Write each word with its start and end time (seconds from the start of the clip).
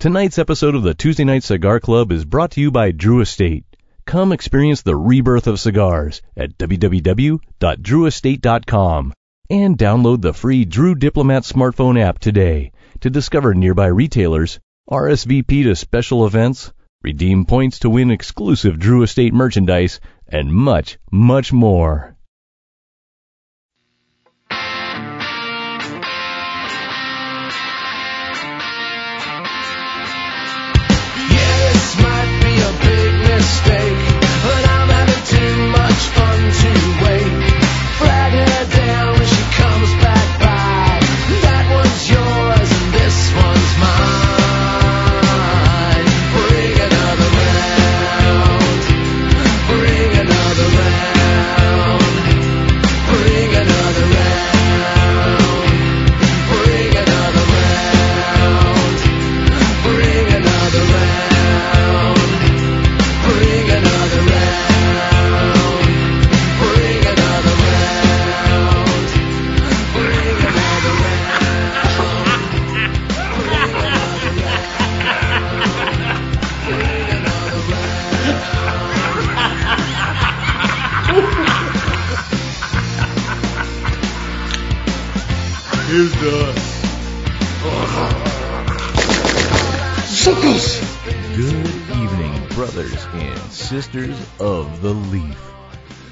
Tonight's 0.00 0.38
episode 0.38 0.74
of 0.74 0.82
the 0.82 0.94
Tuesday 0.94 1.24
Night 1.24 1.42
Cigar 1.42 1.78
Club 1.78 2.10
is 2.10 2.24
brought 2.24 2.52
to 2.52 2.60
you 2.62 2.70
by 2.70 2.90
Drew 2.90 3.20
Estate. 3.20 3.66
Come 4.06 4.32
experience 4.32 4.80
the 4.80 4.96
rebirth 4.96 5.46
of 5.46 5.60
cigars 5.60 6.22
at 6.34 6.56
www.drewestate.com 6.56 9.12
and 9.50 9.76
download 9.76 10.22
the 10.22 10.32
free 10.32 10.64
Drew 10.64 10.94
Diplomat 10.94 11.42
smartphone 11.42 12.00
app 12.00 12.18
today 12.18 12.72
to 13.00 13.10
discover 13.10 13.52
nearby 13.52 13.88
retailers, 13.88 14.58
RSVP 14.90 15.64
to 15.64 15.76
special 15.76 16.26
events, 16.26 16.72
redeem 17.02 17.44
points 17.44 17.80
to 17.80 17.90
win 17.90 18.10
exclusive 18.10 18.78
Drew 18.78 19.02
Estate 19.02 19.34
merchandise, 19.34 20.00
and 20.26 20.50
much, 20.50 20.96
much 21.12 21.52
more. 21.52 22.16
Brothers 92.72 93.04
and 93.14 93.38
sisters 93.50 94.16
of 94.38 94.80
the 94.80 94.92
Leaf. 94.92 95.50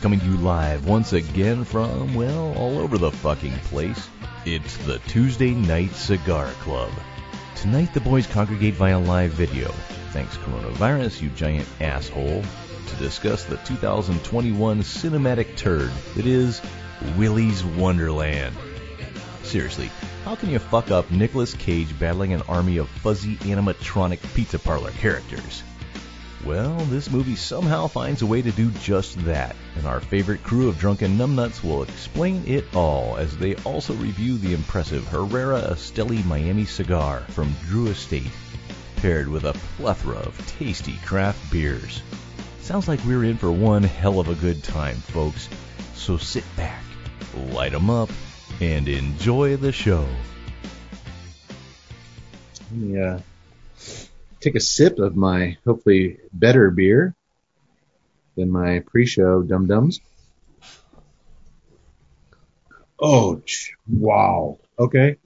Coming 0.01 0.19
to 0.19 0.27
you 0.27 0.37
live 0.39 0.89
once 0.89 1.13
again 1.13 1.63
from, 1.63 2.15
well, 2.15 2.53
all 2.57 2.79
over 2.79 2.99
the 2.99 3.13
fucking 3.13 3.57
place. 3.71 4.09
It's 4.45 4.77
the 4.79 4.99
Tuesday 5.07 5.53
Night 5.53 5.93
Cigar 5.93 6.47
Club. 6.63 6.91
Tonight 7.55 7.95
the 7.95 8.01
boys 8.01 8.27
congregate 8.27 8.75
via 8.75 8.99
live 8.99 9.31
video. 9.33 9.69
Thanks 10.11 10.37
coronavirus, 10.39 11.23
you 11.23 11.29
giant 11.31 11.69
asshole. 11.81 12.43
To 12.89 12.97
discuss 12.97 13.45
the 13.45 13.59
2021 13.59 14.81
cinematic 14.81 15.57
turd 15.57 15.93
that 16.17 16.27
is 16.27 16.61
Willy's 17.17 17.65
Wonderland. 17.65 18.57
Seriously, 19.45 19.93
how 20.25 20.35
can 20.35 20.51
you 20.51 20.59
fuck 20.59 20.91
up 20.91 21.09
Nicolas 21.13 21.55
Cage 21.55 21.97
battling 22.01 22.33
an 22.33 22.43
army 22.49 22.79
of 22.79 22.89
fuzzy 22.89 23.37
animatronic 23.37 24.19
pizza 24.35 24.59
parlor 24.59 24.91
characters? 24.91 25.63
Well, 26.45 26.77
this 26.87 27.11
movie 27.11 27.35
somehow 27.35 27.89
finds 27.89 28.23
a 28.23 28.27
way 28.27 28.43
to 28.43 28.53
do 28.53 28.71
just 28.71 29.23
that, 29.25 29.57
and 29.77 29.87
our 29.87 30.01
favorite 30.01 30.43
crew 30.43 30.69
of 30.69 30.79
drunken 30.79 31.19
numbnuts 31.19 31.63
will 31.65 31.83
explain 31.83 32.45
it 32.47 32.65
all 32.75 33.17
as 33.17 33.37
they 33.37 33.57
also 33.57 33.93
review 33.95 34.39
the 34.39 34.55
impressive 34.55 35.07
Herrera 35.09 35.61
Esteli 35.63 36.25
Miami 36.25 36.65
cigar 36.65 37.21
from 37.29 37.55
Drew 37.67 37.89
Estate, 37.89 38.31
paired 38.97 39.29
with 39.29 39.45
a 39.45 39.53
plethora 39.77 40.19
of 40.19 40.47
tasty 40.59 40.97
craft 41.05 41.51
beers. 41.51 42.03
Sounds 42.61 42.87
like 42.87 43.05
we're 43.05 43.25
in 43.25 43.37
for 43.37 43.51
one 43.51 43.83
hell 43.83 44.21
of 44.21 44.29
a 44.29 44.35
good 44.37 44.63
time, 44.63 44.97
folks. 44.97 45.49
So 45.95 46.17
sit 46.17 46.45
back, 46.57 46.83
light 47.53 47.75
'em 47.75 47.91
up, 47.91 48.11
and 48.61 48.89
enjoy 48.89 49.57
the 49.57 49.73
show. 49.73 50.07
Uh, 52.73 53.19
take 54.41 54.55
a 54.55 54.61
sip 54.61 54.99
of 54.99 55.17
my 55.17 55.57
hopefully 55.65 56.19
better 56.33 56.71
beer 56.71 57.15
than 58.37 58.51
my 58.51 58.81
pre-show 58.81 59.43
Dum 59.43 59.67
Dums. 59.67 60.01
Oh, 63.01 63.43
wow. 63.89 64.59
Okay. 64.79 65.17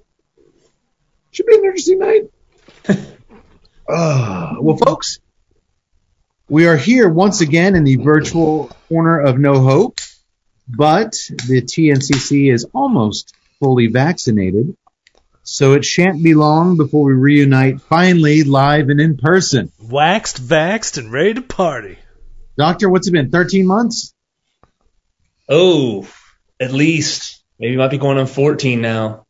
Should 1.31 1.47
be 1.47 1.55
an 1.55 1.65
interesting 1.65 1.99
night. 1.99 2.31
uh, 3.89 4.55
well, 4.61 4.77
folks, 4.77 5.21
we 6.49 6.67
are 6.67 6.77
here 6.77 7.09
once 7.09 7.41
again 7.41 7.75
in 7.75 7.85
the 7.85 7.97
virtual 7.97 8.71
corner 8.89 9.19
of 9.21 9.39
No 9.39 9.61
Hope, 9.61 10.01
but 10.69 11.13
the 11.49 11.63
TNCC 11.63 12.53
is 12.53 12.67
almost 12.75 13.35
fully 13.59 13.87
vaccinated. 13.87 14.77
So 15.45 15.73
it 15.73 15.85
shan't 15.85 16.23
be 16.23 16.35
long 16.35 16.77
before 16.77 17.05
we 17.05 17.15
reunite 17.15 17.81
finally 17.81 18.45
live 18.45 18.91
and 18.91 19.01
in 19.01 19.17
person. 19.17 19.73
Waxed, 19.81 20.41
vaxed, 20.41 20.99
and 20.99 21.11
ready 21.11 21.35
to 21.35 21.43
party. 21.43 21.99
Doctor, 22.57 22.89
what's 22.89 23.09
it 23.09 23.13
been? 23.13 23.31
13 23.31 23.67
months? 23.67 24.15
Oh, 25.49 26.07
at 26.61 26.73
least. 26.73 27.43
Maybe 27.59 27.77
might 27.77 27.91
be 27.91 27.99
going 27.99 28.19
on 28.19 28.27
14 28.27 28.81
now. 28.81 29.27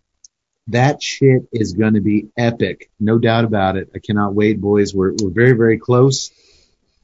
That 0.69 1.03
shit 1.03 1.49
is 1.51 1.73
going 1.73 1.95
to 1.95 2.01
be 2.01 2.29
epic. 2.37 2.91
No 3.01 3.19
doubt 3.19 3.45
about 3.45 3.77
it. 3.77 3.91
I 3.95 3.99
cannot 3.99 4.35
wait, 4.35 4.61
boys. 4.61 4.95
We're, 4.95 5.15
we're 5.19 5.31
very, 5.31 5.53
very 5.53 5.79
close. 5.79 6.31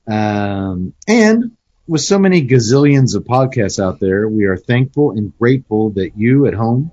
Um, 0.06 0.92
and 1.06 1.56
with 1.86 2.02
so 2.02 2.18
many 2.18 2.46
gazillions 2.46 3.16
of 3.16 3.24
podcasts 3.24 3.82
out 3.82 4.00
there, 4.00 4.28
we 4.28 4.44
are 4.44 4.56
thankful 4.56 5.12
and 5.12 5.36
grateful 5.38 5.90
that 5.92 6.12
you 6.16 6.46
at 6.46 6.54
home 6.54 6.92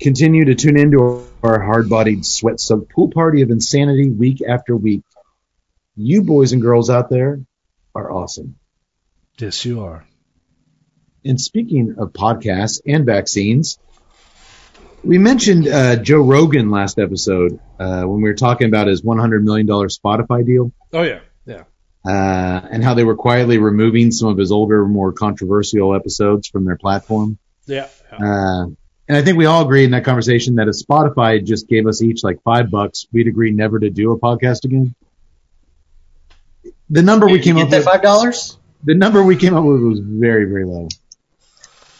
continue 0.00 0.46
to 0.46 0.54
tune 0.54 0.78
into 0.78 1.26
our 1.42 1.60
hard-bodied 1.60 2.24
sweat-soaked 2.24 2.90
pool 2.92 3.10
party 3.10 3.42
of 3.42 3.50
insanity 3.50 4.10
week 4.10 4.42
after 4.46 4.76
week. 4.76 5.02
You 5.96 6.22
boys 6.22 6.52
and 6.52 6.60
girls 6.60 6.90
out 6.90 7.08
there 7.08 7.40
are 7.94 8.10
awesome. 8.10 8.56
Yes, 9.38 9.64
you 9.64 9.84
are. 9.84 10.06
And 11.24 11.40
speaking 11.40 11.96
of 11.98 12.12
podcasts 12.12 12.80
and 12.86 13.04
vaccines, 13.06 13.78
we 15.02 15.18
mentioned 15.18 15.68
uh, 15.68 15.96
Joe 15.96 16.20
Rogan 16.20 16.70
last 16.70 16.98
episode 16.98 17.58
uh, 17.78 18.02
when 18.02 18.22
we 18.22 18.28
were 18.28 18.34
talking 18.34 18.68
about 18.68 18.86
his 18.86 19.02
$100 19.02 19.42
million 19.42 19.66
Spotify 19.66 20.44
deal 20.44 20.72
Oh 20.92 21.02
yeah, 21.02 21.20
yeah. 21.44 21.64
uh, 22.04 22.66
and 22.70 22.82
how 22.82 22.94
they 22.94 23.04
were 23.04 23.16
quietly 23.16 23.58
removing 23.58 24.10
some 24.10 24.28
of 24.28 24.38
his 24.38 24.52
older, 24.52 24.86
more 24.86 25.12
controversial 25.12 25.94
episodes 25.94 26.48
from 26.48 26.64
their 26.64 26.76
platform. 26.76 27.38
Yeah. 27.66 27.88
yeah. 28.12 28.66
And 29.08 29.16
I 29.16 29.22
think 29.22 29.36
we 29.38 29.46
all 29.46 29.62
agreed 29.64 29.84
in 29.84 29.90
that 29.92 30.04
conversation 30.04 30.56
that 30.56 30.66
if 30.68 30.74
Spotify 30.76 31.44
just 31.44 31.68
gave 31.68 31.86
us 31.86 32.02
each 32.02 32.24
like 32.24 32.42
five 32.42 32.70
bucks, 32.70 33.06
we'd 33.12 33.28
agree 33.28 33.52
never 33.52 33.78
to 33.78 33.88
do 33.88 34.10
a 34.12 34.18
podcast 34.18 34.64
again. 34.64 34.94
The 36.90 37.02
number 37.02 37.26
we 37.28 37.38
came 37.40 37.56
get 37.56 37.64
up 37.64 37.70
that 37.70 37.76
with, 37.78 37.86
five 37.86 38.02
dollars? 38.02 38.58
the 38.84 38.94
number 38.94 39.22
we 39.22 39.36
came 39.36 39.54
up 39.54 39.64
with 39.64 39.80
was 39.82 40.00
very, 40.00 40.44
very 40.44 40.64
low. 40.64 40.88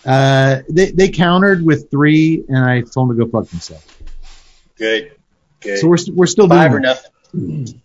Uh, 0.05 0.63
they, 0.69 0.91
they 0.93 1.09
countered 1.09 1.65
with 1.65 1.91
three, 1.91 2.45
and 2.49 2.59
I 2.59 2.83
told 2.83 3.11
them 3.11 3.19
to 3.19 3.25
go 3.25 3.31
fuck 3.31 3.51
themselves. 3.51 3.85
Good. 4.77 5.13
Good. 5.61 5.79
So 5.79 5.89
we're, 5.89 5.97
st- 5.97 6.17
we're 6.17 6.27
still 6.27 6.49
five 6.49 6.71
doing 6.71 6.85
or 6.85 6.87
that. 6.95 7.05
nothing. 7.35 7.83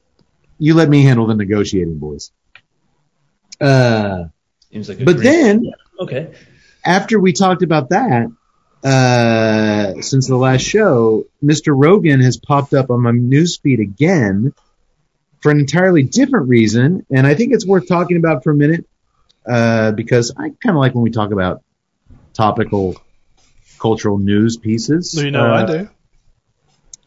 You 0.60 0.76
let 0.76 0.90
me 0.90 1.02
handle 1.04 1.26
the 1.26 1.34
negotiating, 1.36 1.98
boys. 1.98 2.32
Uh, 3.60 4.26
Seems 4.72 4.90
like 4.90 5.00
a 5.00 5.04
but 5.06 5.16
great- 5.18 5.24
then 5.24 5.72
okay. 6.00 6.34
after 6.86 7.20
we 7.20 7.34
talked 7.34 7.64
about 7.64 7.90
that, 7.90 8.28
uh, 8.84 10.02
since 10.02 10.28
the 10.28 10.36
last 10.38 10.62
show, 10.62 11.26
Mr. 11.44 11.74
Rogan 11.76 12.20
has 12.22 12.38
popped 12.38 12.74
up 12.74 12.90
on 12.90 13.02
my 13.02 13.12
newsfeed 13.12 13.80
again 13.80 14.54
for 15.42 15.52
an 15.52 15.60
entirely 15.60 16.04
different 16.04 16.50
reason, 16.50 17.06
and 17.10 17.26
I 17.26 17.36
think 17.36 17.54
it's 17.54 17.66
worth 17.66 17.88
talking 17.88 18.18
about 18.18 18.44
for 18.44 18.52
a 18.52 18.56
minute 18.56 18.86
uh, 19.46 19.92
because 19.92 20.32
I 20.38 20.50
kind 20.50 20.76
of 20.76 20.76
like 20.76 20.94
when 20.94 21.04
we 21.04 21.12
talk 21.12 21.32
about 21.32 21.64
topical 22.34 22.96
cultural 23.80 24.18
news 24.18 24.58
pieces. 24.58 25.14
You 25.16 25.32
know 25.32 25.52
Uh, 25.52 25.64
I 25.64 25.66
do. 25.66 25.90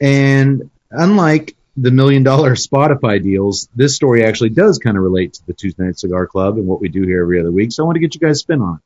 And 0.00 0.70
unlike 0.91 1.56
the 1.77 1.91
million 1.91 2.23
dollar 2.25 2.55
Spotify 2.56 3.23
deals, 3.23 3.69
this 3.75 3.94
story 3.94 4.25
actually 4.25 4.50
does 4.50 4.79
kind 4.79 4.97
of 4.97 5.03
relate 5.03 5.35
to 5.35 5.47
the 5.47 5.55
Tuesday 5.55 5.85
Night 5.85 5.99
Cigar 5.99 6.27
Club 6.27 6.56
and 6.56 6.67
what 6.67 6.81
we 6.81 6.88
do 6.88 7.03
here 7.03 7.23
every 7.23 7.41
other 7.41 7.53
week. 7.53 7.73
So 7.73 7.82
I 7.82 7.87
want 7.87 7.97
to 7.97 8.00
get 8.00 8.15
you 8.15 8.20
guys 8.20 8.41
spin 8.41 8.61
on 8.61 8.77
it. 8.77 8.82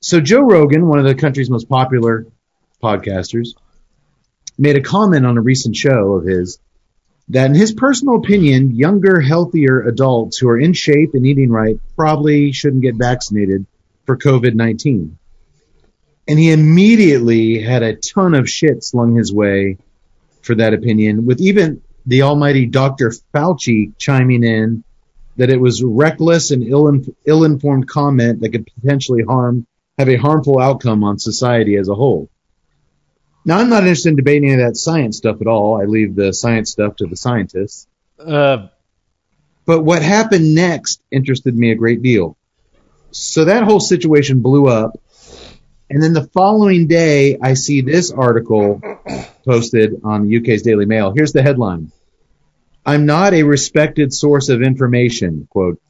So 0.00 0.20
Joe 0.20 0.42
Rogan, 0.42 0.86
one 0.86 1.00
of 1.00 1.04
the 1.04 1.16
country's 1.16 1.50
most 1.50 1.68
popular 1.68 2.26
podcasters, 2.80 3.48
made 4.56 4.76
a 4.76 4.80
comment 4.80 5.26
on 5.26 5.36
a 5.36 5.42
recent 5.42 5.74
show 5.74 6.12
of 6.12 6.24
his 6.24 6.60
that 7.30 7.46
in 7.46 7.54
his 7.54 7.72
personal 7.72 8.16
opinion, 8.16 8.76
younger, 8.76 9.20
healthier 9.20 9.82
adults 9.82 10.38
who 10.38 10.48
are 10.48 10.58
in 10.58 10.72
shape 10.72 11.14
and 11.14 11.26
eating 11.26 11.50
right 11.50 11.78
probably 11.96 12.52
shouldn't 12.52 12.82
get 12.82 12.94
vaccinated 12.94 13.66
for 14.06 14.16
COVID 14.16 14.54
19. 14.54 15.18
And 16.28 16.38
he 16.38 16.52
immediately 16.52 17.60
had 17.60 17.82
a 17.82 17.96
ton 17.96 18.34
of 18.34 18.48
shit 18.48 18.84
slung 18.84 19.16
his 19.16 19.32
way 19.32 19.78
for 20.42 20.54
that 20.54 20.74
opinion, 20.74 21.26
with 21.26 21.40
even 21.40 21.82
the 22.06 22.22
almighty 22.22 22.66
Dr. 22.66 23.12
Fauci 23.34 23.92
chiming 23.98 24.44
in 24.44 24.84
that 25.36 25.50
it 25.50 25.60
was 25.60 25.82
reckless 25.82 26.52
and 26.52 26.62
ill 26.62 27.00
ill-informed 27.26 27.88
comment 27.88 28.40
that 28.40 28.50
could 28.50 28.68
potentially 28.80 29.24
harm 29.24 29.66
have 29.98 30.08
a 30.08 30.16
harmful 30.16 30.58
outcome 30.60 31.02
on 31.04 31.18
society 31.18 31.76
as 31.76 31.88
a 31.88 31.94
whole. 31.94 32.30
Now, 33.44 33.58
I'm 33.58 33.70
not 33.70 33.82
interested 33.82 34.10
in 34.10 34.16
debating 34.16 34.50
any 34.50 34.62
of 34.62 34.68
that 34.68 34.76
science 34.76 35.16
stuff 35.16 35.40
at 35.40 35.46
all. 35.46 35.80
I 35.80 35.84
leave 35.84 36.14
the 36.14 36.32
science 36.32 36.70
stuff 36.70 36.96
to 36.96 37.06
the 37.06 37.16
scientists. 37.16 37.86
Uh, 38.18 38.68
But 39.64 39.82
what 39.82 40.02
happened 40.02 40.54
next 40.54 41.02
interested 41.10 41.54
me 41.56 41.70
a 41.70 41.74
great 41.74 42.02
deal. 42.02 42.36
So 43.10 43.46
that 43.46 43.64
whole 43.64 43.80
situation 43.80 44.40
blew 44.40 44.66
up. 44.68 44.98
And 45.90 46.02
then 46.02 46.12
the 46.12 46.26
following 46.28 46.86
day, 46.86 47.38
I 47.40 47.54
see 47.54 47.80
this 47.80 48.10
article 48.10 48.80
posted 49.46 50.00
on 50.04 50.28
the 50.28 50.36
UK's 50.38 50.62
Daily 50.62 50.84
Mail. 50.84 51.12
Here's 51.14 51.32
the 51.32 51.42
headline. 51.42 51.90
I'm 52.84 53.06
not 53.06 53.32
a 53.32 53.42
respected 53.42 54.12
source 54.12 54.50
of 54.50 54.62
information, 54.62 55.48
quote. 55.50 55.80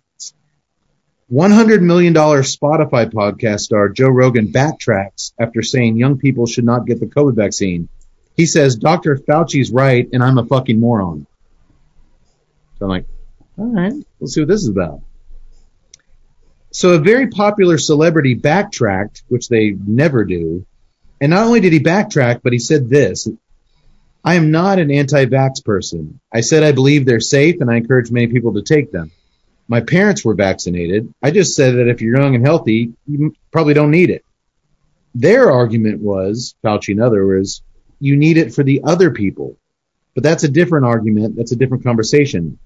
$100 1.31 1.83
million 1.83 2.15
Spotify 2.15 3.11
podcast 3.13 3.61
star 3.61 3.91
Joe 3.91 4.09
Rogan 4.09 4.51
backtracks 4.51 5.33
after 5.39 5.63
saying 5.63 5.99
young 5.99 6.19
people 6.19 6.47
should 6.47 6.65
not 6.65 6.87
get 6.87 7.01
the 7.01 7.07
COVID 7.07 7.35
vaccine. 7.35 7.89
He 8.35 8.47
says, 8.47 8.77
Dr. 8.77 9.17
Fauci's 9.17 9.71
right 9.71 10.09
and 10.13 10.23
I'm 10.23 10.39
a 10.39 10.47
fucking 10.47 10.81
moron. 10.81 11.27
So 12.79 12.87
I'm 12.87 12.89
like, 12.89 13.07
all 13.59 13.67
right, 13.67 13.93
let's 14.21 14.35
see 14.35 14.41
what 14.41 14.49
this 14.49 14.63
is 14.63 14.69
about. 14.69 15.01
So 16.71 16.91
a 16.91 16.99
very 16.99 17.27
popular 17.29 17.77
celebrity 17.77 18.35
backtracked, 18.35 19.23
which 19.29 19.49
they 19.49 19.71
never 19.73 20.25
do. 20.25 20.65
And 21.21 21.31
not 21.31 21.47
only 21.47 21.61
did 21.61 21.73
he 21.73 21.81
backtrack, 21.81 22.41
but 22.43 22.53
he 22.53 22.59
said 22.59 22.89
this. 22.89 23.29
I 24.25 24.35
am 24.35 24.51
not 24.51 24.79
an 24.79 24.91
anti-vax 24.91 25.65
person. 25.65 26.21
I 26.33 26.41
said 26.41 26.63
I 26.63 26.73
believe 26.73 27.05
they're 27.05 27.21
safe 27.21 27.61
and 27.61 27.71
I 27.71 27.77
encourage 27.77 28.11
many 28.11 28.29
people 28.29 28.55
to 28.55 28.63
take 28.63 28.93
them. 28.93 29.11
My 29.69 29.83
parents 29.83 30.25
were 30.25 30.35
vaccinated. 30.35 31.13
I 31.23 31.31
just 31.31 31.55
said 31.55 31.77
that 31.77 31.89
if 31.89 32.01
you're 32.01 32.19
young 32.19 32.35
and 32.35 32.45
healthy, 32.45 32.95
you 33.07 33.35
probably 33.53 33.75
don't 33.75 33.91
need 33.91 34.09
it. 34.09 34.25
Their 35.15 35.51
argument 35.51 36.01
was, 36.01 36.55
Fauci 36.65 36.93
and 36.93 37.03
other 37.03 37.27
was, 37.27 37.63
you 38.01 38.17
need 38.17 38.39
it 38.39 38.55
for 38.55 38.63
the 38.63 38.83
other 38.85 39.11
people. 39.11 39.57
But 40.15 40.25
that's 40.25 40.45
a 40.45 40.49
different 40.49 40.87
argument. 40.87 41.37
That's 41.37 41.53
a 41.53 41.57
different 41.57 41.85
conversation. 41.85 42.59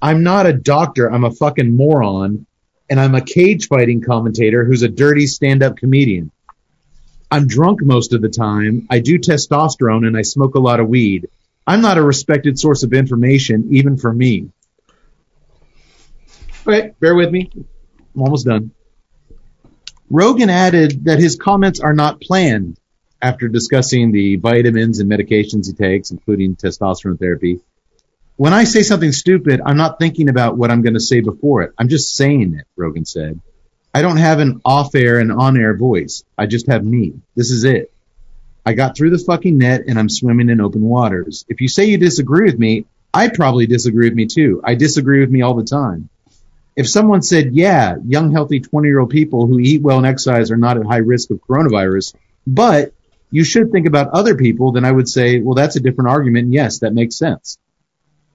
I'm 0.00 0.22
not 0.22 0.46
a 0.46 0.52
doctor. 0.52 1.12
I'm 1.12 1.24
a 1.24 1.30
fucking 1.30 1.76
moron. 1.76 2.46
And 2.88 3.00
I'm 3.00 3.14
a 3.14 3.20
cage 3.20 3.68
fighting 3.68 4.00
commentator 4.00 4.64
who's 4.64 4.82
a 4.82 4.88
dirty 4.88 5.26
stand 5.26 5.62
up 5.62 5.76
comedian. 5.76 6.30
I'm 7.30 7.48
drunk 7.48 7.82
most 7.82 8.12
of 8.12 8.22
the 8.22 8.28
time. 8.28 8.86
I 8.88 9.00
do 9.00 9.18
testosterone 9.18 10.06
and 10.06 10.16
I 10.16 10.22
smoke 10.22 10.54
a 10.54 10.60
lot 10.60 10.80
of 10.80 10.88
weed. 10.88 11.28
I'm 11.66 11.82
not 11.82 11.98
a 11.98 12.02
respected 12.02 12.58
source 12.58 12.84
of 12.84 12.92
information, 12.92 13.68
even 13.72 13.96
for 13.96 14.12
me. 14.12 14.50
Okay, 16.66 16.92
bear 16.98 17.14
with 17.14 17.30
me. 17.30 17.48
I'm 17.54 18.22
almost 18.22 18.46
done. 18.46 18.72
Rogan 20.10 20.50
added 20.50 21.04
that 21.04 21.20
his 21.20 21.36
comments 21.36 21.78
are 21.78 21.92
not 21.92 22.20
planned 22.20 22.76
after 23.22 23.48
discussing 23.48 24.10
the 24.10 24.36
vitamins 24.36 24.98
and 24.98 25.10
medications 25.10 25.66
he 25.66 25.72
takes, 25.74 26.10
including 26.10 26.56
testosterone 26.56 27.18
therapy. 27.18 27.60
When 28.36 28.52
I 28.52 28.64
say 28.64 28.82
something 28.82 29.12
stupid, 29.12 29.60
I'm 29.64 29.76
not 29.76 29.98
thinking 29.98 30.28
about 30.28 30.56
what 30.56 30.70
I'm 30.70 30.82
going 30.82 30.94
to 30.94 31.00
say 31.00 31.20
before 31.20 31.62
it. 31.62 31.72
I'm 31.78 31.88
just 31.88 32.16
saying 32.16 32.54
it, 32.54 32.66
Rogan 32.76 33.04
said. 33.04 33.40
I 33.94 34.02
don't 34.02 34.18
have 34.18 34.40
an 34.40 34.60
off 34.64 34.94
air 34.94 35.20
and 35.20 35.32
on 35.32 35.56
air 35.56 35.76
voice. 35.76 36.24
I 36.36 36.46
just 36.46 36.66
have 36.66 36.84
me. 36.84 37.14
This 37.34 37.50
is 37.50 37.64
it. 37.64 37.92
I 38.66 38.74
got 38.74 38.96
through 38.96 39.10
the 39.10 39.24
fucking 39.24 39.56
net 39.56 39.84
and 39.86 39.98
I'm 39.98 40.08
swimming 40.08 40.50
in 40.50 40.60
open 40.60 40.82
waters. 40.82 41.44
If 41.48 41.60
you 41.60 41.68
say 41.68 41.84
you 41.84 41.96
disagree 41.96 42.44
with 42.44 42.58
me, 42.58 42.86
I 43.14 43.28
probably 43.28 43.66
disagree 43.66 44.08
with 44.08 44.16
me 44.16 44.26
too. 44.26 44.60
I 44.64 44.74
disagree 44.74 45.20
with 45.20 45.30
me 45.30 45.42
all 45.42 45.54
the 45.54 45.64
time. 45.64 46.10
If 46.76 46.88
someone 46.88 47.22
said, 47.22 47.54
yeah, 47.54 47.96
young, 48.06 48.30
healthy 48.32 48.60
20 48.60 48.86
year 48.86 49.00
old 49.00 49.10
people 49.10 49.46
who 49.46 49.58
eat 49.58 49.82
well 49.82 49.96
and 49.96 50.06
exercise 50.06 50.50
are 50.50 50.58
not 50.58 50.76
at 50.76 50.84
high 50.84 50.98
risk 50.98 51.30
of 51.30 51.40
coronavirus, 51.40 52.14
but 52.46 52.92
you 53.30 53.44
should 53.44 53.72
think 53.72 53.86
about 53.86 54.10
other 54.10 54.34
people, 54.34 54.72
then 54.72 54.84
I 54.84 54.92
would 54.92 55.08
say, 55.08 55.40
well, 55.40 55.54
that's 55.54 55.76
a 55.76 55.80
different 55.80 56.10
argument. 56.10 56.44
And 56.44 56.54
yes, 56.54 56.80
that 56.80 56.92
makes 56.92 57.16
sense. 57.16 57.58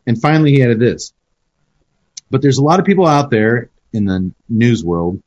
And 0.07 0.19
finally, 0.19 0.51
he 0.51 0.63
added 0.63 0.79
this. 0.79 1.13
But 2.29 2.41
there's 2.41 2.57
a 2.57 2.63
lot 2.63 2.79
of 2.79 2.85
people 2.85 3.05
out 3.05 3.29
there 3.29 3.69
in 3.93 4.05
the 4.05 4.31
news 4.49 4.83
world 4.83 5.21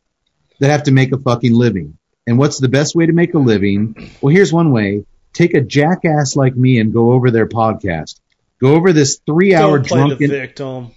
that 0.58 0.70
have 0.70 0.84
to 0.84 0.92
make 0.92 1.12
a 1.12 1.18
fucking 1.18 1.54
living. 1.54 1.96
And 2.26 2.38
what's 2.38 2.58
the 2.58 2.68
best 2.68 2.94
way 2.94 3.06
to 3.06 3.12
make 3.12 3.34
a 3.34 3.38
living? 3.38 4.10
Well, 4.20 4.34
here's 4.34 4.52
one 4.52 4.72
way. 4.72 5.04
Take 5.32 5.54
a 5.54 5.60
jackass 5.60 6.36
like 6.36 6.56
me 6.56 6.78
and 6.78 6.92
go 6.92 7.12
over 7.12 7.30
their 7.30 7.48
podcast. 7.48 8.20
Go 8.60 8.74
over 8.74 8.92
this 8.92 9.20
three 9.26 9.54
hour 9.54 9.78
don't 9.78 9.86
play 9.86 10.00
the 10.00 10.06
drunken 10.06 10.30
victim. 10.30 10.90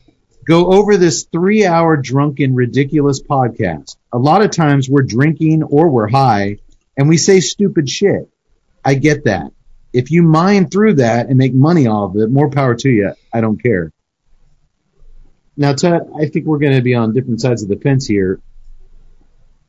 Go 0.47 0.71
over 0.73 0.97
this 0.97 1.25
three 1.31 1.65
hour 1.65 1.97
drunken 1.97 2.55
ridiculous 2.55 3.21
podcast. 3.21 3.97
A 4.13 4.17
lot 4.17 4.41
of 4.41 4.51
times 4.51 4.89
we're 4.89 5.03
drinking 5.03 5.63
or 5.63 5.89
we're 5.89 6.07
high 6.07 6.57
and 6.95 7.09
we 7.09 7.17
say 7.17 7.41
stupid 7.41 7.89
shit. 7.89 8.29
I 8.83 8.95
get 8.95 9.25
that. 9.25 9.51
If 9.93 10.11
you 10.11 10.23
mine 10.23 10.69
through 10.69 10.95
that 10.95 11.27
and 11.27 11.37
make 11.37 11.53
money 11.53 11.87
off 11.87 12.15
of 12.15 12.21
it, 12.21 12.29
more 12.29 12.49
power 12.49 12.75
to 12.75 12.89
you. 12.89 13.13
I 13.33 13.41
don't 13.41 13.61
care. 13.61 13.91
Now, 15.57 15.73
Ted, 15.73 16.01
I 16.17 16.27
think 16.27 16.45
we're 16.45 16.59
going 16.59 16.75
to 16.75 16.81
be 16.81 16.95
on 16.95 17.13
different 17.13 17.41
sides 17.41 17.63
of 17.63 17.69
the 17.69 17.77
fence 17.77 18.05
here. 18.05 18.39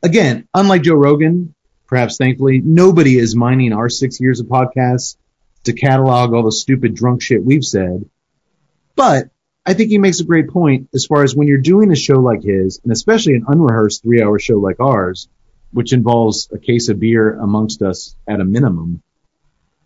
Again, 0.02 0.46
unlike 0.54 0.82
Joe 0.82 0.94
Rogan, 0.94 1.54
perhaps 1.86 2.18
thankfully, 2.18 2.60
nobody 2.62 3.18
is 3.18 3.34
mining 3.34 3.72
our 3.72 3.88
six 3.88 4.20
years 4.20 4.38
of 4.38 4.46
podcasts 4.46 5.16
to 5.64 5.72
catalog 5.72 6.34
all 6.34 6.44
the 6.44 6.52
stupid 6.52 6.94
drunk 6.94 7.22
shit 7.22 7.42
we've 7.42 7.64
said. 7.64 8.08
But 8.94 9.30
I 9.68 9.74
think 9.74 9.90
he 9.90 9.98
makes 9.98 10.20
a 10.20 10.24
great 10.24 10.48
point 10.48 10.88
as 10.94 11.04
far 11.04 11.22
as 11.22 11.36
when 11.36 11.46
you're 11.46 11.58
doing 11.58 11.92
a 11.92 11.94
show 11.94 12.20
like 12.20 12.42
his, 12.42 12.80
and 12.82 12.90
especially 12.90 13.34
an 13.34 13.44
unrehearsed 13.46 14.02
three 14.02 14.22
hour 14.22 14.38
show 14.38 14.56
like 14.56 14.80
ours, 14.80 15.28
which 15.72 15.92
involves 15.92 16.48
a 16.50 16.58
case 16.58 16.88
of 16.88 16.98
beer 16.98 17.38
amongst 17.38 17.82
us 17.82 18.16
at 18.26 18.40
a 18.40 18.46
minimum, 18.46 19.02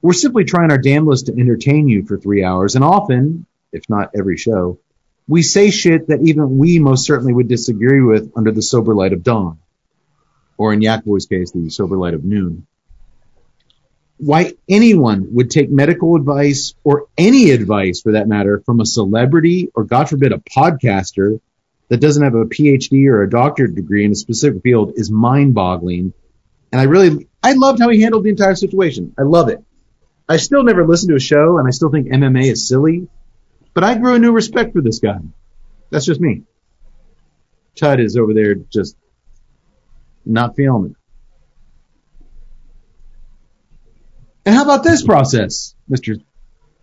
we're 0.00 0.12
simply 0.12 0.44
trying 0.44 0.70
our 0.70 0.79
damnedest 0.79 1.26
to 1.26 1.32
entertain 1.32 1.88
you 1.88 2.06
for 2.06 2.17
three 2.17 2.44
hours. 2.44 2.76
And 2.76 2.84
often, 2.84 3.44
if 3.73 3.82
not 3.88 4.12
every 4.17 4.37
show, 4.37 4.79
we 5.27 5.43
say 5.43 5.72
shit 5.72 6.06
that 6.06 6.22
even 6.22 6.58
we 6.58 6.79
most 6.79 7.05
certainly 7.05 7.32
would 7.32 7.48
disagree 7.48 8.03
with 8.03 8.31
under 8.36 8.53
the 8.53 8.62
sober 8.62 8.94
light 8.94 9.12
of 9.12 9.24
dawn. 9.24 9.58
Or 10.56 10.72
in 10.72 10.81
Yak 10.81 11.05
Boy's 11.05 11.27
case, 11.27 11.51
the 11.51 11.70
sober 11.70 11.98
light 11.98 12.15
of 12.15 12.22
noon 12.22 12.69
why 14.22 14.52
anyone 14.69 15.26
would 15.34 15.50
take 15.50 15.69
medical 15.69 16.14
advice 16.14 16.74
or 16.84 17.06
any 17.19 17.50
advice 17.50 18.02
for 18.02 18.12
that 18.12 18.29
matter 18.29 18.62
from 18.64 18.79
a 18.79 18.86
celebrity 18.86 19.69
or 19.74 19.82
God 19.82 20.08
forbid 20.08 20.31
a 20.31 20.38
podcaster 20.38 21.41
that 21.88 22.00
doesn't 22.00 22.22
have 22.22 22.36
a 22.36 22.44
PhD 22.44 23.08
or 23.08 23.24
a 23.24 23.29
doctorate 23.29 23.74
degree 23.74 24.05
in 24.05 24.12
a 24.12 24.14
specific 24.14 24.62
field 24.62 24.93
is 24.94 25.10
mind 25.10 25.55
boggling. 25.55 26.12
And 26.70 26.81
I 26.81 26.84
really, 26.84 27.29
I 27.43 27.55
loved 27.55 27.81
how 27.81 27.88
he 27.88 28.00
handled 28.00 28.22
the 28.22 28.31
entire 28.31 28.55
situation. 28.55 29.12
I 29.19 29.22
love 29.22 29.48
it. 29.48 29.58
I 30.29 30.36
still 30.36 30.62
never 30.62 30.86
listened 30.86 31.10
to 31.10 31.17
a 31.17 31.20
show 31.20 31.58
and 31.58 31.67
I 31.67 31.72
still 31.72 31.91
think 31.91 32.06
MMA 32.06 32.44
is 32.52 32.69
silly, 32.69 33.08
but 33.74 33.82
I 33.82 33.98
grew 33.98 34.14
a 34.14 34.20
new 34.20 34.31
respect 34.31 34.72
for 34.72 34.82
this 34.82 35.00
guy. 35.00 35.19
That's 35.91 36.06
just 36.06 36.20
me. 36.20 36.43
Chud 37.74 37.98
is 37.98 38.17
over 38.17 38.34
there 38.34 38.55
just 38.55 38.96
not 40.24 40.55
feeling 40.55 40.93
it. 40.93 41.01
And 44.44 44.55
how 44.55 44.65
about 44.65 44.82
this 44.82 45.03
process, 45.05 45.75
Mr. 45.91 46.20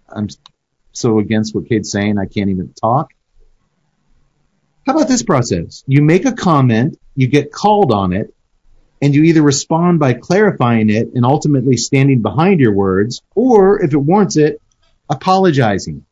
I'm 0.08 0.28
so 0.92 1.20
against 1.20 1.54
what 1.54 1.68
Cade's 1.68 1.92
saying, 1.92 2.18
I 2.18 2.26
can't 2.26 2.50
even 2.50 2.74
talk. 2.74 3.12
How 4.86 4.96
about 4.96 5.08
this 5.08 5.24
process? 5.24 5.84
You 5.88 6.02
make 6.02 6.26
a 6.26 6.32
comment, 6.32 7.00
you 7.16 7.28
get 7.28 7.52
called 7.52 7.92
on 7.92 8.14
it, 8.14 8.34
and 9.02 9.14
you 9.14 9.24
either 9.24 9.42
respond 9.42 10.00
by 10.00 10.14
clarifying 10.14 10.90
it 10.90 11.10
and 11.14 11.26
ultimately 11.26 11.78
standing 11.78 12.22
behind 12.22 12.60
your 12.60 12.74
words, 12.74 13.22
or 13.36 13.84
if 13.84 13.94
it 13.94 13.98
warrants 13.98 14.38
it, 14.38 14.62
apologizing. 15.10 16.06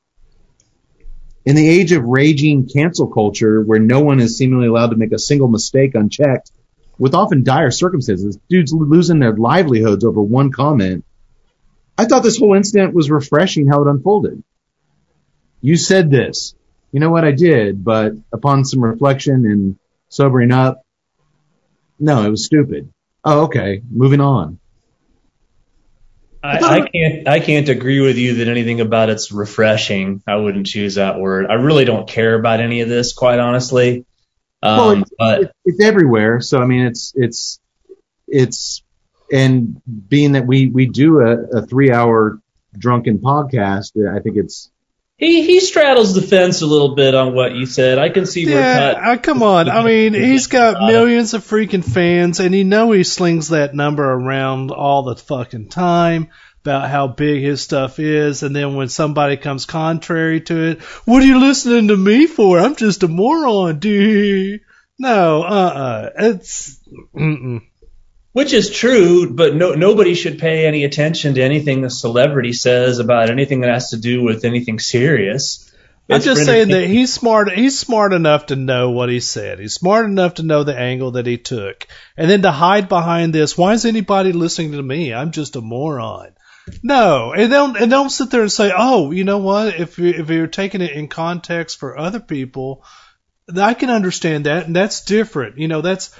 In 1.45 1.55
the 1.55 1.67
age 1.67 1.91
of 1.93 2.03
raging 2.03 2.67
cancel 2.67 3.07
culture, 3.07 3.61
where 3.61 3.79
no 3.79 4.01
one 4.01 4.19
is 4.19 4.37
seemingly 4.37 4.67
allowed 4.67 4.91
to 4.91 4.97
make 4.97 5.13
a 5.13 5.19
single 5.19 5.47
mistake 5.47 5.95
unchecked, 5.95 6.51
with 6.99 7.15
often 7.15 7.43
dire 7.43 7.71
circumstances, 7.71 8.37
dudes 8.49 8.73
losing 8.73 9.19
their 9.19 9.35
livelihoods 9.35 10.03
over 10.03 10.21
one 10.21 10.51
comment, 10.51 11.05
I 11.97 12.05
thought 12.05 12.23
this 12.23 12.37
whole 12.37 12.53
incident 12.53 12.93
was 12.93 13.09
refreshing 13.09 13.67
how 13.67 13.81
it 13.81 13.89
unfolded. 13.89 14.43
You 15.61 15.75
said 15.75 16.11
this. 16.11 16.53
You 16.91 16.99
know 16.99 17.09
what 17.09 17.25
I 17.25 17.31
did, 17.31 17.83
but 17.83 18.13
upon 18.31 18.63
some 18.65 18.83
reflection 18.83 19.45
and 19.45 19.77
sobering 20.09 20.51
up, 20.51 20.83
no, 21.99 22.23
it 22.23 22.29
was 22.29 22.45
stupid. 22.45 22.93
Oh, 23.23 23.45
okay. 23.45 23.81
Moving 23.89 24.21
on. 24.21 24.59
I, 26.43 26.59
I 26.59 26.87
can't 26.87 27.27
I 27.27 27.39
can't 27.39 27.67
agree 27.67 27.99
with 27.99 28.17
you 28.17 28.35
that 28.35 28.47
anything 28.47 28.79
about 28.79 29.09
it's 29.09 29.31
refreshing. 29.31 30.21
I 30.25 30.35
wouldn't 30.35 30.67
choose 30.67 30.95
that 30.95 31.19
word. 31.19 31.47
I 31.49 31.55
really 31.55 31.83
don't 31.83 32.07
care 32.07 32.35
about 32.35 32.59
any 32.61 32.81
of 32.81 32.89
this, 32.89 33.13
quite 33.13 33.39
honestly. 33.39 34.05
Um, 34.61 34.77
well, 34.77 34.91
it's, 34.91 35.11
but 35.17 35.41
it's, 35.41 35.51
it's 35.65 35.81
everywhere. 35.81 36.39
So 36.39 36.59
I 36.59 36.65
mean, 36.65 36.85
it's 36.85 37.11
it's 37.15 37.59
it's 38.27 38.83
and 39.31 39.81
being 40.07 40.33
that 40.33 40.45
we 40.45 40.67
we 40.67 40.85
do 40.85 41.19
a, 41.19 41.59
a 41.59 41.65
three 41.65 41.91
hour 41.91 42.39
drunken 42.77 43.19
podcast, 43.19 43.91
I 44.09 44.19
think 44.19 44.37
it's 44.37 44.69
he 45.17 45.45
he 45.45 45.59
straddles 45.59 46.13
the 46.13 46.21
fence 46.21 46.61
a 46.61 46.67
little 46.67 46.93
bit 46.95 47.15
on 47.15 47.33
what 47.33 47.55
you 47.55 47.65
said. 47.65 47.97
I 47.97 48.09
can 48.09 48.25
see 48.25 48.45
where 48.45 48.59
Yeah, 48.59 48.93
Cut. 48.93 49.03
uh, 49.03 49.17
come 49.17 49.41
on. 49.41 49.69
I 49.69 49.83
mean, 49.83 50.13
he's 50.13 50.47
got 50.47 50.87
millions 50.87 51.33
of 51.33 51.43
freaking 51.43 51.83
fans, 51.83 52.39
and 52.39 52.53
you 52.53 52.63
know 52.63 52.91
he 52.91 53.03
slings 53.03 53.49
that 53.49 53.73
number 53.73 54.03
around 54.03 54.71
all 54.71 55.03
the 55.03 55.15
fucking 55.15 55.69
time 55.69 56.29
about 56.61 56.89
how 56.89 57.07
big 57.07 57.41
his 57.41 57.61
stuff 57.61 57.97
is. 57.97 58.43
And 58.43 58.55
then 58.55 58.75
when 58.75 58.89
somebody 58.89 59.37
comes 59.37 59.65
contrary 59.65 60.41
to 60.41 60.71
it, 60.71 60.81
what 61.05 61.23
are 61.23 61.25
you 61.25 61.39
listening 61.39 61.87
to 61.87 61.97
me 61.97 62.27
for? 62.27 62.59
I'm 62.59 62.75
just 62.75 63.03
a 63.03 63.07
moron, 63.07 63.79
dude. 63.79 64.61
No, 64.99 65.43
uh-uh. 65.43 66.09
It's, 66.17 66.77
mm-mm. 67.15 67.61
Which 68.33 68.53
is 68.53 68.69
true, 68.69 69.33
but 69.33 69.55
no, 69.55 69.73
nobody 69.73 70.13
should 70.13 70.37
pay 70.37 70.67
any 70.67 70.83
attention 70.83 71.33
to 71.35 71.41
anything 71.41 71.81
the 71.81 71.89
celebrity 71.89 72.53
says 72.53 72.99
about 72.99 73.29
anything 73.29 73.61
that 73.61 73.73
has 73.73 73.89
to 73.91 73.97
do 73.97 74.23
with 74.23 74.45
anything 74.45 74.79
serious. 74.79 75.71
I'm 76.09 76.21
just 76.21 76.45
saying 76.45 76.69
that 76.69 76.85
he's 76.87 77.13
smart. 77.13 77.51
He's 77.51 77.77
smart 77.77 78.13
enough 78.13 78.47
to 78.47 78.55
know 78.55 78.91
what 78.91 79.09
he 79.09 79.19
said. 79.19 79.59
He's 79.59 79.73
smart 79.73 80.05
enough 80.05 80.35
to 80.35 80.43
know 80.43 80.63
the 80.63 80.77
angle 80.77 81.11
that 81.11 81.25
he 81.25 81.37
took, 81.37 81.85
and 82.15 82.29
then 82.29 82.43
to 82.43 82.51
hide 82.51 82.87
behind 82.87 83.33
this. 83.33 83.57
Why 83.57 83.73
is 83.73 83.85
anybody 83.85 84.31
listening 84.31 84.73
to 84.73 84.83
me? 84.83 85.13
I'm 85.13 85.31
just 85.31 85.57
a 85.57 85.61
moron. 85.61 86.31
No, 86.83 87.33
and 87.33 87.49
don't 87.49 87.77
and 87.77 87.91
don't 87.91 88.09
sit 88.09 88.29
there 88.29 88.41
and 88.41 88.51
say, 88.51 88.71
oh, 88.75 89.11
you 89.11 89.23
know 89.23 89.39
what? 89.39 89.79
If 89.79 89.97
you, 89.97 90.09
if 90.09 90.29
you're 90.29 90.47
taking 90.47 90.81
it 90.81 90.91
in 90.91 91.07
context 91.07 91.77
for 91.79 91.97
other 91.97 92.19
people, 92.19 92.83
I 93.55 93.73
can 93.75 93.89
understand 93.89 94.45
that, 94.45 94.65
and 94.65 94.75
that's 94.75 95.05
different. 95.05 95.57
You 95.57 95.69
know, 95.69 95.79
that's 95.79 96.13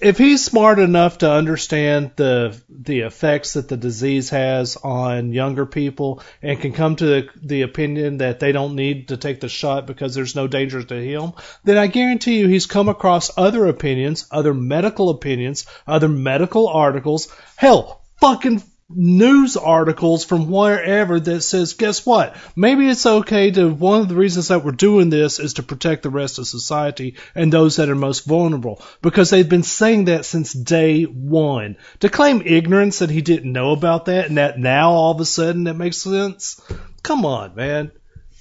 if 0.00 0.18
he's 0.18 0.44
smart 0.44 0.78
enough 0.78 1.18
to 1.18 1.30
understand 1.30 2.10
the 2.16 2.60
the 2.68 3.00
effects 3.00 3.54
that 3.54 3.68
the 3.68 3.76
disease 3.78 4.28
has 4.30 4.76
on 4.76 5.32
younger 5.32 5.64
people 5.64 6.22
and 6.42 6.60
can 6.60 6.72
come 6.72 6.96
to 6.96 7.06
the, 7.06 7.28
the 7.42 7.62
opinion 7.62 8.18
that 8.18 8.38
they 8.38 8.52
don't 8.52 8.74
need 8.76 9.08
to 9.08 9.16
take 9.16 9.40
the 9.40 9.48
shot 9.48 9.86
because 9.86 10.14
there's 10.14 10.36
no 10.36 10.46
danger 10.46 10.82
to 10.82 10.94
him, 10.94 11.32
then 11.64 11.78
I 11.78 11.86
guarantee 11.86 12.38
you 12.38 12.48
he's 12.48 12.66
come 12.66 12.90
across 12.90 13.30
other 13.38 13.66
opinions, 13.66 14.26
other 14.30 14.52
medical 14.52 15.08
opinions, 15.08 15.64
other 15.86 16.08
medical 16.08 16.68
articles, 16.68 17.34
hell, 17.56 18.02
fucking 18.20 18.62
news 18.88 19.56
articles 19.56 20.24
from 20.24 20.50
wherever 20.50 21.18
that 21.18 21.40
says, 21.40 21.72
guess 21.72 22.04
what? 22.04 22.36
Maybe 22.54 22.88
it's 22.88 23.06
okay 23.06 23.50
to, 23.52 23.72
one 23.72 24.02
of 24.02 24.08
the 24.08 24.14
reasons 24.14 24.48
that 24.48 24.64
we're 24.64 24.72
doing 24.72 25.10
this 25.10 25.38
is 25.38 25.54
to 25.54 25.62
protect 25.62 26.02
the 26.02 26.10
rest 26.10 26.38
of 26.38 26.46
society 26.46 27.16
and 27.34 27.52
those 27.52 27.76
that 27.76 27.88
are 27.88 27.94
most 27.94 28.26
vulnerable. 28.26 28.82
Because 29.00 29.30
they've 29.30 29.48
been 29.48 29.62
saying 29.62 30.06
that 30.06 30.26
since 30.26 30.52
day 30.52 31.04
one. 31.04 31.76
To 32.00 32.08
claim 32.08 32.42
ignorance 32.44 32.98
that 32.98 33.10
he 33.10 33.22
didn't 33.22 33.52
know 33.52 33.72
about 33.72 34.06
that 34.06 34.26
and 34.26 34.36
that 34.38 34.58
now 34.58 34.90
all 34.90 35.12
of 35.12 35.20
a 35.20 35.24
sudden 35.24 35.64
that 35.64 35.74
makes 35.74 35.98
sense? 35.98 36.60
Come 37.02 37.24
on, 37.24 37.54
man. 37.54 37.90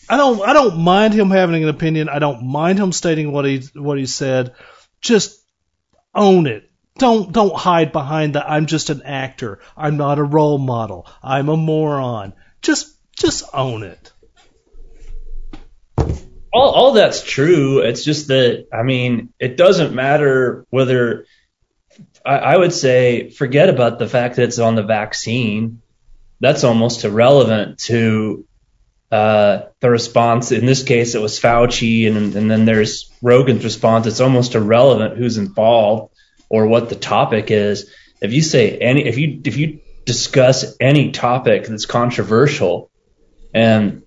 I 0.09 0.17
don't, 0.17 0.41
I 0.41 0.51
don't 0.51 0.79
mind 0.79 1.13
him 1.13 1.29
having 1.29 1.63
an 1.63 1.69
opinion. 1.69 2.09
I 2.09 2.19
don't 2.19 2.43
mind 2.43 2.79
him 2.79 2.91
stating 2.91 3.31
what 3.31 3.45
he, 3.45 3.63
what 3.73 3.97
he 3.97 4.05
said. 4.05 4.53
Just 4.99 5.41
own 6.13 6.47
it. 6.47 6.69
Don't 6.97 7.31
don't 7.31 7.55
hide 7.55 7.91
behind 7.91 8.35
the 8.35 8.47
I'm 8.47 8.67
just 8.67 8.89
an 8.89 9.01
actor. 9.03 9.59
I'm 9.75 9.97
not 9.97 10.19
a 10.19 10.23
role 10.23 10.57
model. 10.57 11.07
I'm 11.23 11.49
a 11.49 11.57
moron. 11.57 12.33
Just 12.61 12.95
just 13.15 13.43
own 13.53 13.83
it. 13.83 14.13
all, 16.53 16.71
all 16.71 16.91
that's 16.93 17.23
true. 17.23 17.79
It's 17.79 18.03
just 18.03 18.27
that, 18.27 18.67
I 18.71 18.83
mean, 18.83 19.33
it 19.39 19.57
doesn't 19.57 19.95
matter 19.95 20.65
whether, 20.69 21.25
I, 22.23 22.37
I 22.37 22.57
would 22.57 22.73
say, 22.73 23.31
forget 23.31 23.69
about 23.69 23.97
the 23.99 24.07
fact 24.07 24.35
that 24.35 24.43
it's 24.43 24.59
on 24.59 24.75
the 24.75 24.83
vaccine. 24.83 25.81
That's 26.39 26.63
almost 26.63 27.05
irrelevant 27.05 27.79
to 27.79 28.45
uh, 29.11 29.63
the 29.79 29.89
response. 29.89 30.51
In 30.51 30.65
this 30.65 30.83
case, 30.83 31.15
it 31.15 31.21
was 31.21 31.39
Fauci, 31.39 32.07
and, 32.07 32.35
and 32.35 32.51
then 32.51 32.65
there's 32.65 33.11
Rogan's 33.21 33.63
response. 33.63 34.05
It's 34.05 34.19
almost 34.19 34.53
irrelevant 34.53 35.17
who's 35.17 35.37
involved 35.37 36.12
or 36.49 36.67
what 36.67 36.89
the 36.89 36.95
topic 36.95 37.51
is. 37.51 37.91
If 38.21 38.33
you 38.33 38.41
say 38.41 38.77
any, 38.77 39.05
if 39.05 39.17
you 39.17 39.41
if 39.43 39.57
you 39.57 39.79
discuss 40.05 40.75
any 40.79 41.11
topic 41.11 41.67
that's 41.67 41.85
controversial, 41.85 42.89
and 43.53 44.03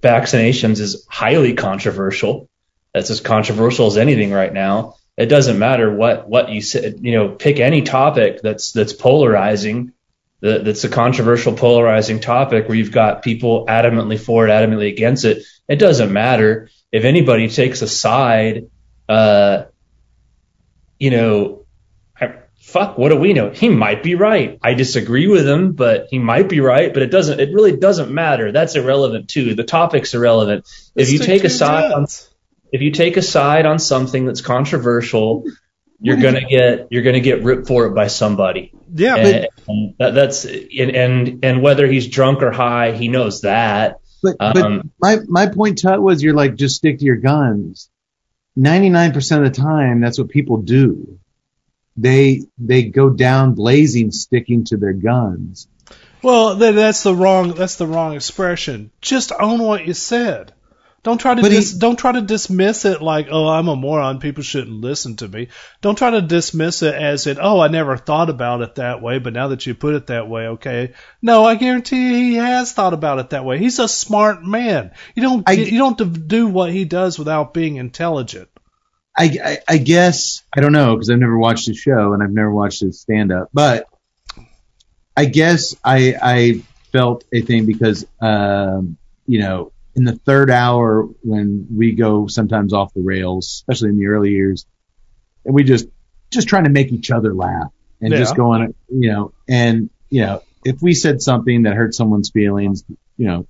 vaccinations 0.00 0.80
is 0.80 1.06
highly 1.08 1.54
controversial. 1.54 2.48
That's 2.92 3.10
as 3.10 3.20
controversial 3.20 3.86
as 3.86 3.96
anything 3.96 4.32
right 4.32 4.52
now. 4.52 4.96
It 5.16 5.26
doesn't 5.26 5.58
matter 5.58 5.94
what 5.94 6.28
what 6.28 6.50
you 6.50 6.60
say. 6.60 6.94
You 6.98 7.12
know, 7.12 7.28
pick 7.30 7.60
any 7.60 7.82
topic 7.82 8.40
that's 8.42 8.72
that's 8.72 8.92
polarizing. 8.92 9.92
That, 10.40 10.64
that's 10.64 10.82
a 10.82 10.88
controversial, 10.88 11.52
polarizing 11.54 12.18
topic 12.18 12.66
where 12.66 12.76
you've 12.76 12.90
got 12.90 13.22
people 13.22 13.64
adamantly 13.66 14.18
for 14.18 14.48
it, 14.48 14.50
adamantly 14.50 14.90
against 14.90 15.24
it. 15.24 15.44
It 15.68 15.76
doesn't 15.76 16.12
matter 16.12 16.68
if 16.90 17.04
anybody 17.04 17.48
takes 17.48 17.80
a 17.80 17.86
side. 17.86 18.68
Uh, 19.08 19.66
you 20.98 21.10
know, 21.10 21.61
fuck, 22.62 22.96
what 22.96 23.10
do 23.10 23.16
we 23.16 23.32
know? 23.32 23.50
He 23.50 23.68
might 23.68 24.02
be 24.02 24.14
right. 24.14 24.58
I 24.62 24.74
disagree 24.74 25.26
with 25.26 25.46
him, 25.46 25.72
but 25.72 26.06
he 26.10 26.18
might 26.18 26.48
be 26.48 26.60
right. 26.60 26.92
But 26.92 27.02
it 27.02 27.10
doesn't. 27.10 27.40
It 27.40 27.52
really 27.52 27.76
doesn't 27.76 28.10
matter. 28.10 28.52
That's 28.52 28.76
irrelevant 28.76 29.28
too. 29.28 29.54
The 29.54 29.64
topic's 29.64 30.14
irrelevant. 30.14 30.68
If 30.94 31.10
you 31.10 31.18
take 31.18 31.44
a 31.44 31.50
side 31.50 31.92
on 31.92 32.06
if 32.72 32.80
you 32.80 32.90
take 32.90 33.16
a 33.16 33.22
side 33.22 33.66
on 33.66 33.78
something 33.78 34.24
that's 34.24 34.40
controversial, 34.40 35.44
you're 36.00 36.16
gonna 36.16 36.48
get 36.48 36.88
you're 36.90 37.02
gonna 37.02 37.20
get 37.20 37.42
ripped 37.42 37.66
for 37.66 37.86
it 37.86 37.94
by 37.94 38.06
somebody. 38.06 38.72
yeah, 38.94 39.16
but 39.16 39.34
and, 39.34 39.48
and 39.68 39.94
that, 39.98 40.14
that's 40.14 40.44
and, 40.44 40.90
and 40.96 41.44
and 41.44 41.62
whether 41.62 41.86
he's 41.86 42.08
drunk 42.08 42.42
or 42.42 42.50
high, 42.50 42.92
he 42.92 43.08
knows 43.08 43.42
that. 43.42 44.00
But, 44.22 44.36
but 44.38 44.56
Um, 44.56 44.90
my 45.00 45.18
my 45.28 45.46
point, 45.48 45.78
Tut, 45.78 46.00
was 46.00 46.22
you're 46.22 46.34
like 46.34 46.54
just 46.54 46.76
stick 46.76 46.98
to 47.00 47.04
your 47.04 47.16
guns. 47.16 47.90
Ninety 48.56 48.88
nine 48.88 49.12
percent 49.12 49.44
of 49.44 49.52
the 49.52 49.60
time, 49.60 50.00
that's 50.00 50.18
what 50.18 50.28
people 50.28 50.58
do. 50.58 51.18
They 51.96 52.42
they 52.58 52.84
go 52.84 53.10
down 53.10 53.54
blazing, 53.54 54.10
sticking 54.12 54.64
to 54.64 54.76
their 54.76 54.92
guns. 54.94 55.68
well, 56.22 56.54
that's 56.56 57.02
the 57.02 57.14
wrong 57.14 57.52
that's 57.54 57.76
the 57.76 57.86
wrong 57.86 58.14
expression. 58.14 58.90
Just 59.00 59.32
own 59.38 59.62
what 59.62 59.86
you 59.86 59.94
said. 59.94 60.52
Don't 61.04 61.18
try 61.18 61.34
to 61.34 61.42
But 61.42 61.50
he- 61.50 61.58
dis- 61.58 61.72
don't 61.72 61.98
try 61.98 62.12
to 62.12 62.20
dismiss 62.22 62.84
it 62.84 63.02
like 63.02 63.26
oh 63.28 63.48
I'm 63.48 63.66
a 63.66 63.74
moron. 63.74 64.20
People 64.20 64.44
shouldn't 64.44 64.80
listen 64.80 65.16
to 65.16 65.26
me. 65.26 65.48
Don't 65.80 65.98
try 65.98 66.10
to 66.10 66.22
dismiss 66.22 66.80
it 66.82 66.94
as 66.94 67.26
in 67.26 67.38
oh 67.40 67.58
I 67.58 67.66
never 67.66 67.96
thought 67.96 68.30
about 68.30 68.62
it 68.62 68.76
that 68.76 69.02
way, 69.02 69.18
but 69.18 69.32
now 69.32 69.48
that 69.48 69.66
you 69.66 69.74
put 69.74 69.94
it 69.96 70.06
that 70.06 70.28
way, 70.28 70.46
okay. 70.46 70.92
No, 71.20 71.44
I 71.44 71.56
guarantee 71.56 72.06
you 72.08 72.14
he 72.14 72.34
has 72.36 72.72
thought 72.72 72.94
about 72.94 73.18
it 73.18 73.30
that 73.30 73.44
way. 73.44 73.58
He's 73.58 73.80
a 73.80 73.88
smart 73.88 74.44
man. 74.44 74.92
You 75.16 75.22
don't 75.24 75.48
I- 75.48 75.52
you 75.54 75.76
don't 75.78 76.28
do 76.28 76.46
what 76.46 76.70
he 76.72 76.84
does 76.84 77.18
without 77.18 77.52
being 77.52 77.76
intelligent. 77.76 78.48
I, 79.16 79.24
I, 79.44 79.58
I 79.68 79.78
guess 79.78 80.42
I 80.54 80.60
don't 80.60 80.72
know 80.72 80.94
because 80.94 81.10
I've 81.10 81.18
never 81.18 81.38
watched 81.38 81.66
his 81.66 81.76
show 81.76 82.12
and 82.14 82.22
I've 82.22 82.32
never 82.32 82.50
watched 82.50 82.80
his 82.80 83.00
stand 83.00 83.30
up, 83.32 83.48
but 83.52 83.86
I 85.16 85.26
guess 85.26 85.76
I 85.84 86.14
I 86.20 86.62
felt 86.92 87.24
a 87.32 87.42
thing 87.42 87.66
because 87.66 88.06
um, 88.20 88.96
you 89.26 89.40
know 89.40 89.72
in 89.94 90.04
the 90.04 90.16
third 90.16 90.50
hour 90.50 91.02
when 91.22 91.66
we 91.70 91.92
go 91.92 92.26
sometimes 92.26 92.72
off 92.72 92.94
the 92.94 93.02
rails, 93.02 93.64
especially 93.68 93.90
in 93.90 93.98
the 93.98 94.06
early 94.06 94.30
years, 94.30 94.66
and 95.44 95.54
we 95.54 95.64
just 95.64 95.86
just 96.30 96.48
trying 96.48 96.64
to 96.64 96.70
make 96.70 96.92
each 96.92 97.10
other 97.10 97.34
laugh 97.34 97.70
and 98.00 98.14
just 98.14 98.32
Yeah. 98.32 98.36
go 98.36 98.52
on, 98.52 98.74
you 98.88 99.12
know, 99.12 99.32
and 99.48 99.90
you 100.08 100.22
know 100.22 100.42
if 100.64 100.80
we 100.80 100.94
said 100.94 101.20
something 101.20 101.64
that 101.64 101.74
hurt 101.74 101.94
someone's 101.94 102.30
feelings, 102.30 102.84
you 103.18 103.26
know, 103.26 103.46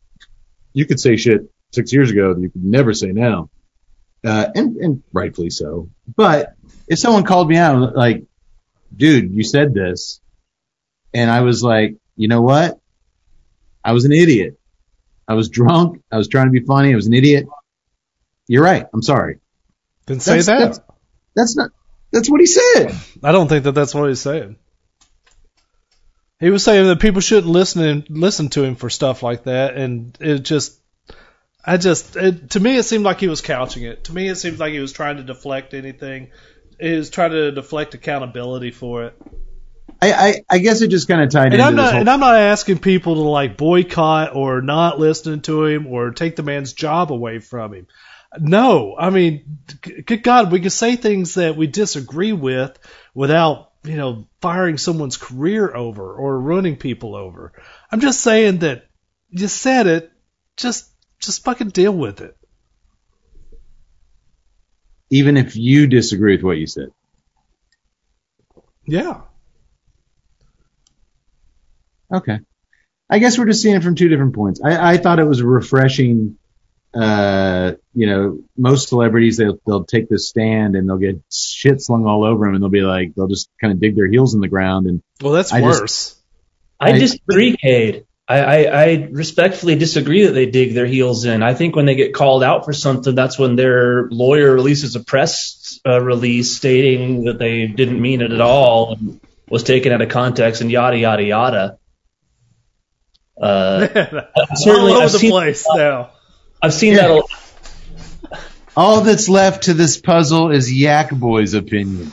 you 0.72 0.86
could 0.86 0.98
say 0.98 1.16
shit 1.16 1.48
six 1.72 1.92
years 1.92 2.10
ago 2.10 2.34
that 2.34 2.40
you 2.40 2.50
could 2.50 2.64
never 2.64 2.92
say 2.92 3.12
now 3.12 3.48
uh, 4.24 4.48
and, 4.54 4.76
and 4.76 5.02
rightfully 5.12 5.50
so. 5.50 5.90
But 6.16 6.54
if 6.88 6.98
someone 6.98 7.24
called 7.24 7.48
me 7.48 7.56
out, 7.56 7.94
like, 7.96 8.24
dude, 8.94 9.32
you 9.32 9.42
said 9.44 9.74
this, 9.74 10.20
and 11.14 11.30
I 11.30 11.40
was 11.40 11.62
like, 11.62 11.96
you 12.16 12.28
know 12.28 12.42
what? 12.42 12.78
I 13.84 13.92
was 13.92 14.04
an 14.04 14.12
idiot. 14.12 14.58
I 15.26 15.34
was 15.34 15.48
drunk. 15.48 16.02
I 16.10 16.16
was 16.18 16.28
trying 16.28 16.46
to 16.46 16.52
be 16.52 16.64
funny. 16.64 16.92
I 16.92 16.96
was 16.96 17.06
an 17.06 17.14
idiot. 17.14 17.46
You're 18.48 18.62
right. 18.64 18.86
I'm 18.92 19.02
sorry. 19.02 19.38
Then 20.06 20.20
say 20.20 20.40
That's- 20.40 20.46
that. 20.46 20.58
that's- 20.58 20.80
That's 21.34 21.56
not. 21.56 21.70
That's 22.12 22.28
what 22.30 22.40
he 22.40 22.46
said. 22.46 22.94
I 23.24 23.32
don't 23.32 23.48
think 23.48 23.64
that 23.64 23.72
that's 23.72 23.94
what 23.94 24.08
he's 24.08 24.20
saying. 24.20 24.56
He 26.40 26.50
was 26.50 26.62
saying 26.64 26.86
that 26.88 27.00
people 27.00 27.20
shouldn't 27.22 27.50
listen 27.50 27.82
and 27.82 28.06
listen 28.10 28.48
to 28.50 28.64
him 28.64 28.74
for 28.74 28.90
stuff 28.90 29.22
like 29.22 29.44
that, 29.44 29.76
and 29.76 30.14
it 30.20 30.40
just, 30.40 30.78
I 31.64 31.76
just, 31.76 32.16
it, 32.16 32.50
to 32.50 32.60
me, 32.60 32.76
it 32.76 32.82
seemed 32.82 33.04
like 33.04 33.20
he 33.20 33.28
was 33.28 33.40
couching 33.40 33.84
it. 33.84 34.04
To 34.04 34.12
me, 34.12 34.28
it 34.28 34.36
seems 34.36 34.58
like 34.58 34.72
he 34.72 34.80
was 34.80 34.92
trying 34.92 35.18
to 35.18 35.22
deflect 35.22 35.74
anything. 35.74 36.30
He 36.80 36.92
was 36.92 37.10
trying 37.10 37.30
to 37.30 37.52
deflect 37.52 37.94
accountability 37.94 38.72
for 38.72 39.04
it. 39.04 39.16
I, 40.00 40.12
I, 40.12 40.34
I 40.50 40.58
guess 40.58 40.82
it 40.82 40.88
just 40.88 41.06
kind 41.06 41.22
of 41.22 41.30
tied 41.30 41.52
And 41.52 41.54
into 41.54 41.64
I'm 41.64 41.76
this 41.76 41.82
not 41.84 41.92
whole, 41.92 42.00
and 42.00 42.10
I'm 42.10 42.20
not 42.20 42.34
asking 42.34 42.80
people 42.80 43.14
to 43.14 43.20
like 43.20 43.56
boycott 43.56 44.34
or 44.34 44.60
not 44.60 44.98
listening 44.98 45.42
to 45.42 45.64
him 45.64 45.86
or 45.86 46.10
take 46.10 46.34
the 46.34 46.42
man's 46.42 46.72
job 46.72 47.12
away 47.12 47.38
from 47.38 47.72
him. 47.72 47.86
No, 48.38 48.96
I 48.98 49.10
mean, 49.10 49.58
good 49.80 50.22
God, 50.24 50.50
we 50.50 50.60
can 50.60 50.70
say 50.70 50.96
things 50.96 51.34
that 51.34 51.56
we 51.56 51.68
disagree 51.68 52.32
with 52.32 52.76
without 53.14 53.72
you 53.84 53.96
know 53.96 54.26
firing 54.40 54.78
someone's 54.78 55.16
career 55.16 55.72
over 55.72 56.12
or 56.14 56.40
ruining 56.40 56.76
people 56.76 57.14
over. 57.14 57.52
I'm 57.92 58.00
just 58.00 58.22
saying 58.22 58.58
that 58.60 58.86
you 59.30 59.46
said 59.46 59.86
it, 59.86 60.10
just 60.56 60.90
just 61.22 61.44
fucking 61.44 61.68
deal 61.70 61.92
with 61.92 62.20
it. 62.20 62.36
even 65.10 65.36
if 65.36 65.56
you 65.56 65.86
disagree 65.86 66.36
with 66.36 66.42
what 66.42 66.56
you 66.56 66.66
said. 66.66 66.88
Yeah. 68.86 69.20
Okay. 72.12 72.38
I 73.10 73.18
guess 73.18 73.38
we're 73.38 73.44
just 73.46 73.62
seeing 73.62 73.76
it 73.76 73.82
from 73.82 73.94
two 73.94 74.08
different 74.08 74.34
points. 74.34 74.60
I, 74.64 74.92
I 74.92 74.96
thought 74.96 75.18
it 75.18 75.24
was 75.28 75.42
refreshing. 75.42 76.38
Uh, 76.94 77.72
you 77.94 78.06
know, 78.06 78.38
most 78.56 78.88
celebrities 78.88 79.36
they'll 79.38 79.58
they'll 79.66 79.84
take 79.84 80.08
this 80.10 80.28
stand 80.28 80.76
and 80.76 80.86
they'll 80.88 80.98
get 80.98 81.22
shit 81.32 81.80
slung 81.80 82.06
all 82.06 82.24
over 82.24 82.44
them 82.46 82.54
and 82.54 82.62
they'll 82.62 82.70
be 82.70 82.80
like 82.82 83.14
they'll 83.14 83.28
just 83.28 83.48
kind 83.60 83.72
of 83.72 83.80
dig 83.80 83.94
their 83.96 84.06
heels 84.06 84.34
in 84.34 84.40
the 84.40 84.48
ground 84.48 84.86
and 84.86 85.02
Well, 85.22 85.32
that's 85.34 85.52
I 85.52 85.60
just- 85.60 85.80
worse. 85.80 86.22
I 86.80 86.90
I- 86.92 86.98
disagree, 86.98 87.56
Cade. 87.56 88.06
I, 88.28 88.38
I, 88.38 88.82
I 88.84 89.08
respectfully 89.10 89.74
disagree 89.74 90.24
that 90.26 90.32
they 90.32 90.46
dig 90.46 90.74
their 90.74 90.86
heels 90.86 91.24
in. 91.24 91.42
I 91.42 91.54
think 91.54 91.74
when 91.76 91.86
they 91.86 91.96
get 91.96 92.14
called 92.14 92.42
out 92.42 92.64
for 92.64 92.72
something, 92.72 93.14
that's 93.14 93.38
when 93.38 93.56
their 93.56 94.08
lawyer 94.10 94.52
releases 94.54 94.94
a 94.96 95.00
press 95.00 95.80
uh, 95.86 96.00
release 96.00 96.56
stating 96.56 97.24
that 97.24 97.38
they 97.38 97.66
didn't 97.66 98.00
mean 98.00 98.22
it 98.22 98.32
at 98.32 98.40
all 98.40 98.94
and 98.94 99.20
was 99.48 99.64
taken 99.64 99.92
out 99.92 100.00
of 100.02 100.08
context 100.08 100.60
and 100.62 100.70
yada 100.70 100.96
yada 100.96 101.22
yada. 101.24 101.78
Uh, 103.40 103.88
all 104.36 104.56
certainly, 104.56 104.92
over 104.92 105.02
I've 105.02 105.12
the 105.12 105.18
seen, 105.18 105.30
place 105.30 105.66
now. 105.74 106.10
I've 106.62 106.72
seen 106.74 106.94
Yeah. 106.94 107.08
that. 107.08 107.24
A, 108.30 108.38
all 108.76 109.00
that's 109.02 109.28
left 109.28 109.64
to 109.64 109.74
this 109.74 109.98
puzzle 110.00 110.50
is 110.52 110.72
Yak 110.72 111.10
Boy's 111.10 111.54
opinion. 111.54 112.10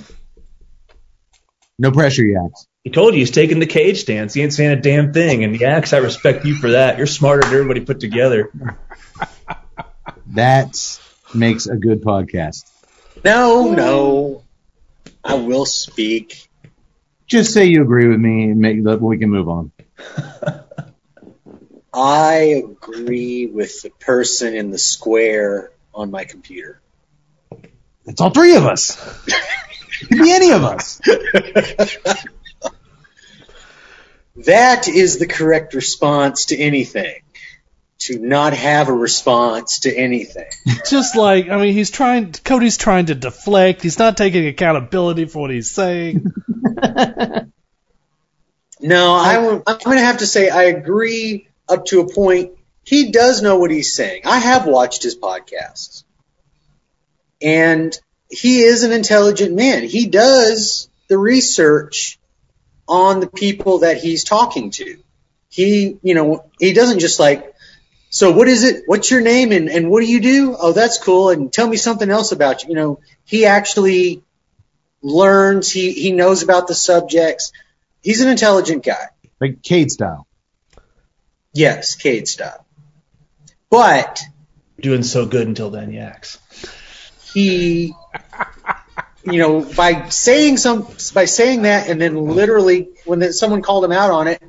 No 1.77 1.91
pressure, 1.91 2.23
Yaks. 2.23 2.67
He 2.83 2.89
told 2.89 3.13
you 3.13 3.19
he's 3.19 3.31
taking 3.31 3.59
the 3.59 3.65
cage 3.65 4.01
stance. 4.01 4.33
He 4.33 4.41
ain't 4.41 4.53
saying 4.53 4.71
a 4.71 4.81
damn 4.81 5.11
thing. 5.11 5.43
And 5.43 5.55
Yax, 5.55 5.93
I 5.93 5.97
respect 5.97 6.45
you 6.45 6.55
for 6.55 6.71
that. 6.71 6.97
You're 6.97 7.07
smarter 7.07 7.41
than 7.41 7.53
everybody 7.53 7.81
put 7.81 7.99
together. 7.99 8.51
That 10.27 10.77
makes 11.33 11.67
a 11.67 11.75
good 11.75 12.01
podcast. 12.01 12.63
No, 13.25 13.73
no. 13.73 14.43
I 15.23 15.35
will 15.35 15.65
speak. 15.65 16.49
Just 17.27 17.53
say 17.53 17.65
you 17.65 17.81
agree 17.81 18.07
with 18.07 18.19
me 18.19 18.45
and 18.45 18.59
make 18.59 18.83
that 18.83 19.01
we 19.01 19.17
can 19.17 19.29
move 19.29 19.49
on. 19.49 19.71
I 21.93 22.63
agree 22.63 23.47
with 23.47 23.81
the 23.81 23.89
person 23.89 24.55
in 24.55 24.71
the 24.71 24.77
square 24.77 25.71
on 25.93 26.11
my 26.11 26.23
computer. 26.23 26.79
It's 28.05 28.21
all 28.21 28.29
three 28.29 28.55
of 28.55 28.65
us. 28.65 28.97
it 29.27 30.07
could 30.07 30.17
be 30.17 30.31
any 30.31 30.51
of 30.51 30.63
us. 30.63 31.01
That 34.45 34.87
is 34.87 35.19
the 35.19 35.27
correct 35.27 35.73
response 35.73 36.47
to 36.47 36.57
anything. 36.57 37.21
To 38.03 38.17
not 38.17 38.53
have 38.53 38.87
a 38.87 38.93
response 38.93 39.81
to 39.81 39.93
anything. 39.93 40.49
just 40.89 41.17
like 41.17 41.49
I 41.49 41.59
mean, 41.59 41.73
he's 41.73 41.91
trying. 41.91 42.31
Cody's 42.31 42.77
trying 42.77 43.07
to 43.07 43.15
deflect. 43.15 43.81
He's 43.81 43.99
not 43.99 44.15
taking 44.15 44.47
accountability 44.47 45.25
for 45.25 45.39
what 45.39 45.51
he's 45.51 45.69
saying. 45.69 46.25
No, 48.79 49.13
I, 49.13 49.35
am 49.35 49.61
going 49.65 49.97
to 49.97 50.03
have 50.03 50.19
to 50.19 50.27
say 50.27 50.49
I 50.49 50.63
agree 50.63 51.49
up 51.67 51.85
to 51.85 51.99
a 52.01 52.13
point. 52.13 52.53
He 52.83 53.11
does 53.11 53.41
know 53.41 53.59
what 53.59 53.71
he's 53.71 53.93
saying. 53.93 54.21
I 54.25 54.39
have 54.39 54.65
watched 54.65 55.03
his 55.03 55.17
podcasts. 55.17 56.03
And 57.41 57.97
he 58.29 58.61
is 58.61 58.83
an 58.83 58.91
intelligent 58.91 59.55
man. 59.55 59.83
He 59.83 60.07
does 60.07 60.89
the 61.07 61.17
research 61.17 62.18
on 62.89 63.19
the 63.19 63.27
people 63.27 63.79
that 63.79 63.97
he's 63.97 64.23
talking 64.23 64.71
to. 64.71 64.97
He, 65.49 65.97
you 66.01 66.15
know, 66.15 66.45
he 66.59 66.73
doesn't 66.73 66.99
just 66.99 67.19
like, 67.19 67.55
so 68.09 68.31
what 68.31 68.47
is 68.47 68.63
it? 68.63 68.83
What's 68.87 69.11
your 69.11 69.21
name 69.21 69.51
and, 69.51 69.69
and 69.69 69.89
what 69.89 70.01
do 70.01 70.07
you 70.07 70.19
do? 70.19 70.55
Oh, 70.59 70.73
that's 70.73 70.97
cool. 70.97 71.29
And 71.29 71.53
tell 71.53 71.67
me 71.67 71.77
something 71.77 72.09
else 72.09 72.31
about 72.31 72.63
you. 72.63 72.69
You 72.69 72.75
know, 72.75 72.99
he 73.23 73.45
actually 73.45 74.23
learns. 75.01 75.71
He, 75.71 75.93
he 75.93 76.11
knows 76.11 76.41
about 76.41 76.67
the 76.67 76.75
subjects. 76.75 77.51
He's 78.01 78.21
an 78.21 78.29
intelligent 78.29 78.83
guy. 78.83 79.09
Like 79.39 79.61
Cade 79.61 79.91
style. 79.91 80.27
Yes, 81.53 81.95
Cade 81.95 82.27
style. 82.27 82.65
But 83.69 84.21
Doing 84.79 85.03
so 85.03 85.25
good 85.25 85.47
until 85.47 85.69
then, 85.69 85.91
Yax. 85.91 86.39
he, 87.33 87.93
you 89.23 89.39
know, 89.39 89.61
by 89.61 90.09
saying 90.09 90.57
some, 90.57 90.87
by 91.13 91.25
saying 91.25 91.63
that, 91.63 91.89
and 91.89 91.99
then 91.99 92.15
literally 92.15 92.89
when 93.05 93.31
someone 93.33 93.61
called 93.61 93.83
him 93.83 93.91
out 93.91 94.11
on 94.11 94.27
it, 94.27 94.41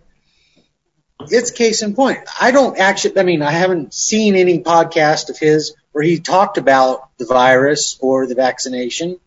it's 1.28 1.50
case 1.50 1.83
in 1.83 1.94
point. 1.94 2.18
I 2.40 2.50
don't 2.50 2.78
actually, 2.78 3.18
I 3.18 3.24
mean, 3.24 3.42
I 3.42 3.50
haven't 3.50 3.92
seen 3.92 4.37
any 4.37 4.62
podcast 4.62 5.28
of 5.28 5.38
his 5.38 5.74
where 5.92 6.04
he 6.04 6.20
talked 6.20 6.56
about 6.56 7.11
the 7.18 7.26
virus 7.26 7.98
or 8.00 8.26
the 8.26 8.35
vaccination. 8.35 9.18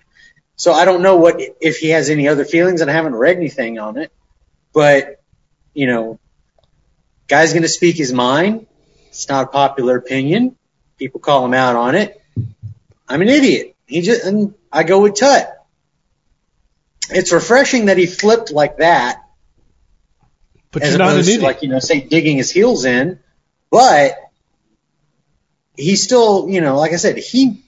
So 0.55 0.71
I 0.71 0.85
don't 0.85 1.01
know 1.01 1.17
what 1.17 1.41
if 1.61 1.77
he 1.77 1.89
has 1.89 2.09
any 2.09 2.27
other 2.27 2.45
feelings, 2.45 2.81
and 2.81 2.89
I 2.89 2.93
haven't 2.93 3.15
read 3.15 3.37
anything 3.37 3.79
on 3.79 3.97
it. 3.97 4.11
But 4.73 5.21
you 5.73 5.87
know, 5.87 6.19
guy's 7.27 7.53
going 7.53 7.63
to 7.63 7.69
speak 7.69 7.97
his 7.97 8.13
mind. 8.13 8.67
It's 9.09 9.27
not 9.27 9.45
a 9.45 9.47
popular 9.47 9.97
opinion. 9.97 10.55
People 10.97 11.19
call 11.19 11.45
him 11.45 11.53
out 11.53 11.75
on 11.75 11.95
it. 11.95 12.21
I'm 13.07 13.21
an 13.21 13.29
idiot. 13.29 13.75
He 13.85 14.01
just, 14.01 14.23
and 14.25 14.53
I 14.73 14.83
go 14.83 15.01
with 15.01 15.15
Tut. 15.15 15.49
It's 17.09 17.31
refreshing 17.31 17.85
that 17.85 17.97
he 17.97 18.07
flipped 18.07 18.51
like 18.51 18.77
that, 18.77 19.21
But 20.71 20.81
as 20.81 20.89
you're 20.89 20.97
not 20.97 21.09
an 21.09 21.13
opposed 21.15 21.35
to 21.35 21.41
like 21.41 21.61
you 21.61 21.69
know, 21.69 21.79
say 21.79 22.01
digging 22.01 22.37
his 22.37 22.49
heels 22.49 22.85
in. 22.85 23.19
But 23.69 24.15
he 25.77 25.95
still, 25.95 26.49
you 26.49 26.61
know, 26.61 26.77
like 26.77 26.93
I 26.93 26.95
said, 26.97 27.17
he 27.17 27.61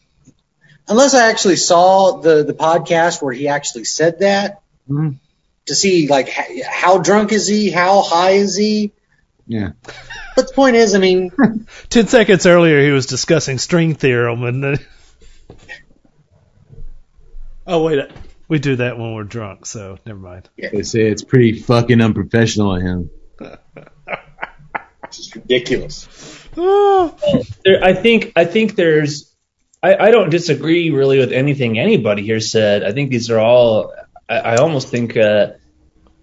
unless 0.87 1.13
I 1.13 1.29
actually 1.29 1.57
saw 1.57 2.21
the 2.21 2.43
the 2.43 2.53
podcast 2.53 3.21
where 3.21 3.33
he 3.33 3.47
actually 3.47 3.83
said 3.85 4.19
that 4.19 4.61
Mhm. 4.89 5.17
to 5.67 5.75
see 5.75 6.07
like 6.07 6.29
how 6.29 6.97
drunk 6.99 7.31
is 7.31 7.47
he, 7.47 7.69
how 7.69 8.01
high 8.01 8.31
is 8.31 8.55
he. 8.55 8.93
Yeah. 9.47 9.71
But 10.35 10.47
the 10.47 10.53
point 10.53 10.75
is, 10.75 10.95
I 10.95 10.99
mean, 10.99 11.31
Ten 11.89 12.07
seconds 12.07 12.45
earlier, 12.45 12.81
he 12.81 12.89
was 12.91 13.05
discussing 13.05 13.57
string 13.59 13.93
theorem, 13.93 14.43
and. 14.43 14.79
Oh 17.67 17.83
wait, 17.83 18.11
we 18.47 18.59
do 18.59 18.75
that 18.75 18.97
when 18.97 19.13
we're 19.13 19.23
drunk, 19.23 19.65
so 19.65 19.97
never 20.05 20.19
mind. 20.19 20.49
They 20.57 20.83
say 20.83 21.01
it's 21.09 21.23
pretty 21.23 21.59
fucking 21.59 21.99
unprofessional 21.99 22.75
of 22.75 22.81
him. 22.81 23.09
it's 25.03 25.17
just 25.17 25.35
ridiculous. 25.35 26.07
There, 27.65 27.83
I 27.83 27.93
think 27.93 28.31
I 28.37 28.45
think 28.45 28.75
there's 28.75 29.35
I, 29.83 30.07
I 30.07 30.11
don't 30.11 30.29
disagree 30.29 30.89
really 30.91 31.19
with 31.19 31.33
anything 31.33 31.77
anybody 31.77 32.23
here 32.23 32.39
said. 32.39 32.83
I 32.83 32.93
think 32.93 33.11
these 33.11 33.29
are 33.29 33.39
all 33.39 33.93
I, 34.29 34.37
I 34.37 34.55
almost 34.57 34.87
think 34.87 35.17
uh, 35.17 35.53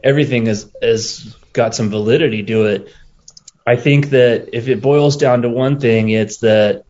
everything 0.03 0.47
is 0.47 0.71
has 0.81 1.37
got 1.53 1.75
some 1.75 1.91
validity 1.91 2.43
to 2.45 2.65
it. 2.65 2.95
I 3.67 3.77
think 3.77 4.11
that 4.11 4.51
if 4.55 4.69
it 4.69 4.81
boils 4.81 5.17
down 5.19 5.43
to 5.43 5.51
one 5.51 5.79
thing, 5.81 6.09
it's 6.09 6.39
that 6.39 6.85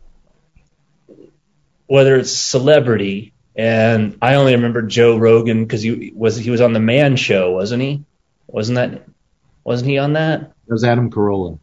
whether 1.87 2.15
it's 2.15 2.31
celebrity 2.31 3.32
and 3.55 4.17
I 4.21 4.35
only 4.35 4.55
remember 4.55 4.81
Joe 4.81 5.17
Rogan 5.17 5.63
because 5.63 5.81
he 5.81 6.11
was 6.15 6.35
he 6.37 6.49
was 6.49 6.61
on 6.61 6.73
the 6.73 6.79
Man 6.79 7.15
Show, 7.15 7.51
wasn't 7.51 7.81
he? 7.83 8.03
Wasn't 8.47 8.75
that 8.75 9.03
wasn't 9.63 9.89
he 9.89 9.97
on 9.97 10.13
that? 10.13 10.39
That 10.67 10.73
was 10.73 10.83
Adam 10.83 11.09
Carolla. 11.11 11.59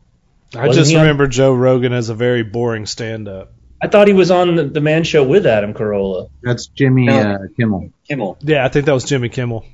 I 0.55 0.67
Wasn't 0.67 0.75
just 0.83 0.91
he 0.91 0.97
on- 0.97 1.03
remember 1.03 1.27
Joe 1.29 1.55
Rogan 1.55 1.93
as 1.93 2.09
a 2.09 2.15
very 2.15 2.43
boring 2.43 2.87
stand-up. 2.87 3.53
I 3.83 3.89
thought 3.89 4.09
he 4.09 4.13
was 4.15 4.31
on 4.31 4.57
the, 4.57 4.65
the 4.65 4.81
Man 4.81 5.05
Show 5.05 5.25
with 5.25 5.47
Adam 5.47 5.73
Carolla. 5.75 6.29
That's 6.43 6.67
Jimmy 6.67 7.07
No. 7.07 7.19
uh, 7.19 7.39
Kimmel. 7.57 7.91
Kimmel. 8.09 8.37
Yeah, 8.43 8.65
I 8.65 8.69
think 8.69 8.87
that 8.87 8.93
was 8.93 9.05
Jimmy 9.05 9.29
Kimmel. 9.31 9.65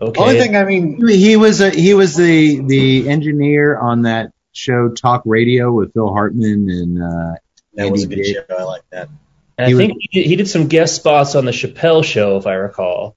Okay. 0.00 0.20
Only 0.20 0.38
thing 0.38 0.56
I 0.56 0.64
mean, 0.64 1.06
He 1.06 1.36
was 1.36 1.60
a, 1.60 1.70
he 1.70 1.94
was 1.94 2.16
the 2.16 2.60
the 2.60 3.08
engineer 3.08 3.76
on 3.78 4.02
that 4.02 4.32
show 4.52 4.88
Talk 4.90 5.22
Radio 5.24 5.72
with 5.72 5.92
Phil 5.94 6.12
Hartman 6.12 6.68
and 6.70 7.02
uh, 7.02 7.34
that 7.74 7.90
was 7.90 8.02
a 8.02 8.04
Andy 8.06 8.16
good 8.16 8.22
Dick. 8.22 8.46
show. 8.48 8.56
I 8.58 8.62
like 8.64 8.82
that. 8.90 9.08
And 9.56 9.66
I 9.66 9.68
He 9.68 9.74
was- 9.74 9.86
think 9.86 9.98
he 10.00 10.20
did, 10.22 10.28
he 10.28 10.36
did 10.36 10.48
some 10.48 10.66
guest 10.68 10.96
spots 10.96 11.34
on 11.34 11.44
the 11.44 11.52
Chappelle 11.52 12.04
show, 12.04 12.36
if 12.36 12.46
I 12.46 12.54
recall. 12.54 13.16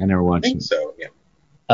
I 0.00 0.06
never 0.06 0.20
I 0.20 0.24
watched 0.24 0.44
think 0.44 0.56
it. 0.58 0.62
so. 0.62 0.94
Yeah. 0.98 1.08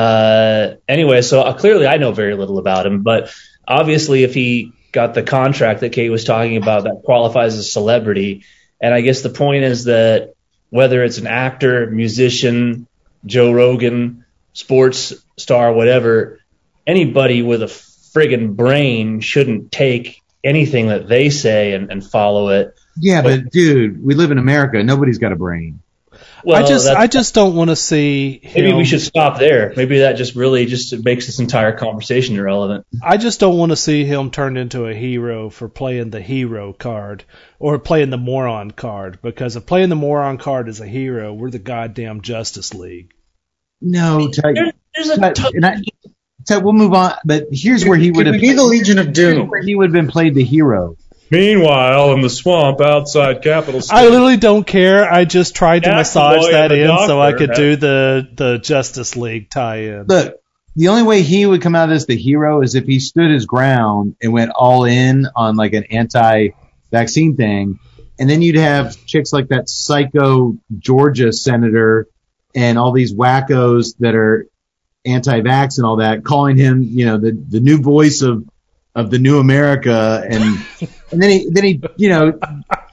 Uh, 0.00 0.74
anyway, 0.88 1.22
so 1.22 1.40
uh, 1.40 1.52
clearly 1.54 1.86
I 1.86 1.96
know 1.96 2.12
very 2.12 2.34
little 2.34 2.58
about 2.58 2.86
him, 2.86 3.02
but 3.02 3.32
obviously 3.66 4.22
if 4.24 4.34
he 4.34 4.72
got 4.92 5.14
the 5.14 5.22
contract 5.22 5.80
that 5.80 5.90
Cade 5.92 6.10
was 6.10 6.24
talking 6.24 6.56
about, 6.56 6.84
that 6.84 7.02
qualifies 7.04 7.54
as 7.54 7.60
a 7.60 7.64
celebrity. 7.64 8.44
And 8.80 8.92
I 8.94 9.00
guess 9.00 9.22
the 9.22 9.30
point 9.30 9.64
is 9.64 9.84
that 9.84 10.34
whether 10.70 11.02
it's 11.02 11.18
an 11.18 11.26
actor, 11.26 11.86
musician, 11.90 12.86
Joe 13.26 13.52
Rogan, 13.52 14.24
sports 14.52 15.14
star, 15.36 15.72
whatever, 15.72 16.40
anybody 16.86 17.42
with 17.42 17.62
a 17.62 17.66
friggin' 17.66 18.54
brain 18.56 19.20
shouldn't 19.20 19.72
take 19.72 20.22
anything 20.44 20.88
that 20.88 21.08
they 21.08 21.30
say 21.30 21.72
and, 21.72 21.90
and 21.90 22.04
follow 22.04 22.48
it. 22.48 22.78
Yeah, 22.96 23.22
but 23.22 23.50
dude, 23.50 24.02
we 24.02 24.14
live 24.14 24.30
in 24.30 24.38
America. 24.38 24.82
Nobody's 24.82 25.18
got 25.18 25.32
a 25.32 25.36
brain. 25.36 25.80
Well, 26.44 26.56
I 26.62 26.66
just 26.66 26.88
I 26.88 27.06
just 27.06 27.34
don't 27.34 27.54
want 27.56 27.70
to 27.70 27.76
see. 27.76 28.40
maybe 28.54 28.72
we 28.72 28.84
should 28.84 29.00
stop 29.00 29.38
there. 29.38 29.72
Maybe 29.76 30.00
that 30.00 30.16
just 30.16 30.36
really 30.36 30.66
just 30.66 31.04
makes 31.04 31.26
this 31.26 31.40
entire 31.40 31.76
conversation 31.76 32.36
irrelevant. 32.36 32.86
I 33.02 33.16
just 33.16 33.40
don't 33.40 33.58
want 33.58 33.70
to 33.70 33.76
see 33.76 34.04
him 34.04 34.30
turned 34.30 34.56
into 34.56 34.86
a 34.86 34.94
hero 34.94 35.50
for 35.50 35.68
playing 35.68 36.10
the 36.10 36.20
hero 36.20 36.72
card 36.72 37.24
or 37.58 37.78
playing 37.78 38.10
the 38.10 38.18
moron 38.18 38.70
card. 38.70 39.18
Because 39.20 39.56
if 39.56 39.66
playing 39.66 39.88
the 39.88 39.96
moron 39.96 40.38
card 40.38 40.68
is 40.68 40.80
a 40.80 40.86
hero, 40.86 41.32
we're 41.32 41.50
the 41.50 41.58
goddamn 41.58 42.20
Justice 42.22 42.72
League. 42.72 43.12
No, 43.80 44.28
Tut, 44.28 44.54
There, 44.54 44.72
there's 44.94 45.10
a 45.10 45.16
Tut, 45.18 45.36
ton- 45.36 45.64
I, 45.64 45.82
Tut, 46.48 46.64
we'll 46.64 46.72
move 46.72 46.94
on. 46.94 47.14
But 47.24 47.48
here's 47.52 47.84
where 47.84 47.98
he 47.98 48.10
would 48.10 48.26
have 48.26 48.34
we 48.34 48.40
be 48.40 48.52
the 48.54 48.64
Legion 48.64 48.98
of 48.98 49.12
Doom? 49.12 49.48
where 49.48 49.60
he 49.62 49.74
would 49.74 49.88
have 49.88 49.92
been 49.92 50.08
played 50.08 50.34
the 50.34 50.42
hero. 50.44 50.96
Meanwhile, 51.30 52.14
in 52.14 52.22
the 52.22 52.30
swamp 52.30 52.80
outside 52.80 53.42
Capitol 53.42 53.82
City 53.82 53.94
I 53.94 54.04
literally 54.08 54.38
don't 54.38 54.66
care. 54.66 55.04
I 55.12 55.26
just 55.26 55.54
tried 55.54 55.82
to 55.82 55.90
massage 55.90 56.50
that 56.50 56.72
and 56.72 56.80
the 56.80 56.90
in 56.90 57.06
so 57.06 57.20
I 57.20 57.32
could 57.32 57.50
have- 57.50 57.56
do 57.58 57.76
the 57.76 58.28
the 58.34 58.58
Justice 58.58 59.14
League 59.14 59.50
tie-in. 59.50 60.06
Look, 60.06 60.36
the 60.74 60.88
only 60.88 61.02
way 61.02 61.20
he 61.20 61.44
would 61.44 61.60
come 61.60 61.74
out 61.74 61.90
as 61.90 62.06
the 62.06 62.16
hero 62.16 62.62
is 62.62 62.74
if 62.74 62.84
he 62.86 62.98
stood 62.98 63.30
his 63.30 63.44
ground 63.44 64.16
and 64.22 64.32
went 64.32 64.52
all 64.54 64.84
in 64.84 65.26
on 65.36 65.56
like 65.56 65.74
an 65.74 65.84
anti-vaccine 65.90 67.36
thing, 67.36 67.78
and 68.18 68.30
then 68.30 68.40
you'd 68.40 68.56
have 68.56 68.96
chicks 69.04 69.30
like 69.30 69.48
that 69.48 69.68
psycho 69.68 70.56
Georgia 70.78 71.30
senator 71.32 72.06
and 72.54 72.78
all 72.78 72.92
these 72.92 73.12
wackos 73.12 73.96
that 73.98 74.14
are 74.14 74.46
anti-vax 75.04 75.78
and 75.78 75.86
all 75.86 75.96
that, 75.96 76.24
calling 76.24 76.56
him, 76.56 76.82
you 76.82 77.06
know, 77.06 77.18
the 77.18 77.32
the 77.32 77.60
new 77.60 77.80
voice 77.80 78.22
of 78.22 78.48
of 78.94 79.10
the 79.10 79.18
new 79.18 79.38
America, 79.38 80.24
and 80.28 80.58
and 81.12 81.22
then 81.22 81.30
he 81.30 81.48
then 81.50 81.64
he, 81.64 81.82
you 81.96 82.08
know, 82.08 82.38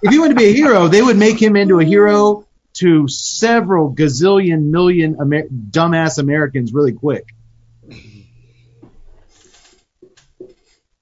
if 0.01 0.11
he 0.11 0.19
wanted 0.19 0.33
to 0.33 0.39
be 0.39 0.45
a 0.45 0.53
hero, 0.53 0.87
they 0.87 1.01
would 1.01 1.17
make 1.17 1.41
him 1.41 1.55
into 1.55 1.79
a 1.79 1.83
hero 1.83 2.45
to 2.75 3.07
several 3.07 3.93
gazillion 3.93 4.69
million 4.69 5.17
Amer- 5.19 5.47
dumbass 5.47 6.19
Americans 6.19 6.73
really 6.73 6.93
quick. 6.93 7.25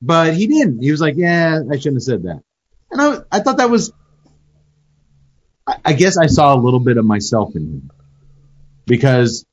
But 0.02 0.36
he 0.36 0.48
didn't. 0.48 0.82
He 0.82 0.92
was 0.92 1.02
like, 1.02 1.16
"Yeah, 1.16 1.62
I 1.70 1.78
shouldn't 1.78 1.96
have 1.96 2.04
said 2.04 2.24
that." 2.24 2.44
And 2.92 3.02
I, 3.02 3.18
I 3.32 3.40
thought 3.40 3.58
that 3.58 3.70
was. 3.70 3.92
I, 5.66 5.78
I 5.86 5.94
guess 5.94 6.18
I 6.18 6.28
saw 6.28 6.54
a 6.54 6.60
little 6.60 6.82
bit 6.82 6.98
of 6.98 7.06
myself 7.06 7.56
in 7.56 7.64
him 7.64 7.92
because 8.86 9.46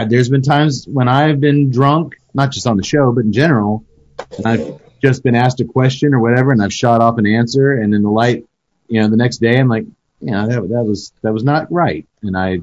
I, 0.00 0.04
there's 0.04 0.28
been 0.28 0.42
times 0.42 0.86
when 0.86 1.08
I've 1.08 1.40
been 1.40 1.70
drunk, 1.70 2.16
not 2.34 2.50
just 2.52 2.66
on 2.66 2.76
the 2.76 2.82
show, 2.84 3.12
but 3.12 3.24
in 3.24 3.32
general, 3.32 3.84
and 4.36 4.46
I've 4.46 4.80
just 5.02 5.22
been 5.22 5.34
asked 5.34 5.60
a 5.60 5.64
question 5.64 6.14
or 6.14 6.20
whatever, 6.20 6.52
and 6.52 6.62
I've 6.62 6.72
shot 6.72 7.00
off 7.00 7.18
an 7.18 7.26
answer, 7.26 7.72
and 7.72 7.94
in 7.94 8.02
the 8.02 8.10
light, 8.10 8.46
you 8.88 9.00
know, 9.00 9.08
the 9.08 9.16
next 9.16 9.38
day, 9.38 9.58
I'm 9.58 9.68
like, 9.68 9.84
yeah, 10.20 10.46
that, 10.46 10.68
that 10.68 10.84
was 10.84 11.12
that 11.22 11.32
was 11.32 11.44
not 11.44 11.70
right, 11.72 12.06
and 12.22 12.36
I, 12.36 12.60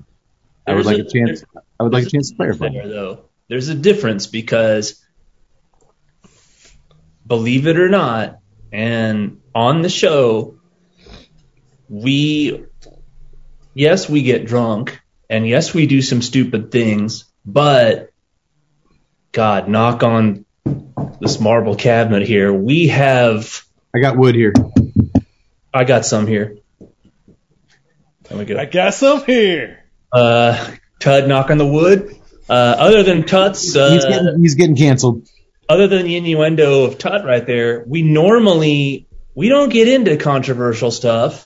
I 0.65 0.73
would 0.73 0.85
like 0.85 0.99
a- 0.99 1.01
a 1.01 1.09
chance. 1.09 1.43
I 1.79 1.83
would 1.83 1.93
like 1.93 2.05
a 2.07 2.09
chance 2.09 2.29
to 2.31 2.35
clarify. 2.35 2.69
There, 2.69 2.87
though. 2.87 3.25
There's 3.49 3.69
a 3.69 3.75
difference 3.75 4.27
because, 4.27 5.03
believe 7.25 7.67
it 7.67 7.79
or 7.79 7.89
not, 7.89 8.39
and 8.71 9.41
on 9.55 9.81
the 9.81 9.89
show, 9.89 10.59
we, 11.89 12.65
yes, 13.73 14.09
we 14.09 14.21
get 14.23 14.45
drunk, 14.45 14.99
and 15.29 15.47
yes, 15.47 15.73
we 15.73 15.87
do 15.87 16.01
some 16.01 16.21
stupid 16.21 16.71
things, 16.71 17.25
but, 17.47 18.11
God, 19.31 19.69
knock 19.69 20.03
on 20.03 20.45
this 21.21 21.39
marble 21.39 21.75
cabinet 21.75 22.27
here. 22.27 22.53
We 22.53 22.87
have, 22.89 23.63
I 23.95 23.99
got 23.99 24.17
wood 24.17 24.35
here. 24.35 24.53
I 25.73 25.85
got 25.85 26.05
some 26.05 26.27
here. 26.27 26.57
There 28.23 28.37
we 28.37 28.45
go. 28.45 28.57
I 28.57 28.65
got 28.65 28.93
some 28.93 29.23
here. 29.23 29.85
Uh, 30.11 30.71
Tut, 30.99 31.27
knock 31.27 31.49
on 31.49 31.57
the 31.57 31.65
wood. 31.65 32.15
Uh, 32.49 32.75
other 32.77 33.03
than 33.03 33.23
Tut's, 33.23 33.75
uh, 33.75 33.91
He's 33.91 34.05
getting 34.05 34.39
he's 34.41 34.55
getting 34.55 34.75
canceled. 34.75 35.27
other 35.69 35.87
than 35.87 36.05
the 36.05 36.15
innuendo 36.15 36.85
of 36.85 36.97
Tut 36.97 37.23
right 37.25 37.45
there, 37.45 37.83
we 37.85 38.01
normally 38.01 39.07
we 39.35 39.49
don't 39.49 39.69
get 39.69 39.87
into 39.87 40.17
controversial 40.17 40.89
stuff. 40.91 41.45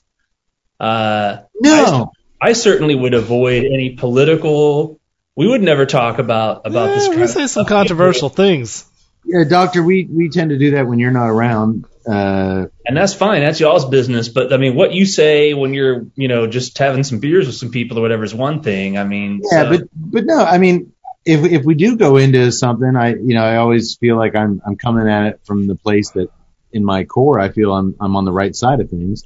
Uh, 0.80 1.42
No, 1.60 2.12
I 2.42 2.54
certainly 2.54 2.96
would 2.96 3.14
avoid 3.14 3.66
any 3.66 3.92
political. 3.92 5.00
We 5.36 5.48
would 5.48 5.62
never 5.62 5.86
talk 5.86 6.20
about 6.20 6.66
about 6.66 6.88
this. 6.88 7.04
Yeah, 7.04 7.10
kind 7.10 7.18
we 7.20 7.24
of 7.24 7.30
say 7.30 7.40
some 7.42 7.48
stuff. 7.48 7.68
controversial 7.68 8.30
things. 8.30 8.86
yeah, 9.26 9.44
doctor, 9.48 9.82
we 9.82 10.08
we 10.12 10.30
tend 10.30 10.50
to 10.50 10.58
do 10.58 10.72
that 10.72 10.88
when 10.88 11.00
you're 11.00 11.12
not 11.12 11.28
around. 11.30 11.86
Uh, 12.08 12.66
and 12.86 12.98
that's 12.98 13.14
fine. 13.14 13.42
That's 13.42 13.60
y'all's 13.60 13.86
business. 13.86 14.28
But 14.28 14.52
I 14.52 14.58
mean, 14.58 14.76
what 14.76 14.94
you 14.94 15.06
say 15.06 15.54
when 15.54 15.74
you're, 15.74 16.08
you 16.16 16.28
know, 16.28 16.48
just 16.48 16.78
having 16.78 17.04
some 17.04 17.20
beers 17.20 17.46
with 17.46 17.56
some 17.56 17.70
people 17.70 18.00
or 18.00 18.02
whatever 18.02 18.24
is 18.24 18.34
one 18.34 18.62
thing. 18.64 18.98
I 18.98 19.04
mean, 19.04 19.42
yeah, 19.52 19.64
so- 19.64 19.70
but 19.70 19.88
but 19.96 20.26
no, 20.26 20.40
I 20.44 20.58
mean, 20.58 20.94
if 21.24 21.46
if 21.46 21.64
we 21.64 21.76
do 21.76 21.96
go 21.98 22.18
into 22.18 22.52
something, 22.52 22.96
I 22.96 23.10
you 23.16 23.36
know 23.36 23.44
I 23.44 23.58
always 23.58 23.96
feel 23.98 24.18
like 24.18 24.36
I'm 24.36 24.62
I'm 24.66 24.76
coming 24.76 25.08
at 25.08 25.28
it 25.28 25.42
from 25.46 25.68
the 25.68 25.76
place 25.76 26.12
that 26.12 26.30
in 26.74 26.84
my 26.84 27.04
core 27.06 27.40
I 27.40 27.50
feel 27.50 27.74
I'm 27.74 27.96
I'm 28.00 28.16
on 28.16 28.26
the 28.26 28.32
right 28.34 28.56
side 28.56 28.80
of 28.82 28.90
things. 28.90 29.24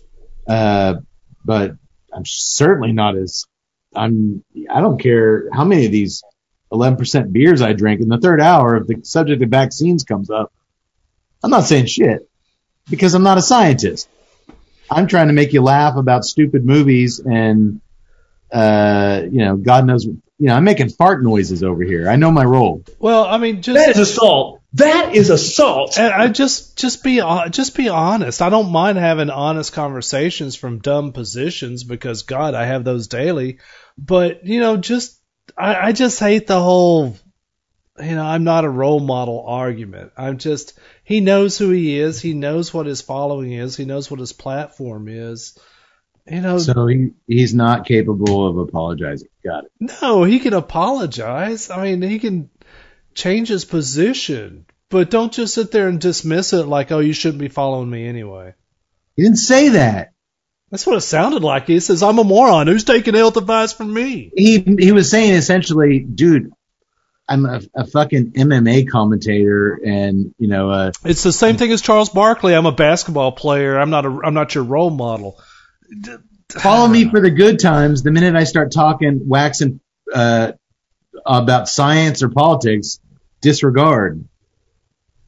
Uh, 0.47 0.95
but 1.43 1.71
I'm 2.13 2.25
certainly 2.25 2.91
not 2.91 3.15
as 3.17 3.45
I'm. 3.95 4.43
I 4.69 4.81
don't 4.81 5.01
care 5.01 5.49
how 5.51 5.65
many 5.65 5.85
of 5.85 5.91
these 5.91 6.23
11% 6.71 7.31
beers 7.31 7.61
I 7.61 7.73
drink 7.73 8.01
in 8.01 8.09
the 8.09 8.17
third 8.17 8.41
hour. 8.41 8.77
If 8.77 8.87
the 8.87 9.03
subject 9.03 9.41
of 9.41 9.49
vaccines 9.49 10.03
comes 10.03 10.29
up, 10.29 10.51
I'm 11.43 11.51
not 11.51 11.63
saying 11.63 11.85
shit 11.85 12.29
because 12.89 13.13
I'm 13.13 13.23
not 13.23 13.37
a 13.37 13.41
scientist. 13.41 14.09
I'm 14.89 15.07
trying 15.07 15.27
to 15.27 15.33
make 15.33 15.53
you 15.53 15.61
laugh 15.61 15.95
about 15.95 16.25
stupid 16.25 16.65
movies 16.65 17.19
and, 17.19 17.81
uh, 18.51 19.21
you 19.23 19.39
know, 19.39 19.57
God 19.57 19.85
knows, 19.85 20.05
you 20.05 20.19
know, 20.39 20.53
I'm 20.53 20.63
making 20.63 20.89
fart 20.89 21.23
noises 21.23 21.63
over 21.63 21.83
here. 21.83 22.09
I 22.09 22.17
know 22.17 22.29
my 22.29 22.43
role. 22.43 22.83
Well, 22.99 23.25
I 23.25 23.37
mean, 23.37 23.61
just 23.61 23.77
that 23.77 23.89
is 23.89 23.97
assault. 23.97 24.61
That 24.73 25.15
is 25.15 25.29
assault. 25.29 25.97
And 25.97 26.13
I 26.13 26.27
just 26.27 26.77
just 26.77 27.03
be 27.03 27.21
just 27.49 27.75
be 27.77 27.89
honest. 27.89 28.41
I 28.41 28.49
don't 28.49 28.71
mind 28.71 28.97
having 28.97 29.29
honest 29.29 29.71
conversations 29.71 30.55
from 30.55 30.79
dumb 30.79 31.13
positions 31.13 31.83
because 31.83 32.23
God, 32.23 32.53
I 32.53 32.65
have 32.65 32.83
those 32.83 33.07
daily. 33.07 33.59
But 33.97 34.45
you 34.45 34.59
know, 34.59 34.77
just 34.77 35.19
I, 35.57 35.87
I 35.87 35.91
just 35.91 36.19
hate 36.19 36.47
the 36.47 36.59
whole. 36.59 37.15
You 37.97 38.15
know, 38.15 38.25
I'm 38.25 38.43
not 38.43 38.65
a 38.65 38.69
role 38.69 38.99
model 38.99 39.45
argument. 39.47 40.11
I'm 40.17 40.37
just 40.37 40.77
he 41.03 41.21
knows 41.21 41.57
who 41.57 41.69
he 41.69 41.97
is. 41.97 42.21
He 42.21 42.33
knows 42.33 42.73
what 42.73 42.87
his 42.87 43.01
following 43.01 43.53
is. 43.53 43.77
He 43.77 43.85
knows 43.85 44.11
what 44.11 44.19
his 44.19 44.33
platform 44.33 45.07
is. 45.07 45.57
You 46.29 46.41
know, 46.41 46.57
So 46.57 46.87
he, 46.87 47.11
he's 47.27 47.53
not 47.53 47.85
capable 47.85 48.47
of 48.47 48.57
apologizing. 48.57 49.29
Got 49.43 49.65
it. 49.65 49.71
no, 50.01 50.23
he 50.23 50.39
can 50.39 50.53
apologize. 50.53 51.69
I 51.69 51.83
mean, 51.83 52.01
he 52.01 52.17
can 52.19 52.49
change 53.13 53.47
his 53.47 53.63
position, 53.63 54.65
but 54.89 55.11
don't 55.11 55.31
just 55.31 55.53
sit 55.53 55.71
there 55.71 55.87
and 55.87 56.01
dismiss 56.01 56.51
it 56.51 56.65
like, 56.65 56.91
"Oh, 56.91 56.99
you 56.99 57.13
shouldn't 57.13 57.39
be 57.39 57.47
following 57.47 57.89
me 57.89 58.07
anyway." 58.07 58.55
He 59.15 59.23
didn't 59.23 59.37
say 59.37 59.69
that. 59.69 60.13
That's 60.71 60.85
what 60.85 60.97
it 60.97 61.01
sounded 61.01 61.43
like. 61.43 61.67
He 61.67 61.79
says, 61.79 62.01
"I'm 62.03 62.19
a 62.19 62.23
moron. 62.23 62.67
Who's 62.67 62.83
taking 62.83 63.13
health 63.13 63.37
advice 63.37 63.73
from 63.73 63.93
me?" 63.93 64.31
He, 64.35 64.59
he 64.79 64.91
was 64.91 65.09
saying 65.09 65.33
essentially, 65.33 65.99
dude, 65.99 66.51
I'm 67.27 67.45
a, 67.45 67.61
a 67.75 67.87
fucking 67.87 68.33
MMA 68.33 68.89
commentator 68.89 69.79
and, 69.83 70.33
you 70.37 70.47
know, 70.47 70.69
uh, 70.69 70.91
It's 71.03 71.23
the 71.23 71.33
same 71.33 71.57
thing 71.57 71.71
as 71.71 71.81
Charles 71.81 72.09
Barkley. 72.09 72.53
I'm 72.55 72.65
a 72.65 72.71
basketball 72.71 73.31
player. 73.31 73.77
I'm 73.79 73.89
not 73.89 74.05
a. 74.05 74.19
I'm 74.23 74.33
not 74.33 74.53
your 74.53 74.63
role 74.63 74.91
model. 74.91 75.39
follow 76.51 76.87
me 76.87 77.09
for 77.09 77.19
the 77.19 77.31
good 77.31 77.59
times. 77.59 78.03
The 78.03 78.11
minute 78.11 78.35
I 78.35 78.43
start 78.43 78.71
talking, 78.71 79.27
waxing, 79.27 79.79
uh, 80.13 80.53
about 81.25 81.69
science 81.69 82.21
or 82.21 82.29
politics, 82.29 82.99
disregard. 83.41 84.27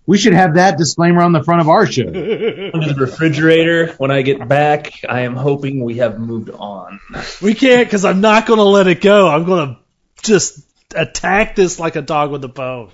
We 0.07 0.17
should 0.17 0.33
have 0.33 0.55
that 0.55 0.77
disclaimer 0.77 1.21
on 1.21 1.33
the 1.33 1.43
front 1.43 1.59
of 1.59 1.67
our 1.67 1.85
show. 1.85 2.07
Under 2.07 2.93
the 2.93 2.95
refrigerator 2.97 3.93
when 3.97 4.09
I 4.09 4.21
get 4.21 4.47
back. 4.47 5.01
I 5.07 5.21
am 5.21 5.35
hoping 5.35 5.83
we 5.83 5.97
have 5.97 6.17
moved 6.17 6.49
on. 6.49 7.01
We 7.41 7.53
can't 7.53 7.85
because 7.85 8.05
I'm 8.05 8.21
not 8.21 8.47
going 8.47 8.57
to 8.57 8.63
let 8.63 8.87
it 8.87 9.01
go. 9.01 9.27
I'm 9.27 9.43
going 9.43 9.75
to 9.75 9.79
just 10.23 10.65
attack 10.95 11.55
this 11.55 11.77
like 11.77 11.97
a 11.97 12.01
dog 12.01 12.31
with 12.31 12.41
a 12.45 12.47
bone. 12.47 12.89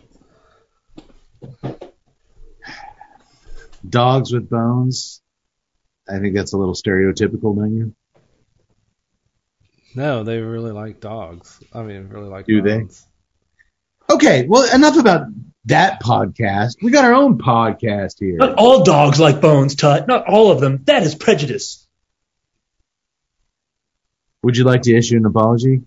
Dogs 3.88 4.34
with 4.34 4.50
bones. 4.50 5.22
I 6.10 6.18
think 6.18 6.36
that's 6.36 6.54
a 6.54 6.58
little 6.58 6.74
stereotypical, 6.74 7.56
don't 7.56 7.78
you? 7.78 7.96
No, 9.96 10.24
they 10.24 10.40
really 10.40 10.72
like 10.72 11.00
dogs. 11.00 11.62
I 11.72 11.84
mean, 11.84 12.10
really 12.10 12.28
like. 12.28 12.48
Do 12.48 12.64
they? 12.64 12.88
Okay, 14.10 14.48
well, 14.48 14.74
enough 14.74 14.98
about 14.98 15.28
that 15.66 16.02
podcast. 16.02 16.76
We 16.82 16.92
got 16.92 17.06
our 17.06 17.14
own 17.14 17.38
podcast 17.38 18.20
here. 18.20 18.38
Not 18.38 18.56
all 18.56 18.84
dogs 18.84 19.20
like 19.20 19.42
bones, 19.42 19.76
Tut. 19.76 20.08
Not 20.08 20.28
all 20.28 20.52
of 20.52 20.60
them. 20.60 20.82
That 20.86 21.04
is 21.04 21.16
prejudice. 21.16 21.88
Would 24.44 24.58
you 24.58 24.66
like 24.66 24.82
to 24.84 24.96
issue 24.96 25.18
an 25.18 25.26
apology? 25.26 25.84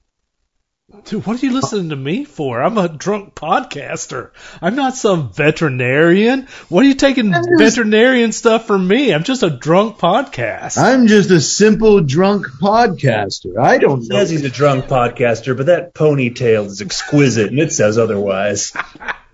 Dude, 1.05 1.27
what 1.27 1.43
are 1.43 1.47
you 1.47 1.53
listening 1.53 1.91
to 1.91 1.97
me 1.97 2.25
for? 2.25 2.63
I'm 2.63 2.79
a 2.79 2.89
drunk 2.89 3.35
podcaster. 3.35 4.31
I'm 4.63 4.77
not 4.77 4.95
some 4.97 5.33
veterinarian. 5.33 6.47
What 6.69 6.85
are 6.85 6.89
you 6.89 6.95
taking 6.95 7.33
just- 7.33 7.49
veterinarian 7.59 8.33
stuff 8.33 8.67
from 8.67 8.87
me? 8.87 9.13
I'm 9.13 9.25
just 9.25 9.43
a 9.43 9.51
drunk 9.51 9.99
podcast. 9.99 10.79
I'm 10.79 11.09
just 11.09 11.31
a 11.31 11.41
simple 11.41 12.01
drunk 12.01 12.47
podcaster. 12.47 13.59
I 13.61 13.79
don't 13.79 14.09
know. 14.09 14.19
Says 14.19 14.31
he's 14.31 14.45
a 14.45 14.51
drunk 14.51 14.87
podcaster, 14.87 15.57
but 15.57 15.67
that 15.67 15.93
ponytail 15.93 16.67
is 16.67 16.81
exquisite, 16.81 17.51
and 17.51 17.59
it 17.59 17.73
says 17.73 17.99
otherwise. 17.99 18.73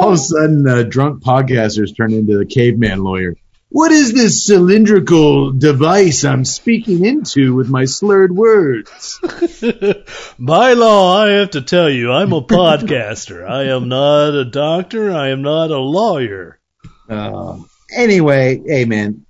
All 0.00 0.08
of 0.08 0.14
a 0.14 0.18
sudden, 0.18 0.66
uh, 0.66 0.82
drunk 0.82 1.22
podcasters 1.22 1.94
turn 1.94 2.14
into 2.14 2.38
the 2.38 2.46
caveman 2.46 3.04
lawyer. 3.04 3.36
What 3.68 3.92
is 3.92 4.14
this 4.14 4.46
cylindrical 4.46 5.52
device 5.52 6.24
I'm 6.24 6.46
speaking 6.46 7.04
into 7.04 7.54
with 7.54 7.68
my 7.68 7.84
slurred 7.84 8.34
words? 8.34 9.20
By 10.38 10.72
law, 10.72 11.22
I 11.22 11.32
have 11.32 11.50
to 11.50 11.60
tell 11.60 11.90
you, 11.90 12.12
I'm 12.12 12.32
a 12.32 12.40
podcaster. 12.40 13.46
I 13.46 13.64
am 13.64 13.90
not 13.90 14.34
a 14.34 14.46
doctor. 14.46 15.12
I 15.12 15.28
am 15.28 15.42
not 15.42 15.70
a 15.70 15.78
lawyer. 15.78 16.58
Uh, 17.06 17.58
anyway, 17.94 18.58
hey 18.66 18.86
man, 18.86 19.26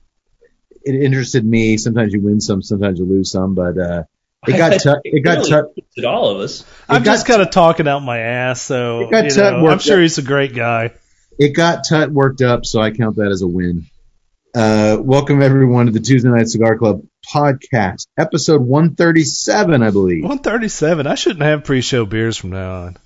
it 0.84 0.94
interested 0.94 1.44
me. 1.44 1.78
Sometimes 1.78 2.12
you 2.12 2.20
win 2.20 2.40
some, 2.40 2.62
sometimes 2.62 3.00
you 3.00 3.06
lose 3.06 3.32
some, 3.32 3.56
but 3.56 3.76
uh, 3.76 4.04
it 4.46 4.56
got 4.56 4.80
tu- 4.80 5.00
it 5.04 5.20
got 5.20 5.38
really 5.38 5.50
tu- 5.50 5.56
interested 5.56 6.04
all 6.04 6.30
of 6.30 6.40
us. 6.40 6.64
I'm 6.88 7.02
got 7.02 7.12
just 7.12 7.26
kind 7.26 7.42
of 7.42 7.50
talking 7.50 7.86
out 7.88 8.00
my 8.00 8.18
ass, 8.18 8.62
so 8.62 9.08
got 9.10 9.24
you 9.24 9.36
know, 9.36 9.68
I'm 9.68 9.78
sure 9.78 9.96
up. 9.96 10.02
he's 10.02 10.18
a 10.18 10.22
great 10.22 10.54
guy. 10.54 10.92
it 11.38 11.50
got 11.50 11.84
Tut 11.88 12.10
worked 12.10 12.42
up, 12.42 12.64
so 12.64 12.80
I 12.80 12.90
count 12.90 13.16
that 13.16 13.30
as 13.30 13.42
a 13.42 13.46
win. 13.48 13.86
Uh, 14.54 14.96
welcome 15.00 15.42
everyone 15.42 15.86
to 15.86 15.92
the 15.92 16.00
Tuesday 16.00 16.28
Night 16.28 16.48
Cigar 16.48 16.76
Club 16.76 17.02
podcast, 17.32 18.08
episode 18.18 18.62
137, 18.62 19.82
I 19.82 19.90
believe. 19.90 20.22
137. 20.24 21.06
I 21.06 21.14
shouldn't 21.14 21.42
have 21.42 21.62
pre-show 21.62 22.04
beers 22.04 22.36
from 22.36 22.50
now 22.50 22.82
on. 22.82 22.96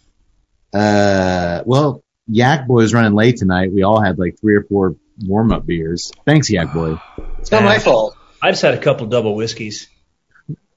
Uh, 0.72 1.62
well, 1.66 2.02
Yak 2.26 2.66
Boy's 2.66 2.94
running 2.94 3.14
late 3.14 3.36
tonight. 3.36 3.72
We 3.72 3.82
all 3.82 4.00
had 4.00 4.18
like 4.18 4.40
three 4.40 4.56
or 4.56 4.62
four 4.64 4.96
warm 5.20 5.52
up 5.52 5.66
beers. 5.66 6.10
Thanks, 6.24 6.48
Yak 6.48 6.72
Boy. 6.72 6.98
It's 7.38 7.50
not 7.50 7.62
my 7.62 7.78
fault. 7.78 8.16
I 8.40 8.50
just 8.50 8.62
had 8.62 8.74
a 8.74 8.78
couple 8.80 9.06
double 9.06 9.34
whiskeys. 9.34 9.88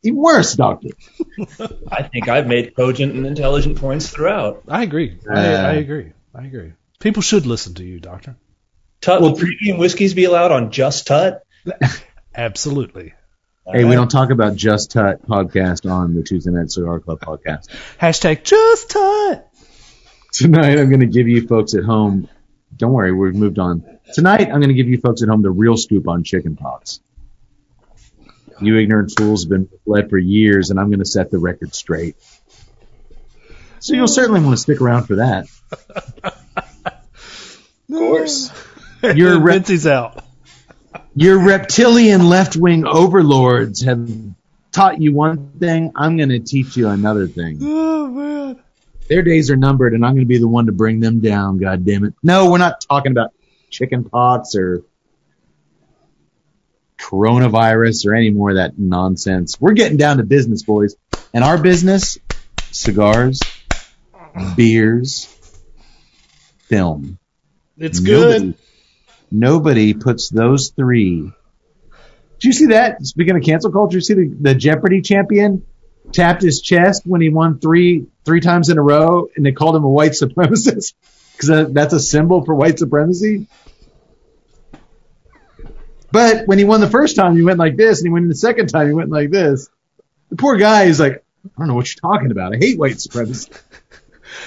Even 0.07 0.19
worse, 0.19 0.53
Doctor. 0.55 0.89
I 1.91 2.03
think 2.03 2.29
I've 2.29 2.47
made 2.47 2.75
cogent 2.75 3.13
and 3.13 3.25
intelligent 3.25 3.77
points 3.77 4.09
throughout. 4.09 4.63
I 4.67 4.83
agree. 4.83 5.17
I, 5.29 5.33
Uh, 5.33 5.61
I 5.67 5.73
agree. 5.73 6.13
I 6.33 6.45
agree. 6.45 6.73
People 6.99 7.21
should 7.21 7.45
listen 7.45 7.73
to 7.75 7.83
you, 7.83 7.99
Doctor. 7.99 8.37
Tut, 9.01 9.21
will 9.21 9.35
premium 9.35 9.77
whiskeys 9.77 10.13
be 10.13 10.23
allowed 10.23 10.51
on 10.51 10.71
Just 10.71 11.07
Tut? 11.07 11.43
Absolutely. 12.35 13.13
Hey, 13.69 13.83
we 13.83 13.95
don't 13.95 14.09
talk 14.09 14.29
about 14.29 14.55
Just 14.55 14.91
Tut 14.91 15.27
podcast 15.27 15.89
on 15.91 16.15
the 16.15 16.23
Tuesday 16.23 16.51
Night 16.51 16.71
Cigar 16.71 17.01
Club 17.01 17.19
podcast. 17.19 17.67
Hashtag 17.99 18.43
just 18.43 18.91
tut. 18.91 19.45
Tonight, 20.31 20.79
I'm 20.79 20.87
going 20.89 21.01
to 21.01 21.05
give 21.05 21.27
you 21.27 21.45
folks 21.47 21.73
at 21.73 21.83
home. 21.83 22.29
Don't 22.75 22.93
worry, 22.93 23.11
we've 23.11 23.35
moved 23.35 23.59
on. 23.59 23.83
Tonight, 24.13 24.43
I'm 24.43 24.61
going 24.61 24.69
to 24.69 24.73
give 24.73 24.87
you 24.87 24.99
folks 24.99 25.21
at 25.21 25.27
home 25.27 25.41
the 25.41 25.51
real 25.51 25.75
scoop 25.75 26.07
on 26.07 26.23
chicken 26.23 26.55
pox. 26.55 27.01
You 28.59 28.77
ignorant 28.77 29.13
fools 29.17 29.43
have 29.43 29.49
been 29.49 29.69
led 29.85 30.09
for 30.09 30.17
years, 30.17 30.69
and 30.69 30.79
I'm 30.79 30.87
going 30.87 30.99
to 30.99 31.05
set 31.05 31.31
the 31.31 31.39
record 31.39 31.75
straight. 31.75 32.15
So 33.79 33.93
you'll 33.93 34.07
certainly 34.07 34.41
want 34.41 34.53
to 34.53 34.61
stick 34.61 34.81
around 34.81 35.05
for 35.05 35.17
that. 35.17 35.47
Of 37.89 37.95
course. 37.95 38.51
You're 39.03 39.39
re- 39.39 39.63
out. 39.85 40.23
Your 41.15 41.39
reptilian 41.39 42.29
left 42.29 42.55
wing 42.55 42.85
overlords 42.85 43.83
have 43.83 44.09
taught 44.71 45.01
you 45.01 45.13
one 45.13 45.51
thing. 45.59 45.91
I'm 45.95 46.17
going 46.17 46.29
to 46.29 46.39
teach 46.39 46.75
you 46.75 46.89
another 46.89 47.27
thing. 47.27 47.59
Oh 47.61 48.07
man. 48.07 48.63
Their 49.07 49.21
days 49.21 49.49
are 49.49 49.55
numbered, 49.55 49.93
and 49.93 50.05
I'm 50.05 50.13
going 50.13 50.25
to 50.25 50.27
be 50.27 50.37
the 50.37 50.47
one 50.47 50.65
to 50.65 50.71
bring 50.71 50.99
them 50.99 51.21
down. 51.21 51.59
God 51.59 51.85
damn 51.85 52.03
it! 52.03 52.13
No, 52.21 52.51
we're 52.51 52.57
not 52.57 52.81
talking 52.81 53.11
about 53.11 53.31
chicken 53.69 54.03
pox 54.03 54.55
or 54.55 54.83
coronavirus 56.99 58.05
or 58.07 58.15
any 58.15 58.29
more 58.29 58.51
of 58.51 58.55
that 58.57 58.77
nonsense. 58.77 59.59
We're 59.59 59.73
getting 59.73 59.97
down 59.97 60.17
to 60.17 60.23
business, 60.23 60.63
boys. 60.63 60.95
And 61.33 61.43
our 61.43 61.57
business: 61.57 62.17
cigars, 62.71 63.39
beers, 64.55 65.25
film. 66.67 67.19
It's 67.77 67.99
good. 67.99 68.41
Nobody, 68.41 68.57
nobody 69.31 69.93
puts 69.93 70.29
those 70.29 70.69
three. 70.69 71.31
Do 72.39 72.47
you 72.47 72.53
see 72.53 72.67
that? 72.67 73.05
Speaking 73.05 73.35
of 73.35 73.43
cancel 73.43 73.71
culture, 73.71 73.97
You 73.97 74.01
see 74.01 74.13
the, 74.13 74.37
the 74.39 74.55
Jeopardy 74.55 75.01
champion 75.01 75.63
tapped 76.11 76.41
his 76.41 76.61
chest 76.61 77.03
when 77.05 77.21
he 77.21 77.29
won 77.29 77.59
three 77.59 78.07
three 78.25 78.41
times 78.41 78.69
in 78.69 78.77
a 78.77 78.81
row, 78.81 79.29
and 79.35 79.45
they 79.45 79.51
called 79.51 79.75
him 79.75 79.83
a 79.83 79.89
white 79.89 80.11
supremacist 80.11 80.93
because 81.37 81.73
that's 81.73 81.93
a 81.93 81.99
symbol 81.99 82.43
for 82.43 82.55
white 82.55 82.79
supremacy. 82.79 83.47
But 86.11 86.47
when 86.47 86.57
he 86.57 86.63
won 86.63 86.81
the 86.81 86.89
first 86.89 87.15
time, 87.15 87.35
he 87.35 87.43
went 87.43 87.59
like 87.59 87.75
this, 87.75 87.99
and 87.99 88.07
he 88.07 88.11
won 88.11 88.27
the 88.27 88.35
second 88.35 88.67
time, 88.67 88.87
he 88.87 88.93
went 88.93 89.09
like 89.09 89.29
this. 89.29 89.69
The 90.29 90.35
poor 90.35 90.57
guy 90.57 90.83
is 90.83 90.99
like, 90.99 91.23
I 91.45 91.49
don't 91.59 91.67
know 91.67 91.75
what 91.75 91.87
you're 91.93 92.11
talking 92.11 92.31
about. 92.31 92.53
I 92.53 92.57
hate 92.57 92.77
white 92.79 92.99
supremacy. 92.99 93.51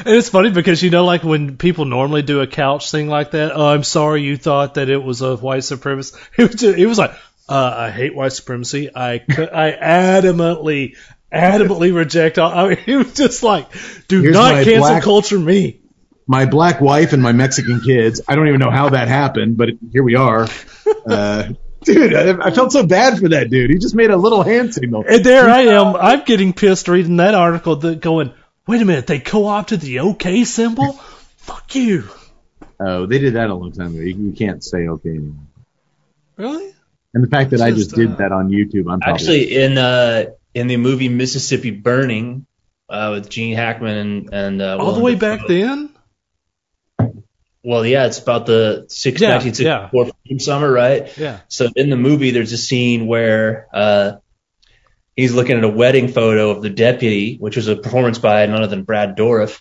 And 0.04 0.14
it's 0.14 0.28
funny 0.28 0.50
because 0.50 0.82
you 0.82 0.90
know, 0.90 1.04
like 1.04 1.24
when 1.24 1.56
people 1.56 1.84
normally 1.84 2.22
do 2.22 2.40
a 2.40 2.46
couch 2.46 2.90
thing 2.90 3.08
like 3.08 3.32
that. 3.32 3.52
Oh, 3.54 3.66
I'm 3.66 3.82
sorry, 3.82 4.22
you 4.22 4.36
thought 4.36 4.74
that 4.74 4.88
it 4.88 5.02
was 5.02 5.20
a 5.20 5.36
white 5.36 5.62
supremacist. 5.62 6.16
It 6.38 6.42
was, 6.42 6.54
just, 6.54 6.78
it 6.78 6.86
was 6.86 6.98
like, 6.98 7.10
uh, 7.48 7.74
I 7.76 7.90
hate 7.90 8.14
white 8.14 8.32
supremacy. 8.32 8.90
I 8.94 9.14
I 9.14 9.76
adamantly, 9.82 10.96
adamantly 11.32 11.94
reject 11.94 12.38
all. 12.38 12.52
I 12.52 12.68
mean, 12.68 12.78
it 12.86 12.96
was 12.96 13.14
just 13.14 13.42
like, 13.42 13.68
do 14.06 14.22
Here's 14.22 14.34
not 14.34 14.64
cancel 14.64 14.78
black- 14.80 15.02
culture 15.02 15.38
me. 15.38 15.79
My 16.26 16.46
black 16.46 16.80
wife 16.80 17.12
and 17.12 17.22
my 17.22 17.32
Mexican 17.32 17.80
kids. 17.80 18.20
I 18.28 18.36
don't 18.36 18.48
even 18.48 18.60
know 18.60 18.70
how 18.70 18.90
that 18.90 19.08
happened, 19.08 19.56
but 19.56 19.70
here 19.92 20.02
we 20.02 20.14
are. 20.14 20.48
Uh, 21.06 21.48
dude, 21.84 22.14
I, 22.14 22.46
I 22.46 22.50
felt 22.50 22.72
so 22.72 22.86
bad 22.86 23.18
for 23.18 23.28
that 23.30 23.50
dude. 23.50 23.70
He 23.70 23.78
just 23.78 23.94
made 23.94 24.10
a 24.10 24.16
little 24.16 24.42
hand 24.42 24.74
signal. 24.74 25.04
And 25.08 25.24
there 25.24 25.48
I 25.48 25.62
am. 25.62 25.96
I'm 25.96 26.24
getting 26.24 26.52
pissed 26.52 26.88
reading 26.88 27.16
that 27.16 27.34
article. 27.34 27.76
That 27.76 28.00
going, 28.00 28.32
wait 28.66 28.82
a 28.82 28.84
minute, 28.84 29.06
they 29.06 29.18
co-opted 29.20 29.80
the 29.80 30.00
OK 30.00 30.44
symbol. 30.44 30.92
Fuck 31.38 31.74
you. 31.74 32.08
Oh, 32.78 33.06
they 33.06 33.18
did 33.18 33.34
that 33.34 33.50
a 33.50 33.54
long 33.54 33.72
time 33.72 33.88
ago. 33.94 34.00
You, 34.00 34.16
you 34.16 34.32
can't 34.32 34.64
say 34.64 34.88
okay 34.88 35.10
anymore. 35.10 35.44
Really? 36.36 36.72
And 37.12 37.22
the 37.24 37.28
fact 37.28 37.50
that 37.50 37.60
I 37.60 37.70
Just, 37.70 37.90
just 37.90 37.96
did 37.96 38.12
uh, 38.12 38.16
that 38.16 38.32
on 38.32 38.50
YouTube, 38.50 38.90
I'm 38.90 39.00
probably, 39.00 39.12
Actually, 39.12 39.56
in 39.56 39.78
uh, 39.78 40.24
in 40.54 40.68
the 40.68 40.76
movie 40.76 41.08
Mississippi 41.08 41.70
Burning 41.70 42.46
uh, 42.88 43.10
with 43.14 43.28
Gene 43.28 43.54
Hackman 43.56 43.96
and 43.96 44.32
and 44.32 44.62
uh, 44.62 44.78
All 44.78 44.92
the 44.92 45.00
way 45.00 45.14
Dafoe. 45.14 45.36
back 45.36 45.46
then? 45.48 45.89
Well, 47.62 47.84
yeah, 47.84 48.06
it's 48.06 48.18
about 48.18 48.46
the 48.46 48.86
six, 48.88 49.20
Yeah, 49.20 49.34
1964 49.34 50.12
freedom 50.24 50.38
summer, 50.38 50.72
right? 50.72 51.16
Yeah. 51.18 51.40
So 51.48 51.68
in 51.76 51.90
the 51.90 51.96
movie, 51.96 52.30
there's 52.30 52.52
a 52.52 52.58
scene 52.58 53.06
where 53.06 53.68
uh, 53.72 54.12
he's 55.14 55.34
looking 55.34 55.58
at 55.58 55.64
a 55.64 55.68
wedding 55.68 56.08
photo 56.08 56.50
of 56.50 56.62
the 56.62 56.70
deputy, 56.70 57.36
which 57.36 57.56
was 57.56 57.68
a 57.68 57.76
performance 57.76 58.18
by 58.18 58.46
none 58.46 58.62
other 58.62 58.74
than 58.74 58.84
Brad 58.84 59.16
Dourif, 59.16 59.60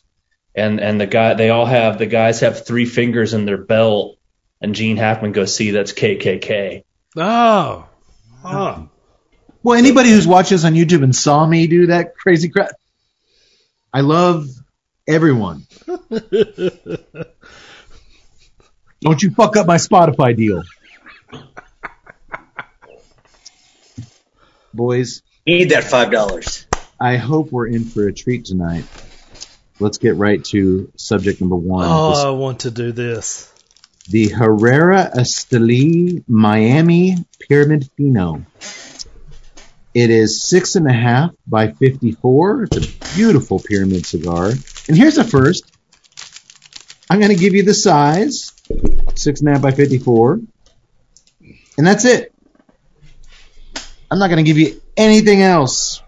and 0.56 0.80
and 0.80 1.00
the 1.00 1.08
guy 1.08 1.34
they 1.34 1.50
all 1.50 1.66
have 1.66 1.98
the 1.98 2.06
guys 2.06 2.40
have 2.40 2.66
three 2.66 2.86
fingers 2.86 3.34
in 3.34 3.46
their 3.46 3.58
belt, 3.58 4.18
and 4.62 4.74
Gene 4.76 4.98
Hackman 4.98 5.34
goes, 5.34 5.54
"See, 5.54 5.72
that's 5.72 5.92
KKK." 5.92 6.84
Oh. 7.18 7.86
Oh. 8.42 8.88
well, 9.62 9.78
anybody 9.78 10.12
who's 10.12 10.26
watched 10.26 10.52
this 10.52 10.64
on 10.64 10.74
YouTube 10.74 11.04
and 11.04 11.14
saw 11.14 11.46
me 11.46 11.68
do 11.68 11.88
that 11.88 12.16
crazy 12.16 12.48
crap, 12.48 12.72
I 13.94 14.00
love 14.00 14.48
everyone. 15.06 15.68
Don't 19.02 19.22
you 19.24 19.32
fuck 19.32 19.56
up 19.56 19.66
my 19.68 19.78
Spotify 19.78 20.36
deal. 20.36 20.64
Boys, 24.74 25.22
Need 25.48 25.70
that 25.72 25.84
five 25.84 26.12
dollars. 26.12 26.68
I 27.00 27.16
hope 27.16 27.52
we're 27.52 27.68
in 27.68 27.86
for 27.86 28.08
a 28.08 28.14
treat 28.14 28.46
tonight. 28.46 28.86
Let's 29.80 29.98
get 29.98 30.16
right 30.16 30.44
to 30.46 30.92
subject 30.98 31.40
number 31.42 31.56
one. 31.56 31.88
Oh, 31.90 32.10
This- 32.10 32.20
I 32.20 32.30
want 32.32 32.60
to 32.62 32.72
do 32.72 32.92
this. 32.92 33.52
the 34.10 34.30
Herrera 34.30 35.10
Esteli 35.16 36.24
Miami 36.28 37.16
Pyramid 37.48 37.90
Fino. 37.96 38.46
It 39.94 40.10
is 40.12 40.44
six 40.44 40.76
and 40.76 40.88
a 40.88 40.94
half 40.94 41.32
by 41.48 41.72
54. 41.72 42.64
It's 42.64 42.78
a 42.78 43.16
beautiful 43.16 43.60
pyramid 43.60 44.06
cigar. 44.06 44.52
And 44.88 44.98
here's 44.98 45.16
the 45.16 45.24
first. 45.24 45.64
I'm 47.10 47.20
going 47.20 47.32
to 47.36 47.40
give 47.40 47.54
you 47.56 47.64
the 47.64 47.74
size, 47.74 48.52
six 49.16 49.40
and 49.42 49.50
a 49.50 49.54
half 49.54 49.62
by 49.62 49.72
54. 49.72 50.42
And 51.78 51.88
that's 51.88 52.06
it. 52.06 52.34
I'm 54.12 54.20
not 54.20 54.28
going 54.28 54.44
to 54.44 54.44
give 54.44 54.58
you 54.58 54.82
anything 54.98 55.42
else. 55.42 56.02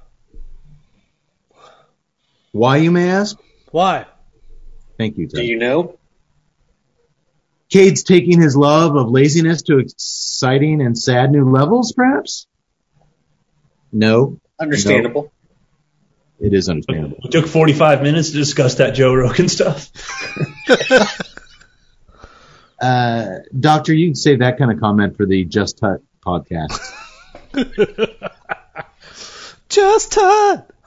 Why, 2.51 2.77
you 2.77 2.91
may 2.91 3.09
ask? 3.09 3.37
Why? 3.71 4.05
Thank 4.97 5.17
you, 5.17 5.27
Do 5.27 5.41
you 5.41 5.57
know? 5.57 5.97
Cade's 7.69 8.03
taking 8.03 8.41
his 8.41 8.57
love 8.57 8.95
of 8.97 9.09
laziness 9.09 9.61
to 9.63 9.77
exciting 9.77 10.81
and 10.81 10.97
sad 10.97 11.31
new 11.31 11.49
levels, 11.49 11.93
perhaps? 11.93 12.47
No. 13.93 14.39
Understandable. 14.59 15.31
it 16.39 16.53
is 16.53 16.67
understandable. 16.67 17.19
We 17.23 17.29
took 17.29 17.47
45 17.47 18.03
minutes 18.03 18.31
to 18.31 18.37
discuss 18.37 18.75
that 18.75 18.93
Joe 18.93 19.13
Rogan 19.13 19.47
stuff. 19.47 19.89
Uh, 22.81 23.37
Doctor, 23.57 23.93
you 23.93 24.07
can 24.07 24.15
save 24.15 24.39
that 24.39 24.57
kind 24.57 24.71
of 24.71 24.79
comment 24.79 25.15
for 25.15 25.27
the 25.27 25.45
Just 25.45 25.79
Hut 25.79 26.01
podcast. 26.25 26.79
Just 29.69 30.15
Hut. 30.15 30.67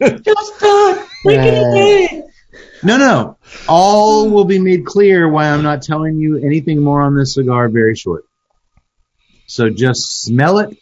Uh, 0.00 0.14
no, 2.84 2.96
no. 2.96 3.36
All 3.68 4.30
will 4.30 4.44
be 4.44 4.60
made 4.60 4.86
clear 4.86 5.28
why 5.28 5.50
I'm 5.50 5.64
not 5.64 5.82
telling 5.82 6.18
you 6.18 6.36
anything 6.36 6.80
more 6.80 7.02
on 7.02 7.16
this 7.16 7.34
cigar 7.34 7.68
very 7.68 7.96
short. 7.96 8.24
So 9.46 9.68
just 9.68 10.22
smell 10.22 10.58
it, 10.58 10.78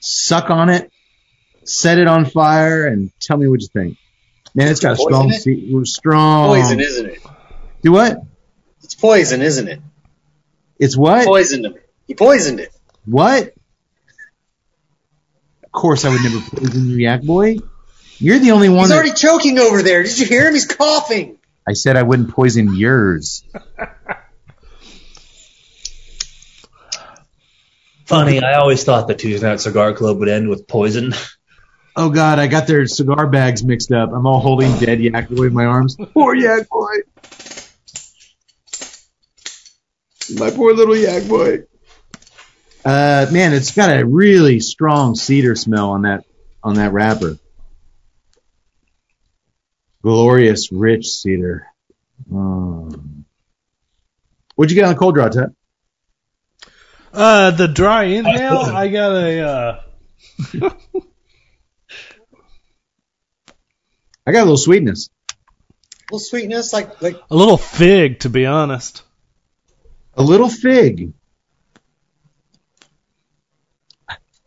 suck 0.00 0.48
on 0.48 0.70
it, 0.70 0.90
set 1.64 1.98
it 1.98 2.06
on 2.06 2.24
fire, 2.24 2.86
and 2.86 3.10
tell 3.20 3.36
me 3.36 3.48
what 3.48 3.60
you 3.60 3.68
think. 3.68 3.98
Man, 4.54 4.68
it's 4.68 4.80
got 4.80 4.92
a 4.92 4.96
strong, 4.96 5.30
Poison 5.30 5.84
strong. 5.84 6.48
Poison, 6.48 6.80
isn't 6.80 7.06
it? 7.06 7.18
Do 7.82 7.92
what? 7.92 8.16
It's 8.92 9.00
poison, 9.00 9.40
isn't 9.40 9.68
it? 9.68 9.80
It's 10.78 10.94
what? 10.94 11.26
Poisoned 11.26 11.64
him. 11.64 11.76
He 12.06 12.14
poisoned 12.14 12.60
it. 12.60 12.68
What? 13.06 13.54
Of 15.64 15.72
course, 15.72 16.04
I 16.04 16.10
would 16.10 16.22
never 16.22 16.40
poison 16.40 16.90
you, 16.90 16.96
Yak 16.98 17.22
Boy. 17.22 17.56
You're 18.18 18.38
the 18.38 18.50
only 18.50 18.68
one. 18.68 18.80
He's 18.80 18.88
that- 18.90 18.96
already 18.96 19.12
choking 19.14 19.58
over 19.58 19.82
there. 19.82 20.02
Did 20.02 20.18
you 20.18 20.26
hear 20.26 20.46
him? 20.46 20.52
He's 20.52 20.66
coughing. 20.66 21.38
I 21.66 21.72
said 21.72 21.96
I 21.96 22.02
wouldn't 22.02 22.32
poison 22.34 22.74
yours. 22.74 23.44
Funny, 28.04 28.42
I 28.42 28.56
always 28.56 28.84
thought 28.84 29.08
the 29.08 29.14
Tuesday 29.14 29.46
Night 29.46 29.60
Cigar 29.60 29.94
Club 29.94 30.18
would 30.18 30.28
end 30.28 30.50
with 30.50 30.68
poison. 30.68 31.14
Oh 31.96 32.10
God, 32.10 32.38
I 32.38 32.46
got 32.46 32.66
their 32.66 32.86
cigar 32.86 33.26
bags 33.26 33.64
mixed 33.64 33.90
up. 33.90 34.12
I'm 34.12 34.26
all 34.26 34.40
holding 34.40 34.78
dead 34.78 35.00
Yak 35.00 35.30
Boy 35.30 35.44
in 35.44 35.54
my 35.54 35.64
arms. 35.64 35.96
Poor 36.12 36.34
Yak 36.34 36.68
Boy. 36.68 36.96
My 40.30 40.50
poor 40.50 40.74
little 40.74 40.96
Yak 40.96 41.28
Boy. 41.28 41.64
Uh, 42.84 43.26
man, 43.30 43.52
it's 43.52 43.72
got 43.72 43.96
a 43.96 44.04
really 44.04 44.60
strong 44.60 45.14
cedar 45.14 45.54
smell 45.54 45.90
on 45.90 46.02
that 46.02 46.24
on 46.62 46.74
that 46.74 46.92
wrapper. 46.92 47.38
Glorious, 50.02 50.72
rich 50.72 51.06
cedar. 51.08 51.66
Um, 52.32 53.24
what'd 54.56 54.70
you 54.70 54.74
get 54.74 54.84
on 54.84 54.94
the 54.94 54.98
cold 54.98 55.14
draw, 55.14 55.28
Ted? 55.28 55.54
Uh, 57.12 57.52
the 57.52 57.68
dry 57.68 58.04
inhale. 58.18 58.58
I 58.58 58.88
got 58.88 59.12
a. 59.12 59.40
Uh, 59.40 59.80
I 64.26 64.32
got 64.32 64.40
a 64.40 64.44
little 64.44 64.56
sweetness. 64.56 65.08
A 65.08 66.14
little 66.14 66.18
sweetness, 66.20 66.72
like 66.72 67.00
like 67.00 67.20
a 67.30 67.36
little 67.36 67.56
fig, 67.56 68.20
to 68.20 68.30
be 68.30 68.46
honest. 68.46 69.02
A 70.14 70.22
little 70.22 70.48
fig. 70.48 71.12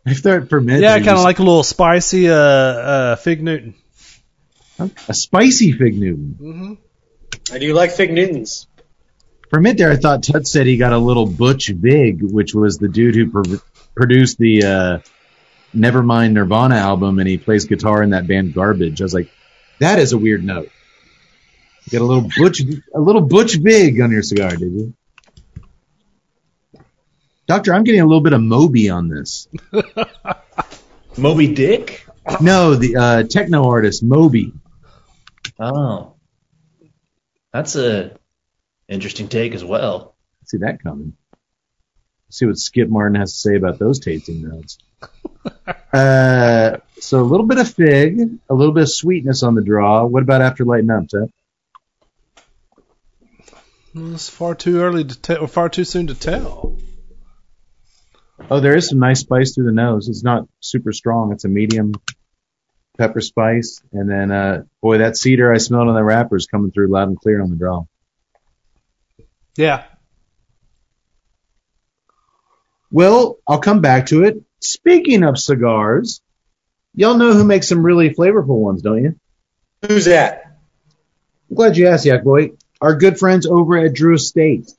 If 0.04 0.22
they're 0.22 0.42
permitted, 0.42 0.82
Yeah, 0.82 0.96
kind 0.98 1.18
of 1.18 1.24
like 1.24 1.40
a 1.40 1.42
little 1.42 1.64
spicy 1.64 2.28
uh, 2.28 2.34
uh, 2.34 3.16
fig 3.16 3.42
Newton. 3.42 3.74
a 4.78 5.14
spicy 5.14 5.72
fig 5.72 5.98
Newton. 5.98 6.36
Mm-hmm. 6.40 7.54
I 7.54 7.58
do 7.58 7.74
like 7.74 7.90
fig 7.90 8.12
Newtons. 8.12 8.68
For 9.50 9.58
a 9.58 9.62
minute 9.62 9.78
there, 9.78 9.90
I 9.90 9.96
thought 9.96 10.22
Tut 10.22 10.46
said 10.46 10.66
he 10.66 10.76
got 10.76 10.92
a 10.92 10.98
little 10.98 11.26
Butch 11.26 11.68
Vig, 11.68 12.22
which 12.22 12.54
was 12.54 12.78
the 12.78 12.88
dude 12.88 13.14
who 13.14 13.30
pro- 13.30 13.58
produced 13.94 14.38
the 14.38 14.62
uh, 14.64 14.98
Nevermind 15.74 16.32
Nirvana 16.32 16.76
album, 16.76 17.18
and 17.20 17.28
he 17.28 17.38
plays 17.38 17.64
guitar 17.64 18.02
in 18.02 18.10
that 18.10 18.26
band 18.26 18.54
Garbage. 18.54 19.00
I 19.00 19.04
was 19.04 19.14
like, 19.14 19.30
that 19.78 19.98
is 19.98 20.12
a 20.12 20.18
weird 20.18 20.42
note. 20.44 20.68
You 21.84 21.98
got 21.98 22.04
a 22.04 22.08
little 22.08 22.28
Butch, 22.36 22.60
a 22.94 23.00
little 23.00 23.22
Butch 23.22 23.56
Vig 23.56 24.00
on 24.00 24.10
your 24.10 24.22
cigar, 24.22 24.50
did 24.50 24.72
you? 24.72 24.94
Doctor, 27.46 27.72
I'm 27.72 27.84
getting 27.84 28.00
a 28.00 28.06
little 28.06 28.20
bit 28.20 28.32
of 28.32 28.42
Moby 28.42 28.90
on 28.90 29.08
this. 29.08 29.48
Moby 31.16 31.54
Dick? 31.54 32.06
No, 32.40 32.74
the 32.74 32.96
uh, 32.96 33.22
techno 33.22 33.68
artist 33.68 34.02
Moby. 34.02 34.52
Oh. 35.58 36.14
That's 37.52 37.76
a 37.76 38.18
interesting 38.88 39.28
take 39.28 39.54
as 39.54 39.64
well. 39.64 40.14
See 40.44 40.58
that 40.58 40.82
coming. 40.82 41.14
See 42.28 42.46
what 42.46 42.58
Skip 42.58 42.88
Martin 42.88 43.14
has 43.14 43.32
to 43.32 43.38
say 43.38 43.56
about 43.56 43.78
those 43.78 44.00
tasting 44.00 44.42
notes. 44.42 44.78
uh, 45.92 46.78
so 47.00 47.20
a 47.20 47.22
little 47.22 47.46
bit 47.46 47.58
of 47.58 47.72
fig, 47.72 48.20
a 48.50 48.54
little 48.54 48.74
bit 48.74 48.82
of 48.82 48.90
sweetness 48.90 49.42
on 49.42 49.54
the 49.54 49.62
draw. 49.62 50.04
What 50.04 50.22
about 50.22 50.42
after 50.42 50.64
lighting 50.64 50.90
up, 50.90 51.08
Seth? 51.08 51.30
It's 53.94 54.28
far 54.28 54.54
too 54.54 54.80
early 54.80 55.04
to 55.04 55.18
tell, 55.18 55.46
far 55.46 55.68
too 55.68 55.84
soon 55.84 56.08
to 56.08 56.14
tell. 56.14 56.76
Oh, 58.50 58.60
there 58.60 58.76
is 58.76 58.88
some 58.88 58.98
nice 58.98 59.20
spice 59.20 59.54
through 59.54 59.64
the 59.66 59.72
nose. 59.72 60.08
It's 60.08 60.22
not 60.22 60.46
super 60.60 60.92
strong. 60.92 61.32
It's 61.32 61.44
a 61.44 61.48
medium 61.48 61.92
pepper 62.98 63.20
spice. 63.20 63.82
And 63.92 64.08
then, 64.08 64.30
uh, 64.30 64.64
boy, 64.82 64.98
that 64.98 65.16
cedar 65.16 65.52
I 65.52 65.58
smelled 65.58 65.88
on 65.88 65.94
the 65.94 66.04
wrapper 66.04 66.36
is 66.36 66.46
coming 66.46 66.70
through 66.70 66.88
loud 66.88 67.08
and 67.08 67.18
clear 67.18 67.42
on 67.42 67.50
the 67.50 67.56
draw. 67.56 67.84
Yeah. 69.56 69.84
Well, 72.90 73.38
I'll 73.48 73.58
come 73.58 73.80
back 73.80 74.06
to 74.06 74.24
it. 74.24 74.42
Speaking 74.60 75.22
of 75.22 75.38
cigars, 75.38 76.20
y'all 76.94 77.16
know 77.16 77.32
who 77.32 77.44
makes 77.44 77.68
some 77.68 77.84
really 77.84 78.10
flavorful 78.10 78.58
ones, 78.58 78.82
don't 78.82 79.02
you? 79.02 79.20
Who's 79.86 80.06
that? 80.06 80.58
I'm 81.50 81.56
glad 81.56 81.76
you 81.76 81.88
asked, 81.88 82.06
Yak 82.06 82.24
Boy. 82.24 82.52
Our 82.80 82.94
good 82.96 83.18
friends 83.18 83.46
over 83.46 83.76
at 83.78 83.94
Drew 83.94 84.14
Estate. 84.14 84.72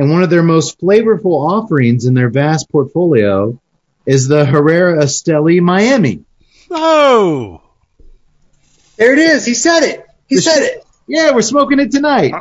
And 0.00 0.10
one 0.10 0.22
of 0.22 0.30
their 0.30 0.42
most 0.42 0.80
flavorful 0.80 1.46
offerings 1.46 2.06
in 2.06 2.14
their 2.14 2.30
vast 2.30 2.70
portfolio 2.70 3.60
is 4.06 4.28
the 4.28 4.46
Herrera 4.46 4.96
Esteli 5.04 5.60
Miami. 5.60 6.24
Oh. 6.70 7.60
There 8.96 9.12
it 9.12 9.18
is. 9.18 9.44
He 9.44 9.52
said 9.52 9.80
it. 9.82 10.06
He 10.26 10.36
The 10.36 10.40
said 10.40 10.54
shit- 10.54 10.76
it. 10.78 10.84
Yeah, 11.06 11.32
we're 11.34 11.42
smoking 11.42 11.80
it 11.80 11.90
tonight. 11.90 12.32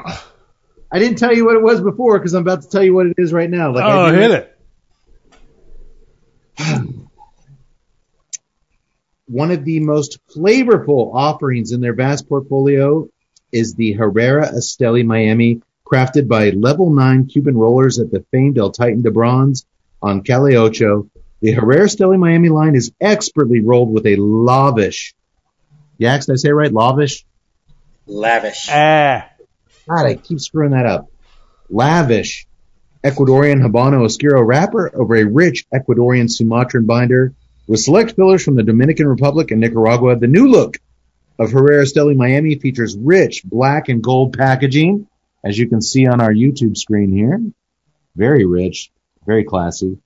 I 0.90 1.00
didn't 1.00 1.18
tell 1.18 1.36
you 1.36 1.44
what 1.44 1.58
it 1.58 1.62
was 1.62 1.82
before 1.82 2.18
because 2.18 2.34
I'm 2.34 2.44
about 2.44 2.62
to 2.62 2.70
tell 2.70 2.82
you 2.82 2.94
what 2.94 3.08
it 3.08 3.16
is 3.18 3.34
right 3.34 3.50
now. 3.50 3.74
Like 3.74 3.84
oh, 3.84 4.14
hit 4.14 4.32
it. 4.32 4.58
One 9.28 9.52
of 9.52 9.66
the 9.66 9.82
most 9.82 10.20
flavorful 10.34 11.14
offerings 11.14 11.74
in 11.74 11.82
their 11.82 11.94
vast 11.94 12.30
portfolio 12.30 13.10
is 13.52 13.74
the 13.76 13.92
Herrera 13.92 14.50
Esteli 14.50 15.04
Miami, 15.06 15.62
crafted 15.90 16.28
by 16.28 16.52
Level 16.52 16.94
9 16.94 17.28
Cuban 17.28 17.58
rollers 17.58 18.00
at 18.00 18.12
the 18.12 18.24
famed 18.32 18.58
El 18.58 18.72
Titan 18.72 19.02
de 19.02 19.12
Bronze 19.12 19.66
on 20.02 20.22
Calle 20.22 20.56
Ocho. 20.56 21.10
The 21.42 21.52
Herrera 21.52 21.86
Esteli 21.86 22.20
Miami 22.20 22.50
line 22.50 22.76
is 22.76 22.92
expertly 23.00 23.62
rolled 23.62 23.92
with 23.94 24.06
a 24.06 24.16
lavish. 24.18 25.16
Yax, 26.00 26.26
did 26.26 26.34
I 26.34 26.36
say 26.36 26.50
it 26.50 26.54
right? 26.54 26.72
Lavish? 26.72 27.26
Lavish. 28.06 28.70
Ah. 28.72 29.30
God, 29.88 30.06
I 30.06 30.16
keep 30.16 30.40
screwing 30.40 30.72
that 30.72 30.86
up. 30.86 31.10
Lavish 31.70 32.46
Ecuadorian 33.04 33.62
Habano 33.62 34.04
Oscuro 34.04 34.42
wrapper 34.42 34.92
over 34.94 35.16
a 35.16 35.24
rich 35.24 35.66
Ecuadorian 35.74 36.30
Sumatran 36.30 36.86
binder 36.86 37.34
with 37.68 37.80
select 37.80 38.16
fillers 38.16 38.44
from 38.44 38.56
the 38.56 38.64
Dominican 38.64 39.08
Republic 39.08 39.52
and 39.52 39.62
Nicaragua. 39.62 40.18
The 40.18 40.28
new 40.28 40.50
look 40.50 40.78
of 41.38 41.52
Herrera 41.52 41.84
Esteli 41.84 42.16
Miami 42.16 42.56
features 42.56 42.98
rich 42.98 43.44
black 43.46 43.88
and 43.88 44.04
gold 44.04 44.38
packaging, 44.38 45.08
as 45.44 45.58
you 45.58 45.68
can 45.68 45.82
see 45.82 46.08
on 46.08 46.22
our 46.22 46.32
YouTube 46.32 46.78
screen 46.78 47.12
here. 47.12 47.42
Very 48.16 48.46
rich, 48.46 48.92
very 49.26 49.44
classy, 49.44 49.98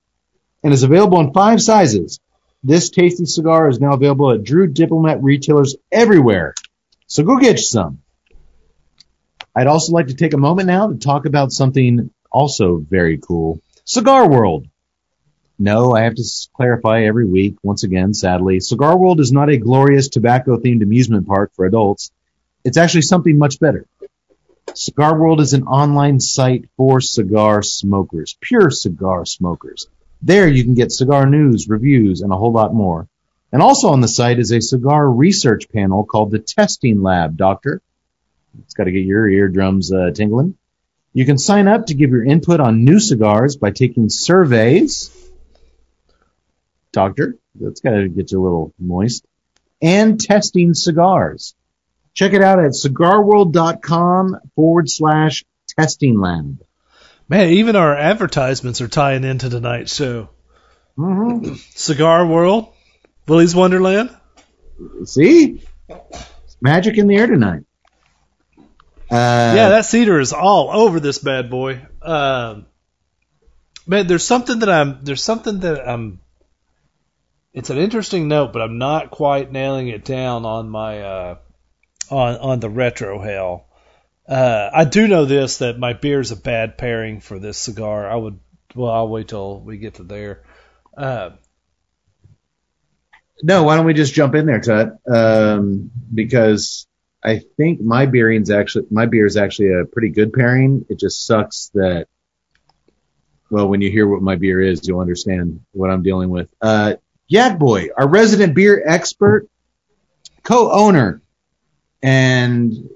and 0.62 0.72
is 0.72 0.82
available 0.82 1.20
in 1.20 1.32
five 1.32 1.60
sizes. 1.60 2.20
This 2.62 2.90
tasty 2.90 3.26
cigar 3.26 3.68
is 3.68 3.80
now 3.80 3.92
available 3.92 4.30
at 4.30 4.44
Drew 4.44 4.66
Diplomat 4.66 5.22
retailers 5.22 5.76
everywhere. 5.92 6.54
So 7.06 7.22
go 7.22 7.36
get 7.38 7.58
you 7.58 7.64
some. 7.64 7.98
I'd 9.54 9.66
also 9.66 9.92
like 9.92 10.08
to 10.08 10.14
take 10.14 10.34
a 10.34 10.38
moment 10.38 10.66
now 10.66 10.88
to 10.88 10.96
talk 10.96 11.26
about 11.26 11.52
something 11.52 12.10
also 12.32 12.78
very 12.78 13.18
cool. 13.18 13.60
Cigar 13.84 14.28
World. 14.28 14.66
No, 15.58 15.94
I 15.94 16.02
have 16.02 16.16
to 16.16 16.24
clarify 16.52 17.04
every 17.04 17.26
week, 17.26 17.56
once 17.62 17.84
again, 17.84 18.12
sadly. 18.12 18.58
Cigar 18.58 18.98
World 18.98 19.20
is 19.20 19.30
not 19.30 19.50
a 19.50 19.56
glorious 19.56 20.08
tobacco 20.08 20.56
themed 20.56 20.82
amusement 20.82 21.28
park 21.28 21.52
for 21.54 21.64
adults. 21.64 22.10
It's 22.64 22.76
actually 22.76 23.02
something 23.02 23.38
much 23.38 23.60
better. 23.60 23.86
Cigar 24.72 25.20
World 25.20 25.40
is 25.40 25.52
an 25.52 25.64
online 25.64 26.18
site 26.20 26.68
for 26.76 27.00
cigar 27.00 27.62
smokers, 27.62 28.36
pure 28.40 28.70
cigar 28.70 29.24
smokers. 29.26 29.88
There 30.22 30.48
you 30.48 30.64
can 30.64 30.74
get 30.74 30.90
cigar 30.90 31.26
news, 31.26 31.68
reviews, 31.68 32.22
and 32.22 32.32
a 32.32 32.36
whole 32.36 32.52
lot 32.52 32.74
more. 32.74 33.08
And 33.52 33.62
also 33.62 33.88
on 33.88 34.00
the 34.00 34.08
site 34.08 34.38
is 34.38 34.50
a 34.52 34.60
cigar 34.60 35.08
research 35.08 35.68
panel 35.70 36.04
called 36.04 36.30
the 36.30 36.38
Testing 36.40 37.02
Lab, 37.02 37.36
Doctor. 37.36 37.82
It's 38.60 38.74
got 38.74 38.84
to 38.84 38.92
get 38.92 39.04
your 39.04 39.28
eardrums 39.28 39.92
uh, 39.92 40.10
tingling. 40.12 40.56
You 41.12 41.24
can 41.24 41.38
sign 41.38 41.68
up 41.68 41.86
to 41.86 41.94
give 41.94 42.10
your 42.10 42.24
input 42.24 42.58
on 42.58 42.84
new 42.84 42.98
cigars 42.98 43.56
by 43.56 43.70
taking 43.70 44.08
surveys. 44.08 45.10
Doctor, 46.90 47.36
that's 47.54 47.80
got 47.80 47.90
to 47.92 48.08
get 48.08 48.32
you 48.32 48.40
a 48.40 48.42
little 48.42 48.74
moist. 48.78 49.24
and 49.82 50.18
testing 50.20 50.74
cigars. 50.74 51.54
Check 52.14 52.32
it 52.32 52.42
out 52.42 52.60
at 52.60 52.70
cigarworld.com 52.70 54.36
forward 54.54 54.88
slash 54.88 55.44
testing 55.76 56.20
lab. 56.20 56.62
Man, 57.28 57.50
even 57.50 57.74
our 57.74 57.96
advertisements 57.96 58.80
are 58.80 58.88
tying 58.88 59.24
into 59.24 59.50
tonight's 59.50 59.94
show. 59.94 60.30
Mm-hmm. 60.96 61.54
Cigar 61.70 62.26
World, 62.26 62.72
Willy's 63.26 63.54
Wonderland. 63.54 64.14
See? 65.04 65.62
It's 65.88 66.56
magic 66.60 66.98
in 66.98 67.08
the 67.08 67.16
air 67.16 67.26
tonight. 67.26 67.64
Uh, 69.10 69.52
yeah, 69.56 69.68
that 69.70 69.84
cedar 69.84 70.18
is 70.20 70.32
all 70.32 70.70
over 70.70 71.00
this 71.00 71.18
bad 71.18 71.50
boy. 71.50 71.80
Um, 72.00 72.66
man, 73.86 74.06
there's 74.06 74.26
something 74.26 74.60
that 74.60 74.70
I'm. 74.70 75.04
There's 75.04 75.22
something 75.22 75.60
that 75.60 75.88
I'm. 75.88 76.20
It's 77.52 77.70
an 77.70 77.78
interesting 77.78 78.28
note, 78.28 78.52
but 78.52 78.62
I'm 78.62 78.78
not 78.78 79.10
quite 79.10 79.52
nailing 79.52 79.88
it 79.88 80.04
down 80.04 80.44
on 80.44 80.68
my 80.68 81.00
uh, 81.02 81.36
on 82.10 82.36
on 82.36 82.60
the 82.60 82.68
retrohale. 82.68 83.64
Uh, 84.28 84.70
I 84.72 84.84
do 84.84 85.06
know 85.06 85.24
this 85.26 85.58
that 85.58 85.78
my 85.78 85.92
beer 85.92 86.20
is 86.20 86.30
a 86.30 86.36
bad 86.36 86.78
pairing 86.78 87.20
for 87.20 87.38
this 87.38 87.58
cigar. 87.58 88.08
I 88.08 88.16
would. 88.16 88.38
Well, 88.74 88.90
I'll 88.90 89.08
wait 89.08 89.28
till 89.28 89.60
we 89.60 89.78
get 89.78 89.94
to 89.94 90.02
there. 90.02 90.42
Uh, 90.96 91.30
No, 93.42 93.64
why 93.64 93.76
don't 93.76 93.86
we 93.86 93.94
just 93.94 94.14
jump 94.14 94.34
in 94.34 94.46
there, 94.46 94.60
Tut? 94.60 94.96
Um, 95.06 95.90
because 96.12 96.86
I 97.22 97.40
think 97.56 97.80
my 97.80 98.06
beering's 98.06 98.50
actually 98.50 98.86
my 98.90 99.06
beer 99.06 99.26
is 99.26 99.36
actually 99.36 99.72
a 99.72 99.84
pretty 99.84 100.10
good 100.10 100.32
pairing. 100.32 100.86
It 100.88 100.98
just 100.98 101.26
sucks 101.26 101.70
that. 101.74 102.06
Well, 103.50 103.68
when 103.68 103.80
you 103.82 103.90
hear 103.90 104.08
what 104.08 104.22
my 104.22 104.36
beer 104.36 104.60
is, 104.60 104.86
you'll 104.88 105.00
understand 105.00 105.60
what 105.72 105.90
I'm 105.90 106.02
dealing 106.02 106.30
with. 106.30 106.48
Uh, 106.60 106.94
Yak 107.28 107.58
Boy, 107.58 107.88
our 107.96 108.08
resident 108.08 108.54
beer 108.54 108.82
expert, 108.84 109.48
co-owner, 110.42 111.22
and 112.04 112.90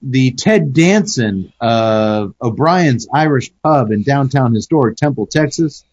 the 0.00 0.30
Ted 0.30 0.72
Danson 0.72 1.52
of 1.60 2.34
O'Brien's 2.40 3.08
Irish 3.12 3.50
Pub 3.60 3.90
in 3.90 4.04
downtown 4.04 4.54
historic 4.54 4.96
Temple, 4.96 5.26
Texas. 5.26 5.84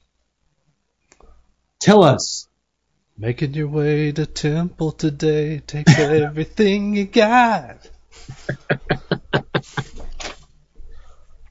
Tell 1.80 2.04
us 2.04 2.48
making 3.18 3.56
your 3.56 3.70
way 3.70 4.12
to 4.12 4.28
Temple 4.28 4.92
today. 4.92 5.64
Take 5.66 5.90
everything 5.98 6.96
you 6.96 7.06
got. 7.06 7.90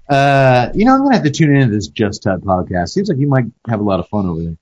Uh, 0.08 0.70
you 0.72 0.84
know, 0.84 0.94
I'm 0.94 1.02
gonna 1.02 1.16
have 1.16 1.24
to 1.24 1.32
tune 1.32 1.56
into 1.56 1.74
this 1.74 1.88
Just 1.88 2.22
Tut 2.22 2.40
podcast. 2.42 2.90
Seems 2.90 3.08
like 3.08 3.18
you 3.18 3.26
might 3.26 3.46
have 3.68 3.80
a 3.80 3.82
lot 3.82 3.98
of 3.98 4.08
fun 4.08 4.26
over 4.26 4.40
there. 4.40 4.56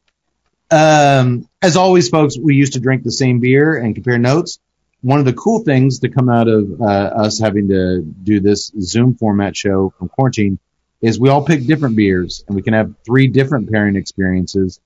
Um, 0.70 1.46
as 1.60 1.76
always, 1.76 2.08
folks, 2.08 2.38
we 2.38 2.54
used 2.54 2.72
to 2.72 2.80
drink 2.80 3.02
the 3.02 3.12
same 3.12 3.40
beer 3.40 3.76
and 3.76 3.94
compare 3.94 4.16
notes. 4.18 4.58
One 5.04 5.18
of 5.18 5.26
the 5.26 5.34
cool 5.34 5.62
things 5.62 5.98
to 5.98 6.08
come 6.08 6.30
out 6.30 6.48
of 6.48 6.80
uh, 6.80 6.84
us 6.84 7.38
having 7.38 7.68
to 7.68 8.00
do 8.00 8.40
this 8.40 8.72
Zoom 8.80 9.14
format 9.14 9.54
show 9.54 9.92
from 9.98 10.08
quarantine 10.08 10.58
is 11.02 11.20
we 11.20 11.28
all 11.28 11.44
pick 11.44 11.66
different 11.66 11.94
beers 11.94 12.42
and 12.48 12.56
we 12.56 12.62
can 12.62 12.72
have 12.72 12.94
three 13.04 13.26
different 13.26 13.70
pairing 13.70 13.96
experiences 13.96 14.80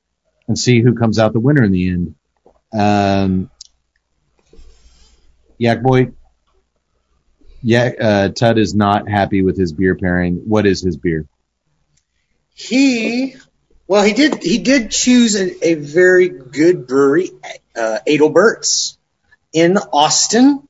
and 0.48 0.58
see 0.58 0.80
who 0.82 0.96
comes 0.96 1.20
out 1.20 1.32
the 1.32 1.38
winner 1.38 1.62
in 1.62 1.70
the 1.70 1.88
end. 1.90 2.16
Um, 2.76 3.48
Yak 5.56 5.84
Boy, 5.84 6.10
yeah, 7.62 7.92
uh, 8.00 8.28
Tut 8.30 8.58
is 8.58 8.74
not 8.74 9.08
happy 9.08 9.42
with 9.42 9.56
his 9.56 9.72
beer 9.72 9.94
pairing. 9.94 10.42
What 10.48 10.66
is 10.66 10.82
his 10.82 10.96
beer? 10.96 11.28
He, 12.54 13.36
well, 13.86 14.02
he 14.02 14.14
did 14.14 14.42
he 14.42 14.58
did 14.58 14.90
choose 14.90 15.36
a, 15.36 15.64
a 15.64 15.74
very 15.74 16.28
good 16.28 16.88
brewery, 16.88 17.30
uh, 17.76 18.00
Adelbert's 18.04 18.97
in 19.52 19.76
Austin. 19.78 20.66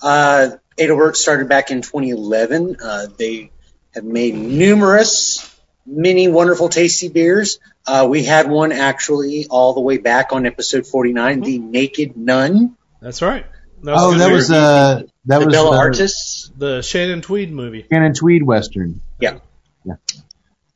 Uh, 0.00 0.50
Adelbert 0.78 1.16
started 1.16 1.48
back 1.48 1.70
in 1.70 1.82
2011. 1.82 2.76
Uh, 2.82 3.06
they 3.18 3.50
have 3.94 4.04
made 4.04 4.34
numerous, 4.34 5.54
many 5.84 6.28
wonderful, 6.28 6.68
tasty 6.68 7.08
beers. 7.08 7.58
Uh, 7.86 8.06
we 8.08 8.22
had 8.22 8.48
one 8.48 8.70
actually 8.70 9.46
all 9.50 9.74
the 9.74 9.80
way 9.80 9.98
back 9.98 10.32
on 10.32 10.46
episode 10.46 10.86
49, 10.86 11.40
the 11.40 11.58
Naked 11.58 12.16
Nun, 12.16 12.76
That's 13.00 13.22
right. 13.22 13.46
That 13.82 13.94
Oh, 13.96 14.12
that 14.16 14.26
beer. 14.26 14.34
was 14.34 14.50
uh, 14.50 15.02
that 15.26 15.38
the 15.40 15.46
was 15.46 15.54
Bella 15.54 15.76
uh, 15.76 15.78
Artis. 15.80 16.50
the 16.56 16.82
Shannon 16.82 17.22
Tweed 17.22 17.50
movie. 17.52 17.86
Shannon 17.90 18.12
Tweed 18.14 18.42
Western. 18.42 19.00
Yeah, 19.20 19.38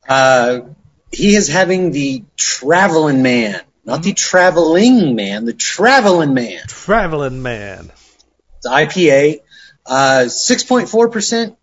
Uh, 0.07 0.61
he 1.11 1.35
is 1.35 1.47
having 1.47 1.91
the 1.91 2.23
Traveling 2.37 3.21
Man, 3.23 3.61
not 3.85 4.03
the 4.03 4.13
Traveling 4.13 5.15
Man, 5.15 5.45
the 5.45 5.53
Traveling 5.53 6.33
Man. 6.33 6.61
Traveling 6.67 7.41
Man. 7.41 7.91
It's 8.57 8.67
IPA, 8.67 9.41
uh, 9.85 10.25
6.4% 10.27 11.55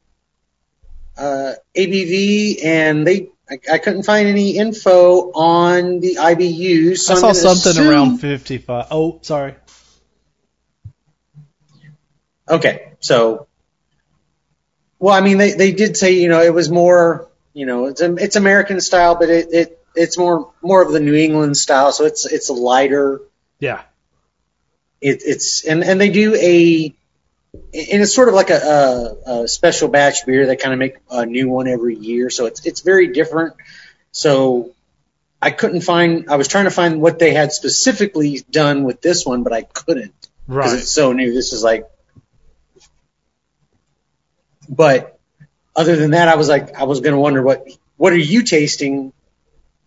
uh, 1.17 1.53
ABV, 1.77 2.65
and 2.65 3.07
they 3.07 3.29
I, 3.51 3.59
I 3.73 3.79
couldn't 3.79 4.05
find 4.05 4.29
any 4.29 4.57
info 4.57 5.33
on 5.33 6.01
the 6.01 6.17
IBUs. 6.21 6.99
So 6.99 7.15
I 7.15 7.17
saw 7.19 7.33
something 7.33 7.73
assume- 7.73 7.89
around 7.89 8.19
55. 8.19 8.87
Oh, 8.91 9.19
sorry. 9.23 9.57
Okay, 12.49 12.93
so, 12.99 13.47
well, 14.99 15.15
I 15.15 15.21
mean, 15.21 15.39
they 15.39 15.53
they 15.53 15.73
did 15.73 15.97
say 15.97 16.13
you 16.13 16.29
know 16.29 16.43
it 16.43 16.53
was 16.53 16.69
more 16.69 17.29
you 17.55 17.65
know 17.65 17.87
it's 17.87 18.01
it's 18.01 18.37
American 18.37 18.81
style, 18.81 19.15
but 19.15 19.29
it, 19.29 19.49
it 19.53 19.80
it's 19.95 20.17
more 20.19 20.53
more 20.63 20.83
of 20.83 20.93
the 20.93 21.01
New 21.01 21.15
England 21.15 21.57
style, 21.57 21.93
so 21.93 22.05
it's 22.05 22.27
it's 22.27 22.49
a 22.49 22.55
lighter. 22.55 23.21
Yeah. 23.59 23.83
It, 25.01 25.23
it's 25.25 25.65
and 25.65 25.83
and 25.83 26.01
they 26.01 26.11
do 26.11 26.35
a 26.35 26.95
and 27.53 28.03
it's 28.03 28.15
sort 28.15 28.29
of 28.29 28.35
like 28.35 28.51
a, 28.51 28.55
a, 29.27 29.43
a 29.43 29.49
special 29.49 29.89
batch 29.89 30.25
beer. 30.27 30.47
They 30.47 30.57
kind 30.57 30.73
of 30.73 30.79
make 30.79 30.97
a 31.11 31.27
new 31.27 31.49
one 31.49 31.67
every 31.69 31.97
year, 31.97 32.31
so 32.31 32.47
it's 32.47 32.65
it's 32.67 32.81
very 32.83 33.09
different. 33.13 33.55
So 34.13 34.73
I 35.43 35.51
couldn't 35.51 35.81
find. 35.81 36.29
I 36.31 36.37
was 36.37 36.49
trying 36.49 36.65
to 36.67 36.71
find 36.71 37.01
what 37.01 37.19
they 37.19 37.33
had 37.33 37.53
specifically 37.53 38.45
done 38.51 38.85
with 38.85 39.01
this 39.01 39.25
one, 39.25 39.43
but 39.43 39.53
I 39.53 39.63
couldn't 39.63 40.15
because 40.47 40.73
Right. 40.73 40.79
it's 40.81 40.91
so 40.91 41.13
new. 41.13 41.33
This 41.33 41.53
is 41.53 41.63
like, 41.63 41.87
but 44.69 45.19
other 45.75 45.97
than 45.97 46.13
that, 46.13 46.29
I 46.29 46.37
was 46.37 46.49
like, 46.49 46.75
I 46.75 46.85
was 46.85 47.01
going 47.01 47.15
to 47.15 47.21
wonder 47.21 47.43
what 47.43 47.67
what 47.97 48.13
are 48.13 48.19
you 48.19 48.43
tasting 48.43 49.13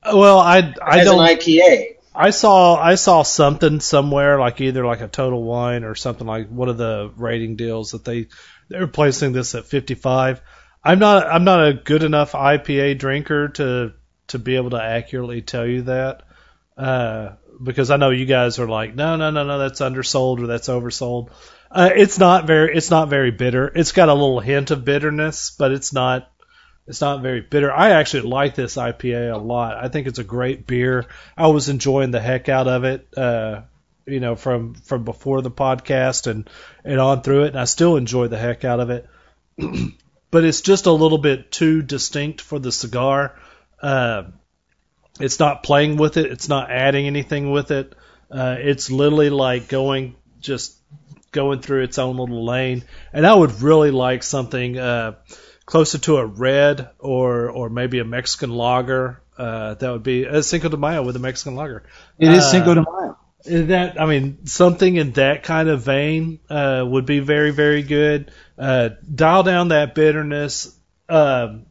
Well, 0.05 0.39
I 0.39 0.73
I 0.81 0.99
as 0.99 1.05
don't. 1.05 1.19
an 1.19 1.37
IPA? 1.37 1.95
I 2.15 2.29
saw 2.29 2.75
I 2.75 2.95
saw 2.95 3.23
something 3.23 3.79
somewhere 3.79 4.39
like 4.39 4.61
either 4.61 4.85
like 4.85 5.01
a 5.01 5.07
Total 5.07 5.41
Wine 5.41 5.83
or 5.83 5.95
something 5.95 6.27
like 6.27 6.47
one 6.49 6.69
of 6.69 6.77
the 6.77 7.11
rating 7.17 7.55
deals 7.55 7.91
that 7.91 8.05
they 8.05 8.27
they're 8.69 8.87
placing 8.87 9.33
this 9.33 9.55
at 9.55 9.65
55. 9.65 10.41
I'm 10.83 10.99
not 10.99 11.27
I'm 11.27 11.43
not 11.43 11.67
a 11.67 11.73
good 11.73 12.03
enough 12.03 12.33
IPA 12.33 12.99
drinker 12.99 13.49
to 13.49 13.93
to 14.27 14.39
be 14.39 14.55
able 14.55 14.71
to 14.71 14.81
accurately 14.81 15.41
tell 15.41 15.65
you 15.65 15.83
that. 15.83 16.23
Uh, 16.77 17.33
because 17.61 17.91
I 17.91 17.97
know 17.97 18.09
you 18.09 18.25
guys 18.25 18.59
are 18.59 18.67
like, 18.67 18.95
no, 18.95 19.15
no, 19.15 19.29
no, 19.31 19.43
no, 19.43 19.59
that's 19.59 19.81
undersold 19.81 20.41
or 20.41 20.47
that's 20.47 20.69
oversold. 20.69 21.29
Uh, 21.71 21.89
it's 21.95 22.19
not 22.19 22.45
very, 22.45 22.75
it's 22.75 22.89
not 22.89 23.09
very 23.09 23.31
bitter. 23.31 23.71
It's 23.73 23.91
got 23.91 24.09
a 24.09 24.13
little 24.13 24.39
hint 24.39 24.71
of 24.71 24.85
bitterness, 24.85 25.55
but 25.57 25.71
it's 25.71 25.93
not, 25.93 26.31
it's 26.87 27.01
not 27.01 27.21
very 27.21 27.41
bitter. 27.41 27.71
I 27.71 27.91
actually 27.91 28.23
like 28.23 28.55
this 28.55 28.75
IPA 28.75 29.33
a 29.33 29.37
lot. 29.37 29.77
I 29.77 29.87
think 29.87 30.07
it's 30.07 30.19
a 30.19 30.23
great 30.23 30.67
beer. 30.67 31.05
I 31.37 31.47
was 31.47 31.69
enjoying 31.69 32.11
the 32.11 32.19
heck 32.19 32.49
out 32.49 32.67
of 32.67 32.83
it, 32.83 33.07
uh, 33.15 33.61
you 34.05 34.19
know, 34.19 34.35
from 34.35 34.73
from 34.75 35.05
before 35.05 35.41
the 35.41 35.51
podcast 35.51 36.27
and 36.27 36.49
and 36.83 36.99
on 36.99 37.21
through 37.21 37.43
it, 37.43 37.49
and 37.49 37.59
I 37.59 37.65
still 37.65 37.95
enjoy 37.95 38.27
the 38.27 38.37
heck 38.37 38.65
out 38.65 38.79
of 38.79 38.89
it. 38.89 39.07
but 40.31 40.43
it's 40.43 40.61
just 40.61 40.85
a 40.85 40.91
little 40.91 41.17
bit 41.17 41.51
too 41.51 41.81
distinct 41.81 42.41
for 42.41 42.59
the 42.59 42.71
cigar. 42.71 43.39
Uh, 43.81 44.23
it's 45.19 45.39
not 45.39 45.63
playing 45.63 45.97
with 45.97 46.17
it. 46.17 46.31
It's 46.31 46.49
not 46.49 46.71
adding 46.71 47.05
anything 47.07 47.51
with 47.51 47.71
it. 47.71 47.93
Uh, 48.31 48.55
it's 48.59 48.89
literally 48.89 49.29
like 49.29 49.67
going 49.67 50.15
just 50.41 50.75
going 51.31 51.61
through 51.61 51.83
its 51.83 51.97
own 51.97 52.17
little 52.17 52.45
lane. 52.45 52.83
And 53.13 53.25
I 53.25 53.33
would 53.33 53.61
really 53.61 53.91
like 53.91 54.23
something 54.23 54.77
uh, 54.77 55.13
closer 55.65 55.97
to 55.99 56.17
a 56.17 56.25
red 56.25 56.89
or 56.99 57.49
or 57.49 57.69
maybe 57.69 57.99
a 57.99 58.05
Mexican 58.05 58.51
lager. 58.51 59.21
Uh, 59.37 59.73
that 59.75 59.91
would 59.91 60.03
be 60.03 60.25
a 60.25 60.43
Cinco 60.43 60.69
de 60.69 60.77
Mayo 60.77 61.03
with 61.03 61.15
a 61.15 61.19
Mexican 61.19 61.55
lager. 61.55 61.83
It 62.19 62.29
is 62.29 62.43
Uh, 62.43 62.51
Cinco 62.51 62.73
de 62.75 62.81
Mayo. 62.81 63.17
That 63.45 63.99
I 63.99 64.05
mean, 64.05 64.45
something 64.45 64.95
in 64.95 65.11
that 65.13 65.43
kind 65.43 65.67
of 65.67 65.81
vein 65.81 66.39
uh, 66.49 66.83
would 66.87 67.05
be 67.05 67.19
very, 67.19 67.51
very 67.51 67.83
good. 67.83 68.31
Uh, 68.57 68.89
dial 69.13 69.43
down 69.43 69.69
that 69.69 69.95
bitterness. 69.95 70.73
Um, 71.09 71.65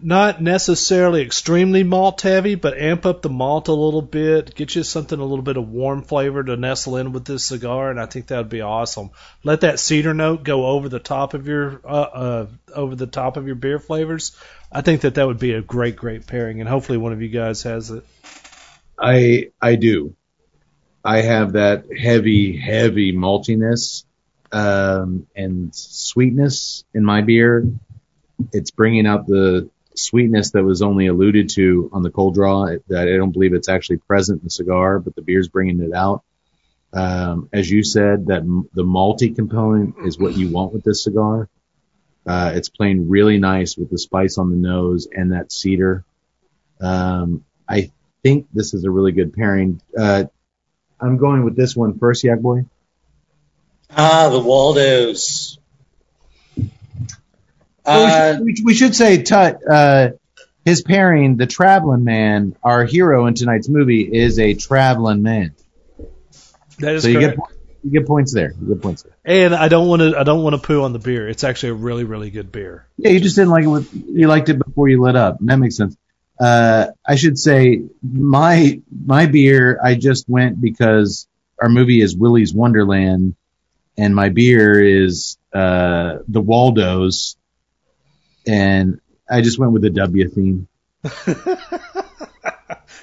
not 0.00 0.42
necessarily 0.42 1.22
extremely 1.22 1.82
malt 1.82 2.20
heavy, 2.22 2.54
but 2.54 2.78
amp 2.78 3.06
up 3.06 3.22
the 3.22 3.28
malt 3.28 3.68
a 3.68 3.72
little 3.72 4.02
bit. 4.02 4.54
Get 4.54 4.74
you 4.74 4.82
something 4.82 5.18
a 5.18 5.24
little 5.24 5.42
bit 5.42 5.56
of 5.56 5.68
warm 5.68 6.02
flavor 6.02 6.42
to 6.42 6.56
nestle 6.56 6.96
in 6.96 7.12
with 7.12 7.24
this 7.24 7.44
cigar, 7.44 7.90
and 7.90 8.00
I 8.00 8.06
think 8.06 8.28
that 8.28 8.38
would 8.38 8.48
be 8.48 8.60
awesome. 8.60 9.10
Let 9.44 9.62
that 9.62 9.80
cedar 9.80 10.14
note 10.14 10.44
go 10.44 10.66
over 10.66 10.88
the 10.88 10.98
top 10.98 11.34
of 11.34 11.46
your 11.46 11.80
uh, 11.84 11.88
uh, 11.88 12.46
over 12.74 12.94
the 12.94 13.06
top 13.06 13.36
of 13.36 13.46
your 13.46 13.56
beer 13.56 13.78
flavors. 13.78 14.36
I 14.70 14.82
think 14.82 15.02
that 15.02 15.14
that 15.14 15.26
would 15.26 15.38
be 15.38 15.52
a 15.52 15.62
great, 15.62 15.96
great 15.96 16.26
pairing, 16.26 16.60
and 16.60 16.68
hopefully 16.68 16.98
one 16.98 17.12
of 17.12 17.22
you 17.22 17.28
guys 17.28 17.62
has 17.62 17.90
it. 17.90 18.04
I 18.98 19.50
I 19.60 19.76
do. 19.76 20.14
I 21.04 21.20
have 21.22 21.52
that 21.52 21.84
heavy, 21.96 22.56
heavy 22.56 23.12
maltiness 23.12 24.04
um, 24.50 25.28
and 25.36 25.72
sweetness 25.72 26.84
in 26.94 27.04
my 27.04 27.20
beer. 27.20 27.64
It's 28.52 28.72
bringing 28.72 29.06
out 29.06 29.26
the 29.26 29.70
sweetness 29.96 30.52
that 30.52 30.64
was 30.64 30.82
only 30.82 31.06
alluded 31.06 31.50
to 31.50 31.90
on 31.92 32.02
the 32.02 32.10
cold 32.10 32.34
draw. 32.34 32.66
That 32.88 33.08
I 33.08 33.16
don't 33.16 33.32
believe 33.32 33.54
it's 33.54 33.68
actually 33.68 33.98
present 33.98 34.40
in 34.40 34.44
the 34.44 34.50
cigar, 34.50 34.98
but 34.98 35.14
the 35.14 35.22
beer's 35.22 35.48
bringing 35.48 35.80
it 35.80 35.92
out. 35.92 36.22
Um, 36.92 37.48
as 37.52 37.70
you 37.70 37.82
said, 37.82 38.26
that 38.26 38.40
m- 38.40 38.68
the 38.72 38.84
malty 38.84 39.34
component 39.34 39.96
is 40.06 40.18
what 40.18 40.36
you 40.36 40.48
want 40.48 40.72
with 40.72 40.84
this 40.84 41.04
cigar. 41.04 41.48
Uh, 42.26 42.52
it's 42.54 42.68
playing 42.68 43.08
really 43.08 43.38
nice 43.38 43.76
with 43.76 43.90
the 43.90 43.98
spice 43.98 44.38
on 44.38 44.50
the 44.50 44.56
nose 44.56 45.06
and 45.10 45.32
that 45.32 45.52
cedar. 45.52 46.04
Um, 46.80 47.44
I 47.68 47.90
think 48.22 48.46
this 48.52 48.74
is 48.74 48.84
a 48.84 48.90
really 48.90 49.12
good 49.12 49.32
pairing. 49.32 49.80
Uh, 49.96 50.24
I'm 51.00 51.18
going 51.18 51.44
with 51.44 51.56
this 51.56 51.76
one 51.76 51.98
first, 51.98 52.24
Yak 52.24 52.40
Boy. 52.40 52.66
Ah, 53.90 54.28
the 54.30 54.40
Waldos. 54.40 55.58
Well, 57.86 58.04
we, 58.04 58.10
Uh, 58.12 58.34
should, 58.36 58.44
we, 58.44 58.62
we 58.64 58.74
should 58.74 58.94
say 58.94 59.22
Tut, 59.22 59.60
uh, 59.70 60.10
his 60.64 60.82
pairing, 60.82 61.36
the 61.36 61.46
traveling 61.46 62.04
man, 62.04 62.56
our 62.62 62.84
hero 62.84 63.26
in 63.26 63.34
tonight's 63.34 63.68
movie, 63.68 64.02
is 64.02 64.38
a 64.38 64.54
traveling 64.54 65.22
man. 65.22 65.54
That 66.78 66.96
is 66.96 67.02
So 67.04 67.08
you 67.08 67.20
correct. 67.20 67.36
get 67.38 67.46
you 67.84 67.90
get 67.92 68.06
points 68.06 68.34
there. 68.34 68.52
You 68.60 68.74
get 68.74 68.82
points 68.82 69.02
there. 69.04 69.12
and 69.24 69.54
I 69.54 69.68
don't 69.68 69.86
want 69.86 70.02
to. 70.02 70.18
I 70.18 70.24
don't 70.24 70.42
want 70.42 70.54
to 70.54 70.60
poo 70.60 70.82
on 70.82 70.92
the 70.92 70.98
beer. 70.98 71.28
It's 71.28 71.44
actually 71.44 71.70
a 71.70 71.74
really, 71.74 72.02
really 72.04 72.30
good 72.30 72.50
beer. 72.50 72.86
Yeah, 72.96 73.10
you 73.10 73.20
just 73.20 73.36
didn't 73.36 73.50
like 73.50 73.64
it. 73.64 73.68
With, 73.68 73.92
you 73.94 74.26
liked 74.26 74.48
it 74.48 74.58
before 74.58 74.88
you 74.88 75.00
lit 75.00 75.14
up. 75.14 75.38
That 75.40 75.56
makes 75.58 75.76
sense. 75.76 75.96
Uh, 76.38 76.88
I 77.06 77.14
should 77.14 77.38
say 77.38 77.82
my 78.02 78.80
my 79.06 79.26
beer. 79.26 79.78
I 79.82 79.94
just 79.94 80.28
went 80.28 80.60
because 80.60 81.28
our 81.62 81.68
movie 81.68 82.00
is 82.02 82.14
Willy's 82.16 82.52
Wonderland, 82.52 83.36
and 83.96 84.14
my 84.14 84.28
beer 84.30 84.82
is 84.82 85.38
uh, 85.54 86.18
the 86.28 86.40
Waldos, 86.40 87.36
and 88.46 89.00
I 89.28 89.40
just 89.42 89.58
went 89.58 89.72
with 89.72 89.82
the 89.82 89.90
W 89.90 90.28
theme. 90.28 90.68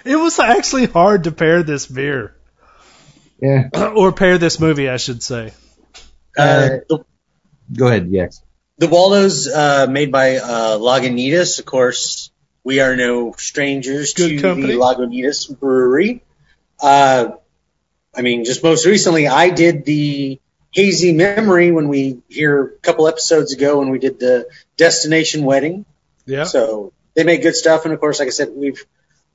It 0.05 0.17
was 0.17 0.37
actually 0.37 0.87
hard 0.87 1.23
to 1.25 1.31
pair 1.31 1.63
this 1.63 1.85
beer 1.87 2.35
Yeah. 3.41 3.69
or 3.95 4.11
pair 4.11 4.37
this 4.37 4.59
movie, 4.59 4.89
I 4.89 4.97
should 4.97 5.23
say. 5.23 5.53
uh, 6.37 6.67
the, 6.89 7.05
Go 7.73 7.87
ahead, 7.87 8.07
yes. 8.09 8.43
the 8.77 8.87
Waldos, 8.87 9.47
uh, 9.47 9.87
made 9.89 10.11
by 10.11 10.35
uh, 10.37 10.77
Lagunitas. 10.77 11.59
Of 11.59 11.65
course, 11.65 12.31
we 12.65 12.81
are 12.81 12.97
no 12.97 13.31
strangers 13.37 14.13
Good 14.13 14.29
to 14.37 14.41
company. 14.41 14.73
the 14.73 14.79
Lagunitas 14.79 15.57
Brewery. 15.57 16.21
Uh, 16.81 17.31
I 18.13 18.21
mean, 18.21 18.43
just 18.43 18.61
most 18.61 18.85
recently, 18.85 19.27
I 19.27 19.51
did 19.51 19.85
the 19.85 20.41
Hazy 20.73 21.13
Memory 21.13 21.71
when 21.71 21.87
we 21.87 22.21
here 22.29 22.63
a 22.63 22.69
couple 22.79 23.07
episodes 23.07 23.53
ago 23.53 23.79
when 23.79 23.89
we 23.89 23.99
did 23.99 24.19
the 24.19 24.47
Destination 24.75 25.45
Wedding. 25.45 25.85
Yeah. 26.25 26.45
So 26.45 26.93
they 27.13 27.23
make 27.23 27.43
good 27.43 27.55
stuff, 27.55 27.85
and 27.85 27.93
of 27.93 27.99
course, 27.99 28.19
like 28.19 28.27
I 28.27 28.31
said, 28.31 28.49
we've 28.55 28.83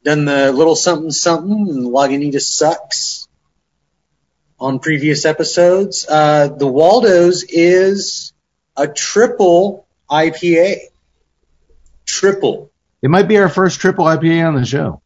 done 0.05 0.25
the 0.25 0.53
little 0.53 0.75
something 0.75 1.11
something, 1.11 1.69
and 1.69 1.87
Lagunitas 1.87 2.43
sucks 2.43 3.29
on 4.59 4.81
previous 4.81 5.25
episodes. 5.25 6.07
Uh, 6.09 6.49
the 6.49 6.67
Waldos 6.67 7.45
is 7.45 8.33
a 8.77 8.89
triple 8.89 9.87
IPA. 10.11 10.79
Triple. 12.05 12.71
It 13.03 13.11
might 13.11 13.29
be 13.29 13.37
our 13.39 13.49
first 13.49 13.81
triple 13.81 14.07
IPA 14.07 14.49
on 14.49 14.55
the 14.57 14.65
show. 14.65 15.03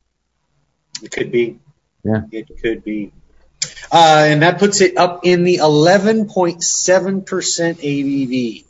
It 1.02 1.10
could 1.10 1.30
be. 1.30 1.58
Yeah. 2.04 2.22
It 2.30 2.48
could 2.62 2.84
be. 2.84 3.12
Uh, 3.90 4.24
and 4.28 4.42
that 4.42 4.58
puts 4.58 4.80
it 4.80 4.96
up 4.96 5.20
in 5.24 5.44
the 5.44 5.56
11.7% 5.58 7.24
ABV. 7.80 8.64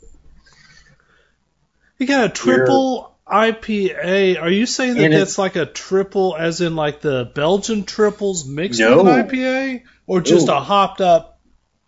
You 1.99 2.07
got 2.07 2.25
a 2.25 2.29
triple 2.29 3.15
IPA. 3.27 4.41
Are 4.41 4.49
you 4.49 4.65
saying 4.65 4.95
that 4.95 5.03
And 5.05 5.13
it- 5.13 5.37
like 5.37 5.55
a 5.55 5.65
triple, 5.65 6.35
as 6.37 6.59
in 6.61 6.75
like 6.75 7.01
the 7.01 7.31
Belgian 7.33 7.83
triples 7.85 8.45
mixed 8.45 8.79
No. 8.79 8.97
with 9.03 9.07
an 9.13 9.27
IPA, 9.27 9.81
or 10.07 10.21
just 10.21 10.49
Ooh. 10.49 10.53
a 10.53 10.59
hopped 10.59 10.99
up? 11.01 11.39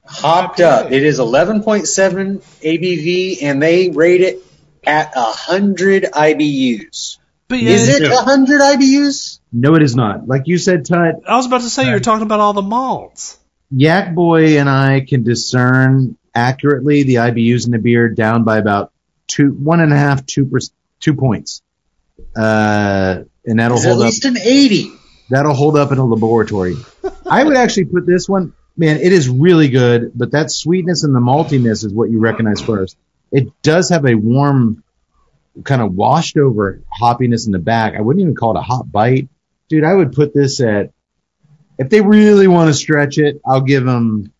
Hopped 0.06 0.60
IPA. 0.60 0.64
up. 0.86 0.92
It 0.92 1.04
is 1.04 1.20
11.7 1.20 2.42
ABV, 2.62 3.40
and 3.44 3.62
they 3.62 3.90
rate 3.90 4.22
it 4.22 4.46
at 4.86 5.12
100 5.16 6.06
IBUs. 6.14 7.18
But 7.48 7.60
Is 7.60 7.90
it 7.90 8.04
100 8.10 8.62
IBUs? 8.62 9.40
No, 9.58 9.76
it 9.76 9.82
is 9.84 9.96
not. 9.96 10.28
Like 10.28 10.48
you 10.48 10.58
said, 10.58 10.84
Tut, 10.86 11.16
I 11.26 11.38
was 11.38 11.46
about 11.46 11.62
to 11.62 11.70
say 11.70 11.88
you're 11.90 12.02
talking 12.02 12.24
about 12.24 12.42
all 12.42 12.52
the 12.52 12.62
malts. 12.62 13.38
Yak 13.72 14.14
Boy 14.14 14.60
and 14.60 14.70
I 14.70 15.00
can 15.08 15.24
discern 15.24 16.18
accurately 16.34 17.04
the 17.04 17.16
IBUs 17.16 17.66
in 17.66 17.72
the 17.72 17.80
beer 17.80 18.10
down 18.10 18.44
by 18.44 18.58
about 18.58 18.92
two, 19.28 19.52
one 19.52 19.80
and 19.80 19.94
a 19.94 19.96
half, 19.98 20.26
two 20.26 20.46
per, 20.46 20.60
two 21.00 21.14
points. 21.14 21.62
Uh, 22.36 23.24
and 23.46 23.60
that'll 23.60 23.78
It's 23.78 23.86
at 23.86 23.90
hold 23.92 24.02
up. 24.02 24.06
least 24.08 24.26
an 24.26 24.38
80. 24.38 24.92
That'll 25.30 25.54
hold 25.54 25.78
up 25.78 25.92
in 25.92 25.98
a 26.00 26.06
laboratory. 26.06 26.76
I 27.30 27.44
would 27.44 27.56
actually 27.56 27.86
put 27.86 28.06
this 28.06 28.28
one, 28.28 28.54
man, 28.78 28.98
it 28.98 29.14
is 29.14 29.30
really 29.30 29.70
good, 29.70 30.12
but 30.14 30.32
that 30.32 30.52
sweetness 30.52 31.04
and 31.04 31.16
the 31.16 31.20
maltiness 31.20 31.84
is 31.86 31.94
what 31.94 32.10
you 32.12 32.20
recognize 32.20 32.62
first. 32.62 32.98
It 33.32 33.48
does 33.62 33.90
have 33.90 34.06
a 34.06 34.16
warm, 34.16 34.84
kind 35.64 35.82
of 35.82 35.94
washed 35.94 36.38
over 36.38 36.82
hoppiness 37.02 37.46
in 37.48 37.54
the 37.54 37.60
back. 37.60 37.96
I 37.96 38.02
wouldn't 38.02 38.22
even 38.22 38.36
call 38.36 38.56
it 38.56 38.60
a 38.60 38.64
hot 38.64 38.92
bite. 38.92 39.30
Dude, 39.70 39.84
I 39.84 39.94
would 39.94 40.14
put 40.14 40.34
this 40.34 40.62
at, 40.62 40.92
if 41.78 41.90
they 41.90 42.02
really 42.02 42.48
want 42.48 42.70
to 42.70 42.74
stretch 42.74 43.18
it, 43.18 43.42
I'll 43.46 43.62
give 43.62 43.84
them 43.84 44.32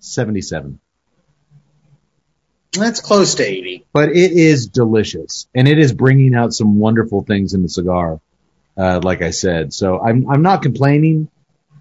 77. 0.00 0.78
That's 2.72 3.00
close 3.00 3.36
to 3.36 3.44
80. 3.44 3.86
But 3.92 4.10
it 4.10 4.32
is 4.32 4.68
delicious, 4.68 5.48
and 5.54 5.66
it 5.66 5.78
is 5.78 5.92
bringing 5.92 6.34
out 6.34 6.52
some 6.52 6.78
wonderful 6.78 7.22
things 7.22 7.54
in 7.54 7.62
the 7.62 7.68
cigar. 7.68 8.20
Uh, 8.76 9.00
like 9.02 9.22
I 9.22 9.30
said, 9.30 9.72
so 9.72 9.98
I'm 9.98 10.28
I'm 10.28 10.42
not 10.42 10.60
complaining, 10.60 11.28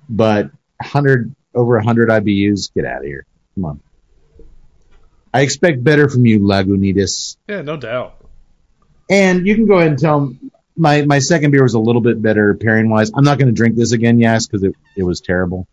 but 0.08 0.46
100 0.78 1.36
over 1.54 1.76
100 1.76 2.10
IBUs, 2.10 2.74
get 2.74 2.86
out 2.86 3.00
of 3.00 3.04
here. 3.04 3.26
Come 3.56 3.66
on. 3.66 3.82
I 5.34 5.42
expect 5.42 5.84
better 5.84 6.08
from 6.08 6.26
you, 6.26 6.40
Lagunitas. 6.40 7.36
Yeah, 7.50 7.62
no 7.62 7.76
doubt. 7.76 8.16
And 9.10 9.46
you 9.46 9.56
can 9.56 9.66
go 9.66 9.76
ahead 9.76 9.90
and 9.90 10.00
tell 10.00 10.22
'em 10.22 10.52
my 10.78 11.04
my 11.04 11.20
second 11.20 11.52
beer 11.52 11.64
was 11.64 11.74
a 11.74 11.80
little 11.80 12.02
bit 12.02 12.22
better 12.22 12.54
pairing 12.56 12.90
wise. 12.90 13.12
I'm 13.14 13.24
not 13.24 13.38
going 13.38 13.48
to 13.48 13.54
drink 13.54 13.76
this 13.76 13.92
again, 13.92 14.20
yes, 14.20 14.48
because 14.48 14.64
it 14.64 14.76
it 14.96 15.04
was 15.04 15.22
terrible. 15.22 15.68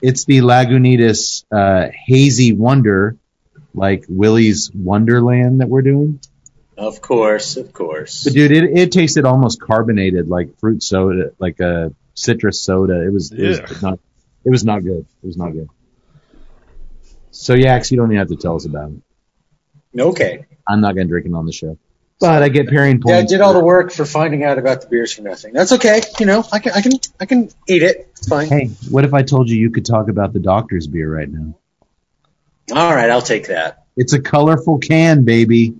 It's 0.00 0.24
the 0.24 0.38
Lagunitas 0.38 1.44
uh, 1.52 1.88
Hazy 2.06 2.52
Wonder, 2.52 3.16
like 3.72 4.04
Willy's 4.08 4.70
Wonderland 4.74 5.60
that 5.60 5.68
we're 5.68 5.82
doing. 5.82 6.20
Of 6.76 7.00
course, 7.00 7.56
of 7.56 7.72
course. 7.72 8.24
But 8.24 8.32
dude, 8.32 8.50
it, 8.50 8.64
it 8.76 8.92
tasted 8.92 9.24
almost 9.24 9.60
carbonated, 9.60 10.28
like 10.28 10.58
fruit 10.58 10.82
soda, 10.82 11.32
like 11.38 11.60
a 11.60 11.94
citrus 12.14 12.60
soda. 12.62 13.06
It 13.06 13.12
was, 13.12 13.30
it 13.30 13.38
Yeah. 13.38 13.68
was 13.68 13.82
not, 13.82 13.98
it 14.44 14.50
was 14.50 14.64
not 14.64 14.82
good. 14.82 15.06
It 15.22 15.26
was 15.26 15.36
not 15.36 15.50
good. 15.52 15.68
So 17.30 17.54
Yax, 17.54 17.90
you 17.90 17.96
don't 17.96 18.08
even 18.08 18.18
have 18.18 18.28
to 18.28 18.36
tell 18.36 18.56
us 18.56 18.64
about 18.66 18.90
it. 18.90 20.00
Okay. 20.00 20.46
I'm 20.68 20.80
not 20.80 20.94
gonna 20.96 21.08
drink 21.08 21.26
it 21.26 21.32
on 21.34 21.46
the 21.46 21.52
show, 21.52 21.78
but 22.22 22.42
I 22.42 22.48
get 22.48 22.68
pairing 22.68 23.00
points. 23.00 23.10
Yeah, 23.10 23.18
I 23.18 23.26
did 23.26 23.40
all 23.40 23.52
the 23.52 23.64
work 23.64 23.90
for 23.90 24.04
finding 24.04 24.44
out 24.44 24.58
about 24.58 24.80
the 24.80 24.86
beers 24.86 25.12
for 25.12 25.22
nothing. 25.22 25.52
That's 25.52 25.72
okay. 25.72 26.02
You 26.20 26.26
know, 26.26 26.44
I 26.52 26.60
can, 26.60 26.72
I 26.72 26.80
can, 26.80 26.92
I 27.20 27.26
can 27.26 27.50
eat 27.66 27.82
it. 27.82 28.08
It's 28.12 28.28
fine. 28.28 28.48
Hey, 28.48 28.68
what 28.88 29.04
if 29.04 29.12
I 29.12 29.22
told 29.22 29.50
you 29.50 29.56
you 29.56 29.70
could 29.70 29.84
talk 29.84 30.08
about 30.08 30.32
the 30.32 30.38
doctor's 30.38 30.86
beer 30.86 31.12
right 31.12 31.28
now? 31.28 31.54
All 32.72 32.94
right, 32.94 33.10
I'll 33.10 33.22
take 33.22 33.48
that. 33.48 33.84
It's 33.96 34.12
a 34.12 34.20
colorful 34.20 34.78
can, 34.78 35.24
baby. 35.24 35.74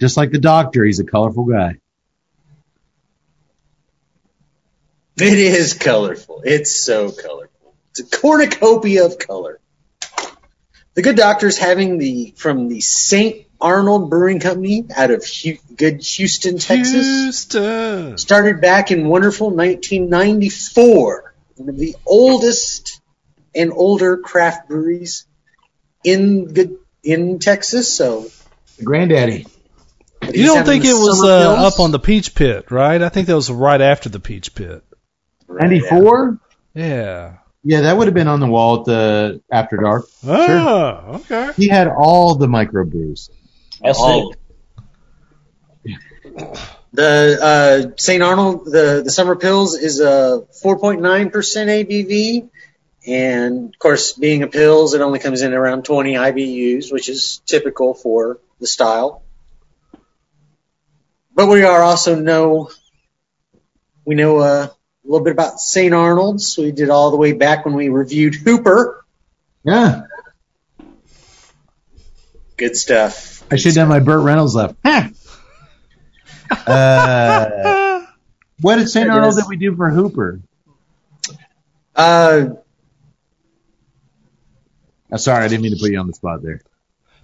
Just 0.00 0.16
like 0.16 0.30
the 0.30 0.38
doctor, 0.38 0.84
he's 0.84 1.00
a 1.00 1.04
colorful 1.04 1.44
guy. 1.44 1.78
It 5.16 5.38
is 5.38 5.74
colorful. 5.74 6.42
It's 6.44 6.80
so 6.80 7.10
colorful. 7.10 7.74
It's 7.90 8.00
a 8.00 8.18
cornucopia 8.20 9.04
of 9.04 9.18
color. 9.18 9.58
The 10.94 11.02
Good 11.02 11.16
Doctor's 11.16 11.58
having 11.58 11.98
the 11.98 12.34
from 12.36 12.68
the 12.68 12.80
St. 12.80 13.47
Arnold 13.60 14.10
Brewing 14.10 14.40
Company 14.40 14.84
out 14.96 15.10
of 15.10 15.24
Hu- 15.24 15.58
good 15.76 16.00
Houston, 16.02 16.58
Texas. 16.58 16.92
Houston. 16.92 18.18
Started 18.18 18.60
back 18.60 18.90
in 18.90 19.06
wonderful 19.08 19.50
1994. 19.50 21.34
One 21.56 21.68
of 21.68 21.76
the 21.76 21.96
oldest 22.06 23.00
and 23.54 23.72
older 23.72 24.16
craft 24.18 24.68
breweries 24.68 25.26
in 26.04 26.52
good 26.52 26.76
in 27.02 27.38
Texas. 27.38 27.92
So 27.92 28.26
You 28.78 28.84
Granddaddy. 28.84 29.46
he's 30.32 30.46
don't 30.46 30.64
think 30.64 30.84
it 30.84 30.92
was 30.92 31.22
uh, 31.24 31.54
up 31.66 31.80
on 31.80 31.90
the 31.90 31.98
Peach 31.98 32.34
Pit, 32.34 32.70
right? 32.70 33.00
I 33.00 33.08
think 33.08 33.26
that 33.26 33.34
was 33.34 33.50
right 33.50 33.80
after 33.80 34.08
the 34.08 34.20
Peach 34.20 34.54
Pit. 34.54 34.84
Right, 35.48 35.62
94? 35.62 36.38
Yeah. 36.74 37.36
Yeah, 37.64 37.80
that 37.82 37.96
would 37.96 38.06
have 38.06 38.14
been 38.14 38.28
on 38.28 38.38
the 38.40 38.46
wall 38.46 38.80
at 38.80 38.84
the 38.86 39.42
After 39.50 39.76
Dark. 39.78 40.06
Oh, 40.24 41.20
okay. 41.20 41.50
He 41.56 41.68
had 41.68 41.88
all 41.88 42.36
the 42.36 42.46
microbrews. 42.46 43.30
I'll 43.84 43.94
say 43.94 44.34
The 46.92 47.38
uh, 47.92 47.96
St. 47.96 48.22
Arnold, 48.22 48.64
the, 48.64 49.02
the 49.04 49.10
Summer 49.10 49.36
Pils 49.36 49.78
is 49.78 50.00
a 50.00 50.46
4.9% 50.64 51.30
ABV. 51.30 52.48
And 53.06 53.68
of 53.68 53.78
course, 53.78 54.12
being 54.12 54.42
a 54.42 54.48
pils, 54.48 54.94
it 54.94 55.00
only 55.00 55.18
comes 55.18 55.42
in 55.42 55.54
around 55.54 55.84
20 55.84 56.14
IBUs, 56.14 56.92
which 56.92 57.08
is 57.08 57.40
typical 57.46 57.94
for 57.94 58.38
the 58.60 58.66
style. 58.66 59.22
But 61.34 61.48
we 61.48 61.62
are 61.62 61.82
also 61.82 62.18
know, 62.18 62.70
we 64.04 64.14
know 64.14 64.38
uh, 64.38 64.68
a 64.68 64.72
little 65.04 65.24
bit 65.24 65.32
about 65.32 65.60
St. 65.60 65.94
Arnold's. 65.94 66.58
We 66.58 66.72
did 66.72 66.90
all 66.90 67.10
the 67.10 67.16
way 67.16 67.32
back 67.32 67.64
when 67.64 67.74
we 67.74 67.88
reviewed 67.88 68.34
Hooper. 68.34 69.04
Yeah. 69.62 70.02
Good 72.56 72.76
stuff. 72.76 73.37
I 73.50 73.56
should 73.56 73.68
have 73.70 73.74
done 73.76 73.88
my 73.88 74.00
Burt 74.00 74.22
Reynolds 74.22 74.54
left. 74.54 74.76
Huh. 74.84 75.08
Uh, 76.66 78.06
what 78.62 78.76
did 78.76 78.88
St. 78.88 79.08
Arnold 79.10 79.30
is. 79.30 79.36
did 79.36 79.48
we 79.48 79.56
do 79.56 79.76
for 79.76 79.90
Hooper? 79.90 80.40
Uh, 81.94 82.46
Oh, 85.10 85.16
sorry, 85.16 85.44
I 85.44 85.48
didn't 85.48 85.62
mean 85.62 85.72
to 85.74 85.78
put 85.78 85.90
you 85.90 85.98
on 85.98 86.06
the 86.06 86.12
spot 86.14 86.42
there. 86.42 86.60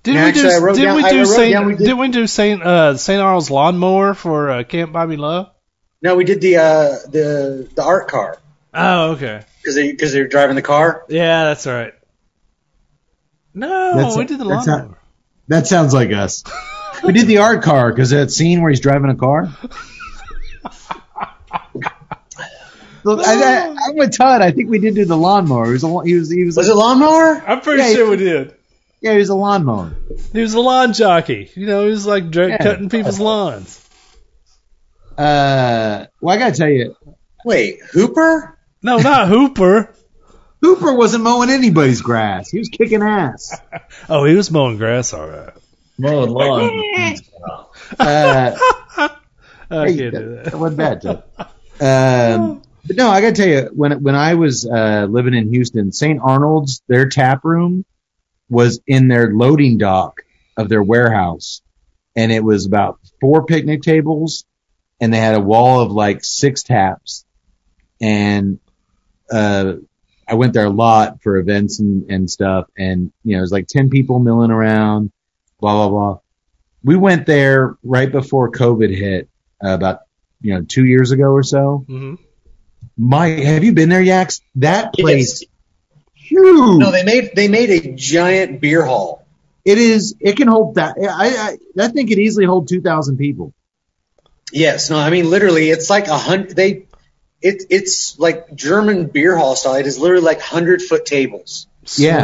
Didn't 0.03 0.19
Yeah, 0.21 0.27
we 0.27 0.33
do? 0.33 0.61
wrote 0.65 0.75
Didn't 0.77 0.87
down- 0.95 0.97
we 1.05 1.11
do 1.11 1.25
Saint? 1.27 1.67
we 1.67 1.73
did- 1.75 1.79
Didn't 1.81 1.99
we 1.99 2.09
do 2.09 2.27
Saint 2.27 2.63
uh, 2.63 2.97
Saint 2.97 3.21
Arnold's 3.23 3.51
lawnmower 3.51 4.15
for 4.15 4.51
uh, 4.51 4.63
Can't 4.65 4.93
Buy 4.93 5.05
Me 5.07 5.17
Love? 5.17 5.51
no, 6.03 6.17
we 6.17 6.25
did 6.25 6.41
the 6.43 6.57
uh, 6.59 6.89
the 7.11 7.69
the 7.75 7.83
art 7.83 8.09
car 8.09 8.39
Oh, 8.75 9.13
okay. 9.13 9.43
because 9.63 9.75
they 9.75 9.91
because 9.91 10.13
they 10.13 10.21
were 10.21 10.29
driving 10.29 10.57
the 10.57 10.63
car. 10.63 11.05
Yeah, 11.09 11.45
that's 11.45 11.67
right. 11.67 11.93
No, 13.55 13.95
That's- 13.97 14.17
we 14.17 14.25
did 14.27 14.39
the 14.39 14.45
lawnmower. 14.45 14.99
Not- 15.49 15.57
That 15.61 15.67
sounds 15.67 15.93
like 15.95 16.13
us. 16.13 16.45
we 17.05 17.13
did 17.13 17.27
the 17.27 17.39
art 17.39 17.63
car 17.63 17.91
because 17.91 18.11
that 18.11 18.31
scene 18.31 18.61
where 18.63 18.71
he's 18.71 18.81
driving 18.81 19.11
a 19.11 19.17
car. 19.17 19.49
Look, 23.07 23.21
I, 23.21 23.35
I, 23.35 23.77
I'm 23.89 23.97
with 23.97 24.17
Todd. 24.17 24.41
I 24.41 24.51
think 24.51 24.71
we 24.71 24.79
did 24.79 24.95
do 24.95 25.05
the 25.05 25.17
lawnmower. 25.17 25.67
He 25.67 25.73
was, 25.73 25.85
a, 25.85 26.03
he 26.05 26.15
was 26.15 26.31
he 26.31 26.45
was, 26.45 26.57
Was 26.57 26.69
it 26.71 26.75
lawnmower? 26.75 27.43
I'm 27.47 27.61
pretty 27.61 27.83
Yeah, 27.83 27.93
sure 27.93 28.09
we 28.11 28.17
did. 28.17 28.55
yeah 29.03 29.13
he 29.13 29.19
was 29.19 29.29
a 29.29 29.35
lawnmower. 29.35 29.95
He 30.33 30.41
was 30.41 30.55
a 30.55 30.61
lawn 30.61 30.95
jockey. 30.95 31.51
You 31.55 31.67
know, 31.67 31.85
he 31.85 31.91
was 31.91 32.07
like 32.07 32.31
dra- 32.31 32.49
Yeah. 32.49 32.59
cutting 32.59 32.89
people's 32.89 33.21
lawns. 33.21 33.79
Uh, 35.19 36.07
well, 36.23 36.35
I 36.35 36.39
gotta 36.39 36.57
tell 36.57 36.69
you, 36.71 36.97
Wait, 37.45 37.81
Hooper? 37.93 38.59
No, 38.83 38.97
not 38.97 39.29
Hooper. 39.29 39.95
Hooper 40.65 40.95
wasn't 40.95 41.25
mowing 41.25 41.51
anybody's 41.51 42.01
grass. 42.01 42.51
He 42.51 42.59
was 42.59 42.71
kicking 42.71 43.03
ass. 43.03 43.61
Oh, 44.09 44.25
he 44.25 44.35
was 44.35 44.51
mowing 44.51 44.77
grass, 44.77 45.13
all 45.13 45.29
right. 45.29 45.53
Mowing 45.99 46.31
lawn. 46.35 47.17
Uh, 47.99 48.57
I 48.99 49.11
hey, 49.69 49.97
can't 49.97 49.97
do 49.97 50.11
that, 50.11 50.21
that. 50.21 50.45
that 50.45 50.59
wasn't 50.59 50.79
bad, 50.79 51.03
Todd. 51.03 51.23
Um, 51.81 52.63
but 52.87 52.97
no, 52.97 53.09
I 53.09 53.21
gotta 53.21 53.33
tell 53.35 53.49
you, 53.49 53.71
when 53.73 54.03
when 54.03 54.15
I 54.15 54.35
was 54.35 54.67
uh, 54.67 55.07
living 55.09 55.35
in 55.35 55.49
Houston, 55.51 55.93
St. 55.93 56.21
Arnold's, 56.23 56.83
their 56.89 57.09
tap 57.09 57.45
room 57.45 57.85
was 58.49 58.81
in 58.87 59.09
their 59.09 59.33
loading 59.33 59.79
dock 59.79 60.23
of 60.57 60.69
their 60.69 60.83
warehouse, 60.83 61.63
and 62.17 62.33
it 62.33 62.43
was 62.43 62.67
about 62.67 63.01
four 63.21 63.45
picnic 63.47 63.83
tables, 63.83 64.45
and 65.01 65.13
they 65.13 65.19
had 65.19 65.35
a 65.35 65.41
wall 65.41 65.81
of 65.81 65.93
like 65.93 66.25
six 66.25 66.63
taps, 66.63 67.25
and 68.01 68.59
uh, 69.31 69.75
I 70.29 70.35
went 70.35 70.53
there 70.55 70.67
a 70.67 70.71
lot 70.71 71.23
for 71.23 71.37
events 71.37 71.81
and, 71.81 72.11
and 72.11 72.31
stuff, 72.31 72.67
and 72.77 73.13
you 73.25 73.33
know, 73.33 73.39
it 73.39 73.43
was 73.43 73.53
like 73.53 73.67
ten 73.69 73.91
people 73.91 74.19
milling 74.19 74.51
around, 74.51 75.13
blah 75.61 75.75
blah 75.75 75.89
blah. 75.89 76.19
We 76.83 76.97
went 76.97 77.27
there 77.27 77.77
right 77.83 78.11
before 78.11 78.51
COVID 78.51 78.95
hit, 78.95 79.29
uh, 79.65 79.71
about 79.75 80.01
you 80.41 80.55
know 80.55 80.63
two 80.67 80.85
years 80.85 81.11
ago 81.13 81.27
or 81.31 81.43
so. 81.43 81.85
hmm 81.87 82.15
Mike, 82.97 83.39
have 83.41 83.65
you 83.65 83.73
been 83.73 83.89
there, 83.89 84.03
Yax? 84.03 84.41
That 84.57 84.93
place, 84.93 85.43
Yes. 85.43 85.49
huge. 86.15 86.79
No, 86.79 86.91
they 86.93 87.03
made 87.05 87.31
they 87.35 87.49
made 87.49 87.71
a 87.71 87.93
giant 87.95 88.61
beer 88.61 88.85
hall. 88.85 89.27
it 89.65 89.79
is. 89.79 90.15
It 90.21 90.37
can 90.37 90.49
hold 90.49 90.75
that. 90.77 90.97
I, 91.01 91.29
I 91.29 91.57
that 91.77 91.93
thing 91.93 92.07
could 92.07 92.19
easily 92.19 92.45
hold 92.47 92.69
two 92.69 92.81
thousand 92.83 93.17
people. 93.17 93.53
Yes, 94.53 94.91
no, 94.91 94.99
I 94.99 95.11
mean 95.11 95.31
literally, 95.31 95.71
it's 95.71 95.91
like 95.91 96.07
a 96.07 96.17
hundred. 96.19 96.55
They, 96.55 96.87
it, 97.45 97.65
it's 97.69 98.19
like 98.19 98.55
German 98.55 99.07
beer 99.07 99.37
hall 99.37 99.55
style. 99.55 99.75
It 99.75 99.87
is 99.87 99.99
literally 99.99 100.25
like 100.25 100.41
hundred 100.41 100.81
foot 100.81 101.05
tables. 101.05 101.69
Yeah. 101.97 102.23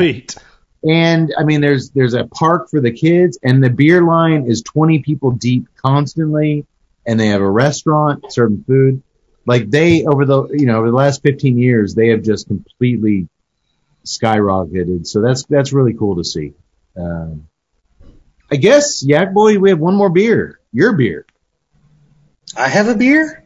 And 0.82 1.34
I 1.38 1.44
mean, 1.44 1.60
there's 1.60 1.90
there's 1.90 2.14
a 2.14 2.24
park 2.24 2.70
for 2.70 2.80
the 2.80 2.90
kids, 2.90 3.38
and 3.42 3.62
the 3.62 3.68
beer 3.68 4.02
line 4.02 4.46
is 4.46 4.62
twenty 4.62 5.00
people 5.00 5.32
deep 5.32 5.66
constantly, 5.76 6.66
and 7.06 7.20
they 7.20 7.28
have 7.28 7.42
a 7.42 7.50
restaurant 7.50 8.32
serving 8.32 8.64
food. 8.66 9.02
Like 9.44 9.68
they 9.68 10.04
over 10.06 10.24
the 10.24 10.48
you 10.48 10.64
know 10.64 10.78
over 10.78 10.90
the 10.90 10.96
last 10.96 11.22
fifteen 11.22 11.58
years, 11.58 11.94
they 11.94 12.08
have 12.08 12.22
just 12.22 12.48
completely 12.48 13.28
skyrocketed. 14.06 15.06
So 15.06 15.20
that's 15.20 15.44
that's 15.44 15.74
really 15.74 15.92
cool 15.92 16.16
to 16.16 16.24
see. 16.24 16.54
Um, 16.96 17.46
I 18.50 18.56
guess 18.56 19.04
Yak 19.04 19.34
Boy, 19.34 19.58
we 19.58 19.68
have 19.68 19.78
one 19.78 19.96
more 19.96 20.08
beer. 20.08 20.60
Your 20.72 20.94
beer. 20.94 21.26
I 22.56 22.68
have 22.68 22.88
a 22.88 22.94
beer. 22.94 23.44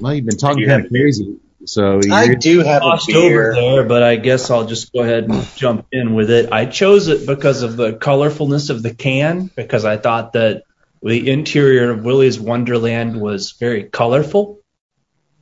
Well, 0.00 0.14
you've 0.14 0.26
been 0.26 0.36
talking 0.36 0.60
You 0.60 0.68
kind 0.68 0.84
of 0.84 0.90
crazy. 0.90 1.36
So 1.64 2.00
I 2.12 2.34
do 2.34 2.58
have 2.60 2.82
a 2.82 2.84
Crossed 2.84 3.10
over 3.10 3.28
beer. 3.28 3.54
there, 3.54 3.84
but 3.84 4.02
I 4.02 4.16
guess 4.16 4.50
I'll 4.50 4.66
just 4.66 4.92
go 4.92 5.00
ahead 5.02 5.24
and 5.24 5.44
jump 5.56 5.86
in 5.90 6.14
with 6.14 6.30
it. 6.30 6.52
I 6.52 6.66
chose 6.66 7.08
it 7.08 7.26
because 7.26 7.62
of 7.62 7.76
the 7.76 7.94
colorfulness 7.94 8.70
of 8.70 8.82
the 8.82 8.94
can, 8.94 9.50
because 9.56 9.84
I 9.84 9.96
thought 9.96 10.34
that 10.34 10.62
the 11.02 11.28
interior 11.30 11.90
of 11.90 12.04
Willy's 12.04 12.38
Wonderland 12.38 13.20
was 13.20 13.52
very 13.52 13.84
colorful. 13.84 14.60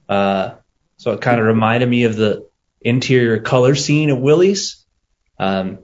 Uh, 0.09 0.53
so 0.97 1.13
it 1.13 1.21
kind 1.21 1.41
of 1.41 1.47
reminded 1.47 1.89
me 1.89 2.05
of 2.05 2.17
the 2.17 2.47
interior 2.81 3.41
color 3.41 3.75
scene 3.75 4.09
of 4.11 4.19
Willy's. 4.19 4.85
Um, 5.39 5.79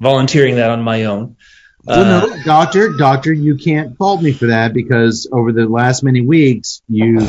volunteering 0.00 0.56
that 0.56 0.70
on 0.70 0.82
my 0.82 1.04
own. 1.04 1.36
Well, 1.84 2.00
Uh, 2.24 2.26
no, 2.26 2.42
doctor, 2.44 2.96
doctor, 2.96 3.32
you 3.32 3.56
can't 3.56 3.96
fault 3.96 4.22
me 4.22 4.32
for 4.32 4.46
that 4.46 4.72
because 4.72 5.28
over 5.30 5.52
the 5.52 5.66
last 5.68 6.02
many 6.02 6.20
weeks, 6.20 6.82
you 6.88 7.28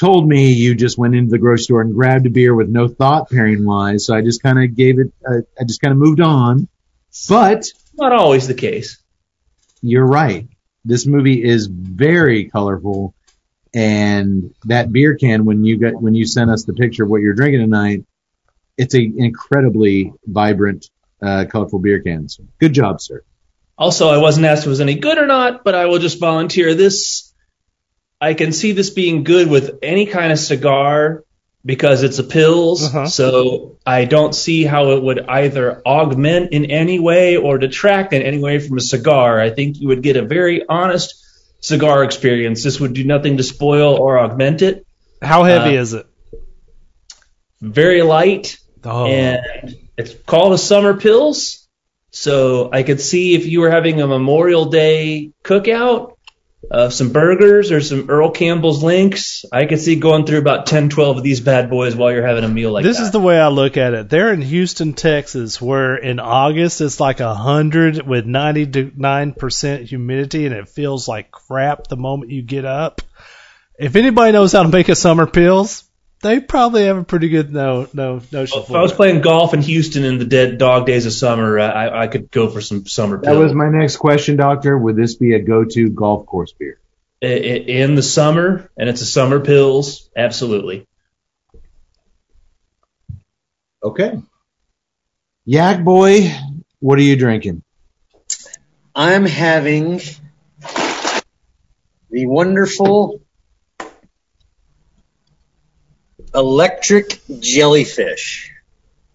told 0.00 0.26
me 0.26 0.52
you 0.52 0.74
just 0.74 0.96
went 0.96 1.14
into 1.14 1.30
the 1.30 1.38
grocery 1.38 1.64
store 1.64 1.82
and 1.82 1.94
grabbed 1.94 2.26
a 2.26 2.30
beer 2.30 2.54
with 2.54 2.70
no 2.70 2.88
thought 2.88 3.30
pairing 3.30 3.66
wise. 3.66 4.06
So 4.06 4.14
I 4.14 4.22
just 4.22 4.42
kind 4.42 4.58
of 4.58 4.74
gave 4.74 4.98
it, 4.98 5.12
uh, 5.28 5.42
I 5.60 5.64
just 5.64 5.82
kind 5.82 5.92
of 5.92 5.98
moved 5.98 6.20
on. 6.20 6.68
But 7.28 7.66
not 7.94 8.12
always 8.12 8.48
the 8.48 8.54
case. 8.54 8.98
you're 9.82 10.06
right. 10.06 10.48
This 10.86 11.06
movie 11.06 11.44
is 11.44 11.66
very 11.66 12.48
colorful, 12.48 13.14
and 13.74 14.54
that 14.64 14.90
beer 14.90 15.16
can 15.16 15.44
when 15.44 15.64
you 15.64 15.76
got 15.76 16.00
when 16.00 16.14
you 16.14 16.24
sent 16.24 16.50
us 16.50 16.64
the 16.64 16.72
picture 16.72 17.04
of 17.04 17.10
what 17.10 17.20
you're 17.20 17.34
drinking 17.34 17.60
tonight, 17.60 18.06
it's 18.78 18.94
an 18.94 19.16
incredibly 19.18 20.14
vibrant, 20.24 20.86
uh, 21.22 21.44
colorful 21.50 21.80
beer 21.80 22.00
can. 22.00 22.30
So 22.30 22.44
good 22.58 22.72
job, 22.72 23.02
sir. 23.02 23.22
Also, 23.76 24.08
I 24.08 24.16
wasn't 24.16 24.46
asked 24.46 24.62
if 24.62 24.68
it 24.68 24.70
was 24.70 24.80
any 24.80 24.94
good 24.94 25.18
or 25.18 25.26
not, 25.26 25.62
but 25.62 25.74
I 25.74 25.84
will 25.86 25.98
just 25.98 26.18
volunteer 26.18 26.74
this. 26.74 27.29
I 28.20 28.34
can 28.34 28.52
see 28.52 28.72
this 28.72 28.90
being 28.90 29.24
good 29.24 29.48
with 29.48 29.78
any 29.82 30.06
kind 30.06 30.32
of 30.32 30.38
cigar 30.38 31.24
because 31.64 32.02
it's 32.02 32.18
a 32.18 32.22
pils. 32.22 32.84
Uh-huh. 32.86 33.06
So 33.06 33.78
I 33.86 34.04
don't 34.04 34.34
see 34.34 34.64
how 34.64 34.92
it 34.92 35.02
would 35.02 35.20
either 35.20 35.82
augment 35.86 36.52
in 36.52 36.66
any 36.66 36.98
way 36.98 37.36
or 37.36 37.58
detract 37.58 38.12
in 38.12 38.22
any 38.22 38.38
way 38.38 38.58
from 38.58 38.78
a 38.78 38.80
cigar. 38.80 39.40
I 39.40 39.50
think 39.50 39.78
you 39.80 39.88
would 39.88 40.02
get 40.02 40.16
a 40.16 40.22
very 40.22 40.66
honest 40.68 41.14
cigar 41.60 42.04
experience. 42.04 42.62
This 42.62 42.80
would 42.80 42.94
do 42.94 43.04
nothing 43.04 43.36
to 43.38 43.42
spoil 43.42 43.94
or 43.94 44.18
augment 44.18 44.62
it. 44.62 44.86
How 45.22 45.44
heavy 45.44 45.76
Uh, 45.76 45.82
is 45.82 45.94
it? 45.94 46.06
Very 47.60 48.02
light. 48.02 48.58
Oh, 48.84 49.06
and 49.06 49.76
it's 49.98 50.14
called 50.26 50.54
a 50.54 50.58
summer 50.58 50.94
pils. 50.94 51.66
So 52.10 52.70
I 52.72 52.82
could 52.82 53.00
see 53.00 53.34
if 53.34 53.46
you 53.46 53.60
were 53.60 53.70
having 53.70 54.00
a 54.00 54.06
Memorial 54.06 54.64
Day 54.64 55.32
cookout 55.44 56.16
of 56.70 56.92
some 56.94 57.12
burgers 57.12 57.72
or 57.72 57.80
some 57.80 58.08
Earl 58.08 58.30
Campbell's 58.30 58.82
links, 58.82 59.44
I 59.52 59.66
could 59.66 59.80
see 59.80 59.96
going 59.96 60.24
through 60.24 60.38
about 60.38 60.66
10, 60.66 60.88
12 60.88 61.16
of 61.18 61.22
these 61.24 61.40
bad 61.40 61.68
boys 61.68 61.96
while 61.96 62.12
you're 62.12 62.26
having 62.26 62.44
a 62.44 62.48
meal 62.48 62.70
like 62.70 62.84
that. 62.84 62.88
this 62.88 62.98
that. 62.98 63.04
is 63.04 63.10
the 63.10 63.18
way 63.18 63.40
I 63.40 63.48
look 63.48 63.76
at 63.76 63.92
it. 63.94 64.08
They're 64.08 64.32
in 64.32 64.40
Houston, 64.40 64.92
Texas, 64.92 65.60
where 65.60 65.96
in 65.96 66.20
August 66.20 66.80
it's 66.80 67.00
like 67.00 67.18
a 67.18 67.34
hundred 67.34 68.06
with 68.06 68.24
ninety 68.24 68.92
nine 68.96 69.32
percent 69.32 69.88
humidity, 69.88 70.46
and 70.46 70.54
it 70.54 70.68
feels 70.68 71.08
like 71.08 71.32
crap 71.32 71.88
the 71.88 71.96
moment 71.96 72.30
you 72.30 72.42
get 72.42 72.64
up. 72.64 73.02
If 73.76 73.96
anybody 73.96 74.32
knows 74.32 74.52
how 74.52 74.62
to 74.62 74.68
make 74.68 74.88
a 74.88 74.94
summer 74.94 75.26
pils, 75.26 75.84
they 76.22 76.40
probably 76.40 76.84
have 76.84 76.98
a 76.98 77.04
pretty 77.04 77.28
good 77.28 77.52
no 77.52 77.88
no 77.92 78.20
notion. 78.30 78.60
if 78.60 78.70
I 78.70 78.82
was 78.82 78.92
playing 78.92 79.20
golf 79.22 79.54
in 79.54 79.62
Houston 79.62 80.04
in 80.04 80.18
the 80.18 80.24
dead 80.24 80.58
dog 80.58 80.86
days 80.86 81.06
of 81.06 81.12
summer, 81.12 81.58
uh, 81.58 81.66
I, 81.66 82.02
I 82.02 82.06
could 82.06 82.30
go 82.30 82.48
for 82.48 82.60
some 82.60 82.86
summer 82.86 83.18
pils. 83.18 83.24
That 83.24 83.34
pils. 83.34 83.42
was 83.42 83.54
my 83.54 83.68
next 83.70 83.96
question, 83.96 84.36
doctor. 84.36 84.76
Would 84.76 84.96
this 84.96 85.14
be 85.14 85.34
a 85.34 85.40
go-to 85.40 85.90
golf 85.90 86.26
course 86.26 86.52
beer? 86.52 86.78
I- 87.22 87.26
I- 87.26 87.30
in 87.30 87.94
the 87.94 88.02
summer, 88.02 88.70
and 88.76 88.88
it's 88.88 89.00
a 89.00 89.06
summer 89.06 89.40
pils, 89.40 90.08
absolutely. 90.16 90.86
Okay. 93.82 94.20
Yak 95.46 95.82
boy, 95.84 96.30
what 96.80 96.98
are 96.98 97.02
you 97.02 97.16
drinking? 97.16 97.62
I'm 98.94 99.24
having 99.24 100.00
the 102.10 102.26
wonderful 102.26 103.22
electric 106.34 107.20
jellyfish 107.40 108.52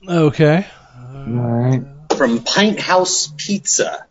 Okay. 0.07 0.65
All 1.13 1.23
right. 1.25 1.81
from 2.15 2.39
Pinthouse 2.39 3.35
Pizza, 3.37 4.05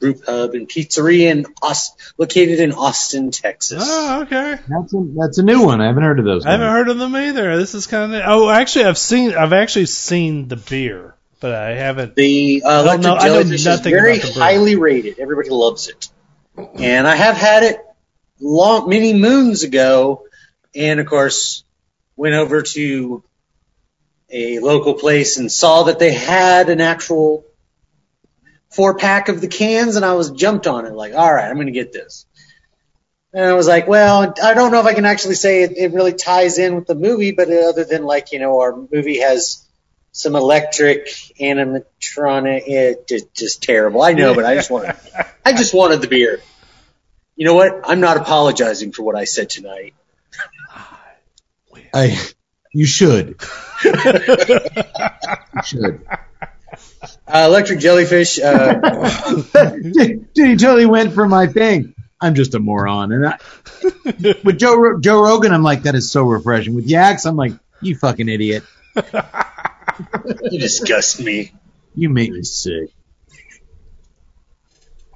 Group 0.00 0.24
Hub 0.26 0.54
and 0.54 0.68
Pizzeria 0.68 1.30
in 1.30 1.46
Aust- 1.62 1.94
located 2.18 2.58
in 2.58 2.72
Austin, 2.72 3.30
Texas. 3.30 3.82
Oh, 3.86 4.22
okay. 4.22 4.58
That's 4.68 4.92
a 4.94 5.06
that's 5.16 5.38
a 5.38 5.42
new 5.44 5.62
one. 5.62 5.80
I 5.80 5.86
haven't 5.86 6.02
heard 6.02 6.18
of 6.18 6.24
those. 6.24 6.44
I 6.44 6.50
haven't 6.52 6.66
guys. 6.66 6.72
heard 6.72 6.88
of 6.88 6.98
them 6.98 7.14
either. 7.14 7.56
This 7.56 7.74
is 7.74 7.86
kind 7.86 8.12
of. 8.14 8.22
Oh, 8.26 8.50
actually, 8.50 8.86
I've 8.86 8.98
seen. 8.98 9.34
I've 9.34 9.52
actually 9.52 9.86
seen 9.86 10.48
the 10.48 10.56
beer, 10.56 11.14
but 11.40 11.54
I 11.54 11.74
haven't. 11.74 12.16
The 12.16 12.62
uh, 12.64 12.82
electric 12.82 13.02
know- 13.02 13.18
jellyfish 13.20 13.66
is 13.66 13.80
very 13.80 14.16
about 14.18 14.26
the 14.26 14.32
brand. 14.34 14.42
highly 14.56 14.74
rated. 14.76 15.18
Everybody 15.20 15.50
loves 15.50 15.88
it, 15.88 16.08
and 16.74 17.06
I 17.06 17.14
have 17.14 17.36
had 17.36 17.62
it 17.62 17.78
long 18.40 18.88
many 18.88 19.14
moons 19.14 19.62
ago, 19.62 20.24
and 20.74 20.98
of 20.98 21.06
course 21.06 21.62
went 22.16 22.34
over 22.34 22.62
to 22.62 23.22
a 24.30 24.58
local 24.58 24.94
place 24.94 25.38
and 25.38 25.52
saw 25.52 25.84
that 25.84 25.98
they 25.98 26.12
had 26.12 26.68
an 26.68 26.80
actual 26.80 27.44
four 28.70 28.96
pack 28.96 29.28
of 29.28 29.40
the 29.40 29.48
cans, 29.48 29.96
and 29.96 30.04
I 30.04 30.14
was 30.14 30.30
jumped 30.30 30.66
on 30.66 30.86
it 30.86 30.92
like, 30.92 31.14
all 31.14 31.32
right, 31.32 31.48
I'm 31.48 31.54
going 31.54 31.66
to 31.66 31.72
get 31.72 31.92
this. 31.92 32.26
And 33.32 33.44
I 33.44 33.52
was 33.52 33.68
like, 33.68 33.86
well, 33.86 34.34
I 34.42 34.54
don't 34.54 34.72
know 34.72 34.80
if 34.80 34.86
I 34.86 34.94
can 34.94 35.04
actually 35.04 35.34
say 35.34 35.62
it, 35.62 35.76
it 35.76 35.92
really 35.92 36.14
ties 36.14 36.58
in 36.58 36.74
with 36.74 36.86
the 36.86 36.94
movie, 36.94 37.32
but 37.32 37.50
other 37.50 37.84
than 37.84 38.04
like, 38.04 38.32
you 38.32 38.38
know, 38.38 38.60
our 38.60 38.74
movie 38.90 39.20
has 39.20 39.62
some 40.12 40.34
electric 40.34 41.06
animatronic, 41.38 42.62
eh, 42.62 42.90
it 42.90 43.06
just, 43.06 43.34
just 43.34 43.62
terrible. 43.62 44.00
I 44.02 44.14
know, 44.14 44.34
but 44.34 44.46
I 44.46 44.54
just 44.54 44.70
wanted, 44.70 44.96
I 45.44 45.52
just 45.52 45.74
wanted 45.74 46.00
the 46.00 46.08
beer. 46.08 46.40
You 47.36 47.44
know 47.44 47.54
what? 47.54 47.82
I'm 47.84 48.00
not 48.00 48.16
apologizing 48.16 48.92
for 48.92 49.02
what 49.02 49.16
I 49.16 49.24
said 49.24 49.50
tonight. 49.50 49.94
I, 51.96 52.18
you 52.72 52.84
should. 52.86 53.40
you 53.84 53.92
should. 55.64 56.06
Uh, 57.26 57.46
electric 57.48 57.78
jellyfish, 57.80 58.38
uh, 58.38 58.74
Dude, 59.80 60.28
he 60.34 60.56
totally 60.56 60.86
went 60.86 61.12
for 61.14 61.26
my 61.26 61.46
thing. 61.46 61.94
I'm 62.20 62.34
just 62.34 62.54
a 62.54 62.58
moron. 62.58 63.12
And 63.12 63.26
I, 63.26 63.38
with 64.44 64.58
Joe 64.58 64.98
Joe 65.00 65.22
Rogan, 65.22 65.52
I'm 65.52 65.62
like, 65.62 65.82
that 65.84 65.94
is 65.94 66.10
so 66.10 66.24
refreshing. 66.24 66.74
With 66.74 66.86
Yaks, 66.86 67.24
I'm 67.26 67.36
like, 67.36 67.52
you 67.80 67.96
fucking 67.96 68.28
idiot. 68.28 68.64
you 68.96 70.58
disgust 70.58 71.20
me. 71.20 71.52
You 71.94 72.08
make 72.10 72.30
me 72.30 72.42
sick. 72.42 72.90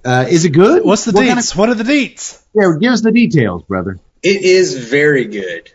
Uh, 0.05 0.27
is 0.31 0.45
it 0.47 0.51
good? 0.51 0.83
What's 0.85 1.05
the 1.05 1.13
What 1.13 1.27
kind 1.27 1.39
deets? 1.39 1.55
what 1.55 1.69
are 1.69 1.75
the 1.75 1.85
deets? 1.85 2.43
yeah, 2.55 2.73
give 2.81 2.93
us 2.93 3.03
the 3.03 3.13
details, 3.13 3.63
brother. 3.65 3.99
It 4.23 4.43
is 4.43 4.89
very 4.89 5.27
good. 5.27 5.73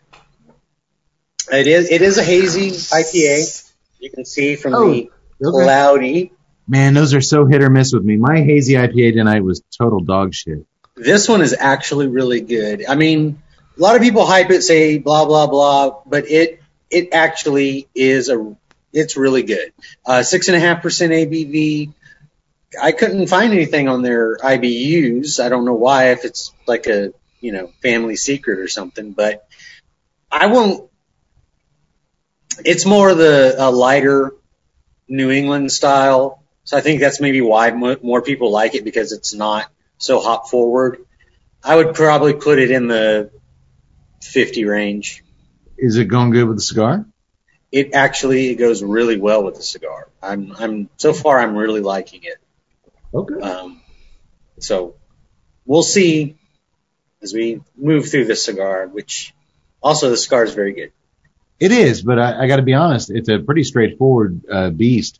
It 1.51 1.67
is, 1.67 1.91
it 1.91 2.01
is 2.01 2.17
a 2.17 2.23
hazy 2.23 2.71
IPA. 2.71 3.71
You 3.99 4.11
can 4.11 4.25
see 4.25 4.55
from 4.55 4.75
Oh, 4.75 4.87
the 4.91 5.09
okay. 5.43 5.63
cloudy. 5.63 6.31
Man, 6.67 6.93
those 6.93 7.13
are 7.13 7.21
so 7.21 7.45
hit 7.45 7.61
or 7.61 7.69
miss 7.69 7.93
with 7.93 8.03
me. 8.03 8.17
My 8.17 8.41
hazy 8.41 8.73
IPA 8.73 9.13
tonight 9.13 9.43
was 9.43 9.61
total 9.77 9.99
dog 9.99 10.33
shit. 10.33 10.65
This 10.95 11.27
one 11.29 11.41
is 11.41 11.55
actually 11.57 12.07
really 12.07 12.41
good. 12.41 12.85
I 12.87 12.95
mean, 12.95 13.41
a 13.77 13.81
lot 13.81 13.95
of 13.95 14.01
people 14.01 14.25
hype 14.25 14.49
it, 14.49 14.61
say 14.63 14.97
blah 14.97 15.25
blah 15.25 15.47
blah, 15.47 16.01
but 16.05 16.29
it 16.29 16.61
it 16.89 17.09
actually 17.13 17.87
is 17.93 18.29
a 18.29 18.55
it's 18.93 19.17
really 19.17 19.43
good. 19.43 19.73
Uh, 20.05 20.23
six 20.23 20.47
and 20.47 20.55
a 20.55 20.59
half 20.59 20.81
percent 20.81 21.11
ABV. 21.11 21.93
I 22.81 22.91
couldn't 22.93 23.27
find 23.27 23.53
anything 23.53 23.87
on 23.87 24.01
their 24.01 24.37
IBUs. 24.37 25.43
I 25.43 25.49
don't 25.49 25.65
know 25.65 25.75
why, 25.75 26.11
if 26.11 26.25
it's 26.25 26.53
like 26.65 26.87
a 26.87 27.13
you 27.41 27.51
know 27.51 27.69
family 27.81 28.15
secret 28.15 28.59
or 28.59 28.67
something, 28.67 29.11
but 29.11 29.47
I 30.31 30.47
won't. 30.47 30.89
It's 32.63 32.85
more 32.85 33.09
of 33.09 33.17
the 33.17 33.55
a 33.57 33.69
lighter 33.69 34.33
New 35.07 35.31
England 35.31 35.71
style, 35.71 36.43
so 36.63 36.77
I 36.77 36.81
think 36.81 36.99
that's 36.99 37.19
maybe 37.19 37.41
why 37.41 37.71
mo- 37.71 37.97
more 38.01 38.21
people 38.21 38.51
like 38.51 38.75
it 38.75 38.83
because 38.83 39.11
it's 39.11 39.33
not 39.33 39.69
so 39.97 40.19
hop 40.19 40.49
forward. 40.49 41.05
I 41.63 41.75
would 41.75 41.95
probably 41.95 42.33
put 42.33 42.59
it 42.59 42.71
in 42.71 42.87
the 42.87 43.31
50 44.21 44.65
range. 44.65 45.23
Is 45.77 45.97
it 45.97 46.05
going 46.05 46.31
good 46.31 46.47
with 46.47 46.57
the 46.57 46.61
cigar? 46.61 47.05
It 47.71 47.93
actually 47.93 48.49
it 48.49 48.55
goes 48.55 48.81
really 48.81 49.17
well 49.17 49.43
with 49.43 49.55
the 49.55 49.63
cigar. 49.63 50.07
I'm 50.21 50.53
I'm 50.57 50.89
so 50.97 51.13
far 51.13 51.39
I'm 51.39 51.55
really 51.55 51.81
liking 51.81 52.21
it. 52.23 52.37
Okay. 53.13 53.41
Um, 53.41 53.81
so 54.59 54.95
we'll 55.65 55.83
see 55.83 56.37
as 57.21 57.33
we 57.33 57.61
move 57.75 58.09
through 58.09 58.25
the 58.25 58.35
cigar, 58.35 58.87
which 58.87 59.33
also 59.81 60.09
the 60.09 60.17
cigar 60.17 60.43
is 60.43 60.53
very 60.53 60.73
good. 60.73 60.91
It 61.59 61.71
is, 61.71 62.01
but 62.01 62.19
I, 62.19 62.43
I 62.43 62.47
got 62.47 62.57
to 62.57 62.63
be 62.63 62.73
honest. 62.73 63.09
It's 63.09 63.29
a 63.29 63.39
pretty 63.39 63.63
straightforward 63.63 64.41
uh, 64.51 64.69
beast. 64.71 65.19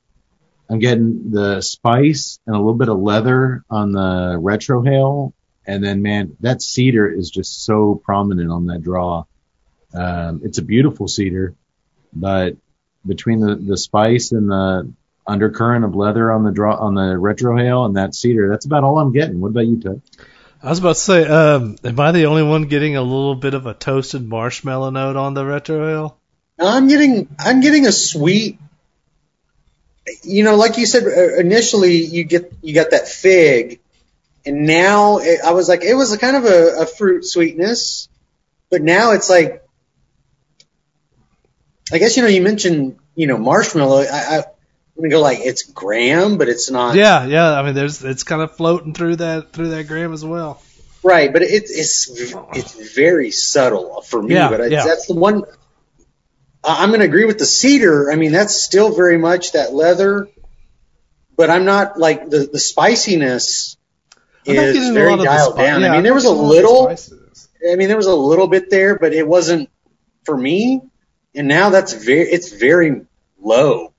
I'm 0.70 0.80
getting 0.80 1.32
the 1.32 1.62
spice 1.62 2.40
and 2.46 2.56
a 2.56 2.60
little 2.60 2.74
bit 2.74 2.90
of 2.90 3.00
leather 3.00 3.64
on 3.70 3.92
the 3.92 4.38
retro 4.40 4.82
retrohale, 4.82 5.34
and 5.66 5.84
then 5.84 6.02
man, 6.02 6.36
that 6.42 6.62
cedar 6.62 7.08
is 7.10 7.30
just 7.30 7.64
so 7.64 7.96
prominent 8.04 8.52
on 8.52 8.68
that 8.68 8.82
draw. 8.82 9.26
Um, 9.94 10.42
it's 10.44 10.58
a 10.58 10.64
beautiful 10.64 11.08
cedar, 11.08 11.56
but 12.12 12.58
between 13.06 13.40
the 13.40 13.56
the 13.56 13.78
spice 13.78 14.32
and 14.32 14.50
the 14.50 14.92
undercurrent 15.28 15.86
of 15.86 15.96
leather 15.96 16.32
on 16.32 16.44
the 16.44 16.52
draw 16.52 16.76
on 16.76 16.96
the 16.96 17.16
retrohale 17.16 17.86
and 17.86 17.96
that 17.96 18.16
cedar, 18.16 18.50
that's 18.50 18.66
about 18.66 18.84
all 18.84 19.00
I'm 19.00 19.14
getting. 19.14 19.40
What 19.40 19.50
about 19.50 19.68
you, 19.68 19.80
Ted? 19.80 20.02
I 20.62 20.70
was 20.70 20.80
about 20.80 20.96
to 20.96 21.02
say, 21.02 21.28
um, 21.28 21.76
am 21.84 22.00
I 22.00 22.12
the 22.12 22.26
only 22.26 22.44
one 22.44 22.64
getting 22.64 22.96
a 22.96 23.02
little 23.02 23.36
bit 23.36 23.54
of 23.54 23.68
a 23.68 23.74
toasted 23.76 24.28
marshmallow 24.28 24.90
note 24.90 25.16
on 25.16 25.36
the 25.36 25.44
retrohale? 25.44 26.16
Now, 26.16 26.18
I'm 26.60 26.88
getting 26.88 27.28
I'm 27.40 27.62
getting 27.62 27.86
a 27.86 27.92
sweet. 27.92 28.60
You 30.24 30.44
know, 30.44 30.56
like 30.56 30.78
you 30.78 30.86
said 30.86 31.04
uh, 31.04 31.36
initially, 31.38 31.98
you 31.98 32.24
get 32.24 32.54
you 32.62 32.74
got 32.74 32.92
that 32.92 33.08
fig, 33.08 33.80
and 34.46 34.66
now 34.66 35.18
it, 35.18 35.42
I 35.44 35.52
was 35.52 35.68
like, 35.68 35.84
it 35.84 35.96
was 35.96 36.14
a 36.14 36.18
kind 36.18 36.38
of 36.38 36.46
a, 36.46 36.82
a 36.82 36.86
fruit 36.86 37.26
sweetness, 37.26 38.08
but 38.70 38.82
now 38.82 39.12
it's 39.14 39.30
like, 39.30 39.66
I 41.92 41.98
guess 41.98 42.18
you 42.18 42.24
know 42.24 42.30
you 42.30 42.42
mentioned 42.42 43.00
you 43.16 43.28
know 43.28 43.38
marshmallow. 43.38 44.04
I, 44.04 44.38
I, 44.38 44.38
I'm 44.38 45.02
gonna 45.02 45.10
go 45.10 45.22
like 45.22 45.40
it's 45.40 45.64
graham, 45.64 46.38
but 46.38 46.48
it's 46.48 46.70
not 46.70 46.96
Yeah, 46.96 47.26
yeah. 47.26 47.60
I 47.60 47.64
mean, 47.64 47.74
there's 47.74 48.04
it's 48.04 48.24
kind 48.24 48.42
of 48.42 48.56
floating 48.56 48.94
through 48.94 49.18
that 49.18 49.52
through 49.52 49.70
that 49.70 49.88
graham 49.88 50.14
as 50.14 50.24
well. 50.24 50.62
right, 51.04 51.34
but 51.34 51.42
it, 51.42 51.64
it's 51.66 52.10
it's 52.54 52.94
very 52.96 53.32
subtle 53.32 54.02
for 54.02 54.22
me. 54.22 54.36
Yeah, 54.36 54.50
but 54.50 54.62
I, 54.62 54.66
yeah. 54.68 54.86
that's 54.86 55.08
the 55.08 55.16
one. 55.16 55.44
I'm 56.66 56.90
going 56.90 57.02
to 57.02 57.06
agree 57.06 57.26
with 57.26 57.38
the 57.38 57.46
cedar. 57.46 58.12
I 58.12 58.16
mean, 58.16 58.32
that's 58.32 58.56
still 58.56 58.96
very 58.96 59.18
much 59.18 59.54
that 59.54 59.74
leather, 59.74 60.28
but 61.36 61.50
I'm 61.50 61.66
not 61.66 61.98
like 62.00 62.30
the 62.30 62.50
the 62.52 62.60
spiciness 62.60 63.78
is 64.46 64.90
very 64.92 65.10
lot 65.10 65.14
of 65.14 65.20
the 65.20 65.26
dialed 65.26 65.58
down. 65.58 65.82
yeah, 65.82 65.90
I 65.90 65.92
mean, 65.94 66.04
there 66.04 66.14
was 66.14 66.26
a 66.26 66.30
getting 66.30 66.38
lot 66.38 66.44
of 66.44 66.48
the 66.48 66.56
little. 66.56 66.96
I 67.72 67.76
mean, 67.76 67.88
there 67.88 67.98
was 67.98 68.08
a 68.08 68.16
little 68.16 68.48
bit 68.48 68.70
there, 68.70 68.98
but 68.98 69.14
it 69.14 69.28
wasn't 69.28 69.70
for 70.24 70.38
me. 70.38 70.82
And 71.34 71.48
now 71.48 71.70
that's 71.70 71.94
very 71.94 72.30
it's 72.30 72.52
very 72.52 73.06
low, 73.40 73.94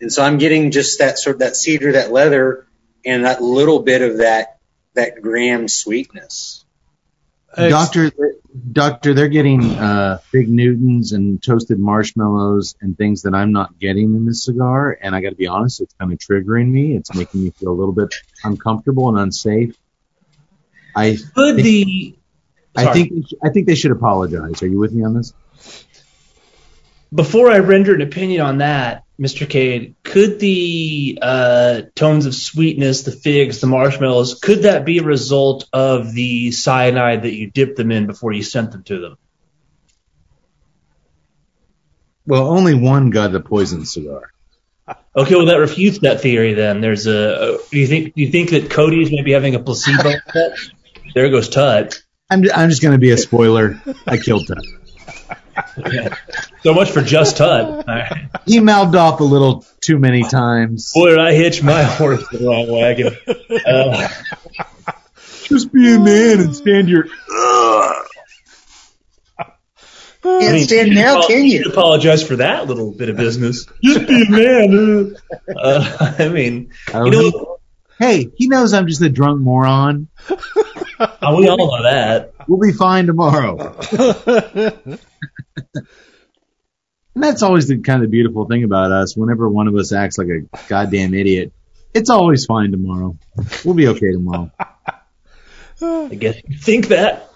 and 0.00 0.12
so 0.12 0.22
I'm 0.22 0.38
getting 0.38 0.70
just 0.70 1.00
that 1.00 1.18
sort 1.18 1.36
of 1.36 1.40
that 1.40 1.56
cedar, 1.56 1.92
that 1.92 2.12
leather, 2.12 2.66
and 3.04 3.24
that 3.24 3.42
little 3.42 3.80
bit 3.80 4.02
of 4.02 4.18
that 4.18 4.58
that 4.94 5.20
graham 5.20 5.66
sweetness. 5.66 6.65
Doctor, 7.54 8.12
doctor, 8.72 9.14
they're 9.14 9.28
getting 9.28 9.70
uh, 9.72 10.18
fig 10.18 10.48
Newtons 10.48 11.12
and 11.12 11.42
toasted 11.42 11.78
marshmallows 11.78 12.76
and 12.80 12.98
things 12.98 13.22
that 13.22 13.34
I'm 13.34 13.52
not 13.52 13.78
getting 13.78 14.14
in 14.14 14.26
this 14.26 14.44
cigar. 14.44 14.98
And 15.00 15.14
I 15.14 15.20
got 15.20 15.30
to 15.30 15.36
be 15.36 15.46
honest, 15.46 15.80
it's 15.80 15.94
kind 15.94 16.12
of 16.12 16.18
triggering 16.18 16.70
me. 16.70 16.96
It's 16.96 17.14
making 17.14 17.44
me 17.44 17.50
feel 17.50 17.70
a 17.70 17.78
little 17.78 17.94
bit 17.94 18.14
uncomfortable 18.44 19.08
and 19.08 19.18
unsafe. 19.18 19.76
I, 20.94 21.16
Could 21.34 21.56
the 21.56 22.16
I 22.74 22.92
think, 22.92 23.12
I 23.42 23.50
think 23.50 23.66
they 23.66 23.74
should 23.74 23.90
apologize. 23.90 24.62
Are 24.62 24.66
you 24.66 24.78
with 24.78 24.92
me 24.92 25.04
on 25.04 25.14
this? 25.14 25.32
before 27.14 27.50
I 27.50 27.58
render 27.58 27.94
an 27.94 28.02
opinion 28.02 28.42
on 28.42 28.58
that, 28.58 29.04
Mr. 29.20 29.48
Cade, 29.48 29.94
could 30.02 30.38
the 30.38 31.18
uh, 31.22 31.82
tones 31.94 32.26
of 32.26 32.34
sweetness, 32.34 33.02
the 33.02 33.12
figs, 33.12 33.60
the 33.60 33.66
marshmallows, 33.66 34.38
could 34.40 34.62
that 34.62 34.84
be 34.84 34.98
a 34.98 35.02
result 35.02 35.66
of 35.72 36.12
the 36.12 36.50
cyanide 36.52 37.22
that 37.22 37.32
you 37.32 37.50
dipped 37.50 37.76
them 37.76 37.90
in 37.90 38.06
before 38.06 38.32
you 38.32 38.42
sent 38.42 38.72
them 38.72 38.82
to 38.84 39.00
them? 39.00 39.18
Well, 42.26 42.48
only 42.48 42.74
one 42.74 43.10
got 43.10 43.32
the 43.32 43.40
poison 43.40 43.86
cigar. 43.86 44.32
Okay, 45.16 45.34
well 45.34 45.46
that 45.46 45.56
refutes 45.56 46.00
that 46.00 46.20
theory. 46.20 46.54
Then 46.54 46.80
there's 46.80 47.06
a. 47.06 47.54
uh, 47.54 47.58
Do 47.70 47.78
you 47.78 47.86
think? 47.86 48.14
Do 48.14 48.22
you 48.22 48.30
think 48.30 48.50
that 48.50 48.70
Cody's 48.70 49.10
maybe 49.10 49.32
having 49.32 49.54
a 49.54 49.58
placebo 49.60 50.10
effect? 50.10 50.72
There 51.14 51.28
goes 51.30 51.48
Tut. 51.48 52.02
I'm, 52.30 52.44
I'm 52.54 52.68
just 52.68 52.82
going 52.82 52.92
to 52.92 52.98
be 52.98 53.10
a 53.10 53.16
spoiler. 53.16 53.80
I 54.06 54.18
killed 54.18 54.48
him. 55.28 56.12
So 56.62 56.74
much 56.74 56.90
for 56.90 57.00
just 57.02 57.36
Tut. 57.36 57.64
All 57.64 57.84
right. 57.86 58.28
He 58.44 58.58
mouthed 58.60 58.96
off 58.96 59.20
a 59.20 59.24
little 59.24 59.64
too 59.80 59.98
many 60.00 60.22
times. 60.24 60.90
Boy, 60.92 61.10
did 61.10 61.18
I 61.20 61.32
hitch 61.32 61.62
my 61.62 61.82
horse 61.84 62.26
to 62.28 62.38
the 62.38 62.44
wrong 62.46 62.68
wagon. 62.68 63.14
Uh, 63.64 64.08
Just 65.44 65.72
be 65.72 65.94
a 65.94 65.98
man 66.00 66.40
and 66.40 66.56
stand 66.56 66.88
your. 66.88 67.04
can't 67.04 67.14
I 70.24 70.52
mean, 70.52 70.64
stand 70.64 70.94
now, 70.94 71.18
apo- 71.18 71.28
can 71.28 71.44
you 71.44 71.60
you? 71.60 71.70
apologize 71.70 72.26
for 72.26 72.36
that 72.36 72.66
little 72.66 72.90
bit 72.92 73.08
of 73.10 73.16
business. 73.16 73.66
Just 73.84 74.08
be 74.08 74.22
a 74.26 74.30
man. 74.30 75.16
Uh, 75.56 76.14
I 76.18 76.28
mean, 76.28 76.72
I 76.92 77.04
you 77.04 77.10
don't 77.12 77.32
know, 77.34 77.58
Hey, 77.98 78.28
he 78.36 78.48
knows 78.48 78.72
I'm 78.74 78.88
just 78.88 79.00
a 79.02 79.08
drunk 79.08 79.40
moron. 79.40 80.08
uh, 80.98 81.34
we 81.38 81.48
all 81.48 81.56
know 81.56 81.82
that. 81.84 82.32
We'll 82.48 82.60
be 82.60 82.72
fine 82.72 83.06
tomorrow. 83.06 83.76
And 87.16 87.22
that's 87.24 87.42
always 87.42 87.66
the 87.66 87.78
kind 87.78 88.04
of 88.04 88.10
beautiful 88.10 88.44
thing 88.44 88.62
about 88.62 88.92
us. 88.92 89.16
Whenever 89.16 89.48
one 89.48 89.68
of 89.68 89.74
us 89.74 89.90
acts 89.90 90.18
like 90.18 90.28
a 90.28 90.42
goddamn 90.68 91.14
idiot, 91.14 91.50
it's 91.94 92.10
always 92.10 92.44
fine 92.44 92.72
tomorrow. 92.72 93.16
We'll 93.64 93.74
be 93.74 93.88
okay 93.88 94.12
tomorrow. 94.12 94.50
I 95.80 96.14
guess 96.14 96.36
you 96.46 96.58
think 96.58 96.88
that. 96.88 97.30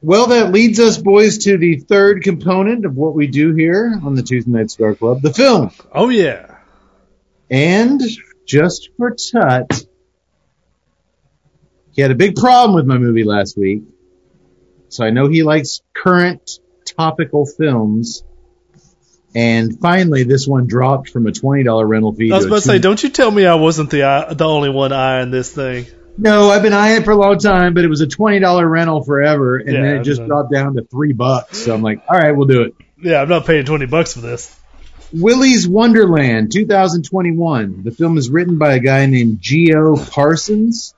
Well, 0.00 0.28
that 0.28 0.50
leads 0.50 0.80
us, 0.80 0.96
boys, 0.96 1.44
to 1.44 1.58
the 1.58 1.76
third 1.76 2.22
component 2.22 2.86
of 2.86 2.96
what 2.96 3.14
we 3.14 3.26
do 3.26 3.54
here 3.54 4.00
on 4.02 4.14
the 4.14 4.22
Tuesday 4.22 4.50
Night 4.50 4.70
Cigar 4.70 4.94
Club, 4.94 5.20
the 5.20 5.34
film. 5.34 5.72
oh 5.92 6.08
yeah. 6.08 6.56
And 7.50 8.00
just 8.46 8.88
for 8.96 9.14
Tut, 9.14 9.84
he 11.92 12.00
had 12.00 12.12
a 12.12 12.14
big 12.14 12.34
problem 12.34 12.74
with 12.74 12.86
my 12.86 12.96
movie 12.96 13.24
last 13.24 13.58
week. 13.58 13.82
So 14.88 15.04
I 15.04 15.10
know 15.10 15.28
he 15.28 15.42
likes 15.42 15.82
current 15.94 16.58
topical 16.84 17.46
films. 17.46 18.24
And 19.34 19.78
finally, 19.78 20.24
this 20.24 20.46
one 20.46 20.66
dropped 20.66 21.10
from 21.10 21.26
a 21.26 21.30
$20 21.30 21.88
rental 21.88 22.14
fee 22.14 22.32
I 22.32 22.36
was 22.36 22.46
to 22.46 22.48
about 22.48 22.62
to 22.62 22.62
say, 22.62 22.78
don't 22.78 23.02
you 23.02 23.10
tell 23.10 23.30
me 23.30 23.46
I 23.46 23.54
wasn't 23.54 23.90
the 23.90 24.04
eye, 24.04 24.32
the 24.32 24.46
only 24.46 24.70
one 24.70 24.92
eyeing 24.92 25.30
this 25.30 25.52
thing. 25.52 25.86
No, 26.16 26.50
I've 26.50 26.62
been 26.62 26.72
eyeing 26.72 27.02
it 27.02 27.04
for 27.04 27.12
a 27.12 27.16
long 27.16 27.38
time, 27.38 27.74
but 27.74 27.84
it 27.84 27.88
was 27.88 28.00
a 28.00 28.06
$20 28.06 28.68
rental 28.70 29.04
forever. 29.04 29.58
And 29.58 29.72
Yeah, 29.72 29.82
then 29.82 29.96
it 29.98 30.02
just 30.02 30.24
dropped 30.26 30.50
down 30.50 30.74
to 30.74 30.82
three 30.82 31.12
bucks. 31.12 31.58
So 31.58 31.74
I'm 31.74 31.82
like, 31.82 32.02
all 32.08 32.18
right, 32.18 32.32
we'll 32.32 32.48
do 32.48 32.62
it. 32.62 32.74
Yeah, 33.00 33.22
I'm 33.22 33.28
not 33.28 33.46
paying 33.46 33.64
twenty 33.64 33.86
bucks 33.86 34.14
for 34.14 34.20
this. 34.20 34.58
Willy's 35.12 35.68
Wonderland, 35.68 36.50
2021. 36.50 37.84
The 37.84 37.92
film 37.92 38.18
is 38.18 38.28
written 38.28 38.58
by 38.58 38.74
a 38.74 38.80
guy 38.80 39.06
named 39.06 39.38
Geo 39.40 39.96
Parsons 39.96 40.94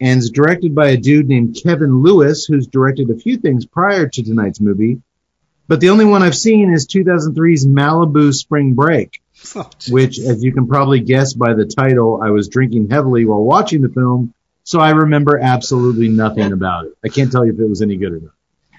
and 0.00 0.18
is 0.18 0.30
directed 0.30 0.74
by 0.74 0.88
a 0.88 0.96
dude 0.96 1.28
named 1.28 1.58
Kevin 1.62 2.02
Lewis, 2.02 2.44
who's 2.44 2.66
directed 2.66 3.10
a 3.10 3.16
few 3.16 3.36
things 3.38 3.66
prior 3.66 4.08
to 4.08 4.22
tonight's 4.22 4.60
movie. 4.60 5.00
But 5.66 5.80
the 5.80 5.90
only 5.90 6.04
one 6.04 6.22
I've 6.22 6.36
seen 6.36 6.72
is 6.72 6.86
2003's 6.86 7.66
Malibu 7.66 8.32
Spring 8.32 8.74
Break, 8.74 9.20
Oh, 9.54 9.68
which, 9.90 10.18
as 10.18 10.42
you 10.42 10.52
can 10.52 10.66
probably 10.66 11.00
guess 11.00 11.34
by 11.34 11.54
the 11.54 11.64
title, 11.66 12.20
I 12.22 12.30
was 12.30 12.48
drinking 12.48 12.90
heavily 12.90 13.24
while 13.24 13.42
watching 13.42 13.82
the 13.82 13.88
film, 13.88 14.34
so 14.64 14.80
I 14.80 14.90
remember 14.90 15.38
absolutely 15.38 16.08
nothing 16.08 16.52
about 16.52 16.86
it. 16.86 16.94
I 17.04 17.08
can't 17.08 17.30
tell 17.30 17.44
you 17.44 17.52
if 17.52 17.60
it 17.60 17.68
was 17.68 17.82
any 17.82 17.96
good 17.96 18.12
or 18.12 18.20
not. 18.20 18.32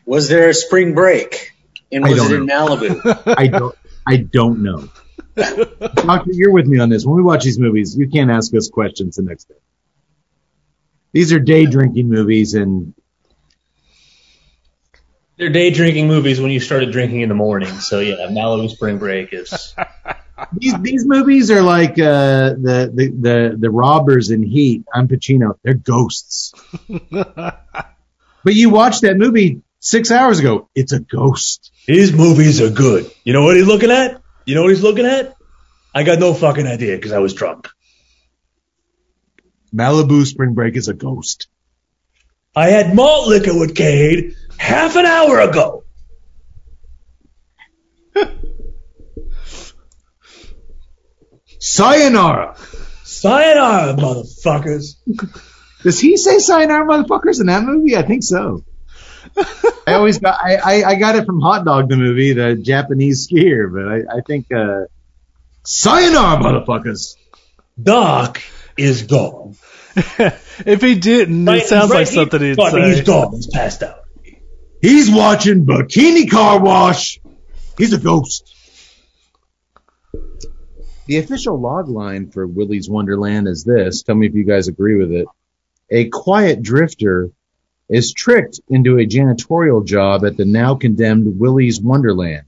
Was 0.05 0.27
there 0.27 0.49
a 0.49 0.53
spring 0.53 0.95
break? 0.95 1.51
And 1.91 2.05
I 2.05 2.09
was 2.09 2.17
don't 2.17 2.31
it 2.33 2.35
in 2.37 2.47
Malibu? 2.47 3.35
I 3.37 3.47
don't. 3.47 3.75
I 4.07 4.17
don't 4.17 4.63
know. 4.63 4.89
Doctor, 5.35 6.31
you're 6.31 6.51
with 6.51 6.65
me 6.65 6.79
on 6.79 6.89
this. 6.89 7.05
When 7.05 7.15
we 7.15 7.23
watch 7.23 7.43
these 7.43 7.59
movies, 7.59 7.95
you 7.97 8.09
can't 8.09 8.31
ask 8.31 8.53
us 8.55 8.69
questions 8.69 9.15
the 9.15 9.23
next 9.23 9.45
day. 9.45 9.55
These 11.11 11.33
are 11.33 11.39
day 11.39 11.65
drinking 11.65 12.09
movies, 12.09 12.53
and 12.53 12.93
They're 15.37 15.49
day 15.49 15.71
drinking 15.71 16.07
movies 16.07 16.39
when 16.39 16.51
you 16.51 16.59
started 16.59 16.91
drinking 16.91 17.21
in 17.21 17.29
the 17.29 17.35
morning. 17.35 17.73
So 17.79 17.99
yeah, 17.99 18.27
Malibu 18.29 18.69
Spring 18.69 18.97
Break 18.97 19.33
is. 19.33 19.73
these 20.53 20.77
these 20.79 21.05
movies 21.05 21.51
are 21.51 21.61
like 21.61 21.91
uh, 21.91 22.53
the, 22.53 22.91
the 22.93 23.09
the 23.09 23.57
the 23.57 23.71
robbers 23.71 24.29
in 24.31 24.43
Heat. 24.43 24.85
I'm 24.93 25.07
Pacino. 25.07 25.55
They're 25.63 25.73
ghosts. 25.73 26.53
But 28.43 28.53
you 28.53 28.69
watched 28.69 29.01
that 29.01 29.17
movie 29.17 29.61
six 29.79 30.11
hours 30.11 30.39
ago. 30.39 30.69
It's 30.75 30.93
a 30.93 30.99
ghost. 30.99 31.71
His 31.85 32.13
movies 32.13 32.61
are 32.61 32.69
good. 32.69 33.11
You 33.23 33.33
know 33.33 33.43
what 33.43 33.55
he's 33.57 33.67
looking 33.67 33.91
at? 33.91 34.21
You 34.45 34.55
know 34.55 34.61
what 34.61 34.69
he's 34.71 34.83
looking 34.83 35.05
at? 35.05 35.35
I 35.93 36.03
got 36.03 36.19
no 36.19 36.33
fucking 36.33 36.65
idea 36.65 36.95
because 36.95 37.11
I 37.11 37.19
was 37.19 37.33
drunk. 37.33 37.67
Malibu 39.73 40.25
Spring 40.25 40.53
Break 40.53 40.75
is 40.75 40.87
a 40.87 40.93
ghost. 40.93 41.47
I 42.55 42.69
had 42.69 42.95
malt 42.95 43.27
liquor 43.27 43.57
with 43.57 43.75
Cade 43.75 44.35
half 44.57 44.95
an 44.95 45.05
hour 45.05 45.39
ago. 45.39 45.83
Sayonara. 51.59 52.55
Sayonara, 53.03 53.93
motherfuckers. 53.93 54.95
Does 55.83 55.99
he 55.99 56.17
say 56.17 56.39
sayonara, 56.39 56.85
motherfuckers, 56.85 57.39
in 57.39 57.45
that 57.47 57.63
movie? 57.63 57.95
I 57.95 58.01
think 58.01 58.23
so. 58.23 58.63
I 59.87 59.93
always 59.93 60.19
got 60.19 60.37
I, 60.41 60.55
I, 60.55 60.83
I 60.89 60.95
got 60.95 61.15
it 61.15 61.25
from 61.25 61.39
Hot 61.41 61.63
Dog 61.65 61.89
the 61.89 61.95
movie, 61.95 62.33
the 62.33 62.55
Japanese 62.55 63.27
skier, 63.27 63.71
but 63.71 63.87
I, 63.87 64.17
I 64.17 64.21
think 64.21 64.51
uh 64.51 64.85
Sayonara, 65.63 66.37
motherfuckers. 66.37 67.15
Doc 67.81 68.41
is 68.79 69.03
gone. 69.03 69.55
if 69.95 70.81
he 70.81 70.95
didn't, 70.95 71.45
Right- 71.45 71.61
it 71.61 71.67
sounds 71.67 71.91
right 71.91 71.99
like 71.99 72.07
something 72.07 72.41
he'd 72.41 72.55
but 72.57 72.71
say. 72.71 72.89
He's 72.89 73.01
gone. 73.01 73.33
He's 73.33 73.47
passed 73.47 73.83
out. 73.83 73.99
He's 74.81 75.11
watching 75.11 75.65
Bikini 75.65 76.29
Car 76.29 76.61
Wash. 76.61 77.19
He's 77.77 77.93
a 77.93 77.97
ghost. 77.97 78.55
The 81.07 81.17
official 81.17 81.59
log 81.59 81.89
line 81.89 82.29
for 82.29 82.45
Willy's 82.45 82.89
Wonderland 82.89 83.47
is 83.47 83.63
this. 83.63 84.03
Tell 84.03 84.15
me 84.15 84.27
if 84.27 84.35
you 84.35 84.43
guys 84.43 84.67
agree 84.67 84.95
with 84.95 85.11
it. 85.11 85.27
A 85.89 86.07
quiet 86.09 86.61
drifter 86.61 87.31
is 87.89 88.13
tricked 88.13 88.59
into 88.69 88.99
a 88.99 89.07
janitorial 89.07 89.83
job 89.83 90.23
at 90.23 90.37
the 90.37 90.45
now 90.45 90.75
condemned 90.75 91.39
Willy's 91.39 91.81
Wonderland. 91.81 92.43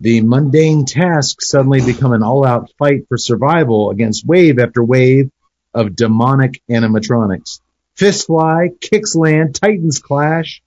The 0.00 0.20
mundane 0.20 0.84
tasks 0.84 1.48
suddenly 1.50 1.80
become 1.80 2.12
an 2.12 2.22
all-out 2.22 2.70
fight 2.78 3.08
for 3.08 3.16
survival 3.16 3.90
against 3.90 4.26
wave 4.26 4.58
after 4.58 4.84
wave 4.84 5.30
of 5.74 5.94
demonic 5.96 6.62
animatronics. 6.70 7.60
Fists 7.94 8.24
fly, 8.24 8.70
kicks 8.80 9.14
land, 9.14 9.54
titans 9.54 9.98
clash, 9.98 10.62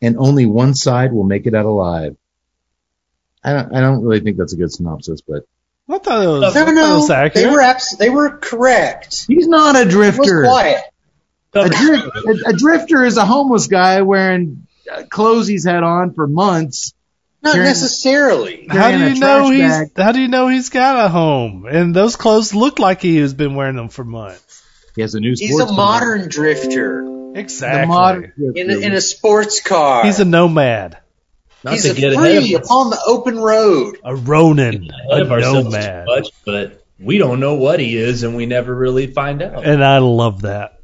and 0.00 0.16
only 0.18 0.46
one 0.46 0.74
side 0.74 1.12
will 1.12 1.24
make 1.24 1.46
it 1.46 1.54
out 1.54 1.66
alive. 1.66 2.16
I 3.44 3.52
don't, 3.52 3.74
I 3.76 3.80
don't 3.80 4.02
really 4.04 4.20
think 4.20 4.36
that's 4.36 4.52
a 4.52 4.56
good 4.56 4.72
synopsis, 4.72 5.20
but 5.20 5.44
I 5.88 5.98
thought 5.98 6.22
it 6.24 6.26
was, 6.28 6.54
No, 6.54 6.70
no, 6.70 6.94
was 6.98 7.08
they 7.08 7.14
accurate. 7.14 7.50
were 7.52 7.60
abs- 7.60 7.96
they 7.98 8.08
were 8.10 8.30
correct. 8.38 9.26
he's 9.28 9.48
not 9.48 9.76
a 9.76 9.80
It 9.80 9.84
was 9.86 9.94
drifter. 9.94 10.44
quiet. 10.44 10.82
A, 11.54 11.68
dri- 11.68 11.98
a, 11.98 12.50
a 12.50 12.52
drifter 12.54 13.04
is 13.04 13.16
a 13.18 13.26
homeless 13.26 13.66
guy 13.66 14.00
wearing 14.02 14.66
uh, 14.90 15.02
clothes 15.10 15.46
he's 15.48 15.64
had 15.66 15.82
on 15.82 16.14
for 16.14 16.26
months. 16.26 16.94
Not 17.42 17.54
Carrying- 17.54 17.68
necessarily. 17.70 18.66
how 18.70 18.90
do 18.92 18.98
you 19.12 19.18
know 19.18 19.50
he's? 19.50 19.60
bag. 19.62 19.90
How 19.96 20.12
do 20.12 20.20
you 20.20 20.28
know 20.28 20.48
he's 20.48 20.68
got 20.68 21.04
a 21.04 21.08
home? 21.08 21.66
And 21.68 21.94
those 21.94 22.14
clothes 22.16 22.54
look 22.54 22.78
like 22.78 23.02
he 23.02 23.16
has 23.16 23.34
been 23.34 23.54
wearing 23.56 23.76
them 23.76 23.88
for 23.88 24.04
months. 24.04 24.62
He 24.94 25.02
has 25.02 25.14
a 25.14 25.20
new 25.20 25.30
He's 25.36 25.50
sports 25.50 25.64
a 25.72 25.74
car. 25.74 25.76
modern 25.76 26.28
drifter 26.28 27.32
Exactly. 27.34 27.80
The 27.80 27.86
modern 27.86 28.32
drifter. 28.36 28.60
in 28.60 28.70
a, 28.70 28.78
in 28.78 28.92
a 28.92 29.00
sports 29.00 29.60
car. 29.60 30.04
He's 30.04 30.20
a 30.20 30.24
nomad, 30.24 30.98
Not 31.64 31.72
He's 31.74 31.84
to 31.84 31.90
a 31.92 31.94
get 31.94 32.12
ahead 32.12 32.42
free 32.42 32.54
upon 32.54 32.90
the 32.90 33.00
open 33.06 33.38
road. 33.38 33.96
a 34.04 34.14
Ronin, 34.14 34.90
ahead 35.10 35.22
a 35.22 35.24
of 35.24 35.32
ourselves 35.32 35.64
nomad, 35.72 36.04
much, 36.06 36.28
but 36.44 36.84
we 37.00 37.18
don't 37.18 37.40
know 37.40 37.54
what 37.54 37.80
he 37.80 37.96
is, 37.96 38.22
and 38.22 38.36
we 38.36 38.46
never 38.46 38.72
really 38.74 39.06
find 39.08 39.42
out. 39.42 39.64
and 39.66 39.82
I 39.82 39.98
love 39.98 40.42
that. 40.42 40.78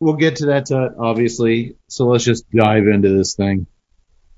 We'll 0.00 0.14
get 0.14 0.36
to 0.36 0.46
that, 0.46 0.70
uh, 0.70 0.90
obviously. 1.02 1.76
So 1.88 2.06
let's 2.06 2.24
just 2.24 2.44
dive 2.50 2.86
into 2.86 3.08
this 3.16 3.34
thing. 3.34 3.66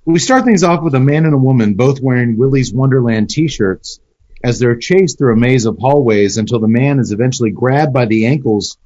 We 0.09 0.21
start 0.21 0.47
things 0.47 0.65
off 0.65 0.83
with 0.83 0.95
a 0.95 1.01
man 1.01 1.27
and 1.27 1.35
a 1.35 1.39
woman 1.39 1.75
both 1.75 2.01
wearing 2.01 2.39
Willy's 2.39 2.73
Wonderland 2.73 3.29
t-shirts 3.29 4.01
as 4.43 4.59
they're 4.59 4.79
chased 4.79 5.19
through 5.19 5.35
a 5.35 5.37
maze 5.37 5.67
of 5.67 5.77
hallways 5.79 6.39
until 6.39 6.61
the 6.61 6.67
man 6.67 6.99
is 6.99 7.13
eventually 7.13 7.51
grabbed 7.51 7.93
by 7.93 8.07
the 8.07 8.25
ankles 8.25 8.79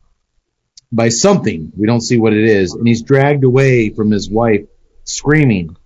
by 0.90 1.10
something. 1.10 1.70
We 1.76 1.86
don't 1.86 2.00
see 2.00 2.18
what 2.18 2.32
it 2.32 2.44
is. 2.44 2.74
And 2.74 2.88
he's 2.88 3.02
dragged 3.02 3.44
away 3.44 3.90
from 3.90 4.10
his 4.10 4.28
wife 4.28 4.62
screaming. 5.04 5.76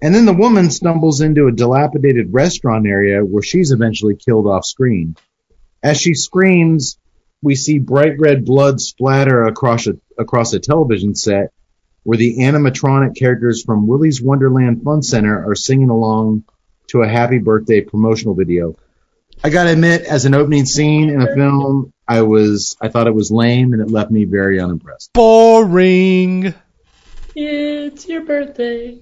And 0.00 0.14
then 0.14 0.24
the 0.24 0.32
woman 0.32 0.70
stumbles 0.70 1.20
into 1.20 1.48
a 1.48 1.52
dilapidated 1.52 2.32
restaurant 2.32 2.86
area 2.86 3.24
where 3.24 3.42
she's 3.42 3.72
eventually 3.72 4.14
killed 4.14 4.46
off 4.46 4.64
screen. 4.64 5.16
As 5.82 6.00
she 6.00 6.14
screams, 6.14 6.96
we 7.42 7.56
see 7.56 7.80
bright 7.80 8.20
red 8.20 8.44
blood 8.44 8.80
splatter 8.80 9.46
across 9.46 9.88
a, 9.88 9.94
across 10.16 10.52
a 10.52 10.60
television 10.60 11.16
set 11.16 11.52
where 12.06 12.16
the 12.16 12.38
animatronic 12.38 13.16
characters 13.16 13.64
from 13.64 13.88
Willy's 13.88 14.22
Wonderland 14.22 14.84
Fun 14.84 15.02
Center 15.02 15.50
are 15.50 15.56
singing 15.56 15.90
along 15.90 16.44
to 16.86 17.02
a 17.02 17.08
happy 17.08 17.38
birthday 17.38 17.80
promotional 17.80 18.36
video. 18.36 18.76
I 19.42 19.50
gotta 19.50 19.70
admit, 19.70 20.02
as 20.02 20.24
an 20.24 20.32
opening 20.32 20.66
scene 20.66 21.10
in 21.10 21.20
a 21.20 21.34
film, 21.34 21.92
I 22.06 22.22
was, 22.22 22.76
I 22.80 22.90
thought 22.90 23.08
it 23.08 23.14
was 23.14 23.32
lame 23.32 23.72
and 23.72 23.82
it 23.82 23.90
left 23.90 24.12
me 24.12 24.24
very 24.24 24.60
unimpressed. 24.60 25.14
Boring. 25.14 26.54
It's 27.34 28.06
your 28.06 28.24
birthday. 28.24 29.00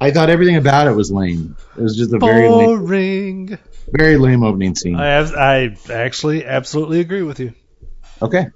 I 0.00 0.12
thought 0.12 0.30
everything 0.30 0.54
about 0.54 0.86
it 0.86 0.92
was 0.92 1.10
lame. 1.10 1.56
It 1.76 1.82
was 1.82 1.96
just 1.96 2.12
a 2.12 2.20
very 2.20 2.48
lame, 2.48 2.78
Boring. 2.78 3.58
very 3.90 4.18
lame 4.18 4.44
opening 4.44 4.76
scene. 4.76 4.94
I 4.94 5.06
have, 5.06 5.34
I 5.34 5.76
actually 5.90 6.46
absolutely 6.46 7.00
agree 7.00 7.22
with 7.22 7.40
you. 7.40 7.54
Okay. 8.22 8.46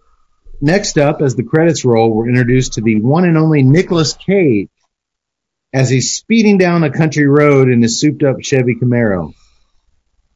Next 0.65 0.97
up, 0.97 1.21
as 1.23 1.35
the 1.35 1.43
credits 1.43 1.85
roll, 1.85 2.13
we're 2.13 2.29
introduced 2.29 2.75
to 2.75 2.83
the 2.83 3.01
one 3.01 3.25
and 3.25 3.37
only 3.37 3.65
Nicolas 3.65 4.15
Cage 4.15 4.71
as 5.73 5.91
he's 5.91 6.17
speeding 6.17 6.57
down 6.57 6.85
a 6.85 6.93
country 6.93 7.27
road 7.27 7.69
in 7.69 7.83
his 7.83 7.99
souped 7.99 8.23
up 8.23 8.37
Chevy 8.41 8.77
Camaro. 8.77 9.35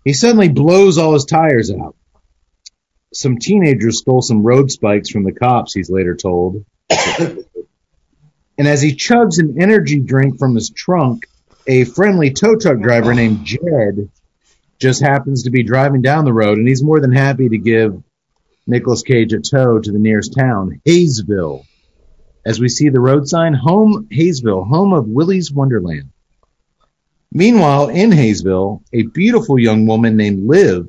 He 0.04 0.14
suddenly 0.14 0.48
blows 0.48 0.98
all 0.98 1.12
his 1.12 1.26
tires 1.26 1.70
out. 1.70 1.94
Some 3.14 3.38
teenagers 3.38 3.98
stole 3.98 4.20
some 4.20 4.42
road 4.42 4.72
spikes 4.72 5.10
from 5.10 5.22
the 5.22 5.30
cops, 5.30 5.74
he's 5.74 5.90
later 5.90 6.16
told. 6.16 6.64
and 6.90 7.46
as 8.58 8.82
he 8.82 8.96
chugs 8.96 9.38
an 9.38 9.62
energy 9.62 10.00
drink 10.00 10.40
from 10.40 10.56
his 10.56 10.70
trunk, 10.70 11.28
a 11.68 11.84
friendly 11.84 12.32
tow 12.32 12.56
truck 12.56 12.80
driver 12.80 13.14
named 13.14 13.44
Jed 13.44 14.10
just 14.80 15.02
happens 15.02 15.44
to 15.44 15.50
be 15.50 15.62
driving 15.62 16.02
down 16.02 16.24
the 16.24 16.32
road, 16.32 16.58
and 16.58 16.66
he's 16.66 16.82
more 16.82 16.98
than 16.98 17.12
happy 17.12 17.48
to 17.48 17.58
give 17.58 18.02
Nicolas 18.66 19.02
Cage 19.02 19.32
a 19.32 19.40
tow 19.40 19.78
to 19.78 19.92
the 19.92 19.98
nearest 19.98 20.34
town, 20.34 20.80
Hayesville. 20.86 21.64
As 22.44 22.60
we 22.60 22.68
see 22.68 22.88
the 22.88 23.00
road 23.00 23.28
sign, 23.28 23.54
home 23.54 24.08
Hayesville, 24.12 24.66
home 24.66 24.92
of 24.92 25.08
Willy's 25.08 25.52
Wonderland. 25.52 26.10
Meanwhile, 27.32 27.88
in 27.88 28.10
Hayesville, 28.10 28.82
a 28.92 29.02
beautiful 29.02 29.58
young 29.58 29.86
woman 29.86 30.16
named 30.16 30.48
Liv 30.48 30.88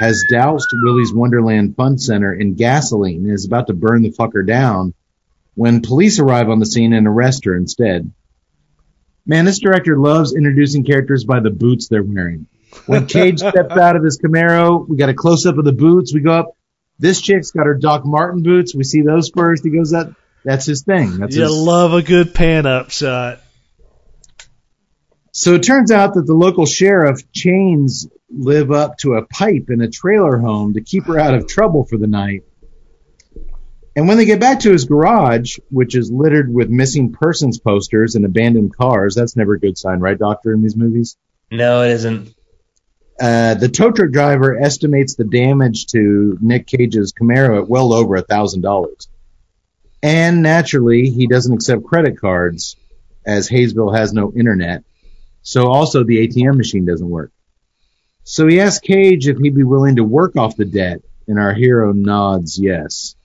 has 0.00 0.24
doused 0.30 0.68
Willy's 0.84 1.12
Wonderland 1.12 1.74
Fun 1.76 1.98
Center 1.98 2.32
in 2.32 2.54
gasoline 2.54 3.24
and 3.24 3.32
is 3.32 3.46
about 3.46 3.66
to 3.66 3.74
burn 3.74 4.02
the 4.02 4.12
fucker 4.12 4.46
down 4.46 4.94
when 5.54 5.82
police 5.82 6.20
arrive 6.20 6.48
on 6.48 6.60
the 6.60 6.66
scene 6.66 6.92
and 6.92 7.06
arrest 7.06 7.44
her 7.44 7.56
instead. 7.56 8.12
Man, 9.26 9.44
this 9.44 9.58
director 9.58 9.98
loves 9.98 10.34
introducing 10.34 10.84
characters 10.84 11.24
by 11.24 11.40
the 11.40 11.50
boots 11.50 11.88
they're 11.88 12.02
wearing. 12.02 12.46
When 12.86 13.06
Cage 13.06 13.38
steps 13.40 13.76
out 13.76 13.96
of 13.96 14.04
his 14.04 14.18
Camaro, 14.18 14.88
we 14.88 14.96
got 14.96 15.08
a 15.08 15.14
close 15.14 15.44
up 15.46 15.58
of 15.58 15.64
the 15.64 15.72
boots. 15.72 16.14
We 16.14 16.20
go 16.20 16.32
up. 16.32 16.56
This 16.98 17.20
chick's 17.20 17.50
got 17.52 17.66
her 17.66 17.74
Doc 17.74 18.04
Martin 18.04 18.42
boots. 18.42 18.74
We 18.74 18.84
see 18.84 19.02
those 19.02 19.30
first. 19.30 19.64
He 19.64 19.70
goes 19.70 19.92
up. 19.92 20.12
That's 20.44 20.66
his 20.66 20.82
thing. 20.82 21.18
That's 21.18 21.36
You 21.36 21.42
his, 21.42 21.52
love 21.52 21.92
a 21.92 22.02
good 22.02 22.34
pan 22.34 22.66
up 22.66 22.90
shot. 22.90 23.40
So 25.32 25.54
it 25.54 25.62
turns 25.62 25.92
out 25.92 26.14
that 26.14 26.26
the 26.26 26.34
local 26.34 26.66
sheriff 26.66 27.30
chains 27.32 28.08
Liv 28.30 28.70
up 28.72 28.98
to 28.98 29.14
a 29.14 29.24
pipe 29.24 29.66
in 29.70 29.80
a 29.80 29.88
trailer 29.88 30.36
home 30.36 30.74
to 30.74 30.82
keep 30.82 31.06
her 31.06 31.18
out 31.18 31.34
of 31.34 31.46
trouble 31.46 31.84
for 31.84 31.96
the 31.96 32.06
night. 32.06 32.42
And 33.96 34.06
when 34.06 34.16
they 34.16 34.26
get 34.26 34.38
back 34.38 34.60
to 34.60 34.70
his 34.70 34.84
garage, 34.84 35.56
which 35.70 35.96
is 35.96 36.10
littered 36.10 36.52
with 36.52 36.68
missing 36.68 37.12
persons 37.12 37.58
posters 37.58 38.14
and 38.14 38.24
abandoned 38.24 38.76
cars, 38.76 39.14
that's 39.14 39.34
never 39.34 39.54
a 39.54 39.58
good 39.58 39.78
sign, 39.78 40.00
right, 40.00 40.18
Doctor, 40.18 40.52
in 40.52 40.62
these 40.62 40.76
movies? 40.76 41.16
No, 41.50 41.82
it 41.82 41.92
isn't. 41.92 42.34
Uh, 43.20 43.54
the 43.54 43.68
tow 43.68 43.90
truck 43.90 44.12
driver 44.12 44.56
estimates 44.56 45.16
the 45.16 45.24
damage 45.24 45.86
to 45.86 46.38
Nick 46.40 46.66
Cage's 46.66 47.12
Camaro 47.12 47.58
at 47.58 47.68
well 47.68 47.92
over 47.92 48.16
a 48.16 48.22
thousand 48.22 48.62
dollars. 48.62 49.08
And 50.02 50.42
naturally, 50.42 51.10
he 51.10 51.26
doesn't 51.26 51.54
accept 51.54 51.84
credit 51.84 52.20
cards 52.20 52.76
as 53.26 53.48
Hayesville 53.48 53.96
has 53.96 54.12
no 54.12 54.32
internet. 54.32 54.84
So 55.42 55.66
also 55.66 56.04
the 56.04 56.28
ATM 56.28 56.56
machine 56.56 56.84
doesn't 56.86 57.08
work. 57.08 57.32
So 58.22 58.46
he 58.46 58.60
asks 58.60 58.80
Cage 58.80 59.26
if 59.26 59.38
he'd 59.38 59.56
be 59.56 59.64
willing 59.64 59.96
to 59.96 60.04
work 60.04 60.36
off 60.36 60.56
the 60.56 60.64
debt, 60.64 61.00
and 61.26 61.38
our 61.38 61.54
hero 61.54 61.92
nods 61.92 62.58
yes. 62.58 63.16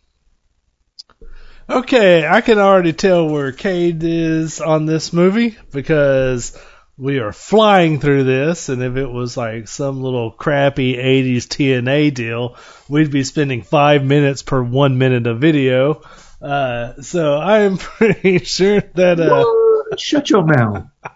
Okay, 1.69 2.25
I 2.27 2.41
can 2.41 2.57
already 2.57 2.93
tell 2.93 3.27
where 3.27 3.51
Cade 3.51 4.03
is 4.03 4.59
on 4.59 4.85
this 4.85 5.13
movie 5.13 5.57
because 5.71 6.57
we 6.97 7.19
are 7.19 7.33
flying 7.33 7.99
through 7.99 8.23
this, 8.23 8.69
and 8.69 8.83
if 8.83 8.97
it 8.97 9.07
was 9.07 9.35
like 9.35 9.67
some 9.67 10.01
little 10.01 10.31
crappy 10.31 10.95
80s 10.95 11.47
TNA 11.47 12.13
deal, 12.13 12.55
we'd 12.87 13.11
be 13.11 13.23
spending 13.23 13.63
five 13.63 14.03
minutes 14.03 14.43
per 14.43 14.61
one 14.61 14.97
minute 14.97 15.25
of 15.25 15.39
video. 15.39 16.01
Uh, 16.41 17.01
so 17.01 17.35
I 17.35 17.61
am 17.61 17.77
pretty 17.79 18.39
sure 18.39 18.81
that. 18.81 19.19
Uh, 19.19 19.97
Shut 19.97 20.29
your 20.29 20.43
mouth. 20.43 20.87
all 21.03 21.11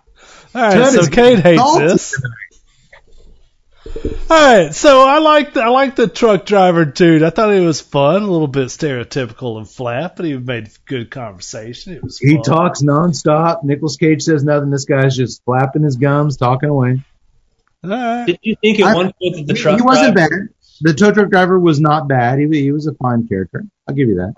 right, 0.53 0.91
so 0.91 1.07
Cade 1.07 1.39
hates 1.39 1.78
this. 1.78 2.21
Tonight. 3.93 4.17
All 4.29 4.38
right, 4.65 4.73
so 4.75 5.07
I 5.07 5.19
like 5.19 5.53
the, 5.53 5.61
I 5.63 5.69
like 5.69 5.95
the 5.95 6.07
truck 6.07 6.45
driver 6.45 6.85
dude. 6.85 7.23
I 7.23 7.29
thought 7.29 7.53
he 7.53 7.59
was 7.61 7.79
fun, 7.81 8.21
a 8.23 8.27
little 8.27 8.47
bit 8.47 8.67
stereotypical 8.67 9.57
and 9.57 9.69
flat, 9.69 10.15
but 10.15 10.25
he 10.25 10.35
made 10.38 10.69
good 10.85 11.09
conversation. 11.11 11.93
It 11.93 12.03
was 12.03 12.17
He 12.17 12.35
fun. 12.35 12.43
talks 12.43 12.81
nonstop. 12.81 13.63
Nicolas 13.63 13.95
Cage 13.97 14.23
says 14.23 14.43
nothing. 14.43 14.69
This 14.69 14.85
guy's 14.85 15.15
just 15.15 15.43
flapping 15.45 15.83
his 15.83 15.95
gums, 15.95 16.38
talking 16.38 16.69
away. 16.69 17.01
All 17.83 17.89
right. 17.89 18.25
Did 18.25 18.39
you 18.41 18.55
think 18.61 18.79
at 18.79 18.88
I- 18.88 18.95
one 18.95 19.13
point 19.21 19.35
that 19.38 19.47
the 19.47 19.53
truck 19.53 19.77
he 19.79 19.83
wasn't 19.85 20.15
driver, 20.15 20.29
bad. 20.47 20.49
The 20.81 20.93
tow 20.93 21.11
truck 21.11 21.29
driver 21.29 21.57
was 21.59 21.79
not 21.79 22.07
bad. 22.07 22.39
He, 22.39 22.47
he 22.61 22.71
was 22.71 22.85
a 22.88 22.93
fine 22.95 23.27
character. 23.27 23.65
I'll 23.88 23.95
give 23.95 24.09
you 24.09 24.15
that. 24.15 24.33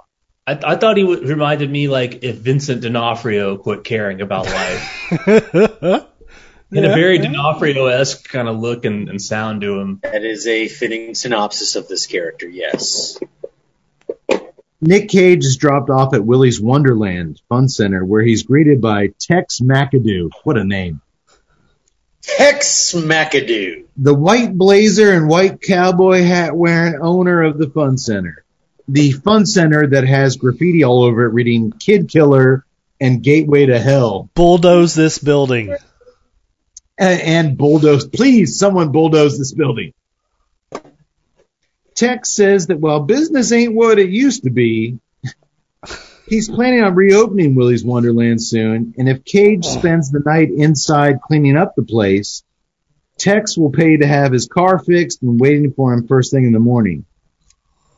I, 0.46 0.74
I 0.74 0.76
thought 0.78 0.98
he 0.98 1.04
w- 1.04 1.26
reminded 1.28 1.70
me 1.70 1.88
like 1.90 2.24
if 2.24 2.38
Vincent 2.38 2.82
D'Onofrio 2.82 3.58
quit 3.58 3.84
caring 3.84 4.22
about 4.22 4.46
life. 4.46 6.06
He 6.72 6.78
had 6.78 6.92
a 6.92 6.94
very 6.94 7.18
yeah. 7.18 7.24
D'Onofrio-esque 7.24 8.30
kind 8.30 8.48
of 8.48 8.60
look 8.60 8.86
and, 8.86 9.10
and 9.10 9.22
sound 9.22 9.62
to 9.62 9.80
him. 9.80 10.00
That 10.04 10.24
is 10.24 10.46
a 10.46 10.68
fitting 10.68 11.16
synopsis 11.16 11.76
of 11.76 11.88
this 11.88 12.06
character, 12.06 12.48
yes. 12.48 13.20
Nick 14.82 15.10
Cage 15.10 15.44
is 15.44 15.58
dropped 15.58 15.90
off 15.90 16.14
at 16.14 16.24
Willy's 16.24 16.62
Wonderland 16.62 17.42
Fun 17.50 17.68
Center, 17.68 18.06
where 18.06 18.22
he's 18.22 18.44
greeted 18.44 18.82
by 18.82 19.08
Tex 19.20 19.60
McAdoo. 19.60 20.30
What 20.44 20.58
a 20.58 20.64
name! 20.64 21.02
Tex 22.22 22.94
McAdoo. 22.94 23.86
The 23.98 24.14
white 24.14 24.54
blazer 24.54 25.12
and 25.12 25.28
white 25.28 25.62
cowboy 25.62 26.24
hat 26.24 26.56
wearing 26.56 27.00
owner 27.02 27.44
of 27.44 27.58
the 27.58 27.70
Fun 27.70 27.98
Center. 27.98 28.46
The 28.88 29.12
Fun 29.12 29.46
Center 29.46 29.88
that 29.88 30.08
has 30.08 30.38
graffiti 30.38 30.84
all 30.84 31.04
over 31.04 31.26
it 31.26 31.34
reading 31.34 31.72
Kid 31.72 32.08
Killer 32.08 32.66
and 33.02 33.24
Gateway 33.24 33.66
to 33.66 33.80
Hell. 33.80 34.30
Bulldoze 34.34 34.94
this 34.96 35.18
building. 35.18 35.76
And, 37.00 37.22
and 37.22 37.58
bulldoze. 37.58 38.08
Please, 38.08 38.60
someone 38.60 38.92
bulldoze 38.92 39.38
this 39.38 39.54
building. 39.54 39.94
Tex 41.96 42.30
says 42.30 42.68
that 42.68 42.80
while 42.80 43.02
business 43.02 43.52
ain't 43.52 43.74
what 43.74 44.00
it 44.00 44.10
used 44.10 44.44
to 44.44 44.50
be, 44.50 45.00
he's 46.28 46.50
planning 46.50 46.84
on 46.84 46.96
reopening 46.96 47.56
Willy's 47.56 47.84
Wonderland 47.84 48.42
soon. 48.42 48.94
And 48.98 49.10
if 49.10 49.26
Cage 49.26 49.66
spends 49.66 50.12
the 50.12 50.22
night 50.26 50.50
inside 50.50 51.22
cleaning 51.22 51.58
up 51.58 51.76
the 51.76 51.84
place, 51.84 52.44
Tex 53.18 53.58
will 53.58 53.72
pay 53.72 53.98
to 53.98 54.08
have 54.08 54.32
his 54.32 54.48
car 54.48 54.80
fixed 54.80 55.22
and 55.22 55.40
waiting 55.40 55.74
for 55.74 55.94
him 55.94 56.08
first 56.08 56.32
thing 56.32 56.46
in 56.46 56.54
the 56.54 56.60
morning. 56.60 57.06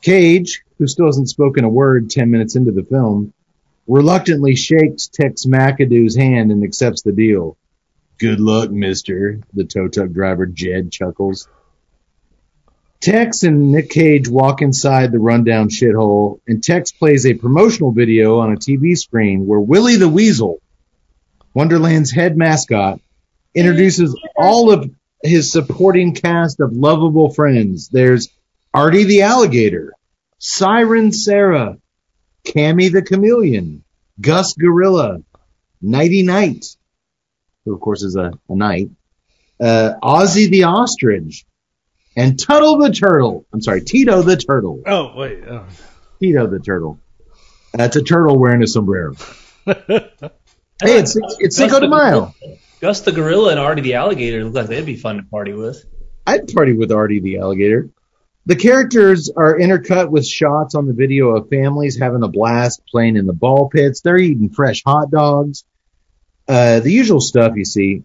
Cage, 0.02 0.64
who 0.80 0.88
still 0.88 1.06
hasn't 1.06 1.30
spoken 1.30 1.64
a 1.64 1.70
word 1.70 2.10
10 2.10 2.32
minutes 2.32 2.56
into 2.56 2.72
the 2.72 2.84
film, 2.84 3.34
reluctantly 3.88 4.56
shakes 4.56 5.08
Tex 5.08 5.46
McAdoo's 5.46 6.16
hand 6.16 6.52
and 6.52 6.64
accepts 6.64 7.04
the 7.04 7.12
deal. 7.12 7.56
Good 8.22 8.40
luck, 8.40 8.70
mister, 8.70 9.40
the 9.52 9.64
tow 9.64 9.88
truck 9.88 10.12
driver 10.12 10.46
Jed 10.46 10.92
chuckles. 10.92 11.48
Tex 13.00 13.42
and 13.42 13.72
Nick 13.72 13.90
Cage 13.90 14.30
walk 14.30 14.62
inside 14.62 15.12
the 15.12 15.18
rundown 15.18 15.70
shithole, 15.70 16.40
and 16.48 16.64
Tex 16.64 16.92
plays 16.92 17.26
a 17.26 17.34
promotional 17.34 17.92
video 17.92 18.38
on 18.38 18.54
a 18.54 18.58
TV 18.58 18.96
screen 18.96 19.48
where 19.48 19.60
Willy 19.60 19.96
the 19.96 20.08
Weasel, 20.08 20.62
Wonderland's 21.56 22.12
head 22.12 22.38
mascot, 22.38 23.02
introduces 23.56 24.16
all 24.38 24.72
of 24.72 24.88
his 25.24 25.52
supporting 25.52 26.14
cast 26.14 26.60
of 26.60 26.74
lovable 26.74 27.34
friends. 27.34 27.90
There's 27.90 28.30
Artie 28.72 29.06
the 29.06 29.24
Alligator, 29.24 29.94
Siren 30.38 31.12
Sarah, 31.12 31.80
Cammy 32.46 32.92
the 32.92 33.02
Chameleon, 33.02 33.84
Gus 34.22 34.54
Gorilla, 34.54 35.24
Nighty 35.82 36.22
Night, 36.22 36.76
who 37.66 37.74
of 37.74 37.82
course 37.82 38.04
is 38.04 38.16
a, 38.16 38.32
a 38.50 38.56
knight, 38.56 38.90
uh, 39.60 39.94
Ozzy 40.04 40.50
the 40.50 40.66
Ostrich, 40.66 41.46
and 42.16 42.40
Tuttle 42.40 42.78
the 42.78 42.92
Turtle. 42.92 43.46
I'm 43.54 43.62
sorry, 43.62 43.82
Tito 43.82 44.22
the 44.22 44.38
Turtle. 44.38 44.82
Oh 44.86 45.14
wait. 45.16 45.44
Oh. 45.48 45.66
Tito 46.20 46.48
the 46.48 46.60
Turtle. 46.60 47.00
That's 47.74 47.96
a 47.96 48.04
turtle 48.04 48.38
wearing 48.38 48.64
a 48.64 48.68
sombrero. 48.68 49.16
Hey, 50.84 50.98
it's 50.98 51.16
it's 51.38 51.58
Cinco 51.58 51.80
de 51.80 51.88
Mayo. 51.88 52.34
Gus 52.80 53.02
the 53.02 53.12
gorilla 53.12 53.52
and 53.52 53.60
Artie 53.60 53.84
the 53.84 53.94
alligator 53.94 54.44
look 54.44 54.56
like 54.56 54.66
they'd 54.66 54.84
be 54.84 54.96
fun 54.96 55.18
to 55.18 55.24
party 55.24 55.54
with. 55.54 55.86
I'd 56.26 56.52
party 56.52 56.74
with 56.74 56.92
Artie 56.92 57.20
the 57.20 57.38
alligator. 57.38 57.92
The 58.48 58.56
characters 58.56 59.30
are 59.30 59.60
intercut 59.60 60.10
with 60.10 60.26
shots 60.26 60.74
on 60.74 60.88
the 60.88 60.94
video 60.94 61.36
of 61.36 61.50
families 61.50 62.00
having 62.00 62.24
a 62.24 62.28
blast 62.28 62.82
playing 62.90 63.16
in 63.16 63.28
the 63.28 63.34
ball 63.34 63.70
pits. 63.70 64.02
They're 64.02 64.18
eating 64.18 64.50
fresh 64.50 64.82
hot 64.84 65.12
dogs. 65.12 65.66
Uh, 66.48 66.80
the 66.80 66.92
usual 66.92 67.22
stuff 67.22 67.54
you 67.56 67.66
see. 67.66 68.04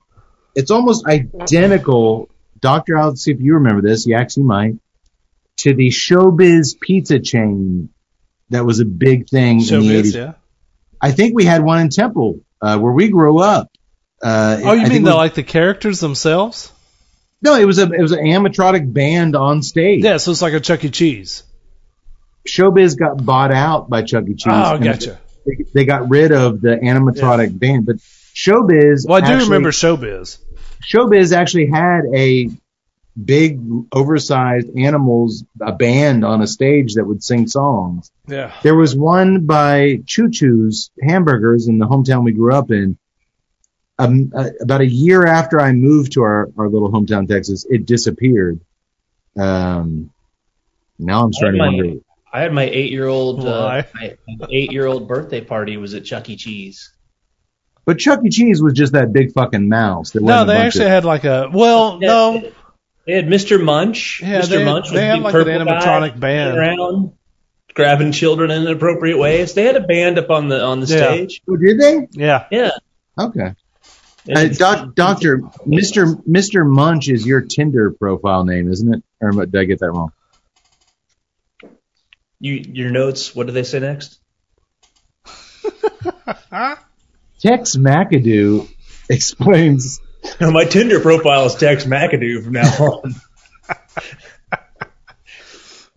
It's 0.54 0.70
almost 0.70 1.06
identical. 1.06 2.28
Doctor, 2.60 2.96
I'll 2.98 3.16
see 3.16 3.30
if 3.32 3.40
you 3.40 3.54
remember 3.54 3.82
this. 3.82 4.06
You 4.06 4.16
actually 4.16 4.44
might. 4.44 4.74
To 5.58 5.74
the 5.74 5.88
Showbiz 5.88 6.78
pizza 6.80 7.18
chain 7.18 7.88
that 8.50 8.64
was 8.64 8.80
a 8.80 8.84
big 8.84 9.28
thing 9.28 9.60
in 9.60 9.66
the 9.66 9.72
Showbiz, 9.72 10.02
80s. 10.02 10.14
yeah. 10.14 10.32
I 11.00 11.12
think 11.12 11.34
we 11.34 11.44
had 11.44 11.62
one 11.62 11.80
in 11.80 11.88
Temple 11.90 12.40
uh, 12.62 12.78
where 12.78 12.92
we 12.92 13.08
grew 13.08 13.38
up. 13.38 13.70
Uh, 14.22 14.58
Oh, 14.64 14.72
you 14.72 14.80
think 14.82 14.92
mean 14.92 15.02
the 15.04 15.10
was- 15.10 15.16
like 15.16 15.34
the 15.34 15.42
characters 15.42 16.00
themselves? 16.00 16.72
No, 17.42 17.54
it 17.54 17.66
was 17.66 17.78
a 17.78 17.82
it 17.92 18.00
was 18.00 18.12
an 18.12 18.20
animatronic 18.20 18.90
band 18.92 19.36
on 19.36 19.62
stage. 19.62 20.02
Yeah, 20.02 20.16
so 20.16 20.30
it's 20.30 20.40
like 20.40 20.54
a 20.54 20.60
Chuck 20.60 20.82
E. 20.84 20.90
Cheese. 20.90 21.42
Showbiz 22.48 22.98
got 22.98 23.22
bought 23.24 23.52
out 23.52 23.90
by 23.90 24.02
Chuck 24.02 24.24
E. 24.28 24.34
Cheese. 24.34 24.44
Oh, 24.46 24.78
gotcha. 24.78 25.18
They, 25.44 25.64
they 25.74 25.84
got 25.84 26.08
rid 26.08 26.32
of 26.32 26.60
the 26.60 26.76
animatronic 26.76 27.56
band, 27.58 27.86
but 27.86 27.96
Showbiz. 28.36 29.08
Well, 29.08 29.16
I 29.16 29.20
do 29.26 29.32
actually- 29.32 29.44
remember 29.48 29.70
Showbiz. 29.70 30.38
Showbiz 30.86 31.32
actually 31.34 31.66
had 31.66 32.02
a 32.14 32.50
big, 33.22 33.60
oversized 33.92 34.68
animals, 34.76 35.42
a 35.60 35.72
band 35.72 36.22
on 36.22 36.42
a 36.42 36.46
stage 36.46 36.94
that 36.94 37.04
would 37.06 37.24
sing 37.24 37.48
songs. 37.48 38.12
Yeah. 38.28 38.52
There 38.62 38.76
was 38.76 38.94
one 38.94 39.46
by 39.46 40.02
Choo 40.06 40.30
Choo's 40.30 40.90
Hamburgers 41.02 41.66
in 41.66 41.78
the 41.78 41.86
hometown 41.86 42.24
we 42.24 42.32
grew 42.32 42.54
up 42.54 42.70
in. 42.70 42.98
Um, 43.98 44.30
uh, 44.36 44.50
about 44.60 44.82
a 44.82 44.86
year 44.86 45.26
after 45.26 45.58
I 45.58 45.72
moved 45.72 46.12
to 46.12 46.22
our, 46.22 46.50
our 46.58 46.68
little 46.68 46.92
hometown, 46.92 47.26
Texas, 47.26 47.64
it 47.68 47.86
disappeared. 47.86 48.60
Um, 49.38 50.10
now 50.98 51.24
I'm 51.24 51.32
starting 51.32 51.60
to 51.60 51.66
wonder. 51.66 52.00
I 52.30 52.42
had 52.42 52.52
my 52.52 52.64
eight 52.64 52.92
year 52.92 53.06
old 53.06 53.40
uh, 53.40 53.62
Why? 53.62 53.86
my 53.94 54.16
eight 54.50 54.70
year 54.72 54.84
old 54.84 55.08
birthday 55.08 55.40
party 55.40 55.78
was 55.78 55.94
at 55.94 56.04
Chuck 56.04 56.28
E. 56.28 56.36
Cheese. 56.36 56.92
But 57.86 57.98
Chuck 57.98 58.20
E. 58.24 58.30
Cheese 58.30 58.60
was 58.60 58.72
just 58.74 58.92
that 58.94 59.12
big 59.12 59.32
fucking 59.32 59.68
mouse. 59.68 60.10
There 60.10 60.20
No, 60.20 60.44
they 60.44 60.56
actually 60.56 60.86
of- 60.86 60.90
had 60.90 61.04
like 61.04 61.24
a 61.24 61.48
well, 61.52 61.98
no, 61.98 62.50
They 63.06 63.12
had 63.12 63.26
Mr. 63.26 63.62
Munch. 63.62 64.20
Yeah, 64.20 64.40
Mr. 64.42 64.48
they 64.48 64.58
had- 64.58 64.64
Munch 64.64 64.84
was 64.86 64.92
they 64.92 65.08
a 65.08 65.12
had 65.14 65.20
like 65.22 65.34
an 65.34 65.44
animatronic 65.44 66.18
band. 66.18 66.58
around, 66.58 67.12
grabbing 67.74 68.10
children 68.10 68.50
in 68.50 68.62
inappropriate 68.66 69.16
ways. 69.18 69.54
They 69.54 69.62
had 69.64 69.76
a 69.76 69.80
band 69.80 70.18
up 70.18 70.30
on 70.30 70.48
the 70.48 70.60
on 70.62 70.80
the 70.80 70.86
Yeah. 70.86 70.96
stage. 70.96 71.42
Oh, 71.48 71.56
did 71.56 71.78
they? 71.80 72.08
yeah. 72.10 72.46
Yeah. 72.50 72.70
Okay. 73.18 73.54
Uh, 74.34 74.48
doc, 74.48 74.96
doctor, 74.96 75.38
Mr. 75.64 76.20
Mr. 76.28 76.68
Munch 76.68 77.08
is 77.08 77.24
your 77.24 77.42
Tinder 77.42 77.92
profile 77.92 78.44
name, 78.44 78.68
isn't 78.72 78.92
it? 78.94 79.04
Or 79.20 79.30
I- 79.40 79.44
did 79.44 79.56
I 79.60 79.64
get 79.64 79.78
that 79.78 79.92
wrong? 79.92 80.10
you 82.40 82.54
your 82.54 82.90
notes. 82.90 83.36
What 83.36 83.46
do 83.46 83.52
they 83.52 83.62
say 83.62 83.78
next? 83.78 84.18
Tex 87.40 87.76
McAdoo 87.76 88.68
explains. 89.10 90.00
My 90.40 90.64
Tinder 90.64 91.00
profile 91.00 91.46
is 91.46 91.54
Tex 91.54 91.84
McAdoo 91.84 92.44
from 92.44 92.52
now 92.54 92.70
on. 92.78 93.14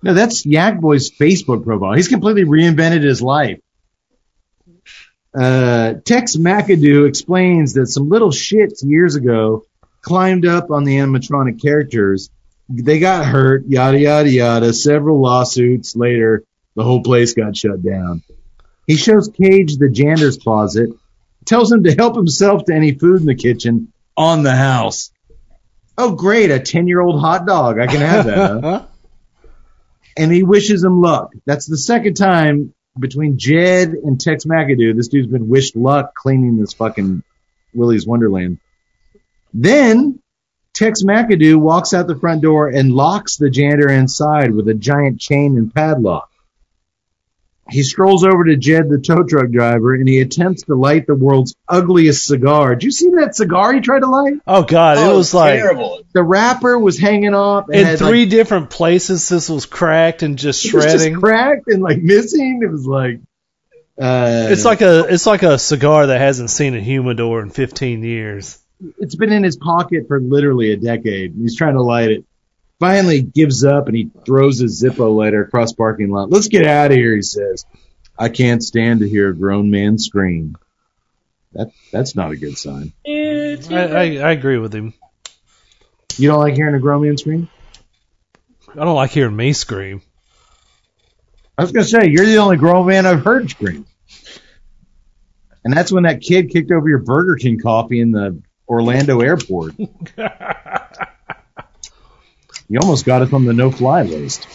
No, 0.01 0.13
that's 0.13 0.45
Yak 0.45 0.79
Boy's 0.79 1.11
Facebook 1.11 1.63
profile. 1.65 1.93
He's 1.93 2.07
completely 2.07 2.45
reinvented 2.45 3.03
his 3.03 3.21
life. 3.21 3.59
Uh, 5.37 5.95
Tex 6.05 6.37
McAdoo 6.37 7.07
explains 7.07 7.73
that 7.73 7.87
some 7.87 8.09
little 8.09 8.31
shits 8.31 8.83
years 8.83 9.15
ago 9.15 9.65
climbed 10.01 10.45
up 10.45 10.71
on 10.71 10.85
the 10.85 10.95
animatronic 10.97 11.61
characters. 11.61 12.29
They 12.69 12.99
got 12.99 13.25
hurt, 13.25 13.65
yada, 13.67 13.99
yada, 13.99 14.29
yada. 14.29 14.73
Several 14.73 15.21
lawsuits 15.21 15.95
later, 15.95 16.43
the 16.75 16.83
whole 16.83 17.03
place 17.03 17.33
got 17.33 17.57
shut 17.57 17.83
down. 17.83 18.23
He 18.87 18.95
shows 18.95 19.27
Cage 19.27 19.77
the 19.77 19.89
janitor's 19.89 20.37
closet, 20.37 20.91
tells 21.49 21.71
him 21.71 21.83
to 21.83 21.95
help 21.95 22.15
himself 22.15 22.65
to 22.65 22.73
any 22.73 22.93
food 22.93 23.21
in 23.21 23.25
the 23.25 23.35
kitchen 23.35 23.91
on 24.15 24.43
the 24.43 24.55
house. 24.55 25.11
Oh, 25.97 26.13
great, 26.13 26.51
a 26.51 26.59
10 26.59 26.87
year 26.87 27.01
old 27.01 27.19
hot 27.19 27.45
dog. 27.45 27.79
I 27.79 27.87
can 27.87 28.01
have 28.01 28.25
that. 28.25 28.63
huh? 28.63 28.85
and 30.17 30.31
he 30.31 30.43
wishes 30.43 30.83
him 30.83 31.01
luck. 31.01 31.31
That's 31.45 31.65
the 31.65 31.77
second 31.77 32.13
time 32.13 32.73
between 32.97 33.37
Jed 33.37 33.89
and 33.89 34.19
Tex 34.19 34.45
McAdoo, 34.45 34.95
this 34.95 35.07
dude's 35.07 35.31
been 35.31 35.49
wished 35.49 35.75
luck 35.75 36.13
cleaning 36.13 36.57
this 36.57 36.73
fucking 36.73 37.23
Willy's 37.73 38.05
Wonderland. 38.05 38.59
Then 39.53 40.21
Tex 40.73 41.03
McAdoo 41.03 41.57
walks 41.57 41.93
out 41.93 42.07
the 42.07 42.19
front 42.19 42.41
door 42.41 42.67
and 42.67 42.93
locks 42.93 43.37
the 43.37 43.49
janitor 43.49 43.89
inside 43.89 44.53
with 44.53 44.67
a 44.69 44.73
giant 44.73 45.19
chain 45.19 45.57
and 45.57 45.73
padlock. 45.73 46.28
He 47.71 47.83
strolls 47.83 48.23
over 48.23 48.43
to 48.45 48.55
Jed, 48.55 48.89
the 48.89 48.99
tow 48.99 49.23
truck 49.23 49.49
driver, 49.49 49.93
and 49.93 50.07
he 50.07 50.19
attempts 50.19 50.63
to 50.63 50.75
light 50.75 51.07
the 51.07 51.15
world's 51.15 51.55
ugliest 51.67 52.25
cigar. 52.25 52.75
Did 52.75 52.83
you 52.83 52.91
see 52.91 53.09
that 53.11 53.35
cigar 53.35 53.73
he 53.73 53.81
tried 53.81 53.99
to 53.99 54.07
light? 54.07 54.33
Oh 54.47 54.63
God, 54.63 54.97
it 54.97 55.15
was 55.15 55.33
like 55.33 55.59
terrible. 55.59 56.01
The 56.13 56.23
wrapper 56.23 56.77
was 56.77 56.97
hanging 56.97 57.33
off 57.33 57.69
in 57.69 57.85
had, 57.85 57.99
three 57.99 58.21
like, 58.21 58.29
different 58.29 58.69
places. 58.69 59.27
This 59.29 59.49
was 59.49 59.65
cracked 59.65 60.23
and 60.23 60.37
just 60.37 60.65
it 60.65 60.73
was 60.73 60.83
shredding. 60.83 61.13
just 61.13 61.23
cracked 61.23 61.67
and 61.67 61.81
like 61.81 62.01
missing. 62.01 62.61
It 62.63 62.71
was 62.71 62.85
like, 62.85 63.19
uh, 63.99 64.47
It's 64.49 64.65
like 64.65 64.81
a 64.81 65.05
it's 65.13 65.25
like 65.25 65.43
a 65.43 65.59
cigar 65.59 66.07
that 66.07 66.19
hasn't 66.19 66.49
seen 66.49 66.75
a 66.75 66.79
humidor 66.79 67.41
in 67.41 67.49
15 67.49 68.03
years. 68.03 68.59
it's 68.97 69.15
been 69.15 69.31
in 69.31 69.43
his 69.43 69.57
pocket 69.57 70.07
for 70.07 70.19
literally 70.19 70.71
a 70.71 70.77
decade. 70.77 71.33
He's 71.35 71.55
trying 71.55 71.73
to 71.73 71.81
light 71.81 72.11
it. 72.11 72.25
Finally 72.79 73.21
gives 73.21 73.65
up 73.65 73.87
and 73.87 73.95
he 73.95 74.09
throws 74.25 74.59
his 74.59 74.81
Zippo 74.81 75.13
lighter 75.15 75.43
across 75.43 75.73
parking 75.73 76.09
lot. 76.09 76.29
Let's 76.29 76.47
get 76.47 76.65
out 76.65 76.91
of 76.91 76.97
here, 76.97 77.15
he 77.15 77.21
says. 77.21 77.65
I 78.17 78.29
can't 78.29 78.63
stand 78.63 79.01
to 79.01 79.09
hear 79.09 79.29
a 79.29 79.35
grown 79.35 79.69
man 79.69 79.97
scream. 79.97 80.57
That 81.53 81.71
that's 81.91 82.15
not 82.15 82.31
a 82.31 82.37
good 82.37 82.57
sign. 82.57 82.93
I, 83.05 83.57
I, 83.71 84.03
I 84.17 84.31
agree 84.31 84.57
with 84.59 84.73
him. 84.73 84.93
You 86.17 86.29
don't 86.29 86.39
like 86.39 86.55
hearing 86.55 86.75
a 86.75 86.79
grown 86.79 87.01
man 87.03 87.17
scream? 87.17 87.49
I 88.69 88.85
don't 88.85 88.95
like 88.95 89.11
hearing 89.11 89.35
me 89.35 89.53
scream. 89.53 90.01
I 91.57 91.63
was 91.63 91.71
gonna 91.71 91.85
say 91.85 92.09
you're 92.09 92.25
the 92.25 92.37
only 92.37 92.57
grown 92.57 92.87
man 92.87 93.05
I've 93.05 93.23
heard 93.23 93.49
scream. 93.49 93.85
And 95.63 95.75
that's 95.75 95.91
when 95.91 96.03
that 96.03 96.21
kid 96.21 96.51
kicked 96.51 96.71
over 96.71 96.87
your 96.87 96.99
Burger 96.99 97.35
King 97.35 97.59
coffee 97.59 97.99
in 97.99 98.11
the 98.11 98.41
Orlando 98.67 99.19
airport. 99.21 99.73
You 102.69 102.79
almost 102.79 103.05
got 103.05 103.23
it 103.23 103.29
from 103.29 103.45
the 103.45 103.53
no-fly 103.53 104.03
list. 104.03 104.47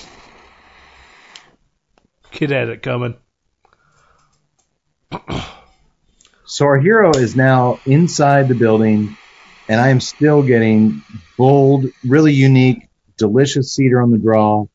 Kid 2.31 2.51
had 2.51 2.69
it 2.69 2.81
coming. 2.81 3.17
So 6.47 6.67
our 6.67 6.79
hero 6.79 7.11
is 7.11 7.35
now 7.35 7.81
inside 7.87 8.47
the 8.47 8.55
building, 8.55 9.17
and 9.69 9.81
I 9.81 9.89
am 9.89 10.01
still 10.01 10.43
getting 10.43 11.03
bold, 11.37 11.87
really 12.07 12.33
unique, 12.33 12.89
delicious 13.17 13.73
cedar 13.73 14.01
on 14.01 14.12
the 14.12 14.19
draw. 14.19 14.67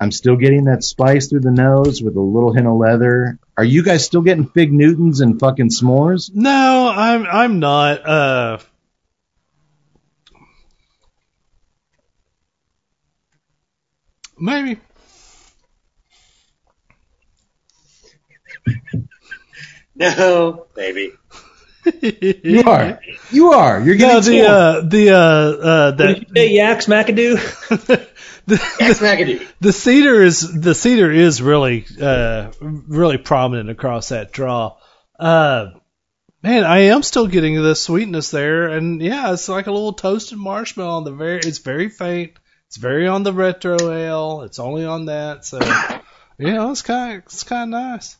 I'm 0.00 0.12
still 0.12 0.36
getting 0.36 0.64
that 0.64 0.84
spice 0.84 1.28
through 1.28 1.40
the 1.40 1.50
nose 1.50 2.02
with 2.02 2.16
a 2.16 2.20
little 2.20 2.52
hint 2.52 2.66
of 2.66 2.76
leather. 2.76 3.38
Are 3.56 3.64
you 3.64 3.82
guys 3.82 4.04
still 4.04 4.20
getting 4.20 4.46
fig 4.46 4.72
Newtons 4.72 5.20
and 5.20 5.40
fucking 5.40 5.70
s'mores? 5.70 6.30
No, 6.34 6.92
I'm 6.94 7.24
I'm 7.26 7.58
not. 7.58 8.06
Uh, 8.06 8.58
maybe. 14.40 14.80
No, 19.94 20.66
maybe. 20.76 21.12
You 22.44 22.62
are. 22.64 23.00
You 23.30 23.52
are. 23.52 23.80
You're 23.80 23.96
getting 23.96 24.16
No, 24.16 24.20
the 24.20 24.30
s'mores. 24.30 24.46
uh, 24.46 24.80
the 24.88 25.10
uh, 25.10 25.16
uh, 25.16 25.90
Did 25.92 26.18
you 26.18 26.24
that 26.26 26.28
say 26.36 26.52
Yaks 26.52 26.86
McAdoo? 26.86 27.36
That's 28.46 28.98
McAdoo. 29.00 29.46
the 29.60 29.72
cedar 29.72 30.22
is 30.22 30.60
the 30.60 30.74
cedar 30.74 31.10
is 31.10 31.40
really 31.40 31.86
uh 32.00 32.50
really 32.60 33.16
prominent 33.16 33.70
across 33.70 34.10
that 34.10 34.32
draw. 34.32 34.76
Uh 35.18 35.68
man, 36.42 36.64
I 36.64 36.78
am 36.90 37.02
still 37.02 37.26
getting 37.26 37.54
the 37.62 37.74
sweetness 37.74 38.30
there 38.30 38.68
and 38.68 39.00
yeah, 39.00 39.32
it's 39.32 39.48
like 39.48 39.66
a 39.66 39.72
little 39.72 39.94
toasted 39.94 40.38
marshmallow 40.38 40.98
on 40.98 41.04
the 41.04 41.12
very 41.12 41.38
it's 41.38 41.58
very 41.58 41.88
faint. 41.88 42.32
It's 42.68 42.76
very 42.76 43.08
on 43.08 43.22
the 43.22 43.32
retro 43.32 43.78
ale. 43.92 44.42
It's 44.42 44.58
only 44.58 44.84
on 44.84 45.06
that. 45.06 45.44
So 45.44 45.58
yeah, 46.38 46.70
it's 46.70 46.82
kind 46.82 47.18
of 47.18 47.24
it's 47.24 47.42
kind 47.42 47.74
of 47.74 47.80
nice. 47.80 48.16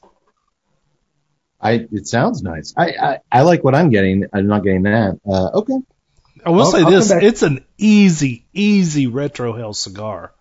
I. 1.60 1.86
It 1.92 2.06
sounds 2.06 2.42
nice. 2.42 2.72
I, 2.76 2.92
I. 3.00 3.18
I 3.30 3.42
like 3.42 3.62
what 3.62 3.74
I'm 3.74 3.90
getting. 3.90 4.24
I'm 4.32 4.46
not 4.46 4.64
getting 4.64 4.84
that. 4.84 5.18
Uh, 5.28 5.58
okay. 5.58 5.78
I 6.46 6.50
will 6.50 6.60
I'll- 6.62 6.70
say 6.70 6.82
I'll 6.82 6.90
this, 6.90 7.10
it's 7.10 7.42
an 7.42 7.64
easy 7.76 8.46
easy 8.54 9.06
retrohale 9.06 9.74
cigar. 9.74 10.32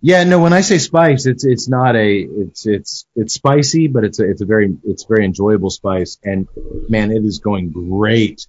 Yeah, 0.00 0.24
no. 0.24 0.40
When 0.40 0.52
I 0.52 0.62
say 0.62 0.78
spice, 0.78 1.26
it's 1.26 1.44
it's 1.44 1.68
not 1.68 1.94
a 1.94 2.18
it's 2.22 2.66
it's 2.66 3.06
it's 3.14 3.34
spicy, 3.34 3.86
but 3.86 4.02
it's 4.02 4.18
a 4.18 4.28
it's 4.28 4.40
a 4.40 4.46
very 4.46 4.76
it's 4.82 5.04
very 5.04 5.24
enjoyable 5.24 5.70
spice, 5.70 6.18
and 6.24 6.48
man, 6.88 7.12
it 7.12 7.24
is 7.24 7.38
going 7.38 7.70
great 7.70 8.48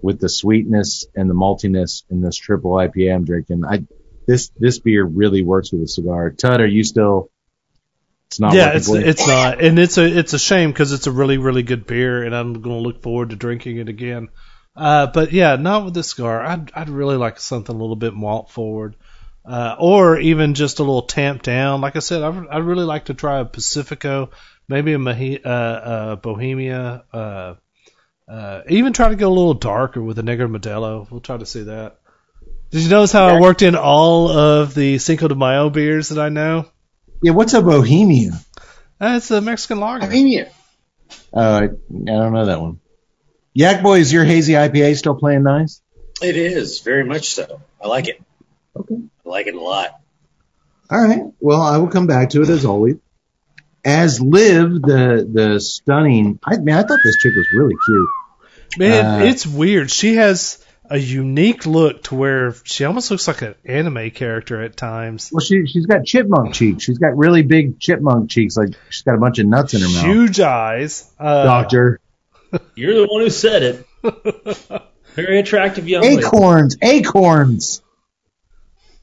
with 0.00 0.20
the 0.20 0.30
sweetness 0.30 1.04
and 1.14 1.28
the 1.28 1.34
maltiness 1.34 2.04
in 2.08 2.22
this 2.22 2.36
triple 2.36 2.70
IPA 2.72 3.14
I'm 3.14 3.24
drinking. 3.26 3.64
I 3.66 3.84
this 4.26 4.50
this 4.56 4.78
beer 4.78 5.04
really 5.04 5.42
works 5.42 5.72
with 5.72 5.82
a 5.82 5.88
cigar. 5.88 6.30
Tut, 6.30 6.60
are 6.60 6.66
you 6.66 6.84
still? 6.84 7.30
It's 8.28 8.40
not. 8.40 8.54
yeah, 8.54 8.72
it's 8.72 8.88
it's 8.88 9.26
not, 9.26 9.62
and 9.62 9.78
it's 9.78 9.98
a 9.98 10.04
it's 10.04 10.32
a 10.32 10.38
shame 10.38 10.70
because 10.70 10.92
it's 10.92 11.06
a 11.06 11.12
really 11.12 11.38
really 11.38 11.62
good 11.62 11.86
beer, 11.86 12.24
and 12.24 12.34
I'm 12.34 12.54
going 12.54 12.76
to 12.76 12.82
look 12.82 13.02
forward 13.02 13.30
to 13.30 13.36
drinking 13.36 13.78
it 13.78 13.88
again. 13.88 14.28
Uh, 14.74 15.06
but 15.06 15.32
yeah, 15.32 15.56
not 15.56 15.84
with 15.84 15.94
the 15.94 16.02
cigar. 16.02 16.44
I'd 16.44 16.72
I'd 16.74 16.88
really 16.88 17.16
like 17.16 17.38
something 17.38 17.74
a 17.74 17.78
little 17.78 17.96
bit 17.96 18.14
malt 18.14 18.50
forward, 18.50 18.96
uh, 19.44 19.76
or 19.78 20.18
even 20.18 20.54
just 20.54 20.80
a 20.80 20.82
little 20.82 21.02
tamp 21.02 21.42
down. 21.42 21.80
Like 21.80 21.94
I 21.94 22.00
said, 22.00 22.22
I'd, 22.22 22.48
I'd 22.48 22.64
really 22.64 22.84
like 22.84 23.06
to 23.06 23.14
try 23.14 23.38
a 23.38 23.44
Pacifico, 23.44 24.30
maybe 24.68 24.92
a 24.92 24.98
Mahi, 24.98 25.42
uh, 25.42 25.50
uh, 25.50 26.16
Bohemia, 26.16 27.04
uh, 27.12 27.54
uh, 28.28 28.62
even 28.68 28.92
try 28.92 29.08
to 29.08 29.16
go 29.16 29.28
a 29.28 29.30
little 29.30 29.54
darker 29.54 30.02
with 30.02 30.18
a 30.18 30.22
Negro 30.22 30.50
Modelo. 30.54 31.08
We'll 31.10 31.20
try 31.20 31.36
to 31.36 31.46
see 31.46 31.62
that. 31.62 32.00
Did 32.76 32.82
you 32.82 32.90
notice 32.90 33.10
how 33.10 33.28
I 33.28 33.40
worked 33.40 33.62
in 33.62 33.74
all 33.74 34.28
of 34.28 34.74
the 34.74 34.98
Cinco 34.98 35.28
de 35.28 35.34
Mayo 35.34 35.70
beers 35.70 36.10
that 36.10 36.18
I 36.18 36.28
know? 36.28 36.66
yeah. 37.22 37.32
What's 37.32 37.54
a 37.54 37.62
Bohemia? 37.62 38.32
That's 38.98 39.30
a 39.30 39.40
Mexican 39.40 39.80
lager. 39.80 40.06
Bohemia. 40.06 40.50
Uh, 41.32 41.40
I, 41.40 41.62
I 41.62 41.68
don't 41.88 42.34
know 42.34 42.44
that 42.44 42.60
one. 42.60 42.80
Yak 43.54 43.82
Boy, 43.82 44.00
is 44.00 44.12
your 44.12 44.24
hazy 44.24 44.52
IPA 44.52 44.98
still 44.98 45.14
playing 45.14 45.42
nice? 45.44 45.80
It 46.20 46.36
is 46.36 46.80
very 46.80 47.04
much 47.04 47.28
so. 47.28 47.62
I 47.82 47.88
like 47.88 48.08
it. 48.08 48.22
Okay. 48.78 48.96
I 49.24 49.26
like 49.26 49.46
it 49.46 49.54
a 49.54 49.60
lot. 49.60 49.98
All 50.90 51.00
right. 51.00 51.22
Well, 51.40 51.62
I 51.62 51.78
will 51.78 51.88
come 51.88 52.06
back 52.06 52.28
to 52.30 52.42
it 52.42 52.50
as 52.50 52.66
always. 52.66 52.96
As 53.86 54.20
Liv, 54.20 54.82
the 54.82 55.26
the 55.32 55.60
stunning, 55.60 56.38
I 56.44 56.58
man, 56.58 56.76
I 56.76 56.82
thought 56.82 57.00
this 57.02 57.16
chick 57.22 57.32
was 57.34 57.48
really 57.54 57.76
cute. 57.86 58.08
Man, 58.76 59.22
Uh, 59.22 59.24
it's 59.24 59.46
weird. 59.46 59.90
She 59.90 60.16
has 60.16 60.62
a 60.90 60.98
unique 60.98 61.66
look 61.66 62.04
to 62.04 62.14
where 62.14 62.54
she 62.64 62.84
almost 62.84 63.10
looks 63.10 63.26
like 63.28 63.42
an 63.42 63.54
anime 63.64 64.10
character 64.10 64.62
at 64.62 64.76
times. 64.76 65.30
Well, 65.32 65.40
she 65.40 65.66
she's 65.66 65.86
got 65.86 66.04
chipmunk 66.04 66.54
cheeks. 66.54 66.84
She's 66.84 66.98
got 66.98 67.16
really 67.16 67.42
big 67.42 67.78
chipmunk 67.80 68.30
cheeks, 68.30 68.56
like 68.56 68.70
she's 68.90 69.02
got 69.02 69.14
a 69.14 69.18
bunch 69.18 69.38
of 69.38 69.46
nuts 69.46 69.74
in 69.74 69.80
her 69.82 69.88
mouth. 69.88 70.04
Huge 70.06 70.40
eyes. 70.40 71.10
Uh, 71.18 71.44
Doctor, 71.44 72.00
You're 72.74 72.94
the 72.94 73.06
one 73.06 73.22
who 73.22 73.30
said 73.30 73.62
it. 73.62 73.86
Very 75.14 75.40
attractive 75.40 75.88
young 75.88 76.02
lady. 76.02 76.18
acorns, 76.24 76.76
acorns. 76.82 77.82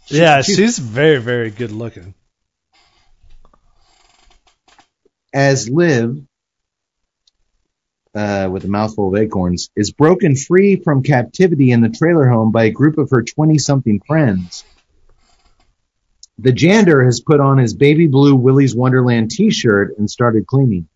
Yeah, 0.08 0.42
She- 0.42 0.56
she's 0.56 0.78
very, 0.80 1.18
very 1.20 1.50
good 1.50 1.72
looking. 1.72 2.14
as 5.34 5.68
Liv, 5.70 6.22
uh, 8.16 8.50
with 8.52 8.66
a 8.66 8.68
mouthful 8.68 9.10
of 9.10 9.16
acorns, 9.16 9.70
is 9.76 9.92
broken 9.92 10.36
free 10.36 10.76
from 10.76 11.04
captivity 11.04 11.72
in 11.72 11.82
the 11.82 11.90
trailer 11.90 12.30
home 12.30 12.52
by 12.52 12.66
a 12.66 12.72
group 12.72 12.98
of 12.98 13.10
her 13.10 13.24
20 13.24 13.58
something 13.58 14.02
friends. 14.06 14.64
The 16.40 16.52
janitor 16.52 17.04
has 17.04 17.22
put 17.22 17.40
on 17.40 17.58
his 17.58 17.76
baby 17.76 18.08
blue 18.08 18.36
Willy's 18.36 18.76
Wonderland 18.76 19.32
t 19.32 19.52
shirt 19.52 19.98
and 19.98 20.10
started 20.10 20.48
cleaning. 20.48 20.88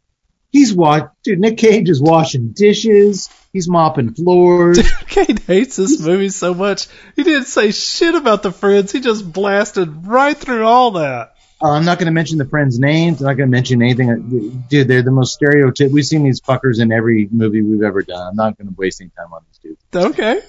He's 0.51 0.73
wa 0.73 1.09
dude, 1.23 1.39
Nick 1.39 1.57
Cage 1.57 1.89
is 1.89 2.01
washing 2.01 2.49
dishes, 2.53 3.29
he's 3.53 3.69
mopping 3.69 4.13
floors. 4.13 4.79
Cade 5.07 5.39
hates 5.39 5.75
this 5.75 6.01
movie 6.01 6.29
so 6.29 6.53
much. 6.53 6.87
He 7.15 7.23
didn't 7.23 7.45
say 7.45 7.71
shit 7.71 8.15
about 8.15 8.43
the 8.43 8.51
friends. 8.51 8.91
He 8.91 8.99
just 8.99 9.31
blasted 9.31 10.07
right 10.07 10.35
through 10.35 10.65
all 10.65 10.91
that. 10.91 11.36
Uh, 11.61 11.71
I'm 11.71 11.85
not 11.85 11.97
going 11.97 12.05
to 12.05 12.11
mention 12.11 12.37
the 12.37 12.45
friends' 12.45 12.77
names. 12.77 13.19
I'm 13.19 13.27
not 13.27 13.33
going 13.33 13.49
to 13.49 13.51
mention 13.51 13.81
anything. 13.81 14.63
Dude, 14.69 14.87
they're 14.87 15.01
the 15.01 15.11
most 15.11 15.33
stereotyp. 15.33 15.91
We've 15.91 16.05
seen 16.05 16.23
these 16.23 16.39
fuckers 16.39 16.79
in 16.79 16.91
every 16.91 17.27
movie 17.31 17.61
we've 17.63 17.81
ever 17.81 18.03
done. 18.03 18.27
I'm 18.27 18.35
not 18.35 18.57
going 18.57 18.67
to 18.67 18.75
waste 18.77 19.01
any 19.01 19.09
time 19.17 19.33
on 19.33 19.41
these 19.47 19.57
dudes. 19.57 19.81
Okay. 20.13 20.41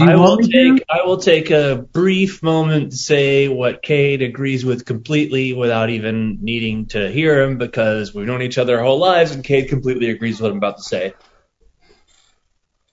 I 0.00 0.16
will 0.16 0.22
want 0.22 0.42
me 0.42 0.48
to? 0.48 0.74
take 0.74 0.84
I 0.88 1.04
will 1.06 1.16
take 1.18 1.50
a 1.50 1.76
brief 1.92 2.42
moment 2.42 2.90
to 2.90 2.96
say 2.96 3.46
what 3.46 3.82
Cade 3.82 4.20
agrees 4.20 4.64
with 4.64 4.84
completely 4.84 5.52
without 5.52 5.90
even 5.90 6.38
needing 6.42 6.86
to 6.86 7.08
hear 7.10 7.40
him 7.42 7.56
because 7.56 8.12
we've 8.12 8.26
known 8.26 8.42
each 8.42 8.58
other 8.58 8.78
our 8.78 8.84
whole 8.84 8.98
lives 8.98 9.30
and 9.30 9.44
Cade 9.44 9.68
completely 9.68 10.10
agrees 10.10 10.40
with 10.40 10.42
what 10.42 10.50
I'm 10.50 10.56
about 10.56 10.78
to 10.78 10.82
say. 10.82 11.14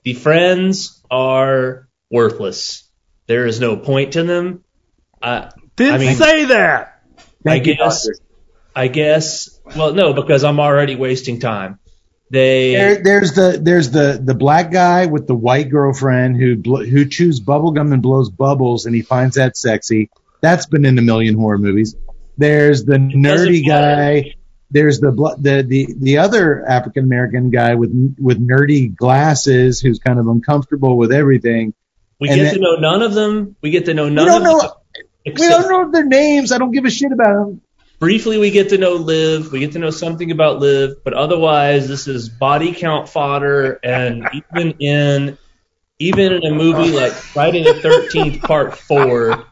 The 0.04 0.14
friends 0.14 1.02
are 1.10 1.88
worthless. 2.12 2.88
There 3.26 3.48
is 3.48 3.60
no 3.60 3.76
point 3.78 4.14
to 4.14 4.24
them. 4.24 4.64
I 5.22 5.50
Didn't 5.76 5.96
I 5.96 5.98
mean- 5.98 6.16
say 6.16 6.46
that. 6.46 6.93
Thank 7.44 7.66
I 7.68 7.70
you, 7.72 7.76
guess 7.78 8.06
Doctor. 8.08 8.20
I 8.76 8.88
guess 8.88 9.60
well 9.76 9.94
no 9.94 10.14
because 10.14 10.44
I'm 10.44 10.60
already 10.60 10.96
wasting 10.96 11.40
time. 11.40 11.80
They 12.32 12.74
There, 12.74 13.04
there's 13.04 13.34
the 13.34 13.60
there's 13.62 13.92
the 13.92 14.20
the 14.24 14.34
black 14.34 14.72
guy 14.72 15.06
with 15.06 15.28
the 15.28 15.36
white 15.36 15.70
girlfriend 15.70 16.38
who 16.38 16.56
bl- 16.56 16.84
who 16.84 17.06
chews 17.06 17.40
bubblegum 17.40 17.94
and 17.94 18.02
blows 18.02 18.30
bubbles 18.32 18.86
and 18.88 18.96
he 18.96 19.02
finds 19.04 19.36
that 19.36 19.56
sexy. 19.58 20.10
That's 20.42 20.66
been 20.66 20.86
in 20.86 20.98
a 20.98 21.02
million 21.02 21.36
horror 21.36 21.60
movies. 21.60 21.96
There's 22.38 22.84
the 22.86 22.96
nerdy 22.96 23.66
guy. 23.68 24.34
There's 24.72 25.00
the 25.00 25.12
bl- 25.12 25.36
the 25.38 25.62
the 25.62 25.94
the 26.00 26.18
other 26.18 26.66
African 26.68 27.04
American 27.04 27.52
guy 27.52 27.76
with 27.76 28.16
with 28.20 28.40
nerdy 28.40 28.96
glasses 28.96 29.80
who's 29.80 30.00
kind 30.00 30.18
of 30.18 30.28
uncomfortable 30.28 30.98
with 30.98 31.12
everything. 31.12 31.76
we 32.20 32.30
and 32.30 32.38
get 32.38 32.44
then- 32.46 32.54
to 32.56 32.60
know 32.62 32.76
none 32.78 33.04
of 33.04 33.14
them. 33.14 33.56
We 33.62 33.70
get 33.70 33.86
to 33.86 33.94
know 33.94 34.10
none 34.10 34.28
of 34.28 34.42
know. 34.42 34.60
them. 34.62 34.72
We 35.26 35.32
don't 35.32 35.70
know 35.70 35.92
their 35.92 36.06
names. 36.06 36.52
I 36.52 36.58
don't 36.58 36.72
give 36.72 36.86
a 36.86 36.90
shit 36.90 37.12
about 37.12 37.34
them. 37.34 37.62
briefly 38.00 38.38
we 38.38 38.52
get 38.52 38.70
to 38.70 38.78
know 38.78 38.94
Liv, 38.94 39.52
we 39.52 39.60
get 39.60 39.74
to 39.74 39.80
know 39.80 39.90
something 39.90 40.32
about 40.32 40.60
Liv, 40.60 41.04
but 41.04 41.14
otherwise 41.14 41.88
this 41.88 42.08
is 42.08 42.28
body 42.28 42.74
count 42.74 43.08
fodder 43.08 43.80
and 43.84 44.28
even 44.34 44.72
in 44.80 45.38
even 46.00 46.34
in 46.34 46.46
a 46.46 46.54
movie 46.54 46.92
like 46.92 47.14
Friday 47.14 47.64
the 47.64 47.76
thirteenth 47.76 48.42
part 48.42 48.78
four, 48.78 49.46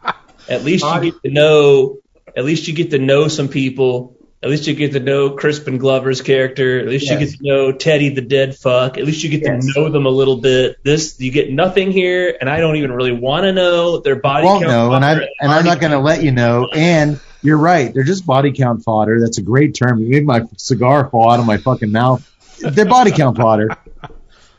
at 0.49 0.63
least 0.63 0.83
you 0.83 1.11
get 1.11 1.23
to 1.23 1.31
know 1.31 1.97
at 2.35 2.45
least 2.45 2.67
you 2.67 2.73
get 2.73 2.91
to 2.91 2.99
know 2.99 3.27
some 3.27 3.47
people. 3.47 4.17
At 4.43 4.49
least 4.49 4.65
you 4.65 4.73
get 4.73 4.93
to 4.93 4.99
know 4.99 5.29
Crispin 5.31 5.77
Glover's 5.77 6.21
character. 6.21 6.79
At 6.79 6.87
least 6.87 7.07
you 7.11 7.19
get 7.19 7.29
to 7.29 7.37
know 7.41 7.71
Teddy 7.71 8.09
the 8.09 8.21
dead 8.21 8.57
fuck. 8.57 8.97
At 8.97 9.05
least 9.05 9.23
you 9.23 9.29
get 9.29 9.41
Yes. 9.43 9.71
to 9.73 9.79
know 9.79 9.89
them 9.89 10.07
a 10.07 10.09
little 10.09 10.37
bit. 10.37 10.77
This 10.83 11.19
you 11.19 11.31
get 11.31 11.51
nothing 11.51 11.91
here, 11.91 12.35
and 12.41 12.49
I 12.49 12.59
don't 12.59 12.75
even 12.77 12.91
really 12.91 13.11
want 13.11 13.43
to 13.43 13.53
know 13.53 13.99
their 13.99 14.15
body 14.15 14.45
won't 14.45 14.63
count. 14.63 14.71
know, 14.71 14.93
and 14.93 15.05
I 15.05 15.13
and 15.39 15.51
I'm 15.51 15.63
not 15.63 15.79
going 15.79 15.91
to 15.91 15.99
let 15.99 16.23
you 16.23 16.31
know. 16.31 16.67
And 16.73 17.19
you're 17.43 17.57
right; 17.57 17.93
they're 17.93 18.03
just 18.03 18.25
body 18.25 18.51
count 18.51 18.83
fodder. 18.83 19.19
That's 19.21 19.37
a 19.37 19.43
great 19.43 19.75
term. 19.75 19.99
You 19.99 20.09
made 20.09 20.25
my 20.25 20.41
cigar 20.57 21.07
fall 21.09 21.29
out 21.29 21.39
of 21.39 21.45
my 21.45 21.57
fucking 21.57 21.91
mouth. 21.91 22.27
They're 22.61 22.85
body 22.85 23.11
count 23.11 23.37
fodder, 23.37 23.69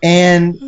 and 0.00 0.60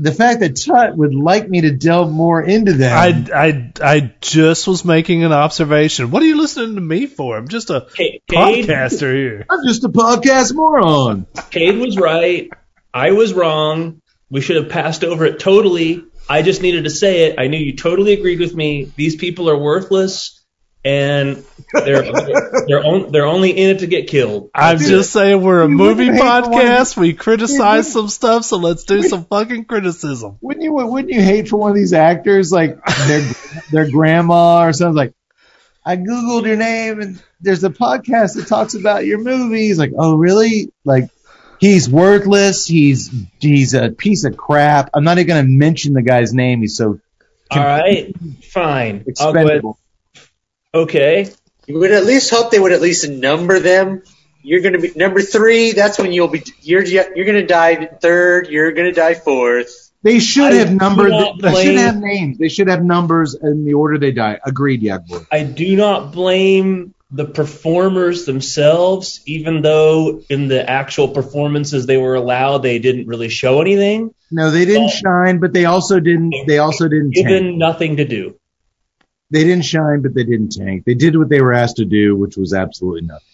the 0.00 0.12
fact 0.12 0.40
that 0.40 0.56
Tut 0.56 0.96
would 0.96 1.14
like 1.14 1.48
me 1.48 1.60
to 1.62 1.72
delve 1.72 2.10
more 2.10 2.42
into 2.42 2.74
that. 2.74 3.30
I, 3.32 3.48
I, 3.48 3.72
I 3.82 4.14
just 4.20 4.66
was 4.66 4.84
making 4.84 5.24
an 5.24 5.32
observation. 5.32 6.10
What 6.10 6.22
are 6.22 6.26
you 6.26 6.40
listening 6.40 6.74
to 6.76 6.80
me 6.80 7.06
for? 7.06 7.36
I'm 7.36 7.48
just 7.48 7.70
a 7.70 7.86
Cade- 7.94 8.22
Cade- 8.28 8.64
podcaster 8.68 9.14
here. 9.14 9.46
I'm 9.50 9.64
just 9.66 9.84
a 9.84 9.88
podcast 9.88 10.54
moron. 10.54 11.26
Cade 11.50 11.76
was 11.78 11.98
right. 11.98 12.50
I 12.94 13.12
was 13.12 13.34
wrong. 13.34 14.00
We 14.30 14.40
should 14.40 14.56
have 14.56 14.70
passed 14.70 15.04
over 15.04 15.24
it 15.26 15.38
totally. 15.38 16.04
I 16.28 16.42
just 16.42 16.62
needed 16.62 16.84
to 16.84 16.90
say 16.90 17.24
it. 17.24 17.38
I 17.38 17.48
knew 17.48 17.58
you 17.58 17.76
totally 17.76 18.12
agreed 18.14 18.40
with 18.40 18.54
me. 18.54 18.90
These 18.96 19.16
people 19.16 19.50
are 19.50 19.56
worthless, 19.58 20.39
and 20.84 21.44
they're 21.72 22.02
they're 22.66 22.84
on, 22.84 23.12
they're 23.12 23.26
only 23.26 23.50
in 23.50 23.70
it 23.70 23.78
to 23.80 23.86
get 23.86 24.06
killed. 24.06 24.50
I'm 24.54 24.78
That's 24.78 24.88
just 24.88 25.12
saying 25.12 25.42
we're 25.42 25.62
a 25.62 25.68
You 25.68 25.74
movie 25.74 26.06
wouldn't 26.06 26.16
hate 26.16 26.44
for 26.44 26.50
one 26.50 26.66
of 26.66 26.72
podcast. 26.72 26.96
We 26.96 27.12
criticize 27.12 27.92
some 27.92 28.08
stuff, 28.08 28.44
so 28.44 28.56
let's 28.56 28.84
do 28.84 29.02
some 29.02 29.24
fucking 29.24 29.66
criticism. 29.66 30.38
Wouldn't 30.40 30.64
you? 30.64 30.72
Wouldn't 30.72 31.12
you 31.12 31.20
hate 31.20 31.48
for 31.48 31.56
one 31.56 31.70
of 31.70 31.76
these 31.76 31.92
actors 31.92 32.50
like 32.50 32.84
their 33.06 33.20
their 33.70 33.90
grandma 33.90 34.66
or 34.66 34.72
something 34.72 34.96
like? 34.96 35.14
I 35.84 35.96
googled 35.96 36.46
your 36.46 36.56
name 36.56 37.00
and 37.00 37.22
there's 37.40 37.64
a 37.64 37.70
podcast 37.70 38.36
that 38.36 38.46
talks 38.46 38.74
about 38.74 39.06
your 39.06 39.18
movies. 39.18 39.78
Like, 39.78 39.92
oh 39.96 40.16
really? 40.16 40.72
Like, 40.84 41.08
he's 41.58 41.88
worthless. 41.88 42.66
He's 42.66 43.10
he's 43.38 43.74
a 43.74 43.90
piece 43.90 44.24
of 44.24 44.36
crap. 44.36 44.90
I'm 44.94 45.04
not 45.04 45.18
even 45.18 45.28
going 45.28 45.44
to 45.44 45.50
mention 45.50 45.94
the 45.94 46.02
guy's 46.02 46.34
name. 46.34 46.60
He's 46.60 46.76
so. 46.76 47.00
All 47.50 47.64
right, 47.64 48.14
fine. 48.44 49.04
I'll 49.18 49.32
go 49.32 49.38
ahead. 49.38 49.46
expendable. 49.46 49.78
Okay. 50.74 51.28
You 51.66 51.78
would 51.78 51.92
at 51.92 52.04
least 52.04 52.30
hope 52.30 52.50
they 52.50 52.58
would 52.58 52.72
at 52.72 52.80
least 52.80 53.08
number 53.08 53.58
them. 53.58 54.02
You're 54.42 54.60
going 54.60 54.72
to 54.72 54.78
be 54.78 54.92
number 54.96 55.20
three. 55.20 55.72
That's 55.72 55.98
when 55.98 56.12
you'll 56.12 56.28
be. 56.28 56.42
You're 56.62 56.84
you're 56.84 57.04
going 57.26 57.40
to 57.40 57.46
die 57.46 57.86
third. 57.86 58.48
You're 58.48 58.72
going 58.72 58.86
to 58.86 58.98
die 58.98 59.14
fourth. 59.14 59.90
They 60.02 60.18
should 60.18 60.52
I 60.52 60.56
have 60.56 60.72
numbered. 60.72 61.12
They 61.40 61.62
should 61.62 61.76
have 61.76 61.96
names. 61.98 62.38
They 62.38 62.48
should 62.48 62.68
have 62.68 62.82
numbers 62.82 63.34
in 63.34 63.66
the 63.66 63.74
order 63.74 63.98
they 63.98 64.12
die. 64.12 64.40
Agreed, 64.44 64.82
Yak. 64.82 65.02
I 65.30 65.42
do 65.42 65.76
not 65.76 66.12
blame 66.12 66.94
the 67.10 67.26
performers 67.26 68.24
themselves, 68.24 69.20
even 69.26 69.62
though 69.62 70.22
in 70.30 70.48
the 70.48 70.68
actual 70.68 71.08
performances 71.08 71.84
they 71.86 71.96
were 71.96 72.14
allowed, 72.14 72.58
they 72.58 72.78
didn't 72.78 73.08
really 73.08 73.28
show 73.28 73.60
anything, 73.60 74.14
No, 74.30 74.50
they 74.50 74.64
didn't 74.64 74.82
Well- 74.82 74.90
shine, 74.90 75.38
but 75.38 75.52
they 75.52 75.64
also 75.64 75.98
didn't. 75.98 76.32
They 76.46 76.58
also 76.58 76.88
didn't 76.88 77.12
tank. 77.12 77.26
given 77.26 77.58
nothing 77.58 77.96
to 77.96 78.04
do. 78.04 78.36
They 79.30 79.44
didn't 79.44 79.64
shine, 79.64 80.02
but 80.02 80.14
they 80.14 80.24
didn't 80.24 80.52
tank. 80.52 80.84
They 80.84 80.94
did 80.94 81.16
what 81.16 81.28
they 81.28 81.40
were 81.40 81.52
asked 81.52 81.76
to 81.76 81.84
do, 81.84 82.16
which 82.16 82.36
was 82.36 82.52
absolutely 82.52 83.02
nothing. 83.02 83.26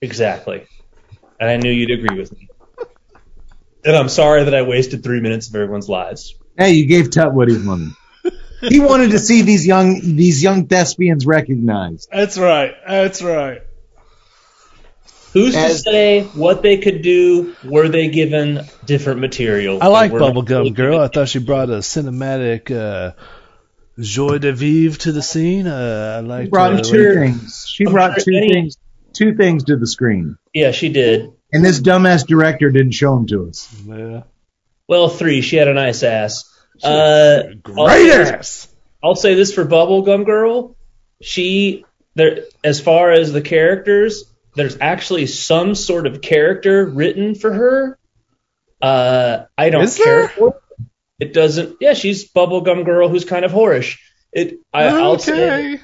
Exactly. 0.00 0.66
And 1.38 1.50
I 1.50 1.56
knew 1.56 1.70
you'd 1.70 1.90
agree 1.90 2.18
with 2.18 2.32
me. 2.32 2.48
And 3.84 3.96
I'm 3.96 4.08
sorry 4.08 4.44
that 4.44 4.54
I 4.54 4.62
wasted 4.62 5.02
three 5.02 5.20
minutes 5.20 5.48
of 5.48 5.56
everyone's 5.56 5.88
lives. 5.88 6.36
Hey, 6.56 6.72
you 6.72 6.86
gave 6.86 7.10
Tut 7.10 7.34
what 7.34 7.48
he 7.48 7.56
wanted. 7.58 7.92
he 8.60 8.78
wanted 8.78 9.10
to 9.10 9.18
see 9.18 9.42
these 9.42 9.66
young 9.66 10.00
these 10.00 10.42
young 10.42 10.66
thespians 10.66 11.26
recognized. 11.26 12.08
That's 12.12 12.38
right. 12.38 12.74
That's 12.86 13.22
right. 13.22 13.62
Who's 15.32 15.56
As- 15.56 15.82
to 15.82 15.90
say 15.90 16.22
what 16.34 16.62
they 16.62 16.76
could 16.76 17.02
do 17.02 17.56
were 17.64 17.88
they 17.88 18.08
given 18.08 18.60
different 18.84 19.20
material? 19.20 19.78
I 19.82 19.88
like 19.88 20.10
They 20.10 20.14
were 20.14 20.20
not 20.20 20.48
really 20.48 20.70
Bubblegum 20.70 20.74
Girl. 20.74 21.00
I 21.00 21.08
thought 21.08 21.28
she 21.28 21.38
brought 21.38 21.70
a 21.70 21.78
cinematic 21.78 22.70
uh, 22.70 23.14
joie 23.98 24.38
de 24.38 24.52
vivre 24.52 24.98
to 25.00 25.12
the 25.12 25.22
scene. 25.22 25.66
Uh, 25.66 26.16
I 26.18 26.20
like 26.20 26.44
She 26.46 26.50
brought 26.50 26.84
two 26.84 27.14
things. 27.14 27.66
She 27.68 27.84
I'm 27.86 27.92
brought 27.92 28.14
sure 28.20 28.24
two 28.32 28.36
any- 28.36 28.52
things 28.52 28.76
two 29.12 29.34
things 29.34 29.64
to 29.64 29.76
the 29.76 29.86
screen. 29.86 30.36
Yeah, 30.54 30.70
she 30.70 30.88
did. 30.88 31.30
And 31.52 31.62
this 31.64 31.80
dumbass 31.80 32.26
director 32.26 32.70
didn't 32.70 32.92
show 32.92 33.14
them 33.14 33.26
to 33.26 33.48
us. 33.48 33.70
Yeah. 33.86 34.22
Well, 34.88 35.08
three. 35.10 35.42
She 35.42 35.56
had 35.56 35.68
a 35.68 35.74
nice 35.74 36.02
ass. 36.02 36.44
Uh, 36.82 37.42
I'll 37.46 37.54
Great 37.62 38.04
this- 38.06 38.30
ass. 38.30 38.68
I'll 39.04 39.14
say 39.14 39.34
this 39.34 39.52
for 39.52 39.64
Bubblegum 39.66 40.24
Girl. 40.24 40.76
She, 41.20 41.84
there, 42.14 42.44
as 42.64 42.80
far 42.80 43.10
as 43.10 43.32
the 43.32 43.42
characters, 43.42 44.24
there's 44.54 44.78
actually 44.80 45.26
some 45.26 45.74
sort 45.74 46.06
of 46.06 46.20
character 46.22 46.86
written 46.86 47.34
for 47.34 47.52
her. 47.52 47.98
Uh, 48.80 49.44
I 49.58 49.70
don't 49.70 49.84
Is 49.84 49.96
care 49.98 50.28
there? 50.36 50.50
It. 51.22 51.32
Doesn't. 51.32 51.76
Yeah, 51.80 51.94
she's 51.94 52.30
bubblegum 52.30 52.84
girl 52.84 53.08
who's 53.08 53.24
kind 53.24 53.44
of 53.44 53.52
whorish. 53.52 53.98
It. 54.32 54.60
I, 54.72 54.84
I'll 54.88 55.18
say. 55.18 55.80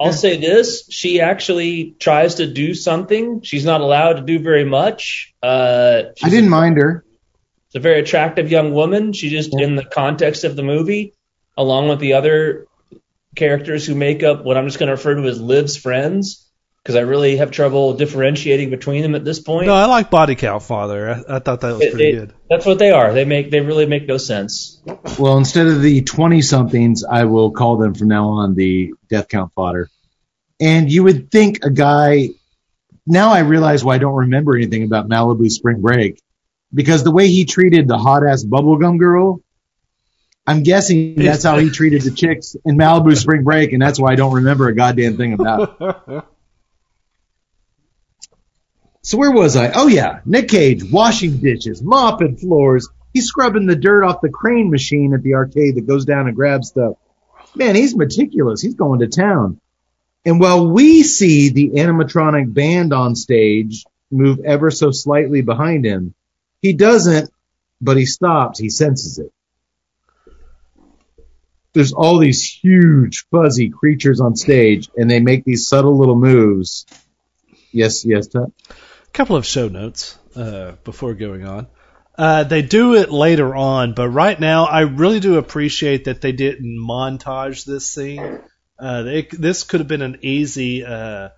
I'll 0.00 0.14
say 0.14 0.38
this: 0.38 0.88
she 0.90 1.20
actually 1.20 1.94
tries 1.98 2.36
to 2.36 2.46
do 2.46 2.74
something. 2.74 3.42
She's 3.42 3.66
not 3.66 3.82
allowed 3.82 4.14
to 4.14 4.22
do 4.22 4.38
very 4.38 4.64
much. 4.64 5.34
Uh, 5.42 6.04
I 6.22 6.30
didn't 6.30 6.48
mind 6.48 6.78
her. 6.78 7.04
a, 7.74 7.78
a 7.78 7.80
very 7.80 8.00
attractive 8.00 8.50
young 8.50 8.72
woman. 8.72 9.12
She 9.12 9.28
just, 9.28 9.52
in 9.52 9.76
the 9.76 9.84
context 9.84 10.44
of 10.44 10.56
the 10.56 10.62
movie, 10.62 11.14
along 11.56 11.88
with 11.88 11.98
the 11.98 12.14
other 12.14 12.66
characters 13.36 13.86
who 13.86 13.94
make 13.94 14.22
up 14.22 14.42
what 14.44 14.56
I'm 14.56 14.66
just 14.66 14.78
going 14.78 14.88
to 14.88 14.94
refer 14.94 15.14
to 15.16 15.28
as 15.28 15.40
Liv's 15.40 15.76
friends, 15.76 16.49
because 16.82 16.96
I 16.96 17.00
really 17.00 17.36
have 17.36 17.50
trouble 17.50 17.94
differentiating 17.94 18.70
between 18.70 19.02
them 19.02 19.14
at 19.14 19.24
this 19.24 19.38
point. 19.38 19.66
No, 19.66 19.74
I 19.74 19.84
like 19.84 20.10
Body 20.10 20.34
Count 20.34 20.62
Father. 20.62 21.10
I, 21.10 21.36
I 21.36 21.38
thought 21.38 21.60
that 21.60 21.72
was 21.74 21.82
It- 21.82 21.92
pretty 21.92 22.08
it- 22.10 22.12
good. 22.20 22.34
That's 22.48 22.66
what 22.66 22.78
they 22.78 22.90
are. 22.90 23.12
They 23.12 23.24
make 23.24 23.50
they 23.50 23.60
really 23.60 23.86
make 23.86 24.08
no 24.08 24.16
sense. 24.16 24.80
Well, 25.18 25.36
instead 25.38 25.66
of 25.68 25.82
the 25.82 26.02
20 26.02 26.42
somethings, 26.42 27.04
I 27.04 27.24
will 27.24 27.52
call 27.52 27.76
them 27.76 27.94
from 27.94 28.08
now 28.08 28.28
on 28.30 28.54
the 28.54 28.92
death 29.08 29.28
count 29.28 29.52
fodder. 29.54 29.88
And 30.58 30.90
you 30.90 31.04
would 31.04 31.30
think 31.30 31.64
a 31.64 31.70
guy, 31.70 32.30
now 33.06 33.30
I 33.30 33.40
realize 33.40 33.84
why 33.84 33.94
I 33.94 33.98
don't 33.98 34.16
remember 34.16 34.56
anything 34.56 34.82
about 34.84 35.08
Malibu 35.08 35.48
Spring 35.50 35.80
Break. 35.80 36.20
Because 36.74 37.02
the 37.04 37.10
way 37.10 37.28
he 37.28 37.44
treated 37.46 37.88
the 37.88 37.98
hot 37.98 38.24
ass 38.26 38.44
bubblegum 38.44 38.98
girl, 38.98 39.40
I'm 40.46 40.62
guessing 40.62 41.14
that's 41.16 41.42
how 41.44 41.58
he 41.58 41.70
treated 41.70 42.02
the 42.02 42.10
chicks 42.10 42.56
in 42.64 42.76
Malibu 42.76 43.16
Spring 43.16 43.42
Break, 43.44 43.72
and 43.72 43.80
that's 43.82 43.98
why 44.00 44.12
I 44.12 44.16
don't 44.16 44.34
remember 44.34 44.68
a 44.68 44.74
goddamn 44.74 45.16
thing 45.16 45.32
about 45.34 45.76
it. 45.80 46.24
So 49.02 49.16
where 49.16 49.32
was 49.32 49.56
I? 49.56 49.70
Oh 49.72 49.86
yeah, 49.86 50.20
Nick 50.26 50.48
Cage 50.48 50.84
washing 50.90 51.38
dishes, 51.38 51.82
mopping 51.82 52.36
floors. 52.36 52.88
He's 53.12 53.26
scrubbing 53.26 53.66
the 53.66 53.76
dirt 53.76 54.04
off 54.04 54.20
the 54.20 54.28
crane 54.28 54.70
machine 54.70 55.14
at 55.14 55.22
the 55.22 55.34
arcade 55.34 55.76
that 55.76 55.86
goes 55.86 56.04
down 56.04 56.26
and 56.26 56.36
grabs 56.36 56.68
stuff. 56.68 56.96
Man, 57.54 57.74
he's 57.74 57.96
meticulous. 57.96 58.60
He's 58.60 58.74
going 58.74 59.00
to 59.00 59.08
town. 59.08 59.60
And 60.24 60.38
while 60.38 60.70
we 60.70 61.02
see 61.02 61.48
the 61.48 61.70
animatronic 61.70 62.52
band 62.52 62.92
on 62.92 63.16
stage 63.16 63.84
move 64.10 64.40
ever 64.44 64.70
so 64.70 64.90
slightly 64.90 65.40
behind 65.40 65.84
him, 65.84 66.14
he 66.60 66.74
doesn't, 66.74 67.30
but 67.80 67.96
he 67.96 68.04
stops. 68.04 68.58
He 68.58 68.68
senses 68.68 69.18
it. 69.18 69.32
There's 71.72 71.92
all 71.92 72.18
these 72.18 72.44
huge 72.44 73.26
fuzzy 73.30 73.70
creatures 73.70 74.20
on 74.20 74.36
stage 74.36 74.90
and 74.96 75.10
they 75.10 75.20
make 75.20 75.44
these 75.44 75.68
subtle 75.68 75.96
little 75.96 76.16
moves. 76.16 76.84
Yes, 77.72 78.04
yes, 78.04 78.26
Tut? 78.26 78.50
Couple 79.12 79.36
of 79.36 79.46
show 79.46 79.68
notes 79.68 80.18
uh, 80.36 80.72
before 80.84 81.14
going 81.14 81.46
on. 81.46 81.66
Uh, 82.16 82.44
they 82.44 82.60
do 82.62 82.96
it 82.96 83.10
later 83.10 83.54
on, 83.54 83.94
but 83.94 84.08
right 84.08 84.38
now 84.38 84.64
I 84.66 84.80
really 84.82 85.20
do 85.20 85.38
appreciate 85.38 86.04
that 86.04 86.20
they 86.20 86.32
didn't 86.32 86.78
montage 86.78 87.64
this 87.64 87.90
scene. 87.90 88.40
Uh, 88.78 89.02
they, 89.02 89.22
this 89.30 89.62
could 89.62 89.80
have 89.80 89.88
been 89.88 90.02
an 90.02 90.18
easy 90.22 90.84
uh, 90.84 91.30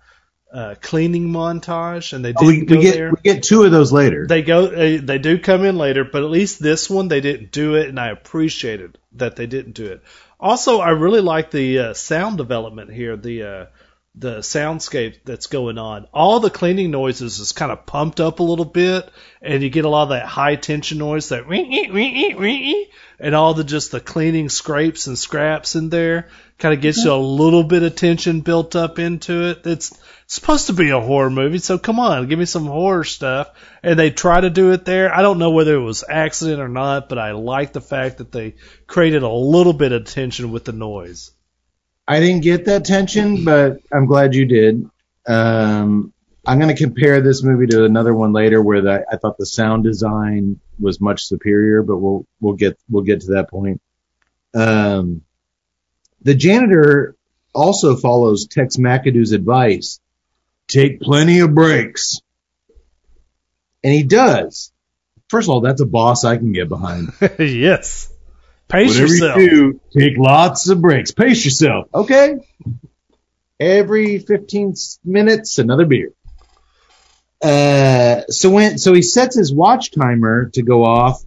uh, 0.53 0.75
cleaning 0.81 1.29
montage, 1.29 2.13
and 2.13 2.23
they 2.23 2.33
didn't 2.33 2.43
Oh, 2.43 2.75
we, 2.75 2.77
we 2.77 2.81
get 2.83 2.95
there. 2.95 3.11
we 3.11 3.21
get 3.23 3.43
two 3.43 3.63
of 3.63 3.71
those 3.71 3.91
later. 3.91 4.27
They 4.27 4.41
go. 4.41 4.67
They, 4.67 4.97
they 4.97 5.17
do 5.17 5.39
come 5.39 5.63
in 5.63 5.77
later, 5.77 6.03
but 6.03 6.23
at 6.23 6.29
least 6.29 6.61
this 6.61 6.89
one 6.89 7.07
they 7.07 7.21
didn't 7.21 7.51
do 7.51 7.75
it, 7.75 7.87
and 7.87 7.99
I 7.99 8.09
appreciated 8.09 8.97
that 9.13 9.35
they 9.35 9.45
didn't 9.47 9.73
do 9.73 9.85
it. 9.87 10.03
Also, 10.39 10.79
I 10.79 10.89
really 10.89 11.21
like 11.21 11.49
the 11.49 11.79
uh, 11.79 11.93
sound 11.93 12.37
development 12.37 12.91
here. 12.91 13.15
The 13.15 13.43
uh, 13.43 13.65
the 14.15 14.39
soundscape 14.39 15.15
that's 15.25 15.47
going 15.47 15.79
on. 15.79 16.07
All 16.13 16.39
the 16.39 16.51
cleaning 16.51 16.91
noises 16.91 17.39
is 17.39 17.51
kind 17.51 17.71
of 17.71 17.85
pumped 17.85 18.19
up 18.19 18.39
a 18.39 18.43
little 18.43 18.65
bit, 18.65 19.09
and 19.41 19.63
you 19.63 19.69
get 19.69 19.85
a 19.85 19.89
lot 19.89 20.03
of 20.03 20.09
that 20.09 20.27
high 20.27 20.55
tension 20.55 20.99
noise, 20.99 21.29
that 21.29 21.47
and 23.19 23.35
all 23.35 23.53
the 23.55 23.63
just 23.63 23.91
the 23.91 23.99
cleaning 23.99 24.49
scrapes 24.49 25.07
and 25.07 25.17
scraps 25.17 25.75
in 25.75 25.89
there. 25.89 26.27
Kind 26.59 26.75
of 26.75 26.81
gets 26.81 27.03
you 27.03 27.11
a 27.11 27.15
mm-hmm. 27.15 27.41
little 27.41 27.63
bit 27.63 27.81
of 27.81 27.95
tension 27.95 28.41
built 28.41 28.75
up 28.75 28.99
into 28.99 29.49
it. 29.49 29.65
It's 29.65 29.97
supposed 30.27 30.67
to 30.67 30.73
be 30.73 30.91
a 30.91 30.99
horror 30.99 31.31
movie, 31.31 31.57
so 31.57 31.79
come 31.79 31.99
on, 31.99 32.27
give 32.27 32.37
me 32.37 32.45
some 32.45 32.67
horror 32.67 33.03
stuff. 33.03 33.49
And 33.81 33.97
they 33.97 34.11
try 34.11 34.39
to 34.39 34.51
do 34.51 34.73
it 34.73 34.85
there. 34.85 35.13
I 35.13 35.23
don't 35.23 35.39
know 35.39 35.51
whether 35.51 35.73
it 35.73 35.83
was 35.83 36.03
accident 36.07 36.61
or 36.61 36.69
not, 36.69 37.09
but 37.09 37.17
I 37.17 37.31
like 37.31 37.73
the 37.73 37.81
fact 37.81 38.19
that 38.19 38.31
they 38.31 38.55
created 38.85 39.23
a 39.23 39.29
little 39.29 39.73
bit 39.73 39.91
of 39.91 40.05
tension 40.05 40.51
with 40.51 40.65
the 40.65 40.71
noise. 40.71 41.31
I 42.07 42.19
didn't 42.19 42.41
get 42.41 42.65
that 42.65 42.85
tension, 42.85 43.45
but 43.45 43.79
I'm 43.91 44.05
glad 44.05 44.35
you 44.35 44.45
did. 44.45 44.89
Um, 45.25 46.13
I'm 46.45 46.59
going 46.59 46.75
to 46.75 46.81
compare 46.81 47.21
this 47.21 47.43
movie 47.43 47.67
to 47.67 47.85
another 47.85 48.13
one 48.13 48.33
later 48.33 48.61
where 48.61 48.81
the, 48.81 49.05
I 49.09 49.15
thought 49.15 49.37
the 49.37 49.45
sound 49.45 49.83
design 49.83 50.59
was 50.79 50.99
much 50.99 51.25
superior, 51.25 51.81
but 51.83 51.97
we'll 51.97 52.25
we'll 52.41 52.55
get 52.55 52.77
we'll 52.89 53.03
get 53.03 53.21
to 53.21 53.33
that 53.33 53.49
point. 53.49 53.81
Um, 54.53 55.21
the 56.21 56.35
janitor 56.35 57.15
also 57.53 57.95
follows 57.95 58.47
Tex 58.47 58.75
McAdoo's 58.75 59.31
advice: 59.31 60.01
take 60.67 60.99
plenty 60.99 61.39
of 61.39 61.55
breaks, 61.55 62.19
and 63.81 63.93
he 63.93 64.03
does. 64.03 64.73
First 65.29 65.47
of 65.47 65.51
all, 65.51 65.61
that's 65.61 65.81
a 65.81 65.85
boss 65.85 66.25
I 66.25 66.35
can 66.35 66.51
get 66.51 66.67
behind. 66.67 67.13
yes. 67.39 68.12
Pace 68.67 68.89
Whatever 68.89 69.07
yourself. 69.13 69.37
you 69.37 69.49
do, 69.49 69.99
take 69.99 70.17
lots 70.17 70.69
of 70.69 70.81
breaks. 70.81 71.11
Pace 71.11 71.45
yourself. 71.45 71.87
Okay. 71.93 72.35
Every 73.59 74.19
15 74.19 74.73
minutes, 75.05 75.57
another 75.59 75.85
beer. 75.85 76.11
Uh, 77.41 78.21
so 78.29 78.49
when, 78.49 78.77
so 78.77 78.93
he 78.93 79.01
sets 79.01 79.35
his 79.35 79.53
watch 79.53 79.91
timer 79.91 80.49
to 80.53 80.61
go 80.63 80.83
off. 80.83 81.21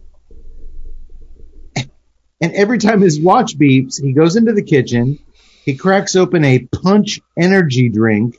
And 2.39 2.53
every 2.53 2.77
time 2.77 3.01
his 3.01 3.19
watch 3.19 3.57
beeps, 3.57 3.99
he 4.01 4.13
goes 4.13 4.35
into 4.35 4.53
the 4.53 4.61
kitchen. 4.61 5.17
He 5.65 5.75
cracks 5.75 6.15
open 6.15 6.45
a 6.45 6.59
punch 6.59 7.19
energy 7.37 7.89
drink. 7.89 8.37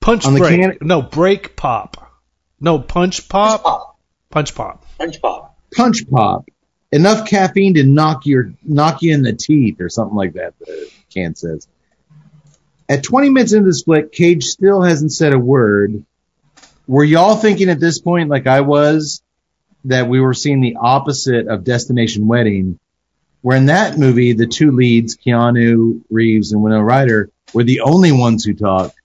Punch 0.00 0.26
On 0.26 0.34
the 0.34 0.40
break. 0.40 0.60
can- 0.60 0.78
no, 0.80 1.00
break 1.02 1.54
pop. 1.56 2.12
No, 2.58 2.78
punch 2.80 3.28
pop. 3.28 3.62
Pop. 3.62 3.98
Punch 4.30 4.54
pop. 4.54 4.84
Punch 4.98 5.20
pop. 5.20 5.56
punch 5.74 6.08
pop, 6.10 6.46
enough 6.92 7.28
caffeine 7.28 7.74
to 7.74 7.84
knock 7.84 8.26
your 8.26 8.52
knock 8.64 9.02
you 9.02 9.14
in 9.14 9.22
the 9.22 9.32
teeth 9.32 9.80
or 9.80 9.88
something 9.88 10.16
like 10.16 10.34
that. 10.34 10.58
The 10.58 10.90
can 11.12 11.34
says. 11.34 11.66
At 12.88 13.04
20 13.04 13.30
minutes 13.30 13.52
into 13.52 13.66
the 13.66 13.74
split, 13.74 14.10
Cage 14.12 14.44
still 14.44 14.82
hasn't 14.82 15.12
said 15.12 15.32
a 15.32 15.38
word. 15.38 16.04
Were 16.88 17.04
y'all 17.04 17.36
thinking 17.36 17.68
at 17.68 17.78
this 17.78 18.00
point, 18.00 18.28
like 18.30 18.48
I 18.48 18.62
was, 18.62 19.22
that 19.84 20.08
we 20.08 20.20
were 20.20 20.34
seeing 20.34 20.60
the 20.60 20.76
opposite 20.80 21.46
of 21.46 21.62
Destination 21.62 22.26
Wedding, 22.26 22.80
where 23.42 23.56
in 23.56 23.66
that 23.66 23.96
movie 23.96 24.32
the 24.32 24.48
two 24.48 24.72
leads, 24.72 25.16
Keanu 25.16 26.02
Reeves 26.10 26.50
and 26.52 26.62
Winona 26.62 26.82
Ryder, 26.82 27.30
were 27.54 27.62
the 27.64 27.82
only 27.82 28.10
ones 28.10 28.44
who 28.44 28.54
talked? 28.54 28.96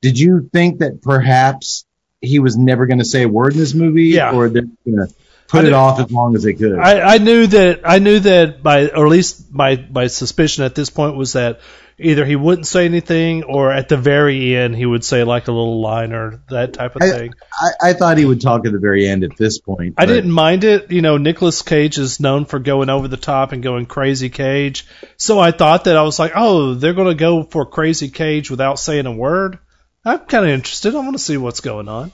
Did 0.00 0.18
you 0.18 0.48
think 0.50 0.78
that 0.78 1.02
perhaps 1.02 1.84
he 2.22 2.38
was 2.38 2.56
never 2.56 2.86
going 2.86 2.98
to 3.00 3.04
say 3.04 3.22
a 3.22 3.28
word 3.28 3.52
in 3.52 3.58
this 3.58 3.74
movie, 3.74 4.04
Yeah. 4.04 4.32
or 4.32 4.48
they're 4.48 4.62
going 4.62 5.06
to 5.08 5.14
put 5.48 5.64
I 5.64 5.68
it 5.68 5.72
off 5.72 6.00
as 6.00 6.10
long 6.10 6.34
as 6.34 6.42
they 6.42 6.54
could? 6.54 6.78
I, 6.78 7.14
I 7.14 7.18
knew 7.18 7.46
that 7.46 7.80
I 7.84 7.98
knew 7.98 8.20
that 8.20 8.62
by 8.62 8.88
or 8.88 9.06
at 9.06 9.10
least 9.10 9.52
my 9.52 9.84
my 9.90 10.06
suspicion 10.06 10.64
at 10.64 10.74
this 10.74 10.90
point 10.90 11.16
was 11.16 11.34
that 11.34 11.60
either 11.98 12.24
he 12.24 12.36
wouldn't 12.36 12.66
say 12.66 12.84
anything 12.84 13.44
or 13.44 13.72
at 13.72 13.88
the 13.88 13.96
very 13.96 14.54
end 14.54 14.76
he 14.76 14.84
would 14.84 15.02
say 15.02 15.24
like 15.24 15.48
a 15.48 15.52
little 15.52 15.80
line 15.80 16.12
or 16.12 16.42
that 16.50 16.74
type 16.74 16.96
of 16.96 17.02
I- 17.02 17.10
thing. 17.10 17.34
I, 17.52 17.90
I 17.90 17.92
thought 17.94 18.18
he 18.18 18.24
would 18.24 18.40
talk 18.40 18.66
at 18.66 18.72
the 18.72 18.78
very 18.78 19.08
end 19.08 19.24
at 19.24 19.36
this 19.36 19.58
point. 19.58 19.94
I 19.96 20.04
didn't 20.06 20.30
mind 20.30 20.64
it. 20.64 20.90
You 20.90 21.00
know, 21.00 21.16
Nicolas 21.16 21.62
Cage 21.62 21.98
is 21.98 22.20
known 22.20 22.44
for 22.44 22.58
going 22.58 22.90
over 22.90 23.08
the 23.08 23.16
top 23.16 23.52
and 23.52 23.62
going 23.62 23.86
crazy 23.86 24.28
Cage. 24.28 24.86
So 25.16 25.38
I 25.38 25.52
thought 25.52 25.84
that 25.84 25.96
I 25.96 26.02
was 26.02 26.18
like, 26.18 26.32
oh, 26.34 26.74
they're 26.74 26.92
going 26.92 27.08
to 27.08 27.14
go 27.14 27.44
for 27.44 27.64
crazy 27.64 28.10
Cage 28.10 28.50
without 28.50 28.78
saying 28.78 29.06
a 29.06 29.12
word. 29.12 29.58
I'm 30.04 30.20
kind 30.20 30.44
of 30.44 30.50
interested. 30.50 30.94
I 30.94 30.98
want 30.98 31.14
to 31.14 31.18
see 31.18 31.36
what's 31.36 31.60
going 31.60 31.88
on. 31.88 32.12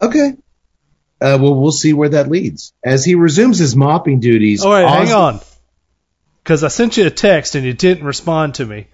Okay. 0.00 0.32
Uh, 1.20 1.38
well, 1.40 1.54
we'll 1.54 1.72
see 1.72 1.92
where 1.92 2.10
that 2.10 2.28
leads. 2.28 2.72
As 2.84 3.04
he 3.04 3.14
resumes 3.16 3.58
his 3.58 3.74
mopping 3.74 4.20
duties. 4.20 4.64
Oh, 4.64 4.70
wait, 4.70 4.86
hang 4.86 5.12
on. 5.12 5.40
Because 6.42 6.62
I 6.62 6.68
sent 6.68 6.96
you 6.96 7.06
a 7.06 7.10
text 7.10 7.54
and 7.54 7.66
you 7.66 7.72
didn't 7.72 8.04
respond 8.04 8.54
to 8.56 8.66
me. 8.66 8.86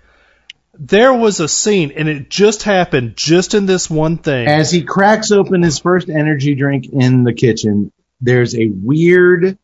There 0.76 1.12
was 1.12 1.38
a 1.38 1.46
scene, 1.46 1.92
and 1.94 2.08
it 2.08 2.28
just 2.28 2.64
happened 2.64 3.16
just 3.16 3.54
in 3.54 3.66
this 3.66 3.88
one 3.88 4.18
thing. 4.18 4.48
As 4.48 4.72
he 4.72 4.82
cracks 4.82 5.30
open 5.30 5.62
his 5.62 5.78
first 5.78 6.08
energy 6.08 6.56
drink 6.56 6.86
in 6.92 7.22
the 7.22 7.32
kitchen, 7.32 7.92
there's 8.20 8.56
a 8.56 8.66
weird. 8.66 9.56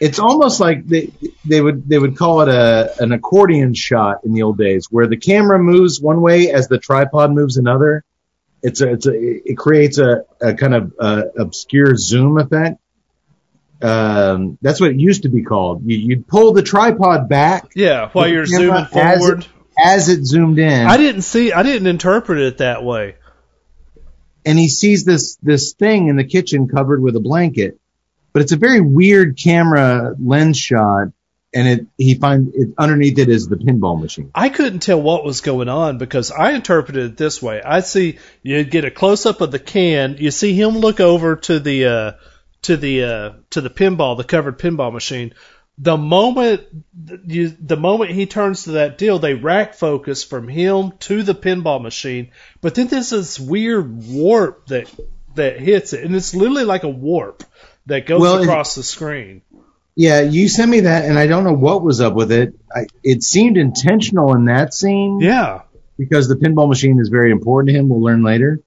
It's 0.00 0.18
almost 0.18 0.58
like 0.58 0.84
they 0.86 1.12
they 1.44 1.60
would 1.60 1.88
they 1.88 1.98
would 1.98 2.16
call 2.16 2.40
it 2.40 2.48
a 2.48 2.94
an 3.00 3.12
accordion 3.12 3.74
shot 3.74 4.24
in 4.24 4.32
the 4.32 4.42
old 4.42 4.58
days, 4.58 4.88
where 4.90 5.06
the 5.06 5.16
camera 5.16 5.60
moves 5.60 6.00
one 6.00 6.20
way 6.20 6.50
as 6.50 6.66
the 6.66 6.78
tripod 6.78 7.30
moves 7.30 7.56
another. 7.56 8.04
It's 8.62 8.80
a 8.80 8.92
it's 8.92 9.06
a 9.06 9.12
it 9.14 9.56
creates 9.56 9.98
a, 9.98 10.24
a 10.40 10.54
kind 10.54 10.74
of 10.74 10.94
uh, 10.98 11.22
obscure 11.38 11.96
zoom 11.96 12.38
effect. 12.38 12.78
Um, 13.80 14.58
that's 14.60 14.80
what 14.80 14.90
it 14.90 14.96
used 14.98 15.22
to 15.22 15.28
be 15.28 15.44
called. 15.44 15.82
You, 15.84 15.96
you'd 15.96 16.26
pull 16.26 16.52
the 16.52 16.62
tripod 16.62 17.28
back 17.28 17.70
yeah, 17.76 18.08
while 18.10 18.26
you're 18.26 18.44
zooming 18.46 18.88
as 18.92 19.18
forward. 19.20 19.46
as 19.80 20.08
it 20.08 20.24
zoomed 20.24 20.58
in, 20.58 20.86
I 20.86 20.96
didn't 20.96 21.22
see. 21.22 21.52
I 21.52 21.62
didn't 21.62 21.86
interpret 21.86 22.40
it 22.40 22.58
that 22.58 22.82
way. 22.82 23.14
and 24.44 24.58
he 24.58 24.68
sees 24.68 25.04
this 25.04 25.36
this 25.36 25.74
thing 25.74 26.08
in 26.08 26.16
the 26.16 26.24
kitchen 26.24 26.66
covered 26.68 27.00
with 27.00 27.14
a 27.14 27.20
blanket, 27.20 27.78
but 28.32 28.42
it's 28.42 28.52
a 28.52 28.56
very 28.56 28.80
weird 28.80 29.38
camera 29.38 30.14
lens 30.18 30.58
shot, 30.58 31.08
and 31.54 31.66
it 31.68 31.86
he 31.96 32.14
finds 32.14 32.54
it 32.54 32.74
underneath 32.78 33.18
it 33.18 33.28
is 33.28 33.48
the 33.48 33.56
pinball 33.56 34.00
machine. 34.00 34.30
I 34.34 34.48
couldn't 34.48 34.80
tell 34.80 35.00
what 35.00 35.24
was 35.24 35.40
going 35.40 35.68
on 35.68 35.98
because 35.98 36.30
I 36.30 36.52
interpreted 36.52 37.12
it 37.12 37.16
this 37.16 37.40
way. 37.42 37.62
I 37.62 37.80
see 37.80 38.18
you 38.42 38.64
get 38.64 38.84
a 38.84 38.90
close 38.90 39.24
up 39.26 39.40
of 39.40 39.50
the 39.50 39.58
can, 39.58 40.16
you 40.18 40.30
see 40.30 40.52
him 40.52 40.78
look 40.78 41.00
over 41.00 41.36
to 41.36 41.58
the 41.58 41.86
uh, 41.86 42.12
to 42.62 42.76
the 42.76 43.04
uh, 43.04 43.32
to 43.50 43.60
the 43.60 43.70
pinball, 43.70 44.16
the 44.16 44.24
covered 44.24 44.58
pinball 44.58 44.92
machine. 44.92 45.32
The 45.80 45.96
moment 45.96 46.62
you, 47.24 47.48
the 47.50 47.76
moment 47.76 48.10
he 48.10 48.26
turns 48.26 48.64
to 48.64 48.72
that 48.72 48.98
deal, 48.98 49.20
they 49.20 49.34
rack 49.34 49.74
focus 49.74 50.24
from 50.24 50.48
him 50.48 50.92
to 51.00 51.22
the 51.22 51.36
pinball 51.36 51.80
machine. 51.80 52.32
But 52.60 52.74
then 52.74 52.88
there's 52.88 53.10
this 53.10 53.38
weird 53.38 54.02
warp 54.04 54.66
that 54.66 54.92
that 55.36 55.60
hits 55.60 55.92
it, 55.92 56.04
and 56.04 56.16
it's 56.16 56.34
literally 56.34 56.64
like 56.64 56.82
a 56.82 56.88
warp 56.88 57.44
that 57.86 58.06
goes 58.06 58.20
Well, 58.20 58.38
it- 58.38 58.42
across 58.42 58.74
the 58.74 58.82
screen. 58.82 59.42
Yeah, 59.98 60.20
you 60.20 60.48
sent 60.48 60.70
me 60.70 60.80
that, 60.80 61.06
and 61.06 61.18
I 61.18 61.26
don't 61.26 61.42
know 61.42 61.54
what 61.54 61.82
was 61.82 62.00
up 62.00 62.14
with 62.14 62.30
it. 62.30 62.54
I, 62.72 62.86
it 63.02 63.24
seemed 63.24 63.56
intentional 63.56 64.32
in 64.36 64.44
that 64.44 64.72
scene. 64.72 65.18
Yeah, 65.20 65.62
because 65.98 66.28
the 66.28 66.36
pinball 66.36 66.68
machine 66.68 67.00
is 67.00 67.08
very 67.08 67.32
important 67.32 67.70
to 67.74 67.78
him. 67.80 67.88
We'll 67.88 68.00
learn 68.00 68.22
later. 68.22 68.60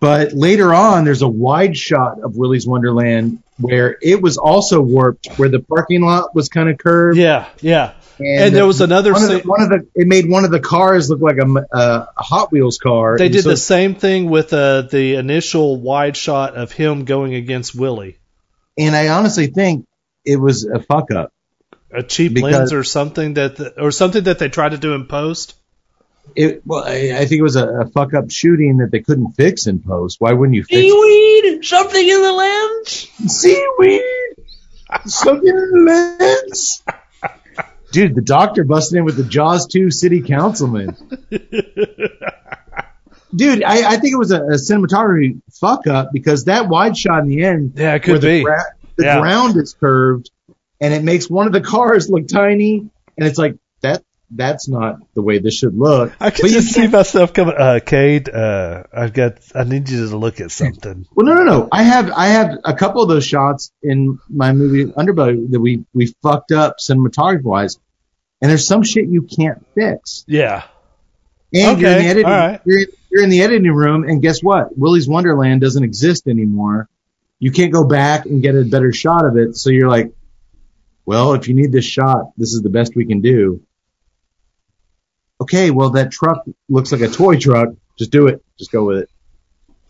But 0.00 0.32
later 0.32 0.74
on, 0.74 1.04
there's 1.04 1.22
a 1.22 1.28
wide 1.28 1.76
shot 1.76 2.18
of 2.20 2.36
Willy's 2.36 2.66
Wonderland 2.66 3.40
where 3.58 3.96
it 4.02 4.20
was 4.20 4.36
also 4.36 4.80
warped, 4.80 5.28
where 5.36 5.48
the 5.48 5.60
parking 5.60 6.02
lot 6.02 6.34
was 6.34 6.48
kind 6.48 6.68
of 6.68 6.76
curved. 6.76 7.16
yeah, 7.18 7.48
yeah. 7.60 7.92
And 8.18 8.52
there 8.52 8.66
was 8.66 8.80
another 8.80 9.12
one 9.12 9.22
of, 9.22 9.28
the, 9.28 9.38
one 9.44 9.62
of 9.62 9.68
the 9.68 9.86
it 9.94 10.08
made 10.08 10.28
one 10.28 10.44
of 10.44 10.50
the 10.50 10.58
cars 10.58 11.08
look 11.08 11.20
like 11.20 11.36
uh, 11.38 12.06
a 12.16 12.22
Hot 12.22 12.50
Wheels 12.50 12.78
car. 12.78 13.16
They 13.16 13.28
did 13.28 13.44
so- 13.44 13.50
the 13.50 13.56
same 13.56 13.94
thing 13.94 14.28
with 14.28 14.52
uh, 14.52 14.82
the 14.82 15.14
initial 15.14 15.76
wide 15.80 16.16
shot 16.16 16.56
of 16.56 16.72
him 16.72 17.04
going 17.04 17.34
against 17.34 17.74
Willy. 17.76 18.18
and 18.76 18.96
I 18.96 19.08
honestly 19.08 19.46
think 19.46 19.86
it 20.26 20.36
was 20.36 20.64
a 20.64 20.80
fuck 20.80 21.10
up. 21.10 21.32
A 21.92 22.02
cheap 22.02 22.34
Because- 22.34 22.52
lens 22.52 22.72
or 22.72 22.84
something 22.84 23.34
that, 23.34 23.56
the, 23.56 23.80
or 23.80 23.90
something 23.92 24.24
that 24.24 24.38
they 24.38 24.48
tried 24.48 24.70
to 24.70 24.78
do 24.78 24.92
in 24.94 25.06
post. 25.06 25.54
It 26.34 26.62
well, 26.66 26.82
I, 26.84 27.12
I 27.16 27.26
think 27.26 27.38
it 27.38 27.42
was 27.42 27.54
a, 27.54 27.66
a 27.82 27.86
fuck 27.86 28.12
up 28.12 28.30
shooting 28.32 28.78
that 28.78 28.90
they 28.90 28.98
couldn't 29.00 29.32
fix 29.32 29.68
in 29.68 29.80
post. 29.80 30.20
Why 30.20 30.32
wouldn't 30.32 30.56
you 30.56 30.64
fix 30.64 30.80
Seaweed, 30.82 31.64
something 31.64 32.08
in 32.08 32.22
the 32.22 32.32
lens. 32.32 32.88
seaweed? 33.32 34.02
Something 35.04 35.46
in 35.48 35.70
the 35.84 36.16
lens. 36.48 36.82
Dude, 37.92 38.16
the 38.16 38.22
doctor 38.22 38.64
busted 38.64 38.98
in 38.98 39.04
with 39.04 39.16
the 39.16 39.22
Jaws 39.22 39.68
2 39.68 39.92
city 39.92 40.20
councilman. 40.20 40.96
Dude, 43.34 43.62
I, 43.64 43.92
I 43.92 43.96
think 43.98 44.12
it 44.14 44.18
was 44.18 44.30
a, 44.30 44.40
a 44.42 44.54
cinematography 44.54 45.40
fuck 45.60 45.86
up 45.86 46.10
because 46.12 46.44
that 46.44 46.68
wide 46.68 46.96
shot 46.96 47.20
in 47.22 47.28
the 47.28 47.44
end, 47.44 47.74
Yeah, 47.76 47.94
it 47.94 48.06
where 48.06 48.14
could 48.16 48.22
the, 48.22 48.26
be. 48.38 48.42
gra- 48.44 48.74
the 48.96 49.04
Yeah. 49.04 49.20
ground 49.20 49.56
is 49.56 49.74
curved, 49.78 50.30
and 50.80 50.92
it 50.94 51.02
makes 51.04 51.28
one 51.30 51.46
of 51.46 51.52
the 51.52 51.60
cars 51.60 52.08
look 52.10 52.28
tiny, 52.28 52.88
and 53.16 53.26
it's 53.26 53.38
like 53.38 53.56
that. 53.82 54.02
That's 54.28 54.68
not 54.68 54.96
the 55.14 55.22
way 55.22 55.38
this 55.38 55.54
should 55.56 55.78
look. 55.78 56.12
I 56.18 56.30
can 56.30 56.42
But 56.42 56.50
just 56.50 56.72
see 56.74 56.80
can't- 56.80 56.92
myself 56.92 57.32
coming. 57.32 57.54
Uh, 57.56 57.78
Cade, 57.84 58.28
uh, 58.28 58.82
I've 58.92 59.12
got. 59.12 59.38
I 59.54 59.62
need 59.62 59.88
you 59.88 60.08
to 60.08 60.16
look 60.16 60.40
at 60.40 60.50
something. 60.50 61.06
Well, 61.14 61.26
no, 61.26 61.34
no, 61.34 61.44
no. 61.44 61.68
I 61.70 61.84
have 61.84 62.10
I 62.10 62.26
have 62.26 62.58
a 62.64 62.74
couple 62.74 63.02
of 63.02 63.08
those 63.08 63.24
shots 63.24 63.70
in 63.84 64.18
my 64.28 64.52
movie 64.52 64.86
Underbelly 64.86 65.48
that 65.52 65.60
we 65.60 65.84
we 65.94 66.12
fucked 66.24 66.50
up 66.50 66.78
cinematography 66.80 67.44
wise, 67.44 67.78
and 68.42 68.50
there's 68.50 68.66
some 68.66 68.82
shit 68.82 69.06
you 69.06 69.22
can't 69.22 69.64
fix. 69.76 70.24
Yeah. 70.26 70.64
And 71.54 71.80
you're 71.80 71.90
in 71.92 71.98
the 71.98 72.04
editing 72.08 72.24
all 72.24 72.30
right. 72.32 72.60
you're, 72.66 72.80
you're 73.12 73.22
in 73.22 73.30
the 73.30 73.42
editing 73.42 73.70
room, 73.72 74.02
and 74.08 74.20
guess 74.20 74.42
what? 74.42 74.76
Willy's 74.76 75.06
Wonderland 75.08 75.60
doesn't 75.60 75.84
exist 75.84 76.26
anymore. 76.26 76.88
You 77.38 77.50
can't 77.50 77.72
go 77.72 77.84
back 77.84 78.26
and 78.26 78.42
get 78.42 78.54
a 78.54 78.64
better 78.64 78.92
shot 78.92 79.24
of 79.24 79.36
it. 79.36 79.56
So 79.56 79.70
you're 79.70 79.88
like, 79.88 80.12
well, 81.04 81.34
if 81.34 81.48
you 81.48 81.54
need 81.54 81.72
this 81.72 81.84
shot, 81.84 82.32
this 82.36 82.52
is 82.52 82.62
the 82.62 82.70
best 82.70 82.96
we 82.96 83.06
can 83.06 83.20
do. 83.20 83.62
Okay, 85.40 85.70
well 85.70 85.90
that 85.90 86.10
truck 86.10 86.44
looks 86.68 86.92
like 86.92 87.02
a 87.02 87.08
toy 87.08 87.38
truck. 87.38 87.68
Just 87.98 88.10
do 88.10 88.26
it. 88.26 88.42
Just 88.58 88.72
go 88.72 88.84
with 88.84 88.98
it. 88.98 89.10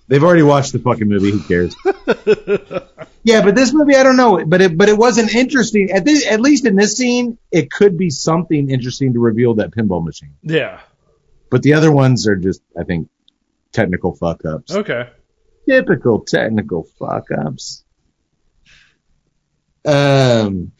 They've 0.09 0.23
already 0.23 0.43
watched 0.43 0.73
the 0.73 0.79
fucking 0.79 1.09
movie. 1.09 1.33
Who 1.33 1.41
cares? 1.43 1.75
yeah, 3.25 3.43
but 3.43 3.57
this 3.57 3.73
movie, 3.73 3.97
I 3.97 4.05
don't 4.05 4.17
know. 4.17 4.45
But 4.45 4.61
it, 4.63 4.79
but 4.79 4.89
it 4.89 4.97
wasn't 4.97 5.35
interesting. 5.35 5.91
At 5.91 6.05
this, 6.05 6.25
at 6.27 6.41
least 6.41 6.65
in 6.65 6.77
this 6.77 6.97
scene, 6.97 7.39
it 7.51 7.71
could 7.73 7.99
be 7.99 8.11
something 8.11 8.71
interesting 8.71 9.15
to 9.15 9.19
reveal 9.19 9.55
that 9.55 9.73
pinball 9.73 10.05
machine. 10.05 10.37
Yeah. 10.43 10.81
But 11.51 11.63
the 11.63 11.75
other 11.75 11.91
ones 11.91 12.29
are 12.29 12.37
just, 12.37 12.63
I 12.79 12.85
think, 12.85 13.09
technical 13.73 14.15
fuck 14.15 14.45
ups. 14.45 14.73
Okay. 14.73 15.09
Typical 15.69 16.21
technical 16.21 16.87
fuck 16.99 17.27
ups. 17.37 17.85
Um, 19.85 20.73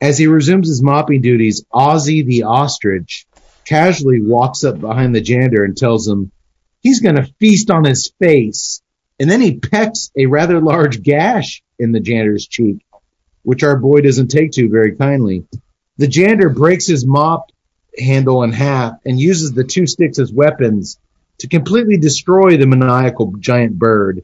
as 0.00 0.18
he 0.18 0.26
resumes 0.26 0.68
his 0.68 0.82
mopping 0.82 1.22
duties, 1.22 1.64
Ozzy 1.72 2.24
the 2.24 2.44
ostrich 2.44 3.26
casually 3.64 4.20
walks 4.20 4.64
up 4.64 4.80
behind 4.80 5.14
the 5.14 5.20
janitor 5.20 5.64
and 5.64 5.76
tells 5.76 6.08
him 6.08 6.32
he's 6.80 7.00
going 7.00 7.16
to 7.16 7.32
feast 7.38 7.70
on 7.70 7.84
his 7.84 8.12
face. 8.18 8.82
And 9.18 9.30
then 9.30 9.40
he 9.40 9.58
pecks 9.58 10.10
a 10.16 10.26
rather 10.26 10.60
large 10.60 11.02
gash 11.02 11.62
in 11.78 11.92
the 11.92 12.00
janitor's 12.00 12.46
cheek, 12.46 12.78
which 13.42 13.62
our 13.62 13.76
boy 13.76 14.00
doesn't 14.00 14.28
take 14.28 14.52
to 14.52 14.70
very 14.70 14.96
kindly. 14.96 15.44
The 15.98 16.08
janitor 16.08 16.48
breaks 16.48 16.86
his 16.86 17.06
mop 17.06 17.50
handle 17.98 18.42
in 18.42 18.52
half 18.52 18.94
and 19.04 19.20
uses 19.20 19.52
the 19.52 19.64
two 19.64 19.86
sticks 19.86 20.18
as 20.18 20.32
weapons 20.32 20.98
to 21.40 21.48
completely 21.48 21.96
destroy 21.96 22.56
the 22.56 22.66
maniacal 22.66 23.34
giant 23.38 23.78
bird. 23.78 24.22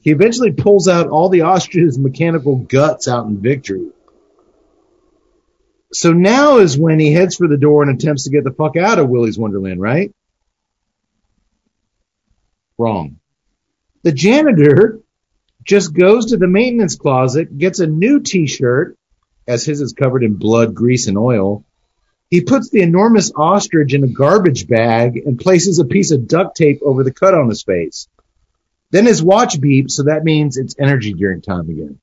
He 0.00 0.10
eventually 0.10 0.52
pulls 0.52 0.88
out 0.88 1.08
all 1.08 1.28
the 1.28 1.42
ostrich's 1.42 1.98
mechanical 1.98 2.56
guts 2.56 3.08
out 3.08 3.26
in 3.26 3.40
victory. 3.40 3.90
So 5.92 6.12
now 6.12 6.58
is 6.58 6.78
when 6.78 6.98
he 6.98 7.12
heads 7.12 7.36
for 7.36 7.48
the 7.48 7.56
door 7.56 7.82
and 7.82 7.94
attempts 7.94 8.24
to 8.24 8.30
get 8.30 8.44
the 8.44 8.52
fuck 8.52 8.76
out 8.76 8.98
of 8.98 9.08
Willy's 9.08 9.38
Wonderland, 9.38 9.80
right? 9.80 10.12
Wrong. 12.76 13.18
The 14.02 14.12
janitor 14.12 15.00
just 15.62 15.94
goes 15.94 16.26
to 16.26 16.36
the 16.36 16.48
maintenance 16.48 16.96
closet, 16.96 17.56
gets 17.56 17.80
a 17.80 17.86
new 17.86 18.20
t-shirt, 18.20 18.98
as 19.46 19.64
his 19.64 19.80
is 19.80 19.92
covered 19.92 20.24
in 20.24 20.34
blood, 20.34 20.74
grease, 20.74 21.06
and 21.06 21.16
oil. 21.16 21.64
He 22.34 22.40
puts 22.40 22.68
the 22.68 22.82
enormous 22.82 23.30
ostrich 23.36 23.94
in 23.94 24.02
a 24.02 24.08
garbage 24.08 24.66
bag 24.66 25.18
and 25.18 25.38
places 25.38 25.78
a 25.78 25.84
piece 25.84 26.10
of 26.10 26.26
duct 26.26 26.56
tape 26.56 26.80
over 26.82 27.04
the 27.04 27.12
cut 27.12 27.32
on 27.32 27.48
his 27.48 27.62
face. 27.62 28.08
Then 28.90 29.06
his 29.06 29.22
watch 29.22 29.60
beeps, 29.60 29.92
so 29.92 30.02
that 30.02 30.24
means 30.24 30.56
it's 30.56 30.74
energy 30.76 31.12
drink 31.14 31.44
time 31.44 31.70
again. 31.70 32.00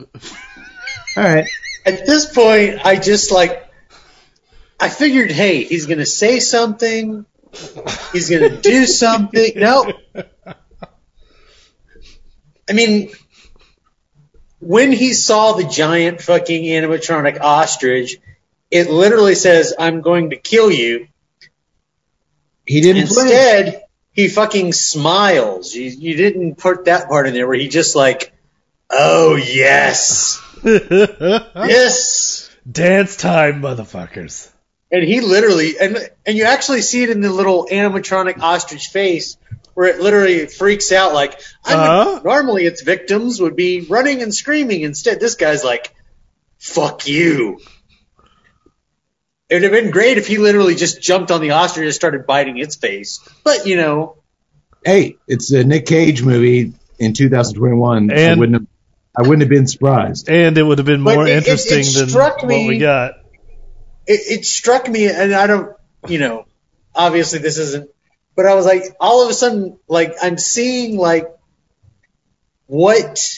All 1.16 1.22
right. 1.22 1.46
At 1.84 2.06
this 2.06 2.26
point, 2.26 2.84
I 2.84 2.96
just 2.96 3.30
like, 3.30 3.70
I 4.80 4.88
figured, 4.88 5.30
hey, 5.30 5.62
he's 5.62 5.86
going 5.86 6.00
to 6.00 6.06
say 6.06 6.40
something. 6.40 7.24
He's 8.12 8.28
going 8.28 8.50
to 8.50 8.60
do 8.60 8.84
something. 8.86 9.52
No. 9.54 9.92
I 12.68 12.72
mean, 12.72 13.10
when 14.58 14.90
he 14.90 15.12
saw 15.12 15.52
the 15.52 15.62
giant 15.62 16.20
fucking 16.20 16.64
animatronic 16.64 17.40
ostrich, 17.40 18.16
it 18.70 18.90
literally 18.90 19.34
says, 19.34 19.74
I'm 19.78 20.00
going 20.00 20.30
to 20.30 20.36
kill 20.36 20.70
you. 20.70 21.08
He 22.66 22.80
didn't. 22.80 23.02
Instead, 23.02 23.82
he 24.12 24.28
fucking 24.28 24.72
smiles. 24.72 25.74
You, 25.74 25.84
you 25.84 26.16
didn't 26.16 26.56
put 26.56 26.86
that 26.86 27.08
part 27.08 27.26
in 27.28 27.34
there 27.34 27.46
where 27.46 27.58
he 27.58 27.68
just 27.68 27.94
like, 27.94 28.32
oh 28.90 29.36
yes, 29.36 30.42
yes. 30.64 32.50
Dance 32.70 33.16
time, 33.16 33.62
motherfuckers. 33.62 34.50
And 34.90 35.02
he 35.04 35.20
literally, 35.20 35.78
and 35.80 35.98
and 36.24 36.36
you 36.36 36.44
actually 36.44 36.80
see 36.82 37.02
it 37.02 37.10
in 37.10 37.20
the 37.20 37.32
little 37.32 37.66
animatronic 37.70 38.38
ostrich 38.40 38.88
face, 38.88 39.36
where 39.74 39.88
it 39.88 40.00
literally 40.00 40.46
freaks 40.46 40.90
out. 40.92 41.12
Like 41.14 41.40
I 41.64 41.74
Uh-huh. 41.74 42.20
normally, 42.24 42.64
its 42.66 42.82
victims 42.82 43.40
would 43.40 43.54
be 43.56 43.80
running 43.82 44.22
and 44.22 44.34
screaming. 44.34 44.82
Instead, 44.82 45.20
this 45.20 45.34
guy's 45.36 45.62
like, 45.64 45.94
"Fuck 46.58 47.06
you." 47.06 47.60
It 49.48 49.54
would 49.54 49.62
have 49.62 49.72
been 49.72 49.90
great 49.92 50.18
if 50.18 50.26
he 50.26 50.38
literally 50.38 50.74
just 50.74 51.00
jumped 51.00 51.30
on 51.30 51.40
the 51.40 51.52
ostrich 51.52 51.84
and 51.84 51.94
started 51.94 52.26
biting 52.26 52.58
its 52.58 52.74
face. 52.76 53.20
But 53.44 53.66
you 53.66 53.76
know, 53.76 54.16
Hey, 54.84 55.16
it's 55.26 55.50
a 55.52 55.64
Nick 55.64 55.86
Cage 55.86 56.22
movie 56.22 56.72
in 56.98 57.12
2021. 57.12 58.10
I 58.10 58.14
And- 58.14 58.40
wouldn't 58.40 58.54
have, 58.60 58.66
I 59.16 59.22
wouldn't 59.22 59.40
have 59.42 59.48
been 59.48 59.66
surprised. 59.66 60.28
And 60.28 60.56
it 60.56 60.62
would 60.62 60.78
have 60.78 60.86
been 60.86 61.02
But 61.02 61.14
more 61.14 61.26
it- 61.26 61.30
it- 61.30 61.32
it 61.32 61.36
interesting 61.38 61.84
than 62.00 62.08
struck 62.08 62.42
what 62.42 62.48
we 62.48 62.78
got. 62.78 63.14
it, 64.06 64.20
it 64.40 64.44
struck 64.44 64.88
me, 64.88 65.08
and 65.08 65.34
I 65.34 65.46
don't, 65.48 65.72
you 66.08 66.18
know, 66.20 66.44
obviously 66.94 67.40
this 67.40 67.58
isn't, 67.58 67.90
but 68.36 68.46
I 68.46 68.54
was 68.54 68.64
like, 68.64 68.94
all 69.00 69.24
of 69.24 69.30
a 69.30 69.34
sudden, 69.34 69.78
like 69.88 70.14
I'm 70.22 70.38
seeing 70.38 70.96
like 70.96 71.26
what 72.66 73.28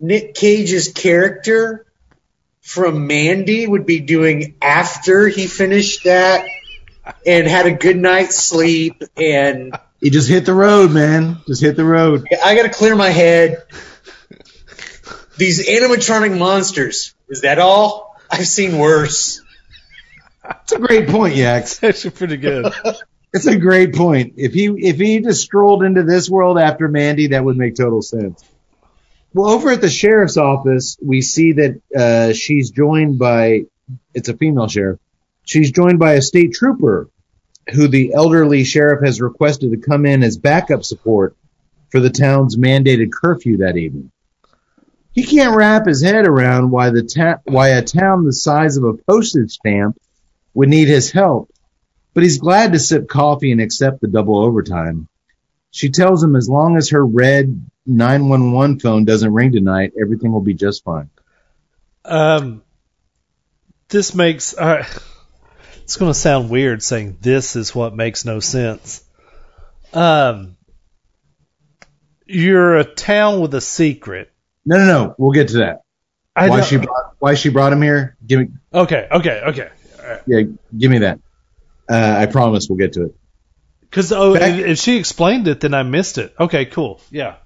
Nick 0.00 0.34
Cage's 0.34 0.88
character 0.92 1.85
from 2.66 3.06
Mandy 3.06 3.64
would 3.64 3.86
be 3.86 4.00
doing 4.00 4.56
after 4.60 5.28
he 5.28 5.46
finished 5.46 6.02
that 6.02 6.44
and 7.24 7.46
had 7.46 7.66
a 7.66 7.70
good 7.70 7.96
night's 7.96 8.42
sleep 8.42 9.04
and 9.16 9.78
He 10.00 10.10
just 10.10 10.28
hit 10.28 10.46
the 10.46 10.52
road, 10.52 10.90
man. 10.90 11.38
Just 11.46 11.62
hit 11.62 11.76
the 11.76 11.84
road. 11.84 12.26
I 12.44 12.56
got 12.56 12.64
to 12.64 12.70
clear 12.70 12.96
my 12.96 13.10
head. 13.10 13.62
These 15.36 15.68
animatronic 15.68 16.36
monsters. 16.36 17.14
Is 17.28 17.42
that 17.42 17.60
all? 17.60 18.16
I've 18.28 18.48
seen 18.48 18.78
worse. 18.78 19.40
It's 20.64 20.72
a 20.72 20.80
great 20.80 21.08
point, 21.08 21.36
Yax. 21.36 21.78
That's 21.80 22.04
pretty 22.10 22.36
good. 22.36 22.72
It's 23.32 23.46
a 23.46 23.56
great 23.56 23.94
point. 23.94 24.34
If 24.38 24.54
he 24.54 24.66
if 24.66 24.96
he 24.96 25.20
just 25.20 25.42
strolled 25.42 25.84
into 25.84 26.02
this 26.02 26.28
world 26.28 26.58
after 26.58 26.88
Mandy, 26.88 27.28
that 27.28 27.44
would 27.44 27.56
make 27.56 27.76
total 27.76 28.02
sense. 28.02 28.44
Well, 29.36 29.50
over 29.50 29.68
at 29.68 29.82
the 29.82 29.90
sheriff's 29.90 30.38
office, 30.38 30.96
we 30.98 31.20
see 31.20 31.52
that 31.52 31.82
uh, 31.94 32.32
she's 32.32 32.70
joined 32.70 33.18
by 33.18 33.64
it's 34.14 34.30
a 34.30 34.34
female 34.34 34.66
sheriff. 34.66 34.98
She's 35.44 35.70
joined 35.72 35.98
by 35.98 36.14
a 36.14 36.22
state 36.22 36.54
trooper 36.54 37.10
who 37.70 37.86
the 37.86 38.14
elderly 38.14 38.64
sheriff 38.64 39.04
has 39.04 39.20
requested 39.20 39.72
to 39.72 39.76
come 39.76 40.06
in 40.06 40.22
as 40.22 40.38
backup 40.38 40.84
support 40.84 41.36
for 41.90 42.00
the 42.00 42.08
town's 42.08 42.56
mandated 42.56 43.12
curfew 43.12 43.58
that 43.58 43.76
evening. 43.76 44.10
He 45.12 45.24
can't 45.24 45.54
wrap 45.54 45.86
his 45.86 46.02
head 46.02 46.26
around 46.26 46.70
why 46.70 46.88
the 46.88 47.02
ta- 47.02 47.40
why 47.44 47.68
a 47.68 47.82
town 47.82 48.24
the 48.24 48.32
size 48.32 48.78
of 48.78 48.84
a 48.84 48.94
postage 48.94 49.50
stamp 49.50 49.98
would 50.54 50.70
need 50.70 50.88
his 50.88 51.12
help, 51.12 51.50
but 52.14 52.22
he's 52.22 52.38
glad 52.38 52.72
to 52.72 52.78
sip 52.78 53.06
coffee 53.06 53.52
and 53.52 53.60
accept 53.60 54.00
the 54.00 54.08
double 54.08 54.38
overtime. 54.38 55.08
She 55.76 55.90
tells 55.90 56.24
him 56.24 56.36
as 56.36 56.48
long 56.48 56.78
as 56.78 56.88
her 56.88 57.04
red 57.04 57.68
911 57.84 58.80
phone 58.80 59.04
doesn't 59.04 59.30
ring 59.30 59.52
tonight, 59.52 59.92
everything 60.00 60.32
will 60.32 60.40
be 60.40 60.54
just 60.54 60.82
fine. 60.82 61.10
Um, 62.02 62.62
this 63.88 64.14
makes. 64.14 64.56
Uh, 64.56 64.86
it's 65.82 65.98
going 65.98 66.08
to 66.10 66.18
sound 66.18 66.48
weird 66.48 66.82
saying 66.82 67.18
this 67.20 67.56
is 67.56 67.74
what 67.74 67.94
makes 67.94 68.24
no 68.24 68.40
sense. 68.40 69.04
Um, 69.92 70.56
you're 72.24 72.78
a 72.78 72.84
town 72.84 73.40
with 73.42 73.52
a 73.52 73.60
secret. 73.60 74.32
No, 74.64 74.78
no, 74.78 74.86
no. 74.86 75.14
We'll 75.18 75.32
get 75.32 75.48
to 75.48 75.58
that. 75.58 75.82
I 76.34 76.48
why 76.48 76.56
don't- 76.56 76.66
she 76.66 76.78
brought, 76.78 77.14
why 77.18 77.34
she 77.34 77.50
brought 77.50 77.74
him 77.74 77.82
here? 77.82 78.16
Give 78.26 78.40
me, 78.40 78.48
Okay, 78.72 79.08
okay, 79.12 79.42
okay. 79.48 79.70
yeah, 80.26 80.40
give 80.74 80.90
me 80.90 81.00
that. 81.00 81.20
Uh, 81.86 82.16
I 82.18 82.24
promise 82.24 82.66
we'll 82.66 82.78
get 82.78 82.94
to 82.94 83.04
it. 83.04 83.16
Because 83.96 84.12
oh, 84.12 84.34
Back- 84.34 84.58
if, 84.60 84.66
if 84.66 84.78
she 84.78 84.98
explained 84.98 85.48
it, 85.48 85.60
then 85.60 85.72
I 85.72 85.82
missed 85.82 86.18
it. 86.18 86.34
Okay, 86.38 86.66
cool. 86.66 87.00
Yeah. 87.10 87.36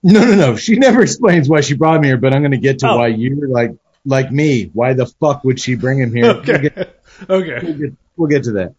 No, 0.00 0.24
no, 0.24 0.34
no. 0.36 0.56
She 0.56 0.76
never 0.76 1.02
explains 1.02 1.48
why 1.48 1.62
she 1.62 1.74
brought 1.74 1.96
him 1.96 2.04
here, 2.04 2.16
but 2.16 2.32
I'm 2.32 2.42
going 2.42 2.52
to 2.52 2.58
get 2.58 2.78
to 2.80 2.88
Oh. 2.90 2.98
why 2.98 3.08
you're 3.08 3.48
like, 3.48 3.72
like 4.04 4.30
me. 4.30 4.70
Why 4.72 4.92
the 4.94 5.06
fuck 5.06 5.42
would 5.42 5.58
she 5.58 5.74
bring 5.74 5.98
him 5.98 6.14
here? 6.14 6.26
We'll 6.26 6.36
Okay. 6.38 6.58
get- 6.68 7.00
okay. 7.28 7.58
we'll 7.60 7.74
get, 7.76 7.92
we'll 8.16 8.28
get 8.28 8.44
to 8.44 8.52
that. 8.52 8.74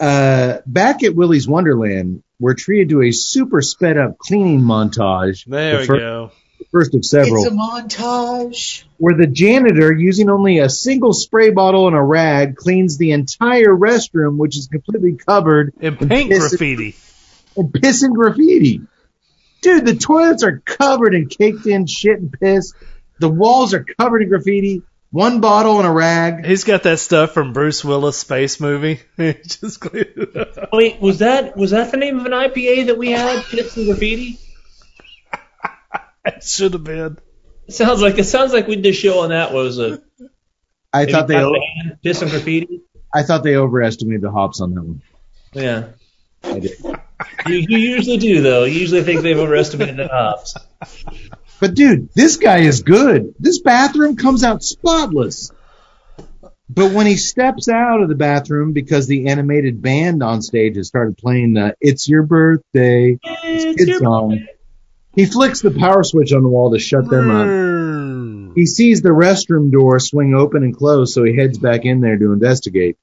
Uh, 0.00 0.62
back 0.64 1.02
at 1.02 1.14
Willy's 1.14 1.46
Wonderland, 1.46 2.22
we're 2.40 2.54
treated 2.54 2.88
to 2.88 3.02
a 3.02 3.10
super 3.10 3.60
sped 3.60 3.98
up 3.98 4.16
cleaning 4.16 4.62
montage. 4.62 5.44
There 5.44 5.74
the 5.74 5.78
we 5.80 5.86
fir- 5.86 5.98
go. 5.98 6.32
The 6.58 6.64
first 6.70 6.94
of 6.94 7.04
several. 7.04 7.44
It's 7.44 7.52
a 7.52 7.56
montage. 7.56 8.84
where 8.98 9.14
the 9.16 9.26
janitor, 9.26 9.92
using 9.92 10.28
only 10.30 10.58
a 10.58 10.68
single 10.68 11.12
spray 11.12 11.50
bottle 11.50 11.86
and 11.86 11.96
a 11.96 12.02
rag, 12.02 12.56
cleans 12.56 12.98
the 12.98 13.12
entire 13.12 13.74
restroom, 13.74 14.36
which 14.36 14.56
is 14.56 14.68
completely 14.68 15.16
covered 15.16 15.74
in 15.80 15.96
paint 15.96 16.30
piss 16.30 16.50
graffiti. 16.50 16.96
and 17.56 17.72
piss 17.72 18.02
and 18.02 18.14
graffiti. 18.14 18.82
Dude, 19.60 19.84
the 19.86 19.96
toilets 19.96 20.44
are 20.44 20.60
covered 20.64 21.14
in 21.14 21.28
caked 21.28 21.66
in 21.66 21.86
shit 21.86 22.18
and 22.20 22.32
piss. 22.32 22.72
The 23.18 23.28
walls 23.28 23.74
are 23.74 23.84
covered 23.98 24.22
in 24.22 24.28
graffiti. 24.28 24.82
One 25.10 25.40
bottle 25.40 25.78
and 25.78 25.88
a 25.88 25.90
rag. 25.90 26.44
He's 26.44 26.64
got 26.64 26.82
that 26.82 26.98
stuff 26.98 27.32
from 27.32 27.54
Bruce 27.54 27.82
Willis 27.82 28.18
space 28.18 28.60
movie. 28.60 29.00
Just 29.18 29.80
cleared 29.80 30.12
it 30.16 30.36
up. 30.36 30.68
Wait, 30.72 31.00
was 31.00 31.20
that 31.20 31.56
was 31.56 31.70
that 31.70 31.90
the 31.90 31.96
name 31.96 32.20
of 32.20 32.26
an 32.26 32.32
IPA 32.32 32.86
that 32.86 32.98
we 32.98 33.10
had? 33.10 33.42
Piss 33.44 33.76
and 33.76 33.86
graffiti. 33.86 34.38
It 36.36 36.44
should 36.44 36.72
have 36.74 36.84
been. 36.84 37.18
Sounds 37.68 38.00
like 38.00 38.18
it 38.18 38.24
sounds 38.24 38.52
like 38.52 38.66
we 38.66 38.76
did 38.76 38.86
a 38.86 38.92
show 38.92 39.20
on 39.20 39.30
that. 39.30 39.52
Was 39.52 39.78
a 39.78 40.00
I 40.92 41.06
thought 41.06 41.28
they, 41.28 41.36
o- 41.36 41.54
piss 42.02 42.22
and 42.22 42.30
graffiti. 42.30 42.82
I 43.14 43.22
thought 43.22 43.42
they 43.42 43.56
overestimated 43.56 44.22
the 44.22 44.30
hops 44.30 44.60
on 44.60 44.74
that 44.74 44.82
one. 44.82 45.02
Yeah, 45.52 45.88
I 46.44 46.60
did. 46.60 46.72
you, 47.46 47.56
you 47.68 47.78
usually 47.78 48.16
do 48.16 48.40
though. 48.40 48.64
You 48.64 48.80
usually 48.80 49.02
think 49.02 49.22
they've 49.22 49.38
overestimated 49.38 49.96
the 49.96 50.08
hops. 50.08 50.54
But 51.60 51.74
dude, 51.74 52.10
this 52.14 52.36
guy 52.36 52.58
is 52.58 52.82
good. 52.82 53.34
This 53.38 53.60
bathroom 53.60 54.16
comes 54.16 54.44
out 54.44 54.62
spotless. 54.62 55.50
But 56.70 56.92
when 56.92 57.06
he 57.06 57.16
steps 57.16 57.68
out 57.68 58.02
of 58.02 58.08
the 58.08 58.14
bathroom 58.14 58.72
because 58.72 59.06
the 59.06 59.28
animated 59.28 59.80
band 59.80 60.22
on 60.22 60.42
stage 60.42 60.76
has 60.76 60.86
started 60.86 61.16
playing 61.16 61.54
the 61.54 61.74
"It's 61.80 62.08
Your 62.08 62.22
Birthday" 62.24 63.18
it's 63.22 63.84
kid 63.84 63.98
song, 63.98 64.46
he 65.14 65.26
flicks 65.26 65.60
the 65.60 65.70
power 65.70 66.02
switch 66.02 66.32
on 66.32 66.42
the 66.42 66.48
wall 66.48 66.72
to 66.72 66.78
shut 66.78 67.08
them 67.08 67.30
up. 67.30 67.46
Mm. 67.46 68.52
He 68.54 68.66
sees 68.66 69.02
the 69.02 69.10
restroom 69.10 69.70
door 69.70 69.98
swing 69.98 70.34
open 70.34 70.62
and 70.62 70.76
close, 70.76 71.14
so 71.14 71.24
he 71.24 71.36
heads 71.36 71.58
back 71.58 71.84
in 71.84 72.00
there 72.00 72.18
to 72.18 72.32
investigate. 72.32 72.96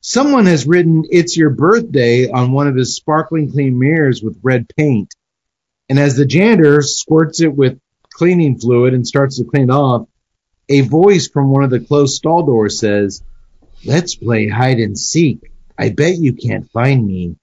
Someone 0.00 0.46
has 0.46 0.66
written 0.66 1.04
"It's 1.10 1.36
Your 1.36 1.50
Birthday" 1.50 2.28
on 2.28 2.52
one 2.52 2.66
of 2.66 2.74
his 2.74 2.96
sparkling 2.96 3.52
clean 3.52 3.78
mirrors 3.78 4.22
with 4.22 4.40
red 4.42 4.66
paint. 4.76 5.14
And 5.88 5.98
as 5.98 6.16
the 6.16 6.26
janitor 6.26 6.82
squirts 6.82 7.40
it 7.40 7.54
with 7.54 7.78
cleaning 8.10 8.58
fluid 8.58 8.94
and 8.94 9.06
starts 9.06 9.38
to 9.38 9.44
clean 9.44 9.70
off, 9.70 10.08
a 10.68 10.80
voice 10.80 11.28
from 11.28 11.50
one 11.50 11.64
of 11.64 11.70
the 11.70 11.80
closed 11.80 12.14
stall 12.14 12.44
doors 12.44 12.78
says, 12.78 13.22
Let's 13.84 14.14
play 14.14 14.48
hide 14.48 14.78
and 14.78 14.98
seek. 14.98 15.50
I 15.78 15.90
bet 15.90 16.16
you 16.16 16.34
can't 16.34 16.70
find 16.70 17.06
me. 17.06 17.36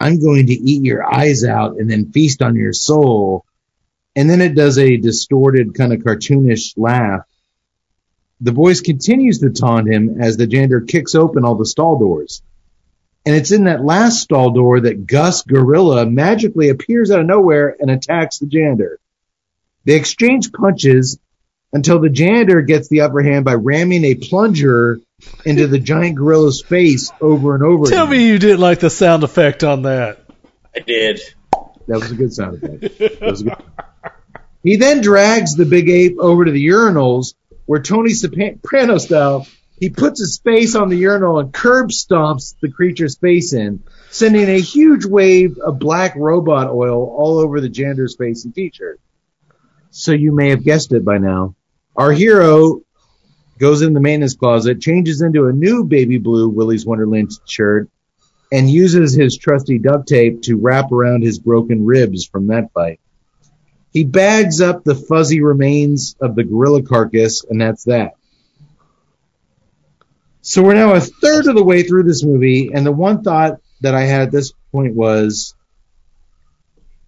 I'm 0.00 0.20
going 0.20 0.46
to 0.46 0.54
eat 0.54 0.82
your 0.82 1.04
eyes 1.04 1.44
out 1.44 1.76
and 1.76 1.90
then 1.90 2.10
feast 2.10 2.40
on 2.40 2.56
your 2.56 2.72
soul. 2.72 3.44
And 4.16 4.28
then 4.28 4.40
it 4.40 4.54
does 4.54 4.78
a 4.78 4.96
distorted, 4.96 5.74
kind 5.74 5.92
of 5.92 6.00
cartoonish 6.00 6.72
laugh. 6.76 7.26
The 8.40 8.52
voice 8.52 8.80
continues 8.80 9.40
to 9.40 9.50
taunt 9.50 9.92
him 9.92 10.20
as 10.20 10.36
the 10.36 10.46
janitor 10.46 10.80
kicks 10.80 11.14
open 11.14 11.44
all 11.44 11.56
the 11.56 11.66
stall 11.66 11.98
doors. 11.98 12.42
And 13.26 13.36
it's 13.36 13.50
in 13.50 13.64
that 13.64 13.84
last 13.84 14.22
stall 14.22 14.50
door 14.52 14.80
that 14.80 15.06
Gus 15.06 15.42
Gorilla 15.42 16.06
magically 16.06 16.70
appears 16.70 17.10
out 17.10 17.20
of 17.20 17.26
nowhere 17.26 17.76
and 17.78 17.90
attacks 17.90 18.38
the 18.38 18.46
janitor. 18.46 18.98
They 19.84 19.96
exchange 19.96 20.52
punches 20.52 21.18
until 21.72 22.00
the 22.00 22.08
janitor 22.08 22.62
gets 22.62 22.88
the 22.88 23.02
upper 23.02 23.22
hand 23.22 23.44
by 23.44 23.54
ramming 23.54 24.04
a 24.04 24.14
plunger 24.14 25.00
into 25.44 25.66
the 25.66 25.78
giant 25.78 26.16
gorilla's 26.16 26.62
face 26.62 27.10
over 27.20 27.54
and 27.54 27.64
over 27.64 27.86
Tell 27.86 28.06
again. 28.06 28.18
me 28.18 28.26
you 28.28 28.38
didn't 28.38 28.60
like 28.60 28.80
the 28.80 28.90
sound 28.90 29.24
effect 29.24 29.64
on 29.64 29.82
that. 29.82 30.24
I 30.74 30.80
did. 30.80 31.20
That 31.88 31.98
was 32.00 32.10
a 32.10 32.14
good 32.14 32.32
sound 32.32 32.62
effect. 32.62 32.98
That 32.98 33.20
was 33.20 33.42
good. 33.42 33.56
He 34.62 34.76
then 34.76 35.00
drags 35.00 35.54
the 35.54 35.64
big 35.64 35.88
ape 35.88 36.18
over 36.18 36.44
to 36.44 36.50
the 36.50 36.66
urinals 36.66 37.32
where 37.64 37.80
Tony 37.80 38.10
Soprano 38.10 38.98
style, 38.98 39.46
he 39.78 39.88
puts 39.88 40.20
his 40.20 40.38
face 40.44 40.74
on 40.74 40.90
the 40.90 40.98
urinal 40.98 41.38
and 41.38 41.50
curb 41.50 41.88
stomps 41.88 42.54
the 42.60 42.70
creature's 42.70 43.16
face 43.16 43.54
in, 43.54 43.82
sending 44.10 44.50
a 44.50 44.60
huge 44.60 45.06
wave 45.06 45.56
of 45.64 45.78
black 45.78 46.14
robot 46.14 46.68
oil 46.68 47.02
all 47.16 47.38
over 47.38 47.60
the 47.62 47.70
janitor's 47.70 48.16
face 48.16 48.44
and 48.44 48.54
t-shirt. 48.54 49.00
So 49.90 50.12
you 50.12 50.32
may 50.32 50.50
have 50.50 50.62
guessed 50.62 50.92
it 50.92 51.04
by 51.06 51.16
now. 51.16 51.54
Our 51.96 52.12
hero 52.12 52.82
goes 53.60 53.82
in 53.82 53.92
the 53.92 54.00
maintenance 54.00 54.34
closet, 54.34 54.80
changes 54.80 55.20
into 55.20 55.46
a 55.46 55.52
new 55.52 55.84
baby 55.84 56.18
blue 56.18 56.48
Willy's 56.48 56.86
Wonderland 56.86 57.30
shirt, 57.46 57.88
and 58.50 58.68
uses 58.68 59.14
his 59.14 59.36
trusty 59.36 59.78
duct 59.78 60.08
tape 60.08 60.42
to 60.42 60.56
wrap 60.56 60.90
around 60.90 61.22
his 61.22 61.38
broken 61.38 61.84
ribs 61.84 62.26
from 62.26 62.48
that 62.48 62.72
fight. 62.72 62.98
He 63.92 64.04
bags 64.04 64.60
up 64.60 64.82
the 64.82 64.94
fuzzy 64.94 65.40
remains 65.40 66.16
of 66.20 66.34
the 66.34 66.44
gorilla 66.44 66.82
carcass, 66.82 67.44
and 67.44 67.60
that's 67.60 67.84
that. 67.84 68.14
So 70.42 70.62
we're 70.62 70.74
now 70.74 70.94
a 70.94 71.00
third 71.00 71.46
of 71.46 71.54
the 71.54 71.62
way 71.62 71.82
through 71.82 72.04
this 72.04 72.24
movie, 72.24 72.70
and 72.72 72.86
the 72.86 72.92
one 72.92 73.22
thought 73.22 73.60
that 73.82 73.94
I 73.94 74.02
had 74.02 74.22
at 74.22 74.32
this 74.32 74.52
point 74.72 74.94
was, 74.94 75.54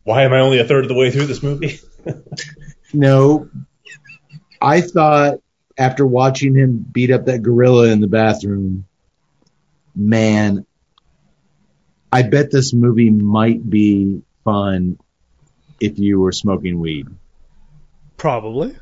Why 0.04 0.22
am 0.24 0.32
I 0.32 0.40
only 0.40 0.58
a 0.58 0.64
third 0.64 0.84
of 0.84 0.88
the 0.88 0.94
way 0.94 1.10
through 1.10 1.26
this 1.26 1.42
movie? 1.42 1.80
no, 2.92 3.48
I 4.60 4.82
thought 4.82 5.38
after 5.78 6.06
watching 6.06 6.54
him 6.54 6.84
beat 6.92 7.10
up 7.10 7.26
that 7.26 7.42
gorilla 7.42 7.88
in 7.88 8.00
the 8.00 8.06
bathroom, 8.06 8.86
man, 9.94 10.66
I 12.10 12.22
bet 12.22 12.50
this 12.50 12.72
movie 12.72 13.10
might 13.10 13.68
be 13.68 14.22
fun 14.44 14.98
if 15.80 15.98
you 15.98 16.20
were 16.20 16.32
smoking 16.32 16.78
weed. 16.78 17.08
Probably. 18.16 18.76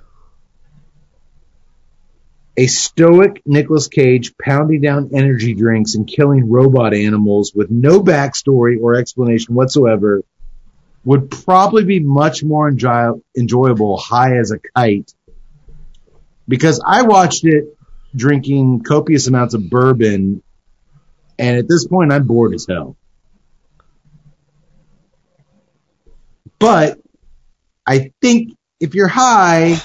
A 2.57 2.67
stoic 2.67 3.41
Nicolas 3.47 3.89
Cage 3.89 4.35
pounding 4.37 4.83
down 4.83 5.11
energy 5.15 5.55
drinks 5.55 5.95
and 5.95 6.07
killing 6.07 6.51
robot 6.51 6.93
animals 6.93 7.53
with 7.55 7.71
no 7.71 8.03
backstory 8.03 8.79
or 8.81 8.97
explanation 8.97 9.55
whatsoever 9.55 10.23
would 11.05 11.31
probably 11.31 11.85
be 11.85 12.01
much 12.01 12.45
more 12.45 12.69
enjoy- 12.69 13.19
enjoyable 13.37 13.97
high 13.97 14.37
as 14.37 14.51
a 14.51 14.59
kite 14.59 15.15
because 16.51 16.83
I 16.85 17.03
watched 17.03 17.45
it 17.45 17.79
drinking 18.15 18.83
copious 18.83 19.29
amounts 19.29 19.55
of 19.55 19.71
bourbon, 19.71 20.43
and 21.39 21.57
at 21.57 21.69
this 21.69 21.87
point 21.87 22.13
I'm 22.13 22.27
bored 22.27 22.53
as 22.55 22.67
hell. 22.69 22.97
But 26.59 26.99
I 27.87 28.11
think 28.21 28.57
if 28.81 28.95
you're 28.95 29.09
high, 29.09 29.81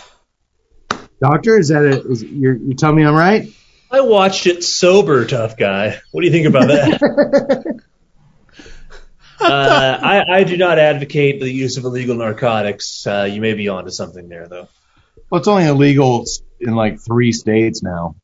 doctor, 1.22 1.58
is 1.58 1.70
that 1.70 1.86
a, 1.86 2.02
is 2.10 2.24
you're 2.24 2.56
you 2.56 2.74
telling 2.74 2.98
me 2.98 3.06
I'm 3.06 3.16
right? 3.16 3.48
I 3.92 4.02
watched 4.02 4.48
it 4.48 4.64
sober, 4.64 5.24
tough 5.26 5.56
guy. 5.56 6.02
What 6.12 6.22
do 6.22 6.28
you 6.28 6.34
think 6.34 6.48
about 6.48 6.68
that? 6.68 7.80
uh, 9.40 10.00
I, 10.02 10.24
I 10.40 10.44
do 10.44 10.58
not 10.58 10.80
advocate 10.80 11.40
the 11.40 11.50
use 11.50 11.78
of 11.78 11.86
illegal 11.86 12.16
narcotics. 12.16 13.06
Uh, 13.06 13.30
you 13.32 13.40
may 13.40 13.54
be 13.54 13.70
onto 13.70 13.92
something 13.92 14.28
there, 14.28 14.48
though. 14.48 14.68
Well, 15.30 15.40
it's 15.40 15.48
only 15.48 15.66
illegal 15.66 16.26
in 16.60 16.76
like 16.76 17.00
three 17.00 17.32
states 17.32 17.84
now. 17.84 18.16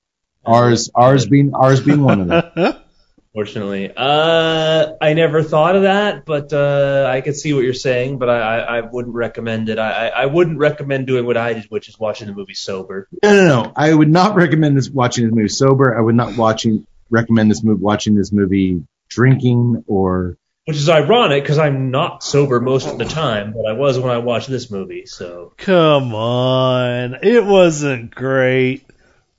Ours, 0.46 0.90
ours 0.96 1.26
being 1.26 1.54
ours 1.54 1.82
being 1.82 2.02
one 2.02 2.22
of 2.22 2.28
them. 2.28 2.76
Fortunately, 3.34 3.90
uh, 3.96 4.94
I 5.00 5.14
never 5.14 5.42
thought 5.42 5.78
of 5.78 5.84
that, 5.84 6.26
but 6.26 6.52
uh, 6.52 7.08
I 7.10 7.22
can 7.22 7.34
see 7.34 7.54
what 7.54 7.64
you're 7.64 7.74
saying. 7.74 8.18
But 8.18 8.30
I, 8.30 8.40
I, 8.40 8.78
I 8.78 8.82
wouldn't 8.82 9.16
recommend 9.16 9.70
it. 9.70 9.80
I, 9.80 10.10
I 10.10 10.24
I 10.24 10.26
wouldn't 10.26 10.58
recommend 10.58 11.08
doing 11.08 11.26
what 11.26 11.38
I 11.38 11.54
did, 11.54 11.66
which 11.70 11.88
is 11.88 11.98
watching 11.98 12.28
the 12.28 12.34
movie 12.34 12.56
sober. 12.56 13.08
No, 13.24 13.34
no, 13.34 13.64
no. 13.64 13.74
I 13.74 13.94
would 13.94 14.10
not 14.10 14.36
recommend 14.36 14.76
this 14.76 14.90
watching 14.90 15.26
this 15.26 15.34
movie 15.34 15.48
sober. 15.48 15.98
I 15.98 16.02
would 16.02 16.16
not 16.16 16.36
watching 16.36 16.86
recommend 17.10 17.50
this 17.50 17.64
movie 17.64 17.82
watching 17.82 18.16
this 18.16 18.34
movie 18.34 18.84
drinking 19.08 19.86
or 19.88 20.38
Which 20.66 20.78
is 20.78 20.90
ironic 20.90 21.44
because 21.44 21.58
I'm 21.58 21.90
not 21.90 22.24
sober 22.24 22.60
most 22.62 22.88
of 22.88 22.98
the 23.00 23.06
time, 23.06 23.52
but 23.54 23.66
I 23.66 23.74
was 23.74 23.98
when 23.98 24.12
I 24.12 24.20
watched 24.20 24.48
this 24.48 24.70
movie. 24.70 25.06
So 25.08 25.54
Come 25.58 26.14
on. 26.14 27.18
It 27.24 27.44
wasn't 27.44 28.14
great, 28.14 28.86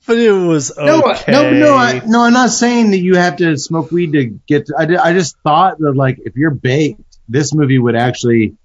but 0.05 0.17
it 0.17 0.31
was 0.33 0.77
okay. 0.77 0.85
no, 0.85 1.01
I- 1.05 1.23
no, 1.31 1.51
no, 1.51 1.75
I, 1.75 2.01
no. 2.05 2.23
I'm 2.25 2.33
not 2.33 2.49
saying 2.49 2.91
that 2.91 2.99
you 2.99 3.15
have 3.15 3.37
to 3.37 3.57
smoke 3.57 3.89
weed 3.89 4.11
to 4.13 4.25
get. 4.25 4.65
To, 4.65 4.75
I, 4.77 5.09
I 5.09 5.13
just 5.13 5.37
thought 5.39 5.79
that 5.79 5.93
like 5.95 6.19
if 6.25 6.35
you're 6.35 6.51
baked, 6.51 7.01
this 7.29 7.53
movie 7.53 7.79
would 7.79 7.95
actually 7.95 8.57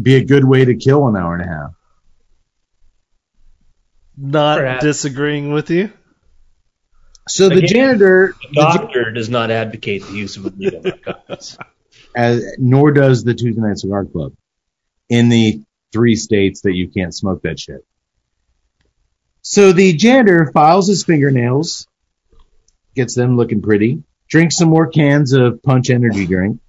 be 0.00 0.16
a 0.16 0.24
good 0.24 0.44
way 0.44 0.64
to 0.64 0.74
kill 0.74 1.06
an 1.06 1.16
hour 1.16 1.36
and 1.36 1.44
a 1.44 1.48
half. 1.48 1.70
Not 4.16 4.58
Perhaps. 4.58 4.82
disagreeing 4.84 5.52
with 5.52 5.70
you. 5.70 5.92
So 7.28 7.48
the 7.48 7.58
Again, 7.58 7.68
janitor, 7.68 8.34
the 8.52 8.60
doctor 8.60 9.12
does 9.12 9.28
not 9.30 9.52
advocate 9.52 10.02
the 10.04 10.14
use 10.14 10.36
of 10.36 10.46
illegal 10.46 10.82
narcotics. 10.82 11.56
as, 12.14 12.56
nor 12.58 12.92
does 12.92 13.24
the 13.24 13.34
Tuesday 13.34 13.60
Night 13.60 13.78
Cigar 13.78 14.04
Club 14.04 14.32
in 15.08 15.28
the 15.28 15.62
three 15.92 16.16
states 16.16 16.62
that 16.62 16.74
you 16.74 16.88
can't 16.88 17.14
smoke 17.14 17.42
that 17.42 17.58
shit. 17.58 17.84
So 19.42 19.72
the 19.72 19.94
janitor 19.94 20.50
files 20.52 20.88
his 20.88 21.04
fingernails, 21.04 21.88
gets 22.94 23.14
them 23.14 23.36
looking 23.36 23.62
pretty, 23.62 24.02
drinks 24.28 24.56
some 24.56 24.68
more 24.68 24.88
cans 24.88 25.32
of 25.32 25.62
Punch 25.62 25.90
Energy 25.90 26.26
drink, 26.26 26.60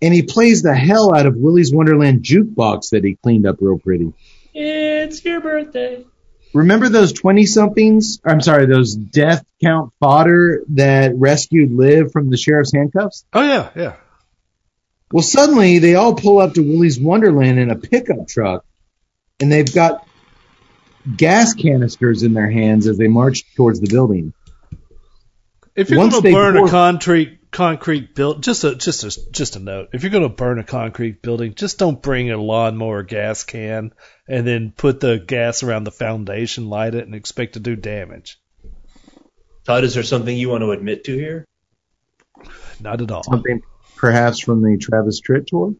and 0.00 0.14
he 0.14 0.22
plays 0.22 0.62
the 0.62 0.74
hell 0.74 1.14
out 1.14 1.26
of 1.26 1.36
Willy's 1.36 1.72
Wonderland 1.72 2.22
jukebox 2.22 2.90
that 2.90 3.04
he 3.04 3.16
cleaned 3.22 3.46
up 3.46 3.56
real 3.60 3.78
pretty. 3.78 4.12
it's 4.54 5.24
your 5.24 5.40
birthday. 5.40 6.04
Remember 6.52 6.88
those 6.88 7.12
20 7.12 7.46
somethings? 7.46 8.20
I'm 8.24 8.40
sorry, 8.40 8.66
those 8.66 8.94
death 8.94 9.44
count 9.62 9.92
fodder 10.00 10.62
that 10.70 11.14
rescued 11.14 11.70
Liv 11.70 12.12
from 12.12 12.30
the 12.30 12.36
sheriff's 12.36 12.72
handcuffs? 12.72 13.24
Oh 13.32 13.42
yeah, 13.42 13.70
yeah. 13.76 13.96
Well, 15.12 15.22
suddenly 15.22 15.78
they 15.78 15.96
all 15.96 16.14
pull 16.14 16.38
up 16.38 16.54
to 16.54 16.62
Willy's 16.62 17.00
Wonderland 17.00 17.58
in 17.58 17.70
a 17.70 17.76
pickup 17.76 18.28
truck, 18.28 18.64
and 19.40 19.50
they've 19.50 19.72
got 19.72 20.06
gas 21.16 21.54
canisters 21.54 22.22
in 22.22 22.34
their 22.34 22.50
hands 22.50 22.86
as 22.86 22.96
they 22.98 23.08
march 23.08 23.44
towards 23.56 23.80
the 23.80 23.88
building. 23.88 24.32
If 25.74 25.90
you're 25.90 25.98
Once 25.98 26.12
going 26.12 26.24
to 26.24 26.32
burn 26.32 26.54
pour- 26.56 26.66
a 26.66 26.70
concrete 26.70 27.38
concrete 27.50 28.14
build, 28.14 28.42
just 28.42 28.64
a 28.64 28.74
just 28.74 29.04
a 29.04 29.30
just 29.32 29.56
a 29.56 29.58
note. 29.58 29.88
If 29.92 30.02
you're 30.02 30.10
going 30.10 30.22
to 30.22 30.28
burn 30.28 30.58
a 30.58 30.64
concrete 30.64 31.22
building, 31.22 31.54
just 31.54 31.78
don't 31.78 32.00
bring 32.00 32.30
a 32.30 32.36
lawnmower 32.36 33.02
gas 33.02 33.44
can 33.44 33.92
and 34.28 34.46
then 34.46 34.72
put 34.76 35.00
the 35.00 35.18
gas 35.18 35.62
around 35.62 35.84
the 35.84 35.90
foundation, 35.90 36.68
light 36.68 36.94
it, 36.94 37.04
and 37.04 37.14
expect 37.14 37.54
to 37.54 37.60
do 37.60 37.76
damage. 37.76 38.38
Todd, 39.64 39.84
is 39.84 39.94
there 39.94 40.02
something 40.02 40.36
you 40.36 40.48
want 40.48 40.62
to 40.62 40.70
admit 40.70 41.04
to 41.04 41.14
here? 41.14 41.46
Not 42.80 43.02
at 43.02 43.10
all. 43.10 43.22
Something 43.22 43.62
perhaps 44.00 44.40
from 44.40 44.62
the 44.62 44.78
Travis 44.78 45.20
Tritt 45.20 45.46
tour. 45.46 45.74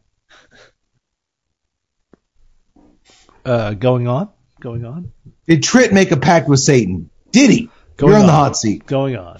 Uh, 3.43 3.73
going 3.73 4.07
on, 4.07 4.29
going 4.59 4.85
on, 4.85 5.11
Did 5.47 5.63
Tritt 5.63 5.91
make 5.91 6.11
a 6.11 6.17
pact 6.17 6.47
with 6.47 6.59
Satan? 6.59 7.09
Did 7.31 7.49
he? 7.49 7.69
Going 7.97 8.11
You're 8.11 8.21
on 8.21 8.27
the 8.27 8.31
hot 8.31 8.55
seat. 8.55 8.85
going 8.85 9.17
on. 9.17 9.39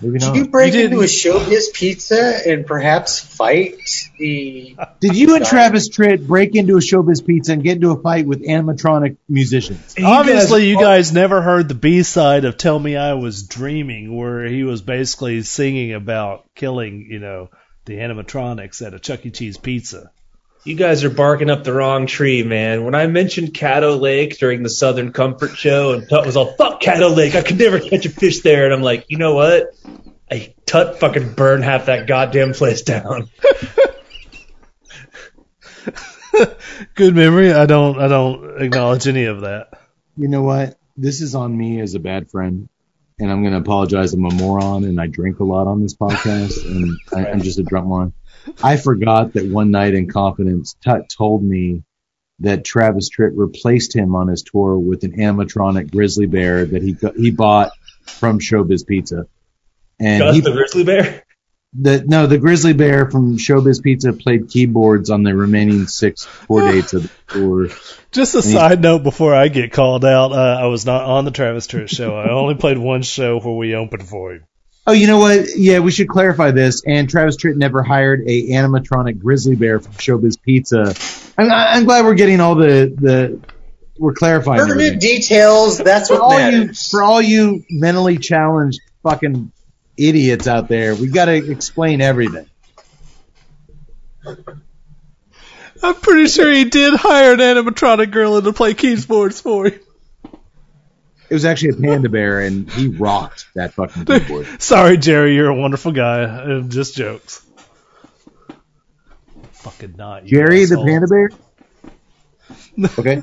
Moving 0.00 0.20
Did 0.20 0.36
you 0.36 0.48
break 0.48 0.74
You 0.74 0.84
into 0.84 1.00
a 1.00 1.04
showbiz 1.04 1.72
pizza 1.72 2.40
and 2.46 2.66
perhaps 2.66 3.18
fight 3.18 3.76
the? 4.18 4.76
Did 5.00 5.16
you 5.16 5.34
and 5.34 5.44
Travis 5.44 5.88
Tritt 5.88 6.26
break 6.26 6.54
into 6.54 6.76
a 6.76 6.80
showbiz 6.80 7.24
pizza 7.24 7.52
and 7.52 7.62
get 7.62 7.76
into 7.76 7.90
a 7.90 8.00
fight 8.00 8.26
with 8.26 8.42
animatronic 8.44 9.16
musicians? 9.28 9.94
Obviously, 10.02 10.68
you 10.68 10.78
guys 10.78 11.12
never 11.12 11.42
heard 11.42 11.68
the 11.68 11.74
B 11.74 12.02
side 12.02 12.44
of 12.44 12.56
"Tell 12.56 12.78
Me 12.78 12.96
I 12.96 13.14
Was 13.14 13.44
Dreaming," 13.44 14.14
where 14.16 14.46
he 14.46 14.62
was 14.64 14.82
basically 14.82 15.42
singing 15.42 15.94
about 15.94 16.44
killing, 16.54 17.06
you 17.08 17.20
know, 17.20 17.50
the 17.84 17.94
animatronics 17.94 18.84
at 18.84 18.94
a 18.94 18.98
Chuck 18.98 19.24
E. 19.26 19.30
Cheese 19.30 19.56
pizza. 19.56 20.10
You 20.64 20.76
guys 20.76 21.04
are 21.04 21.10
barking 21.10 21.50
up 21.50 21.62
the 21.62 21.74
wrong 21.74 22.06
tree, 22.06 22.42
man. 22.42 22.84
When 22.84 22.94
I 22.94 23.06
mentioned 23.06 23.52
Caddo 23.52 24.00
Lake 24.00 24.38
during 24.38 24.62
the 24.62 24.70
Southern 24.70 25.12
Comfort 25.12 25.56
Show, 25.56 25.92
and 25.92 26.08
Tut 26.08 26.24
was 26.24 26.36
all, 26.38 26.54
fuck 26.54 26.80
Caddo 26.80 27.14
Lake, 27.14 27.34
I 27.34 27.42
could 27.42 27.58
never 27.58 27.78
catch 27.80 28.06
a 28.06 28.08
fish 28.08 28.40
there. 28.40 28.64
And 28.64 28.72
I'm 28.72 28.80
like, 28.80 29.04
you 29.08 29.18
know 29.18 29.34
what? 29.34 29.74
I 30.30 30.54
Tut 30.64 30.98
fucking 31.00 31.34
burned 31.34 31.64
half 31.64 31.86
that 31.86 32.06
goddamn 32.06 32.54
place 32.54 32.80
down. 32.80 33.28
Good 36.94 37.14
memory. 37.14 37.52
I 37.52 37.66
don't. 37.66 37.98
I 37.98 38.08
don't 38.08 38.62
acknowledge 38.62 39.06
any 39.06 39.26
of 39.26 39.42
that. 39.42 39.68
You 40.16 40.28
know 40.28 40.42
what? 40.42 40.78
This 40.96 41.20
is 41.20 41.34
on 41.34 41.56
me 41.56 41.80
as 41.80 41.94
a 41.94 42.00
bad 42.00 42.30
friend, 42.30 42.68
and 43.18 43.30
I'm 43.30 43.42
going 43.42 43.52
to 43.52 43.60
apologize. 43.60 44.12
I'm 44.12 44.24
a 44.24 44.34
moron, 44.34 44.84
and 44.84 45.00
I 45.00 45.06
drink 45.06 45.40
a 45.40 45.44
lot 45.44 45.66
on 45.66 45.82
this 45.82 45.94
podcast, 45.94 46.64
and 46.64 46.98
I, 47.14 47.30
I'm 47.30 47.42
just 47.42 47.58
a 47.58 47.62
drunk 47.62 47.86
moron. 47.86 48.12
I 48.62 48.76
forgot 48.76 49.34
that 49.34 49.46
one 49.46 49.70
night 49.70 49.94
in 49.94 50.10
confidence, 50.10 50.76
Tut 50.84 51.08
told 51.08 51.42
me 51.42 51.82
that 52.40 52.64
Travis 52.64 53.10
Tritt 53.10 53.32
replaced 53.34 53.94
him 53.94 54.14
on 54.14 54.28
his 54.28 54.42
tour 54.42 54.78
with 54.78 55.04
an 55.04 55.12
animatronic 55.12 55.90
grizzly 55.90 56.26
bear 56.26 56.64
that 56.64 56.82
he 56.82 56.96
he 57.16 57.30
bought 57.30 57.70
from 58.04 58.40
Showbiz 58.40 58.86
Pizza. 58.86 59.26
And 60.00 60.20
Gus 60.20 60.34
he, 60.34 60.40
the 60.40 60.52
grizzly 60.52 60.84
bear? 60.84 61.23
The 61.74 62.04
no, 62.06 62.26
the 62.26 62.38
grizzly 62.38 62.72
bear 62.72 63.10
from 63.10 63.36
Showbiz 63.36 63.82
Pizza 63.82 64.12
played 64.12 64.48
keyboards 64.48 65.10
on 65.10 65.22
the 65.22 65.34
remaining 65.34 65.86
six 65.86 66.28
tour 66.46 66.70
dates 66.70 66.92
of 66.94 67.02
the 67.02 67.10
tour. 67.32 67.68
Just 68.12 68.34
a 68.36 68.42
side 68.42 68.80
note 68.80 69.02
before 69.02 69.34
I 69.34 69.48
get 69.48 69.72
called 69.72 70.04
out, 70.04 70.32
uh, 70.32 70.58
I 70.60 70.66
was 70.66 70.86
not 70.86 71.04
on 71.04 71.24
the 71.24 71.32
Travis 71.32 71.66
Tritt 71.66 71.88
show. 71.88 72.16
I 72.16 72.30
only 72.30 72.54
played 72.54 72.78
one 72.78 73.02
show 73.02 73.40
where 73.40 73.54
we 73.54 73.74
opened 73.74 74.06
for 74.08 74.34
him. 74.34 74.44
Oh, 74.86 74.92
you 74.92 75.06
know 75.06 75.18
what? 75.18 75.46
Yeah, 75.56 75.78
we 75.78 75.90
should 75.90 76.08
clarify 76.08 76.50
this. 76.50 76.82
And 76.86 77.08
Travis 77.08 77.36
Tritt 77.36 77.56
never 77.56 77.82
hired 77.82 78.20
a 78.26 78.50
animatronic 78.50 79.18
grizzly 79.18 79.56
bear 79.56 79.80
from 79.80 79.92
Showbiz 79.94 80.40
Pizza. 80.40 80.94
I'm, 81.38 81.50
I'm 81.50 81.84
glad 81.84 82.04
we're 82.04 82.14
getting 82.14 82.40
all 82.40 82.54
the 82.54 82.94
the 82.94 83.40
we're 83.98 84.12
clarifying. 84.12 84.60
Pertinent 84.60 84.80
everything. 84.80 84.98
details. 84.98 85.78
That's 85.78 86.08
For 86.08 86.14
what 86.20 86.22
all 86.22 86.50
you 86.50 86.74
for 86.74 87.02
all 87.02 87.22
you 87.22 87.64
mentally 87.70 88.18
challenged 88.18 88.80
fucking 89.02 89.52
idiots 89.96 90.46
out 90.46 90.68
there, 90.68 90.94
we 90.94 91.08
got 91.08 91.26
to 91.26 91.34
explain 91.34 92.00
everything. 92.00 92.48
I'm 95.82 95.94
pretty 95.96 96.28
sure 96.28 96.50
he 96.50 96.64
did 96.64 96.94
hire 96.94 97.32
an 97.32 97.40
animatronic 97.40 98.10
gorilla 98.10 98.42
to 98.42 98.52
play 98.52 98.74
keyboards 98.74 99.40
for 99.40 99.66
him. 99.66 99.80
It 101.28 101.34
was 101.34 101.44
actually 101.44 101.70
a 101.70 101.80
panda 101.80 102.08
bear, 102.08 102.40
and 102.40 102.70
he 102.70 102.88
rocked 102.88 103.46
that 103.54 103.74
fucking 103.74 104.04
keyboard. 104.06 104.62
Sorry, 104.62 104.96
Jerry, 104.96 105.34
you're 105.34 105.48
a 105.48 105.54
wonderful 105.54 105.92
guy. 105.92 106.22
Uh, 106.22 106.60
Just 106.62 106.94
jokes. 106.94 107.44
Fucking 109.52 109.94
not. 109.96 110.24
you 110.24 110.38
Jerry 110.38 110.64
the 110.66 110.76
panda 110.76 111.06
bear. 111.06 111.30
Okay. 112.98 113.22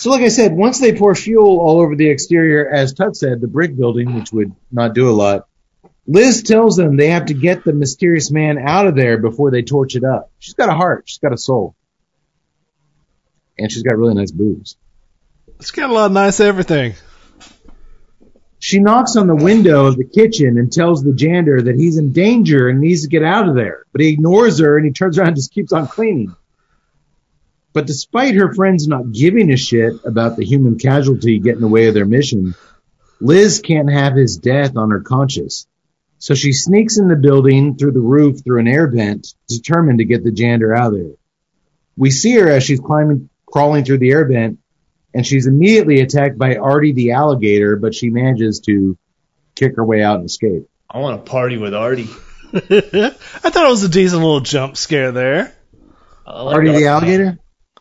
So, 0.00 0.08
like 0.08 0.22
I 0.22 0.28
said, 0.28 0.54
once 0.54 0.80
they 0.80 0.96
pour 0.96 1.14
fuel 1.14 1.58
all 1.60 1.78
over 1.78 1.94
the 1.94 2.08
exterior, 2.08 2.66
as 2.66 2.94
Tut 2.94 3.14
said, 3.14 3.42
the 3.42 3.46
brick 3.46 3.76
building, 3.76 4.14
which 4.14 4.32
would 4.32 4.50
not 4.72 4.94
do 4.94 5.10
a 5.10 5.12
lot, 5.12 5.46
Liz 6.06 6.42
tells 6.42 6.74
them 6.76 6.96
they 6.96 7.08
have 7.08 7.26
to 7.26 7.34
get 7.34 7.64
the 7.64 7.74
mysterious 7.74 8.30
man 8.30 8.56
out 8.58 8.86
of 8.86 8.96
there 8.96 9.18
before 9.18 9.50
they 9.50 9.60
torch 9.60 9.96
it 9.96 10.02
up. 10.02 10.30
She's 10.38 10.54
got 10.54 10.70
a 10.70 10.72
heart. 10.72 11.02
She's 11.04 11.18
got 11.18 11.34
a 11.34 11.36
soul. 11.36 11.74
And 13.58 13.70
she's 13.70 13.82
got 13.82 13.98
really 13.98 14.14
nice 14.14 14.30
boobs. 14.30 14.78
She's 15.60 15.70
got 15.70 15.90
a 15.90 15.92
lot 15.92 16.06
of 16.06 16.12
nice 16.12 16.40
everything. 16.40 16.94
She 18.58 18.78
knocks 18.78 19.16
on 19.16 19.26
the 19.26 19.36
window 19.36 19.84
of 19.84 19.98
the 19.98 20.04
kitchen 20.04 20.56
and 20.56 20.72
tells 20.72 21.04
the 21.04 21.12
janitor 21.12 21.60
that 21.60 21.76
he's 21.76 21.98
in 21.98 22.12
danger 22.12 22.70
and 22.70 22.80
needs 22.80 23.02
to 23.02 23.08
get 23.08 23.22
out 23.22 23.50
of 23.50 23.54
there. 23.54 23.84
But 23.92 24.00
he 24.00 24.08
ignores 24.08 24.60
her 24.60 24.78
and 24.78 24.86
he 24.86 24.92
turns 24.92 25.18
around 25.18 25.28
and 25.28 25.36
just 25.36 25.52
keeps 25.52 25.74
on 25.74 25.88
cleaning. 25.88 26.34
But 27.72 27.86
despite 27.86 28.34
her 28.34 28.52
friends 28.52 28.88
not 28.88 29.12
giving 29.12 29.52
a 29.52 29.56
shit 29.56 29.94
about 30.04 30.36
the 30.36 30.44
human 30.44 30.78
casualty 30.78 31.38
getting 31.38 31.58
in 31.58 31.62
the 31.62 31.68
way 31.68 31.86
of 31.86 31.94
their 31.94 32.06
mission, 32.06 32.54
Liz 33.20 33.60
can't 33.60 33.90
have 33.90 34.14
his 34.14 34.38
death 34.38 34.76
on 34.76 34.90
her 34.90 35.00
conscience. 35.00 35.66
So 36.18 36.34
she 36.34 36.52
sneaks 36.52 36.98
in 36.98 37.08
the 37.08 37.16
building 37.16 37.76
through 37.76 37.92
the 37.92 38.00
roof 38.00 38.42
through 38.42 38.60
an 38.60 38.68
air 38.68 38.88
vent, 38.88 39.34
determined 39.48 39.98
to 39.98 40.04
get 40.04 40.24
the 40.24 40.32
janitor 40.32 40.74
out 40.74 40.92
of 40.92 40.98
there. 40.98 41.14
We 41.96 42.10
see 42.10 42.34
her 42.36 42.50
as 42.50 42.64
she's 42.64 42.80
climbing, 42.80 43.30
crawling 43.46 43.84
through 43.84 43.98
the 43.98 44.10
air 44.10 44.26
vent, 44.26 44.58
and 45.14 45.26
she's 45.26 45.46
immediately 45.46 46.00
attacked 46.00 46.38
by 46.38 46.56
Artie 46.56 46.92
the 46.92 47.12
alligator, 47.12 47.76
but 47.76 47.94
she 47.94 48.10
manages 48.10 48.60
to 48.60 48.98
kick 49.54 49.76
her 49.76 49.84
way 49.84 50.02
out 50.02 50.16
and 50.16 50.26
escape. 50.26 50.68
I 50.90 50.98
want 50.98 51.24
to 51.24 51.30
party 51.30 51.56
with 51.56 51.74
Artie. 51.74 52.08
I 52.52 52.58
thought 53.50 53.66
it 53.66 53.70
was 53.70 53.84
a 53.84 53.88
decent 53.88 54.20
little 54.22 54.40
jump 54.40 54.76
scare 54.76 55.12
there. 55.12 55.54
Like 56.26 56.56
Artie 56.56 56.68
the 56.68 56.74
Artie. 56.74 56.86
alligator? 56.86 57.38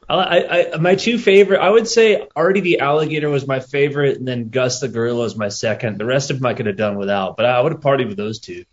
I, 0.09 0.15
I, 0.15 0.73
I, 0.73 0.77
my 0.77 0.95
two 0.95 1.19
favorite, 1.19 1.59
I 1.59 1.69
would 1.69 1.87
say 1.87 2.27
Artie 2.35 2.61
the 2.61 2.79
alligator 2.79 3.29
was 3.29 3.47
my 3.47 3.59
favorite, 3.59 4.17
and 4.17 4.27
then 4.27 4.49
Gus 4.49 4.79
the 4.79 4.87
gorilla 4.87 5.21
was 5.21 5.35
my 5.35 5.49
second. 5.49 5.99
The 5.99 6.05
rest 6.05 6.31
of 6.31 6.37
them 6.37 6.47
I 6.47 6.55
could 6.55 6.65
have 6.65 6.77
done 6.77 6.97
without, 6.97 7.37
but 7.37 7.45
I 7.45 7.61
would 7.61 7.73
have 7.73 7.81
partied 7.81 8.07
with 8.07 8.17
those 8.17 8.39
two. 8.39 8.65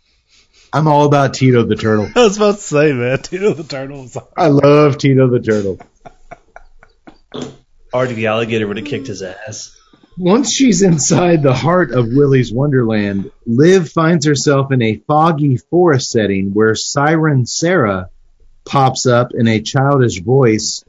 I'm 0.73 0.87
all 0.87 1.05
about 1.05 1.35
Tito 1.35 1.63
the 1.63 1.75
turtle. 1.75 2.09
I 2.15 2.23
was 2.23 2.37
about 2.37 2.55
to 2.55 2.61
say, 2.61 2.91
man, 2.91 3.19
Tito 3.19 3.53
the 3.53 3.63
Turtle 3.63 4.01
was 4.01 4.17
I 4.35 4.47
love 4.47 4.97
Tito 4.97 5.29
the 5.29 5.39
turtle. 5.39 5.79
Artie 7.93 8.15
the 8.15 8.27
alligator 8.27 8.67
would 8.67 8.77
have 8.77 8.85
kicked 8.85 9.07
his 9.07 9.21
ass. 9.21 9.75
Once 10.17 10.51
she's 10.51 10.81
inside 10.81 11.43
the 11.43 11.53
heart 11.53 11.91
of 11.91 12.07
Willy's 12.07 12.51
Wonderland, 12.51 13.31
Liv 13.45 13.89
finds 13.89 14.25
herself 14.25 14.71
in 14.71 14.81
a 14.81 14.97
foggy 15.07 15.57
forest 15.57 16.09
setting 16.09 16.53
where 16.53 16.73
Siren 16.73 17.45
Sarah 17.45 18.09
pops 18.65 19.05
up 19.05 19.33
in 19.35 19.47
a 19.47 19.61
childish 19.61 20.19
voice 20.19 20.83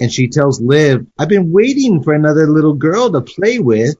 and 0.00 0.12
she 0.12 0.28
tells 0.28 0.60
Liv, 0.60 1.06
I've 1.18 1.28
been 1.28 1.52
waiting 1.52 2.02
for 2.02 2.14
another 2.14 2.46
little 2.46 2.74
girl 2.74 3.10
to 3.10 3.20
play 3.20 3.58
with. 3.58 3.96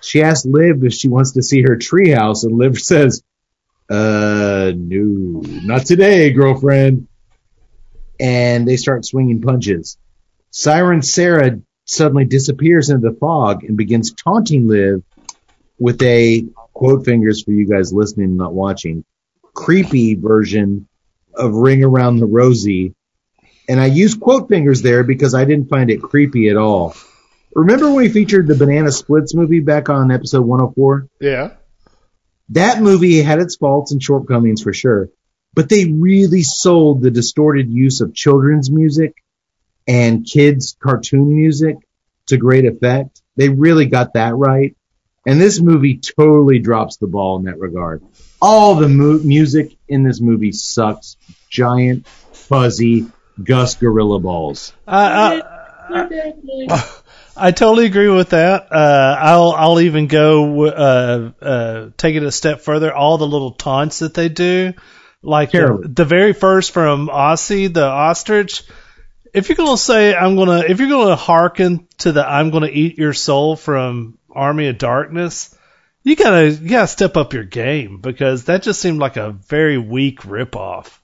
She 0.00 0.22
asks 0.22 0.46
Liv 0.46 0.84
if 0.84 0.94
she 0.94 1.08
wants 1.08 1.32
to 1.32 1.42
see 1.42 1.62
her 1.62 1.76
treehouse 1.76 2.44
and 2.44 2.56
Liv 2.56 2.78
says, 2.80 3.22
uh, 3.90 4.72
no, 4.74 5.42
not 5.44 5.86
today, 5.86 6.30
girlfriend. 6.30 7.08
And 8.18 8.66
they 8.66 8.76
start 8.76 9.04
swinging 9.04 9.42
punches. 9.42 9.98
Siren 10.50 11.02
Sarah 11.02 11.60
suddenly 11.84 12.24
disappears 12.24 12.88
into 12.88 13.10
the 13.10 13.16
fog 13.16 13.64
and 13.64 13.76
begins 13.76 14.12
taunting 14.12 14.68
Liv 14.68 15.02
with 15.78 16.00
a 16.02 16.46
quote 16.72 17.04
fingers 17.04 17.42
for 17.42 17.50
you 17.50 17.68
guys 17.68 17.92
listening 17.92 18.28
and 18.28 18.36
not 18.38 18.54
watching 18.54 19.04
creepy 19.54 20.14
version 20.14 20.88
of 21.34 21.54
Ring 21.54 21.84
Around 21.84 22.18
the 22.18 22.26
Rosie. 22.26 22.94
And 23.68 23.80
I 23.80 23.86
use 23.86 24.14
quote 24.14 24.48
fingers 24.48 24.82
there 24.82 25.02
because 25.02 25.34
I 25.34 25.44
didn't 25.44 25.68
find 25.68 25.90
it 25.90 26.02
creepy 26.02 26.48
at 26.48 26.56
all. 26.56 26.94
Remember 27.54 27.86
when 27.86 27.96
we 27.96 28.08
featured 28.08 28.46
the 28.46 28.54
Banana 28.54 28.92
Splits 28.92 29.34
movie 29.34 29.60
back 29.60 29.88
on 29.88 30.10
episode 30.10 30.42
104? 30.42 31.08
Yeah. 31.20 31.54
That 32.50 32.80
movie 32.80 33.22
had 33.22 33.40
its 33.40 33.56
faults 33.56 33.92
and 33.92 34.02
shortcomings 34.02 34.62
for 34.62 34.72
sure, 34.72 35.08
but 35.54 35.68
they 35.68 35.86
really 35.86 36.42
sold 36.42 37.02
the 37.02 37.10
distorted 37.10 37.70
use 37.70 38.00
of 38.00 38.14
children's 38.14 38.70
music 38.70 39.14
and 39.88 40.24
kids 40.24 40.76
cartoon 40.80 41.34
music 41.34 41.76
to 42.26 42.36
great 42.36 42.66
effect. 42.66 43.22
They 43.36 43.48
really 43.48 43.86
got 43.86 44.14
that 44.14 44.36
right. 44.36 44.76
And 45.26 45.40
this 45.40 45.60
movie 45.60 45.98
totally 45.98 46.60
drops 46.60 46.98
the 46.98 47.08
ball 47.08 47.38
in 47.38 47.44
that 47.44 47.58
regard. 47.58 48.04
All 48.40 48.76
the 48.76 48.88
mu- 48.88 49.22
music 49.22 49.76
in 49.88 50.04
this 50.04 50.20
movie 50.20 50.52
sucks. 50.52 51.16
Giant, 51.50 52.06
fuzzy, 52.06 53.06
Gus 53.42 53.74
Gorilla 53.76 54.18
Balls. 54.18 54.72
I, 54.86 55.42
I, 55.88 56.94
I 57.36 57.50
totally 57.50 57.86
agree 57.86 58.08
with 58.08 58.30
that. 58.30 58.72
Uh, 58.72 59.16
I'll 59.20 59.52
I'll 59.52 59.80
even 59.80 60.06
go 60.06 60.66
uh, 60.66 61.30
uh, 61.40 61.90
take 61.96 62.16
it 62.16 62.22
a 62.22 62.32
step 62.32 62.62
further. 62.62 62.94
All 62.94 63.18
the 63.18 63.26
little 63.26 63.52
taunts 63.52 63.98
that 63.98 64.14
they 64.14 64.28
do, 64.28 64.72
like 65.22 65.52
the, 65.52 65.86
the 65.86 66.04
very 66.04 66.32
first 66.32 66.72
from 66.72 67.10
Ozzie 67.10 67.66
the 67.66 67.84
ostrich. 67.84 68.62
If 69.34 69.48
you're 69.48 69.56
gonna 69.56 69.76
say 69.76 70.14
I'm 70.14 70.36
gonna, 70.36 70.60
if 70.66 70.80
you're 70.80 70.88
gonna 70.88 71.16
hearken 71.16 71.86
to 71.98 72.12
the 72.12 72.26
I'm 72.26 72.50
gonna 72.50 72.68
eat 72.68 72.96
your 72.96 73.12
soul 73.12 73.54
from 73.54 74.18
Army 74.30 74.68
of 74.68 74.78
Darkness, 74.78 75.54
you 76.02 76.16
gotta 76.16 76.50
you 76.50 76.70
gotta 76.70 76.86
step 76.86 77.18
up 77.18 77.34
your 77.34 77.44
game 77.44 78.00
because 78.00 78.46
that 78.46 78.62
just 78.62 78.80
seemed 78.80 78.98
like 78.98 79.18
a 79.18 79.32
very 79.32 79.76
weak 79.76 80.20
ripoff. 80.20 80.98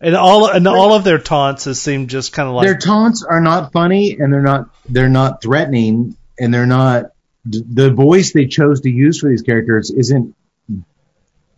And 0.00 0.16
all 0.16 0.46
and 0.46 0.66
all 0.66 0.94
of 0.94 1.04
their 1.04 1.18
taunts 1.18 1.64
seemed 1.78 2.08
just 2.08 2.32
kind 2.32 2.48
of 2.48 2.54
like 2.54 2.66
Their 2.66 2.78
taunts 2.78 3.22
are 3.22 3.40
not 3.40 3.72
funny 3.72 4.16
and 4.18 4.32
they're 4.32 4.40
not, 4.40 4.70
they're 4.88 5.10
not 5.10 5.42
threatening 5.42 6.16
and 6.38 6.54
they're 6.54 6.66
not, 6.66 7.12
the 7.44 7.90
voice 7.90 8.32
they 8.32 8.46
chose 8.46 8.80
to 8.82 8.90
use 8.90 9.20
for 9.20 9.28
these 9.28 9.42
characters 9.42 9.90
isn't 9.90 10.34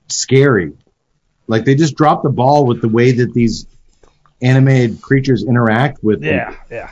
scary. 0.09 0.73
Like 1.47 1.65
they 1.65 1.75
just 1.75 1.97
drop 1.97 2.23
the 2.23 2.31
ball 2.31 2.67
with 2.67 2.81
the 2.81 2.89
way 2.89 3.13
that 3.13 3.33
these 3.33 3.67
animated 4.41 5.01
creatures 5.01 5.45
interact 5.45 6.03
with 6.03 6.21
them, 6.21 6.35
yeah 6.35 6.57
yeah. 6.69 6.91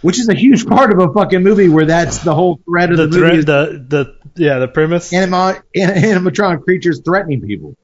which 0.00 0.18
is 0.18 0.28
a 0.30 0.34
huge 0.34 0.66
part 0.66 0.92
of 0.92 0.98
a 0.98 1.12
fucking 1.12 1.42
movie 1.42 1.68
where 1.68 1.84
that's 1.84 2.18
the 2.20 2.34
whole 2.34 2.58
threat 2.64 2.90
of 2.90 2.96
the, 2.96 3.06
the 3.06 3.18
movie 3.18 3.20
threat, 3.20 3.36
is 3.36 3.44
the 3.44 3.86
the 3.86 4.16
yeah, 4.42 4.58
the 4.60 4.68
premise. 4.68 5.12
anima- 5.12 5.62
an- 5.74 5.90
animatronic 6.24 6.62
creatures 6.62 7.02
threatening 7.04 7.42
people. 7.42 7.76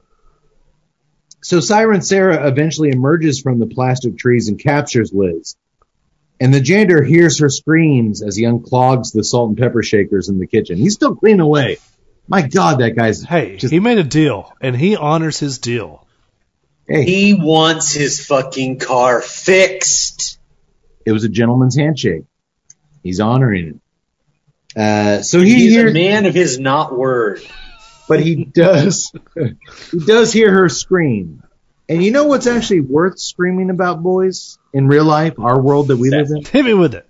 So 1.42 1.60
Siren 1.60 2.02
Sarah 2.02 2.46
eventually 2.48 2.90
emerges 2.90 3.40
from 3.40 3.58
the 3.58 3.66
plastic 3.66 4.18
trees 4.18 4.48
and 4.48 4.58
captures 4.58 5.12
Liz. 5.12 5.56
And 6.38 6.52
the 6.54 6.60
janitor 6.60 7.02
hears 7.02 7.38
her 7.40 7.48
screams 7.50 8.22
as 8.22 8.36
he 8.36 8.44
unclogs 8.44 9.12
the 9.12 9.22
salt 9.24 9.50
and 9.50 9.58
pepper 9.58 9.82
shakers 9.82 10.28
in 10.28 10.38
the 10.38 10.46
kitchen. 10.46 10.76
He's 10.78 10.94
still 10.94 11.14
cleaning 11.14 11.40
away. 11.40 11.78
My 12.28 12.42
God, 12.42 12.80
that 12.80 12.96
guy's 12.96 13.22
Hey, 13.24 13.56
just 13.56 13.72
he 13.72 13.80
made 13.80 13.98
a 13.98 14.04
deal, 14.04 14.52
and 14.60 14.76
he 14.76 14.96
honors 14.96 15.38
his 15.38 15.58
deal. 15.58 16.06
hey. 16.86 17.04
He 17.04 17.34
wants 17.34 17.92
his 17.92 18.24
fucking 18.24 18.78
car 18.78 19.20
fixed. 19.20 20.38
It 21.04 21.12
was 21.12 21.24
a 21.24 21.28
gentleman's 21.28 21.76
handshake. 21.76 22.24
He's 23.02 23.20
honoring 23.20 23.80
it. 24.76 24.78
Uh, 24.80 25.22
so 25.22 25.40
he 25.40 25.54
He's 25.54 25.72
hears, 25.72 25.90
a 25.90 25.94
man 25.94 26.26
of 26.26 26.34
his 26.34 26.58
not 26.60 26.96
word. 26.96 27.42
But 28.10 28.20
he 28.20 28.44
does, 28.44 29.12
he 29.90 29.98
does 29.98 30.32
hear 30.32 30.52
her 30.52 30.68
scream. 30.68 31.42
And 31.88 32.04
you 32.04 32.10
know 32.10 32.24
what's 32.24 32.46
actually 32.46 32.80
worth 32.80 33.18
screaming 33.18 33.70
about, 33.70 34.02
boys? 34.02 34.58
In 34.72 34.86
real 34.86 35.04
life, 35.04 35.38
our 35.38 35.60
world 35.60 35.88
that 35.88 35.96
we 35.96 36.10
live 36.10 36.28
in? 36.30 36.44
Hit 36.44 36.64
me 36.64 36.74
with 36.74 36.94
it. 36.94 37.08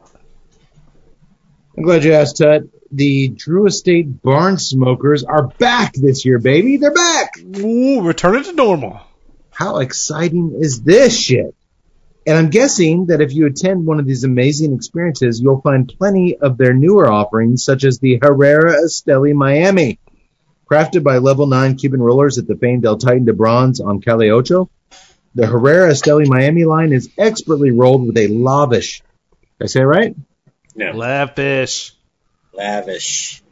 I'm 1.76 1.84
glad 1.84 2.04
you 2.04 2.12
asked, 2.12 2.36
Tut. 2.36 2.64
The 2.92 3.28
Drew 3.28 3.66
Estate 3.66 4.22
Barn 4.22 4.58
Smokers 4.58 5.24
are 5.24 5.46
back 5.46 5.94
this 5.94 6.24
year, 6.24 6.38
baby. 6.38 6.76
They're 6.76 6.92
back. 6.92 7.34
Ooh, 7.58 8.02
return 8.02 8.36
it 8.36 8.44
to 8.44 8.52
normal. 8.52 9.00
How 9.50 9.78
exciting 9.78 10.58
is 10.60 10.82
this 10.82 11.18
shit? 11.18 11.54
And 12.26 12.36
I'm 12.36 12.50
guessing 12.50 13.06
that 13.06 13.20
if 13.20 13.32
you 13.32 13.46
attend 13.46 13.86
one 13.86 14.00
of 14.00 14.06
these 14.06 14.24
amazing 14.24 14.74
experiences, 14.74 15.40
you'll 15.40 15.62
find 15.62 15.88
plenty 15.88 16.36
of 16.36 16.58
their 16.58 16.74
newer 16.74 17.10
offerings, 17.10 17.64
such 17.64 17.84
as 17.84 17.98
the 17.98 18.18
Herrera 18.20 18.74
Esteli 18.84 19.34
Miami. 19.34 19.98
Crafted 20.70 21.02
by 21.02 21.18
Level 21.18 21.48
9 21.48 21.76
Cuban 21.78 22.00
rollers 22.00 22.38
at 22.38 22.46
the 22.46 22.54
famed 22.54 22.86
El 22.86 22.96
Titan 22.96 23.24
de 23.24 23.32
Bronze 23.32 23.80
on 23.80 24.00
Calle 24.00 24.30
Ocho, 24.30 24.70
the 25.34 25.44
Herrera 25.44 25.90
Esteli 25.90 26.28
Miami 26.28 26.64
line 26.64 26.92
is 26.92 27.10
expertly 27.18 27.72
rolled 27.72 28.06
with 28.06 28.16
a 28.16 28.28
lavish, 28.28 29.02
did 29.58 29.64
I 29.64 29.66
say 29.66 29.80
it 29.80 29.84
right? 29.84 30.14
No, 30.76 30.92
Lavish. 30.92 31.92
lavish. 32.52 33.42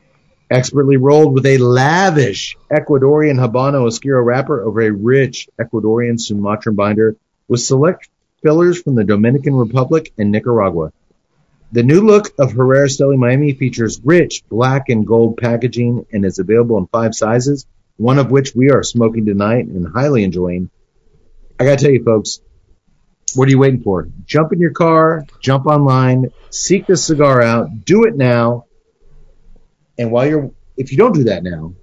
expertly 0.49 0.97
rolled 0.97 1.35
with 1.35 1.45
a 1.47 1.59
lavish 1.59 2.57
Ecuadorian 2.70 3.36
Habano 3.36 3.89
Oscuro 3.89 4.23
wrapper 4.23 4.62
over 4.62 4.82
a 4.82 4.93
rich 4.93 5.49
Ecuadorian 5.61 6.20
Sumatran 6.20 6.77
binder 6.77 7.16
with 7.49 7.61
select 7.61 8.09
fillers 8.45 8.81
from 8.81 8.95
the 8.95 9.03
Dominican 9.03 9.57
Republic 9.57 10.12
and 10.19 10.31
Nicaragua. 10.31 10.93
The 11.70 11.82
new 11.82 12.01
look 12.01 12.32
of 12.39 12.53
Herrera 12.53 12.86
Esteli 12.86 13.19
Miami 13.19 13.53
features 13.53 14.01
rich 14.03 14.43
black 14.49 14.89
and 14.89 15.07
gold 15.07 15.36
packaging 15.36 16.07
and 16.12 16.24
is 16.24 16.39
available 16.39 16.78
in 16.78 16.86
five 16.86 17.15
sizes, 17.15 17.66
one 17.97 18.19
of 18.19 18.31
which 18.31 18.55
we 18.55 18.70
are 18.70 18.82
smoking 18.82 19.27
tonight 19.27 19.66
and 19.66 19.86
highly 19.86 20.24
enjoying. 20.24 20.70
I 21.61 21.65
gotta 21.65 21.77
tell 21.77 21.90
you 21.90 22.03
folks, 22.03 22.40
what 23.35 23.49
are 23.49 23.51
you 23.51 23.59
waiting 23.59 23.82
for? 23.82 24.09
Jump 24.24 24.55
in 24.55 24.61
your 24.61 24.70
car, 24.73 25.27
jump 25.43 25.66
online, 25.66 26.32
seek 26.49 26.86
this 26.86 27.05
cigar 27.05 27.43
out, 27.43 27.85
do 27.85 28.05
it 28.05 28.16
now, 28.16 28.65
and 29.99 30.12
while 30.12 30.27
you're, 30.27 30.53
if 30.77 30.93
you 30.93 30.99
don't 30.99 31.12
do 31.12 31.24
that 31.24 31.43
now, 31.43 31.74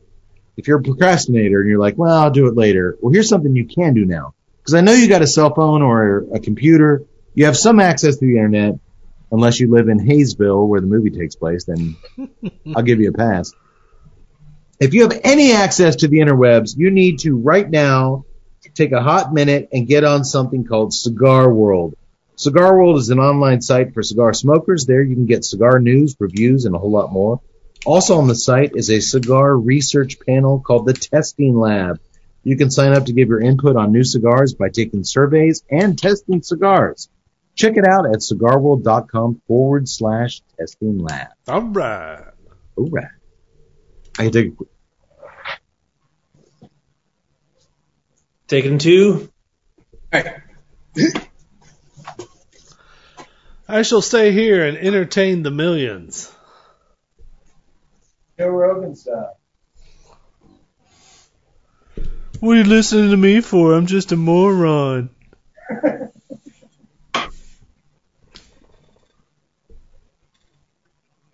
if 0.57 0.68
you're 0.68 0.80
a 0.80 0.84
procrastinator 0.84 1.60
and 1.60 1.70
you're 1.70 1.80
like, 1.80 1.98
well, 1.98 2.18
I'll 2.18 2.32
do 2.32 2.48
it 2.48 2.56
later. 2.56 2.98
Well, 3.02 3.12
here's 3.12 3.28
something 3.28 3.56
you 3.56 3.68
can 3.68 3.94
do 3.94 4.06
now. 4.06 4.34
Because 4.62 4.74
I 4.74 4.82
know 4.82 4.94
you 4.94 5.10
got 5.10 5.22
a 5.22 5.28
cell 5.28 5.53
phone 5.53 5.82
or 5.82 6.26
a 6.34 6.40
computer. 6.40 7.03
You 7.34 7.45
have 7.45 7.57
some 7.57 7.80
access 7.80 8.18
to 8.18 8.26
the 8.26 8.38
internet, 8.38 8.80
unless 9.31 9.60
you 9.60 9.72
live 9.72 9.89
in 9.89 9.99
Hayesville 9.99 10.68
where 10.68 10.81
the 10.81 10.88
movie 10.88 11.10
takes 11.10 11.35
place, 11.35 11.65
then 11.65 11.95
I'll 12.76 12.84
give 12.84 12.99
you 12.99 13.10
a 13.10 13.14
pass. 13.14 13.53
If 14.80 14.93
you 14.93 15.03
have 15.03 15.19
any 15.23 15.53
access 15.53 15.97
to 15.97 16.07
the 16.07 16.18
interwebs, 16.18 16.77
you 16.77 16.91
need 16.91 17.19
to 17.19 17.38
right 17.38 17.69
now 17.69 18.26
take 18.73 18.91
a 18.91 19.02
hot 19.02 19.34
minute 19.34 19.69
and 19.72 19.88
get 19.88 20.03
on 20.03 20.23
something 20.23 20.65
called 20.65 20.93
Cigar 20.93 21.52
World. 21.52 21.95
Cigar 22.35 22.77
World 22.77 22.97
is 22.97 23.10
an 23.10 23.19
online 23.19 23.61
site 23.61 23.93
for 23.93 24.03
cigar 24.03 24.34
smokers. 24.34 24.85
There 24.85 25.02
you 25.02 25.15
can 25.15 25.26
get 25.26 25.45
cigar 25.45 25.80
news, 25.80 26.15
reviews, 26.19 26.65
and 26.65 26.76
a 26.76 26.77
whole 26.77 26.91
lot 26.91 27.14
more. 27.14 27.39
Also 27.85 28.18
on 28.18 28.27
the 28.27 28.35
site 28.35 28.72
is 28.76 28.89
a 28.89 28.99
cigar 28.99 29.56
research 29.56 30.19
panel 30.19 30.60
called 30.60 30.85
the 30.85 30.93
Testing 30.93 31.57
Lab. 31.57 31.99
You 32.43 32.57
can 32.57 32.69
sign 32.69 32.93
up 32.93 33.06
to 33.06 33.14
give 33.14 33.30
your 33.30 33.41
input 33.41 33.76
on 33.77 33.91
new 33.91 34.03
cigars 34.03 34.53
by 34.53 34.69
taking 34.69 35.03
surveys 35.03 35.64
and 35.69 35.97
testing 35.97 36.41
cigars. 36.41 37.10
Check 37.56 37.77
it 37.77 37.88
out 37.88 38.06
at 38.06 38.19
cigarworld.com 38.19 39.41
forward 39.48 39.88
slash 39.88 40.41
testing 40.60 40.99
lab. 40.99 41.30
All 41.48 41.61
right. 41.61 42.26
All 42.76 42.90
right. 42.90 43.07
I 44.19 44.23
can 44.23 44.32
take 44.32 44.48
a 44.48 44.65
Taking 48.48 48.77
two. 48.77 49.30
I 53.68 53.82
shall 53.82 54.02
stay 54.02 54.32
here 54.32 54.64
and 54.65 54.77
entertain 54.77 55.41
the 55.41 55.49
millions. 55.49 56.32
Joe 58.38 58.49
Rogan 58.49 58.95
style. 58.95 59.40
What 62.40 62.52
are 62.52 62.57
you 62.57 62.64
listening 62.65 63.10
to 63.10 63.18
me 63.18 63.41
for? 63.41 63.73
I'm 63.73 63.88
just 63.88 64.11
a 64.11 64.15
moron. 64.15 65.10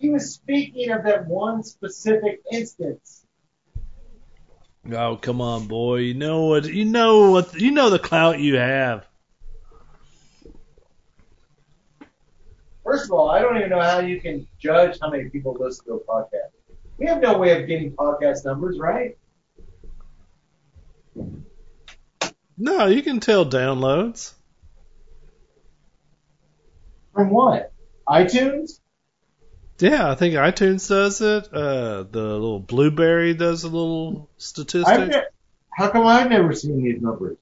He 0.02 0.10
was 0.10 0.34
speaking 0.34 0.90
of 0.90 1.04
that 1.04 1.28
one 1.28 1.62
specific 1.62 2.42
instance. 2.52 3.24
Oh, 4.92 5.16
come 5.16 5.42
on, 5.42 5.68
boy. 5.68 5.98
You 5.98 6.16
know 6.16 6.46
what? 6.46 6.66
You 6.66 6.86
know 6.86 7.30
what? 7.30 7.54
You 7.54 7.70
know 7.70 7.92
the 7.92 8.00
clout 8.00 8.40
you 8.40 8.56
have. 8.56 9.06
First 12.84 13.06
of 13.06 13.12
all, 13.12 13.30
I 13.30 13.42
don't 13.42 13.58
even 13.58 13.70
know 13.70 13.80
how 13.80 14.00
you 14.00 14.20
can 14.20 14.48
judge 14.60 14.98
how 15.00 15.12
many 15.12 15.30
people 15.30 15.56
listen 15.60 15.86
to 15.86 15.94
a 15.94 16.00
podcast. 16.00 16.50
We 16.98 17.06
have 17.06 17.22
no 17.22 17.38
way 17.38 17.62
of 17.62 17.68
getting 17.68 17.92
podcast 17.92 18.44
numbers, 18.44 18.80
right? 18.80 19.16
No, 22.58 22.88
you 22.88 23.04
can 23.04 23.20
tell 23.20 23.46
downloads. 23.46 24.34
From 27.14 27.30
what? 27.30 27.72
iTunes? 28.10 28.80
Yeah, 29.82 30.12
I 30.12 30.16
think 30.16 30.36
iTunes 30.36 30.88
does 30.88 31.22
it. 31.22 31.52
Uh, 31.52 32.04
the 32.04 32.22
little 32.22 32.60
Blubrry 32.60 33.34
does 33.34 33.64
a 33.64 33.68
little 33.68 34.30
statistic. 34.38 35.10
Ne- 35.10 35.24
how 35.72 35.90
come 35.90 36.06
I've 36.06 36.30
never 36.30 36.54
seen 36.54 36.84
these 36.84 37.02
numbers? 37.02 37.38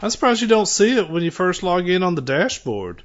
I'm 0.00 0.10
surprised 0.10 0.40
you 0.40 0.48
don't 0.48 0.66
see 0.68 0.96
it 0.96 1.10
when 1.10 1.22
you 1.22 1.30
first 1.30 1.62
log 1.62 1.88
in 1.88 2.02
on 2.02 2.14
the 2.14 2.22
dashboard. 2.22 3.02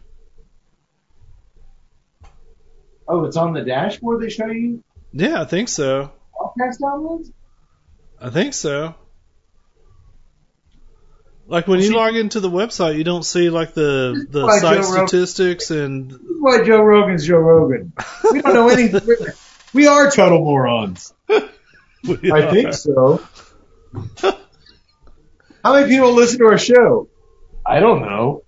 Oh, 3.07 3.25
it's 3.25 3.37
on 3.37 3.53
the 3.53 3.63
dashboard 3.63 4.21
they 4.21 4.29
show 4.29 4.47
you 4.47 4.83
Yeah, 5.11 5.41
I 5.41 5.45
think 5.45 5.69
so. 5.69 6.11
podcast 6.39 6.79
downloads? 6.79 7.31
I 8.19 8.29
think 8.29 8.53
so. 8.53 8.95
Like 11.47 11.67
when 11.67 11.79
you 11.79 11.95
log 11.95 12.15
into 12.15 12.39
the 12.39 12.49
website, 12.49 12.97
you 12.97 13.03
don't 13.03 13.23
see 13.23 13.49
like 13.51 13.73
the 13.73 14.25
the 14.29 14.49
site 14.59 14.81
Joe 14.81 14.89
Rogan- 14.91 15.07
statistics 15.07 15.69
and 15.71 16.09
This 16.11 16.19
is 16.19 16.37
why 16.39 16.63
Joe 16.63 16.81
Rogan's 16.81 17.25
Joe 17.27 17.37
Rogan. 17.37 17.93
We 18.31 18.41
don't 18.41 18.53
know 18.53 18.69
anything. 18.69 19.27
we 19.73 19.87
are 19.87 20.09
total 20.09 20.39
morons. 20.39 21.13
I 21.29 22.51
think 22.51 22.73
so. 22.73 23.21
How 25.63 25.73
many 25.73 25.87
people 25.89 26.13
listen 26.13 26.39
to 26.39 26.45
our 26.45 26.57
show? 26.57 27.09
I 27.65 27.79
don't 27.79 28.01
know. 28.01 28.43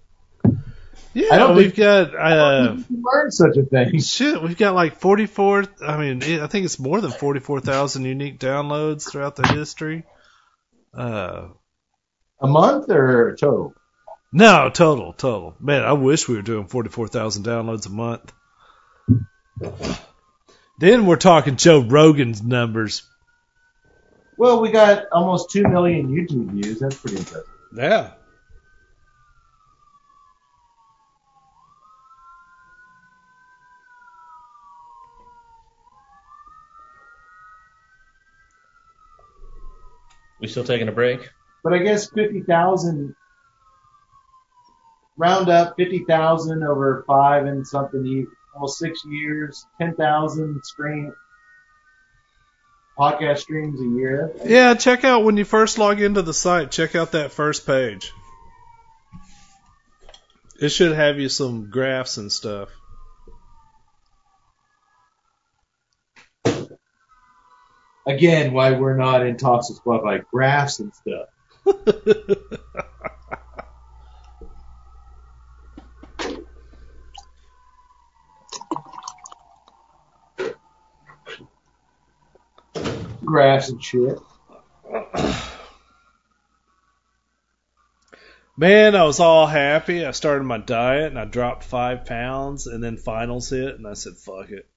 Yeah, 1.14 1.34
I 1.34 1.38
don't 1.38 1.56
we've 1.56 1.74
think- 1.74 1.78
got 1.78 2.16
uh, 2.16 2.76
You 2.90 3.04
learn 3.04 3.32
such 3.32 3.58
a 3.58 3.64
thing. 3.64 4.00
shit. 4.00 4.42
We've 4.42 4.58
got 4.58 4.76
like 4.76 5.00
44. 5.00 5.66
I 5.82 5.98
mean, 5.98 6.22
I 6.42 6.46
think 6.48 6.66
it's 6.66 6.78
more 6.78 7.02
than 7.02 7.10
44,000 7.12 8.06
unique 8.06 8.40
downloads 8.40 9.10
throughout 9.10 9.36
the 9.36 9.48
history. 9.48 10.04
Uh, 10.94 11.48
A 12.40 12.48
month 12.48 12.90
or 12.90 13.36
total? 13.40 13.74
no, 14.32 14.70
total, 14.70 15.14
total. 15.14 15.56
Man, 15.60 15.84
I 15.84 15.94
wish 15.94 16.28
we 16.28 16.36
were 16.36 16.42
doing 16.42 16.68
44,000 16.68 17.44
downloads 17.44 17.88
a 17.88 17.90
month. 17.90 18.32
Then 20.80 21.08
we're 21.08 21.16
talking 21.16 21.56
Joe 21.56 21.80
Rogan's 21.82 22.44
numbers. 22.44 23.02
Well, 24.38 24.62
we 24.62 24.70
got 24.70 25.06
almost 25.12 25.50
two 25.50 25.64
million 25.64 26.10
YouTube 26.10 26.52
views. 26.52 26.80
That's 26.80 26.96
pretty 26.96 27.18
impressive. 27.18 27.50
Yeah. 27.76 28.12
We 40.40 40.48
still 40.48 40.64
taking 40.64 40.88
a 40.88 40.92
break? 40.92 41.32
But 41.64 41.74
I 41.74 41.80
guess 41.80 42.10
fifty 42.10 42.42
thousand. 42.42 43.16
Round 45.18 45.50
up 45.50 45.76
fifty 45.78 46.06
thousand 46.06 46.64
over 46.64 47.04
five 47.08 47.46
and 47.46 47.66
something, 47.66 48.28
almost 48.54 48.78
six 48.78 49.04
years. 49.06 49.66
Ten 49.80 49.96
thousand 49.96 50.62
screen 50.64 51.12
podcast 52.98 53.40
streams 53.40 53.80
a 53.80 54.00
year. 54.00 54.32
Yeah, 54.46 54.74
check 54.74 55.04
out 55.04 55.24
when 55.24 55.38
you 55.38 55.46
first 55.46 55.78
log 55.78 56.02
into 56.02 56.22
the 56.22 56.34
site, 56.34 56.72
check 56.72 56.96
out 56.96 57.12
that 57.12 57.32
first 57.32 57.66
page. 57.66 58.12
It 60.60 60.70
should 60.70 60.96
have 60.96 61.20
you 61.20 61.30
some 61.30 61.70
graphs 61.70 62.18
and 62.18 62.32
stuff. 62.32 62.70
Again, 68.08 68.54
why 68.54 68.72
we're 68.72 68.96
not 68.96 69.26
in 69.26 69.38
talks 69.38 69.70
with 69.86 70.02
like 70.04 70.28
graphs 70.32 70.80
and 70.80 70.94
stuff. 70.96 71.28
Graphs 83.26 83.70
and 83.70 83.84
shit. 83.84 84.18
Man, 88.56 88.96
I 88.96 89.04
was 89.04 89.20
all 89.20 89.46
happy. 89.46 90.06
I 90.06 90.12
started 90.12 90.44
my 90.44 90.58
diet 90.58 91.08
and 91.08 91.20
I 91.20 91.26
dropped 91.26 91.64
five 91.64 92.06
pounds, 92.06 92.66
and 92.66 92.84
then 92.84 92.98
finals 92.98 93.50
hit, 93.50 93.76
and 93.76 93.86
I 93.86 93.94
said, 93.94 94.14
"Fuck 94.14 94.50
it." 94.50 94.68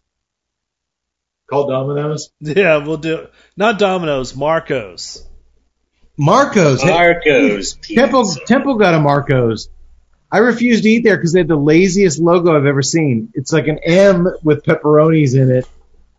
Call 1.48 1.68
Domino's. 1.68 2.30
Yeah, 2.40 2.84
we'll 2.84 2.98
do 2.98 3.20
it. 3.20 3.32
Not 3.56 3.78
Domino's, 3.78 4.36
Marcos. 4.36 5.26
Marcos. 6.20 6.84
Marco's 6.84 7.72
Temple 7.76 8.24
Pizza. 8.24 8.44
Temple 8.44 8.74
got 8.74 8.92
a 8.92 9.01
Marcos. 9.01 9.70
I 10.30 10.38
refused 10.38 10.82
to 10.82 10.88
eat 10.90 11.02
there 11.02 11.16
because 11.16 11.32
they 11.32 11.40
had 11.40 11.48
the 11.48 11.56
laziest 11.56 12.20
logo 12.20 12.55
I've 12.55 12.66
ever 12.66 12.82
seen. 12.82 13.32
It's 13.34 13.52
like 13.52 13.68
an 13.68 13.78
M 13.82 14.28
with 14.42 14.62
pepperonis 14.62 15.34
in 15.34 15.51
it. 15.51 15.66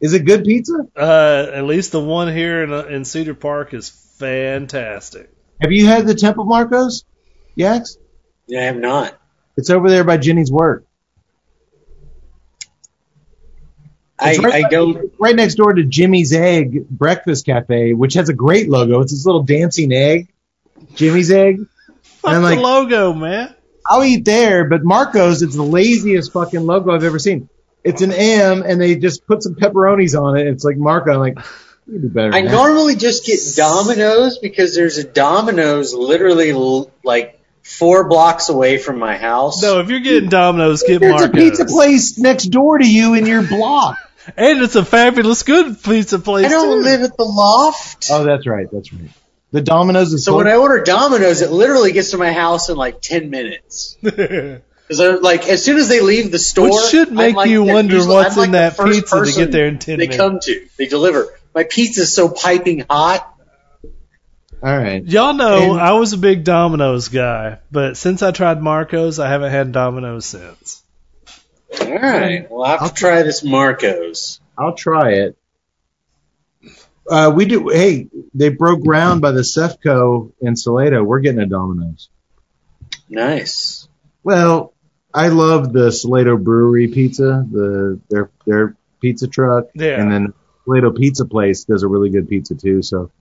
Is 0.02 0.16
it 0.16 0.26
good 0.26 0.44
pizza? 0.44 0.88
Uh, 0.98 1.52
at 1.54 1.66
least 1.66 1.92
the 1.92 2.02
one 2.02 2.34
here 2.34 2.64
in, 2.64 2.74
uh, 2.74 2.86
in 2.86 3.06
Cedar 3.06 3.36
Park 3.36 3.76
is 3.76 3.90
fantastic. 3.90 5.30
Have 5.62 5.72
you 5.72 5.86
had 5.86 6.08
the 6.08 6.16
Temple 6.16 6.46
Marcos? 6.46 7.06
Yax? 7.56 7.98
Yeah, 8.48 8.62
I 8.62 8.64
have 8.64 8.78
not. 8.78 9.16
It's 9.56 9.70
over 9.70 9.88
there 9.88 10.04
by 10.04 10.18
Jenny's 10.18 10.52
work. 10.52 10.84
I, 14.22 14.30
It's 14.32 14.40
right, 14.40 14.66
I 14.66 14.70
don't. 14.70 15.12
right 15.20 15.36
next 15.36 15.56
door 15.56 15.74
to 15.74 15.84
Jimmy's 15.84 16.32
Egg 16.34 16.88
Breakfast 16.90 17.46
Cafe, 17.46 17.94
which 17.94 18.14
has 18.14 18.30
a 18.30 18.34
great 18.34 18.70
logo. 18.70 19.02
It's 19.02 19.12
this 19.12 19.26
little 19.26 19.44
dancing 19.44 19.92
egg, 19.92 20.30
Jimmy's 20.96 21.32
Egg. 21.32 21.60
Fuck 22.04 22.34
I'm 22.34 22.44
like- 22.44 22.58
the 22.58 22.64
logo, 22.64 23.14
man. 23.14 23.56
I'll 23.86 24.04
eat 24.04 24.24
there, 24.26 24.66
but 24.66 24.84
Marco's, 24.84 25.42
it's 25.42 25.56
the 25.56 25.64
laziest 25.64 26.32
fucking 26.32 26.62
logo 26.62 26.92
I've 26.92 27.04
ever 27.04 27.18
seen. 27.18 27.50
It's 27.84 28.04
an 28.04 28.12
M, 28.14 28.62
and 28.62 28.80
they 28.80 28.96
just 28.96 29.26
put 29.26 29.42
some 29.42 29.56
pepperonis 29.56 30.16
on 30.20 30.38
it. 30.38 30.46
It's 30.46 30.64
like 30.64 30.78
Marco. 30.78 31.12
I'm 31.14 31.20
like, 31.20 31.40
you 31.88 31.98
do 31.98 32.08
better. 32.10 32.32
I 32.34 32.44
that. 32.44 32.52
normally 32.52 32.96
just 32.96 33.26
get 33.26 33.40
Domino's 33.58 34.38
because 34.38 34.76
there's 34.76 35.00
a 35.00 35.04
Domino's 35.04 35.96
literally 35.96 36.54
like 37.04 37.40
four 37.64 38.08
blocks 38.08 38.50
away 38.50 38.78
from 38.78 39.00
my 39.00 39.18
house. 39.18 39.64
No, 39.64 39.80
if 39.80 39.90
you're 39.90 40.00
getting 40.00 40.30
Domino's, 40.30 40.84
get 40.84 41.00
There's 41.02 41.14
Marcos. 41.14 41.30
a 41.30 41.32
pizza 41.34 41.66
place 41.66 42.20
next 42.20 42.46
door 42.46 42.78
to 42.78 42.88
you 42.88 43.16
in 43.16 43.26
your 43.26 43.42
block. 43.42 43.98
And 44.38 44.62
it's 44.62 44.76
a 44.76 44.86
fabulous 44.86 45.44
good 45.44 45.82
pizza 45.84 46.20
place 46.20 46.46
I 46.46 46.50
don't 46.50 46.78
too. 46.80 46.84
live 46.84 47.02
at 47.02 47.18
the 47.18 47.24
loft. 47.24 48.08
Oh, 48.12 48.24
that's 48.24 48.46
right. 48.46 48.68
That's 48.72 48.94
right. 48.94 49.10
The 49.52 49.62
Domino's 49.62 50.14
is 50.14 50.24
so 50.24 50.38
when 50.38 50.48
I 50.48 50.56
order 50.56 50.84
Domino's, 50.84 51.42
it 51.42 51.52
literally 51.52 51.92
gets 51.92 52.12
to 52.12 52.18
my 52.18 52.32
house 52.32 52.70
in 52.70 52.78
like 52.78 53.02
ten 53.02 53.30
minutes. 53.30 53.98
Because 54.92 55.22
like 55.22 55.48
as 55.48 55.64
soon 55.64 55.78
as 55.78 55.88
they 55.88 56.02
leave 56.02 56.32
the 56.34 56.40
store, 56.40 56.66
Which 56.70 56.90
should 56.92 57.08
I'm 57.10 57.16
make 57.16 57.34
like 57.38 57.50
you 57.50 57.64
wonder 57.64 57.96
usually- 57.96 58.14
what's 58.14 58.36
like 58.36 58.48
in 58.48 58.52
that 58.52 58.78
pizza 58.78 59.24
to 59.24 59.32
get 59.32 59.50
there 59.50 59.68
in 59.68 59.80
10 59.80 59.98
they 59.98 60.04
minutes. 60.08 60.18
come 60.18 60.40
to. 60.42 60.68
They 60.78 60.88
deliver. 60.88 61.30
My 61.56 61.64
pizza's 61.64 62.14
so 62.14 62.28
piping 62.28 62.84
hot. 62.90 63.26
All 64.62 64.78
right. 64.78 65.02
Y'all 65.06 65.34
know 65.34 65.72
And- 65.74 65.80
I 65.82 65.94
was 65.94 66.12
a 66.12 66.18
big 66.18 66.44
Domino's 66.44 67.08
guy, 67.08 67.60
but 67.72 67.96
since 67.96 68.22
I 68.22 68.32
tried 68.32 68.62
Marco's, 68.62 69.18
I 69.18 69.30
haven't 69.30 69.52
had 69.52 69.72
Domino's 69.72 70.26
since. 70.26 70.81
All 71.80 71.94
right. 71.94 72.50
Well, 72.50 72.64
I'll 72.64 72.80
have 72.80 72.94
to 72.94 73.00
try 73.00 73.24
this 73.24 73.44
Marcos. 73.44 74.40
I'll 74.58 74.74
try 74.76 75.12
it. 75.14 75.38
Uh, 77.10 77.32
we 77.36 77.46
do. 77.46 77.70
Hey, 77.70 78.08
they 78.34 78.50
broke 78.50 78.82
ground 78.84 79.22
by 79.22 79.32
the 79.32 79.42
Cefco 79.42 80.32
in 80.42 80.56
Salado. 80.56 81.04
We're 81.04 81.20
getting 81.20 81.42
a 81.42 81.46
Domino's. 81.46 82.10
Nice. 83.10 83.88
Well, 84.24 84.74
I 85.14 85.30
love 85.30 85.74
the 85.74 85.92
Salado 85.92 86.38
Brewery 86.38 86.88
pizza, 86.88 87.46
the 87.52 88.00
their 88.10 88.30
their 88.46 88.76
pizza 89.02 89.28
truck, 89.28 89.66
Yeah. 89.74 90.00
and 90.02 90.12
then 90.12 90.34
Salado 90.66 90.92
Pizza 90.92 91.26
Place 91.26 91.64
does 91.66 91.84
a 91.84 91.88
really 91.88 92.10
good 92.10 92.30
pizza 92.30 92.56
too. 92.56 92.82
So 92.82 93.12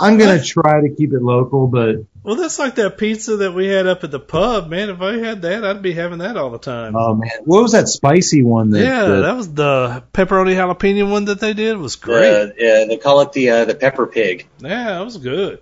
I'm 0.00 0.16
gonna 0.18 0.42
try 0.42 0.80
to 0.80 0.88
keep 0.94 1.12
it 1.12 1.22
local, 1.22 1.66
but 1.66 1.96
Well, 2.22 2.36
that's 2.36 2.58
like 2.58 2.76
that 2.76 2.96
pizza 2.98 3.36
that 3.38 3.52
we 3.52 3.66
had 3.66 3.86
up 3.86 4.02
at 4.02 4.10
the 4.10 4.18
pub, 4.18 4.68
man. 4.68 4.88
If 4.90 5.00
I 5.02 5.18
had 5.18 5.42
that, 5.42 5.64
I'd 5.64 5.82
be 5.82 5.92
having 5.92 6.18
that 6.18 6.36
all 6.36 6.50
the 6.50 6.58
time. 6.58 6.96
oh 6.96 7.14
man, 7.14 7.30
what 7.44 7.62
was 7.62 7.72
that 7.72 7.86
spicy 7.88 8.42
one 8.42 8.70
that? 8.70 8.80
yeah, 8.80 9.04
that- 9.06 9.20
that 9.22 9.36
was 9.36 9.52
the 9.52 10.02
pepperoni 10.14 10.54
jalapeno 10.54 11.10
one 11.10 11.26
that 11.26 11.40
they 11.40 11.52
did. 11.52 11.68
It 11.72 11.78
was 11.78 11.96
great. 11.96 12.30
The, 12.30 12.54
yeah, 12.58 12.84
they 12.88 12.96
call 12.96 13.20
it 13.20 13.32
the 13.32 13.50
uh, 13.50 13.64
the 13.66 13.74
pepper 13.74 14.06
pig. 14.06 14.46
yeah, 14.60 14.84
that 14.98 15.04
was 15.04 15.18
good. 15.18 15.60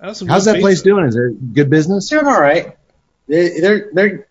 That 0.00 0.08
was 0.08 0.18
some 0.18 0.28
how's 0.28 0.44
good 0.46 0.56
that 0.56 0.60
place 0.60 0.82
doing? 0.82 1.06
Is 1.06 1.16
it 1.16 1.54
good 1.54 1.70
business? 1.70 2.08
They're 2.10 2.26
all 2.28 2.40
right. 2.40 2.76
They, 3.28 3.60
they're 3.60 3.90
they're 3.92 4.28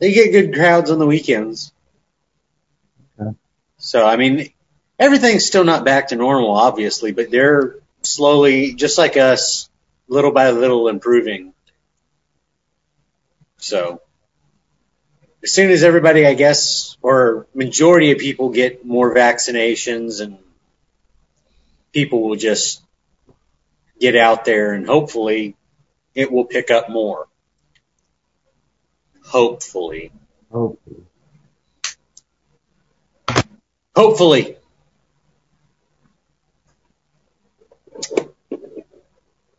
they 0.00 0.12
get 0.12 0.32
good 0.32 0.54
crowds 0.54 0.90
on 0.90 0.98
the 0.98 1.06
weekends. 1.06 1.72
Okay. 3.20 3.30
So 3.78 4.04
I 4.06 4.16
mean, 4.16 4.50
everything's 4.98 5.44
still 5.46 5.64
not 5.64 5.84
back 5.84 6.08
to 6.08 6.16
normal, 6.16 6.50
obviously, 6.50 7.12
but 7.12 7.30
they're 7.30 7.76
slowly, 8.04 8.74
just 8.74 8.98
like 8.98 9.16
us, 9.16 9.68
little 10.08 10.32
by 10.32 10.50
little 10.50 10.88
improving. 10.88 11.54
So 13.58 14.02
as 15.42 15.52
soon 15.52 15.70
as 15.70 15.84
everybody, 15.84 16.26
I 16.26 16.34
guess, 16.34 16.96
or 17.02 17.46
majority 17.54 18.12
of 18.12 18.18
people 18.18 18.48
get 18.48 18.84
more 18.84 19.14
vaccinations, 19.14 20.22
and 20.22 20.38
people 21.92 22.26
will 22.26 22.36
just 22.36 22.82
get 24.00 24.16
out 24.16 24.44
there, 24.44 24.72
and 24.72 24.86
hopefully, 24.86 25.54
it 26.14 26.32
will 26.32 26.46
pick 26.46 26.70
up 26.70 26.88
more. 26.88 27.28
Hopefully. 29.24 30.10
Hopefully. 30.50 31.04
Hopefully. 33.94 34.56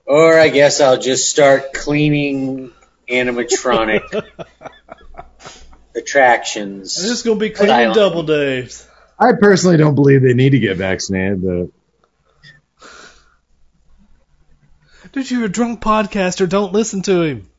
Or 0.06 0.40
I 0.40 0.50
guess 0.50 0.82
I'll 0.82 1.00
just 1.00 1.30
start 1.30 1.74
cleaning 1.74 2.72
animatronic 3.10 4.02
attractions. 5.96 6.98
It's 6.98 7.08
just 7.08 7.26
gonna 7.26 7.40
be 7.40 7.50
clean 7.50 7.70
Silent. 7.70 7.96
double 7.96 8.24
days. 8.24 8.88
I 9.20 9.32
personally 9.40 9.78
don't 9.78 9.96
believe 9.96 10.22
they 10.22 10.34
need 10.34 10.52
to 10.52 10.60
get 10.60 10.78
vaccinated, 10.78 11.42
but 11.42 11.70
Dude, 15.12 15.32
you're 15.32 15.46
a 15.46 15.50
drunk 15.50 15.82
podcaster. 15.82 16.48
Don't 16.48 16.74
listen 16.74 17.02
to 17.04 17.22
him. 17.22 17.50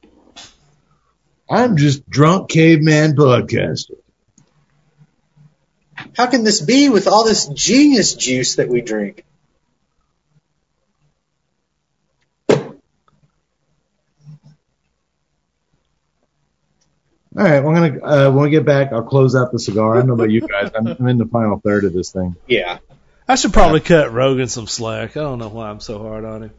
I'm 1.49 1.79
just 1.79 2.09
drunk 2.09 2.51
caveman 2.51 3.17
podcaster. 3.17 3.95
How 6.15 6.27
can 6.27 6.45
this 6.45 6.61
be 6.61 6.91
with 6.91 7.07
all 7.07 7.25
this 7.25 7.47
genius 7.49 8.15
juice 8.15 8.57
that 8.57 8.69
we 8.69 8.83
drink? 8.83 9.25
All 17.37 17.45
right, 17.45 17.63
we're 17.63 17.75
gonna 17.75 18.03
uh, 18.03 18.31
when 18.31 18.45
we 18.45 18.51
get 18.51 18.65
back, 18.65 18.93
I'll 18.93 19.03
close 19.03 19.37
out 19.37 19.53
the 19.53 19.59
cigar. 19.59 19.95
I 19.95 19.99
don't 19.99 20.09
know 20.09 20.15
about 20.15 20.31
you 20.31 20.41
guys. 20.41 20.71
I'm, 20.75 20.87
I'm 20.87 21.07
in 21.09 21.19
the 21.19 21.27
final 21.27 21.61
third 21.61 21.85
of 21.85 21.93
this 21.93 22.11
thing. 22.11 22.35
Yeah. 22.47 22.79
I 23.29 23.35
should 23.35 23.53
probably 23.53 23.81
cut 23.81 24.13
Rogan 24.13 24.47
some 24.47 24.67
slack. 24.67 25.17
I 25.17 25.21
don't 25.21 25.39
know 25.39 25.49
why 25.49 25.69
I'm 25.69 25.81
so 25.81 25.99
hard 25.99 26.25
on 26.25 26.45
him. 26.45 26.51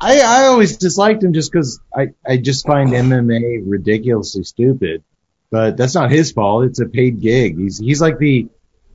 I 0.00 0.20
I 0.20 0.44
always 0.46 0.76
disliked 0.76 1.24
him 1.24 1.32
just 1.32 1.50
because 1.50 1.80
I 1.92 2.08
I 2.24 2.36
just 2.36 2.64
find 2.64 2.90
MMA 2.90 3.62
ridiculously 3.64 4.44
stupid. 4.44 5.02
But 5.50 5.76
that's 5.76 5.94
not 5.94 6.12
his 6.12 6.30
fault. 6.30 6.66
It's 6.66 6.80
a 6.80 6.86
paid 6.86 7.20
gig. 7.20 7.58
He's 7.58 7.78
he's 7.78 8.00
like 8.00 8.18
the 8.18 8.48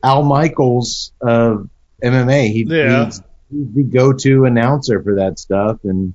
Al 0.04 0.24
Michaels 0.24 1.12
of 1.20 1.70
MMA. 2.02 2.48
He, 2.48 2.66
Yeah. 2.66 3.06
He's, 3.06 3.22
he's 3.52 3.74
the 3.74 3.84
go-to 3.84 4.46
announcer 4.46 5.02
for 5.04 5.16
that 5.16 5.40
stuff, 5.40 5.80
and 5.84 6.14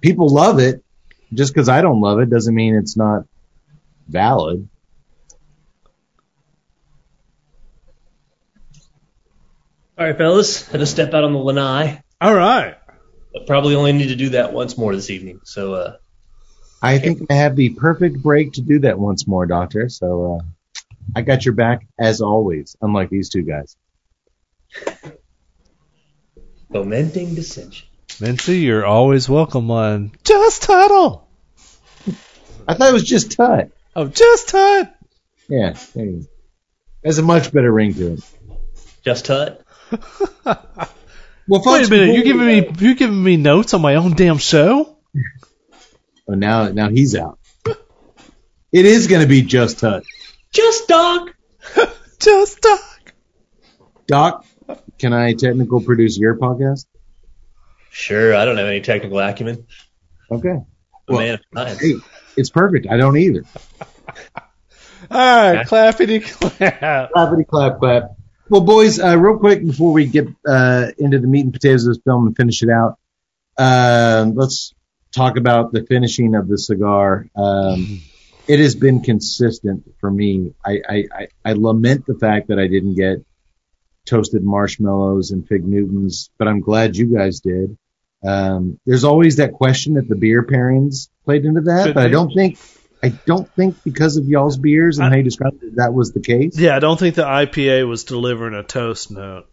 people 0.00 0.28
love 0.28 0.60
it. 0.60 0.84
Just 1.32 1.54
because 1.54 1.68
I 1.68 1.80
don't 1.80 2.00
love 2.00 2.20
it 2.20 2.28
doesn't 2.28 2.54
mean 2.54 2.74
it's 2.76 2.96
not 2.96 3.24
valid. 4.08 4.68
All 9.98 10.06
right, 10.06 10.16
fellas, 10.16 10.68
had 10.68 10.78
to 10.78 10.86
step 10.86 11.14
out 11.14 11.24
on 11.24 11.32
the 11.32 11.38
lanai. 11.38 12.02
All 12.20 12.34
right. 12.34 12.76
But 13.32 13.46
probably 13.46 13.74
only 13.74 13.92
need 13.92 14.08
to 14.08 14.16
do 14.16 14.30
that 14.30 14.52
once 14.52 14.76
more 14.76 14.94
this 14.94 15.10
evening. 15.10 15.40
So, 15.44 15.74
uh, 15.74 15.96
I 16.82 16.98
think 16.98 17.30
I 17.30 17.34
have 17.34 17.54
the 17.54 17.70
perfect 17.70 18.20
break 18.20 18.54
to 18.54 18.60
do 18.60 18.80
that 18.80 18.98
once 18.98 19.28
more, 19.28 19.46
Doctor. 19.46 19.88
So 19.88 20.40
uh, 20.40 20.44
I 21.14 21.22
got 21.22 21.44
your 21.44 21.54
back 21.54 21.86
as 21.98 22.20
always, 22.20 22.76
unlike 22.82 23.08
these 23.08 23.28
two 23.28 23.42
guys. 23.42 23.76
fomenting 26.72 27.36
dissension. 27.36 27.86
Mincy, 28.08 28.62
you're 28.62 28.84
always 28.84 29.28
welcome 29.28 29.70
on 29.70 30.10
Just 30.24 30.62
Tuttle. 30.62 31.28
I 32.66 32.74
thought 32.74 32.90
it 32.90 32.92
was 32.92 33.04
just 33.04 33.32
Tut. 33.32 33.70
Oh, 33.94 34.06
Just 34.08 34.48
Tut. 34.48 34.94
Yeah, 35.48 35.76
there 35.94 36.04
you 36.06 36.20
go. 36.20 36.26
There's 37.02 37.18
a 37.18 37.22
much 37.22 37.52
better 37.52 37.70
ring 37.72 37.94
to 37.94 38.12
it. 38.14 38.20
Just 39.04 39.26
Tut. 39.26 39.64
Well, 41.48 41.60
Wait 41.66 41.86
a 41.86 41.90
minute, 41.90 42.14
you 42.14 42.22
before 42.22 42.24
giving 42.24 42.46
me 42.46 42.86
you 42.88 42.94
giving 42.94 43.22
me 43.22 43.36
notes 43.36 43.74
on 43.74 43.82
my 43.82 43.96
own 43.96 44.14
damn 44.14 44.38
show? 44.38 44.96
Oh, 46.28 46.34
now 46.34 46.68
now 46.68 46.88
he's 46.88 47.16
out. 47.16 47.40
It 47.66 48.86
is 48.86 49.08
going 49.08 49.22
to 49.22 49.26
be 49.26 49.42
just 49.42 49.80
Tut. 49.80 50.04
Just 50.52 50.86
Doc. 50.86 51.34
Just 52.20 52.60
Doc. 52.60 53.12
Doc, 54.06 54.46
can 55.00 55.12
I 55.12 55.32
technical 55.34 55.80
produce 55.82 56.16
your 56.16 56.36
podcast? 56.38 56.86
Sure, 57.90 58.36
I 58.36 58.44
don't 58.44 58.56
have 58.56 58.68
any 58.68 58.80
technical 58.80 59.18
acumen. 59.18 59.66
Okay. 60.30 60.50
A 60.50 60.64
Well, 61.08 61.18
man 61.18 61.34
of 61.34 61.40
science. 61.52 61.80
Hey, 61.80 61.94
it's 62.36 62.50
perfect. 62.50 62.86
I 62.90 62.96
don't 62.96 63.16
either. 63.16 63.44
All 65.10 65.18
right, 65.18 65.66
clappity 65.66 66.22
clap. 66.22 67.10
Clappity 67.12 67.46
clap 67.46 67.78
clap. 67.78 68.16
Well, 68.48 68.60
boys, 68.60 69.00
uh, 69.00 69.18
real 69.18 69.38
quick 69.38 69.64
before 69.64 69.92
we 69.92 70.06
get 70.06 70.28
uh, 70.46 70.88
into 70.98 71.18
the 71.18 71.26
meat 71.26 71.44
and 71.44 71.52
potatoes 71.52 71.86
of 71.86 71.94
this 71.94 72.02
film 72.04 72.26
and 72.26 72.36
finish 72.36 72.62
it 72.62 72.68
out, 72.70 72.98
um, 73.58 74.34
let's 74.34 74.74
talk 75.12 75.36
about 75.36 75.72
the 75.72 75.84
finishing 75.84 76.34
of 76.34 76.48
the 76.48 76.58
cigar. 76.58 77.26
Um, 77.34 78.00
it 78.48 78.58
has 78.58 78.74
been 78.74 79.02
consistent 79.02 79.90
for 80.00 80.10
me. 80.10 80.54
I, 80.64 80.80
I, 80.88 81.04
I, 81.14 81.28
I 81.44 81.52
lament 81.52 82.06
the 82.06 82.18
fact 82.18 82.48
that 82.48 82.58
I 82.58 82.66
didn't 82.66 82.94
get 82.94 83.24
toasted 84.04 84.42
marshmallows 84.42 85.30
and 85.30 85.46
fig 85.46 85.64
Newtons, 85.64 86.30
but 86.38 86.48
I'm 86.48 86.60
glad 86.60 86.96
you 86.96 87.14
guys 87.16 87.40
did. 87.40 87.76
Um, 88.24 88.78
there's 88.86 89.04
always 89.04 89.36
that 89.36 89.52
question 89.52 89.96
if 89.96 90.08
the 90.08 90.16
beer 90.16 90.44
pairings 90.44 91.08
played 91.24 91.44
into 91.44 91.60
that, 91.62 91.86
Could 91.86 91.94
but 91.94 92.04
I 92.04 92.08
don't 92.08 92.32
think 92.32 92.58
I 93.02 93.08
don't 93.26 93.48
think 93.54 93.82
because 93.84 94.16
of 94.16 94.26
y'all's 94.26 94.56
beers 94.58 94.98
and 94.98 95.06
I- 95.06 95.10
how 95.10 95.16
you 95.16 95.22
described 95.22 95.62
it 95.62 95.76
that 95.76 95.92
was 95.92 96.12
the 96.12 96.20
case. 96.20 96.58
Yeah, 96.58 96.76
I 96.76 96.78
don't 96.78 96.98
think 96.98 97.14
the 97.16 97.24
IPA 97.24 97.88
was 97.88 98.04
delivering 98.04 98.54
a 98.54 98.62
toast 98.62 99.10
note. 99.10 99.46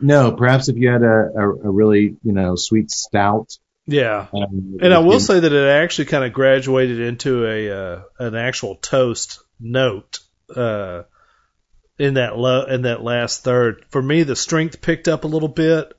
No, 0.00 0.32
perhaps 0.32 0.68
if 0.68 0.76
you 0.76 0.88
had 0.90 1.02
a, 1.02 1.30
a, 1.36 1.48
a 1.50 1.70
really, 1.70 2.16
you 2.22 2.32
know, 2.32 2.56
sweet 2.56 2.90
stout. 2.90 3.56
Yeah. 3.86 4.26
Um, 4.34 4.78
And 4.80 4.92
I 4.92 4.98
will 4.98 5.20
say 5.20 5.40
that 5.40 5.52
it 5.52 5.68
actually 5.68 6.06
kind 6.06 6.24
of 6.24 6.32
graduated 6.32 7.00
into 7.00 7.46
a 7.46 7.70
uh, 7.70 8.02
an 8.18 8.34
actual 8.34 8.76
toast 8.76 9.40
note 9.60 10.18
uh, 10.54 11.02
in 11.98 12.14
that 12.14 12.36
lo- 12.36 12.64
in 12.66 12.82
that 12.82 13.02
last 13.02 13.44
third. 13.44 13.84
For 13.90 14.02
me, 14.02 14.22
the 14.24 14.36
strength 14.36 14.80
picked 14.80 15.06
up 15.08 15.24
a 15.24 15.28
little 15.28 15.48
bit. 15.48 15.92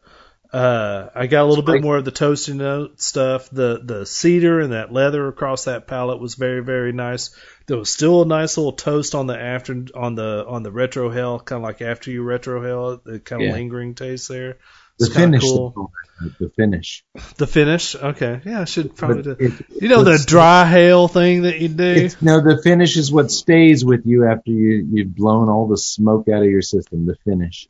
Uh, 0.56 1.10
I 1.14 1.28
got 1.28 1.44
a 1.44 1.48
little 1.48 1.64
bit 1.66 1.82
more 1.82 1.98
of 1.98 2.06
the 2.06 2.12
toasty 2.14 2.54
note 2.56 3.02
stuff. 3.02 3.50
The 3.50 3.82
the 3.84 4.06
cedar 4.06 4.62
and 4.62 4.72
that 4.72 4.92
leather 4.94 5.28
across 5.28 5.66
that 5.66 5.86
palate 5.86 6.22
was 6.22 6.36
very 6.36 6.64
very 6.64 6.94
nice. 6.94 7.36
There 7.68 7.78
was 7.78 7.90
still 7.90 8.22
a 8.22 8.26
nice 8.26 8.56
little 8.58 8.72
toast 8.72 9.16
on 9.16 9.28
the 9.28 9.38
after 9.38 9.86
on 9.94 10.16
the 10.16 10.46
on 10.48 10.64
the 10.64 10.72
retrohale, 10.72 11.44
kind 11.44 11.58
of 11.62 11.64
like 11.64 11.82
after 11.82 12.10
you 12.10 12.24
retrohale, 12.24 13.04
the 13.04 13.20
kind 13.20 13.42
of 13.42 13.48
Yeah. 13.48 13.54
lingering 13.54 13.96
taste 13.96 14.30
there. 14.30 14.58
the 14.98 15.08
It's 15.08 15.16
finish, 15.16 15.42
cool. 15.42 15.92
the, 16.22 16.46
the 16.46 16.50
finish. 16.52 17.04
The 17.36 17.48
finish, 17.48 17.96
okay, 17.98 18.40
yeah, 18.46 18.62
I 18.62 18.64
should 18.64 18.96
probably 18.96 19.24
do. 19.24 19.36
It- 19.38 19.66
You 19.82 19.90
know 19.90 20.06
the 20.06 20.24
dry 20.26 20.64
hail 20.70 21.10
thing 21.10 21.42
that 21.42 21.60
you 21.60 21.68
do. 21.68 22.10
No, 22.22 22.40
the 22.40 22.62
finish 22.64 22.96
is 22.96 23.12
what 23.12 23.30
stays 23.30 23.84
with 23.84 24.06
you 24.06 24.26
after 24.26 24.52
you 24.52 24.88
you've 24.90 25.14
blown 25.14 25.50
all 25.50 25.68
the 25.68 25.78
smoke 25.78 26.30
out 26.30 26.44
of 26.44 26.50
your 26.50 26.62
system. 26.62 27.06
The 27.06 27.18
finish. 27.26 27.68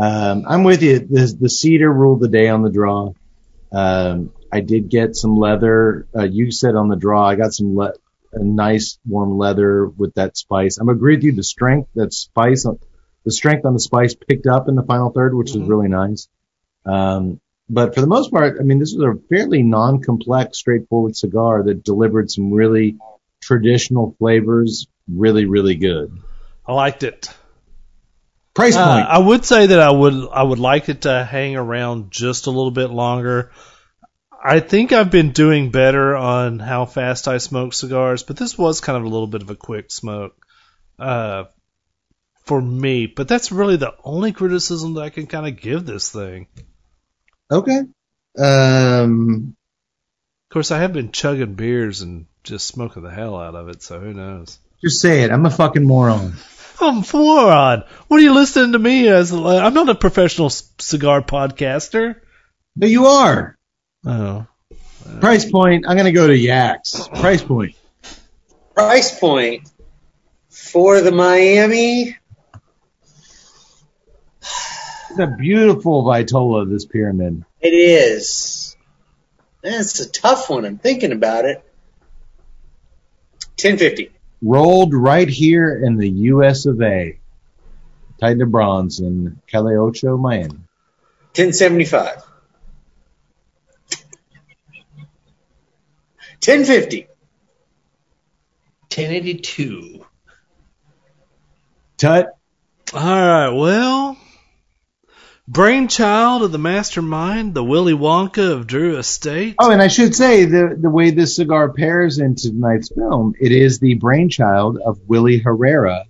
Um, 0.00 0.44
I'm 0.46 0.64
with 0.64 0.82
you. 0.82 1.00
The, 1.00 1.36
the 1.40 1.50
cedar 1.50 1.92
ruled 1.92 2.20
the 2.20 2.28
day 2.28 2.48
on 2.48 2.62
the 2.62 2.70
draw. 2.70 3.12
Um, 3.70 4.32
I 4.50 4.60
did 4.60 4.88
get 4.88 5.16
some 5.16 5.36
leather. 5.36 6.06
Uh, 6.14 6.24
you 6.24 6.50
said 6.50 6.74
on 6.74 6.88
the 6.88 6.96
draw, 6.96 7.26
I 7.26 7.36
got 7.36 7.52
some 7.52 7.76
le- 7.76 7.94
a 8.32 8.42
nice 8.42 8.98
warm 9.06 9.36
leather 9.36 9.86
with 9.86 10.14
that 10.14 10.36
spice. 10.36 10.78
I'm 10.78 10.88
agree 10.88 11.16
with 11.16 11.24
you. 11.24 11.32
The 11.32 11.42
strength, 11.42 11.90
that 11.94 12.12
spice, 12.12 12.66
the 13.24 13.30
strength 13.30 13.64
on 13.66 13.74
the 13.74 13.80
spice 13.80 14.14
picked 14.14 14.46
up 14.46 14.68
in 14.68 14.74
the 14.74 14.82
final 14.82 15.10
third, 15.10 15.34
which 15.34 15.50
is 15.50 15.58
really 15.58 15.88
nice. 15.88 16.28
Um, 16.86 17.40
but 17.68 17.94
for 17.94 18.00
the 18.00 18.06
most 18.06 18.30
part, 18.30 18.56
I 18.58 18.62
mean, 18.62 18.78
this 18.78 18.94
was 18.94 19.16
a 19.16 19.28
fairly 19.28 19.62
non-complex, 19.62 20.58
straightforward 20.58 21.16
cigar 21.16 21.62
that 21.64 21.84
delivered 21.84 22.30
some 22.30 22.52
really 22.52 22.96
traditional 23.40 24.14
flavors, 24.18 24.86
really, 25.08 25.46
really 25.46 25.76
good. 25.76 26.18
I 26.66 26.72
liked 26.72 27.02
it. 27.02 27.30
Price 28.54 28.76
Uh, 28.76 28.94
point. 28.96 29.08
I 29.08 29.18
would 29.18 29.44
say 29.44 29.66
that 29.66 29.80
I 29.80 29.90
would 29.90 30.28
I 30.30 30.42
would 30.42 30.58
like 30.58 30.88
it 30.88 31.02
to 31.02 31.24
hang 31.24 31.56
around 31.56 32.10
just 32.10 32.46
a 32.46 32.50
little 32.50 32.70
bit 32.70 32.90
longer. 32.90 33.50
I 34.44 34.60
think 34.60 34.92
I've 34.92 35.10
been 35.10 35.30
doing 35.32 35.70
better 35.70 36.16
on 36.16 36.58
how 36.58 36.84
fast 36.84 37.28
I 37.28 37.38
smoke 37.38 37.72
cigars, 37.74 38.24
but 38.24 38.36
this 38.36 38.58
was 38.58 38.80
kind 38.80 38.98
of 38.98 39.04
a 39.04 39.08
little 39.08 39.28
bit 39.28 39.42
of 39.42 39.50
a 39.50 39.54
quick 39.54 39.90
smoke 39.92 40.34
uh, 40.98 41.44
for 42.44 42.60
me. 42.60 43.06
But 43.06 43.28
that's 43.28 43.52
really 43.52 43.76
the 43.76 43.94
only 44.04 44.32
criticism 44.32 44.94
that 44.94 45.02
I 45.02 45.10
can 45.10 45.26
kind 45.28 45.46
of 45.46 45.60
give 45.60 45.86
this 45.86 46.10
thing. 46.10 46.48
okay. 47.50 47.82
Um, 48.38 49.56
Of 50.50 50.54
course, 50.54 50.70
I 50.72 50.80
have 50.80 50.92
been 50.92 51.12
chugging 51.12 51.54
beers 51.54 52.02
and 52.02 52.26
just 52.42 52.66
smoking 52.66 53.02
the 53.04 53.10
hell 53.10 53.36
out 53.38 53.54
of 53.54 53.68
it, 53.68 53.82
so 53.82 54.00
who 54.00 54.12
knows? 54.12 54.58
just 54.84 55.00
say 55.00 55.22
it. 55.22 55.30
I'm 55.30 55.46
a 55.46 55.50
fucking 55.50 55.84
moron. 55.84 56.32
I'm 56.80 56.98
a 56.98 57.06
moron. 57.12 57.84
What 58.08 58.20
are 58.20 58.22
you 58.22 58.34
listening 58.34 58.72
to 58.72 58.78
me 58.78 59.08
as? 59.08 59.32
I'm 59.32 59.74
not 59.74 59.88
a 59.88 59.94
professional 59.94 60.50
c- 60.50 60.66
cigar 60.78 61.22
podcaster. 61.22 62.20
But 62.76 62.88
you 62.88 63.06
are. 63.06 63.56
Oh. 64.04 64.46
Price 65.20 65.50
point. 65.50 65.84
I'm 65.86 65.96
gonna 65.96 66.12
go 66.12 66.26
to 66.26 66.36
Yaks. 66.36 67.08
Price 67.08 67.42
point. 67.42 67.74
Price 68.74 69.18
point 69.18 69.70
for 70.48 71.00
the 71.00 71.12
Miami. 71.12 72.16
It's 75.10 75.18
a 75.18 75.26
beautiful 75.26 76.04
Vitola. 76.04 76.68
This 76.68 76.86
pyramid. 76.86 77.44
It 77.60 77.74
is. 77.74 78.76
That's 79.62 80.00
a 80.00 80.10
tough 80.10 80.48
one. 80.50 80.64
I'm 80.64 80.78
thinking 80.78 81.12
about 81.12 81.44
it. 81.44 81.62
Ten 83.56 83.76
fifty. 83.78 84.10
Rolled 84.42 84.92
right 84.92 85.28
here 85.28 85.82
in 85.82 85.96
the 85.96 86.10
U.S. 86.10 86.66
of 86.66 86.82
A. 86.82 87.18
Titan 88.20 88.38
de 88.38 88.46
Bronze 88.46 89.00
in 89.00 89.40
Calle 89.46 89.78
Ocho, 89.78 90.16
Miami. 90.16 90.58
Ten 91.32 91.52
seventy 91.52 91.84
five. 91.84 92.22
Ten 96.40 96.64
fifty. 96.64 97.06
1082. 98.94 100.04
Tut. 101.96 102.36
All 102.92 103.00
right. 103.00 103.48
Well, 103.48 104.18
brainchild 105.48 106.42
of 106.42 106.52
the 106.52 106.58
mastermind, 106.58 107.54
the 107.54 107.64
Willy 107.64 107.92
Wonka 107.92 108.52
of 108.52 108.66
Drew 108.66 108.98
Estate. 108.98 109.56
Oh, 109.58 109.70
and 109.70 109.82
I 109.82 109.88
should 109.88 110.14
say 110.14 110.44
the 110.44 110.76
the 110.80 110.90
way 110.90 111.10
this 111.10 111.36
cigar 111.36 111.72
pairs 111.72 112.18
into 112.18 112.50
tonight's 112.50 112.90
film, 112.94 113.34
it 113.40 113.52
is 113.52 113.78
the 113.78 113.94
brainchild 113.94 114.78
of 114.84 115.00
Willie 115.06 115.38
Herrera, 115.38 116.04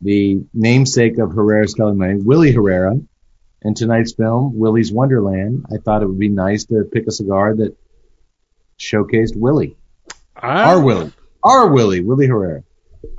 the 0.00 0.44
namesake 0.52 1.18
of 1.18 1.32
Herrera 1.32 1.66
Esteli 1.66 1.96
Miami, 1.96 2.22
Willie 2.22 2.52
Herrera. 2.52 2.96
In 3.66 3.72
tonight's 3.72 4.12
film, 4.12 4.58
Willy's 4.58 4.92
Wonderland, 4.92 5.64
I 5.72 5.78
thought 5.78 6.02
it 6.02 6.06
would 6.06 6.18
be 6.18 6.28
nice 6.28 6.66
to 6.66 6.84
pick 6.92 7.06
a 7.06 7.10
cigar 7.10 7.56
that 7.56 7.74
showcased 8.78 9.34
Willie, 9.34 9.78
I, 10.36 10.64
our 10.64 10.82
Willie, 10.82 11.12
our 11.42 11.72
Willie, 11.72 12.02
Willie 12.02 12.26
Herrera. 12.26 12.62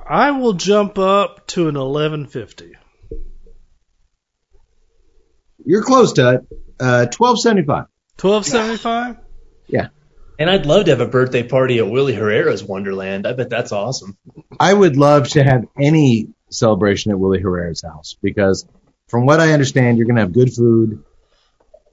I 0.08 0.30
will 0.30 0.52
jump 0.52 1.00
up 1.00 1.48
to 1.48 1.62
an 1.62 1.74
1150. 1.74 2.76
You're 5.66 5.82
close, 5.82 6.12
Tut. 6.12 6.46
Uh, 6.80 7.06
twelve 7.06 7.38
seventy 7.40 7.64
five. 7.66 7.86
1275. 8.20 9.16
Yeah. 9.66 9.88
And 10.38 10.48
I'd 10.48 10.64
love 10.64 10.84
to 10.86 10.90
have 10.92 11.00
a 11.00 11.06
birthday 11.06 11.42
party 11.42 11.78
at 11.78 11.88
Willie 11.88 12.14
Herrera's 12.14 12.62
Wonderland. 12.62 13.26
I 13.26 13.32
bet 13.34 13.50
that's 13.50 13.72
awesome. 13.72 14.16
I 14.58 14.72
would 14.72 14.96
love 14.96 15.28
to 15.30 15.42
have 15.42 15.64
any 15.78 16.28
celebration 16.50 17.10
at 17.12 17.18
Willie 17.18 17.40
Herrera's 17.42 17.82
house 17.82 18.16
because, 18.22 18.66
from 19.08 19.26
what 19.26 19.40
I 19.40 19.52
understand, 19.52 19.98
you're 19.98 20.06
going 20.06 20.16
to 20.16 20.22
have 20.22 20.32
good 20.32 20.52
food. 20.54 21.02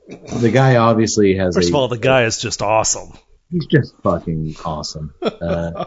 The 0.07 0.51
guy 0.51 0.75
obviously 0.77 1.35
has 1.37 1.55
First 1.55 1.69
a. 1.69 1.71
of 1.71 1.75
all, 1.75 1.87
the 1.87 1.97
guy 1.97 2.23
is 2.25 2.37
just 2.37 2.61
awesome. 2.61 3.11
he's 3.49 3.65
just 3.65 3.93
fucking 4.03 4.55
awesome. 4.63 5.13
Uh, 5.21 5.85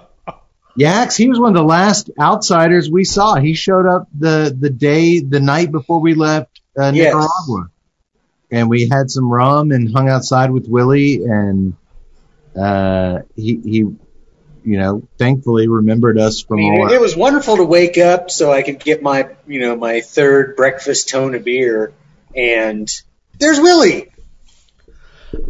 Yax, 0.79 1.17
he 1.17 1.29
was 1.29 1.39
one 1.39 1.51
of 1.51 1.57
the 1.57 1.63
last 1.67 2.11
outsiders 2.21 2.91
we 2.91 3.05
saw. 3.05 3.37
He 3.37 3.55
showed 3.55 3.87
up 3.87 4.09
the 4.17 4.55
the 4.59 4.71
day, 4.71 5.21
the 5.21 5.41
night 5.41 5.71
before 5.73 6.01
we 6.01 6.15
left 6.15 6.61
uh, 6.79 6.93
Yes. 6.95 7.15
Nicaragua, 8.51 8.61
and 8.61 8.71
we 8.71 8.89
had 8.89 9.11
some 9.11 9.31
rum 9.31 9.71
and 9.73 9.93
hung 9.93 10.09
outside 10.09 10.51
with 10.51 10.69
Willie, 10.69 11.25
and 11.25 11.75
uh, 12.59 13.21
he 13.35 13.61
he, 13.65 13.79
you 13.79 13.99
know, 14.79 15.07
thankfully 15.19 15.69
remembered 15.69 16.19
us 16.19 16.45
I 16.45 16.49
from 16.49 16.57
mean, 16.59 16.81
all. 16.81 16.93
it 16.93 17.01
was 17.01 17.17
wonderful 17.17 17.57
to 17.59 17.65
wake 17.65 17.99
up 17.99 18.31
so 18.31 18.53
I 18.53 18.63
could 18.63 18.81
get 18.81 19.03
my, 19.03 19.29
you 19.47 19.61
know, 19.61 19.77
my 19.77 20.01
third 20.01 20.57
breakfast 20.57 21.09
tone 21.09 21.35
of 21.35 21.45
beer, 21.45 21.93
and 22.35 22.89
there's 23.39 23.59
Willie. 23.61 24.09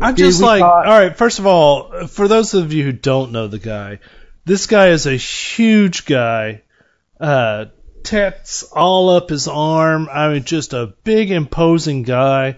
I'm 0.01 0.15
Dude, 0.15 0.27
just 0.27 0.41
we 0.41 0.47
like, 0.47 0.61
thought- 0.61 0.87
all 0.87 0.99
right. 1.01 1.17
First 1.17 1.39
of 1.39 1.47
all, 1.47 2.07
for 2.09 2.27
those 2.29 2.55
of 2.55 2.73
you 2.73 2.83
who 2.85 2.93
don't 2.93 3.31
know 3.33 3.47
the 3.47 3.59
guy, 3.61 4.01
this 4.45 4.67
guy 4.67 4.89
is 4.89 5.07
a 5.07 5.15
huge 5.17 6.07
guy. 6.07 6.63
Uh, 7.21 7.67
tats 8.03 8.63
all 8.65 9.11
up 9.11 9.29
his 9.31 9.49
arm. 9.49 10.09
I 10.11 10.33
mean, 10.33 10.45
just 10.45 10.73
a 10.73 10.93
big, 11.05 11.31
imposing 11.31 12.03
guy, 12.03 12.57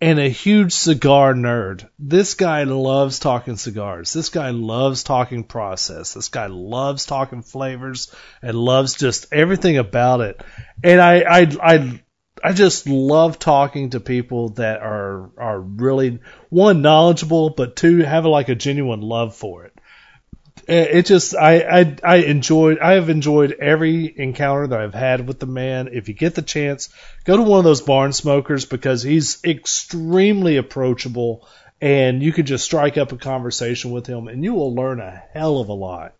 and 0.00 0.18
a 0.18 0.28
huge 0.28 0.72
cigar 0.72 1.34
nerd. 1.34 1.88
This 1.98 2.34
guy 2.34 2.64
loves 2.64 3.18
talking 3.18 3.56
cigars. 3.56 4.12
This 4.12 4.28
guy 4.28 4.50
loves 4.50 5.02
talking 5.02 5.44
process. 5.44 6.14
This 6.14 6.28
guy 6.28 6.46
loves 6.46 7.04
talking 7.06 7.42
flavors 7.42 8.14
and 8.42 8.56
loves 8.56 8.94
just 8.94 9.32
everything 9.32 9.76
about 9.76 10.20
it. 10.20 10.40
And 10.84 11.00
I, 11.00 11.20
I, 11.20 11.46
I 11.60 12.00
I 12.42 12.52
just 12.52 12.86
love 12.88 13.38
talking 13.38 13.90
to 13.90 14.00
people 14.00 14.50
that 14.50 14.80
are 14.80 15.30
are 15.36 15.60
really 15.60 16.20
one 16.50 16.82
knowledgeable, 16.82 17.50
but 17.50 17.76
two 17.76 17.98
have 17.98 18.24
like 18.26 18.48
a 18.48 18.54
genuine 18.54 19.00
love 19.00 19.34
for 19.34 19.64
it. 19.64 19.77
It 20.68 21.06
just 21.06 21.34
I, 21.34 21.80
I 21.80 21.96
I 22.04 22.16
enjoyed 22.16 22.78
I 22.78 22.92
have 22.92 23.08
enjoyed 23.08 23.52
every 23.52 24.12
encounter 24.14 24.66
that 24.66 24.80
I've 24.80 24.92
had 24.92 25.26
with 25.26 25.38
the 25.38 25.46
man. 25.46 25.88
If 25.90 26.08
you 26.08 26.14
get 26.14 26.34
the 26.34 26.42
chance, 26.42 26.90
go 27.24 27.38
to 27.38 27.42
one 27.42 27.58
of 27.58 27.64
those 27.64 27.80
barn 27.80 28.12
smokers 28.12 28.66
because 28.66 29.02
he's 29.02 29.42
extremely 29.44 30.58
approachable 30.58 31.48
and 31.80 32.22
you 32.22 32.34
could 32.34 32.46
just 32.46 32.66
strike 32.66 32.98
up 32.98 33.12
a 33.12 33.16
conversation 33.16 33.92
with 33.92 34.06
him 34.06 34.28
and 34.28 34.44
you 34.44 34.52
will 34.52 34.74
learn 34.74 35.00
a 35.00 35.22
hell 35.32 35.58
of 35.58 35.70
a 35.70 35.72
lot. 35.72 36.12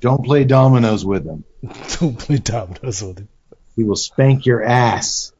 Don't 0.00 0.22
play 0.22 0.44
dominoes 0.44 1.02
with 1.02 1.24
him. 1.24 1.44
Don't 1.98 2.18
play 2.18 2.36
dominoes 2.36 3.02
with 3.02 3.18
him. 3.18 3.28
He 3.76 3.84
will 3.84 3.96
spank 3.96 4.44
your 4.44 4.62
ass. 4.62 5.32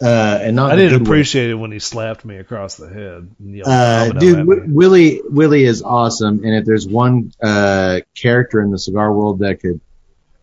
Uh, 0.00 0.38
and 0.42 0.54
not 0.56 0.72
I 0.72 0.76
didn't 0.76 0.98
good 0.98 1.02
way. 1.02 1.06
appreciate 1.06 1.50
it 1.50 1.54
when 1.54 1.72
he 1.72 1.80
slapped 1.80 2.24
me 2.24 2.36
across 2.36 2.76
the 2.76 2.88
head. 2.88 3.30
yelled 3.40 3.66
Uh, 3.66 4.10
dude, 4.12 4.38
w- 4.46 4.64
Willie 4.68 5.20
Willie 5.24 5.64
is 5.64 5.82
awesome, 5.82 6.44
and 6.44 6.54
if 6.54 6.64
there's 6.64 6.86
one 6.86 7.32
uh, 7.42 8.00
character 8.14 8.60
in 8.60 8.70
the 8.70 8.78
cigar 8.78 9.12
world 9.12 9.40
that 9.40 9.60
could 9.60 9.80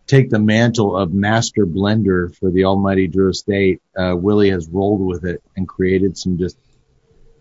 take 0.06 0.30
the 0.30 0.38
mantle 0.38 0.96
of 0.96 1.12
master 1.12 1.66
blender 1.66 2.36
for 2.36 2.50
the 2.50 2.64
almighty 2.64 3.08
Drew 3.08 3.30
Estate, 3.30 3.80
uh, 3.98 4.14
Willie 4.14 4.50
has 4.50 4.68
rolled 4.68 5.00
with 5.00 5.24
it 5.24 5.42
and 5.56 5.66
created 5.66 6.16
some 6.16 6.38
just 6.38 6.58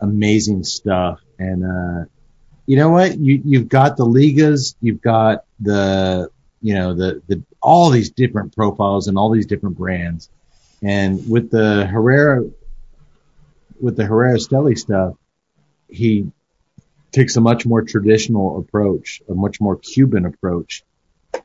amazing 0.01 0.63
stuff. 0.63 1.19
And 1.37 1.63
uh, 1.63 2.05
you 2.65 2.77
know 2.77 2.89
what? 2.89 3.17
You 3.17 3.41
you've 3.43 3.67
got 3.67 3.97
the 3.97 4.05
Ligas, 4.05 4.75
you've 4.81 5.01
got 5.01 5.43
the 5.59 6.29
you 6.61 6.75
know 6.75 6.93
the 6.93 7.21
the 7.27 7.43
all 7.61 7.89
these 7.89 8.09
different 8.11 8.55
profiles 8.55 9.07
and 9.07 9.17
all 9.17 9.31
these 9.31 9.45
different 9.45 9.77
brands, 9.77 10.29
and 10.81 11.29
with 11.29 11.49
the 11.51 11.85
Herrera 11.85 12.43
with 13.79 13.97
the 13.97 14.05
Herrera 14.05 14.37
Esteli 14.37 14.77
stuff 14.77 15.15
he 15.89 16.31
takes 17.11 17.37
a 17.37 17.41
much 17.41 17.65
more 17.65 17.81
traditional 17.81 18.59
approach, 18.59 19.21
a 19.29 19.33
much 19.33 19.61
more 19.61 19.77
Cuban 19.77 20.25
approach 20.25 20.83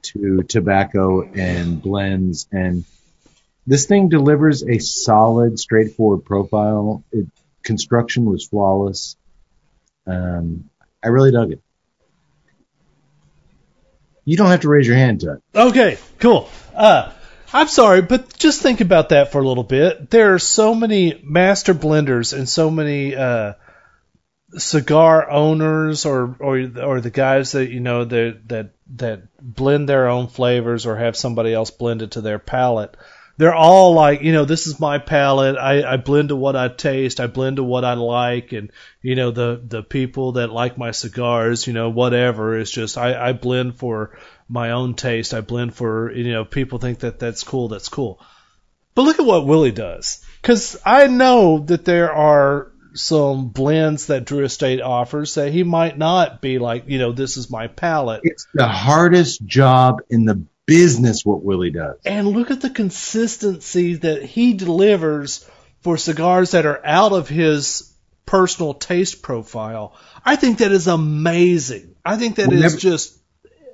to 0.02 0.42
tobacco 0.42 1.22
and 1.22 1.80
blends. 1.80 2.48
And 2.50 2.84
this 3.66 3.86
thing 3.86 4.08
delivers 4.08 4.64
a 4.64 4.78
solid, 4.78 5.58
straightforward 5.58 6.24
profile. 6.24 7.04
It, 7.12 7.26
construction 7.62 8.24
was 8.24 8.46
flawless. 8.46 9.16
Um, 10.06 10.68
I 11.04 11.08
really 11.08 11.30
dug 11.30 11.52
it. 11.52 11.62
You 14.24 14.36
don't 14.36 14.50
have 14.50 14.60
to 14.60 14.68
raise 14.68 14.86
your 14.86 14.96
hand 14.96 15.20
it. 15.22 15.40
Okay, 15.54 15.98
cool. 16.18 16.48
Uh, 16.74 17.12
I'm 17.52 17.68
sorry, 17.68 18.02
but 18.02 18.36
just 18.38 18.62
think 18.62 18.80
about 18.80 19.08
that 19.08 19.32
for 19.32 19.40
a 19.40 19.46
little 19.46 19.64
bit. 19.64 20.10
There 20.10 20.34
are 20.34 20.38
so 20.38 20.74
many 20.74 21.20
master 21.24 21.74
blenders 21.74 22.36
and 22.36 22.48
so 22.48 22.70
many 22.70 23.16
uh, 23.16 23.54
cigar 24.56 25.30
owners 25.30 26.06
or 26.06 26.36
or 26.38 26.70
or 26.82 27.00
the 27.00 27.10
guys 27.10 27.52
that 27.52 27.70
you 27.70 27.80
know 27.80 28.04
that 28.04 28.48
that 28.48 28.70
that 28.96 29.22
blend 29.40 29.88
their 29.88 30.08
own 30.08 30.28
flavors 30.28 30.86
or 30.86 30.96
have 30.96 31.16
somebody 31.16 31.52
else 31.52 31.70
blend 31.70 32.02
it 32.02 32.12
to 32.12 32.20
their 32.20 32.38
palate. 32.38 32.96
They're 33.36 33.54
all 33.54 33.94
like, 33.94 34.20
you 34.20 34.32
know, 34.32 34.44
this 34.44 34.66
is 34.66 34.78
my 34.78 34.98
palate. 34.98 35.56
I, 35.56 35.94
I 35.94 35.96
blend 35.96 36.28
to 36.28 36.36
what 36.36 36.56
I 36.56 36.68
taste. 36.68 37.20
I 37.20 37.26
blend 37.26 37.56
to 37.56 37.64
what 37.64 37.86
I 37.86 37.94
like, 37.94 38.52
and 38.52 38.70
you 39.00 39.14
know, 39.14 39.30
the 39.30 39.60
the 39.66 39.82
people 39.82 40.32
that 40.32 40.52
like 40.52 40.76
my 40.76 40.90
cigars, 40.90 41.66
you 41.66 41.72
know, 41.72 41.88
whatever. 41.88 42.58
It's 42.58 42.70
just 42.70 42.98
I, 42.98 43.28
I 43.28 43.32
blend 43.32 43.78
for 43.78 44.18
my 44.50 44.72
own 44.72 44.94
taste. 44.94 45.32
I 45.32 45.40
blend 45.40 45.74
for 45.74 46.12
you 46.12 46.32
know, 46.32 46.44
people 46.44 46.78
think 46.78 47.00
that 47.00 47.18
that's 47.18 47.44
cool. 47.44 47.68
That's 47.68 47.88
cool. 47.88 48.20
But 48.94 49.02
look 49.02 49.20
at 49.20 49.24
what 49.24 49.46
Willie 49.46 49.70
does, 49.72 50.24
because 50.42 50.76
I 50.84 51.06
know 51.06 51.60
that 51.60 51.84
there 51.84 52.12
are 52.12 52.72
some 52.92 53.48
blends 53.48 54.06
that 54.06 54.24
Drew 54.24 54.44
Estate 54.44 54.80
offers 54.80 55.36
that 55.36 55.52
he 55.52 55.62
might 55.62 55.96
not 55.96 56.40
be 56.40 56.58
like, 56.58 56.88
you 56.88 56.98
know, 56.98 57.12
this 57.12 57.36
is 57.36 57.48
my 57.48 57.68
palate. 57.68 58.22
It's 58.24 58.46
the 58.52 58.66
hardest 58.66 59.44
job 59.46 60.02
in 60.10 60.24
the 60.24 60.44
business 60.66 61.24
what 61.24 61.42
Willie 61.42 61.70
does. 61.70 61.96
And 62.04 62.28
look 62.28 62.50
at 62.50 62.60
the 62.60 62.70
consistency 62.70 63.94
that 63.94 64.22
he 64.24 64.54
delivers 64.54 65.48
for 65.80 65.96
cigars 65.96 66.50
that 66.50 66.66
are 66.66 66.84
out 66.84 67.12
of 67.12 67.28
his 67.28 67.92
personal 68.26 68.74
taste 68.74 69.22
profile. 69.22 69.96
I 70.24 70.36
think 70.36 70.58
that 70.58 70.72
is 70.72 70.86
amazing. 70.86 71.94
I 72.04 72.16
think 72.16 72.36
that 72.36 72.52
is 72.52 72.76
just 72.76 73.19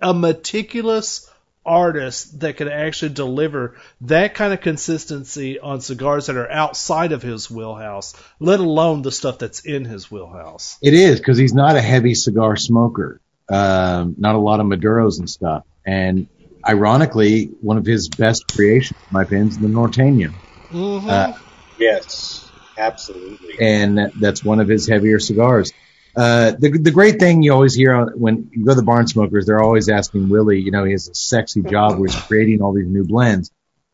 a 0.03 0.15
meticulous 0.15 1.31
artist 1.65 2.41
that 2.41 2.57
can 2.57 2.69
actually 2.69 3.13
deliver 3.13 3.77
that 4.03 4.35
kind 4.35 4.53
of 4.53 4.61
consistency 4.61 5.59
on 5.59 5.81
cigars 5.81 6.27
that 6.27 6.37
are 6.37 6.51
outside 6.51 7.13
of 7.13 7.23
his 7.23 7.51
wheelhouse, 7.51 8.15
let 8.39 8.61
alone 8.61 9.03
the 9.03 9.11
stuff 9.11 9.39
that's 9.39 9.61
in 9.61 9.85
his 9.85 10.11
wheelhouse. 10.11 10.79
It 10.81 10.95
is 10.95 11.19
because 11.19 11.39
he's 11.39 11.55
not 11.55 11.77
a 11.77 11.81
heavy 11.81 12.15
cigar 12.15 12.57
smoker. 12.57 13.21
Um, 13.49 14.15
not 14.19 14.35
a 14.35 14.39
lot 14.39 14.61
of 14.61 14.67
Maduros 14.67 15.19
and 15.19 15.29
stuff. 15.29 15.65
And 15.85 16.29
ironically, 16.67 17.47
one 17.61 17.79
of 17.79 17.87
his 17.87 18.09
best 18.09 18.45
creations, 18.55 18.99
in 19.01 19.15
my 19.15 19.23
opinion, 19.23 19.49
is 19.49 19.59
the 19.59 19.69
Norteño. 19.69 20.33
Mm-hmm. 20.71 21.09
Uh, 21.09 21.33
Yes, 21.79 22.51
absolutely. 22.79 23.57
and 23.61 24.13
that's 24.19 24.43
one 24.43 24.61
of 24.61 24.69
his 24.69 24.89
heavier 24.89 25.19
cigars. 25.19 25.73
Uh, 26.17 26.53
the 26.59 26.71
the 26.71 26.91
great 26.91 27.21
thing 27.21 27.43
you 27.43 27.53
always 27.53 27.75
hear 27.75 28.07
when 28.15 28.49
you 28.53 28.65
go 28.65 28.73
to 28.73 28.77
the 28.77 28.83
barn 28.83 29.07
smokers, 29.07 29.45
they're 29.45 29.63
always 29.63 29.91
asking 29.91 30.31
Willie. 30.31 30.61
You 30.61 30.71
know, 30.71 30.85
he 30.85 30.93
has 30.93 31.09
a 31.09 31.15
sexy 31.15 31.63
job 31.63 31.99
where 31.99 32.09
he's 32.09 32.21
creating 32.23 32.63
all 32.63 32.73
these 32.73 32.89
new 32.89 33.05
blends. 33.05 33.51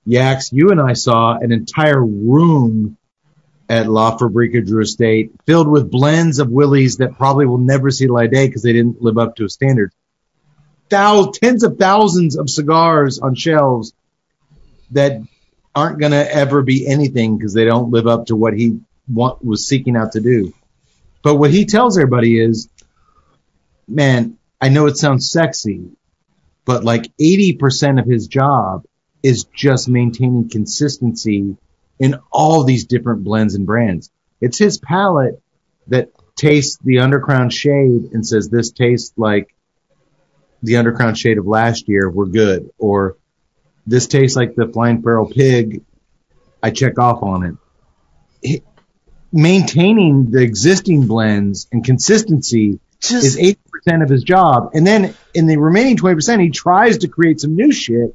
Yaks, 0.06 0.52
you 0.52 0.70
and 0.70 0.80
I 0.80 0.92
saw 0.92 1.36
an 1.36 1.50
entire 1.50 2.00
room 2.00 2.96
at 3.68 3.88
La 3.88 4.16
Fabrica 4.16 4.60
Drew 4.60 4.82
Estate 4.82 5.32
filled 5.46 5.68
with 5.68 5.90
blends 5.90 6.38
of 6.38 6.48
Willie's 6.48 6.98
that 6.98 7.16
probably 7.16 7.46
will 7.46 7.58
never 7.58 7.90
see 7.90 8.06
light 8.06 8.30
day 8.30 8.46
because 8.46 8.62
they 8.62 8.72
didn't 8.72 9.02
live 9.02 9.18
up 9.18 9.36
to 9.36 9.44
a 9.44 9.48
standard. 9.48 9.92
Thousands, 10.90 11.38
tens 11.38 11.64
of 11.64 11.78
thousands 11.78 12.36
of 12.36 12.50
cigars 12.50 13.18
on 13.18 13.34
shelves 13.34 13.94
that 14.90 15.22
aren't 15.74 15.98
going 15.98 16.12
to 16.12 16.34
ever 16.34 16.62
be 16.62 16.86
anything 16.86 17.36
because 17.36 17.54
they 17.54 17.64
don't 17.64 17.90
live 17.90 18.06
up 18.06 18.26
to 18.26 18.36
what 18.36 18.52
he 18.54 18.80
want, 19.08 19.44
was 19.44 19.66
seeking 19.66 19.96
out 19.96 20.12
to 20.12 20.20
do. 20.20 20.52
But 21.22 21.36
what 21.36 21.50
he 21.50 21.66
tells 21.66 21.96
everybody 21.96 22.40
is, 22.40 22.68
man, 23.88 24.38
I 24.60 24.68
know 24.68 24.86
it 24.86 24.96
sounds 24.96 25.30
sexy, 25.30 25.90
but 26.64 26.84
like 26.84 27.12
80% 27.20 28.00
of 28.00 28.06
his 28.06 28.26
job 28.26 28.84
is 29.22 29.44
just 29.44 29.88
maintaining 29.88 30.48
consistency 30.48 31.56
in 31.98 32.16
all 32.32 32.64
these 32.64 32.86
different 32.86 33.24
blends 33.24 33.54
and 33.54 33.66
brands. 33.66 34.10
It's 34.40 34.58
his 34.58 34.78
palate 34.78 35.40
that 35.88 36.10
tastes 36.36 36.78
the 36.82 36.96
undercrown 36.96 37.52
shade 37.52 38.12
and 38.12 38.26
says 38.26 38.48
this 38.48 38.72
tastes 38.72 39.12
like 39.16 39.54
the 40.62 40.74
undercrown 40.74 41.16
shade 41.16 41.38
of 41.38 41.46
last 41.46 41.88
year. 41.88 42.10
We're 42.10 42.26
good. 42.26 42.70
Or 42.78 43.16
this 43.86 44.06
tastes 44.06 44.36
like 44.36 44.54
the 44.54 44.68
flying 44.68 45.02
feral 45.02 45.26
pig. 45.26 45.82
I 46.62 46.70
check 46.70 46.98
off 46.98 47.22
on 47.22 47.58
it. 48.42 48.64
Maintaining 49.32 50.30
the 50.30 50.42
existing 50.42 51.06
blends 51.06 51.68
and 51.72 51.84
consistency 51.84 52.80
Just 53.00 53.24
is 53.24 53.56
80% 53.86 54.02
of 54.02 54.09
his 54.09 54.24
job. 54.24 54.70
And 54.74 54.86
then 54.86 55.14
in 55.34 55.46
the 55.46 55.56
remaining 55.56 55.96
20%, 55.96 56.40
he 56.40 56.50
tries 56.50 56.98
to 56.98 57.09
create 57.09 57.40
some 57.40 57.54
new 57.54 57.72
shit. 57.72 58.14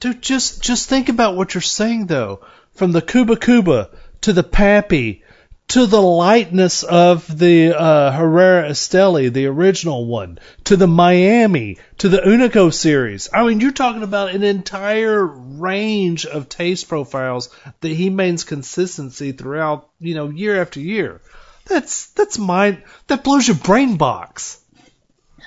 Dude, 0.00 0.22
just 0.22 0.62
just 0.62 0.88
think 0.88 1.08
about 1.08 1.36
what 1.36 1.54
you're 1.54 1.62
saying 1.62 2.06
though. 2.06 2.40
From 2.72 2.92
the 2.92 3.02
Cuba 3.02 3.36
Cuba 3.36 3.90
to 4.22 4.32
the 4.32 4.42
Pappy 4.42 5.22
to 5.68 5.86
the 5.86 6.00
lightness 6.00 6.82
of 6.82 7.38
the 7.38 7.76
uh, 7.76 8.12
Herrera 8.12 8.70
Esteli, 8.70 9.32
the 9.32 9.46
original 9.46 10.06
one, 10.06 10.38
to 10.64 10.76
the 10.76 10.86
Miami, 10.86 11.78
to 11.98 12.08
the 12.08 12.18
Unico 12.18 12.72
series. 12.72 13.28
I 13.32 13.44
mean, 13.46 13.60
you're 13.60 13.72
talking 13.72 14.02
about 14.02 14.34
an 14.34 14.42
entire 14.42 15.24
range 15.24 16.26
of 16.26 16.48
taste 16.48 16.88
profiles 16.88 17.48
that 17.80 17.88
he 17.88 18.10
maintains 18.10 18.44
consistency 18.44 19.32
throughout, 19.32 19.88
you 19.98 20.14
know, 20.14 20.28
year 20.28 20.60
after 20.60 20.80
year. 20.80 21.20
That's 21.66 22.10
that's 22.10 22.38
mind 22.38 22.82
that 23.06 23.24
blows 23.24 23.48
your 23.48 23.56
brain 23.56 23.96
box. 23.96 24.60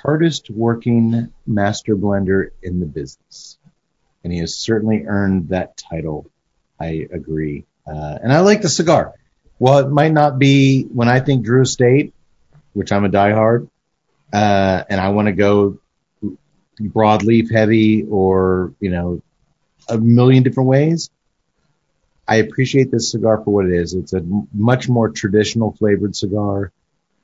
Hardest 0.02 0.50
working 0.50 1.32
master 1.46 1.96
blender 1.96 2.50
in 2.62 2.80
the 2.80 2.86
business. 2.86 3.56
And 4.24 4.32
he 4.32 4.40
has 4.40 4.54
certainly 4.54 5.04
earned 5.06 5.50
that 5.50 5.76
title. 5.76 6.28
I 6.78 7.06
agree. 7.10 7.66
Uh, 7.86 8.18
and 8.22 8.32
I 8.32 8.40
like 8.40 8.62
the 8.62 8.68
cigar. 8.68 9.14
Well, 9.58 9.78
it 9.78 9.90
might 9.90 10.12
not 10.12 10.38
be 10.38 10.84
when 10.84 11.08
I 11.08 11.20
think 11.20 11.44
Drew 11.44 11.62
Estate, 11.62 12.14
which 12.72 12.92
I'm 12.92 13.04
a 13.04 13.08
diehard, 13.08 13.68
uh, 14.32 14.84
and 14.88 15.00
I 15.00 15.08
want 15.10 15.26
to 15.26 15.32
go 15.32 15.78
broadleaf 16.80 17.50
heavy 17.50 18.04
or, 18.04 18.72
you 18.78 18.90
know, 18.90 19.22
a 19.88 19.98
million 19.98 20.42
different 20.42 20.68
ways. 20.68 21.10
I 22.26 22.36
appreciate 22.36 22.90
this 22.90 23.10
cigar 23.10 23.42
for 23.42 23.52
what 23.52 23.64
it 23.64 23.72
is. 23.72 23.94
It's 23.94 24.12
a 24.12 24.22
much 24.52 24.88
more 24.88 25.08
traditional 25.08 25.72
flavored 25.72 26.14
cigar, 26.14 26.72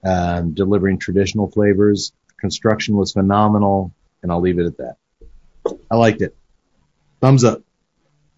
um, 0.02 0.54
delivering 0.54 0.98
traditional 0.98 1.50
flavors. 1.50 2.12
Construction 2.40 2.96
was 2.96 3.12
phenomenal, 3.12 3.92
and 4.22 4.32
I'll 4.32 4.40
leave 4.40 4.58
it 4.58 4.66
at 4.66 4.78
that. 4.78 4.96
I 5.90 5.96
liked 5.96 6.22
it. 6.22 6.34
Thumbs 7.20 7.44
up. 7.44 7.62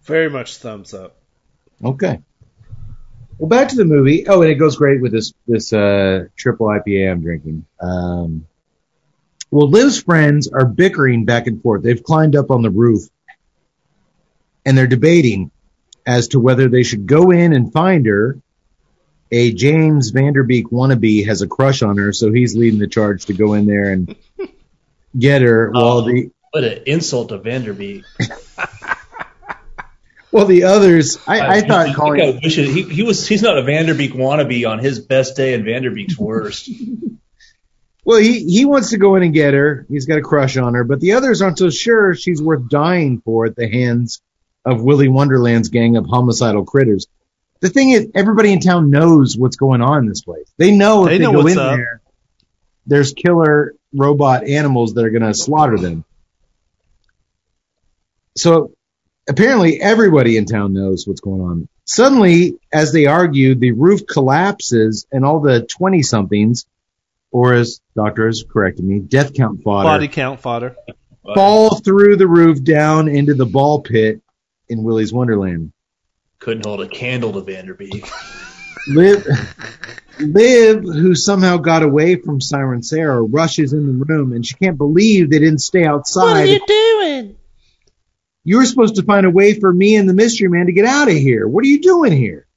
Very 0.03 0.29
much 0.29 0.57
thumbs 0.57 0.93
up. 0.93 1.15
Okay. 1.83 2.21
Well, 3.37 3.49
back 3.49 3.69
to 3.69 3.75
the 3.75 3.85
movie. 3.85 4.27
Oh, 4.27 4.41
and 4.41 4.49
it 4.49 4.55
goes 4.55 4.75
great 4.77 5.01
with 5.01 5.11
this 5.11 5.33
this 5.47 5.71
uh, 5.71 6.25
triple 6.35 6.67
IPA 6.67 7.11
I'm 7.11 7.21
drinking. 7.21 7.65
Um, 7.79 8.47
well, 9.51 9.69
Liv's 9.69 10.01
friends 10.01 10.47
are 10.47 10.65
bickering 10.65 11.25
back 11.25 11.47
and 11.47 11.61
forth. 11.61 11.83
They've 11.83 12.01
climbed 12.01 12.35
up 12.35 12.49
on 12.51 12.61
the 12.61 12.69
roof, 12.69 13.03
and 14.65 14.77
they're 14.77 14.87
debating 14.87 15.51
as 16.05 16.29
to 16.29 16.39
whether 16.39 16.67
they 16.67 16.83
should 16.83 17.05
go 17.05 17.31
in 17.31 17.53
and 17.53 17.71
find 17.71 18.05
her. 18.07 18.39
A 19.29 19.51
James 19.51 20.11
Van 20.11 20.33
Der 20.33 20.43
Beek 20.43 20.67
wannabe 20.67 21.25
has 21.25 21.41
a 21.41 21.47
crush 21.47 21.81
on 21.83 21.97
her, 21.97 22.13
so 22.13 22.31
he's 22.31 22.55
leading 22.55 22.79
the 22.79 22.87
charge 22.87 23.25
to 23.25 23.33
go 23.33 23.53
in 23.53 23.65
there 23.65 23.91
and 23.91 24.15
get 25.19 25.41
her. 25.41 25.69
While 25.69 26.03
the 26.03 26.31
What 26.51 26.63
an 26.63 26.83
insult 26.85 27.29
to 27.29 27.37
Van 27.37 27.63
Der 27.63 27.73
Beek. 27.73 28.03
well, 30.37 30.45
the 30.45 30.63
others, 30.63 31.17
I, 31.27 31.39
uh, 31.39 31.51
I 31.51 31.61
thought 31.61 31.95
calling. 31.95 32.21
I 32.21 32.39
wish 32.43 32.57
it- 32.57 32.69
he, 32.69 32.83
he 32.83 33.03
was 33.03 33.27
he's 33.27 33.41
not 33.41 33.57
a 33.57 33.63
Van 33.63 33.85
Der 33.87 33.93
Beek 33.93 34.13
wannabe 34.13 34.67
on 34.69 34.79
his 34.79 34.99
best 34.99 35.35
day 35.35 35.53
and 35.53 35.65
Van 35.65 35.83
Der 35.83 35.91
Beek's 35.91 36.17
worst. 36.19 36.69
Well, 38.05 38.19
he, 38.19 38.45
he 38.45 38.63
wants 38.65 38.91
to 38.91 38.97
go 38.97 39.15
in 39.15 39.23
and 39.23 39.33
get 39.33 39.53
her. 39.53 39.85
He's 39.89 40.05
got 40.05 40.17
a 40.17 40.21
crush 40.21 40.55
on 40.55 40.75
her, 40.75 40.85
but 40.85 41.01
the 41.01 41.13
others 41.13 41.41
aren't 41.41 41.57
so 41.57 41.69
sure 41.69 42.13
she's 42.15 42.41
worth 42.41 42.69
dying 42.69 43.21
for 43.25 43.45
at 43.45 43.55
the 43.57 43.67
hands 43.67 44.21
of 44.63 44.81
Willy 44.81 45.09
Wonderland's 45.09 45.67
gang 45.69 45.97
of 45.97 46.05
homicidal 46.05 46.63
critters. 46.63 47.07
The 47.59 47.69
thing 47.69 47.89
is, 47.89 48.07
everybody 48.15 48.53
in 48.53 48.59
town 48.61 48.91
knows 48.91 49.35
what's 49.37 49.55
going 49.57 49.81
on 49.81 50.03
in 50.03 50.07
this 50.09 50.21
place. 50.21 50.49
They 50.57 50.71
know 50.71 51.05
if 51.05 51.09
They 51.09 51.17
they, 51.17 51.23
know 51.25 51.31
go 51.33 51.39
what's 51.41 51.53
in 51.53 51.59
up. 51.59 51.75
there, 51.75 52.01
there's 52.85 53.13
killer 53.13 53.73
robot 53.93 54.45
animals 54.47 54.93
that 54.93 55.03
are 55.03 55.09
going 55.09 55.23
to 55.23 55.33
slaughter 55.33 55.77
them. 55.77 56.05
So 58.37 58.71
apparently 59.27 59.81
everybody 59.81 60.37
in 60.37 60.45
town 60.45 60.73
knows 60.73 61.05
what's 61.07 61.21
going 61.21 61.41
on. 61.41 61.67
Suddenly, 61.85 62.57
as 62.71 62.91
they 62.91 63.05
argue, 63.05 63.55
the 63.55 63.71
roof 63.71 64.05
collapses 64.07 65.05
and 65.11 65.25
all 65.25 65.39
the 65.39 65.65
20 65.65 66.01
somethings, 66.03 66.65
or 67.31 67.53
as 67.53 67.81
doctor 67.95 68.25
has 68.27 68.43
corrected 68.47 68.85
me, 68.85 68.99
death 68.99 69.33
count 69.33 69.63
fodder, 69.63 69.87
Body 69.87 70.07
count 70.07 70.39
fodder. 70.39 70.75
fall 71.35 71.75
through 71.75 72.17
the 72.17 72.27
roof 72.27 72.63
down 72.63 73.07
into 73.07 73.33
the 73.33 73.45
ball 73.45 73.81
pit 73.81 74.21
in 74.69 74.83
Willy's 74.83 75.13
Wonderland. 75.13 75.71
Couldn't 76.39 76.65
hold 76.65 76.81
a 76.81 76.87
candle 76.87 77.33
to 77.33 77.41
Van 77.41 77.65
Der 77.65 77.73
Beek. 77.73 78.05
Liv, 78.87 79.25
Liv, 80.19 80.83
who 80.83 81.15
somehow 81.15 81.57
got 81.57 81.83
away 81.83 82.15
from 82.15 82.41
Siren 82.41 82.83
Sarah, 82.83 83.21
rushes 83.21 83.73
in 83.73 83.85
the 83.99 84.05
room 84.05 84.33
and 84.33 84.45
she 84.45 84.55
can't 84.55 84.77
believe 84.77 85.29
they 85.29 85.39
didn't 85.39 85.59
stay 85.59 85.85
outside. 85.85 86.23
What 86.23 86.37
are 86.37 86.45
You 86.45 87.36
were 88.55 88.65
supposed 88.65 88.95
to 88.95 89.03
find 89.03 89.25
a 89.25 89.29
way 89.29 89.59
for 89.59 89.73
me 89.73 89.97
and 89.97 90.07
the 90.07 90.13
mystery 90.13 90.47
man 90.47 90.67
to 90.67 90.71
get 90.71 90.85
out 90.85 91.09
of 91.09 91.17
here. 91.17 91.45
What 91.45 91.65
are 91.65 91.67
you 91.67 91.81
doing 91.81 92.13
here? 92.13 92.47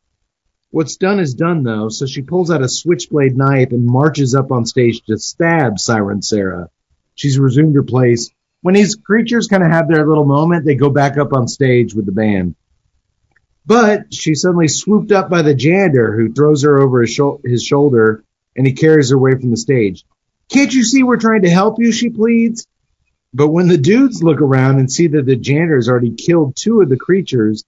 What's 0.70 0.94
done 0.94 1.18
is 1.18 1.34
done 1.34 1.64
though, 1.64 1.88
so 1.88 2.06
she 2.06 2.22
pulls 2.22 2.48
out 2.48 2.62
a 2.62 2.68
switchblade 2.68 3.36
knife 3.36 3.72
and 3.72 3.84
marches 3.84 4.36
up 4.36 4.52
on 4.52 4.66
stage 4.66 5.02
to 5.06 5.18
stab 5.18 5.80
Siren 5.80 6.22
Sarah. 6.22 6.70
She's 7.16 7.40
resumed 7.40 7.74
her 7.74 7.82
place. 7.82 8.30
When 8.62 8.74
these 8.74 8.94
creatures 8.94 9.48
kind 9.48 9.64
of 9.64 9.70
have 9.72 9.88
their 9.88 10.06
little 10.06 10.24
moment, 10.24 10.64
they 10.64 10.76
go 10.76 10.90
back 10.90 11.18
up 11.18 11.32
on 11.32 11.48
stage 11.48 11.92
with 11.92 12.06
the 12.06 12.12
band. 12.12 12.54
But 13.66 14.14
she's 14.14 14.42
suddenly 14.42 14.68
swooped 14.68 15.10
up 15.10 15.28
by 15.28 15.42
the 15.42 15.54
janitor 15.54 16.16
who 16.16 16.32
throws 16.32 16.62
her 16.62 16.80
over 16.80 17.00
his, 17.00 17.10
shou- 17.10 17.40
his 17.44 17.64
shoulder 17.64 18.22
and 18.54 18.64
he 18.64 18.74
carries 18.74 19.10
her 19.10 19.16
away 19.16 19.32
from 19.32 19.50
the 19.50 19.56
stage. 19.56 20.04
Can't 20.52 20.72
you 20.72 20.84
see 20.84 21.02
we're 21.02 21.16
trying 21.16 21.42
to 21.42 21.50
help 21.50 21.76
you? 21.78 21.90
She 21.90 22.10
pleads. 22.10 22.66
But 23.32 23.48
when 23.48 23.68
the 23.68 23.78
dudes 23.78 24.22
look 24.22 24.40
around 24.40 24.78
and 24.78 24.90
see 24.90 25.06
that 25.08 25.24
the 25.24 25.36
janitor's 25.36 25.88
already 25.88 26.12
killed 26.14 26.56
two 26.56 26.80
of 26.80 26.88
the 26.88 26.96
creatures 26.96 27.64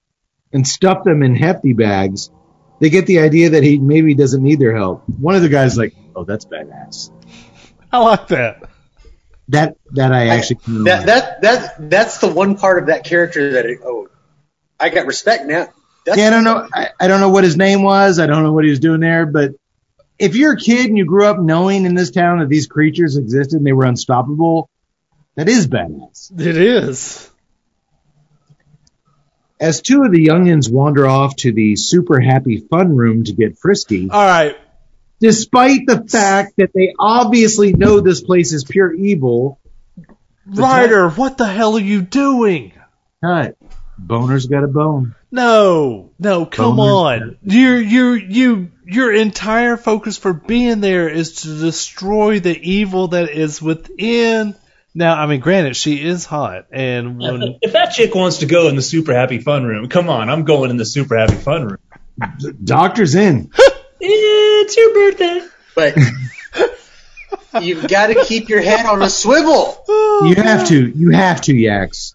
and 0.52 0.66
stuffed 0.66 1.04
them 1.04 1.22
in 1.22 1.34
hefty 1.34 1.72
bags, 1.72 2.30
they 2.80 2.90
get 2.90 3.06
the 3.06 3.20
idea 3.20 3.50
that 3.50 3.62
he 3.62 3.78
maybe 3.78 4.14
doesn't 4.14 4.42
need 4.42 4.58
their 4.58 4.76
help. 4.76 5.04
One 5.06 5.36
of 5.36 5.42
the 5.42 5.48
guys 5.48 5.72
is 5.72 5.78
like, 5.78 5.94
"Oh, 6.16 6.24
that's 6.24 6.44
badass." 6.44 7.10
I 7.92 7.98
like 7.98 8.28
that. 8.28 8.68
That 9.48 9.76
that 9.92 10.12
I 10.12 10.28
actually 10.28 10.56
kinda 10.56 10.82
That 10.84 10.96
like. 10.98 11.06
that 11.06 11.42
that 11.42 11.90
that's 11.90 12.18
the 12.18 12.28
one 12.28 12.56
part 12.56 12.78
of 12.78 12.86
that 12.86 13.04
character 13.04 13.52
that 13.52 13.66
it, 13.66 13.80
oh, 13.84 14.08
I 14.80 14.88
got 14.88 15.06
respect 15.06 15.46
now. 15.46 15.68
That's, 16.04 16.18
Yeah, 16.18 16.26
I 16.26 16.30
don't 16.30 16.44
know. 16.44 16.68
I, 16.74 16.88
I 16.98 17.06
don't 17.06 17.20
know 17.20 17.28
what 17.28 17.44
his 17.44 17.56
name 17.56 17.82
was. 17.82 18.18
I 18.18 18.26
don't 18.26 18.42
know 18.42 18.52
what 18.52 18.64
he 18.64 18.70
was 18.70 18.80
doing 18.80 19.00
there. 19.00 19.26
But 19.26 19.52
if 20.18 20.34
you're 20.34 20.54
a 20.54 20.56
kid 20.56 20.86
and 20.86 20.98
you 20.98 21.04
grew 21.04 21.26
up 21.26 21.38
knowing 21.38 21.84
in 21.84 21.94
this 21.94 22.10
town 22.10 22.40
that 22.40 22.48
these 22.48 22.66
creatures 22.66 23.16
existed 23.16 23.56
and 23.58 23.66
they 23.66 23.72
were 23.72 23.84
unstoppable, 23.84 24.68
that 25.36 25.48
is 25.48 25.66
badass. 25.68 26.30
It 26.38 26.56
is. 26.56 27.28
As 29.60 29.80
two 29.80 30.02
of 30.02 30.10
the 30.10 30.26
youngins 30.26 30.70
wander 30.70 31.06
off 31.06 31.36
to 31.36 31.52
the 31.52 31.76
super 31.76 32.20
happy 32.20 32.58
fun 32.58 32.96
room 32.96 33.24
to 33.24 33.32
get 33.32 33.58
frisky, 33.58 34.08
All 34.10 34.24
right. 34.26 34.56
despite 35.20 35.86
the 35.86 36.02
fact 36.04 36.54
that 36.58 36.70
they 36.74 36.94
obviously 36.98 37.72
know 37.72 38.00
this 38.00 38.20
place 38.22 38.52
is 38.52 38.64
pure 38.64 38.92
evil, 38.92 39.60
Ryder, 40.46 41.08
what 41.10 41.38
the 41.38 41.46
hell 41.46 41.76
are 41.76 41.80
you 41.80 42.02
doing? 42.02 42.72
cut. 43.22 43.56
Boner's 43.96 44.46
got 44.46 44.64
a 44.64 44.68
bone. 44.68 45.14
No, 45.30 46.10
no, 46.18 46.44
come 46.44 46.76
Boners. 46.76 47.20
on. 47.20 47.38
Your 47.44 47.80
your 47.80 48.16
you 48.16 48.72
your 48.84 49.12
entire 49.12 49.76
focus 49.76 50.16
for 50.18 50.32
being 50.32 50.80
there 50.80 51.08
is 51.08 51.42
to 51.42 51.60
destroy 51.60 52.40
the 52.40 52.58
evil 52.58 53.08
that 53.08 53.30
is 53.30 53.62
within. 53.62 54.56
Now, 54.94 55.14
I 55.14 55.26
mean, 55.26 55.40
granted, 55.40 55.74
she 55.74 56.02
is 56.04 56.26
hot, 56.26 56.66
and 56.70 57.18
when 57.18 57.58
If 57.62 57.72
that 57.72 57.92
chick 57.92 58.14
wants 58.14 58.38
to 58.38 58.46
go 58.46 58.68
in 58.68 58.76
the 58.76 58.82
super 58.82 59.14
happy 59.14 59.38
fun 59.38 59.64
room, 59.64 59.88
come 59.88 60.10
on, 60.10 60.28
I'm 60.28 60.44
going 60.44 60.70
in 60.70 60.76
the 60.76 60.84
super 60.84 61.16
happy 61.16 61.36
fun 61.36 61.66
room. 61.66 61.78
Doctor's 62.62 63.14
in. 63.14 63.50
It's 64.04 64.76
your 64.76 64.94
birthday. 64.94 65.46
but 65.76 65.96
you've 67.62 67.86
got 67.86 68.08
to 68.08 68.24
keep 68.24 68.48
your 68.48 68.60
head 68.60 68.84
on 68.86 69.00
a 69.00 69.08
swivel. 69.08 69.84
Oh, 69.88 70.26
you 70.28 70.42
have 70.42 70.66
to. 70.68 70.88
You 70.88 71.10
have 71.10 71.40
to, 71.42 71.54
Yaks. 71.54 72.14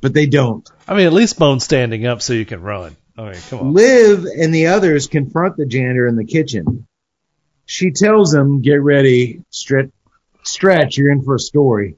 But 0.00 0.14
they 0.14 0.26
don't. 0.26 0.68
I 0.88 0.94
mean, 0.96 1.06
at 1.06 1.12
least 1.12 1.38
bone 1.38 1.60
standing 1.60 2.06
up 2.06 2.22
so 2.22 2.32
you 2.32 2.44
can 2.44 2.60
run. 2.60 2.96
I 3.16 3.22
mean, 3.30 3.40
come 3.48 3.60
on. 3.60 3.72
Liv 3.72 4.24
and 4.24 4.52
the 4.52 4.68
others 4.68 5.06
confront 5.06 5.56
the 5.56 5.66
janitor 5.66 6.06
in 6.08 6.16
the 6.16 6.24
kitchen. 6.24 6.86
She 7.66 7.92
tells 7.92 8.34
him, 8.34 8.62
"Get 8.62 8.82
ready, 8.82 9.42
stretch, 9.50 9.90
stretch. 10.42 10.96
You're 10.98 11.12
in 11.12 11.22
for 11.22 11.36
a 11.36 11.40
story." 11.40 11.96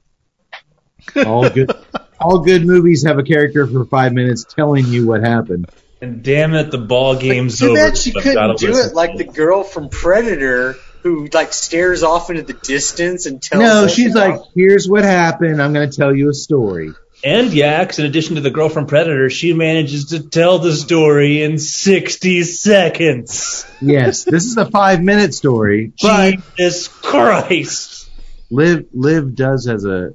All 1.25 1.49
good. 1.49 1.71
all 2.19 2.39
good 2.39 2.65
movies 2.65 3.03
have 3.05 3.17
a 3.19 3.23
character 3.23 3.67
for 3.67 3.85
five 3.85 4.13
minutes 4.13 4.43
telling 4.43 4.85
you 4.87 5.07
what 5.07 5.21
happened. 5.21 5.69
And 6.01 6.23
damn 6.23 6.53
it, 6.53 6.71
the 6.71 6.77
ball 6.77 7.15
game's 7.15 7.59
Too 7.59 7.67
over. 7.67 7.75
bad 7.75 7.97
she 7.97 8.11
couldn't 8.11 8.33
gotta 8.33 8.55
do 8.55 8.77
it 8.77 8.93
like 8.93 9.17
the 9.17 9.23
girl 9.23 9.63
from 9.63 9.89
Predator 9.89 10.75
who 11.03 11.27
like 11.33 11.53
stares 11.53 12.03
off 12.03 12.29
into 12.29 12.41
the 12.41 12.53
distance 12.53 13.25
and 13.27 13.41
tells 13.41 13.61
No, 13.63 13.87
she's 13.87 14.11
about- 14.15 14.29
like, 14.29 14.41
"Here's 14.55 14.87
what 14.89 15.03
happened. 15.03 15.61
I'm 15.61 15.71
going 15.73 15.89
to 15.89 15.95
tell 15.95 16.13
you 16.15 16.29
a 16.29 16.33
story." 16.33 16.91
And 17.23 17.49
Yax, 17.51 17.97
in 17.97 18.05
addition 18.05 18.35
to 18.35 18.41
the 18.41 18.51
girl 18.51 18.69
from 18.69 18.87
Predator, 18.87 19.29
she 19.29 19.53
manages 19.53 20.05
to 20.07 20.19
tell 20.19 20.59
the 20.59 20.73
story 20.73 21.41
in 21.43 21.57
60 21.57 22.43
seconds. 22.43 23.65
Yes, 23.81 24.25
this 24.25 24.45
is 24.45 24.57
a 24.57 24.65
five 24.69 25.01
minute 25.01 25.33
story, 25.33 25.93
but 26.01 26.35
Jesus 26.57 26.87
Christ. 26.87 28.09
Liv 28.51 28.85
Liv 28.93 29.33
does 29.35 29.65
has 29.67 29.85
a 29.85 30.13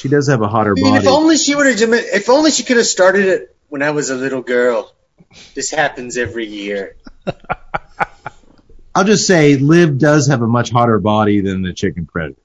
she 0.00 0.08
does 0.08 0.28
have 0.28 0.40
a 0.40 0.48
hotter 0.48 0.74
I 0.78 0.80
mean, 0.80 0.96
if 0.96 1.06
only 1.06 1.36
she 1.36 1.54
would 1.54 1.66
have. 1.66 1.92
If 1.92 2.30
only 2.30 2.50
she 2.50 2.62
could 2.62 2.78
have 2.78 2.86
started 2.86 3.26
it 3.26 3.56
when 3.68 3.82
I 3.82 3.90
was 3.90 4.08
a 4.08 4.16
little 4.16 4.40
girl. 4.40 4.94
This 5.54 5.70
happens 5.70 6.16
every 6.16 6.46
year. 6.46 6.96
I'll 8.94 9.04
just 9.04 9.26
say 9.26 9.56
Liv 9.56 9.98
does 9.98 10.28
have 10.28 10.40
a 10.40 10.46
much 10.46 10.70
hotter 10.70 10.98
body 10.98 11.42
than 11.42 11.60
the 11.60 11.74
chicken 11.74 12.06
predator. 12.06 12.40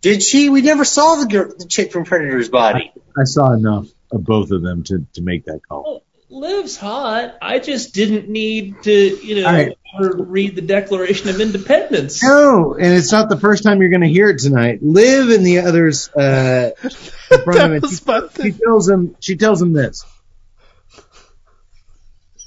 Did 0.00 0.20
she? 0.20 0.50
We 0.50 0.62
never 0.62 0.84
saw 0.84 1.14
the 1.14 1.26
girl, 1.26 1.52
the 1.56 1.66
chick 1.66 1.92
from 1.92 2.04
Predator's 2.04 2.48
body. 2.48 2.92
I 3.16 3.24
saw 3.24 3.52
enough 3.52 3.86
of 4.10 4.24
both 4.24 4.50
of 4.50 4.62
them 4.62 4.82
to, 4.84 5.06
to 5.14 5.22
make 5.22 5.44
that 5.44 5.60
call. 5.66 5.84
Oh, 5.86 6.02
Liv's 6.28 6.76
hot. 6.76 7.36
I 7.40 7.60
just 7.60 7.94
didn't 7.94 8.28
need 8.28 8.82
to, 8.82 8.92
you 8.92 9.42
know, 9.42 9.46
right. 9.46 9.76
read 10.00 10.56
the 10.56 10.62
Declaration 10.62 11.28
of 11.28 11.40
Independence. 11.40 12.22
No, 12.22 12.74
and 12.74 12.92
it's 12.92 13.12
not 13.12 13.28
the 13.28 13.38
first 13.38 13.62
time 13.62 13.80
you're 13.80 13.90
going 13.90 14.02
to 14.02 14.08
hear 14.08 14.30
it 14.30 14.40
tonight. 14.40 14.82
Liv 14.82 15.30
and 15.30 15.46
the 15.46 15.60
others 15.60 16.08
uh, 16.08 16.70
confront 17.28 17.46
him, 17.46 17.70
That 17.70 17.72
and 17.72 17.82
was 17.82 18.32
she, 18.36 18.42
she 18.42 18.52
tells 18.52 18.88
him. 18.88 19.16
She 19.20 19.36
tells 19.36 19.62
him 19.62 19.72
this. 19.72 20.04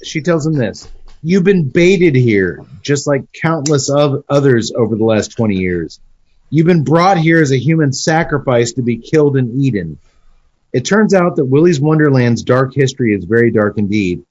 She 0.02 0.20
tells 0.20 0.46
him 0.46 0.54
this. 0.54 0.88
You've 1.22 1.44
been 1.44 1.68
baited 1.68 2.14
here, 2.14 2.64
just 2.82 3.06
like 3.06 3.32
countless 3.32 3.90
of 3.90 4.24
others 4.28 4.72
over 4.74 4.96
the 4.96 5.04
last 5.04 5.36
20 5.36 5.56
years. 5.56 6.00
You've 6.48 6.66
been 6.66 6.84
brought 6.84 7.18
here 7.18 7.40
as 7.40 7.52
a 7.52 7.58
human 7.58 7.92
sacrifice 7.92 8.72
to 8.72 8.82
be 8.82 8.98
killed 8.98 9.36
and 9.36 9.62
eaten. 9.62 9.98
It 10.72 10.84
turns 10.84 11.14
out 11.14 11.36
that 11.36 11.46
Willy's 11.46 11.80
Wonderland's 11.80 12.42
dark 12.42 12.74
history 12.74 13.14
is 13.14 13.24
very 13.24 13.50
dark 13.50 13.76
indeed. 13.76 14.24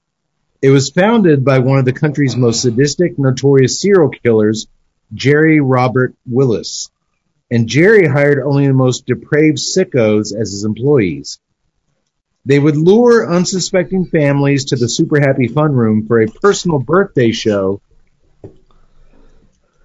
It 0.62 0.70
was 0.70 0.90
founded 0.90 1.44
by 1.44 1.58
one 1.58 1.78
of 1.78 1.84
the 1.84 1.92
country's 1.92 2.36
most 2.36 2.62
sadistic, 2.62 3.18
notorious 3.18 3.80
serial 3.80 4.10
killers, 4.10 4.66
Jerry 5.12 5.60
Robert 5.60 6.14
Willis. 6.26 6.90
And 7.50 7.66
Jerry 7.66 8.06
hired 8.06 8.38
only 8.38 8.66
the 8.66 8.72
most 8.72 9.06
depraved 9.06 9.58
sickos 9.58 10.34
as 10.34 10.52
his 10.52 10.64
employees. 10.64 11.40
They 12.46 12.58
would 12.58 12.76
lure 12.76 13.30
unsuspecting 13.30 14.06
families 14.06 14.66
to 14.66 14.76
the 14.76 14.88
Super 14.88 15.20
Happy 15.20 15.48
Fun 15.48 15.72
Room 15.72 16.06
for 16.06 16.20
a 16.20 16.26
personal 16.30 16.78
birthday 16.78 17.32
show 17.32 17.82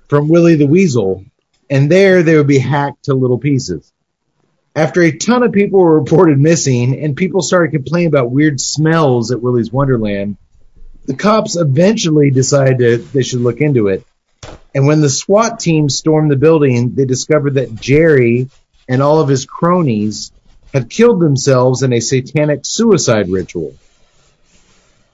from 0.07 0.29
Willy 0.29 0.55
the 0.55 0.67
Weasel, 0.67 1.25
and 1.69 1.91
there 1.91 2.23
they 2.23 2.37
would 2.37 2.47
be 2.47 2.59
hacked 2.59 3.05
to 3.05 3.13
little 3.13 3.39
pieces. 3.39 3.91
After 4.75 5.01
a 5.01 5.17
ton 5.17 5.43
of 5.43 5.53
people 5.53 5.79
were 5.79 5.97
reported 5.97 6.37
missing 6.37 6.99
and 6.99 7.15
people 7.15 7.41
started 7.41 7.71
complaining 7.71 8.09
about 8.09 8.29
weird 8.29 8.59
smells 8.59 9.31
at 9.31 9.41
Willy's 9.41 9.71
Wonderland, 9.71 10.35
the 11.05 11.15
cops 11.15 11.55
eventually 11.55 12.29
decided 12.29 13.07
they 13.07 13.23
should 13.23 13.39
look 13.39 13.61
into 13.61 13.87
it. 13.87 14.05
And 14.73 14.85
when 14.85 14.99
the 14.99 15.09
SWAT 15.09 15.61
team 15.61 15.87
stormed 15.87 16.29
the 16.29 16.35
building, 16.35 16.95
they 16.95 17.05
discovered 17.05 17.53
that 17.53 17.75
Jerry 17.75 18.49
and 18.89 19.01
all 19.01 19.21
of 19.21 19.29
his 19.29 19.45
cronies 19.45 20.33
have 20.73 20.89
killed 20.89 21.21
themselves 21.21 21.81
in 21.81 21.93
a 21.93 22.01
satanic 22.01 22.61
suicide 22.63 23.29
ritual. 23.29 23.75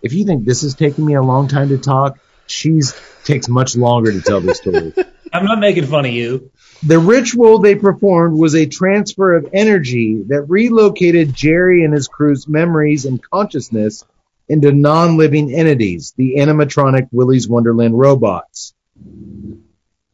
If 0.01 0.13
you 0.13 0.25
think 0.25 0.43
this 0.43 0.63
is 0.63 0.73
taking 0.73 1.05
me 1.05 1.13
a 1.13 1.21
long 1.21 1.47
time 1.47 1.69
to 1.69 1.77
talk, 1.77 2.17
she's 2.47 2.99
takes 3.23 3.47
much 3.47 3.75
longer 3.75 4.11
to 4.11 4.21
tell 4.21 4.41
the 4.41 4.55
story. 4.55 4.93
I'm 5.33 5.45
not 5.45 5.59
making 5.59 5.85
fun 5.85 6.05
of 6.05 6.11
you. 6.11 6.49
The 6.83 6.99
ritual 6.99 7.59
they 7.59 7.75
performed 7.75 8.39
was 8.39 8.55
a 8.55 8.65
transfer 8.65 9.35
of 9.35 9.49
energy 9.53 10.23
that 10.27 10.49
relocated 10.49 11.33
Jerry 11.33 11.83
and 11.83 11.93
his 11.93 12.07
crew's 12.07 12.47
memories 12.47 13.05
and 13.05 13.21
consciousness 13.21 14.03
into 14.49 14.71
non-living 14.71 15.53
entities, 15.53 16.13
the 16.17 16.37
animatronic 16.37 17.07
Willy's 17.11 17.47
Wonderland 17.47 17.97
robots. 17.97 18.73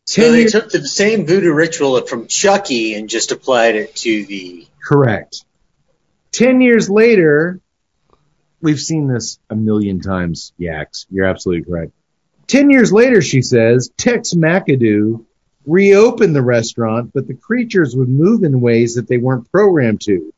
So 0.06 0.32
they 0.32 0.46
took 0.46 0.70
the 0.70 0.86
same 0.88 1.26
voodoo 1.26 1.54
ritual 1.54 2.00
from 2.06 2.28
Chucky 2.28 2.96
and 2.96 3.10
just 3.10 3.32
applied 3.32 3.76
it 3.76 3.96
to 3.98 4.26
the. 4.26 4.68
Correct. 4.84 5.44
Ten 6.32 6.62
years 6.62 6.90
later, 6.90 7.62
we've 8.62 8.80
seen 8.80 9.08
this 9.08 9.40
a 9.50 9.56
million 9.56 10.02
times, 10.02 10.54
Yaks. 10.58 11.08
You're 11.10 11.26
absolutely 11.26 11.66
correct. 11.66 11.94
Ten 12.46 12.70
years 12.70 12.94
later, 12.94 13.22
she 13.22 13.42
says, 13.42 13.90
Tex 13.98 14.34
McAdoo 14.34 15.26
reopened 15.68 16.36
the 16.36 16.42
restaurant, 16.42 17.12
but 17.14 17.28
the 17.28 17.36
creatures 17.36 17.96
would 17.96 18.10
move 18.10 18.44
in 18.44 18.60
ways 18.62 18.96
that 18.96 19.08
they 19.08 19.18
weren't 19.18 19.52
programmed 19.52 20.02
to. 20.02 20.34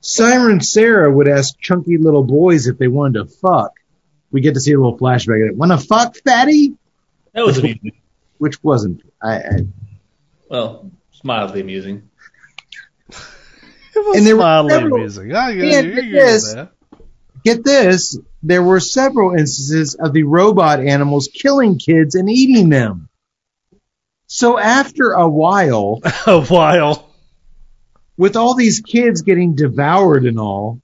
Siren 0.00 0.60
Sarah 0.60 1.12
would 1.12 1.28
ask 1.28 1.56
chunky 1.60 1.98
little 1.98 2.24
boys 2.24 2.66
if 2.66 2.78
they 2.78 2.88
wanted 2.88 3.18
to 3.20 3.24
fuck. 3.26 3.72
We 4.32 4.40
get 4.40 4.54
to 4.54 4.60
see 4.60 4.72
a 4.72 4.78
little 4.78 4.98
flashback 4.98 5.42
of 5.44 5.50
it. 5.50 5.56
Wanna 5.56 5.78
fuck, 5.78 6.16
fatty? 6.24 6.74
That 7.34 7.44
was 7.44 7.58
amusing. 7.58 7.92
Which 8.38 8.62
wasn't. 8.64 9.02
I, 9.22 9.34
I 9.36 9.50
Well, 10.48 10.90
it's 11.12 11.22
mildly 11.22 11.60
amusing. 11.60 12.08
It 13.10 14.06
was 14.06 14.16
And 14.16 14.26
there 14.26 14.36
were 14.36 14.42
mildly 14.42 14.70
several- 14.72 14.94
amusing. 14.96 15.34
I 15.34 15.54
get, 15.54 15.64
Yeah, 15.64 15.82
get 16.00 16.10
this- 16.12 16.56
Get 17.42 17.64
this, 17.64 18.18
there 18.42 18.62
were 18.62 18.80
several 18.80 19.32
instances 19.32 19.94
of 19.94 20.12
the 20.12 20.24
robot 20.24 20.80
animals 20.80 21.28
killing 21.32 21.78
kids 21.78 22.14
and 22.14 22.28
eating 22.28 22.68
them. 22.68 23.08
So 24.32 24.56
after 24.60 25.10
a 25.10 25.28
while, 25.28 26.00
A 26.26 26.40
while. 26.40 27.10
with 28.16 28.36
all 28.36 28.54
these 28.54 28.80
kids 28.80 29.22
getting 29.22 29.56
devoured 29.56 30.24
and 30.24 30.38
all, 30.38 30.80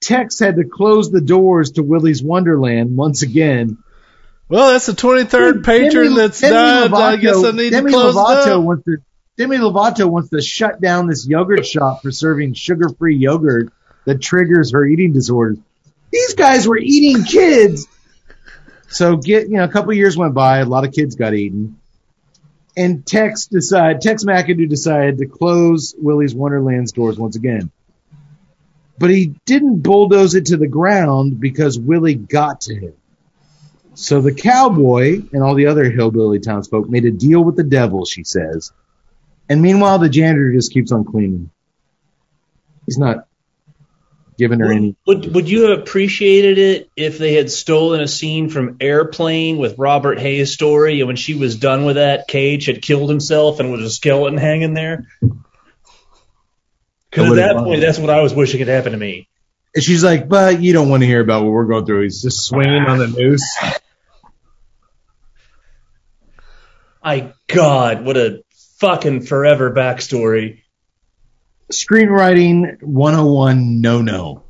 Tex 0.00 0.40
had 0.40 0.56
to 0.56 0.64
close 0.64 1.08
the 1.12 1.20
doors 1.20 1.70
to 1.72 1.84
Willy's 1.84 2.20
Wonderland 2.20 2.96
once 2.96 3.22
again. 3.22 3.78
Well, 4.48 4.72
that's 4.72 4.86
the 4.86 4.92
23rd 4.92 5.64
patron 5.64 6.04
Demi- 6.06 6.16
that's 6.16 6.40
Demi 6.40 6.88
died. 6.88 6.92
I 6.92 7.16
guess 7.16 7.44
I 7.44 7.52
need 7.52 7.70
Demi 7.70 7.92
to 7.92 7.96
close 7.96 8.16
Lovato 8.16 8.46
it 8.48 8.52
up. 8.54 8.62
wants 8.64 8.84
to 8.86 8.96
Demi 9.36 9.56
Lovato 9.58 10.10
wants 10.10 10.30
to 10.30 10.42
shut 10.42 10.80
down 10.80 11.06
this 11.06 11.28
yogurt 11.28 11.64
shop 11.64 12.02
for 12.02 12.10
serving 12.10 12.54
sugar-free 12.54 13.16
yogurt 13.16 13.72
that 14.04 14.20
triggers 14.20 14.72
her 14.72 14.84
eating 14.84 15.12
disorders. 15.12 15.58
These 16.10 16.34
guys 16.34 16.66
were 16.66 16.76
eating 16.78 17.22
kids. 17.24 17.86
So 18.88 19.16
get 19.16 19.44
you 19.48 19.58
know 19.58 19.64
a 19.64 19.68
couple 19.68 19.92
years 19.92 20.16
went 20.16 20.34
by, 20.34 20.58
a 20.58 20.64
lot 20.66 20.84
of 20.84 20.92
kids 20.92 21.14
got 21.14 21.34
eaten, 21.34 21.78
and 22.76 23.06
Tex 23.06 23.46
decided 23.46 24.00
Tex 24.00 24.24
McAdoo 24.24 24.68
decided 24.68 25.18
to 25.18 25.26
close 25.26 25.94
Willy's 25.96 26.34
Wonderland's 26.34 26.92
doors 26.92 27.18
once 27.18 27.36
again. 27.36 27.70
But 28.98 29.10
he 29.10 29.34
didn't 29.44 29.80
bulldoze 29.80 30.34
it 30.34 30.46
to 30.46 30.56
the 30.56 30.68
ground 30.68 31.40
because 31.40 31.78
Willy 31.78 32.14
got 32.14 32.62
to 32.62 32.74
him. 32.74 32.94
So 33.94 34.20
the 34.20 34.34
cowboy 34.34 35.22
and 35.32 35.42
all 35.42 35.54
the 35.54 35.66
other 35.66 35.90
hillbilly 35.90 36.40
townsfolk 36.40 36.88
made 36.88 37.04
a 37.04 37.10
deal 37.10 37.42
with 37.42 37.56
the 37.56 37.64
devil, 37.64 38.04
she 38.04 38.24
says. 38.24 38.72
And 39.48 39.62
meanwhile, 39.62 39.98
the 39.98 40.08
janitor 40.08 40.52
just 40.52 40.72
keeps 40.72 40.90
on 40.90 41.04
cleaning. 41.04 41.50
He's 42.86 42.98
not 42.98 43.26
giving 44.38 44.60
her 44.60 44.72
any. 44.72 44.96
Would 45.06 45.34
would 45.34 45.48
you 45.48 45.68
have 45.68 45.78
appreciated 45.80 46.58
it 46.58 46.90
if 46.96 47.18
they 47.18 47.34
had 47.34 47.50
stolen 47.50 48.00
a 48.00 48.08
scene 48.08 48.48
from 48.48 48.76
Airplane 48.80 49.58
with 49.58 49.78
Robert 49.78 50.18
Hays' 50.18 50.52
story, 50.52 51.00
and 51.00 51.06
when 51.06 51.16
she 51.16 51.34
was 51.34 51.56
done 51.56 51.84
with 51.84 51.96
that, 51.96 52.28
Cage 52.28 52.66
had 52.66 52.82
killed 52.82 53.10
himself 53.10 53.60
and 53.60 53.72
was 53.72 53.82
a 53.82 53.90
skeleton 53.90 54.38
hanging 54.38 54.74
there? 54.74 55.06
Because 57.10 57.30
at 57.30 57.36
that 57.36 57.56
point, 57.56 57.80
that's 57.80 57.98
what 57.98 58.10
I 58.10 58.22
was 58.22 58.34
wishing 58.34 58.58
had 58.58 58.68
happened 58.68 58.94
to 58.94 58.98
me. 58.98 59.28
And 59.74 59.82
she's 59.82 60.04
like, 60.04 60.28
but 60.28 60.60
you 60.60 60.72
don't 60.72 60.88
want 60.88 61.02
to 61.02 61.06
hear 61.06 61.20
about 61.20 61.42
what 61.44 61.52
we're 61.52 61.66
going 61.66 61.86
through. 61.86 62.02
He's 62.02 62.22
just 62.22 62.46
swinging 62.46 62.82
on 62.82 62.98
the 62.98 63.08
noose. 63.08 63.58
My 67.02 67.32
God, 67.48 68.04
what 68.04 68.16
a 68.16 68.42
fucking 68.78 69.22
forever 69.22 69.70
backstory. 69.72 70.63
Screenwriting 71.74 72.80
101 72.82 73.80
no 73.80 74.00
no. 74.00 74.44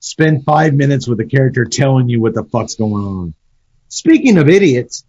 Spend 0.00 0.44
five 0.44 0.74
minutes 0.74 1.08
with 1.08 1.18
a 1.20 1.24
character 1.24 1.64
telling 1.64 2.10
you 2.10 2.20
what 2.20 2.34
the 2.34 2.44
fuck's 2.44 2.74
going 2.74 2.92
on. 2.92 3.34
Speaking 3.88 4.36
of 4.36 4.50
idiots, 4.50 5.06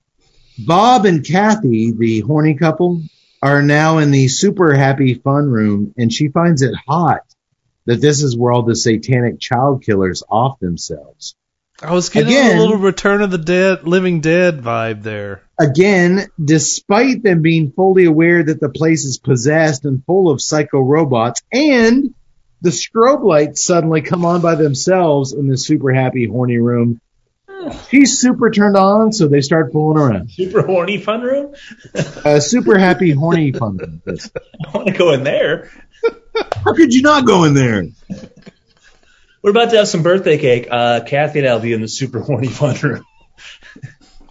Bob 0.57 1.05
and 1.05 1.25
Kathy, 1.25 1.91
the 1.91 2.21
horny 2.21 2.53
couple, 2.53 3.01
are 3.41 3.61
now 3.61 3.97
in 3.97 4.11
the 4.11 4.29
super 4.29 4.73
happy 4.73 5.15
fun 5.15 5.49
room, 5.49 5.93
and 5.97 6.11
she 6.11 6.29
finds 6.29 6.61
it 6.61 6.73
hot 6.87 7.23
that 7.85 7.99
this 7.99 8.23
is 8.23 8.37
where 8.37 8.53
all 8.53 8.63
the 8.63 8.75
satanic 8.75 9.37
child 9.37 9.83
killers 9.83 10.23
off 10.29 10.57
themselves. 10.59 11.35
I 11.83 11.93
was 11.93 12.09
getting 12.09 12.29
Again- 12.29 12.57
a 12.57 12.61
little 12.61 12.77
Return 12.77 13.21
of 13.21 13.31
the 13.31 13.37
Dead, 13.37 13.85
Living 13.87 14.21
Dead 14.21 14.61
vibe 14.61 15.03
there. 15.03 15.41
Again, 15.59 16.27
despite 16.43 17.23
them 17.23 17.41
being 17.41 17.71
fully 17.71 18.05
aware 18.05 18.43
that 18.43 18.59
the 18.59 18.69
place 18.69 19.05
is 19.05 19.17
possessed 19.17 19.85
and 19.85 20.03
full 20.05 20.29
of 20.29 20.41
psycho 20.41 20.79
robots, 20.79 21.41
and 21.51 22.13
the 22.61 22.69
strobe 22.71 23.23
lights 23.23 23.63
suddenly 23.63 24.01
come 24.01 24.25
on 24.25 24.41
by 24.41 24.55
themselves 24.55 25.33
in 25.33 25.47
the 25.47 25.57
super 25.57 25.93
happy 25.93 26.25
horny 26.27 26.57
room. 26.57 26.99
She's 27.89 28.19
super 28.19 28.51
turned 28.51 28.77
on, 28.77 29.11
so 29.11 29.27
they 29.27 29.41
start 29.41 29.71
fooling 29.71 29.97
around. 29.97 30.31
Super 30.31 30.61
horny 30.61 30.99
fun 30.99 31.21
room? 31.21 31.55
Uh, 31.95 32.39
super 32.39 32.77
happy 32.77 33.11
horny 33.11 33.51
fun. 33.51 33.77
room. 33.77 34.01
I 34.07 34.77
want 34.77 34.87
to 34.87 34.93
go 34.93 35.13
in 35.13 35.23
there. 35.23 35.71
How 36.63 36.73
could 36.73 36.93
you 36.93 37.01
not 37.01 37.25
go 37.25 37.43
in 37.45 37.53
there? 37.53 37.85
We're 39.45 39.51
about 39.51 39.69
to 39.69 39.77
have 39.77 39.87
some 39.87 40.01
birthday 40.01 40.39
cake. 40.39 40.69
Uh, 40.71 41.01
Kathy 41.05 41.37
and 41.37 41.47
I'll 41.47 41.59
be 41.59 41.71
in 41.71 41.79
the 41.81 41.87
super 41.87 42.19
horny 42.19 42.47
fun 42.61 42.75
room. 42.81 43.05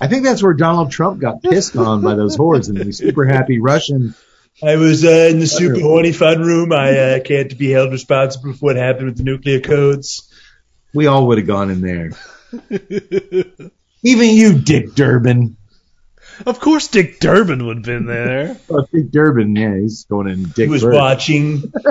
I 0.01 0.09
think 0.09 0.25
that's 0.25 0.43
where 0.43 0.55
Donald 0.55 0.91
Trump 0.91 1.21
got 1.21 1.41
pissed 1.41 1.77
on 1.77 2.03
by 2.03 2.17
those 2.17 2.35
hordes 2.35 2.69
in 2.69 2.75
the 2.75 2.93
super 2.93 3.25
happy 3.25 3.61
Russian. 3.61 4.17
I 4.61 4.75
was 4.75 5.05
uh, 5.05 5.29
in 5.31 5.39
the 5.39 5.47
super 5.47 5.79
horny 5.79 6.11
fun 6.11 6.43
room. 6.43 6.73
I 6.73 6.99
uh, 6.99 7.21
can't 7.21 7.57
be 7.57 7.71
held 7.71 7.93
responsible 7.93 8.55
for 8.55 8.59
what 8.59 8.75
happened 8.75 9.07
with 9.07 9.17
the 9.17 9.23
nuclear 9.23 9.61
codes. 9.61 10.29
We 10.93 11.07
all 11.07 11.29
would 11.29 11.39
have 11.39 11.47
gone 11.47 11.71
in 11.71 11.81
there. 11.81 12.11
Even 14.03 14.31
you, 14.31 14.59
Dick 14.59 14.97
Durbin. 14.97 15.57
Of 16.45 16.59
course, 16.59 16.89
Dick 16.89 17.21
Durbin 17.21 17.65
would 17.65 17.77
have 17.77 17.87
been 17.87 18.07
there. 18.07 18.57
Oh, 18.69 18.85
Dick 18.93 19.13
Durbin, 19.13 19.55
yeah, 19.55 19.79
he's 19.79 20.07
going 20.07 20.27
in 20.27 20.43
Dick 20.43 20.57
He 20.65 20.67
was 20.67 20.83
Bird. 20.83 20.95
watching. 20.95 21.73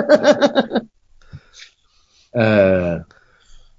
Uh, 2.34 3.04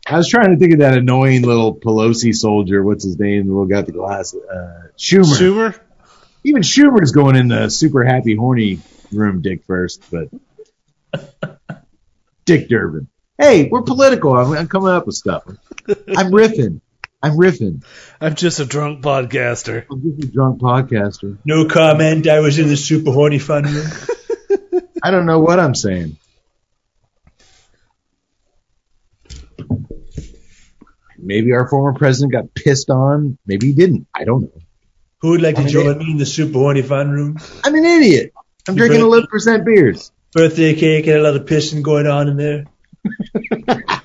I 0.06 0.18
was 0.18 0.30
trying 0.30 0.52
to 0.52 0.57
think 0.57 0.73
of 0.73 0.80
that 0.80 0.98
annoying 0.98 1.41
little 1.41 1.76
Pelosi 1.76 2.34
soldier. 2.34 2.84
What's 2.84 3.03
his 3.03 3.18
name? 3.19 3.48
The 3.48 3.52
little 3.52 3.65
guy 3.65 3.77
with 3.77 3.88
the 3.88 3.91
glasses. 3.94 4.44
Uh, 4.44 4.90
Schumer. 4.98 5.23
Schumer? 5.23 5.80
Even 6.44 6.61
Schumer's 6.61 7.11
going 7.11 7.36
in 7.36 7.48
the 7.48 7.69
super 7.69 8.03
happy 8.03 8.36
horny 8.36 8.80
room, 9.11 9.41
Dick 9.41 9.64
first, 9.65 10.03
but 10.11 10.30
Dick 12.45 12.69
Durbin. 12.69 13.07
Hey, 13.38 13.68
we're 13.68 13.82
political. 13.82 14.38
I'm, 14.38 14.53
I'm 14.53 14.68
coming 14.68 14.90
up 14.90 15.07
with 15.07 15.15
stuff. 15.15 15.44
I'm 15.48 16.32
riffing. 16.32 16.82
I'm 17.23 17.34
riffing. 17.34 17.84
I'm 18.22 18.36
just 18.36 18.60
a 18.60 18.65
drunk 18.65 19.02
podcaster. 19.02 19.86
I'm 19.91 20.02
just 20.03 20.30
a 20.30 20.32
drunk 20.32 20.61
podcaster. 20.61 21.38
No 21.44 21.65
comment. 21.65 22.27
I 22.27 22.40
was 22.41 22.60
in 22.60 22.68
the 22.68 22.77
super 22.77 23.11
horny 23.11 23.40
fun 23.40 23.64
room. 23.64 23.88
I 25.03 25.10
don't 25.10 25.26
know 25.26 25.40
what 25.40 25.60
I'm 25.60 25.73
saying. 25.73 26.18
Maybe 31.26 31.52
our 31.53 31.68
former 31.68 31.97
president 31.97 32.31
got 32.34 32.53
pissed 32.53 32.89
on. 32.89 33.38
Maybe 33.45 33.68
he 33.68 33.73
didn't. 33.73 34.07
I 34.14 34.23
don't 34.23 34.41
know. 34.43 34.61
Who 35.22 35.30
would 35.31 35.41
like 35.41 35.56
to 35.56 35.61
I'm 35.61 35.68
an 35.68 35.73
join 35.73 35.97
me 35.97 36.11
in 36.11 36.18
the 36.18 36.26
super 36.26 36.60
horny 36.60 36.81
fun 36.84 37.10
room? 37.10 37.38
I'm 37.64 37.73
an 37.73 37.84
idiot. 37.85 38.31
I'm 38.68 38.76
You 38.76 38.88
drinking 38.88 39.10
better- 39.10 39.27
11% 39.27 39.65
beers. 39.65 40.11
Birthday 40.34 40.76
cake 40.76 41.07
and 41.07 41.18
a 41.18 41.22
lot 41.22 41.35
of 41.35 41.45
pissing 41.45 41.81
going 41.81 42.07
on 42.07 42.27
in 42.30 42.38
there. 42.38 42.65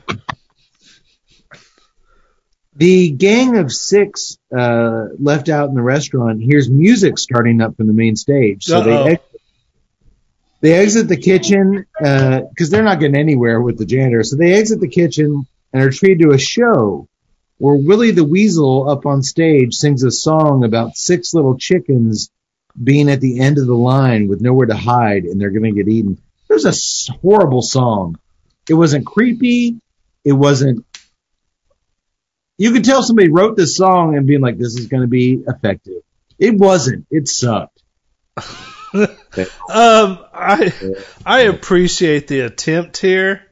The 2.77 3.11
gang 3.11 3.59
of 3.59 3.71
six 3.73 4.39
uh, 4.57 5.07
left 5.19 5.49
out 5.49 5.69
in 5.69 5.75
the 5.75 5.83
restaurant 5.83 6.41
hears 6.41 6.71
music 6.71 7.19
starting 7.19 7.61
up 7.61 7.77
from 7.77 7.89
the 7.89 7.93
main 7.93 8.17
stage. 8.17 8.65
So 8.65 8.83
they 8.83 8.93
Uh-oh. 8.97 9.05
ex- 9.07 9.23
they 10.63 10.73
exit 10.75 11.09
the 11.09 11.17
kitchen 11.17 11.85
because 11.99 12.71
they're 12.71 12.83
not 12.83 13.01
getting 13.01 13.17
anywhere 13.17 13.61
with 13.61 13.77
the 13.77 13.85
janitor. 13.85 14.23
So 14.23 14.37
they 14.37 14.53
exit 14.55 14.81
the 14.81 14.89
kitchen 14.89 15.47
and 15.73 15.83
are 15.83 15.91
treated 15.91 16.21
to 16.21 16.35
a 16.35 16.39
show 16.39 17.09
where 17.59 17.77
Willy 17.77 18.11
the 18.11 18.25
Weasel 18.25 18.89
up 18.89 19.07
on 19.07 19.23
stage 19.23 19.75
sings 19.75 20.03
a 20.03 20.11
song 20.11 20.65
about 20.65 20.97
six 20.97 21.35
little 21.35 21.57
chickens 21.59 22.31
being 22.83 23.11
at 23.11 23.21
the 23.21 23.41
end 23.41 23.59
of 23.59 23.67
the 23.67 23.75
line 23.75 24.29
with 24.29 24.41
nowhere 24.41 24.67
to 24.67 24.77
hide 24.77 25.25
and 25.25 25.41
they're 25.41 25.51
going 25.51 25.65
to 25.65 25.73
get 25.73 25.93
eaten. 25.93 26.19
It 26.49 26.53
was 26.53 26.65
a 26.65 27.13
horrible 27.19 27.63
song. 27.63 28.19
It 28.69 28.75
wasn't 28.75 29.07
creepy. 29.07 29.81
It 30.25 30.33
wasn't 30.33 30.85
you 32.61 32.73
could 32.73 32.85
tell 32.85 33.03
somebody 33.03 33.31
wrote 33.31 33.57
this 33.57 33.75
song 33.75 34.19
and 34.19 34.27
being 34.27 34.43
like, 34.43 34.59
this 34.59 34.77
is 34.77 34.89
going 34.89 35.01
to 35.01 35.09
be 35.09 35.43
effective. 35.49 36.03
It 36.39 36.59
wasn't. 36.59 37.07
It 37.11 37.27
sucked. 37.27 37.83
Um, 38.93 40.19
I 40.35 40.73
I 41.25 41.43
appreciate 41.43 42.27
the 42.27 42.41
attempt 42.41 42.97
here 42.97 43.47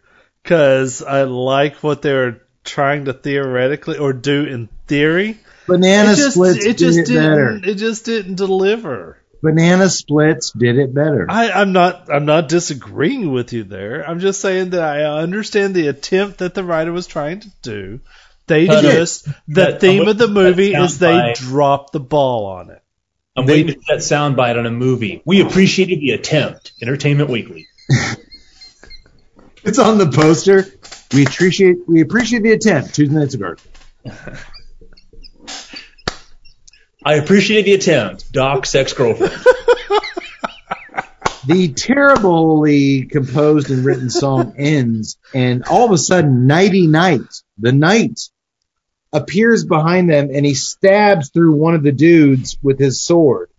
because 0.48 1.02
I 1.02 1.24
like 1.24 1.76
what 1.82 2.00
they're 2.00 2.40
trying 2.64 3.04
to 3.04 3.12
theoretically 3.12 3.98
or 3.98 4.14
do 4.14 4.44
in 4.44 4.68
theory. 4.86 5.38
Banana 5.66 6.12
it 6.12 6.16
just 6.16 6.32
Splits 6.32 6.64
it 6.64 6.78
just 6.78 6.96
did 6.96 7.02
it 7.02 7.06
didn't 7.12 7.30
better. 7.30 7.70
it 7.70 7.74
just 7.74 8.06
didn't 8.06 8.36
deliver. 8.36 9.18
Banana 9.42 9.90
Splits 9.90 10.52
did 10.52 10.78
it 10.78 10.94
better. 10.94 11.26
I, 11.28 11.50
I'm 11.50 11.72
not 11.72 12.10
I'm 12.10 12.24
not 12.24 12.48
disagreeing 12.48 13.30
with 13.30 13.52
you 13.52 13.64
there. 13.64 14.08
I'm 14.08 14.20
just 14.20 14.40
saying 14.40 14.70
that 14.70 14.80
I 14.82 15.02
understand 15.20 15.74
the 15.74 15.88
attempt 15.88 16.38
that 16.38 16.54
the 16.54 16.64
writer 16.64 16.92
was 16.92 17.06
trying 17.06 17.40
to 17.40 17.48
do. 17.60 18.00
They 18.46 18.66
But, 18.66 18.78
uh, 18.86 18.92
just 18.92 19.26
the 19.26 19.32
but 19.54 19.80
theme 19.82 20.08
of 20.08 20.16
the 20.16 20.28
movie 20.28 20.72
is 20.74 20.98
they 20.98 21.08
soundbite. 21.12 21.34
dropped 21.36 21.92
the 21.92 22.00
ball 22.00 22.46
on 22.46 22.70
it. 22.70 22.82
I'm 23.36 23.44
They- 23.44 23.64
waiting 23.64 23.74
for 23.82 23.94
that 23.94 23.98
soundbite 23.98 24.58
on 24.58 24.64
a 24.64 24.70
movie. 24.70 25.20
We 25.26 25.42
appreciated 25.42 26.00
the 26.00 26.12
attempt. 26.12 26.72
Entertainment 26.80 27.28
Weekly. 27.28 27.66
It's 29.68 29.78
on 29.78 29.98
the 29.98 30.08
poster. 30.08 30.64
We 31.12 31.26
appreciate 31.26 31.86
we 31.86 32.00
appreciate 32.00 32.42
the 32.42 32.52
attempt. 32.52 32.94
Tuesday 32.94 33.14
nights 33.14 33.34
ago. 33.34 33.56
I 37.04 37.16
appreciated 37.16 37.66
the 37.66 37.74
attempt. 37.74 38.32
Doc's 38.32 38.74
ex 38.74 38.94
girlfriend. 38.94 39.30
the 41.46 41.74
terribly 41.76 43.04
composed 43.04 43.70
and 43.70 43.84
written 43.84 44.08
song 44.08 44.54
ends, 44.56 45.18
and 45.34 45.64
all 45.64 45.84
of 45.84 45.92
a 45.92 45.98
sudden, 45.98 46.48
Knighty 46.48 46.88
Knight, 46.88 47.42
the 47.58 47.72
knight, 47.72 48.20
appears 49.12 49.66
behind 49.66 50.08
them, 50.08 50.30
and 50.32 50.46
he 50.46 50.54
stabs 50.54 51.28
through 51.28 51.56
one 51.56 51.74
of 51.74 51.82
the 51.82 51.92
dudes 51.92 52.56
with 52.62 52.78
his 52.78 53.02
sword. 53.02 53.50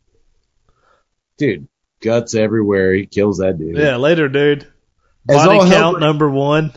Dude, 1.38 1.68
guts 2.02 2.34
everywhere. 2.34 2.96
He 2.96 3.06
kills 3.06 3.38
that 3.38 3.60
dude. 3.60 3.78
Yeah, 3.78 3.98
later, 3.98 4.28
dude. 4.28 4.66
As 5.28 5.38
Body 5.38 5.58
all 5.58 5.66
hell 5.66 5.80
count 5.80 5.94
breaks- 5.96 6.02
number 6.06 6.30
one. 6.30 6.74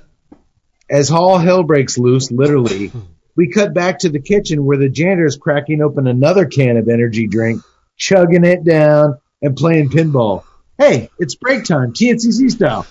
As 0.90 1.10
all 1.10 1.38
hell 1.38 1.62
breaks 1.62 1.96
loose, 1.96 2.30
literally, 2.30 2.92
we 3.34 3.48
cut 3.50 3.72
back 3.72 4.00
to 4.00 4.10
the 4.10 4.20
kitchen 4.20 4.64
where 4.64 4.76
the 4.76 4.90
janitor 4.90 5.24
is 5.24 5.36
cracking 5.36 5.80
open 5.80 6.06
another 6.06 6.44
can 6.44 6.76
of 6.76 6.88
energy 6.88 7.26
drink, 7.26 7.62
chugging 7.96 8.44
it 8.44 8.62
down, 8.64 9.18
and 9.40 9.56
playing 9.56 9.88
pinball. 9.88 10.44
Hey, 10.76 11.08
it's 11.18 11.34
break 11.34 11.64
time, 11.64 11.92
TNCC 11.92 12.50
style. 12.50 12.86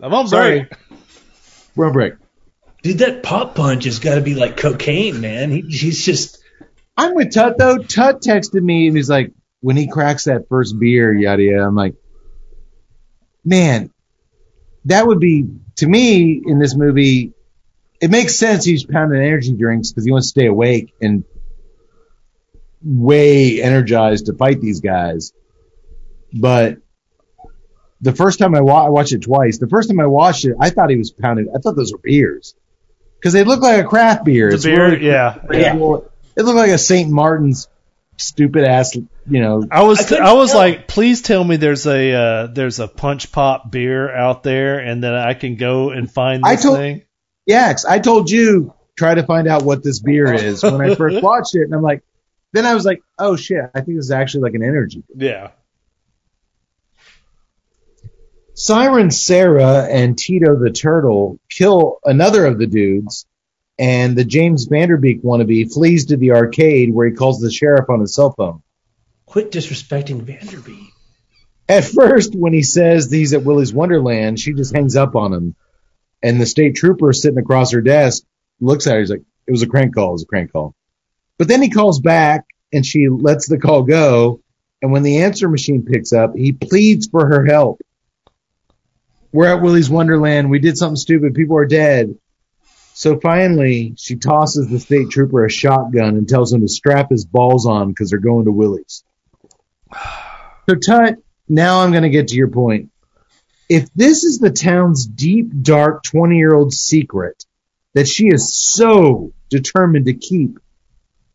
I'm 0.00 0.14
on 0.14 0.28
Sorry. 0.28 0.60
break. 0.60 0.72
We're 1.74 1.86
on 1.88 1.92
break. 1.92 2.14
Dude, 2.82 2.98
that 2.98 3.22
pop 3.22 3.54
punch 3.54 3.84
has 3.84 3.98
got 3.98 4.14
to 4.14 4.20
be 4.20 4.34
like 4.34 4.56
cocaine, 4.56 5.20
man. 5.20 5.50
He, 5.50 5.62
he's 5.62 6.02
just 6.04 6.38
I'm 6.96 7.14
with 7.14 7.32
Tut 7.32 7.58
though. 7.58 7.78
Tut 7.78 8.22
texted 8.22 8.62
me 8.62 8.88
and 8.88 8.96
he's 8.96 9.10
like, 9.10 9.32
when 9.60 9.76
he 9.76 9.88
cracks 9.88 10.24
that 10.24 10.48
first 10.48 10.78
beer, 10.78 11.12
yada 11.12 11.42
yada. 11.42 11.64
I'm 11.64 11.74
like, 11.74 11.94
man, 13.44 13.90
that 14.84 15.06
would 15.06 15.20
be 15.20 15.46
to 15.76 15.86
me 15.86 16.42
in 16.44 16.58
this 16.58 16.74
movie. 16.76 17.32
It 18.00 18.10
makes 18.10 18.36
sense 18.36 18.64
he's 18.64 18.84
pounding 18.84 19.20
energy 19.20 19.52
drinks 19.56 19.90
because 19.90 20.04
he 20.04 20.12
wants 20.12 20.28
to 20.28 20.30
stay 20.30 20.46
awake 20.46 20.94
and 21.00 21.24
way 22.82 23.60
energized 23.62 24.26
to 24.26 24.34
fight 24.34 24.60
these 24.60 24.80
guys. 24.80 25.32
But 26.32 26.78
the 28.00 28.12
first 28.14 28.38
time 28.38 28.54
I, 28.54 28.60
wa- 28.60 28.86
I 28.86 28.88
watched 28.90 29.12
it 29.12 29.22
twice. 29.22 29.58
The 29.58 29.66
first 29.68 29.88
time 29.88 29.98
I 30.00 30.06
watched 30.06 30.44
it, 30.44 30.54
I 30.60 30.70
thought 30.70 30.90
he 30.90 30.96
was 30.96 31.10
pounding. 31.10 31.48
I 31.54 31.58
thought 31.58 31.74
those 31.74 31.92
were 31.92 31.98
beers 31.98 32.54
because 33.18 33.32
they 33.32 33.42
look 33.44 33.60
like 33.62 33.84
a 33.84 33.88
craft 33.88 34.24
beer. 34.24 34.48
The 34.50 34.54
It's 34.54 34.64
beer, 34.64 34.90
really- 34.92 35.06
yeah. 35.06 35.38
Yeah. 35.50 35.74
it 35.74 36.42
looked 36.44 36.56
like 36.56 36.70
a 36.70 36.78
St. 36.78 37.10
Martin's 37.10 37.68
stupid 38.18 38.64
ass, 38.64 38.94
you 38.94 39.06
know. 39.40 39.66
I 39.70 39.82
was 39.84 40.12
I 40.12 40.16
I, 40.18 40.32
was 40.34 40.50
tell. 40.50 40.58
like, 40.60 40.88
please 40.88 41.22
tell 41.22 41.42
me 41.42 41.56
there's 41.56 41.86
a 41.86 42.12
uh, 42.12 42.46
there's 42.48 42.78
a 42.80 42.88
punch 42.88 43.32
pop 43.32 43.70
beer 43.70 44.14
out 44.14 44.42
there, 44.42 44.78
and 44.80 45.02
then 45.02 45.14
I 45.14 45.34
can 45.34 45.56
go 45.56 45.90
and 45.90 46.10
find 46.10 46.42
I 46.44 46.54
this 46.56 46.64
told- 46.64 46.76
thing. 46.78 47.02
Yeah, 47.46 47.72
'cause 47.72 47.86
I 47.86 47.98
told 47.98 48.30
you 48.30 48.74
try 48.96 49.14
to 49.14 49.22
find 49.22 49.48
out 49.48 49.62
what 49.62 49.82
this 49.82 50.00
beer 50.00 50.32
is 50.34 50.62
when 50.62 50.80
I 50.82 50.94
first 50.94 51.22
watched 51.22 51.54
it, 51.54 51.62
and 51.62 51.74
I'm 51.74 51.82
like, 51.82 52.02
then 52.52 52.66
I 52.66 52.74
was 52.74 52.84
like, 52.84 53.00
oh 53.18 53.36
shit, 53.36 53.62
I 53.74 53.80
think 53.80 53.96
this 53.96 54.06
is 54.06 54.10
actually 54.10 54.42
like 54.42 54.54
an 54.54 54.62
energy. 54.62 55.02
Yeah. 55.14 55.50
Siren 58.54 59.10
Sarah 59.10 59.84
and 59.88 60.18
Tito 60.18 60.58
the 60.58 60.70
Turtle 60.70 61.38
kill 61.48 61.98
another 62.04 62.44
of 62.46 62.58
the 62.58 62.66
dudes, 62.66 63.24
and 63.78 64.16
the 64.16 64.24
James 64.24 64.66
Van 64.66 64.88
Der 64.88 64.96
Beek 64.96 65.22
wannabe 65.22 65.72
flees 65.72 66.06
to 66.06 66.16
the 66.16 66.32
arcade 66.32 66.92
where 66.92 67.06
he 67.08 67.14
calls 67.14 67.40
the 67.40 67.50
sheriff 67.50 67.88
on 67.88 68.00
his 68.00 68.14
cell 68.14 68.32
phone. 68.36 68.62
quit 69.26 69.52
disrespecting 69.52 70.22
Van 70.22 70.44
Der 70.46 70.60
Beek. 70.60 70.92
At 71.68 71.84
first, 71.84 72.34
when 72.34 72.52
he 72.52 72.62
says 72.62 73.10
he's 73.10 73.34
at 73.34 73.44
Willy's 73.44 73.74
Wonderland, 73.74 74.40
she 74.40 74.54
just 74.54 74.74
hangs 74.74 74.96
up 74.96 75.14
on 75.14 75.32
him. 75.32 75.54
And 76.22 76.40
the 76.40 76.46
state 76.46 76.76
trooper 76.76 77.12
sitting 77.12 77.38
across 77.38 77.72
her 77.72 77.82
desk 77.82 78.24
looks 78.58 78.86
at 78.86 78.94
her. 78.94 79.00
He's 79.00 79.10
like, 79.10 79.22
it 79.46 79.52
was 79.52 79.62
a 79.62 79.68
crank 79.68 79.94
call. 79.94 80.08
It 80.08 80.12
was 80.12 80.22
a 80.22 80.26
crank 80.26 80.52
call. 80.52 80.74
But 81.36 81.46
then 81.46 81.62
he 81.62 81.70
calls 81.70 82.00
back 82.00 82.46
and 82.72 82.84
she 82.84 83.08
lets 83.08 83.48
the 83.48 83.58
call 83.58 83.82
go. 83.82 84.40
And 84.82 84.92
when 84.92 85.02
the 85.02 85.22
answer 85.22 85.48
machine 85.48 85.84
picks 85.84 86.12
up, 86.12 86.34
he 86.34 86.52
pleads 86.52 87.06
for 87.06 87.26
her 87.26 87.44
help. 87.44 87.80
We're 89.30 89.54
at 89.54 89.62
Willy's 89.62 89.90
Wonderland. 89.90 90.50
We 90.50 90.58
did 90.58 90.78
something 90.78 90.96
stupid. 90.96 91.34
People 91.34 91.58
are 91.58 91.66
dead. 91.66 92.14
So 92.98 93.20
finally, 93.20 93.94
she 93.96 94.16
tosses 94.16 94.66
the 94.66 94.80
state 94.80 95.10
trooper 95.10 95.44
a 95.44 95.48
shotgun 95.48 96.16
and 96.16 96.28
tells 96.28 96.52
him 96.52 96.62
to 96.62 96.68
strap 96.68 97.10
his 97.10 97.24
balls 97.24 97.64
on 97.64 97.90
because 97.90 98.10
they're 98.10 98.18
going 98.18 98.46
to 98.46 98.50
Willy's. 98.50 99.04
So 100.68 100.74
Tut, 100.74 101.14
now 101.48 101.78
I'm 101.78 101.92
going 101.92 102.02
to 102.02 102.10
get 102.10 102.26
to 102.28 102.34
your 102.34 102.48
point. 102.48 102.90
If 103.68 103.88
this 103.94 104.24
is 104.24 104.40
the 104.40 104.50
town's 104.50 105.06
deep, 105.06 105.62
dark 105.62 106.02
20 106.02 106.38
year 106.38 106.52
old 106.52 106.72
secret 106.72 107.44
that 107.94 108.08
she 108.08 108.26
is 108.26 108.52
so 108.52 109.32
determined 109.48 110.06
to 110.06 110.14
keep 110.14 110.58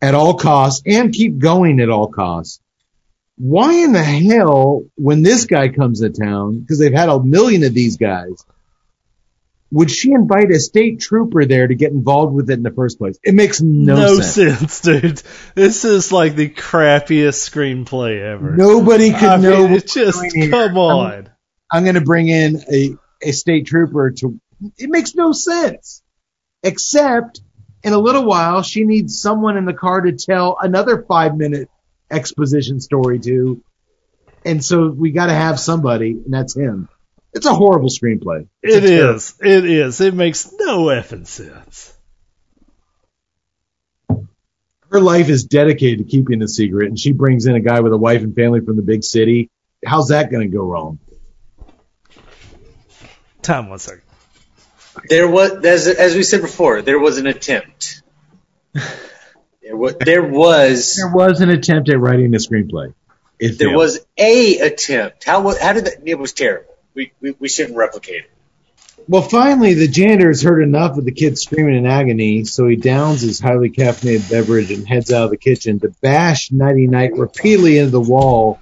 at 0.02 0.16
all 0.16 0.34
costs 0.34 0.84
and 0.86 1.14
keep 1.14 1.38
going 1.38 1.80
at 1.80 1.90
all 1.90 2.10
costs, 2.10 2.60
why 3.38 3.72
in 3.86 3.94
the 3.94 4.04
hell, 4.04 4.84
when 4.96 5.22
this 5.22 5.46
guy 5.46 5.70
comes 5.70 6.02
to 6.02 6.10
town, 6.10 6.60
because 6.60 6.78
they've 6.78 6.92
had 6.92 7.08
a 7.08 7.24
million 7.24 7.64
of 7.64 7.74
these 7.74 7.96
guys, 7.96 8.46
would 9.74 9.90
she 9.92 10.12
invite 10.12 10.52
a 10.52 10.60
state 10.60 11.02
trooper 11.02 11.46
there 11.46 11.68
to 11.68 11.74
get 11.76 11.92
involved 11.92 12.34
with 12.36 12.50
it 12.50 12.54
in 12.54 12.64
the 12.64 12.72
first 12.72 13.00
place? 13.00 13.18
It 13.24 13.34
makes 13.34 13.60
no, 13.60 13.96
No, 13.96 14.20
sense. 14.20 14.74
sense. 14.76 14.82
dude. 14.82 15.22
This 15.56 15.84
is 15.84 16.12
like 16.12 16.36
the 16.36 16.48
crappiest 16.48 17.50
screenplay 17.50 18.22
ever. 18.22 18.56
Nobody 18.56 19.12
could 19.12 19.24
I 19.24 19.38
know. 19.38 19.68
mean, 19.68 19.78
it's 19.78 19.94
just 19.94 20.24
come 20.52 20.78
on. 20.78 21.30
I'm 21.72 21.84
going 21.84 21.96
to 21.96 22.02
bring 22.02 22.28
in 22.28 22.62
a, 22.72 22.96
a 23.22 23.32
state 23.32 23.66
trooper 23.66 24.12
to. 24.12 24.40
It 24.78 24.90
makes 24.92 25.16
no 25.16 25.32
sense. 25.32 26.04
Except 26.62 27.42
in 27.84 27.94
a 27.94 27.98
little 27.98 28.26
while, 28.26 28.62
she 28.62 28.84
needs 28.86 29.20
someone 29.20 29.58
in 29.58 29.66
the 29.66 29.74
car 29.74 30.02
to 30.02 30.12
tell 30.14 30.56
another 30.62 31.04
five 31.04 31.36
minute 31.36 31.68
exposition 32.12 32.80
story 32.80 33.20
to. 33.20 33.62
And 34.46 34.64
so 34.64 34.88
we 34.90 35.12
got 35.12 35.26
to 35.28 35.34
have 35.34 35.60
somebody, 35.60 36.12
and 36.12 36.34
that's 36.34 36.56
him. 36.56 36.90
It's 37.34 37.46
a 37.46 37.54
horrible 37.54 37.90
screenplay. 37.90 38.48
It's 38.62 38.76
it 38.76 38.82
terrible. 38.88 39.16
is. 39.16 39.34
It 39.42 39.66
is. 39.66 40.02
It 40.02 40.14
makes 40.14 40.52
no 40.60 40.86
effing 40.86 41.26
sense. 41.28 41.92
Her 44.92 45.00
life 45.02 45.30
is 45.30 45.46
dedicated 45.46 46.00
to 46.00 46.04
keeping 46.06 46.42
a 46.44 46.48
secret, 46.48 46.88
and 46.90 47.00
she 47.00 47.12
brings 47.12 47.48
in 47.48 47.56
a 47.56 47.60
guy 47.60 47.80
with 47.80 47.94
a 47.94 47.98
wife 47.98 48.22
and 48.22 48.36
family 48.36 48.62
from 48.62 48.76
the 48.76 48.84
big 48.84 49.04
city. 49.04 49.50
How's 49.84 50.10
that 50.10 50.32
going 50.32 50.50
to 50.50 50.56
go 50.56 50.64
wrong? 50.64 51.00
Time 53.42 53.70
one 53.70 53.80
second. 53.80 54.04
There 55.10 55.28
was, 55.28 55.66
as, 55.66 55.88
as 55.88 56.14
we 56.16 56.22
said 56.22 56.42
before, 56.42 56.84
there 56.84 57.00
was 57.00 57.18
an 57.18 57.26
attempt. 57.26 58.04
There 59.64 59.76
was, 59.76 59.96
there 60.00 60.24
was, 60.24 60.96
There 60.96 61.12
was 61.12 61.42
an 61.42 61.50
attempt 61.50 61.90
at 61.90 62.00
writing 62.00 62.34
a 62.36 62.38
screenplay. 62.38 62.94
It 63.40 63.58
there 63.58 63.70
failed. 63.70 63.78
was 63.78 64.00
a 64.18 64.60
attempt. 64.60 65.24
How 65.24 65.42
wa- 65.42 65.56
how 65.60 65.74
did 65.74 65.86
that? 65.86 66.08
It 66.08 66.20
was 66.20 66.34
terrible. 66.34 66.73
We 66.96 67.14
we, 67.22 67.36
we 67.40 67.50
shouldn't 67.50 67.78
replicate 67.78 68.26
it. 68.26 68.32
Well, 69.08 69.22
finally, 69.22 69.74
the 69.74 69.88
janitor 69.88 70.30
has 70.30 70.42
heard 70.42 70.62
enough 70.62 70.98
of 70.98 71.04
the 71.04 71.12
kid 71.12 71.38
screaming 71.38 71.76
in 71.76 71.86
agony, 71.86 72.46
so 72.46 72.68
he 72.68 72.78
downs 72.78 73.22
his 73.22 73.40
highly 73.40 73.70
caffeinated 73.70 74.30
beverage 74.30 74.72
and 74.72 74.88
heads 74.88 75.12
out 75.12 75.26
of 75.26 75.30
the 75.32 75.38
kitchen 75.38 75.80
to 75.82 75.90
bash 76.02 76.50
Knighty 76.50 76.88
Knight 76.88 77.14
repeatedly 77.14 77.80
into 77.80 77.92
the 77.92 78.00
wall 78.00 78.62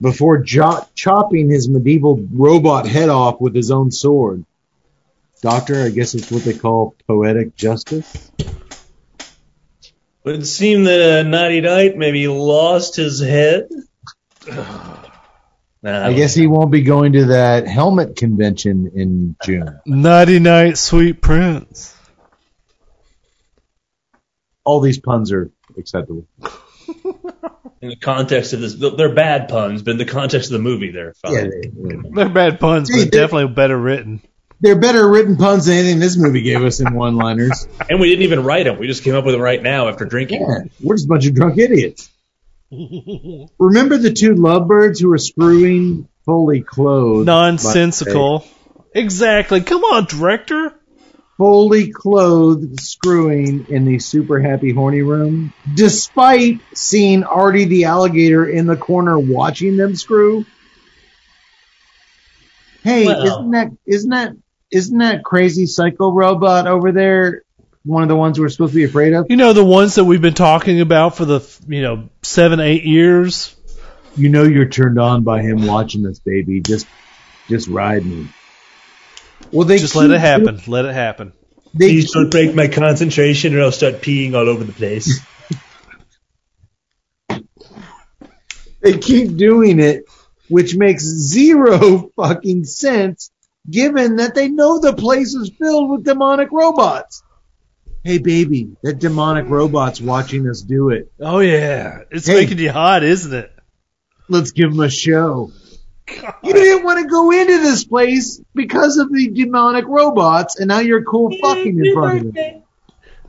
before 0.00 0.38
jo- 0.38 0.86
chopping 0.94 1.50
his 1.50 1.68
medieval 1.68 2.26
robot 2.32 2.86
head 2.86 3.10
off 3.10 3.40
with 3.40 3.54
his 3.54 3.70
own 3.70 3.92
sword. 3.92 4.44
Doctor, 5.40 5.84
I 5.84 5.90
guess 5.90 6.14
it's 6.14 6.30
what 6.30 6.42
they 6.42 6.54
call 6.54 6.96
poetic 7.06 7.54
justice. 7.54 8.32
Would 10.24 10.46
seem 10.46 10.84
that 10.84 11.00
uh, 11.00 11.28
Knighty 11.28 11.62
Knight 11.62 11.96
maybe 11.96 12.26
lost 12.26 12.96
his 12.96 13.20
head. 13.20 13.68
Nah, 15.82 16.06
I 16.08 16.12
guess 16.12 16.34
he 16.34 16.46
won't 16.46 16.70
be 16.70 16.82
going 16.82 17.14
to 17.14 17.26
that 17.26 17.66
helmet 17.66 18.16
convention 18.16 18.92
in 18.94 19.36
June. 19.44 19.80
Nighty 19.86 20.38
night, 20.38 20.76
sweet 20.76 21.22
prince. 21.22 21.96
All 24.64 24.80
these 24.80 24.98
puns 25.00 25.32
are 25.32 25.50
acceptable. 25.78 26.26
in 27.80 27.88
the 27.88 27.96
context 27.96 28.52
of 28.52 28.60
this, 28.60 28.74
they're 28.74 29.14
bad 29.14 29.48
puns, 29.48 29.82
but 29.82 29.92
in 29.92 29.96
the 29.98 30.04
context 30.04 30.48
of 30.50 30.52
the 30.52 30.58
movie, 30.62 30.90
they're 30.90 31.14
fine. 31.14 31.32
Yeah, 31.34 31.42
they- 31.44 31.70
They're 32.14 32.28
bad 32.28 32.60
puns, 32.60 32.90
Hey, 32.94 33.04
but 33.04 33.12
they're- 33.12 33.22
definitely 33.22 33.54
better 33.54 33.78
written. 33.78 34.20
they're 34.60 34.78
better 34.78 35.08
written 35.08 35.36
puns 35.38 35.64
than 35.66 35.76
anything 35.78 35.98
this 35.98 36.18
movie 36.18 36.42
gave 36.42 36.62
us 36.62 36.80
in 36.80 36.92
one-liners. 36.92 37.66
And 37.88 37.98
we 38.00 38.10
didn't 38.10 38.24
even 38.24 38.44
write 38.44 38.64
them; 38.64 38.78
we 38.78 38.86
just 38.86 39.02
came 39.02 39.14
up 39.14 39.24
with 39.24 39.34
them 39.34 39.40
right 39.42 39.62
now 39.62 39.88
after 39.88 40.04
drinking. 40.04 40.42
Yeah, 40.42 40.64
we're 40.82 40.94
just 40.96 41.06
a 41.06 41.08
bunch 41.08 41.26
of 41.26 41.34
drunk 41.34 41.56
idiots. 41.58 42.10
Remember 42.70 43.98
the 43.98 44.12
two 44.12 44.34
lovebirds 44.34 45.00
who 45.00 45.08
were 45.08 45.18
screwing 45.18 46.08
fully 46.24 46.60
clothed? 46.62 47.26
Nonsensical. 47.26 48.46
Exactly. 48.94 49.60
Come 49.60 49.82
on, 49.82 50.04
director. 50.04 50.74
Fully 51.36 51.90
clothed 51.90 52.78
screwing 52.80 53.66
in 53.70 53.86
the 53.86 53.98
super 53.98 54.40
happy 54.40 54.72
horny 54.72 55.00
room, 55.00 55.52
despite 55.74 56.60
seeing 56.74 57.24
Artie 57.24 57.64
the 57.64 57.84
alligator 57.84 58.46
in 58.46 58.66
the 58.66 58.76
corner 58.76 59.18
watching 59.18 59.76
them 59.76 59.96
screw. 59.96 60.44
Hey, 62.84 63.06
Well- 63.06 63.24
isn't 63.24 63.50
that 63.52 63.68
isn't 63.86 64.10
that 64.10 64.32
isn't 64.70 64.98
that 64.98 65.24
crazy 65.24 65.66
psycho 65.66 66.12
robot 66.12 66.66
over 66.66 66.92
there 66.92 67.42
one 67.84 68.02
of 68.02 68.08
the 68.08 68.16
ones 68.16 68.38
we're 68.38 68.48
supposed 68.48 68.72
to 68.72 68.76
be 68.76 68.84
afraid 68.84 69.12
of? 69.12 69.26
You 69.28 69.36
know 69.36 69.52
the 69.52 69.64
ones 69.64 69.94
that 69.94 70.04
we've 70.04 70.20
been 70.20 70.34
talking 70.34 70.80
about 70.80 71.16
for 71.16 71.24
the 71.24 71.40
you 71.66 71.82
know 71.82 72.08
seven 72.22 72.60
eight 72.60 72.84
years. 72.84 73.54
You 74.16 74.28
know 74.28 74.42
you're 74.42 74.68
turned 74.68 74.98
on 74.98 75.22
by 75.22 75.42
him 75.42 75.66
watching 75.66 76.02
this, 76.02 76.18
baby. 76.18 76.60
Just, 76.60 76.86
just 77.48 77.68
ride 77.68 78.04
me. 78.04 78.28
Well, 79.52 79.66
they 79.66 79.78
Just 79.78 79.94
let 79.96 80.10
it 80.10 80.20
happen. 80.20 80.60
Let 80.66 80.84
it 80.84 80.94
happen. 80.94 81.32
They 81.72 81.88
Please 81.88 82.12
don't 82.12 82.30
break 82.30 82.54
my 82.54 82.68
concentration 82.68 83.54
or 83.54 83.62
I'll 83.62 83.72
start 83.72 84.02
peeing 84.02 84.34
all 84.34 84.48
over 84.48 84.64
the 84.64 84.72
place. 84.72 85.20
they 88.80 88.98
keep 88.98 89.36
doing 89.36 89.78
it, 89.78 90.04
which 90.48 90.76
makes 90.76 91.04
zero 91.04 92.10
fucking 92.16 92.64
sense 92.64 93.30
given 93.68 94.16
that 94.16 94.34
they 94.34 94.48
know 94.48 94.80
the 94.80 94.94
place 94.94 95.34
is 95.34 95.50
filled 95.58 95.90
with 95.90 96.04
demonic 96.04 96.50
robots. 96.50 97.22
Hey 98.02 98.18
baby, 98.18 98.76
that 98.82 98.98
demonic 98.98 99.46
robot's 99.48 100.00
watching 100.00 100.48
us 100.48 100.62
do 100.62 100.88
it. 100.90 101.12
Oh 101.20 101.40
yeah, 101.40 102.00
it's 102.10 102.26
Hey. 102.26 102.34
making 102.34 102.58
you 102.58 102.70
hot, 102.72 103.02
isn't 103.04 103.32
it? 103.32 103.52
Let's 104.28 104.52
give 104.52 104.70
him 104.72 104.80
a 104.80 104.88
show. 104.90 105.52
You 106.42 106.52
didn't 106.52 106.84
want 106.84 107.00
to 107.00 107.06
go 107.08 107.30
into 107.30 107.58
this 107.58 107.84
place 107.84 108.40
because 108.54 108.96
of 108.96 109.12
the 109.12 109.28
demonic 109.28 109.84
robots, 109.86 110.58
and 110.58 110.68
now 110.68 110.80
you're 110.80 111.04
cool 111.04 111.30
fucking 111.40 111.78
in 111.84 111.92
front 111.94 112.26
of 112.26 112.34
them. 112.34 112.62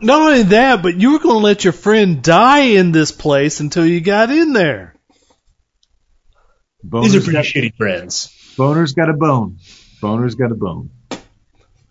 Not 0.02 0.22
only 0.22 0.43
that, 0.43 0.81
but 0.81 0.95
you 0.99 1.11
were 1.11 1.19
going 1.19 1.35
to 1.35 1.43
let 1.43 1.64
your 1.64 1.73
friend 1.73 2.23
die 2.23 2.61
in 2.61 2.91
this 2.91 3.11
place 3.11 3.60
until 3.60 3.85
you 3.85 4.02
got 4.02 4.31
in 4.31 4.53
there. 4.53 4.95
These 6.84 6.88
are 6.88 6.89
Boner's 6.89 7.23
pretty 7.23 7.31
got, 7.34 7.45
shitty 7.45 7.76
friends. 7.76 8.56
Boner's 8.57 8.93
got 8.93 9.10
a 9.10 9.14
bone. 9.14 9.57
Boner's 10.02 10.34
got 10.34 10.52
a 10.52 10.56
bone. 10.56 10.89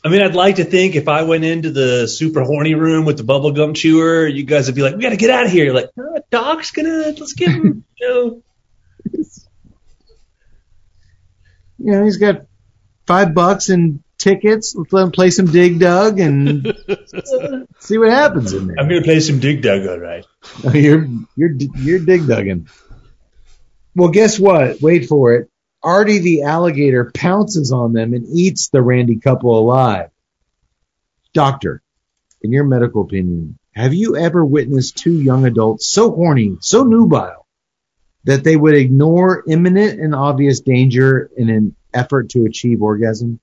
I 0.03 0.09
mean, 0.09 0.23
I'd 0.23 0.35
like 0.35 0.57
to 0.57 0.65
think 0.65 0.97
if 0.97 1.09
I 1.09 1.23
went 1.25 1.45
into 1.45 1.71
the 1.71 2.09
super 2.09 2.43
horny 2.43 2.75
room 2.75 3.05
with 3.05 3.19
the 3.19 3.23
bubblegum 3.23 3.75
chewer, 3.75 4.27
you 4.27 4.45
guys 4.45 4.67
would 4.67 4.75
be 4.75 4.83
like, 4.83 4.97
we 4.97 5.03
got 5.03 5.11
to 5.11 5.17
get 5.17 5.31
out 5.31 5.47
of 5.47 5.53
here. 5.53 5.67
You're 5.67 5.75
like, 5.75 5.91
uh, 5.99 6.21
Doc's 6.31 6.71
gonna, 6.71 7.15
let's 7.19 7.35
get 7.35 7.51
him, 7.51 7.85
you 8.01 8.09
know. 8.09 8.43
You 11.83 11.93
know, 11.93 12.05
he's 12.05 12.19
got 12.19 12.43
five 13.07 13.35
bucks 13.35 13.71
and 13.71 14.03
tickets. 14.19 14.75
Let's 14.77 14.93
let 14.93 15.05
him 15.05 15.11
play 15.11 15.31
some 15.31 15.47
Dig 15.47 15.81
Dug 15.81 16.21
and 16.21 16.65
see 17.79 17.99
what 17.99 18.11
happens 18.11 18.53
in 18.53 18.69
there. 18.69 18.77
I'm 18.79 18.89
gonna 18.89 19.03
play 19.03 19.21
some 19.21 19.41
Dig 19.41 19.63
Dug, 19.63 19.87
all 19.87 19.99
right. 19.99 20.25
Oh, 20.65 20.73
you're 20.75 21.09
you're 21.37 21.53
you're 21.77 21.99
dig 21.99 22.23
dugging. 22.23 22.69
Well, 23.97 24.11
guess 24.11 24.39
what? 24.39 24.81
Wait 24.81 25.07
for 25.07 25.35
it. 25.35 25.50
Artie 25.83 26.19
the 26.19 26.43
alligator 26.43 27.11
pounces 27.15 27.73
on 27.73 27.93
them 27.93 28.13
and 28.13 28.27
eats 28.29 28.69
the 28.69 28.83
Randy 28.83 29.17
couple 29.17 29.59
alive. 29.59 30.11
Doctor, 31.33 31.83
in 32.43 32.53
your 32.53 32.65
medical 32.65 33.03
opinion, 33.03 33.59
have 33.73 33.95
you 33.95 34.17
ever 34.17 34.45
witnessed 34.45 34.99
two 34.99 35.19
young 35.19 35.47
adults 35.47 35.89
so 35.89 36.11
horny, 36.11 36.57
so 36.61 36.85
nubile, 36.85 37.47
that 38.25 38.45
they 38.45 38.57
would 38.57 38.75
ignore 38.75 39.45
imminent 39.47 40.01
and 40.01 40.15
obvious 40.15 40.61
danger 40.61 41.31
in 41.37 41.49
an 41.49 41.75
effort 41.95 42.31
to 42.31 42.45
achieve 42.45 42.83
orgasm? 42.83 43.41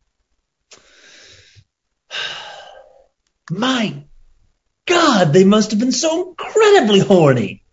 My 3.50 4.04
God, 4.86 5.34
they 5.34 5.44
must 5.44 5.72
have 5.72 5.80
been 5.80 5.92
so 5.92 6.30
incredibly 6.30 7.00
horny. 7.00 7.64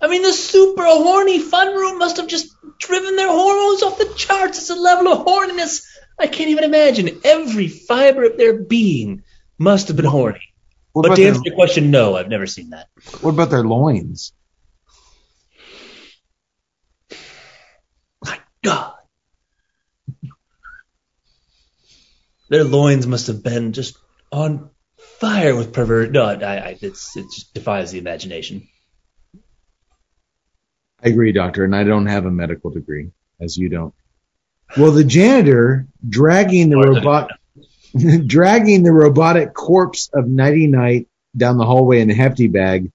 I 0.00 0.06
mean, 0.06 0.22
the 0.22 0.32
super 0.32 0.84
horny 0.84 1.40
fun 1.40 1.74
room 1.74 1.98
must 1.98 2.18
have 2.18 2.28
just 2.28 2.54
driven 2.78 3.16
their 3.16 3.28
hormones 3.28 3.82
off 3.82 3.98
the 3.98 4.12
charts. 4.16 4.58
It's 4.58 4.70
a 4.70 4.74
level 4.74 5.12
of 5.12 5.26
horniness 5.26 5.84
I 6.18 6.26
can't 6.26 6.50
even 6.50 6.64
imagine. 6.64 7.20
Every 7.24 7.68
fiber 7.68 8.24
of 8.24 8.36
their 8.36 8.62
being 8.62 9.22
must 9.58 9.88
have 9.88 9.96
been 9.96 10.06
horny. 10.06 10.52
What 10.92 11.08
But 11.08 11.16
to 11.16 11.26
answer 11.26 11.42
your 11.44 11.54
question, 11.54 11.90
no, 11.90 12.16
I've 12.16 12.28
never 12.28 12.46
seen 12.46 12.70
that. 12.70 12.88
what 13.20 13.30
about 13.30 13.50
their 13.50 13.62
loins? 13.62 14.32
My 18.24 18.38
God. 18.64 18.94
Their 22.48 22.64
loins 22.64 23.06
must 23.06 23.26
have 23.26 23.42
been 23.42 23.72
just 23.72 23.98
on 24.32 24.70
fire 25.20 25.54
with 25.54 25.72
pervert. 25.72 26.10
No, 26.10 26.24
I, 26.24 26.34
I, 26.34 26.78
it's, 26.80 27.16
it 27.16 27.24
just 27.24 27.52
defies 27.52 27.92
the 27.92 27.98
imagination. 27.98 28.66
I 31.02 31.08
agree, 31.08 31.32
doctor, 31.32 31.64
and 31.64 31.74
I 31.74 31.84
don't 31.84 32.06
have 32.06 32.26
a 32.26 32.30
medical 32.30 32.70
degree, 32.70 33.10
as 33.40 33.56
you 33.56 33.68
don't. 33.68 33.94
Well, 34.76 34.92
the 34.92 35.04
janitor 35.04 35.86
dragging 36.06 36.70
the 36.70 36.76
Or 36.76 36.94
robot, 36.94 37.30
dragging 38.26 38.82
the 38.82 38.92
robotic 38.92 39.54
corpse 39.54 40.10
of 40.12 40.24
Knighty 40.24 40.68
Knight 40.68 41.08
down 41.36 41.56
the 41.56 41.64
hallway 41.64 42.00
in 42.00 42.10
a 42.10 42.14
hefty 42.14 42.48
bag. 42.48 42.90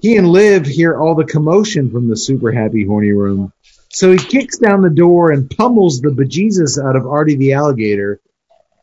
He 0.00 0.16
and 0.16 0.28
Liv 0.28 0.66
hear 0.66 0.96
all 0.96 1.14
the 1.14 1.24
commotion 1.24 1.90
from 1.90 2.08
the 2.08 2.16
super 2.16 2.52
happy 2.52 2.86
horny 2.86 3.12
room, 3.12 3.52
so 3.88 4.10
he 4.10 4.18
kicks 4.18 4.58
down 4.58 4.80
the 4.80 4.90
door 4.90 5.32
and 5.32 5.50
pummels 5.50 6.00
the 6.00 6.10
bejesus 6.10 6.82
out 6.82 6.96
of 6.96 7.06
Artie 7.06 7.36
the 7.36 7.52
alligator, 7.52 8.20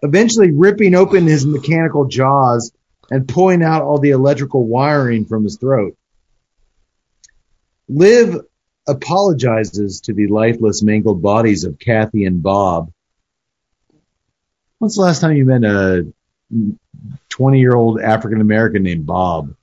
eventually 0.02 0.52
ripping 0.52 0.94
open 0.94 1.26
his 1.26 1.46
mechanical 1.46 2.06
jaws 2.06 2.72
and 3.10 3.28
pulling 3.28 3.64
out 3.64 3.82
all 3.82 3.98
the 3.98 4.12
electrical 4.12 4.66
wiring 4.66 5.26
from 5.26 5.44
his 5.44 5.58
throat. 5.58 5.98
Liv 7.90 8.38
apologizes 8.88 10.02
to 10.02 10.14
the 10.14 10.28
lifeless, 10.28 10.84
mangled 10.84 11.22
bodies 11.22 11.64
of 11.64 11.80
Kathy 11.80 12.26
and 12.26 12.42
Bob. 12.42 12.92
When's 14.78 14.96
the 14.96 15.02
last 15.02 15.20
time 15.20 15.36
you 15.36 15.46
met 15.46 15.64
a 15.64 16.12
20 17.30 17.60
year 17.60 17.76
old 17.76 18.00
African 18.00 18.42
American 18.42 18.84
named 18.84 19.06
Bob? 19.06 19.56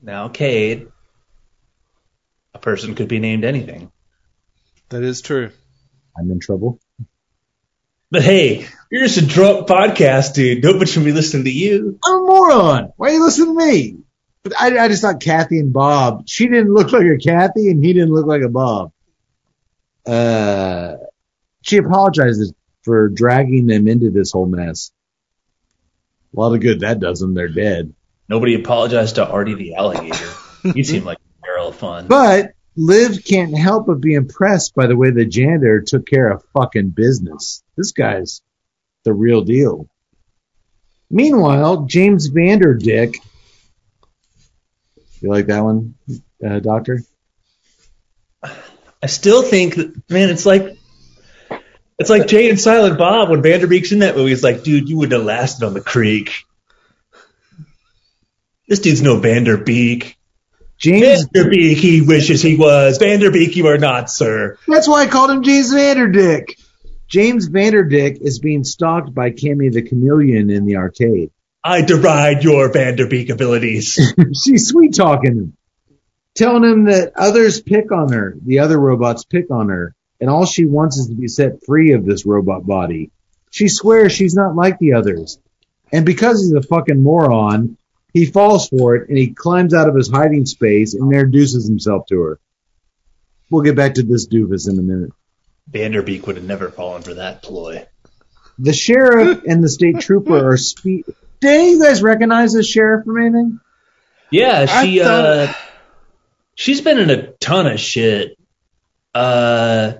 Now, 0.00 0.28
Cade, 0.28 0.88
a 2.54 2.58
person 2.58 2.94
could 2.94 3.08
be 3.08 3.18
named 3.18 3.44
anything. 3.44 3.90
That 4.90 5.02
is 5.02 5.20
true. 5.20 5.50
I'm 6.16 6.30
in 6.30 6.38
trouble. 6.38 6.78
But 8.10 8.22
hey, 8.22 8.66
you're 8.90 9.02
just 9.02 9.18
a 9.18 9.26
drunk 9.26 9.66
podcast, 9.66 10.34
dude. 10.34 10.62
Nobody 10.62 10.86
should 10.86 11.04
be 11.04 11.12
listening 11.12 11.44
to 11.44 11.50
you. 11.50 11.98
I'm 12.04 12.14
a 12.14 12.20
moron. 12.20 12.92
Why 12.96 13.08
are 13.08 13.12
you 13.12 13.24
listening 13.24 13.58
to 13.58 13.66
me? 13.66 13.96
But 14.44 14.60
I, 14.60 14.84
I 14.84 14.88
just 14.88 15.02
thought 15.02 15.20
Kathy 15.20 15.58
and 15.58 15.72
Bob, 15.72 16.28
she 16.28 16.46
didn't 16.48 16.72
look 16.72 16.92
like 16.92 17.06
a 17.06 17.16
Kathy 17.16 17.70
and 17.70 17.82
he 17.82 17.94
didn't 17.94 18.12
look 18.12 18.26
like 18.26 18.42
a 18.42 18.48
Bob. 18.48 18.92
Uh, 20.06 20.96
she 21.62 21.78
apologizes 21.78 22.52
for 22.82 23.08
dragging 23.08 23.66
them 23.66 23.88
into 23.88 24.10
this 24.10 24.32
whole 24.32 24.46
mess. 24.46 24.92
A 26.36 26.40
lot 26.40 26.52
of 26.52 26.60
good 26.60 26.80
that 26.80 27.00
does 27.00 27.20
them. 27.20 27.32
They're 27.32 27.48
dead. 27.48 27.94
Nobody 28.28 28.54
apologized 28.54 29.14
to 29.14 29.26
Artie 29.26 29.54
the 29.54 29.74
alligator. 29.76 30.28
he 30.74 30.84
seemed 30.84 31.06
like 31.06 31.18
a 31.18 31.42
barrel 31.42 31.68
of 31.68 31.76
fun. 31.76 32.06
But 32.06 32.52
Liv 32.76 33.24
can't 33.24 33.56
help 33.56 33.86
but 33.86 34.00
be 34.00 34.14
impressed 34.14 34.74
by 34.74 34.86
the 34.86 34.96
way 34.96 35.10
the 35.10 35.24
janitor 35.24 35.80
took 35.80 36.06
care 36.06 36.30
of 36.30 36.44
fucking 36.52 36.90
business. 36.90 37.62
This 37.76 37.92
guy's 37.92 38.42
the 39.04 39.14
real 39.14 39.42
deal. 39.42 39.88
Meanwhile, 41.10 41.86
James 41.86 42.28
Vanderdick. 42.30 43.16
You 45.24 45.30
like 45.30 45.46
that 45.46 45.64
one, 45.64 45.94
uh, 46.46 46.58
Doctor? 46.58 47.00
I 48.42 49.06
still 49.06 49.42
think 49.42 49.76
that, 49.76 50.10
man, 50.10 50.28
it's 50.28 50.44
like, 50.44 50.76
it's 51.98 52.10
like 52.10 52.26
Jay 52.26 52.50
and 52.50 52.60
Silent 52.60 52.98
Bob 52.98 53.30
when 53.30 53.40
Van 53.40 53.60
Der 53.60 53.66
Beek's 53.66 53.90
in 53.90 54.00
that 54.00 54.16
movie. 54.16 54.28
He's 54.28 54.44
like, 54.44 54.64
dude, 54.64 54.86
you 54.86 54.98
wouldn't 54.98 55.18
have 55.18 55.24
lasted 55.24 55.64
on 55.64 55.72
the 55.72 55.80
creek. 55.80 56.44
This 58.68 58.80
dude's 58.80 59.00
no 59.00 59.16
Van 59.16 59.44
Der 59.44 59.56
Beek. 59.56 60.18
James. 60.76 61.26
Van 61.32 61.44
Der 61.44 61.48
Beek, 61.48 61.78
he 61.78 62.02
wishes 62.02 62.42
he 62.42 62.58
was. 62.58 62.98
Van 62.98 63.20
Der 63.20 63.30
Beek, 63.30 63.56
you 63.56 63.68
are 63.68 63.78
not, 63.78 64.10
sir. 64.10 64.58
That's 64.68 64.86
why 64.86 65.04
I 65.04 65.06
called 65.06 65.30
him 65.30 65.42
James 65.42 65.72
Vanderdick. 65.72 66.60
James 67.08 67.48
Vanderdick 67.48 68.20
is 68.20 68.40
being 68.40 68.62
stalked 68.62 69.14
by 69.14 69.30
Cammy 69.30 69.72
the 69.72 69.80
Chameleon 69.80 70.50
in 70.50 70.66
the 70.66 70.76
arcade. 70.76 71.30
I 71.64 71.80
deride 71.80 72.44
your 72.44 72.70
Van 72.70 72.96
Der 72.96 73.08
Beek 73.08 73.30
abilities. 73.30 73.98
She's 74.44 74.68
sweet 74.68 74.94
talking 74.94 75.32
him, 75.32 75.56
telling 76.34 76.62
him 76.62 76.84
that 76.84 77.14
others 77.16 77.62
pick 77.62 77.90
on 77.90 78.12
her, 78.12 78.36
the 78.44 78.58
other 78.58 78.78
robots 78.78 79.24
pick 79.24 79.50
on 79.50 79.70
her, 79.70 79.94
and 80.20 80.28
all 80.28 80.44
she 80.44 80.66
wants 80.66 80.98
is 80.98 81.08
to 81.08 81.14
be 81.14 81.26
set 81.26 81.64
free 81.64 81.92
of 81.92 82.04
this 82.04 82.26
robot 82.26 82.66
body. 82.66 83.10
She 83.50 83.68
swears 83.68 84.12
she's 84.12 84.34
not 84.34 84.54
like 84.54 84.78
the 84.78 84.92
others. 84.92 85.38
And 85.90 86.04
because 86.04 86.42
he's 86.42 86.52
a 86.52 86.60
fucking 86.60 87.02
moron, 87.02 87.78
he 88.12 88.26
falls 88.26 88.68
for 88.68 88.96
it 88.96 89.08
and 89.08 89.16
he 89.16 89.32
climbs 89.32 89.72
out 89.72 89.88
of 89.88 89.94
his 89.94 90.10
hiding 90.10 90.44
space 90.44 90.92
and 90.92 91.10
introduces 91.10 91.66
himself 91.66 92.06
to 92.08 92.20
her. 92.20 92.40
We'll 93.50 93.62
get 93.62 93.76
back 93.76 93.94
to 93.94 94.02
this 94.02 94.28
doofus 94.28 94.68
in 94.68 94.78
a 94.78 94.82
minute. 94.82 95.12
Van 95.68 95.92
Der 95.92 96.02
Beek 96.02 96.26
would 96.26 96.36
have 96.36 96.44
never 96.44 96.70
fallen 96.70 97.02
for 97.02 97.14
that 97.14 97.42
ploy. 97.42 97.86
The 98.58 98.72
sheriff 98.72 99.44
and 99.46 99.64
the 99.64 99.68
state 99.68 100.00
trooper 100.00 100.50
are 100.52 100.56
speed. 100.56 101.04
Do 101.44 101.50
any 101.50 101.64
of 101.64 101.78
you 101.78 101.82
guys 101.84 102.02
recognize 102.02 102.52
the 102.54 102.62
sheriff 102.62 103.04
from 103.04 103.20
anything? 103.20 103.60
Yeah, 104.30 104.64
she 104.64 104.98
thought- 105.00 105.24
uh 105.26 105.52
she's 106.54 106.80
been 106.80 106.98
in 106.98 107.10
a 107.10 107.32
ton 107.32 107.66
of 107.66 107.78
shit. 107.78 108.38
Uh 109.14 109.92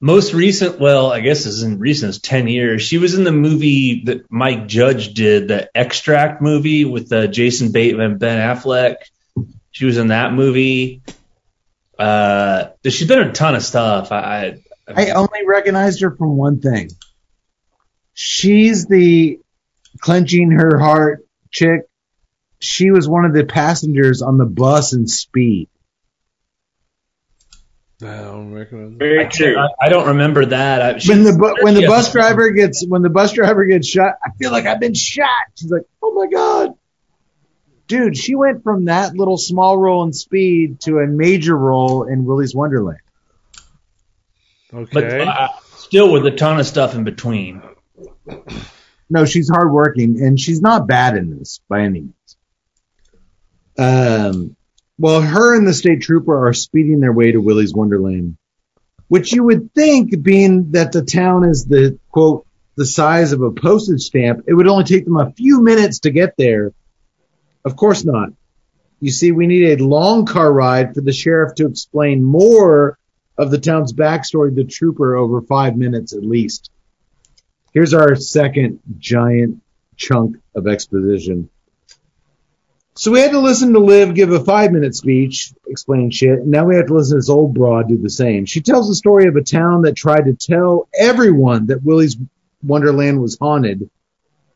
most 0.00 0.32
recent 0.32 0.78
well, 0.78 1.10
I 1.10 1.20
guess 1.20 1.46
is 1.46 1.64
in 1.64 1.80
recent 1.80 2.10
as 2.10 2.20
ten 2.20 2.46
years. 2.46 2.82
She 2.82 2.98
was 2.98 3.14
in 3.14 3.24
the 3.24 3.32
movie 3.32 4.04
that 4.04 4.30
Mike 4.30 4.68
Judge 4.68 5.12
did, 5.14 5.48
the 5.48 5.68
extract 5.74 6.40
movie 6.40 6.84
with 6.84 7.10
uh, 7.12 7.26
Jason 7.26 7.72
Bateman 7.72 8.12
and 8.12 8.20
Ben 8.20 8.38
Affleck. 8.38 8.96
She 9.72 9.86
was 9.86 9.96
in 9.98 10.08
that 10.08 10.32
movie. 10.32 11.02
Uh, 11.98 12.66
she's 12.84 13.08
been 13.08 13.22
in 13.22 13.28
a 13.28 13.32
ton 13.32 13.54
of 13.56 13.64
stuff. 13.64 14.12
I, 14.12 14.60
I, 14.86 15.06
I 15.06 15.10
only 15.12 15.46
recognized 15.46 16.00
her 16.02 16.14
from 16.14 16.36
one 16.36 16.60
thing. 16.60 16.90
She's 18.12 18.86
the 18.86 19.40
clenching 20.04 20.50
her 20.50 20.78
heart 20.78 21.24
chick. 21.50 21.82
She 22.58 22.90
was 22.90 23.08
one 23.08 23.24
of 23.24 23.32
the 23.32 23.44
passengers 23.44 24.20
on 24.22 24.36
the 24.38 24.44
bus 24.44 24.92
in 24.92 25.06
Speed. 25.06 25.68
I 28.02 28.16
don't 28.16 28.52
recognize. 28.52 28.98
Very 28.98 29.28
true. 29.28 29.56
I, 29.58 29.68
I 29.86 29.88
don't 29.88 30.08
remember 30.08 30.44
that. 30.46 30.82
I, 30.82 30.98
she- 30.98 31.08
When 31.10 31.22
the 31.24 31.32
bu- 31.32 31.62
when 31.64 31.74
the 31.74 31.82
Yeah. 31.82 31.88
bus 31.88 32.12
driver 32.18 32.50
gets 32.50 32.84
when 32.86 33.02
the 33.02 33.08
bus 33.10 33.32
driver 33.32 33.64
gets 33.64 33.88
shot, 33.88 34.16
I 34.24 34.30
feel 34.38 34.50
like 34.50 34.66
I've 34.66 34.80
been 34.80 34.94
shot. 34.94 35.28
She's 35.58 35.70
like, 35.70 35.82
"Oh 36.02 36.12
my 36.12 36.26
god." 36.30 36.74
Dude, 37.86 38.16
she 38.16 38.34
went 38.34 38.62
from 38.62 38.86
that 38.86 39.14
little 39.14 39.36
small 39.38 39.78
role 39.78 40.04
in 40.04 40.12
Speed 40.12 40.80
to 40.82 40.98
a 40.98 41.06
major 41.06 41.56
role 41.56 42.04
in 42.04 42.24
Willy's 42.24 42.54
Wonderland. 42.54 42.98
Okay. 44.72 44.90
but 44.92 45.04
uh, 45.28 45.48
still 45.76 46.10
with 46.12 46.26
a 46.26 46.30
ton 46.30 46.58
of 46.58 46.66
stuff 46.66 46.94
in 46.94 47.04
between. 47.04 47.62
No, 49.10 49.24
she's 49.24 49.48
hardworking 49.48 50.20
and 50.20 50.38
she's 50.38 50.60
not 50.60 50.86
bad 50.86 51.16
in 51.16 51.36
this 51.36 51.60
by 51.68 51.80
any 51.80 52.00
means. 52.00 52.36
Um, 53.78 54.56
well, 54.98 55.20
her 55.20 55.56
and 55.56 55.66
the 55.66 55.74
state 55.74 56.02
trooper 56.02 56.48
are 56.48 56.54
speeding 56.54 57.00
their 57.00 57.12
way 57.12 57.32
to 57.32 57.38
Willy's 57.38 57.74
Wonderland, 57.74 58.36
which 59.08 59.32
you 59.32 59.44
would 59.44 59.74
think, 59.74 60.22
being 60.22 60.72
that 60.72 60.92
the 60.92 61.02
town 61.02 61.44
is 61.44 61.64
the 61.64 61.98
quote 62.10 62.46
the 62.76 62.86
size 62.86 63.32
of 63.32 63.42
a 63.42 63.50
postage 63.50 64.02
stamp, 64.02 64.44
it 64.46 64.54
would 64.54 64.66
only 64.66 64.84
take 64.84 65.04
them 65.04 65.16
a 65.16 65.32
few 65.32 65.60
minutes 65.62 66.00
to 66.00 66.10
get 66.10 66.36
there. 66.36 66.72
Of 67.64 67.76
course 67.76 68.04
not. 68.04 68.30
You 69.00 69.10
see, 69.10 69.32
we 69.32 69.46
need 69.46 69.80
a 69.80 69.84
long 69.84 70.26
car 70.26 70.52
ride 70.52 70.94
for 70.94 71.00
the 71.00 71.12
sheriff 71.12 71.54
to 71.56 71.66
explain 71.66 72.22
more 72.22 72.98
of 73.36 73.50
the 73.50 73.58
town's 73.58 73.92
backstory 73.92 74.50
to 74.50 74.62
the 74.62 74.64
trooper 74.64 75.16
over 75.16 75.42
five 75.42 75.76
minutes 75.76 76.12
at 76.12 76.24
least. 76.24 76.70
Here's 77.74 77.92
our 77.92 78.14
second 78.14 78.80
giant 78.98 79.60
chunk 79.96 80.36
of 80.54 80.68
exposition. 80.68 81.50
So 82.96 83.10
we 83.10 83.18
had 83.18 83.32
to 83.32 83.40
listen 83.40 83.72
to 83.72 83.80
Liv 83.80 84.14
give 84.14 84.30
a 84.30 84.38
five 84.38 84.70
minute 84.70 84.94
speech 84.94 85.52
explaining 85.66 86.10
shit, 86.10 86.38
and 86.38 86.50
now 86.52 86.64
we 86.64 86.76
have 86.76 86.86
to 86.86 86.94
listen 86.94 87.16
to 87.16 87.18
this 87.18 87.28
old 87.28 87.52
broad 87.52 87.88
do 87.88 87.96
the 87.96 88.08
same. 88.08 88.46
She 88.46 88.60
tells 88.60 88.88
the 88.88 88.94
story 88.94 89.26
of 89.26 89.34
a 89.34 89.42
town 89.42 89.82
that 89.82 89.96
tried 89.96 90.26
to 90.26 90.34
tell 90.34 90.88
everyone 90.96 91.66
that 91.66 91.82
Willy's 91.82 92.16
Wonderland 92.62 93.20
was 93.20 93.36
haunted 93.40 93.90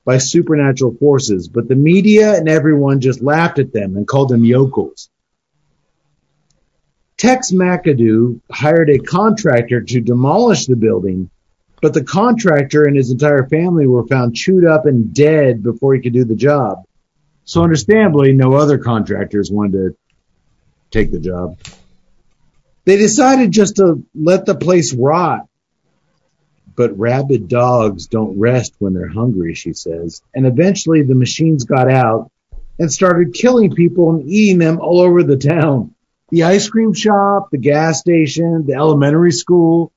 by 0.05 0.19
supernatural 0.19 0.95
forces, 0.95 1.49
but 1.49 1.67
the 1.67 1.75
media 1.75 2.37
and 2.37 2.49
everyone 2.49 3.01
just 3.01 3.21
laughed 3.21 3.59
at 3.59 3.73
them 3.73 3.97
and 3.97 4.07
called 4.07 4.29
them 4.29 4.45
yokels. 4.45 5.11
Tex 7.17 7.51
McAdoo 7.51 8.41
hired 8.49 8.89
a 8.89 9.01
contractor 9.01 9.81
to 9.81 10.01
demolish 10.01 10.67
the 10.67 10.77
building, 10.77 11.29
but 11.81 11.95
the 11.95 12.05
contractor 12.05 12.85
and 12.85 12.97
his 12.97 13.11
entire 13.11 13.47
family 13.49 13.87
were 13.87 14.07
found 14.07 14.35
chewed 14.35 14.65
up 14.65 14.87
and 14.87 15.15
dead 15.15 15.63
before 15.63 15.95
he 15.95 16.01
could 16.01 16.13
do 16.13 16.25
the 16.25 16.35
job. 16.35 16.85
So 17.45 17.63
understandably, 17.63 18.33
no 18.33 18.55
other 18.55 18.79
contractors 18.79 19.51
wanted 19.51 19.73
to 19.73 19.97
take 20.91 21.11
the 21.11 21.21
job. 21.21 21.59
They 22.85 22.97
decided 22.97 23.53
just 23.53 23.77
to 23.77 24.05
let 24.15 24.47
the 24.47 24.55
place 24.55 24.95
rot. 24.95 25.47
But 26.75 26.99
rabid 26.99 27.49
dogs 27.49 28.07
don't 28.07 28.39
rest 28.39 28.75
when 28.79 28.95
they're 28.95 29.09
hungry, 29.09 29.55
she 29.55 29.73
says. 29.73 30.23
And 30.35 30.47
eventually 30.47 31.03
the 31.03 31.15
machines 31.15 31.65
got 31.65 31.91
out 31.91 32.31
and 32.79 32.93
started 32.93 33.35
killing 33.35 33.75
people 33.75 34.11
and 34.11 34.29
eating 34.29 34.59
them 34.59 34.81
all 34.81 35.01
over 35.01 35.23
the 35.23 35.37
town. 35.37 35.95
The 36.31 36.45
ice 36.45 36.69
cream 36.69 36.95
shop, 36.95 37.51
the 37.51 37.59
gas 37.59 38.01
station, 38.01 38.67
the 38.67 38.75
elementary 38.75 39.33
school. 39.33 39.93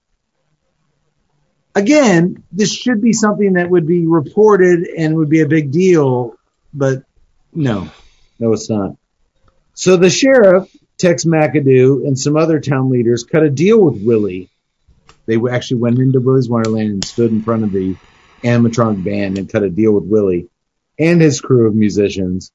Again, 1.74 2.44
this 2.52 2.74
should 2.74 3.02
be 3.02 3.14
something 3.14 3.54
that 3.54 3.70
would 3.70 3.88
be 3.88 4.06
reported 4.06 4.88
and 4.88 5.16
would 5.16 5.30
be 5.30 5.42
a 5.42 5.48
big 5.48 5.72
deal, 5.72 6.36
but 6.74 7.04
no, 7.54 7.90
no, 8.40 8.54
it's 8.54 8.70
not. 8.70 8.96
So 9.74 9.96
the 9.96 10.10
sheriff, 10.10 10.70
Tex 10.98 11.24
McAdoo, 11.24 12.06
and 12.06 12.20
some 12.20 12.36
other 12.36 12.60
town 12.60 12.90
leaders 12.90 13.24
cut 13.24 13.44
a 13.44 13.50
deal 13.50 13.80
with 13.80 14.04
Willy. 14.04 14.50
They 15.26 15.38
actually 15.50 15.82
went 15.82 16.00
into 16.00 16.20
Willy's 16.20 16.50
Wonderland 16.50 16.90
and 16.90 17.06
stood 17.06 17.32
in 17.32 17.42
front 17.42 17.64
of 17.64 17.72
the 17.72 17.96
animatronic 18.44 19.04
band 19.04 19.38
and 19.38 19.50
cut 19.50 19.64
a 19.64 19.70
deal 19.70 19.94
with 19.94 20.06
Willy 20.06 20.50
and 21.00 21.22
his 21.22 21.40
crew 21.40 21.68
of 21.68 21.76
musicians. 21.76 22.52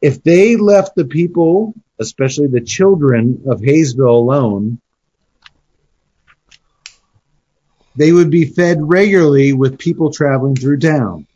If 0.00 0.22
they 0.22 0.56
left 0.56 0.94
the 0.94 1.04
people, 1.04 1.74
especially 1.98 2.46
the 2.46 2.60
children 2.60 3.42
of 3.46 3.60
Hayesville 3.60 4.08
alone, 4.08 4.80
they 7.96 8.12
would 8.12 8.30
be 8.30 8.46
fed 8.46 8.78
regularly 8.80 9.52
with 9.52 9.78
people 9.78 10.12
traveling 10.12 10.56
through 10.56 10.78
town. 10.78 11.26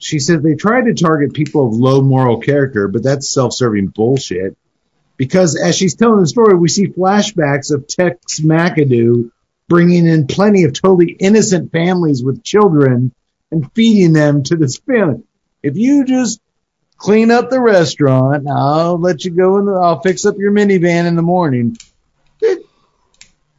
She 0.00 0.18
said 0.18 0.42
they 0.42 0.54
tried 0.54 0.84
to 0.84 0.94
target 0.94 1.32
people 1.32 1.66
of 1.66 1.74
low 1.74 2.02
moral 2.02 2.40
character, 2.40 2.88
but 2.88 3.02
that's 3.02 3.32
self-serving 3.32 3.88
bullshit. 3.88 4.56
Because 5.16 5.58
as 5.58 5.76
she's 5.76 5.94
telling 5.94 6.20
the 6.20 6.26
story, 6.26 6.56
we 6.56 6.68
see 6.68 6.88
flashbacks 6.88 7.72
of 7.72 7.88
Tex 7.88 8.40
McAdoo 8.40 9.30
bringing 9.68 10.06
in 10.06 10.26
plenty 10.26 10.64
of 10.64 10.74
totally 10.74 11.10
innocent 11.12 11.72
families 11.72 12.22
with 12.22 12.44
children 12.44 13.12
and 13.50 13.72
feeding 13.72 14.12
them 14.12 14.42
to 14.44 14.56
this 14.56 14.76
family. 14.76 15.22
If 15.62 15.76
you 15.76 16.04
just 16.04 16.40
clean 16.98 17.30
up 17.30 17.50
the 17.50 17.60
restaurant, 17.60 18.46
I'll 18.48 18.98
let 18.98 19.24
you 19.24 19.30
go 19.30 19.64
the, 19.64 19.72
I'll 19.72 20.00
fix 20.00 20.24
up 20.26 20.36
your 20.38 20.52
minivan 20.52 21.06
in 21.06 21.16
the 21.16 21.22
morning. 21.22 21.76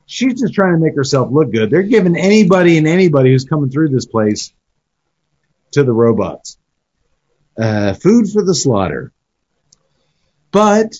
It- 0.07 0.11
she's 0.11 0.39
just 0.41 0.53
trying 0.53 0.73
to 0.73 0.79
make 0.79 0.95
herself 0.95 1.29
look 1.31 1.51
good. 1.51 1.69
They're 1.69 1.83
giving 1.83 2.15
anybody 2.15 2.77
and 2.77 2.87
anybody 2.87 3.31
who's 3.31 3.45
coming 3.45 3.69
through 3.69 3.89
this 3.89 4.05
place 4.05 4.53
to 5.71 5.83
the 5.83 5.93
robots. 5.93 6.57
Uh, 7.57 7.93
food 7.93 8.29
for 8.31 8.43
the 8.43 8.55
slaughter. 8.55 9.11
But 10.51 10.95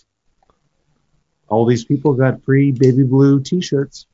all 1.48 1.66
these 1.66 1.86
people 1.86 2.14
got 2.14 2.44
free 2.44 2.72
baby 2.72 3.04
blue 3.04 3.42
t-shirts. 3.42 4.06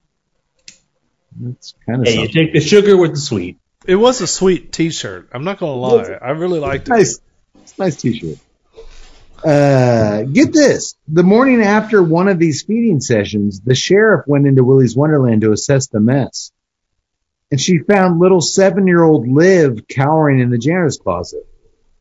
That's 1.39 1.73
kind 1.85 2.01
of 2.01 2.07
Hey, 2.07 2.22
you 2.22 2.27
take 2.27 2.53
the 2.53 2.61
sugar 2.61 2.95
with 2.95 3.11
the 3.15 3.19
sweet. 3.19 3.57
It 3.88 3.95
was 3.95 4.22
a 4.22 4.27
sweet 4.27 4.72
T-shirt. 4.72 5.30
I'm 5.33 5.43
not 5.43 5.57
gonna 5.59 5.73
lie. 5.73 6.03
I 6.22 6.31
really 6.31 6.59
liked 6.59 6.88
it. 6.88 6.91
nice. 6.91 7.19
It's 7.63 7.77
a 7.77 7.81
nice 7.81 7.95
t-shirt. 7.95 8.38
Uh, 9.43 10.23
get 10.23 10.53
this. 10.53 10.95
The 11.07 11.23
morning 11.23 11.61
after 11.61 12.01
one 12.01 12.27
of 12.27 12.39
these 12.39 12.63
feeding 12.63 13.01
sessions, 13.01 13.61
the 13.61 13.75
sheriff 13.75 14.25
went 14.25 14.47
into 14.47 14.63
Willy's 14.63 14.95
Wonderland 14.95 15.41
to 15.41 15.51
assess 15.51 15.88
the 15.88 15.99
mess. 15.99 16.51
And 17.51 17.59
she 17.59 17.80
found 17.80 18.19
little 18.19 18.41
seven-year-old 18.41 19.27
Liv 19.27 19.88
cowering 19.88 20.39
in 20.39 20.49
the 20.49 20.57
janitor's 20.57 20.97
closet. 20.97 21.45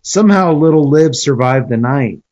Somehow 0.02 0.54
little 0.54 0.88
Liv 0.88 1.14
survived 1.14 1.68
the 1.68 1.76
night. 1.76 2.22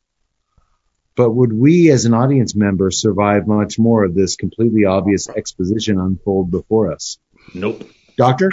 But 1.17 1.33
would 1.33 1.53
we 1.53 1.91
as 1.91 2.05
an 2.05 2.15
audience 2.15 2.55
member 2.55 2.91
survive 2.91 3.47
much 3.47 3.79
more 3.79 4.05
of 4.05 4.15
this 4.15 4.37
completely 4.37 4.85
obvious 4.85 5.29
exposition 5.29 5.99
unfold 5.99 6.51
before 6.51 6.93
us? 6.93 7.19
Nope. 7.53 7.83
Doctor? 8.17 8.51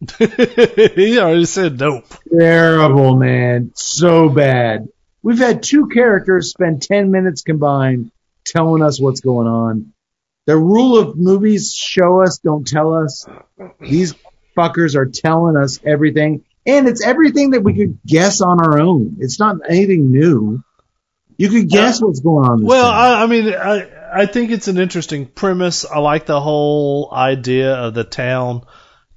he 0.18 1.18
already 1.18 1.44
said 1.46 1.80
nope. 1.80 2.04
Terrible, 2.30 3.16
man. 3.16 3.72
So 3.74 4.28
bad. 4.28 4.88
We've 5.28 5.38
had 5.38 5.62
two 5.62 5.88
characters 5.88 6.48
spend 6.48 6.80
10 6.80 7.10
minutes 7.10 7.42
combined 7.42 8.12
telling 8.46 8.82
us 8.82 8.98
what's 8.98 9.20
going 9.20 9.46
on. 9.46 9.92
The 10.46 10.56
rule 10.56 10.96
of 10.96 11.18
movies 11.18 11.74
show 11.74 12.22
us, 12.22 12.38
don't 12.38 12.66
tell 12.66 12.94
us. 12.94 13.26
These 13.78 14.14
fuckers 14.56 14.94
are 14.94 15.04
telling 15.04 15.58
us 15.58 15.80
everything. 15.84 16.46
And 16.66 16.88
it's 16.88 17.04
everything 17.04 17.50
that 17.50 17.62
we 17.62 17.74
could 17.74 17.98
guess 18.06 18.40
on 18.40 18.58
our 18.58 18.80
own. 18.80 19.18
It's 19.20 19.38
not 19.38 19.56
anything 19.68 20.10
new. 20.12 20.64
You 21.36 21.50
could 21.50 21.68
guess 21.68 22.00
what's 22.00 22.20
going 22.20 22.48
on. 22.48 22.64
Well. 22.64 22.90
I, 22.90 23.24
I 23.24 23.26
mean, 23.26 23.52
I 23.52 24.22
I 24.22 24.24
think 24.24 24.50
it's 24.50 24.68
an 24.68 24.78
interesting 24.78 25.26
premise. 25.26 25.84
I 25.84 25.98
like 25.98 26.24
the 26.24 26.40
whole 26.40 27.10
idea 27.12 27.74
of 27.74 27.92
the 27.92 28.04
town 28.04 28.62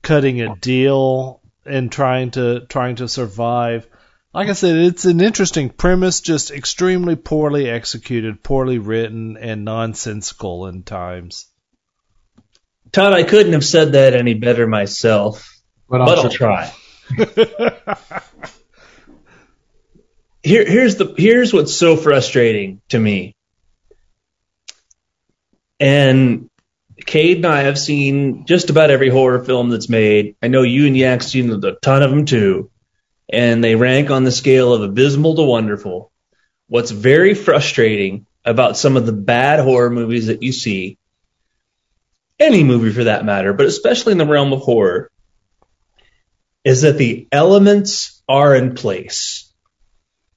cutting 0.02 0.42
a 0.42 0.58
deal 0.58 1.40
and 1.66 1.90
trying 1.90 2.32
to 2.32 2.66
trying 2.68 2.98
to 2.98 3.08
survive. 3.08 3.88
Like 4.34 4.48
I 4.48 4.54
said, 4.54 4.78
it's 4.78 5.04
an 5.04 5.20
interesting 5.20 5.70
premise, 5.70 6.22
just 6.22 6.52
extremely 6.52 7.18
poorly 7.18 7.70
executed, 7.70 8.44
poorly 8.44 8.80
written, 8.80 9.36
and 9.36 9.66
nonsensical 9.66 10.68
in 10.68 10.84
times. 10.84 11.48
Todd, 12.94 13.14
I 13.14 13.24
couldn't 13.24 13.54
have 13.54 13.66
said 13.66 13.94
that 13.94 14.14
any 14.14 14.34
better 14.34 14.68
myself, 14.68 15.62
but 15.90 16.06
but 16.06 16.20
I'll 16.20 16.30
try. 16.30 16.74
Here, 20.44 20.66
here's 20.66 20.96
the 20.96 21.14
here's 21.18 21.54
what's 21.54 21.74
so 21.74 21.96
frustrating 21.96 22.82
to 22.90 23.00
me. 23.00 23.36
And 25.80 26.50
Cade 27.06 27.38
and 27.38 27.46
I 27.46 27.62
have 27.62 27.78
seen 27.78 28.46
just 28.48 28.70
about 28.72 28.90
every 28.90 29.10
horror 29.10 29.44
film 29.44 29.70
that's 29.70 29.90
made. 29.90 30.36
I 30.42 30.48
know 30.48 30.64
you 30.64 30.88
and 30.88 30.98
Yak's 30.98 31.28
seen 31.28 31.52
a 31.52 31.76
ton 31.76 32.02
of 32.02 32.10
them 32.10 32.26
too, 32.26 32.72
and 33.32 33.64
they 33.64 33.76
rank 33.76 34.10
on 34.10 34.24
the 34.24 34.32
scale 34.32 34.74
of 34.74 34.82
abysmal 34.82 35.36
to 35.36 35.44
wonderful. 35.44 36.12
What's 36.68 36.92
very 36.92 37.34
frustrating 37.34 38.26
about 38.44 38.78
some 38.78 38.98
of 38.98 39.06
the 39.06 39.14
bad 39.14 39.60
horror 39.60 39.90
movies 39.90 40.28
that 40.28 40.44
you 40.44 40.52
see, 40.52 40.98
any 42.40 42.64
movie 42.64 42.92
for 42.92 43.06
that 43.06 43.26
matter, 43.26 43.54
but 43.54 43.68
especially 43.68 44.14
in 44.14 44.18
the 44.18 44.26
realm 44.26 44.52
of 44.52 44.62
horror, 44.62 45.12
is 46.64 46.82
that 46.82 46.98
the 46.98 47.28
elements 47.32 48.22
are 48.28 48.56
in 48.56 48.76
place. 48.76 49.52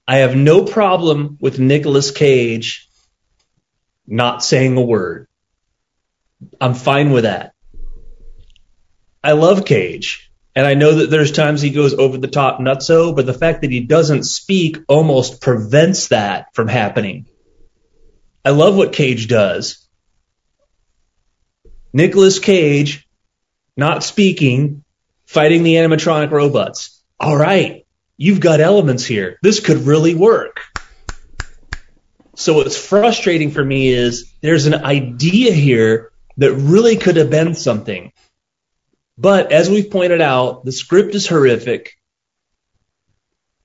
I 0.06 0.18
have 0.18 0.36
no 0.36 0.64
problem 0.64 1.38
with 1.40 1.58
Nicolas 1.58 2.10
Cage 2.10 2.88
not 4.06 4.44
saying 4.44 4.76
a 4.76 4.82
word. 4.82 5.28
I'm 6.60 6.74
fine 6.74 7.10
with 7.10 7.24
that. 7.24 7.54
I 9.22 9.32
love 9.32 9.64
Cage. 9.64 10.30
And 10.56 10.66
I 10.66 10.74
know 10.74 10.96
that 10.96 11.10
there's 11.10 11.32
times 11.32 11.60
he 11.60 11.70
goes 11.70 11.94
over 11.94 12.16
the 12.16 12.28
top 12.28 12.60
nutso, 12.60 13.14
but 13.14 13.26
the 13.26 13.34
fact 13.34 13.62
that 13.62 13.70
he 13.70 13.80
doesn't 13.80 14.24
speak 14.24 14.78
almost 14.88 15.40
prevents 15.40 16.08
that 16.08 16.54
from 16.54 16.68
happening. 16.68 17.26
I 18.44 18.50
love 18.50 18.76
what 18.76 18.92
Cage 18.92 19.26
does. 19.26 19.84
Nicolas 21.92 22.38
Cage 22.38 23.04
not 23.76 24.04
speaking, 24.04 24.84
fighting 25.26 25.62
the 25.62 25.74
animatronic 25.74 26.30
robots. 26.30 27.02
All 27.18 27.36
right, 27.36 27.86
you've 28.16 28.40
got 28.40 28.60
elements 28.60 29.04
here. 29.04 29.38
This 29.42 29.60
could 29.60 29.78
really 29.78 30.14
work. 30.14 30.60
So 32.36 32.54
what's 32.54 32.76
frustrating 32.76 33.50
for 33.50 33.64
me 33.64 33.88
is 33.88 34.32
there's 34.40 34.66
an 34.66 34.74
idea 34.74 35.52
here 35.52 36.12
that 36.36 36.52
really 36.52 36.96
could 36.96 37.16
have 37.16 37.30
been 37.30 37.54
something. 37.54 38.12
But 39.16 39.52
as 39.52 39.70
we've 39.70 39.90
pointed 39.90 40.20
out, 40.20 40.64
the 40.64 40.72
script 40.72 41.14
is 41.14 41.26
horrific. 41.26 41.92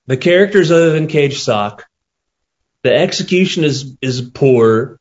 The 0.06 0.16
characters 0.16 0.70
other 0.70 0.90
than 0.92 1.06
Cage 1.06 1.40
suck. 1.40 1.86
The 2.82 2.94
execution 2.94 3.64
is 3.64 3.96
is 4.00 4.20
poor. 4.22 4.98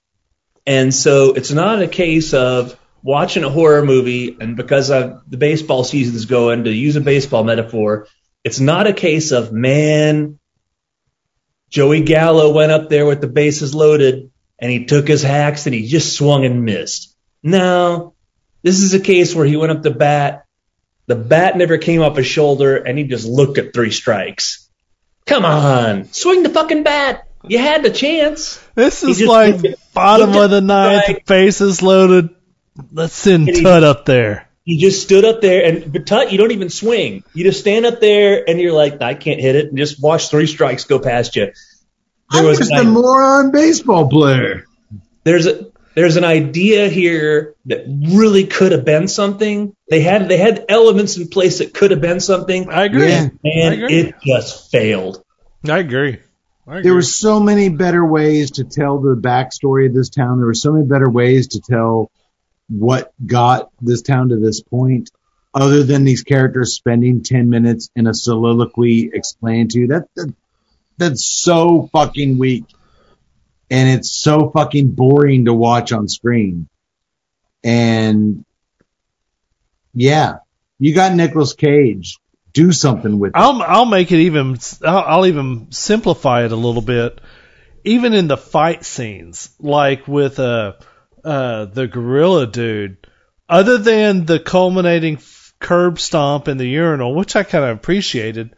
And 0.65 0.93
so 0.93 1.33
it's 1.33 1.51
not 1.51 1.81
a 1.81 1.87
case 1.87 2.33
of 2.33 2.77
watching 3.01 3.43
a 3.43 3.49
horror 3.49 3.85
movie 3.85 4.37
and 4.39 4.55
because 4.55 4.89
the 4.89 5.37
baseball 5.37 5.83
season's 5.83 6.25
going 6.25 6.65
to 6.65 6.71
use 6.71 6.95
a 6.95 7.01
baseball 7.01 7.43
metaphor, 7.43 8.07
it's 8.43 8.59
not 8.59 8.87
a 8.87 8.93
case 8.93 9.31
of 9.31 9.51
man 9.53 10.39
Joey 11.69 12.01
Gallo 12.01 12.51
went 12.51 12.71
up 12.71 12.89
there 12.89 13.05
with 13.05 13.21
the 13.21 13.27
bases 13.27 13.75
loaded 13.75 14.31
and 14.57 14.71
he 14.71 14.85
took 14.85 15.07
his 15.07 15.21
hacks 15.21 15.65
and 15.65 15.75
he 15.75 15.87
just 15.87 16.15
swung 16.15 16.43
and 16.45 16.65
missed. 16.65 17.15
No, 17.43 18.15
this 18.61 18.79
is 18.81 18.93
a 18.93 18.99
case 18.99 19.33
where 19.35 19.45
he 19.45 19.57
went 19.57 19.71
up 19.71 19.83
to 19.83 19.91
bat. 19.91 20.45
The 21.07 21.15
bat 21.15 21.57
never 21.57 21.77
came 21.77 22.01
off 22.01 22.17
his 22.17 22.27
shoulder 22.27 22.77
and 22.77 22.97
he 22.97 23.03
just 23.05 23.25
looked 23.27 23.57
at 23.57 23.73
three 23.73 23.91
strikes. 23.91 24.69
Come 25.25 25.45
on, 25.45 26.11
swing 26.11 26.43
the 26.43 26.49
fucking 26.49 26.83
bat. 26.83 27.27
You 27.47 27.57
had 27.57 27.83
the 27.83 27.89
chance. 27.89 28.61
This 28.75 29.03
is 29.03 29.21
like 29.21 29.53
looked 29.55 29.65
at- 29.65 29.93
bottom 29.93 30.33
of 30.35 30.49
the 30.49 30.61
ninth, 30.61 31.03
strike. 31.03 31.25
faces 31.27 31.81
loaded. 31.81 32.29
Let's 32.91 33.13
send 33.13 33.47
he- 33.47 33.61
Tut 33.61 33.83
up 33.83 34.05
there. 34.05 34.47
He 34.65 34.77
just 34.77 35.01
stood 35.01 35.25
up 35.25 35.41
there 35.41 35.65
and 35.65 35.91
but 35.91 36.05
Tut, 36.05 36.31
you 36.31 36.37
don't 36.37 36.51
even 36.51 36.69
swing. 36.69 37.23
You 37.33 37.43
just 37.43 37.59
stand 37.59 37.85
up 37.87 37.99
there 37.99 38.47
and 38.47 38.59
you're 38.59 38.73
like, 38.73 39.01
I 39.01 39.15
can't 39.15 39.39
hit 39.39 39.55
it, 39.55 39.67
and 39.67 39.77
just 39.77 40.01
watch 40.01 40.29
three 40.29 40.45
strikes 40.45 40.83
go 40.83 40.99
past 40.99 41.35
you. 41.35 41.45
There 42.31 42.41
I'm 42.41 42.45
was 42.45 42.59
just 42.59 42.71
a 42.71 42.83
moron 42.83 43.51
baseball 43.51 44.07
player. 44.09 44.65
there's 45.23 45.47
a 45.47 45.68
there's 45.95 46.17
an 46.17 46.23
idea 46.23 46.87
here 46.87 47.55
that 47.65 47.85
really 47.87 48.45
could 48.45 48.71
have 48.71 48.85
been 48.85 49.07
something. 49.07 49.75
They 49.89 50.01
had 50.01 50.29
they 50.29 50.37
had 50.37 50.65
elements 50.69 51.17
in 51.17 51.27
place 51.27 51.59
that 51.59 51.73
could 51.73 51.91
have 51.91 52.01
been 52.01 52.19
something, 52.19 52.69
I 52.69 52.85
agree. 52.85 53.09
Yeah. 53.09 53.29
I 53.45 53.49
and 53.49 53.73
agree. 53.75 53.99
it 53.99 54.15
just 54.23 54.71
failed. 54.71 55.23
I 55.67 55.79
agree. 55.79 56.19
I 56.67 56.71
agree. 56.71 56.83
There 56.83 56.93
were 56.93 57.01
so 57.01 57.39
many 57.39 57.69
better 57.69 58.05
ways 58.05 58.51
to 58.51 58.63
tell 58.63 58.99
the 58.99 59.15
backstory 59.15 59.87
of 59.87 59.93
this 59.93 60.09
town. 60.09 60.37
There 60.37 60.47
were 60.47 60.53
so 60.53 60.71
many 60.71 60.85
better 60.85 61.09
ways 61.09 61.49
to 61.49 61.61
tell 61.61 62.11
what 62.69 63.11
got 63.25 63.71
this 63.81 64.03
town 64.03 64.29
to 64.29 64.37
this 64.37 64.61
point, 64.61 65.09
other 65.53 65.83
than 65.83 66.03
these 66.03 66.23
characters 66.23 66.75
spending 66.75 67.23
ten 67.23 67.49
minutes 67.49 67.89
in 67.95 68.07
a 68.07 68.13
soliloquy 68.13 69.09
explaining 69.11 69.69
to 69.69 69.79
you. 69.79 69.87
That, 69.87 70.07
that 70.15 70.33
that's 70.97 71.25
so 71.25 71.89
fucking 71.91 72.37
weak, 72.37 72.65
and 73.69 73.89
it's 73.89 74.11
so 74.11 74.49
fucking 74.49 74.91
boring 74.91 75.45
to 75.45 75.53
watch 75.53 75.91
on 75.91 76.07
screen. 76.07 76.67
And 77.63 78.45
yeah, 79.93 80.37
you 80.79 80.93
got 80.93 81.13
Nicolas 81.13 81.53
Cage. 81.53 82.17
Do 82.51 82.71
something 82.71 83.19
with 83.19 83.29
it. 83.29 83.37
I'll 83.37 83.61
I'll 83.61 83.85
make 83.85 84.11
it 84.11 84.21
even. 84.21 84.57
I'll, 84.83 85.03
I'll 85.05 85.25
even 85.27 85.71
simplify 85.71 86.45
it 86.45 86.51
a 86.51 86.55
little 86.55 86.81
bit. 86.81 87.19
Even 87.83 88.13
in 88.13 88.27
the 88.27 88.37
fight 88.37 88.83
scenes, 88.83 89.49
like 89.59 90.07
with 90.07 90.39
uh, 90.39 90.73
uh, 91.23 91.65
the 91.65 91.87
gorilla 91.87 92.47
dude, 92.47 92.97
other 93.47 93.77
than 93.77 94.25
the 94.25 94.39
culminating 94.39 95.15
f- 95.15 95.53
curb 95.59 95.99
stomp 95.99 96.47
in 96.47 96.57
the 96.57 96.67
urinal, 96.67 97.15
which 97.15 97.35
I 97.35 97.43
kind 97.43 97.65
of 97.65 97.77
appreciated, 97.77 98.55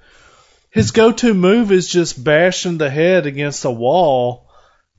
his 0.69 0.91
go-to 0.91 1.33
move 1.33 1.71
is 1.71 1.87
just 1.87 2.23
bashing 2.23 2.77
the 2.77 2.89
head 2.89 3.25
against 3.25 3.65
a 3.65 3.71
wall, 3.71 4.49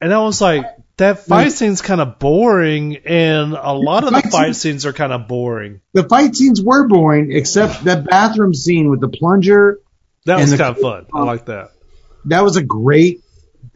and 0.02 0.12
I 0.12 0.18
was 0.18 0.40
like, 0.40 0.64
that 0.98 1.20
fight 1.20 1.44
Like- 1.44 1.52
scene's 1.52 1.80
kind 1.82 2.00
of 2.00 2.18
boring, 2.18 2.98
and 3.06 3.54
a 3.54 3.72
lot 3.72 4.04
of 4.04 4.10
the 4.10 4.20
Fight 4.22 4.30
fight 4.32 4.44
scene- 4.56 4.72
scenes 4.72 4.86
are 4.86 4.92
kind 4.92 5.12
of 5.12 5.26
boring. 5.28 5.80
the 5.94 6.04
fight 6.04 6.36
scenes 6.36 6.60
were 6.62 6.86
boring, 6.86 7.32
except 7.32 7.84
that 7.84 8.04
bathroom 8.04 8.52
scene 8.54 8.90
with 8.90 9.00
the 9.00 9.08
plunger. 9.08 9.78
That 10.26 10.38
was 10.40 10.50
kind 10.54 10.76
of 10.76 10.78
fun. 10.78 11.06
I 11.14 11.22
like 11.22 11.46
that. 11.46 11.70
That 12.26 12.44
was 12.44 12.56
a 12.56 12.62
great. 12.62 13.22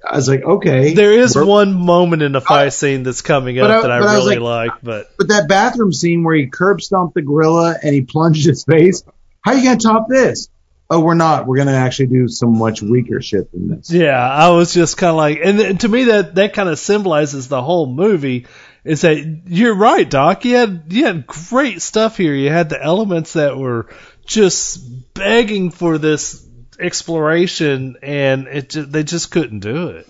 I 0.08 0.14
was 0.16 0.28
like, 0.28 0.44
okay. 0.44 0.94
There 0.94 1.12
is 1.12 1.34
one 1.36 1.72
moment 1.72 2.22
in 2.22 2.32
the 2.32 2.38
uh, 2.38 2.42
fight 2.42 2.72
scene 2.72 3.02
that's 3.02 3.22
coming 3.22 3.58
up 3.58 3.70
I- 3.70 3.82
that 3.82 3.90
I 3.90 3.98
really 3.98 4.36
like- 4.36 4.70
like, 4.72 4.80
but 4.82 5.10
But 5.18 5.28
that 5.28 5.48
bathroom 5.48 5.92
scene 5.92 6.22
where 6.22 6.36
he 6.36 6.46
curb 6.46 6.80
stomped 6.80 7.14
the 7.14 7.22
gorilla 7.22 7.74
and 7.82 7.92
he 7.94 8.02
plunged 8.02 8.46
his 8.46 8.62
face. 8.64 9.02
How 9.40 9.52
are 9.52 9.56
you 9.56 9.64
gonna 9.64 9.78
top 9.80 10.06
this? 10.08 10.48
Oh, 10.88 11.00
we're 11.00 11.14
not. 11.14 11.46
We're 11.46 11.56
gonna 11.56 11.72
actually 11.72 12.06
do 12.06 12.28
some 12.28 12.58
much 12.58 12.80
weaker 12.82 13.20
shit 13.20 13.50
than 13.52 13.68
this. 13.68 13.90
yeah, 13.90 14.18
I 14.18 14.50
was 14.50 14.72
just 14.72 14.96
kind 14.96 15.10
of 15.10 15.16
like, 15.16 15.40
and 15.42 15.58
th- 15.58 15.78
to 15.80 15.88
me 15.88 16.04
that 16.04 16.36
that 16.36 16.54
kind 16.54 16.68
of 16.68 16.78
symbolizes 16.78 17.48
the 17.48 17.62
whole 17.62 17.86
movie. 17.92 18.46
Is 18.84 19.00
that 19.00 19.42
you're 19.46 19.74
right, 19.74 20.08
Doc? 20.08 20.44
You 20.44 20.56
had 20.56 20.84
you 20.90 21.06
had 21.06 21.26
great 21.26 21.82
stuff 21.82 22.16
here. 22.16 22.34
You 22.34 22.50
had 22.50 22.68
the 22.68 22.80
elements 22.80 23.32
that 23.32 23.56
were 23.56 23.88
just 24.26 25.14
begging 25.14 25.70
for 25.72 25.98
this 25.98 26.46
exploration, 26.78 27.96
and 28.02 28.46
it 28.46 28.68
ju- 28.70 28.86
they 28.86 29.02
just 29.02 29.30
couldn't 29.32 29.60
do 29.60 29.88
it. 29.88 30.06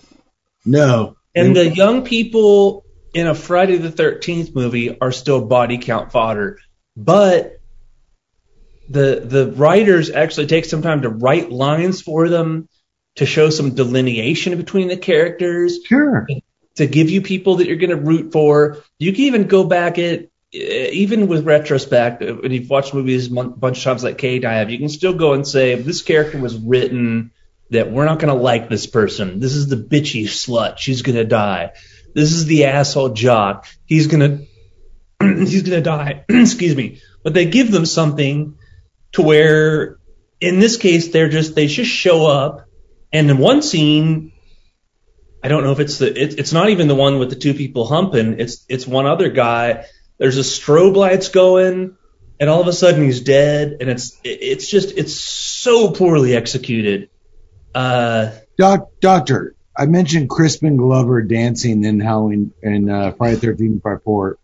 No. 0.63 1.17
And 1.33 1.55
the 1.55 1.69
young 1.69 2.03
people 2.03 2.83
in 3.13 3.27
a 3.27 3.35
Friday 3.35 3.77
the 3.77 3.91
13th 3.91 4.53
movie 4.53 4.99
are 4.99 5.11
still 5.11 5.41
body 5.41 5.77
count 5.77 6.11
fodder. 6.11 6.59
But 6.95 7.56
the 8.89 9.21
the 9.23 9.51
writers 9.51 10.09
actually 10.09 10.47
take 10.47 10.65
some 10.65 10.81
time 10.81 11.01
to 11.01 11.09
write 11.09 11.51
lines 11.51 12.01
for 12.01 12.29
them 12.29 12.67
to 13.15 13.25
show 13.25 13.49
some 13.49 13.75
delineation 13.75 14.55
between 14.57 14.87
the 14.87 14.97
characters, 14.97 15.79
sure. 15.85 16.27
to 16.75 16.87
give 16.87 17.09
you 17.09 17.21
people 17.21 17.57
that 17.57 17.67
you're 17.67 17.77
going 17.77 17.89
to 17.89 17.95
root 17.95 18.31
for. 18.31 18.77
You 18.99 19.11
can 19.11 19.21
even 19.21 19.47
go 19.47 19.63
back 19.63 19.97
at 19.97 20.29
even 20.53 21.27
with 21.27 21.45
retrospect, 21.45 22.21
when 22.21 22.51
you've 22.51 22.69
watched 22.69 22.93
movies 22.93 23.27
a 23.27 23.43
bunch 23.43 23.79
of 23.79 23.83
times 23.83 24.03
like 24.03 24.17
Cade 24.17 24.45
and 24.45 24.53
I 24.53 24.57
have, 24.57 24.69
you 24.69 24.77
can 24.77 24.89
still 24.89 25.13
go 25.13 25.33
and 25.33 25.45
say 25.45 25.75
this 25.75 26.01
character 26.01 26.37
was 26.37 26.57
written 26.57 27.31
that 27.69 27.91
we're 27.91 28.05
not 28.05 28.19
going 28.19 28.33
to 28.33 28.41
like 28.41 28.69
this 28.69 28.87
person. 28.87 29.39
This 29.39 29.53
is 29.53 29.67
the 29.67 29.75
bitchy 29.75 30.23
slut. 30.23 30.77
She's 30.77 31.01
going 31.01 31.17
to 31.17 31.25
die. 31.25 31.73
This 32.15 32.31
is 32.31 32.45
the 32.45 32.65
asshole 32.65 33.09
jock. 33.09 33.67
He's 33.85 34.07
going 34.07 34.19
to 34.21 34.45
he's 35.45 35.63
going 35.63 35.77
to 35.77 35.81
die. 35.81 36.23
Excuse 36.29 36.75
me. 36.75 37.01
But 37.23 37.33
they 37.33 37.45
give 37.45 37.69
them 37.69 37.85
something 37.85 38.56
to 39.17 39.23
where 39.23 39.97
in 40.39 40.59
this 40.59 40.77
case 40.77 41.09
they're 41.09 41.29
just 41.29 41.55
they 41.55 41.67
just 41.67 41.91
show 41.91 42.25
up 42.27 42.65
and 43.11 43.29
in 43.29 43.37
one 43.37 43.61
scene 43.61 44.31
I 45.43 45.49
don't 45.49 45.63
know 45.63 45.71
if 45.71 45.79
it's 45.79 45.99
the 45.99 46.07
it, 46.07 46.39
it's 46.39 46.51
not 46.51 46.69
even 46.69 46.87
the 46.87 46.95
one 46.95 47.19
with 47.19 47.29
the 47.29 47.35
two 47.35 47.53
people 47.53 47.85
humping. 47.85 48.39
It's 48.39 48.65
it's 48.67 48.87
one 48.87 49.05
other 49.05 49.29
guy. 49.29 49.85
There's 50.17 50.37
a 50.37 50.41
strobe 50.41 50.95
lights 50.95 51.29
going, 51.29 51.95
and 52.39 52.49
all 52.49 52.59
of 52.59 52.67
a 52.67 52.73
sudden 52.73 53.03
he's 53.03 53.21
dead, 53.21 53.77
and 53.79 53.89
it's 53.89 54.19
it, 54.23 54.39
it's 54.41 54.69
just 54.69 54.97
it's 54.97 55.13
so 55.13 55.91
poorly 55.91 56.35
executed. 56.35 57.09
Uh, 57.73 58.31
Doc, 58.57 58.89
doctor, 58.99 59.55
I 59.77 59.85
mentioned 59.85 60.29
Crispin 60.29 60.75
Glover 60.75 61.21
dancing 61.21 61.83
in 61.83 61.99
Halloween 61.99 62.51
in 62.63 62.89
uh, 62.89 63.11
Friday 63.11 63.37
Thirteenth 63.37 63.83
Part 63.83 64.03
Four. 64.03 64.39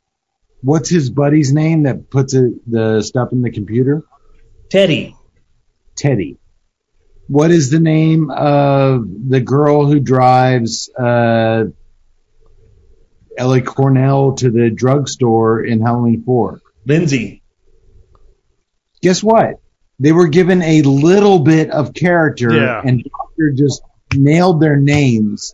What's 0.61 0.89
his 0.89 1.09
buddy's 1.09 1.51
name 1.51 1.83
that 1.83 2.09
puts 2.09 2.33
it, 2.33 2.53
the 2.65 3.01
stuff 3.01 3.33
in 3.33 3.41
the 3.41 3.51
computer? 3.51 4.05
Teddy, 4.77 5.15
Teddy. 5.95 6.39
What 7.27 7.51
is 7.51 7.69
the 7.69 7.79
name 7.79 8.31
of 8.31 9.05
the 9.29 9.39
girl 9.39 9.85
who 9.85 9.99
drives 9.99 10.89
uh, 10.97 11.65
Ellie 13.37 13.61
Cornell 13.61 14.33
to 14.37 14.49
the 14.49 14.71
drugstore 14.71 15.63
in 15.63 15.79
Halloween 15.79 16.23
4? 16.25 16.59
Lindsay, 16.87 17.43
Guess 19.03 19.21
what? 19.21 19.61
They 19.99 20.11
were 20.11 20.27
given 20.27 20.63
a 20.63 20.81
little 20.81 21.37
bit 21.37 21.69
of 21.69 21.93
character, 21.93 22.51
Yeah. 22.51 22.81
and 22.83 23.03
Doctor 23.03 23.53
just 23.55 23.83
nailed 24.15 24.59
their 24.59 24.77
names. 24.77 25.53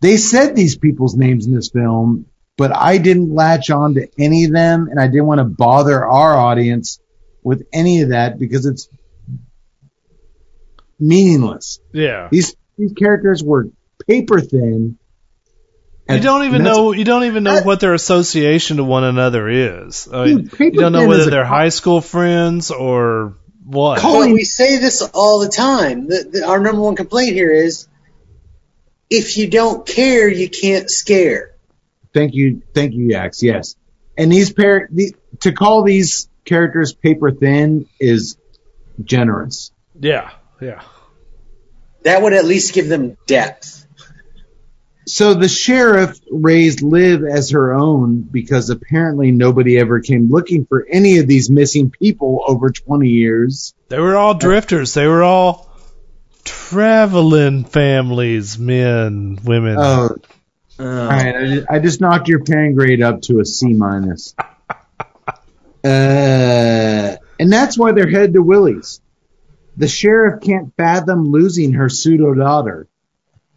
They 0.00 0.18
said 0.18 0.54
these 0.54 0.78
people's 0.78 1.16
names 1.16 1.46
in 1.46 1.52
this 1.52 1.70
film, 1.70 2.26
but 2.56 2.70
I 2.72 2.98
didn't 2.98 3.34
latch 3.34 3.70
on 3.70 3.94
to 3.94 4.06
any 4.20 4.44
of 4.44 4.52
them, 4.52 4.86
and 4.88 5.00
I 5.00 5.08
didn't 5.08 5.26
want 5.26 5.38
to 5.38 5.44
bother 5.46 6.06
our 6.06 6.36
audience 6.36 7.00
with 7.44 7.66
any 7.72 8.00
of 8.02 8.08
that 8.08 8.38
because 8.38 8.66
it's 8.66 8.88
meaningless. 10.98 11.80
Yeah. 11.92 12.28
These 12.30 12.56
these 12.76 12.92
characters 12.92 13.42
were 13.42 13.68
paper 14.08 14.40
thin. 14.40 14.98
You 16.08 16.20
don't 16.20 16.44
even 16.44 16.62
know. 16.62 16.92
You 16.92 17.04
don't 17.04 17.24
even 17.24 17.44
know 17.44 17.54
that- 17.54 17.64
what 17.66 17.80
their 17.80 17.94
association 17.94 18.76
to 18.78 18.84
one 18.84 19.04
another 19.04 19.48
is. 19.48 20.06
I 20.12 20.24
mean, 20.26 20.36
Dude, 20.38 20.50
paper 20.52 20.74
you 20.74 20.80
don't 20.80 20.92
know 20.92 21.00
thin 21.00 21.08
whether 21.08 21.30
they're 21.30 21.44
co- 21.44 21.48
high 21.48 21.68
school 21.70 22.00
friends 22.00 22.70
or 22.70 23.36
what. 23.64 24.00
Col- 24.00 24.20
But 24.26 24.32
we 24.32 24.44
say 24.44 24.76
this 24.78 25.00
all 25.14 25.40
the 25.40 25.48
time. 25.48 26.06
The, 26.08 26.28
the, 26.30 26.46
our 26.46 26.60
number 26.60 26.82
one 26.82 26.94
complaint 26.96 27.32
here 27.32 27.50
is 27.52 27.88
if 29.08 29.38
you 29.38 29.48
don't 29.48 29.86
care, 29.86 30.28
you 30.28 30.50
can't 30.50 30.90
scare. 30.90 31.52
Thank 32.12 32.34
you, 32.34 32.62
thank 32.74 32.92
you, 32.92 33.08
Yax. 33.08 33.42
Yes, 33.42 33.74
and 34.16 34.30
these 34.30 34.52
pair 34.52 34.88
the, 34.92 35.14
to 35.40 35.52
call 35.52 35.84
these 35.84 36.28
characters 36.44 36.92
paper 36.92 37.30
thin 37.30 37.86
is 38.00 38.36
generous. 39.02 39.72
Yeah, 39.98 40.30
yeah. 40.60 40.82
That 42.02 42.22
would 42.22 42.32
at 42.34 42.44
least 42.44 42.74
give 42.74 42.88
them 42.88 43.16
depth. 43.26 43.86
So 45.06 45.34
the 45.34 45.48
sheriff 45.48 46.18
raised 46.30 46.80
Liv 46.82 47.24
as 47.24 47.50
her 47.50 47.74
own 47.74 48.22
because 48.22 48.70
apparently 48.70 49.30
nobody 49.32 49.78
ever 49.78 50.00
came 50.00 50.30
looking 50.30 50.64
for 50.64 50.86
any 50.90 51.18
of 51.18 51.26
these 51.26 51.50
missing 51.50 51.90
people 51.90 52.42
over 52.46 52.70
20 52.70 53.08
years. 53.08 53.74
They 53.88 53.98
were 53.98 54.16
all 54.16 54.32
drifters. 54.34 54.94
They 54.94 55.06
were 55.06 55.22
all 55.22 55.70
traveling 56.44 57.64
families, 57.64 58.58
men, 58.58 59.38
women. 59.44 59.76
Oh, 59.78 60.16
Oh. 60.76 60.84
all 60.84 61.06
right. 61.06 61.36
I 61.36 61.46
just, 61.46 61.66
I 61.70 61.78
just 61.78 62.00
knocked 62.00 62.26
your 62.28 62.42
pan 62.42 62.74
grade 62.74 63.00
up 63.02 63.22
to 63.22 63.38
a 63.40 63.44
C 63.44 63.74
minus. 63.74 64.34
Uh, 64.38 64.46
and 67.44 67.52
that's 67.52 67.76
why 67.76 67.92
they're 67.92 68.08
headed 68.08 68.32
to 68.32 68.42
Willy's. 68.42 69.02
The 69.76 69.86
sheriff 69.86 70.40
can't 70.42 70.72
fathom 70.78 71.24
losing 71.30 71.74
her 71.74 71.90
pseudo 71.90 72.32
daughter, 72.32 72.88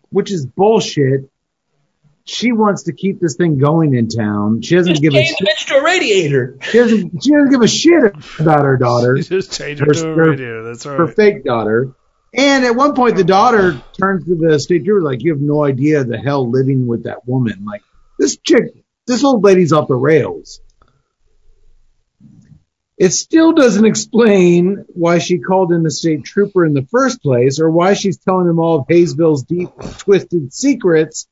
which 0.09 0.29
is 0.29 0.45
bullshit. 0.45 1.29
She 2.25 2.51
wants 2.51 2.83
to 2.83 2.91
keep 2.93 3.21
this 3.21 3.35
thing 3.37 3.57
going 3.59 3.93
in 3.95 4.09
town. 4.09 4.61
She 4.61 4.75
doesn't 4.75 4.95
Just 4.95 5.01
give 5.01 5.13
a 5.13 5.17
change 5.23 5.37
the 5.39 5.45
shit. 5.45 5.57
bitch 5.57 5.67
to 5.67 5.75
a 5.75 5.83
radiator. 5.85 6.57
She 6.61 6.77
doesn't, 6.79 7.23
she 7.23 7.31
doesn't 7.31 7.49
give 7.51 7.61
a 7.61 7.67
shit 7.69 8.13
about 8.39 8.65
her 8.65 8.75
daughter. 8.75 9.15
You 9.15 9.23
just 9.39 9.53
changed 9.53 9.81
it 9.81 9.87
Her- 9.87 9.93
to 9.93 10.11
a 10.11 10.15
her- 10.15 10.29
radio. 10.31 10.63
That's 10.65 10.83
her 10.83 11.07
fake 11.07 11.45
daughter. 11.45 11.93
And 12.33 12.65
at 12.65 12.75
one 12.75 12.93
point, 12.95 13.15
the 13.15 13.23
daughter 13.23 13.81
turns 13.97 14.25
to 14.25 14.35
the 14.35 14.59
state 14.59 14.83
trooper 14.83 15.01
like, 15.01 15.23
"You 15.23 15.31
have 15.31 15.39
no 15.41 15.63
idea 15.63 16.03
the 16.03 16.17
hell 16.17 16.49
living 16.51 16.85
with 16.85 17.03
that 17.05 17.25
woman. 17.25 17.63
Like 17.63 17.81
this 18.19 18.35
chick, 18.37 18.73
this 19.05 19.23
old 19.23 19.45
lady's 19.45 19.71
off 19.71 19.87
the 19.87 19.95
rails." 19.95 20.59
It 22.97 23.11
still 23.11 23.53
doesn't 23.53 23.85
explain 23.85 24.85
why 24.87 25.19
she 25.19 25.37
called 25.37 25.71
in 25.71 25.83
the 25.83 25.91
state 25.91 26.23
trooper 26.23 26.65
in 26.65 26.73
the 26.73 26.87
first 26.89 27.21
place, 27.21 27.59
or 27.59 27.69
why 27.69 27.93
she's 27.93 28.17
telling 28.17 28.49
him 28.49 28.59
all 28.59 28.79
of 28.79 28.87
Hayesville's 28.87 29.43
deep, 29.43 29.69
twisted 29.99 30.51
secrets. 30.51 31.27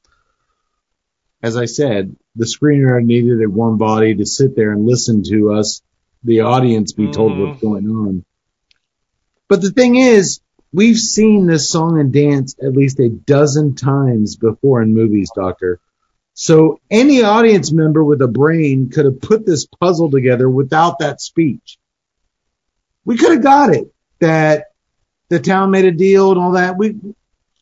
As 1.42 1.58
I 1.58 1.66
said, 1.66 2.16
the 2.36 2.46
screenwriter 2.46 3.04
needed 3.04 3.42
a 3.42 3.50
warm 3.50 3.78
body 3.78 4.16
to 4.16 4.26
sit 4.26 4.56
there 4.56 4.72
and 4.72 4.86
listen 4.86 5.24
to 5.24 5.54
us, 5.54 5.82
the 6.24 6.42
audience, 6.42 6.94
be 6.94 7.12
told 7.12 7.32
Mhm. 7.32 7.48
what's 7.48 7.62
going 7.62 7.90
on. 7.90 8.26
But 9.48 9.62
the 9.62 9.72
thing 9.72 9.96
is, 9.96 10.42
we've 10.72 10.98
seen 10.98 11.48
this 11.48 11.70
song 11.70 12.00
and 12.00 12.12
dance 12.12 12.56
at 12.62 12.74
least 12.74 13.00
a 13.00 13.10
dozen 13.10 13.76
times 13.76 14.36
before 14.36 14.82
in 14.82 14.94
movies, 14.94 15.30
Doctor. 15.36 15.80
So 16.36 16.82
any 16.92 17.24
audience 17.24 17.72
member 17.72 18.04
with 18.04 18.22
a 18.22 18.28
brain 18.28 18.90
could 18.90 19.06
have 19.06 19.22
put 19.22 19.46
this 19.46 19.66
puzzle 19.66 20.12
together 20.12 20.50
without 20.50 21.00
that 21.00 21.22
speech. 21.22 21.78
We 23.06 23.18
could 23.18 23.32
have 23.32 23.44
got 23.44 23.74
it 23.74 23.88
that 24.20 24.66
the 25.30 25.40
town 25.40 25.72
made 25.72 25.86
a 25.86 25.92
deal 25.92 26.32
and 26.32 26.40
all 26.40 26.52
that. 26.52 26.78
We 26.78 26.98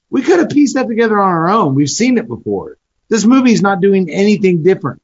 we 0.10 0.24
could 0.24 0.40
have 0.40 0.50
pieced 0.50 0.74
that 0.76 0.88
together 0.88 1.20
on 1.20 1.30
our 1.30 1.50
own. 1.50 1.76
We've 1.76 1.90
seen 1.90 2.18
it 2.18 2.28
before. 2.28 2.78
This 3.10 3.26
movie's 3.26 3.62
not 3.62 3.80
doing 3.80 4.10
anything 4.10 4.64
different. 4.64 5.02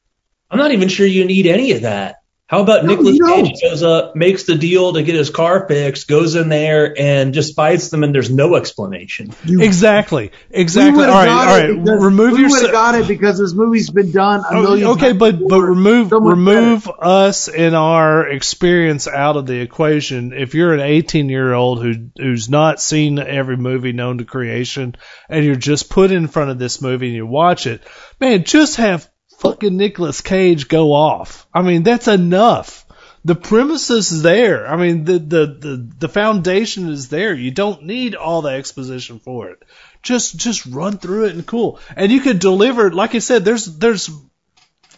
I'm 0.50 0.58
not 0.58 0.72
even 0.72 0.88
sure 0.88 1.06
you 1.06 1.24
need 1.24 1.46
any 1.46 1.72
of 1.72 1.82
that. 1.82 2.19
How 2.50 2.62
about 2.62 2.84
No, 2.84 2.90
Nicolas 2.94 3.14
you 3.14 3.24
don't. 3.24 3.44
Cage 3.46 3.62
goes 3.62 3.84
up, 3.84 4.16
makes 4.16 4.42
the 4.42 4.56
deal 4.56 4.94
to 4.94 5.04
get 5.04 5.14
his 5.14 5.30
car 5.30 5.68
fixed, 5.68 6.08
goes 6.08 6.34
in 6.34 6.48
there 6.48 6.92
and 6.98 7.32
just 7.32 7.54
fights 7.54 7.90
them, 7.90 8.02
and 8.02 8.12
there's 8.12 8.28
no 8.28 8.56
explanation. 8.56 9.32
Exactly. 9.48 10.32
Exactly. 10.50 11.04
All 11.04 11.10
would've 11.10 11.14
right. 11.14 11.26
got 11.26 11.48
All 11.48 11.54
it 11.54 11.60
right. 11.68 11.84
because- 11.84 12.02
Remove 12.04 12.32
we 12.32 12.40
your. 12.40 12.50
would 12.50 12.62
have 12.62 12.72
got 12.72 12.94
it 12.96 13.06
because 13.08 13.38
this 13.38 13.54
movie's 13.54 13.90
been 13.90 14.10
done 14.10 14.40
a 14.40 14.48
Oh, 14.50 14.62
million 14.62 14.88
okay, 14.88 15.08
times 15.10 15.18
but 15.18 15.48
but 15.48 15.60
remove 15.60 16.08
So 16.08 16.20
much 16.20 16.30
remove 16.30 16.90
us 16.98 17.46
and 17.48 17.74
our 17.76 18.26
experience 18.28 19.06
out 19.06 19.36
of 19.36 19.46
the 19.46 19.60
equation. 19.60 20.32
If 20.32 20.54
you're 20.54 20.74
an 20.74 20.80
18 20.80 21.28
year 21.28 21.52
old 21.52 21.82
who 21.82 21.94
who's 22.18 22.48
not 22.48 22.80
seen 22.80 23.18
every 23.18 23.56
movie 23.58 23.92
known 23.92 24.18
to 24.18 24.24
creation, 24.24 24.96
and 25.28 25.44
you're 25.44 25.54
just 25.56 25.90
put 25.90 26.10
in 26.10 26.26
front 26.28 26.50
of 26.50 26.58
this 26.58 26.80
movie 26.82 27.06
and 27.06 27.14
you 27.16 27.26
watch 27.26 27.66
it, 27.66 27.82
man, 28.20 28.44
just 28.44 28.76
have 28.76 29.08
fucking 29.40 29.76
Nicolas 29.76 30.20
Cage 30.20 30.68
go 30.68 30.92
off. 30.92 31.46
I 31.52 31.62
mean, 31.62 31.82
that's 31.82 32.08
enough. 32.08 32.86
The 33.24 33.34
premise 33.34 33.90
is 33.90 34.22
there. 34.22 34.66
I 34.66 34.76
mean, 34.76 35.04
the, 35.04 35.18
the, 35.18 35.46
the, 35.46 35.88
the 35.98 36.08
foundation 36.08 36.88
is 36.88 37.08
there. 37.08 37.34
You 37.34 37.50
don't 37.50 37.84
need 37.84 38.14
all 38.14 38.42
the 38.42 38.50
exposition 38.50 39.18
for 39.18 39.50
it. 39.50 39.62
Just 40.02 40.36
just 40.38 40.64
run 40.64 40.96
through 40.96 41.26
it 41.26 41.34
and 41.34 41.46
cool. 41.46 41.78
And 41.94 42.10
you 42.10 42.20
could 42.20 42.38
deliver, 42.38 42.90
like 42.90 43.14
I 43.14 43.18
said, 43.18 43.44
there's 43.44 43.66
there's 43.66 44.10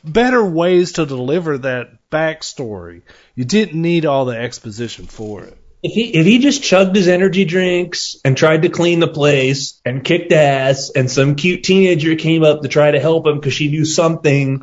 better 0.05 0.45
ways 0.45 0.93
to 0.93 1.07
deliver 1.07 1.59
that 1.59 2.11
backstory. 2.11 3.03
You 3.35 3.45
didn't 3.45 3.81
need 3.81 4.07
all 4.07 4.25
the 4.25 4.37
exposition 4.37 5.07
for 5.07 5.43
it. 5.43 5.59
If 5.83 5.93
he 5.95 6.03
if 6.15 6.27
he 6.27 6.39
just 6.39 6.63
chugged 6.63 6.95
his 6.95 7.09
energy 7.09 7.45
drinks 7.45 8.17
and 8.25 8.37
tried 8.37 8.63
to 8.63 8.69
clean 8.69 9.01
the 9.01 9.09
place 9.09 9.81
and 9.85 10.05
kicked 10.05 10.33
ass, 10.33 10.93
and 10.95 11.11
some 11.11 11.35
cute 11.35 11.65
teenager 11.65 12.15
came 12.15 12.45
up 12.45 12.63
to 12.63 12.69
try 12.69 12.93
to 12.93 13.01
help 13.01 13.27
him 13.27 13.41
because 13.41 13.53
she 13.55 13.69
knew 13.69 13.85
something, 13.85 14.63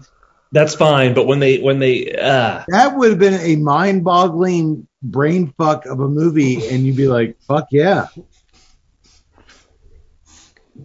that's 0.53 0.75
fine. 0.75 1.13
But 1.13 1.27
when 1.27 1.39
they 1.39 1.57
when 1.59 1.79
they 1.79 2.15
ah 2.17 2.63
That 2.69 2.95
would 2.95 3.09
have 3.09 3.19
been 3.19 3.33
a 3.33 3.57
mind-boggling 3.57 4.87
brain 5.03 5.53
fuck 5.57 5.85
of 5.85 5.99
a 5.99 6.07
movie, 6.07 6.67
and 6.69 6.85
you'd 6.85 6.95
be 6.95 7.07
like, 7.07 7.37
"Fuck 7.47 7.67
yeah!" 7.71 8.07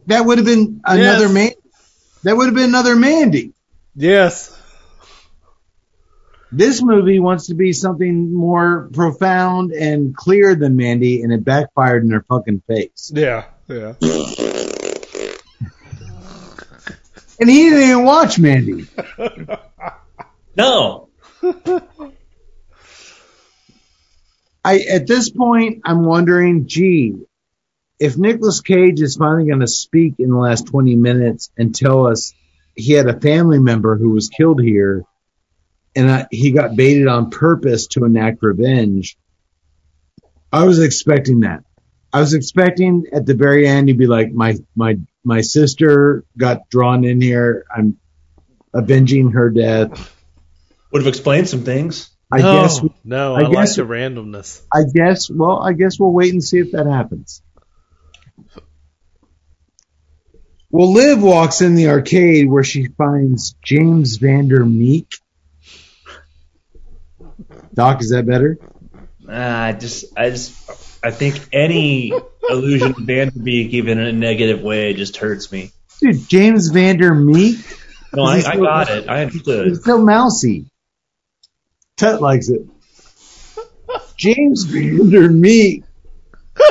That 0.06 0.26
would 0.26 0.38
have 0.38 0.46
been 0.46 0.80
another 0.84 1.26
Yes. 1.26 1.32
man. 1.32 1.50
That 2.24 2.36
would 2.36 2.46
have 2.46 2.54
been 2.54 2.70
another 2.70 2.96
Mandy. 2.96 3.52
Yes. 3.94 4.53
This 6.57 6.83
movie 6.83 7.18
wants 7.18 7.49
to 7.49 7.55
be 7.55 7.73
something 7.73 8.33
more 8.33 8.89
profound 8.92 9.73
and 9.73 10.16
clear 10.16 10.55
than 10.55 10.76
Mandy, 10.76 11.23
and 11.23 11.33
it 11.33 11.44
backfired 11.44 12.05
in 12.05 12.10
her 12.10 12.24
fucking 12.28 12.62
face. 12.68 13.10
Yeah. 13.15 13.47
Yeah. 13.68 13.94
And 17.41 17.50
he 17.50 17.68
didn't 17.68 17.83
even 17.83 18.05
watch 18.05 18.39
Mandy. 18.39 18.86
no, 20.57 21.08
I 24.65 24.78
at 24.91 25.07
this 25.07 25.31
point 25.31 25.83
I'm 25.84 26.05
wondering, 26.05 26.68
gee, 26.68 27.16
if 27.99 28.16
Nicolas 28.16 28.60
Cage 28.60 29.00
is 29.00 29.16
finally 29.16 29.47
going 29.47 29.60
to 29.60 29.66
speak 29.66 30.15
in 30.18 30.31
the 30.31 30.36
last 30.36 30.68
20 30.68 30.94
minutes 30.94 31.50
and 31.58 31.74
tell 31.74 32.07
us 32.07 32.33
he 32.74 32.92
had 32.92 33.08
a 33.08 33.20
family 33.20 33.58
member 33.58 33.97
who 33.97 34.10
was 34.10 34.28
killed 34.28 34.62
here, 34.62 35.05
and 35.97 36.10
uh, 36.10 36.26
he 36.31 36.50
got 36.52 36.76
baited 36.76 37.06
on 37.08 37.31
purpose 37.31 37.86
to 37.89 38.05
enact 38.05 38.42
revenge. 38.42 39.16
I 40.52 40.64
was 40.64 40.78
expecting 40.78 41.40
that. 41.40 41.64
I 42.12 42.20
was 42.20 42.34
expecting 42.34 43.06
at 43.12 43.26
the 43.26 43.34
very 43.34 43.66
end 43.66 43.89
he'd 43.89 43.98
be 43.98 44.06
like, 44.06 44.32
my 44.32 44.56
my 44.76 44.98
my 45.24 45.40
sister 45.40 46.24
got 46.36 46.68
drawn 46.70 47.05
in 47.05 47.20
here. 47.20 47.64
I'm 47.74 47.98
avenging 48.73 49.32
her 49.32 49.50
death. 49.50 50.14
would 50.92 51.02
have 51.02 51.08
explained 51.08 51.48
some 51.48 51.62
things. 51.64 52.10
I 52.32 52.39
no, 52.39 52.62
guess 52.62 52.81
no, 53.05 53.34
I 53.34 53.40
I, 53.40 53.42
like 53.42 53.52
guess- 53.52 53.76
the 53.76 53.82
randomness. 53.82 54.62
I 54.73 54.82
guess. 54.92 55.28
Well, 55.31 55.60
I 55.62 55.73
guess 55.73 55.98
we'll 55.98 56.12
wait 56.12 56.32
and 56.32 56.42
see 56.42 56.58
if 56.58 56.73
that 56.73 56.86
happens. 56.86 57.42
Well, 60.70 60.92
Liv 60.92 61.23
walks 61.23 61.60
in 61.60 61.76
the 61.76 61.89
arcade 61.89 62.48
where 62.50 62.64
she 62.64 62.89
finds 62.98 63.55
James 63.64 64.16
Vander 64.16 64.64
Meek. 64.64 65.08
Doc, 67.74 68.00
is 68.00 68.10
that 68.10 68.26
better? 68.26 68.58
Ah, 69.28 69.64
I 69.64 69.72
just 69.72 70.16
I 70.16 70.30
just 70.30 71.00
I 71.02 71.10
think 71.10 71.48
any 71.52 72.12
allusion 72.50 72.94
to 72.94 73.02
Van 73.02 73.28
Der 73.28 73.42
Beek, 73.42 73.72
even 73.72 73.98
in 73.98 74.06
a 74.06 74.12
negative 74.12 74.62
way, 74.62 74.94
just 74.94 75.16
hurts 75.16 75.50
me. 75.50 75.70
Dude, 76.00 76.28
James 76.28 76.68
Vander 76.68 77.14
Meek. 77.14 77.58
No, 78.14 78.24
I, 78.24 78.42
I 78.46 78.56
got 78.56 78.90
it. 78.90 79.08
I 79.08 79.22
understood. 79.22 79.68
He's 79.68 79.84
so 79.84 79.98
mousy. 79.98 80.66
Tut 81.96 82.20
likes 82.20 82.48
it. 82.48 82.62
James 84.16 84.64
Vander 84.64 85.30
Meek. 85.30 85.84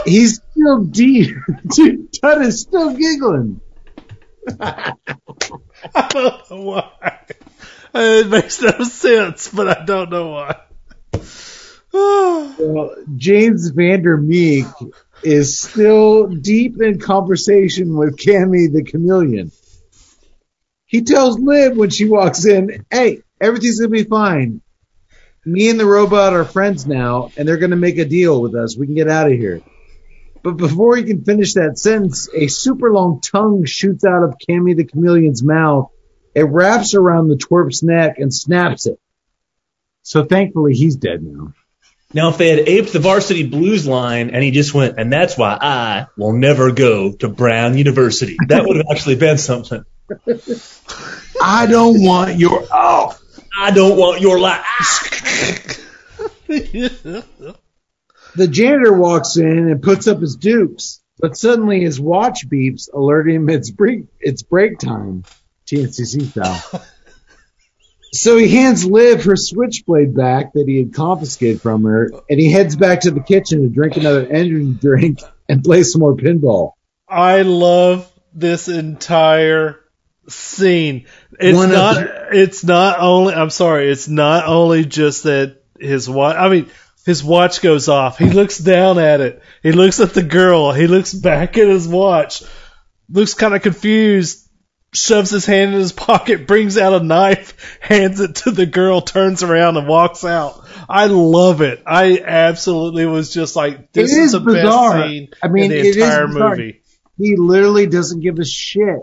He's 0.05 0.41
still 0.51 0.83
deep. 0.83 1.35
Dude, 1.75 2.13
Tut 2.13 2.41
is 2.41 2.61
still 2.61 2.95
giggling. 2.95 3.61
I 4.59 4.93
don't 6.09 6.51
know 6.51 6.61
why. 6.61 7.19
It 7.93 8.27
makes 8.27 8.61
no 8.61 8.83
sense, 8.83 9.49
but 9.49 9.77
I 9.77 9.85
don't 9.85 10.09
know 10.09 10.29
why. 10.29 10.55
Well, 11.93 12.95
James 13.15 13.69
Vander 13.69 14.17
Meek 14.17 14.65
is 15.23 15.59
still 15.59 16.27
deep 16.27 16.81
in 16.81 16.99
conversation 16.99 17.95
with 17.95 18.17
Cammy 18.17 18.71
the 18.71 18.83
chameleon. 18.83 19.51
He 20.85 21.01
tells 21.01 21.39
Liv 21.39 21.77
when 21.77 21.89
she 21.89 22.05
walks 22.07 22.45
in, 22.45 22.85
hey, 22.91 23.21
everything's 23.39 23.79
gonna 23.79 23.89
be 23.89 24.03
fine. 24.03 24.61
Me 25.45 25.69
and 25.69 25.79
the 25.79 25.85
robot 25.85 26.33
are 26.33 26.45
friends 26.45 26.87
now, 26.87 27.31
and 27.35 27.47
they're 27.47 27.57
gonna 27.57 27.75
make 27.75 27.97
a 27.97 28.05
deal 28.05 28.41
with 28.41 28.55
us. 28.55 28.77
We 28.77 28.85
can 28.85 28.95
get 28.95 29.09
out 29.09 29.31
of 29.31 29.37
here. 29.37 29.61
But 30.43 30.57
before 30.57 30.97
he 30.97 31.03
can 31.03 31.23
finish 31.23 31.53
that 31.53 31.79
sentence, 31.79 32.27
a 32.33 32.47
super 32.47 32.91
long 32.91 33.21
tongue 33.21 33.65
shoots 33.65 34.03
out 34.03 34.23
of 34.23 34.35
Cammy 34.37 34.75
the 34.75 34.83
chameleon's 34.83 35.41
mouth. 35.41 35.89
It 36.35 36.43
wraps 36.43 36.95
around 36.95 37.27
the 37.27 37.37
twerp's 37.37 37.81
neck 37.81 38.19
and 38.19 38.33
snaps 38.33 38.85
it. 38.85 38.99
So 40.03 40.25
thankfully 40.25 40.73
he's 40.75 40.97
dead 40.97 41.23
now. 41.23 41.53
Now, 42.13 42.29
if 42.29 42.37
they 42.37 42.49
had 42.49 42.69
aped 42.69 42.93
the 42.93 42.99
varsity 42.99 43.47
blues 43.47 43.87
line 43.87 44.29
and 44.29 44.43
he 44.43 44.51
just 44.51 44.71
went, 44.73 44.99
and 44.99 45.11
that's 45.11 45.35
why 45.35 45.57
I 45.59 46.05
will 46.15 46.33
never 46.33 46.71
go 46.71 47.13
to 47.13 47.27
Brown 47.27 47.75
University, 47.75 48.37
that 48.49 48.65
would 48.65 48.77
have 48.77 48.85
actually 48.91 49.15
been 49.15 49.39
something. 49.39 49.83
I 51.41 51.65
don't 51.65 52.03
want 52.03 52.37
your 52.37 52.67
oh 52.71 53.17
I 53.57 53.71
don't 53.71 53.97
want 53.97 54.21
your 54.21 54.39
life. 54.39 55.79
The 58.35 58.47
janitor 58.47 58.93
walks 58.93 59.37
in 59.37 59.69
and 59.69 59.81
puts 59.81 60.07
up 60.07 60.19
his 60.19 60.35
dukes, 60.35 61.01
but 61.19 61.37
suddenly 61.37 61.81
his 61.81 61.99
watch 61.99 62.49
beeps, 62.49 62.89
alerting 62.91 63.35
him 63.35 63.49
it's 63.49 63.71
break 63.71 64.05
it's 64.19 64.43
break 64.43 64.79
time, 64.79 65.23
TNCC 65.67 66.31
style. 66.31 66.83
So 68.13 68.37
he 68.37 68.47
hands 68.49 68.85
Liv 68.85 69.25
her 69.25 69.35
switchblade 69.35 70.15
back 70.15 70.53
that 70.53 70.65
he 70.67 70.77
had 70.77 70.93
confiscated 70.93 71.61
from 71.61 71.83
her, 71.83 72.11
and 72.29 72.39
he 72.39 72.51
heads 72.51 72.75
back 72.75 73.01
to 73.01 73.11
the 73.11 73.21
kitchen 73.21 73.63
to 73.63 73.69
drink 73.69 73.97
another 73.97 74.25
energy 74.27 74.73
drink 74.73 75.19
and 75.49 75.63
play 75.63 75.83
some 75.83 76.01
more 76.01 76.15
pinball. 76.15 76.73
I 77.07 77.41
love 77.41 78.11
this 78.33 78.67
entire 78.67 79.79
scene. 80.27 81.05
It's 81.39 81.57
One 81.57 81.71
not. 81.71 81.97
It's 82.33 82.63
not 82.63 82.99
only. 82.99 83.33
I'm 83.33 83.49
sorry. 83.49 83.91
It's 83.91 84.07
not 84.07 84.47
only 84.47 84.85
just 84.85 85.23
that 85.23 85.63
his 85.79 86.09
watch. 86.09 86.35
I 86.37 86.49
mean, 86.49 86.69
his 87.05 87.23
watch 87.23 87.61
goes 87.61 87.89
off. 87.89 88.17
He 88.17 88.29
looks 88.29 88.57
down 88.57 88.99
at 88.99 89.21
it. 89.21 89.41
He 89.61 89.71
looks 89.71 89.99
at 89.99 90.13
the 90.13 90.23
girl. 90.23 90.71
He 90.71 90.87
looks 90.87 91.13
back 91.13 91.57
at 91.57 91.67
his 91.67 91.87
watch. 91.87 92.43
Looks 93.09 93.33
kind 93.33 93.53
of 93.53 93.61
confused. 93.61 94.42
Shoves 94.93 95.31
his 95.31 95.45
hand 95.45 95.73
in 95.73 95.79
his 95.79 95.91
pocket, 95.91 96.45
brings 96.45 96.77
out 96.77 97.01
a 97.01 97.03
knife, 97.03 97.79
hands 97.81 98.19
it 98.19 98.35
to 98.37 98.51
the 98.51 98.65
girl, 98.67 99.01
turns 99.01 99.41
around 99.41 99.77
and 99.77 99.87
walks 99.87 100.23
out. 100.23 100.63
I 100.87 101.07
love 101.07 101.61
it. 101.61 101.81
I 101.87 102.19
absolutely 102.23 103.05
was 103.05 103.33
just 103.33 103.55
like, 103.55 103.91
this 103.91 104.11
It 104.11 104.19
is, 104.19 104.25
is 104.27 104.31
the 104.33 104.39
bizarre. 104.41 104.99
best 104.99 105.09
scene 105.09 105.27
I 105.41 105.47
mean, 105.47 105.63
in 105.65 105.69
the 105.71 105.77
is 105.79 105.97
entire 105.97 106.27
bizarre. 106.27 106.49
movie. 106.51 106.81
He 107.17 107.35
literally 107.37 107.87
doesn't 107.87 108.19
give 108.21 108.37
a 108.39 108.45
shit 108.45 108.99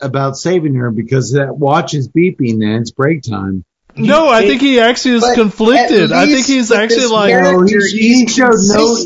about 0.00 0.36
saving 0.36 0.74
her 0.74 0.90
because 0.90 1.32
that 1.32 1.56
watch 1.56 1.94
is 1.94 2.08
beeping 2.08 2.62
and 2.64 2.80
it's 2.80 2.90
break 2.90 3.22
time. 3.22 3.64
No, 3.96 4.28
I 4.28 4.42
think 4.42 4.60
he 4.60 4.78
actually 4.78 5.16
is 5.16 5.22
But 5.22 5.34
conflicted. 5.34 6.12
I 6.12 6.26
think 6.26 6.46
he's 6.46 6.70
actually 6.70 7.06
like, 7.06 7.34
No, 7.34 7.62
he, 7.62 7.74
he 7.90 8.26
showed 8.28 8.54
no 8.68 8.96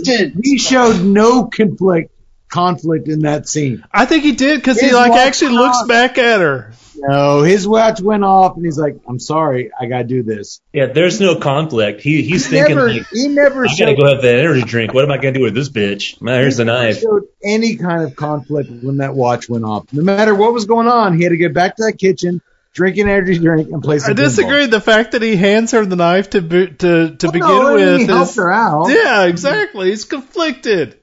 he 0.42 0.58
showed 0.58 1.02
no 1.02 1.44
conflict 1.46 2.11
conflict 2.52 3.08
in 3.08 3.20
that 3.20 3.48
scene. 3.48 3.84
I 3.90 4.04
think 4.06 4.22
he 4.22 4.32
did 4.32 4.58
because 4.60 4.78
he 4.78 4.92
like 4.92 5.12
actually 5.12 5.54
looks 5.54 5.78
off. 5.78 5.88
back 5.88 6.18
at 6.18 6.40
her. 6.40 6.72
No, 6.94 7.42
his 7.42 7.66
watch 7.66 8.00
went 8.00 8.22
off 8.22 8.54
and 8.56 8.64
he's 8.64 8.78
like, 8.78 8.96
"I'm 9.08 9.18
sorry, 9.18 9.72
I 9.80 9.86
gotta 9.86 10.04
do 10.04 10.22
this." 10.22 10.60
Yeah, 10.72 10.86
there's 10.86 11.20
no 11.20 11.34
conflict. 11.36 12.00
He 12.02 12.22
he's 12.22 12.44
He 12.46 12.52
thinking 12.52 12.76
never, 12.76 12.92
like, 12.92 13.06
he 13.10 13.26
never 13.28 13.64
I 13.66 13.74
gotta 13.76 13.96
go 13.96 14.06
have 14.06 14.22
that 14.22 14.38
energy 14.38 14.62
drink. 14.62 14.94
What 14.94 15.02
am 15.04 15.10
I 15.10 15.16
gonna 15.16 15.32
do 15.32 15.42
with 15.42 15.54
this 15.54 15.68
bitch? 15.70 16.20
Man, 16.22 16.40
here's 16.40 16.58
the 16.58 16.64
knife. 16.66 17.00
showed 17.00 17.24
any 17.42 17.76
kind 17.76 18.04
of 18.04 18.14
conflict 18.14 18.70
when 18.70 18.98
that 18.98 19.14
watch 19.14 19.48
went 19.48 19.64
off. 19.64 19.86
No 19.92 20.02
matter 20.02 20.34
what 20.34 20.52
was 20.52 20.66
going 20.66 20.86
on, 20.86 21.16
he 21.16 21.24
had 21.24 21.30
to 21.30 21.36
get 21.38 21.54
back 21.54 21.76
to 21.76 21.84
that 21.84 21.94
kitchen, 21.94 22.40
drink 22.74 22.98
an 22.98 23.08
energy 23.08 23.38
drink, 23.38 23.70
and 23.72 23.82
play 23.82 23.98
some. 23.98 24.10
I 24.12 24.14
disagree. 24.14 24.66
pinball. 24.66 24.70
The 24.72 24.80
fact 24.82 25.12
that 25.12 25.22
he 25.22 25.34
hands 25.34 25.72
her 25.72 25.84
the 25.84 25.96
knife 25.96 26.30
to 26.30 26.42
bo- 26.42 26.66
to 26.66 27.16
to 27.16 27.26
Well, 27.26 27.32
begin 27.32 27.48
no, 27.48 27.74
with 27.74 28.00
he 28.00 28.06
helped 28.06 28.30
is 28.30 28.36
her 28.36 28.52
out. 28.52 28.90
yeah, 28.90 29.24
exactly. 29.24 29.88
He's 29.90 30.04
conflicted. 30.04 30.98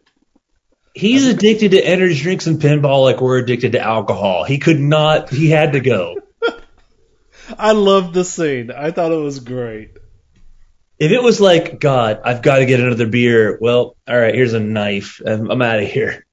He's 0.94 1.28
addicted 1.28 1.72
to 1.72 1.82
energy 1.82 2.22
drinks 2.22 2.48
and 2.48 2.60
pinball 2.60 3.04
like 3.04 3.22
we're 3.22 3.38
addicted 3.38 3.74
to 3.74 3.82
alcohol. 3.82 4.44
He 4.44 4.58
could 4.58 4.80
not. 4.80 5.30
He 5.30 5.50
had 5.50 5.74
to 5.74 5.80
go. 5.80 6.18
I 7.58 7.74
loved 7.74 8.14
the 8.14 8.26
scene. 8.26 8.72
I 8.72 8.92
thought 8.92 9.12
it 9.12 9.16
was 9.16 9.40
great. 9.40 9.98
If 10.98 11.12
it 11.12 11.24
was 11.24 11.40
like, 11.40 11.80
God, 11.80 12.22
I've 12.26 12.42
got 12.42 12.58
to 12.58 12.66
get 12.66 12.82
another 12.82 13.08
beer. 13.08 13.58
Well, 13.62 13.96
all 14.08 14.18
right, 14.18 14.36
here's 14.36 14.54
a 14.54 14.60
knife. 14.60 15.22
I'm, 15.26 15.50
I'm 15.50 15.62
out 15.62 15.80
of 15.80 15.88
here. 15.88 16.26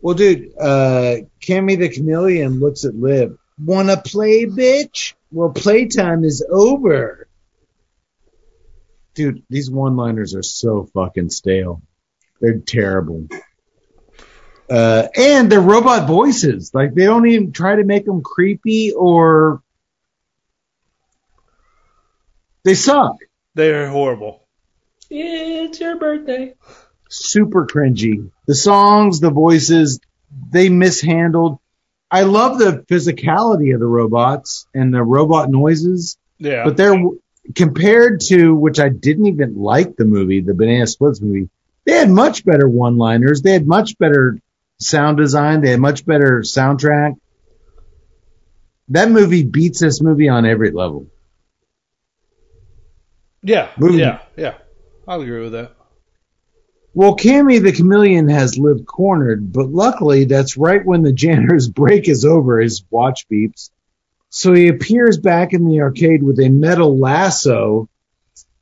Well, 0.00 0.14
dude, 0.14 0.52
uh, 0.58 1.16
Cammy 1.40 1.78
the 1.78 1.88
Chameleon 1.88 2.60
looks 2.60 2.84
at 2.84 2.94
Liv. 2.94 3.38
Wanna 3.58 3.96
play, 3.96 4.46
bitch? 4.46 5.14
Well, 5.30 5.50
playtime 5.50 6.24
is 6.24 6.44
over. 6.48 7.28
Dude, 9.14 9.44
these 9.48 9.70
one-liners 9.70 10.34
are 10.34 10.42
so 10.42 10.88
fucking 10.94 11.30
stale. 11.30 11.82
They're 12.40 12.58
terrible. 12.58 13.28
Uh, 14.72 15.08
and 15.16 15.50
they're 15.52 15.60
robot 15.60 16.08
voices. 16.08 16.70
Like, 16.72 16.94
they 16.94 17.04
don't 17.04 17.26
even 17.26 17.52
try 17.52 17.76
to 17.76 17.84
make 17.84 18.06
them 18.06 18.22
creepy 18.22 18.92
or. 18.92 19.62
They 22.64 22.74
suck. 22.74 23.16
They're 23.54 23.88
horrible. 23.88 24.46
It's 25.10 25.80
your 25.80 25.98
birthday. 25.98 26.54
super 27.10 27.66
cringy. 27.66 28.30
The 28.46 28.54
songs, 28.54 29.20
the 29.20 29.30
voices, 29.30 30.00
they 30.50 30.70
mishandled. 30.70 31.58
I 32.10 32.22
love 32.22 32.58
the 32.58 32.84
physicality 32.90 33.74
of 33.74 33.80
the 33.80 33.86
robots 33.86 34.66
and 34.74 34.94
the 34.94 35.02
robot 35.02 35.50
noises, 35.50 36.16
Yeah. 36.38 36.64
but 36.64 36.78
they're 36.78 36.98
compared 37.54 38.20
to 38.28 38.54
which 38.54 38.78
I 38.80 38.88
didn't 38.88 39.26
even 39.26 39.56
like 39.56 39.96
the 39.96 40.06
movie, 40.06 40.40
the 40.40 40.54
Banana 40.54 40.86
Splits 40.86 41.20
movie. 41.20 41.50
They 41.84 41.92
had 41.92 42.08
much 42.10 42.44
better 42.46 42.66
one-liners. 42.68 43.42
They 43.42 43.52
had 43.52 43.66
much 43.66 43.98
better 43.98 44.38
sound 44.82 45.16
design. 45.16 45.60
They 45.60 45.70
had 45.70 45.80
much 45.80 46.04
better 46.04 46.40
soundtrack. 46.44 47.14
That 48.88 49.10
movie 49.10 49.44
beats 49.44 49.80
this 49.80 50.02
movie 50.02 50.28
on 50.28 50.44
every 50.44 50.70
level. 50.70 51.06
yeah. 53.42 53.70
Movie. 53.78 53.98
Yeah. 53.98 54.20
Yeah. 54.36 54.54
I'll 55.06 55.20
agree 55.20 55.40
with 55.42 55.52
that. 55.52 55.72
Well, 56.94 57.16
Cammy 57.16 57.62
the 57.62 57.72
chameleon 57.72 58.28
has 58.28 58.58
lived 58.58 58.86
cornered, 58.86 59.52
but 59.52 59.70
luckily 59.70 60.24
that's 60.24 60.58
right 60.58 60.84
when 60.84 61.02
the 61.02 61.12
janitor's 61.12 61.68
break 61.80 62.06
is 62.08 62.24
over, 62.24 62.60
his 62.60 62.84
watch 62.90 63.26
beeps. 63.32 63.70
So 64.28 64.52
he 64.52 64.68
appears 64.68 65.18
back 65.18 65.52
in 65.52 65.66
the 65.66 65.80
arcade 65.80 66.22
with 66.22 66.38
a 66.38 66.48
metal 66.48 66.98
lasso. 66.98 67.88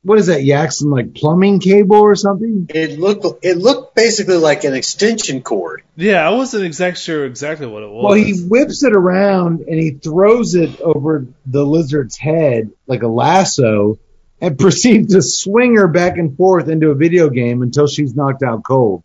What 0.03 0.17
is 0.17 0.27
that, 0.27 0.43
Yak? 0.43 0.71
Some 0.71 0.89
like 0.89 1.13
plumbing 1.13 1.59
cable 1.59 1.97
or 1.97 2.15
something? 2.15 2.67
It 2.73 2.97
looked 2.99 3.45
it 3.45 3.57
looked 3.57 3.93
basically 3.93 4.37
like 4.37 4.63
an 4.63 4.73
extension 4.73 5.43
cord. 5.43 5.83
Yeah, 5.95 6.27
I 6.27 6.31
wasn't 6.31 6.65
exactly 6.65 6.99
sure 6.99 7.25
exactly 7.25 7.67
what 7.67 7.83
it 7.83 7.89
was. 7.89 8.03
Well, 8.05 8.13
he 8.13 8.41
whips 8.41 8.83
it 8.83 8.93
around 8.95 9.61
and 9.61 9.79
he 9.79 9.91
throws 9.91 10.55
it 10.55 10.81
over 10.81 11.27
the 11.45 11.63
lizard's 11.63 12.17
head 12.17 12.71
like 12.87 13.03
a 13.03 13.07
lasso 13.07 13.99
and 14.39 14.57
proceeds 14.59 15.13
to 15.13 15.21
swing 15.21 15.75
her 15.75 15.87
back 15.87 16.17
and 16.17 16.35
forth 16.35 16.67
into 16.67 16.89
a 16.89 16.95
video 16.95 17.29
game 17.29 17.61
until 17.61 17.85
she's 17.85 18.15
knocked 18.15 18.41
out 18.41 18.63
cold. 18.63 19.03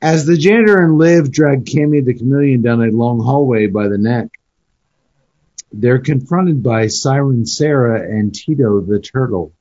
As 0.00 0.24
the 0.24 0.38
janitor 0.38 0.82
and 0.82 0.96
Liv 0.96 1.30
drag 1.30 1.66
Cammy 1.66 2.04
the 2.04 2.14
chameleon 2.14 2.62
down 2.62 2.82
a 2.82 2.90
long 2.90 3.20
hallway 3.20 3.66
by 3.66 3.88
the 3.88 3.98
neck, 3.98 4.28
they're 5.72 5.98
confronted 5.98 6.62
by 6.62 6.88
Siren 6.88 7.46
Sarah 7.46 8.02
and 8.02 8.34
Tito 8.34 8.80
the 8.80 9.00
turtle. 9.00 9.52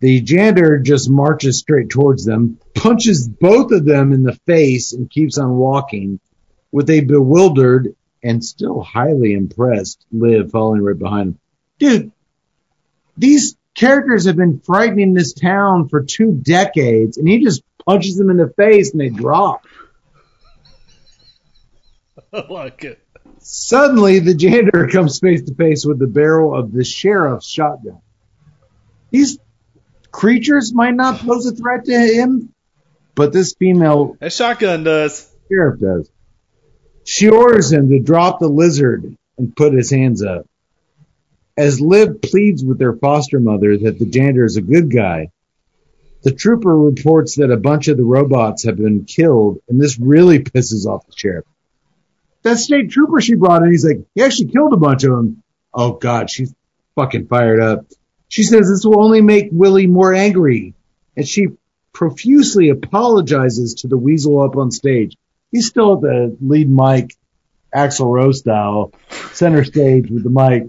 The 0.00 0.20
janitor 0.20 0.78
just 0.78 1.10
marches 1.10 1.58
straight 1.58 1.90
towards 1.90 2.24
them, 2.24 2.58
punches 2.74 3.28
both 3.28 3.72
of 3.72 3.84
them 3.84 4.12
in 4.12 4.22
the 4.22 4.38
face, 4.46 4.92
and 4.92 5.10
keeps 5.10 5.38
on 5.38 5.56
walking 5.56 6.20
with 6.70 6.88
a 6.90 7.00
bewildered 7.00 7.94
and 8.22 8.44
still 8.44 8.82
highly 8.82 9.32
impressed 9.32 10.04
Liv 10.12 10.50
following 10.50 10.82
right 10.82 10.98
behind 10.98 11.28
him. 11.30 11.38
Dude, 11.78 12.12
these 13.16 13.56
characters 13.74 14.26
have 14.26 14.36
been 14.36 14.60
frightening 14.60 15.14
this 15.14 15.32
town 15.32 15.88
for 15.88 16.04
two 16.04 16.32
decades, 16.32 17.16
and 17.16 17.28
he 17.28 17.42
just 17.42 17.62
punches 17.84 18.16
them 18.16 18.30
in 18.30 18.36
the 18.36 18.52
face 18.56 18.92
and 18.92 19.00
they 19.00 19.08
drop. 19.08 19.66
I 22.32 22.44
like 22.48 22.84
it. 22.84 23.00
Suddenly, 23.50 24.18
the 24.18 24.34
janitor 24.34 24.88
comes 24.92 25.20
face 25.20 25.40
to 25.44 25.54
face 25.54 25.86
with 25.86 25.98
the 25.98 26.06
barrel 26.06 26.54
of 26.54 26.70
the 26.70 26.84
sheriff's 26.84 27.48
shotgun. 27.48 28.02
These 29.10 29.38
creatures 30.10 30.74
might 30.74 30.94
not 30.94 31.20
pose 31.20 31.46
a 31.46 31.52
threat 31.52 31.86
to 31.86 31.98
him, 31.98 32.52
but 33.14 33.32
this 33.32 33.54
female 33.58 34.18
A 34.20 34.28
shotgun 34.28 34.84
does. 34.84 35.34
sheriff 35.50 35.80
does. 35.80 36.10
She 37.04 37.30
orders 37.30 37.72
him 37.72 37.88
to 37.88 38.00
drop 38.00 38.38
the 38.38 38.48
lizard 38.48 39.16
and 39.38 39.56
put 39.56 39.72
his 39.72 39.90
hands 39.90 40.22
up. 40.22 40.44
As 41.56 41.80
Liv 41.80 42.20
pleads 42.20 42.62
with 42.62 42.78
their 42.78 42.96
foster 42.96 43.40
mother 43.40 43.78
that 43.78 43.98
the 43.98 44.04
janitor 44.04 44.44
is 44.44 44.58
a 44.58 44.62
good 44.62 44.90
guy, 44.90 45.30
the 46.22 46.32
trooper 46.32 46.76
reports 46.76 47.36
that 47.36 47.50
a 47.50 47.56
bunch 47.56 47.88
of 47.88 47.96
the 47.96 48.04
robots 48.04 48.64
have 48.64 48.76
been 48.76 49.06
killed, 49.06 49.60
and 49.70 49.80
this 49.80 49.98
really 49.98 50.40
pisses 50.40 50.84
off 50.84 51.06
the 51.06 51.14
sheriff. 51.16 51.46
That 52.48 52.58
state 52.58 52.90
trooper 52.90 53.20
she 53.20 53.34
brought 53.34 53.62
in, 53.62 53.70
he's 53.70 53.84
like, 53.84 54.00
he 54.14 54.22
actually 54.22 54.50
killed 54.52 54.72
a 54.72 54.76
bunch 54.78 55.04
of 55.04 55.10
them. 55.10 55.42
Oh 55.74 55.92
God, 55.92 56.30
she's 56.30 56.54
fucking 56.94 57.26
fired 57.26 57.60
up. 57.60 57.84
She 58.28 58.42
says 58.42 58.68
this 58.68 58.84
will 58.84 59.02
only 59.02 59.20
make 59.20 59.48
Willy 59.52 59.86
more 59.86 60.14
angry, 60.14 60.74
and 61.16 61.26
she 61.28 61.48
profusely 61.92 62.70
apologizes 62.70 63.74
to 63.80 63.88
the 63.88 63.98
weasel 63.98 64.40
up 64.40 64.56
on 64.56 64.70
stage. 64.70 65.16
He's 65.52 65.66
still 65.66 65.94
at 65.94 66.00
the 66.00 66.36
lead 66.40 66.70
mic, 66.70 67.14
Axl 67.74 68.10
Rose 68.12 68.38
style, 68.38 68.92
center 69.32 69.64
stage 69.64 70.10
with 70.10 70.22
the 70.22 70.30
mic. 70.30 70.68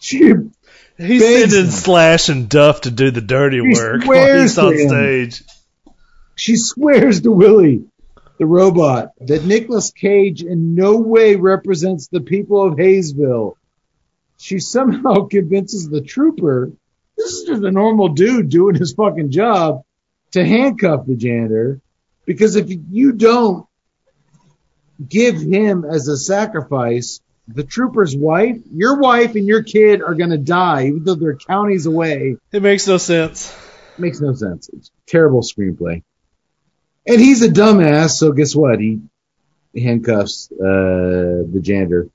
She 0.00 0.32
He's 0.98 1.22
sending 1.22 1.66
him. 1.66 1.70
Slash 1.70 2.28
and 2.28 2.48
Duff 2.48 2.82
to 2.82 2.90
do 2.90 3.10
the 3.10 3.22
dirty 3.22 3.56
He 3.56 3.74
work 3.74 4.04
while 4.04 4.40
he's 4.40 4.58
on 4.58 4.74
him. 4.74 4.88
stage. 4.88 5.42
She 6.34 6.56
swears 6.56 7.22
to 7.22 7.32
Willy, 7.32 7.84
the 8.40 8.46
robot, 8.46 9.12
that 9.20 9.44
Nicolas 9.44 9.92
Cage 9.92 10.42
in 10.42 10.74
no 10.74 10.96
way 10.96 11.36
represents 11.36 12.08
the 12.08 12.22
people 12.22 12.66
of 12.66 12.78
Hayesville. 12.78 13.52
She 14.38 14.60
somehow 14.60 15.26
convinces 15.30 15.90
the 15.90 16.00
trooper, 16.00 16.72
this 17.18 17.32
is 17.32 17.44
just 17.44 17.62
a 17.62 17.70
normal 17.70 18.08
dude 18.08 18.48
doing 18.48 18.76
his 18.76 18.94
fucking 18.94 19.30
job, 19.30 19.82
to 20.32 20.42
handcuff 20.42 21.04
the 21.04 21.16
janitor, 21.16 21.82
because 22.24 22.56
if 22.56 22.70
you 22.70 23.12
don't 23.12 23.66
give 25.06 25.38
him 25.38 25.84
as 25.84 26.08
a 26.08 26.16
sacrifice, 26.16 27.20
the 27.46 27.64
trooper's 27.64 28.16
wife, 28.16 28.56
your 28.72 29.00
wife 29.00 29.34
and 29.34 29.46
your 29.46 29.64
kid 29.64 30.00
are 30.00 30.14
gonna 30.14 30.38
die, 30.38 30.86
even 30.86 31.04
though 31.04 31.14
they're 31.14 31.36
counties 31.36 31.84
away. 31.84 32.36
It 32.52 32.62
makes 32.62 32.86
no 32.86 32.96
sense. 32.96 33.54
Makes 33.98 34.22
no 34.22 34.32
sense. 34.32 34.70
It's 34.72 34.90
terrible 35.06 35.42
screenplay. 35.42 36.04
And 37.10 37.20
he's 37.20 37.42
a 37.42 37.48
dumbass, 37.48 38.10
so 38.10 38.30
guess 38.30 38.54
what? 38.54 38.78
He 38.78 39.00
handcuffs 39.76 40.48
uh, 40.52 41.42
the 41.50 41.58
janitor. 41.60 42.08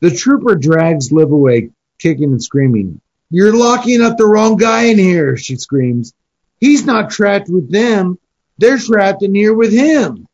The 0.00 0.10
trooper 0.10 0.56
drags 0.56 1.10
Liv 1.10 1.32
away, 1.32 1.70
kicking 1.98 2.32
and 2.32 2.42
screaming. 2.42 3.00
You're 3.30 3.56
locking 3.56 4.02
up 4.02 4.18
the 4.18 4.26
wrong 4.26 4.58
guy 4.58 4.88
in 4.88 4.98
here, 4.98 5.38
she 5.38 5.56
screams. 5.56 6.12
He's 6.60 6.84
not 6.84 7.08
trapped 7.08 7.48
with 7.48 7.72
them. 7.72 8.18
They're 8.58 8.76
trapped 8.76 9.22
in 9.22 9.34
here 9.34 9.54
with 9.54 9.72
him. 9.72 10.28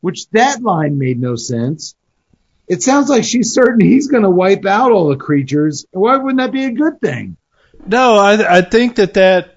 Which 0.00 0.26
that 0.30 0.62
line 0.62 0.96
made 0.96 1.20
no 1.20 1.36
sense. 1.36 1.94
It 2.66 2.82
sounds 2.82 3.10
like 3.10 3.24
she's 3.24 3.52
certain 3.52 3.82
he's 3.82 4.08
going 4.08 4.22
to 4.22 4.30
wipe 4.30 4.64
out 4.64 4.92
all 4.92 5.10
the 5.10 5.16
creatures. 5.16 5.84
Why 5.90 6.16
wouldn't 6.16 6.38
that 6.38 6.52
be 6.52 6.64
a 6.64 6.72
good 6.72 7.02
thing? 7.02 7.36
No, 7.86 8.16
I 8.16 8.60
I 8.60 8.62
think 8.62 8.96
that 8.96 9.12
that 9.12 9.53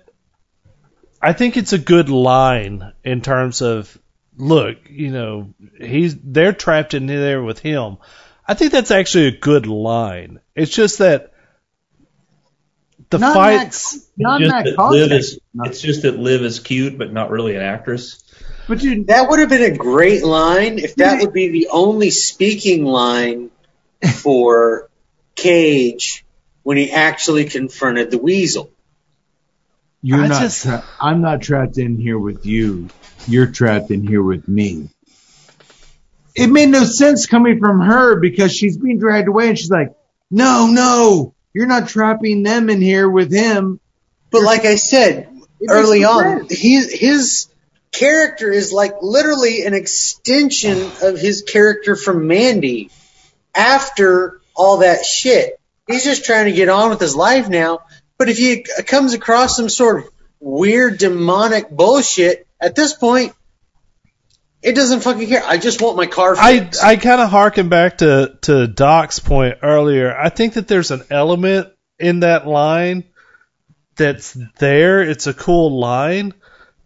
I 1.21 1.33
think 1.33 1.57
it's 1.57 1.73
a 1.73 1.79
good 1.79 2.09
line 2.09 2.93
in 3.03 3.21
terms 3.21 3.61
of 3.61 3.97
look, 4.37 4.77
you 4.89 5.11
know, 5.11 5.53
he's 5.79 6.15
they're 6.15 6.53
trapped 6.53 6.93
in 6.93 7.07
there 7.07 7.41
with 7.41 7.59
him. 7.59 7.97
I 8.47 8.53
think 8.53 8.71
that's 8.71 8.91
actually 8.91 9.27
a 9.27 9.37
good 9.37 9.67
line. 9.67 10.39
It's 10.55 10.71
just 10.71 10.99
that 10.99 11.33
the 13.09 13.17
Not 13.19 13.33
fights 13.33 14.07
Not 14.17 14.41
just 14.41 14.51
that 14.51 14.75
that. 14.75 14.89
Liv 14.89 15.11
is, 15.11 15.39
it's 15.63 15.81
just 15.81 16.03
that 16.03 16.17
Liv 16.17 16.43
is 16.43 16.59
cute, 16.59 16.97
but 16.97 17.11
not 17.11 17.29
really 17.29 17.55
an 17.55 17.61
actress. 17.61 18.23
But 18.67 18.79
dude, 18.79 19.07
That 19.07 19.29
would 19.29 19.39
have 19.39 19.49
been 19.49 19.73
a 19.73 19.77
great 19.77 20.23
line 20.23 20.79
if 20.79 20.95
that 20.95 21.21
would 21.21 21.33
be 21.33 21.49
the 21.49 21.69
only 21.71 22.09
speaking 22.09 22.85
line 22.85 23.49
for 24.13 24.89
Cage 25.35 26.25
when 26.63 26.77
he 26.77 26.91
actually 26.91 27.45
confronted 27.45 28.11
the 28.11 28.17
weasel. 28.17 28.71
You're 30.07 30.21
I 30.21 30.27
not. 30.27 30.41
just- 30.41 30.63
tra- 30.63 30.85
I'm 31.01 31.19
not 31.19 31.41
trapped 31.41 31.77
in 31.77 31.97
here 31.97 32.17
with 32.17 32.45
you. 32.45 32.87
You're 33.27 33.47
trapped 33.47 33.91
in 33.91 34.07
here 34.07 34.23
with 34.23 34.47
me. 34.47 34.87
It 36.33 36.47
made 36.47 36.69
no 36.69 36.85
sense 36.85 37.25
coming 37.25 37.59
from 37.59 37.81
her 37.81 38.17
because 38.17 38.55
she's 38.55 38.77
being 38.77 38.99
dragged 38.99 39.27
away, 39.27 39.49
and 39.49 39.59
she's 39.59 39.69
like, 39.69 39.93
"No, 40.31 40.67
no, 40.67 41.33
you're 41.53 41.65
not 41.65 41.89
trapping 41.89 42.43
them 42.43 42.69
in 42.69 42.79
here 42.79 43.09
with 43.09 43.33
him." 43.33 43.81
But 44.31 44.43
like 44.43 44.63
I 44.63 44.75
said 44.75 45.27
early 45.67 46.05
on, 46.05 46.47
his 46.49 46.89
his 46.89 47.47
character 47.91 48.49
is 48.49 48.71
like 48.71 48.93
literally 49.01 49.65
an 49.65 49.73
extension 49.73 50.89
of 51.01 51.19
his 51.19 51.41
character 51.41 51.97
from 51.97 52.27
Mandy. 52.27 52.91
After 53.53 54.39
all 54.55 54.77
that 54.77 55.03
shit, 55.03 55.59
he's 55.85 56.05
just 56.05 56.23
trying 56.23 56.45
to 56.45 56.53
get 56.53 56.69
on 56.69 56.91
with 56.91 57.01
his 57.01 57.15
life 57.15 57.49
now. 57.49 57.81
But 58.17 58.29
if 58.29 58.37
he 58.37 58.63
comes 58.63 59.13
across 59.13 59.55
some 59.55 59.69
sort 59.69 60.05
of 60.05 60.09
weird 60.39 60.97
demonic 60.97 61.69
bullshit, 61.69 62.47
at 62.59 62.75
this 62.75 62.93
point, 62.93 63.33
it 64.63 64.73
doesn't 64.75 65.01
fucking 65.01 65.27
care. 65.27 65.43
I 65.45 65.57
just 65.57 65.81
want 65.81 65.97
my 65.97 66.07
car 66.07 66.35
I 66.37 66.59
fixed. 66.59 66.83
I 66.83 66.91
I 66.91 66.95
kind 66.95 67.21
of 67.21 67.29
harken 67.29 67.69
back 67.69 67.99
to 67.99 68.37
to 68.41 68.67
Doc's 68.67 69.19
point 69.19 69.59
earlier. 69.61 70.15
I 70.17 70.29
think 70.29 70.53
that 70.53 70.67
there's 70.67 70.89
an 70.91 71.03
element 71.11 71.69
in 71.99 72.21
that 72.21 72.47
line 72.47 73.03
that's 73.95 74.35
there. 74.57 75.01
It's 75.01 75.27
a 75.27 75.33
cool 75.33 75.79
line, 75.79 76.33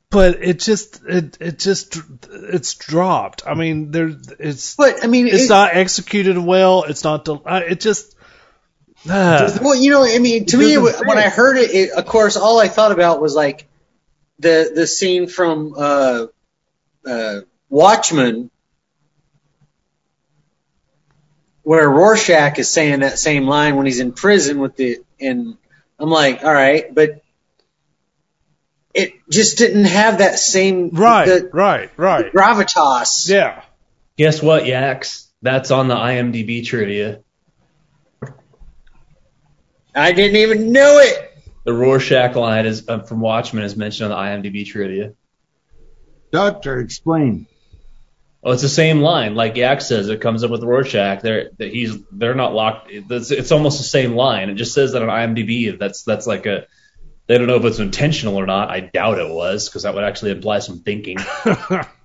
but 0.10 0.44
it 0.44 0.60
just 0.60 1.02
it 1.08 1.38
it 1.40 1.60
just 1.60 1.98
it's 2.30 2.74
dropped. 2.76 3.44
I 3.48 3.54
mean, 3.54 3.92
there 3.92 4.12
it's 4.38 4.76
but 4.76 5.02
I 5.04 5.08
mean, 5.08 5.28
it's 5.28 5.46
it- 5.46 5.50
not 5.50 5.74
executed 5.74 6.38
well. 6.38 6.84
It's 6.84 7.06
not. 7.06 7.24
del- 7.24 7.44
It 7.46 7.80
just. 7.80 8.16
Ah. 9.10 9.58
Well, 9.62 9.76
you 9.76 9.92
know, 9.92 10.04
I 10.04 10.20
mean, 10.20 10.46
to 10.48 10.58
me, 10.58 10.76
doesn't 10.76 11.08
when. 11.08 11.18
I 11.18 11.30
heard 11.30 11.58
it, 11.58 11.72
it, 11.72 11.92
of 11.92 12.06
course, 12.06 12.38
all 12.38 12.60
I 12.60 12.68
thought 12.68 12.92
about 12.92 13.22
was 13.22 13.36
like 13.36 13.68
the 14.40 14.72
the 14.74 14.88
scene 14.88 15.28
from 15.28 15.74
uh, 15.78 16.26
uh, 17.06 17.42
Watchmen, 17.70 18.52
where 21.64 21.90
Rorschach 21.90 22.60
is 22.60 22.70
saying 22.70 23.02
that 23.02 23.20
same 23.20 23.48
line 23.48 23.76
when 23.76 23.86
he's 23.86 24.00
in 24.00 24.12
prison 24.12 24.60
with 24.60 24.76
the, 24.76 25.00
and 25.20 25.58
I'm 26.00 26.10
like, 26.10 26.44
all 26.44 26.54
right, 26.54 26.94
but 26.94 27.22
it 28.94 29.14
just 29.30 29.58
didn't 29.58 29.86
have 29.86 30.18
that 30.18 30.38
same 30.38 30.90
right, 30.90 31.26
the 31.26 31.50
right, 31.54 31.90
right. 31.98 32.32
gravitas. 32.32 33.30
Yeah. 33.30 33.64
Guess 34.18 34.42
what, 34.42 34.66
Yaks? 34.66 35.28
That's 35.42 35.72
on 35.72 35.88
the 35.88 35.96
IMDb 35.96 36.66
trivia. 36.66 37.22
I 39.96 40.12
didn't 40.12 40.38
even 40.38 40.72
know 40.72 41.00
it. 41.00 41.38
The 41.64 41.74
Rorschach 41.74 42.36
line 42.36 42.66
is 42.66 42.88
uh, 42.88 43.00
from 43.00 43.20
Watchmen 43.20 43.64
is 43.64 43.76
mentioned 43.76 44.12
on 44.12 44.42
the 44.42 44.50
IMDb 44.50 44.66
trivia. 44.66 45.14
Doctor, 46.32 46.80
explain. 46.80 47.48
Oh, 48.44 48.52
it's 48.52 48.64
the 48.64 48.70
same 48.70 49.02
line. 49.02 49.36
Like 49.36 49.56
Yak 49.56 49.82
says, 49.82 50.10
it 50.10 50.22
comes 50.22 50.44
up 50.44 50.50
with 50.50 50.64
Rorschach. 50.64 51.22
They're 51.22 51.52
that 51.58 51.72
he's 51.72 51.98
they're 52.12 52.34
not 52.34 52.54
locked. 52.54 52.90
It's, 52.90 53.30
it's 53.30 53.52
almost 53.52 53.78
the 53.78 53.84
same 53.84 54.16
line. 54.16 54.50
It 54.50 54.56
just 54.56 54.74
says 54.74 54.94
that 54.94 55.04
on 55.04 55.10
IMDb. 55.10 55.78
That's 55.78 56.04
that's 56.04 56.26
like 56.26 56.46
a. 56.48 56.66
They 57.28 57.38
don't 57.38 57.48
know 57.48 57.58
if 57.58 57.66
it's 57.66 57.80
intentional 57.80 58.38
or 58.38 58.46
not. 58.46 58.70
I 58.70 58.80
doubt 58.80 59.20
it 59.20 59.30
was 59.30 59.70
because 59.70 59.84
that 59.84 59.94
would 59.94 60.04
actually 60.04 60.32
imply 60.32 60.60
some 60.60 60.80
thinking. 60.80 61.18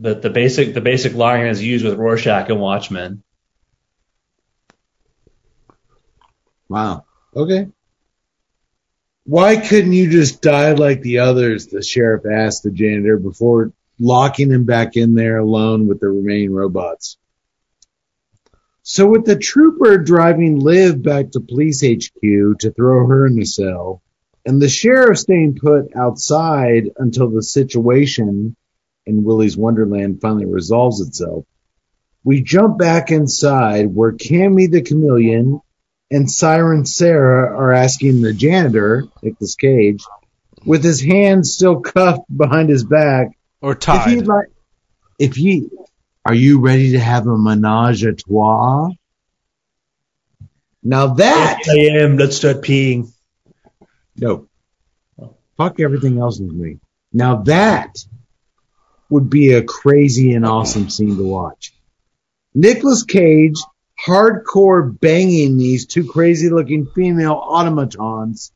But 0.00 0.22
the 0.22 0.30
basic 0.30 0.72
the 0.72 0.80
basic 0.80 1.14
line 1.14 1.46
is 1.46 1.62
used 1.62 1.84
with 1.84 1.98
Rorschach 1.98 2.48
and 2.48 2.58
Watchmen. 2.58 3.22
Wow. 6.70 7.04
Okay. 7.34 7.66
Why 9.24 9.56
couldn't 9.56 9.92
you 9.92 10.08
just 10.08 10.40
die 10.40 10.72
like 10.72 11.02
the 11.02 11.18
others? 11.18 11.66
The 11.66 11.82
sheriff 11.82 12.22
asked 12.24 12.62
the 12.62 12.70
janitor 12.70 13.18
before 13.18 13.72
locking 13.98 14.52
him 14.52 14.64
back 14.64 14.96
in 14.96 15.14
there 15.14 15.38
alone 15.38 15.88
with 15.88 15.98
the 15.98 16.08
remaining 16.08 16.52
robots. 16.52 17.18
So 18.82 19.08
with 19.08 19.24
the 19.24 19.36
trooper 19.36 19.98
driving 19.98 20.60
Liv 20.60 21.02
back 21.02 21.32
to 21.32 21.40
police 21.40 21.82
HQ 21.82 22.20
to 22.22 22.70
throw 22.70 23.06
her 23.08 23.26
in 23.26 23.34
the 23.34 23.44
cell, 23.44 24.00
and 24.46 24.62
the 24.62 24.68
sheriff 24.68 25.18
staying 25.18 25.58
put 25.60 25.96
outside 25.96 26.90
until 26.96 27.30
the 27.30 27.42
situation 27.42 28.56
in 29.06 29.24
Willy's 29.24 29.56
Wonderland 29.56 30.20
finally 30.20 30.46
resolves 30.46 31.00
itself, 31.00 31.44
we 32.22 32.42
jump 32.42 32.78
back 32.78 33.10
inside 33.10 33.86
where 33.86 34.12
Cammy 34.12 34.70
the 34.70 34.82
Chameleon 34.82 35.60
and 36.10 36.30
Siren 36.30 36.84
Sarah 36.84 37.56
are 37.56 37.72
asking 37.72 38.20
the 38.20 38.32
janitor, 38.32 39.04
Nicolas 39.22 39.54
Cage, 39.54 40.02
with 40.64 40.82
his 40.84 41.00
hands 41.02 41.54
still 41.54 41.80
cuffed 41.80 42.24
behind 42.34 42.68
his 42.68 42.84
back, 42.84 43.28
Or 43.60 43.72
if 43.72 43.78
he'd 43.78 43.84
tied. 43.84 44.26
like, 44.26 44.46
if 45.18 45.34
he, 45.36 45.68
are 46.24 46.34
you 46.34 46.60
ready 46.60 46.92
to 46.92 46.98
have 47.00 47.26
a 47.26 47.36
menage 47.38 48.04
a 48.04 48.12
trois? 48.12 48.90
Now 50.82 51.08
that, 51.14 51.60
I 51.68 51.98
am. 52.02 52.16
Let's 52.16 52.36
start 52.36 52.62
peeing. 52.62 53.12
no, 54.16 54.48
fuck 55.56 55.78
everything 55.78 56.18
else 56.18 56.40
with 56.40 56.52
me. 56.52 56.78
Now 57.12 57.42
that 57.42 57.96
would 59.10 59.28
be 59.28 59.52
a 59.52 59.62
crazy 59.62 60.32
and 60.32 60.46
awesome 60.46 60.88
scene 60.88 61.16
to 61.16 61.22
watch. 61.24 61.74
Nicolas 62.54 63.02
Cage 63.02 63.56
hardcore 64.06 64.98
banging 64.98 65.56
these 65.56 65.86
two 65.86 66.06
crazy 66.06 66.48
looking 66.48 66.86
female 66.86 67.32
automatons 67.32 68.52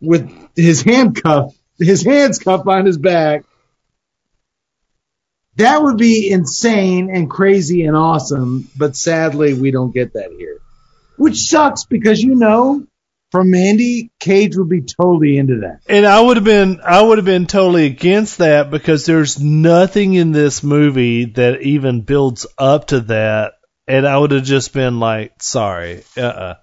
with 0.00 0.30
his 0.54 0.82
handcuff, 0.82 1.54
his 1.78 2.04
hands 2.04 2.38
cuffed 2.38 2.64
behind 2.64 2.86
his 2.86 2.98
back. 2.98 3.44
That 5.56 5.82
would 5.82 5.98
be 5.98 6.30
insane 6.30 7.10
and 7.14 7.30
crazy 7.30 7.84
and 7.84 7.96
awesome, 7.96 8.68
but 8.76 8.96
sadly 8.96 9.54
we 9.54 9.70
don't 9.70 9.94
get 9.94 10.14
that 10.14 10.32
here. 10.36 10.58
Which 11.16 11.42
sucks 11.42 11.84
because 11.84 12.20
you 12.20 12.34
know, 12.34 12.84
from 13.30 13.50
Mandy, 13.50 14.10
Cage 14.18 14.56
would 14.56 14.68
be 14.68 14.82
totally 14.82 15.38
into 15.38 15.60
that. 15.60 15.80
And 15.88 16.06
I 16.06 16.20
would 16.20 16.36
have 16.36 16.44
been 16.44 16.80
I 16.84 17.02
would 17.02 17.18
have 17.18 17.24
been 17.24 17.46
totally 17.46 17.86
against 17.86 18.38
that 18.38 18.70
because 18.70 19.06
there's 19.06 19.40
nothing 19.40 20.14
in 20.14 20.32
this 20.32 20.64
movie 20.64 21.26
that 21.26 21.62
even 21.62 22.02
builds 22.02 22.46
up 22.58 22.88
to 22.88 23.00
that 23.00 23.54
and 23.86 24.06
I 24.06 24.16
would 24.16 24.30
have 24.32 24.44
just 24.44 24.72
been 24.72 25.00
like, 25.00 25.42
sorry, 25.42 26.04
uh-uh. 26.16 26.54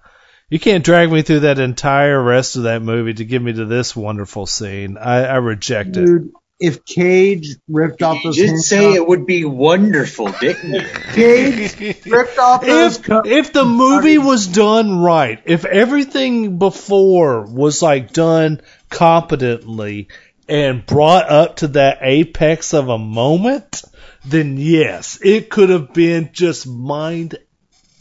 You 0.50 0.60
can't 0.60 0.84
drag 0.84 1.10
me 1.10 1.22
through 1.22 1.40
that 1.40 1.58
entire 1.58 2.22
rest 2.22 2.56
of 2.56 2.64
that 2.64 2.82
movie 2.82 3.14
to 3.14 3.24
get 3.24 3.40
me 3.40 3.54
to 3.54 3.64
this 3.64 3.96
wonderful 3.96 4.46
scene. 4.46 4.98
I, 4.98 5.24
I 5.24 5.36
reject 5.36 5.96
it. 5.96 6.04
Dude, 6.04 6.30
if 6.60 6.84
Cage 6.84 7.56
ripped 7.68 8.02
off 8.02 8.16
You 8.16 8.22
those 8.24 8.36
did 8.36 8.46
handcuffs, 8.46 8.68
say 8.68 8.92
it 8.92 9.06
would 9.06 9.24
be 9.26 9.46
wonderful, 9.46 10.30
didn't 10.30 10.74
you? 10.74 10.86
Cage 11.14 12.04
ripped 12.06 12.38
off 12.38 12.60
those 12.66 12.98
If, 12.98 13.02
cuffs. 13.02 13.28
if 13.30 13.52
the 13.54 13.64
movie 13.64 14.18
was 14.18 14.46
done 14.46 15.00
right, 15.00 15.40
if 15.46 15.64
everything 15.64 16.58
before 16.58 17.46
was 17.46 17.80
like 17.80 18.12
done 18.12 18.60
competently 18.90 20.08
and 20.48 20.84
brought 20.84 21.30
up 21.30 21.56
to 21.56 21.68
that 21.68 21.98
apex 22.02 22.74
of 22.74 22.90
a 22.90 22.98
moment, 22.98 23.82
then 24.24 24.56
yes, 24.56 25.18
it 25.22 25.50
could 25.50 25.68
have 25.68 25.92
been 25.92 26.30
just 26.32 26.66
mind 26.66 27.38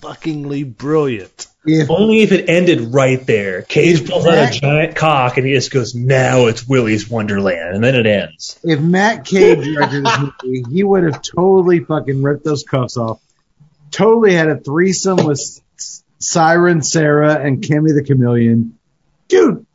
fuckingly 0.01 0.64
brilliant. 0.64 1.48
If 1.64 1.91
Only 1.91 2.22
if 2.22 2.32
it 2.32 2.50
ended 2.50 2.91
right 2.91 3.24
there. 3.27 3.61
Cage 3.61 4.09
pulls 4.09 4.25
out 4.25 4.50
a 4.50 4.59
giant 4.59 4.95
cock 4.95 5.38
and 5.38 5.45
he 5.45 5.53
just 5.53 5.69
goes, 5.69 5.93
"Now 5.93 6.48
it's 6.48 6.67
Willy's 6.67 7.08
Wonderland," 7.08 7.75
and 7.75 7.83
then 7.83 7.95
it 7.95 8.08
ends. 8.08 8.59
if 8.64 8.80
Matt 8.80 9.25
Cage 9.25 9.64
directed 9.64 10.03
this 10.03 10.19
movie, 10.19 10.64
he 10.72 10.83
would 10.83 11.03
have 11.03 11.22
totally 11.22 11.80
fucking 11.80 12.24
ripped 12.24 12.43
those 12.43 12.64
cuffs 12.64 12.98
off. 12.98 13.22
Totally 13.91 14.33
had 14.33 14.48
a 14.48 14.58
threesome 14.58 15.24
with 15.24 15.40
Siren 16.17 16.82
Sarah 16.82 17.35
and 17.35 17.61
Kimmy 17.61 17.93
the 17.93 18.03
Chameleon. 18.03 18.80
Dude, 19.27 19.66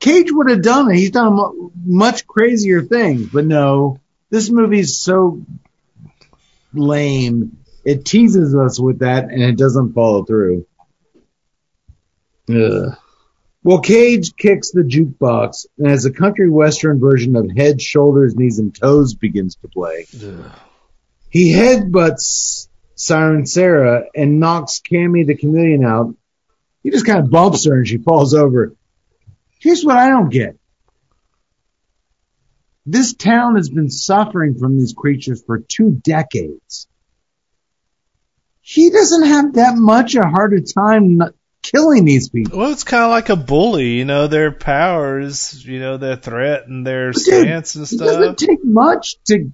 Cage 0.00 0.32
would 0.32 0.50
have 0.50 0.62
done 0.62 0.90
it. 0.90 0.96
He's 0.96 1.12
done 1.12 1.34
mu- 1.34 1.70
much 1.84 2.26
crazier 2.26 2.82
things, 2.82 3.28
but 3.32 3.44
no, 3.44 4.00
this 4.30 4.50
movie's 4.50 4.98
so 4.98 5.42
lame. 6.78 7.58
It 7.84 8.04
teases 8.04 8.54
us 8.54 8.80
with 8.80 9.00
that 9.00 9.24
and 9.24 9.42
it 9.42 9.56
doesn't 9.56 9.92
follow 9.92 10.24
through. 10.24 10.66
Ugh. 12.48 12.96
Well, 13.62 13.80
Cage 13.80 14.36
kicks 14.36 14.70
the 14.70 14.82
jukebox, 14.82 15.66
and 15.76 15.88
as 15.88 16.04
a 16.04 16.12
country 16.12 16.48
western 16.48 17.00
version 17.00 17.34
of 17.34 17.50
Head, 17.50 17.82
Shoulders, 17.82 18.36
Knees, 18.36 18.60
and 18.60 18.72
Toes 18.72 19.14
begins 19.14 19.56
to 19.56 19.66
play, 19.66 20.06
he 21.30 21.52
headbutts 21.52 22.68
Siren 22.94 23.44
Sarah 23.44 24.04
and 24.14 24.38
knocks 24.38 24.80
Cammy 24.80 25.26
the 25.26 25.34
Chameleon 25.34 25.84
out. 25.84 26.14
He 26.84 26.90
just 26.90 27.06
kind 27.06 27.18
of 27.18 27.28
bumps 27.28 27.66
her 27.66 27.74
and 27.74 27.88
she 27.88 27.98
falls 27.98 28.34
over. 28.34 28.72
Here's 29.58 29.84
what 29.84 29.96
I 29.96 30.10
don't 30.10 30.30
get. 30.30 30.56
This 32.86 33.14
town 33.14 33.56
has 33.56 33.68
been 33.68 33.90
suffering 33.90 34.56
from 34.56 34.78
these 34.78 34.94
creatures 34.94 35.42
for 35.44 35.58
two 35.58 35.90
decades. 35.90 36.86
He 38.60 38.90
doesn't 38.90 39.26
have 39.26 39.54
that 39.54 39.76
much 39.76 40.14
a 40.14 40.22
harder 40.22 40.60
time 40.60 41.20
killing 41.62 42.04
these 42.04 42.28
people. 42.28 42.58
Well, 42.58 42.72
it's 42.72 42.84
kind 42.84 43.04
of 43.04 43.10
like 43.10 43.28
a 43.28 43.36
bully, 43.36 43.94
you 43.94 44.04
know, 44.04 44.28
their 44.28 44.52
powers, 44.52 45.64
you 45.64 45.80
know, 45.80 45.96
their 45.96 46.16
threat 46.16 46.68
and 46.68 46.86
their 46.86 47.12
But 47.12 47.24
dude, 47.24 47.42
stance 47.42 47.74
and 47.74 47.88
stuff. 47.88 48.00
It 48.02 48.04
doesn't 48.04 48.38
take 48.38 48.64
much 48.64 49.16
to. 49.26 49.50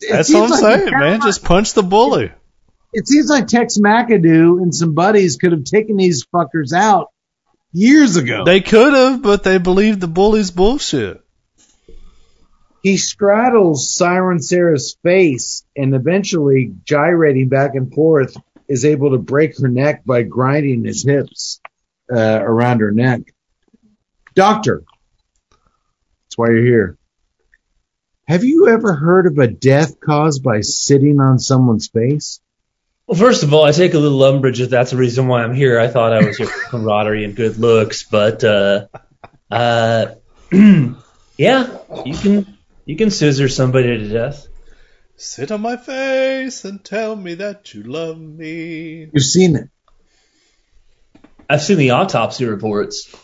That's 0.00 0.32
what 0.32 0.44
I'm 0.44 0.50
like 0.50 0.80
saying, 0.80 0.90
man. 0.90 1.20
Just 1.22 1.44
punch 1.44 1.72
the 1.72 1.82
bully. 1.82 2.30
It 2.92 3.08
seems 3.08 3.28
like 3.28 3.46
Tex 3.46 3.78
McAdoo 3.78 4.62
and 4.62 4.74
some 4.74 4.94
buddies 4.94 5.36
could 5.36 5.52
have 5.52 5.64
taken 5.64 5.96
these 5.96 6.26
fuckers 6.26 6.72
out 6.72 7.08
years 7.72 8.16
ago. 8.16 8.44
They 8.44 8.60
could 8.60 8.92
have, 8.92 9.22
but 9.22 9.42
they 9.42 9.58
believed 9.58 10.00
the 10.00 10.08
bully's 10.08 10.50
bullshit. 10.50 11.23
He 12.84 12.98
straddles 12.98 13.94
Siren 13.94 14.42
Sarah's 14.42 14.94
face 15.02 15.64
and 15.74 15.94
eventually, 15.94 16.74
gyrating 16.84 17.48
back 17.48 17.74
and 17.76 17.90
forth, 17.90 18.36
is 18.68 18.84
able 18.84 19.12
to 19.12 19.18
break 19.18 19.58
her 19.58 19.68
neck 19.68 20.04
by 20.04 20.22
grinding 20.22 20.84
his 20.84 21.02
hips 21.02 21.62
uh, 22.14 22.38
around 22.42 22.80
her 22.80 22.92
neck. 22.92 23.22
Doctor, 24.34 24.84
that's 25.50 26.36
why 26.36 26.48
you're 26.48 26.62
here. 26.62 26.98
Have 28.28 28.44
you 28.44 28.68
ever 28.68 28.92
heard 28.92 29.28
of 29.28 29.38
a 29.38 29.46
death 29.46 29.98
caused 29.98 30.42
by 30.42 30.60
sitting 30.60 31.20
on 31.20 31.38
someone's 31.38 31.88
face? 31.88 32.42
Well, 33.06 33.18
first 33.18 33.44
of 33.44 33.54
all, 33.54 33.64
I 33.64 33.72
take 33.72 33.94
a 33.94 33.98
little 33.98 34.22
umbrage 34.24 34.60
if 34.60 34.68
that's 34.68 34.90
the 34.90 34.98
reason 34.98 35.26
why 35.26 35.42
I'm 35.42 35.54
here. 35.54 35.80
I 35.80 35.88
thought 35.88 36.12
I 36.12 36.22
was 36.22 36.36
here 36.36 36.46
for 36.48 36.68
camaraderie 36.68 37.24
and 37.24 37.34
good 37.34 37.56
looks, 37.56 38.02
but 38.02 38.44
uh, 38.44 38.88
uh, 39.50 40.06
yeah, 40.52 41.78
you 42.04 42.14
can 42.14 42.53
you 42.84 42.96
can 42.96 43.10
scissor 43.10 43.48
somebody 43.48 43.98
to 43.98 44.08
death. 44.08 44.46
Sit 45.16 45.52
on 45.52 45.60
my 45.60 45.76
face 45.76 46.64
and 46.64 46.84
tell 46.84 47.14
me 47.14 47.34
that 47.34 47.72
you 47.72 47.82
love 47.84 48.18
me. 48.18 49.08
You've 49.12 49.24
seen 49.24 49.56
it. 49.56 49.70
I've 51.48 51.62
seen 51.62 51.78
the 51.78 51.90
autopsy 51.90 52.46
reports. 52.46 53.14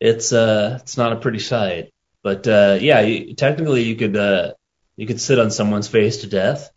It's 0.00 0.32
uh, 0.32 0.78
it's 0.80 0.96
not 0.96 1.12
a 1.12 1.16
pretty 1.16 1.40
sight, 1.40 1.90
but 2.22 2.46
uh, 2.48 2.78
yeah, 2.80 3.00
you, 3.00 3.34
technically 3.34 3.82
you 3.82 3.96
could 3.96 4.16
uh, 4.16 4.52
you 4.96 5.06
could 5.06 5.20
sit 5.20 5.38
on 5.38 5.50
someone's 5.50 5.88
face 5.88 6.18
to 6.18 6.26
death. 6.26 6.70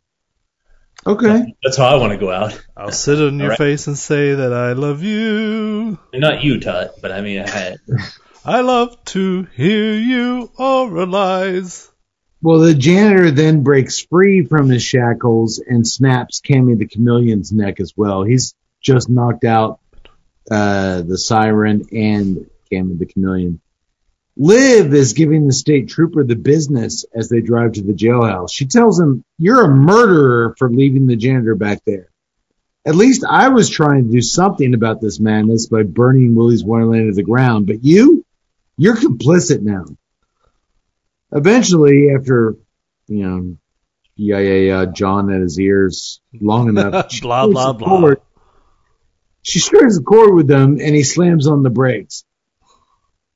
Okay. 1.06 1.54
That's 1.64 1.78
how 1.78 1.86
I 1.86 1.96
want 1.96 2.14
to 2.14 2.18
go 2.18 2.32
out. 2.32 2.60
I'll 2.78 2.92
sit 2.92 3.20
on 3.20 3.38
your 3.38 3.46
Alright. 3.46 3.58
face 3.58 3.88
and 3.88 3.98
say 3.98 4.36
that 4.36 4.54
I 4.54 4.74
love 4.74 5.04
you. 5.04 6.00
Not 6.14 6.44
you, 6.44 6.60
Tut, 6.60 6.96
but 7.02 7.12
I 7.12 7.22
mean, 7.22 7.44
I, 7.46 7.76
I 8.46 8.60
love 8.60 9.02
to 9.06 9.48
hear 9.56 9.94
you 9.94 10.52
oralize. 10.60 11.90
Well, 12.42 12.60
the 12.60 12.74
janitor 12.74 13.32
then 13.32 13.64
breaks 13.64 14.02
free 14.02 14.46
from 14.46 14.68
his 14.68 14.84
shackles 14.84 15.64
and 15.66 15.88
snaps 15.88 16.42
Cammy 16.42 16.78
the 16.78 16.86
Chameleon's 16.86 17.54
neck 17.54 17.80
as 17.80 17.94
well. 17.96 18.24
He's 18.24 18.54
just 18.82 19.10
knocked 19.10 19.46
out 19.46 19.80
uh, 20.52 21.04
the 21.04 21.18
siren 21.18 21.88
and 21.94 22.50
Cammy 22.70 23.00
the 23.00 23.06
Chameleon. 23.06 23.62
Liv 24.36 24.94
is 24.94 25.14
giving 25.14 25.48
the 25.48 25.54
state 25.54 25.88
trooper 25.88 26.26
the 26.26 26.36
business 26.36 27.06
as 27.16 27.30
they 27.30 27.40
drive 27.40 27.74
to 27.74 27.82
the 27.82 27.94
jailhouse. 27.94 28.50
She 28.52 28.66
tells 28.66 29.00
him, 29.00 29.24
You're 29.38 29.64
a 29.64 29.74
murderer 29.74 30.54
for 30.58 30.70
leaving 30.70 31.08
the 31.08 31.16
janitor 31.16 31.56
back 31.56 31.80
there. 31.86 32.10
At 32.86 32.96
least 32.96 33.24
I 33.24 33.48
was 33.48 33.70
trying 33.70 34.08
to 34.08 34.12
do 34.12 34.22
something 34.22 34.74
about 34.74 35.00
this 35.00 35.18
madness 35.18 35.68
by 35.68 35.84
burning 35.84 36.36
Willy's 36.36 36.66
Wonderland 36.66 37.10
to 37.10 37.16
the 37.16 37.24
ground, 37.24 37.68
but 37.68 37.86
you, 37.86 38.23
you're 38.78 38.96
complicit 38.96 39.62
now. 39.62 39.86
Eventually, 41.32 42.10
after, 42.18 42.56
you 43.08 43.28
know, 43.28 43.58
yeah, 44.16 44.36
uh, 44.36 44.40
yeah, 44.40 44.54
yeah, 44.54 44.86
John 44.86 45.32
at 45.34 45.42
his 45.42 45.60
ears 45.60 46.22
long 46.40 46.70
enough, 46.70 47.08
she 47.12 47.22
Blah, 47.22 47.48
blah, 47.48 47.74
blah. 47.74 47.88
chord- 47.88 48.22
She 49.42 49.60
strikes 49.60 49.98
a 49.98 50.04
chord 50.04 50.36
with 50.36 50.48
them 50.48 50.78
and 50.80 50.96
he 50.96 51.04
slams 51.04 51.48
on 51.48 51.64
the 51.64 51.72
brakes. 51.72 52.24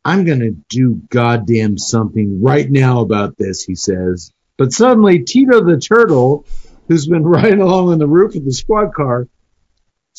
I'm 0.06 0.24
gonna 0.24 0.52
do 0.70 1.02
goddamn 1.10 1.78
something 1.78 2.42
right 2.42 2.70
now 2.70 3.02
about 3.02 3.36
this, 3.38 3.64
he 3.64 3.76
says. 3.76 4.32
But 4.58 4.72
suddenly, 4.72 5.24
Tito 5.24 5.64
the 5.64 5.80
turtle, 5.80 6.46
who's 6.88 7.08
been 7.08 7.24
riding 7.26 7.60
along 7.62 7.90
on 7.92 8.00
the 8.00 8.08
roof 8.08 8.36
of 8.36 8.46
the 8.46 8.54
squad 8.54 8.94
car, 8.94 9.28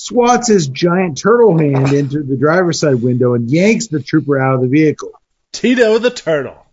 swats 0.00 0.46
his 0.48 0.68
giant 0.68 1.18
turtle 1.18 1.58
hand 1.58 1.92
into 1.92 2.22
the 2.22 2.36
driver's 2.36 2.78
side 2.78 3.02
window 3.02 3.34
and 3.34 3.50
yanks 3.50 3.88
the 3.88 4.00
trooper 4.00 4.38
out 4.40 4.54
of 4.54 4.60
the 4.60 4.68
vehicle. 4.68 5.10
Tito 5.52 5.98
the 5.98 6.10
turtle. 6.10 6.64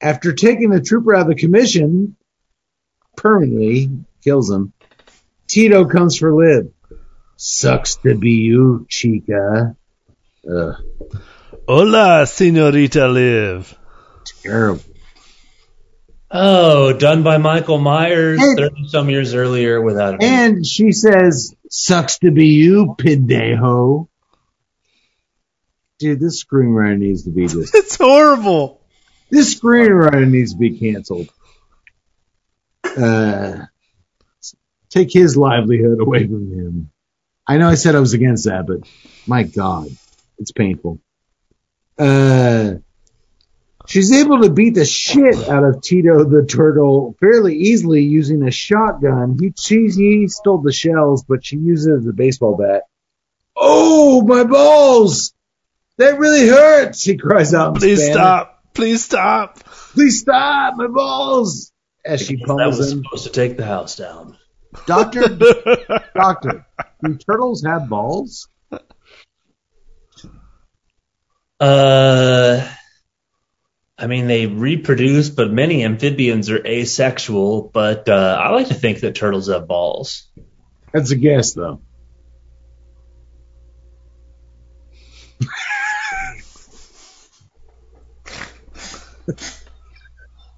After 0.00 0.32
taking 0.32 0.70
the 0.70 0.80
trooper 0.80 1.16
out 1.16 1.22
of 1.22 1.26
the 1.28 1.34
commission, 1.34 2.16
permanently 3.16 3.90
kills 4.22 4.48
him, 4.50 4.72
Tito 5.48 5.84
comes 5.86 6.16
for 6.16 6.32
Liv. 6.32 6.72
Sucks 7.36 7.96
to 7.96 8.14
be 8.16 8.30
you, 8.34 8.86
chica. 8.88 9.76
Ugh, 10.48 10.74
Hola, 11.66 12.24
senorita 12.26 13.08
Liv. 13.08 13.76
terrible. 14.44 14.82
oh, 16.30 16.92
done 16.92 17.22
by 17.24 17.38
Michael 17.38 17.78
Myers 17.78 18.38
And- 18.40 18.56
thirty 18.58 18.86
some 18.88 19.10
years 19.10 19.34
earlier 19.34 19.80
without 19.80 20.14
it. 20.14 20.22
And 20.22 20.64
she 20.64 20.92
says, 20.92 21.54
sucks 21.72 22.18
to 22.18 22.30
be 22.30 22.48
you, 22.48 22.94
pendejo. 22.98 24.06
Dude, 25.98 26.20
this 26.20 26.44
screenwriter 26.44 26.98
needs 26.98 27.24
to 27.24 27.30
be 27.30 27.48
just. 27.48 27.74
It's 27.74 27.96
horrible. 27.96 28.80
This 29.30 29.58
screenwriter 29.58 30.30
needs 30.30 30.52
to 30.52 30.58
be 30.58 30.78
canceled. 30.78 31.28
Uh, 32.84 33.64
take 34.90 35.12
his 35.12 35.36
livelihood 35.36 36.00
away 36.00 36.26
from 36.26 36.52
him. 36.52 36.90
I 37.46 37.56
know 37.56 37.68
I 37.68 37.76
said 37.76 37.96
I 37.96 38.00
was 38.00 38.12
against 38.12 38.44
that, 38.44 38.66
but 38.66 38.86
my 39.26 39.42
God, 39.42 39.88
it's 40.38 40.52
painful. 40.52 41.00
Uh, 41.98 42.74
she's 43.86 44.12
able 44.12 44.42
to 44.42 44.50
beat 44.50 44.74
the 44.74 44.84
shit 44.84 45.48
out 45.48 45.64
of 45.64 45.82
Tito 45.82 46.24
the 46.24 46.44
turtle 46.46 47.16
fairly 47.20 47.56
easily 47.56 48.02
using 48.02 48.42
a 48.42 48.50
shotgun. 48.50 49.36
He 49.40 49.52
she, 49.58 49.88
he 49.88 50.28
stole 50.28 50.58
the 50.62 50.72
shells, 50.72 51.24
but 51.24 51.44
she 51.44 51.56
uses 51.56 51.86
it 51.86 51.98
as 51.98 52.06
a 52.06 52.12
baseball 52.12 52.56
bat. 52.56 52.82
Oh, 53.56 54.22
my 54.22 54.44
balls! 54.44 55.34
That 55.98 56.18
really 56.18 56.48
hurts! 56.48 57.02
He 57.02 57.16
cries 57.18 57.52
out. 57.54 57.76
Please 57.76 57.98
Spanish. 57.98 58.14
stop. 58.14 58.64
Please 58.74 59.04
stop. 59.04 59.58
Please 59.64 60.20
stop! 60.20 60.74
My 60.76 60.86
balls! 60.86 61.70
As 62.04 62.22
she 62.22 62.36
That 62.36 62.46
pummels 62.46 62.78
was 62.78 62.92
him. 62.92 63.04
supposed 63.04 63.24
to 63.24 63.30
take 63.30 63.56
the 63.56 63.64
house 63.66 63.96
down. 63.96 64.36
Doctor, 64.86 65.28
doctor, 66.14 66.66
do 67.04 67.16
turtles 67.18 67.62
have 67.62 67.88
balls? 67.90 68.48
Uh, 71.60 72.66
I 74.02 74.08
mean, 74.08 74.26
they 74.26 74.46
reproduce, 74.46 75.30
but 75.30 75.52
many 75.52 75.84
amphibians 75.84 76.50
are 76.50 76.66
asexual. 76.66 77.70
But 77.72 78.08
uh, 78.08 78.36
I 78.40 78.50
like 78.50 78.66
to 78.68 78.74
think 78.74 79.00
that 79.00 79.14
turtles 79.14 79.48
have 79.48 79.68
balls. 79.68 80.28
That's 80.92 81.12
a 81.12 81.16
guess, 81.16 81.54
though. 81.54 81.80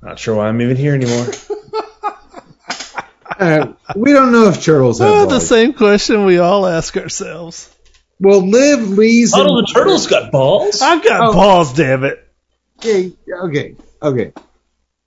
Not 0.02 0.18
sure 0.18 0.34
why 0.36 0.48
I'm 0.48 0.60
even 0.60 0.76
here 0.76 0.94
anymore. 0.94 1.26
Uh, 3.36 3.72
we 3.96 4.12
don't 4.12 4.30
know 4.30 4.46
if 4.46 4.62
turtles 4.62 5.00
have 5.00 5.08
Oh, 5.08 5.26
the 5.26 5.40
same 5.40 5.72
question 5.72 6.24
we 6.24 6.38
all 6.38 6.68
ask 6.68 6.96
ourselves. 6.96 7.68
Well, 8.20 8.46
Liv 8.46 8.90
Lee's. 8.90 9.32
Puddle 9.32 9.56
the 9.56 9.72
turtle's 9.74 10.06
got 10.06 10.30
balls. 10.30 10.80
I've 10.80 11.02
got 11.02 11.30
Oh. 11.30 11.32
balls, 11.32 11.72
damn 11.72 12.04
it. 12.04 12.23
Okay, 12.78 13.12
okay, 13.32 13.76
okay. 14.02 14.32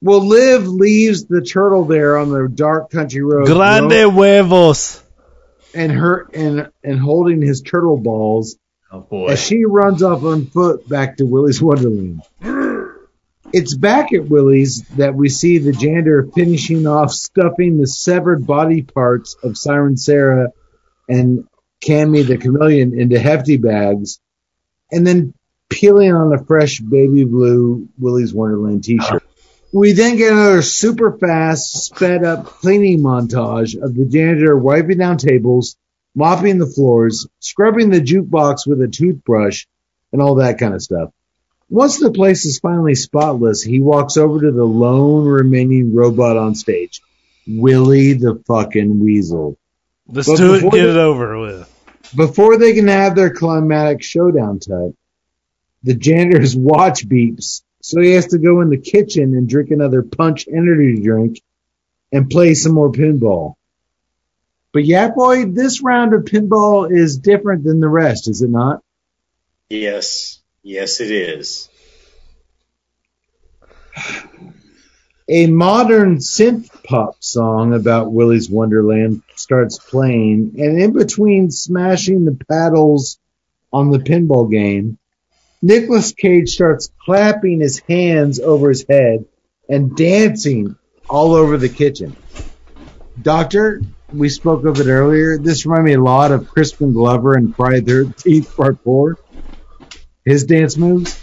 Well, 0.01 0.25
Liv 0.25 0.67
leaves 0.67 1.25
the 1.25 1.41
turtle 1.41 1.85
there 1.85 2.17
on 2.17 2.29
the 2.29 2.47
dark 2.47 2.91
country 2.91 3.21
road. 3.23 3.47
Grande 3.47 4.11
huevos. 4.13 5.01
and 5.73 5.91
her 5.91 6.27
and 6.33 6.71
and 6.83 6.99
holding 6.99 7.41
his 7.41 7.61
turtle 7.61 7.97
balls 7.97 8.57
Oh 8.91 9.01
boy. 9.01 9.27
as 9.27 9.41
she 9.41 9.65
runs 9.65 10.01
off 10.03 10.23
on 10.23 10.45
foot 10.47 10.87
back 10.87 11.17
to 11.17 11.25
Willy's 11.25 11.61
Wonderland. 11.61 12.21
It's 13.53 13.73
back 13.73 14.11
at 14.11 14.27
Willy's 14.27 14.81
that 14.97 15.15
we 15.15 15.29
see 15.29 15.59
the 15.59 15.71
janitor 15.71 16.27
finishing 16.35 16.85
off 16.85 17.11
stuffing 17.13 17.77
the 17.77 17.87
severed 17.87 18.45
body 18.45 18.81
parts 18.81 19.37
of 19.41 19.57
Siren 19.57 19.95
Sarah 19.95 20.49
and 21.07 21.47
Cammy 21.81 22.27
the 22.27 22.37
chameleon 22.37 22.99
into 22.99 23.17
hefty 23.17 23.55
bags, 23.55 24.19
and 24.91 25.07
then 25.07 25.33
peeling 25.69 26.13
on 26.13 26.33
a 26.33 26.43
fresh 26.43 26.79
baby 26.79 27.23
blue 27.25 27.87
Willy's 27.97 28.33
Wonderland 28.33 28.83
t-shirt. 28.83 29.23
We 29.73 29.91
then 29.91 30.15
get 30.15 30.31
another 30.31 30.61
super 30.61 31.17
fast, 31.17 31.85
sped 31.85 32.23
up 32.23 32.45
cleaning 32.45 32.99
montage 32.99 33.79
of 33.81 33.93
the 33.95 34.05
janitor 34.05 34.55
wiping 34.57 34.97
down 34.97 35.17
tables, 35.17 35.75
mopping 36.15 36.57
the 36.57 36.65
floors, 36.65 37.27
scrubbing 37.39 37.89
the 37.89 37.99
jukebox 38.01 38.65
with 38.65 38.81
a 38.81 38.87
toothbrush, 38.87 39.65
and 40.13 40.21
all 40.21 40.35
that 40.35 40.57
kind 40.57 40.73
of 40.73 40.81
stuff. 40.81 41.11
Once 41.69 41.99
the 41.99 42.11
place 42.11 42.45
is 42.45 42.59
finally 42.59 42.95
spotless, 42.95 43.61
he 43.61 43.81
walks 43.81 44.15
over 44.15 44.39
to 44.39 44.51
the 44.51 44.63
lone 44.63 45.25
remaining 45.25 45.93
robot 45.93 46.37
on 46.37 46.55
stage, 46.55 47.01
Willy 47.45 48.13
the 48.13 48.41
fucking 48.47 49.01
Weasel. 49.01 49.57
Let's 50.07 50.29
But 50.29 50.37
do 50.37 50.53
it 50.53 50.61
get 50.61 50.71
the- 50.71 50.89
it 50.91 50.97
over 50.97 51.37
with. 51.39 51.73
Before 52.15 52.57
they 52.57 52.73
can 52.73 52.87
have 52.87 53.15
their 53.15 53.31
climatic 53.31 54.01
showdown 54.01 54.59
tut, 54.59 54.93
the 55.83 55.95
janitor's 55.95 56.55
watch 56.55 57.07
beeps, 57.07 57.61
so 57.81 58.01
he 58.01 58.11
has 58.11 58.27
to 58.27 58.37
go 58.37 58.61
in 58.61 58.69
the 58.69 58.77
kitchen 58.77 59.35
and 59.35 59.47
drink 59.47 59.71
another 59.71 60.03
punch 60.03 60.47
energy 60.47 61.01
drink 61.01 61.41
and 62.11 62.29
play 62.29 62.53
some 62.53 62.73
more 62.73 62.91
pinball. 62.91 63.55
But 64.73 64.85
yeah, 64.85 65.09
boy, 65.09 65.45
this 65.45 65.81
round 65.81 66.13
of 66.13 66.23
pinball 66.23 66.91
is 66.91 67.17
different 67.17 67.63
than 67.63 67.79
the 67.79 67.87
rest, 67.87 68.27
is 68.27 68.41
it 68.41 68.49
not? 68.49 68.81
Yes. 69.69 70.39
Yes, 70.63 70.99
it 70.99 71.11
is. 71.11 71.69
A 75.29 75.47
modern 75.47 76.17
synth 76.17 76.83
pop 76.83 77.23
song 77.23 77.73
about 77.73 78.11
Willy's 78.11 78.49
Wonderland 78.49 79.23
starts 79.35 79.79
playing, 79.79 80.55
and 80.57 80.79
in 80.81 80.93
between 80.93 81.51
smashing 81.51 82.25
the 82.25 82.37
paddles 82.49 83.17
on 83.71 83.91
the 83.91 83.99
pinball 83.99 84.51
game, 84.51 84.97
Nicolas 85.61 86.11
Cage 86.11 86.49
starts 86.49 86.91
clapping 87.03 87.59
his 87.59 87.79
hands 87.89 88.39
over 88.39 88.69
his 88.69 88.85
head 88.87 89.25
and 89.67 89.95
dancing 89.95 90.75
all 91.09 91.33
over 91.33 91.57
the 91.57 91.69
kitchen. 91.69 92.15
Doctor, 93.19 93.81
we 94.13 94.29
spoke 94.29 94.65
of 94.65 94.79
it 94.79 94.87
earlier. 94.87 95.37
This 95.37 95.65
reminded 95.65 95.85
me 95.85 95.93
a 95.95 96.01
lot 96.01 96.31
of 96.31 96.47
Crispin 96.47 96.93
Glover 96.93 97.33
and 97.33 97.55
Friday 97.55 97.79
the 97.79 97.91
13th 97.91 98.55
Part 98.55 98.83
4. 98.83 99.17
His 100.23 100.43
dance 100.43 100.77
moves. 100.77 101.19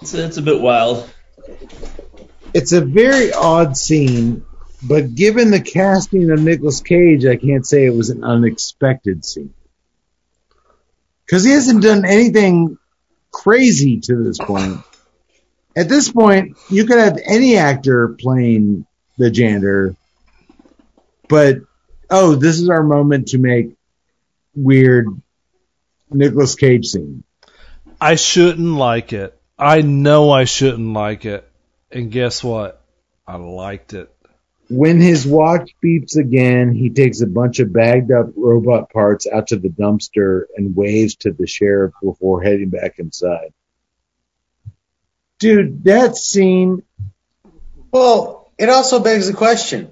It's, 0.00 0.14
it's 0.14 0.36
a 0.36 0.42
bit 0.42 0.60
wild. 0.60 1.10
It's 2.54 2.72
a 2.72 2.80
very 2.80 3.32
odd 3.32 3.76
scene, 3.76 4.44
but 4.82 5.14
given 5.14 5.50
the 5.50 5.60
casting 5.60 6.30
of 6.30 6.40
Nicolas 6.40 6.80
Cage, 6.80 7.26
I 7.26 7.36
can't 7.36 7.66
say 7.66 7.84
it 7.84 7.94
was 7.94 8.10
an 8.10 8.22
unexpected 8.24 9.24
scene. 9.24 9.54
Because 11.26 11.44
he 11.44 11.50
hasn't 11.50 11.82
done 11.82 12.04
anything 12.04 12.78
crazy 13.30 14.00
to 14.00 14.16
this 14.22 14.38
point. 14.38 14.78
At 15.76 15.88
this 15.88 16.10
point, 16.10 16.56
you 16.68 16.84
could 16.84 16.98
have 16.98 17.18
any 17.24 17.56
actor 17.56 18.08
playing 18.08 18.86
the 19.18 19.30
janitor, 19.30 19.94
but 21.28 21.58
oh, 22.10 22.34
this 22.34 22.60
is 22.60 22.68
our 22.68 22.82
moment 22.82 23.28
to 23.28 23.38
make 23.38 23.76
weird 24.54 25.08
Nicolas 26.10 26.54
Cage 26.54 26.86
scene. 26.86 27.24
I 28.00 28.16
shouldn't 28.16 28.74
like 28.74 29.12
it. 29.12 29.38
I 29.58 29.82
know 29.82 30.30
I 30.30 30.44
shouldn't 30.44 30.92
like 30.92 31.24
it. 31.24 31.46
And 31.90 32.10
guess 32.10 32.42
what? 32.42 32.82
I 33.26 33.36
liked 33.36 33.94
it. 33.94 34.12
When 34.70 35.00
his 35.00 35.26
watch 35.26 35.74
beeps 35.84 36.16
again, 36.16 36.72
he 36.72 36.90
takes 36.90 37.20
a 37.20 37.26
bunch 37.26 37.58
of 37.58 37.72
bagged 37.72 38.12
up 38.12 38.26
robot 38.36 38.90
parts 38.92 39.26
out 39.26 39.48
to 39.48 39.56
the 39.56 39.68
dumpster 39.68 40.42
and 40.56 40.76
waves 40.76 41.16
to 41.16 41.32
the 41.32 41.48
sheriff 41.48 41.92
before 42.00 42.40
heading 42.40 42.70
back 42.70 43.00
inside. 43.00 43.52
Dude, 45.40 45.82
that 45.84 46.16
scene, 46.16 46.82
Well, 47.92 48.52
it 48.58 48.68
also 48.68 49.00
begs 49.00 49.26
the 49.26 49.32
question. 49.34 49.90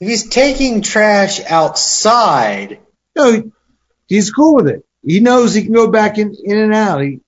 If 0.00 0.08
he's 0.08 0.28
taking 0.28 0.80
trash 0.80 1.40
outside, 1.44 2.78
no, 3.14 3.50
he's 4.06 4.30
cool 4.32 4.54
with 4.56 4.68
it. 4.68 4.86
He 5.04 5.20
knows 5.20 5.52
he 5.52 5.64
can 5.64 5.72
go 5.74 5.90
back 5.90 6.16
in, 6.16 6.34
in 6.42 6.56
and 6.58 6.74
out. 6.74 7.02
He, 7.02 7.20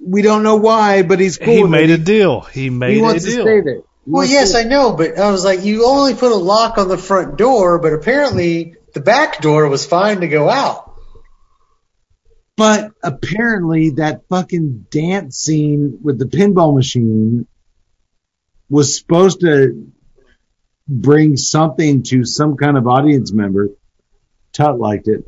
we 0.00 0.22
don't 0.22 0.42
know 0.44 0.56
why, 0.56 1.02
but 1.02 1.18
he's 1.18 1.38
cool 1.38 1.54
he 1.54 1.62
with 1.62 1.70
made 1.72 1.90
it. 1.90 2.00
a 2.00 2.04
deal. 2.04 2.42
He 2.42 2.70
made 2.70 2.90
a 2.90 2.94
deal. 2.94 2.94
he 2.94 3.00
a 3.00 3.02
wants 3.02 3.24
to 3.24 3.30
stay 3.32 3.60
there. 3.62 3.80
Well, 4.06 4.20
wants 4.20 4.32
yes, 4.32 4.52
to- 4.52 4.58
I 4.58 4.62
know, 4.62 4.92
but 4.92 5.18
I 5.18 5.30
was 5.30 5.44
like, 5.44 5.64
you 5.64 5.86
only 5.86 6.14
put 6.14 6.30
a 6.30 6.36
lock 6.36 6.78
on 6.78 6.88
the 6.88 6.98
front 6.98 7.36
door, 7.36 7.80
but 7.80 7.92
apparently 7.92 8.76
the 8.94 9.00
back 9.00 9.40
door 9.42 9.68
was 9.68 9.84
fine 9.84 10.20
to 10.20 10.28
go 10.28 10.48
out. 10.48 10.94
But 12.56 12.92
apparently 13.02 13.90
that 13.90 14.28
fucking 14.28 14.86
dance 14.90 15.36
scene 15.36 15.98
with 16.02 16.18
the 16.18 16.24
pinball 16.24 16.74
machine 16.74 17.46
was 18.70 18.96
supposed 18.96 19.40
to 19.40 19.92
bring 20.88 21.36
something 21.36 22.02
to 22.04 22.24
some 22.24 22.56
kind 22.56 22.78
of 22.78 22.86
audience 22.86 23.32
member. 23.32 23.70
Tut 24.52 24.78
liked 24.78 25.08
it. 25.08 25.24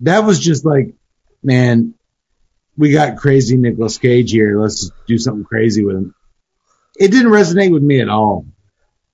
That 0.00 0.20
was 0.24 0.38
just 0.38 0.64
like, 0.64 0.94
man, 1.42 1.94
we 2.76 2.92
got 2.92 3.16
crazy 3.16 3.56
Nicolas 3.56 3.98
Cage 3.98 4.30
here. 4.30 4.60
Let's 4.60 4.80
just 4.80 4.92
do 5.06 5.18
something 5.18 5.44
crazy 5.44 5.84
with 5.84 5.96
him. 5.96 6.14
It 7.00 7.10
didn't 7.10 7.32
resonate 7.32 7.72
with 7.72 7.82
me 7.82 8.00
at 8.00 8.10
all. 8.10 8.44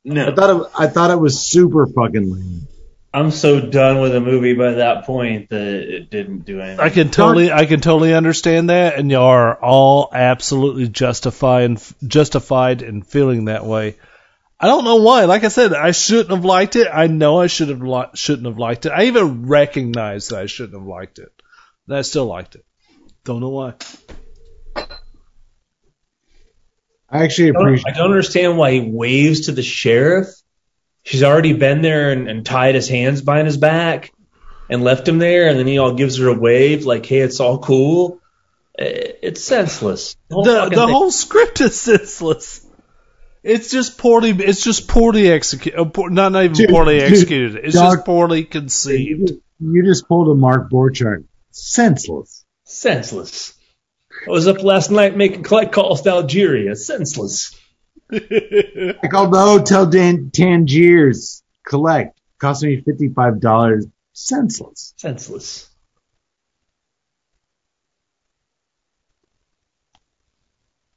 No, 0.04 0.28
I 0.28 0.34
thought 0.34 0.56
it, 0.56 0.72
I 0.76 0.86
thought 0.88 1.10
it 1.12 1.20
was 1.20 1.40
super 1.40 1.86
fucking 1.86 2.32
lame. 2.32 2.68
I'm 3.14 3.30
so 3.30 3.60
done 3.60 4.00
with 4.00 4.12
the 4.12 4.20
movie 4.20 4.54
by 4.54 4.72
that 4.72 5.04
point 5.04 5.48
that 5.50 5.62
it 5.62 6.10
didn't 6.10 6.40
do 6.40 6.60
anything. 6.60 6.80
I 6.80 6.90
can 6.90 7.10
totally, 7.10 7.50
I 7.50 7.64
can 7.64 7.80
totally 7.80 8.12
understand 8.12 8.70
that, 8.70 8.96
and 8.98 9.10
you 9.10 9.18
are 9.18 9.54
all 9.54 10.10
absolutely 10.12 10.88
justified, 10.88 11.80
justified 12.06 12.82
in 12.82 13.02
feeling 13.02 13.46
that 13.46 13.64
way. 13.64 13.96
I 14.58 14.66
don't 14.66 14.84
know 14.84 14.96
why. 14.96 15.24
Like 15.26 15.44
I 15.44 15.48
said, 15.48 15.72
I 15.72 15.92
shouldn't 15.92 16.30
have 16.30 16.44
liked 16.44 16.76
it. 16.76 16.88
I 16.92 17.06
know 17.06 17.40
I 17.40 17.46
should 17.46 17.68
have 17.68 17.82
li- 17.82 18.10
shouldn't 18.14 18.46
have 18.46 18.58
liked 18.58 18.84
it. 18.84 18.90
I 18.90 19.04
even 19.04 19.46
recognize 19.46 20.28
that 20.28 20.40
I 20.40 20.46
shouldn't 20.46 20.78
have 20.78 20.88
liked 20.88 21.18
it, 21.18 21.30
and 21.86 21.96
I 21.96 22.02
still 22.02 22.26
liked 22.26 22.56
it. 22.56 22.64
Don't 23.24 23.40
know 23.40 23.50
why. 23.50 23.74
I 27.08 27.24
actually 27.24 27.50
I 27.50 27.52
don't, 27.52 27.62
appreciate. 27.62 27.94
I 27.94 27.96
don't 27.96 28.10
understand 28.10 28.58
why 28.58 28.72
he 28.72 28.80
waves 28.80 29.46
to 29.46 29.52
the 29.52 29.62
sheriff. 29.62 30.28
She's 31.04 31.22
already 31.22 31.52
been 31.52 31.82
there 31.82 32.10
and, 32.10 32.28
and 32.28 32.44
tied 32.44 32.74
his 32.74 32.88
hands 32.88 33.22
behind 33.22 33.46
his 33.46 33.56
back 33.56 34.12
and 34.68 34.82
left 34.82 35.06
him 35.06 35.18
there, 35.18 35.48
and 35.48 35.58
then 35.58 35.66
he 35.66 35.78
all 35.78 35.94
gives 35.94 36.18
her 36.18 36.28
a 36.28 36.34
wave 36.34 36.84
like, 36.84 37.06
"Hey, 37.06 37.18
it's 37.20 37.38
all 37.40 37.58
cool." 37.58 38.20
It's 38.78 39.42
senseless. 39.42 40.16
whole 40.30 40.44
the 40.44 40.68
the 40.68 40.86
whole 40.86 41.10
script 41.10 41.60
is 41.60 41.80
senseless. 41.80 42.66
It's 43.42 43.70
just 43.70 43.96
poorly. 43.96 44.30
It's 44.30 44.62
just 44.62 44.88
poorly 44.88 45.30
executed. 45.30 45.78
Uh, 45.78 45.88
not 46.08 46.32
not 46.32 46.44
even 46.44 46.56
Dude, 46.56 46.68
poorly 46.70 46.98
dude, 46.98 47.12
executed. 47.12 47.64
It's 47.64 47.74
dog- 47.76 47.94
just 47.94 48.04
poorly 48.04 48.44
conceived. 48.44 49.30
You, 49.30 49.42
you 49.60 49.84
just 49.84 50.08
pulled 50.08 50.28
a 50.28 50.34
Mark 50.34 50.68
Borchardt. 50.70 51.24
Senseless. 51.52 52.44
senseless. 52.64 53.54
I 54.26 54.30
was 54.30 54.46
up 54.48 54.62
last 54.62 54.90
night 54.90 55.16
making 55.16 55.42
collect 55.42 55.72
calls 55.72 56.02
to 56.02 56.10
Algeria. 56.10 56.74
Senseless. 56.76 57.58
I 58.12 59.08
called 59.10 59.32
the 59.32 59.38
hotel 59.40 59.86
Dan- 59.86 60.30
Tangiers. 60.32 61.42
Collect. 61.66 62.18
Cost 62.38 62.62
me 62.62 62.80
fifty-five 62.80 63.40
dollars. 63.40 63.86
Senseless. 64.12 64.94
Senseless. 64.96 65.68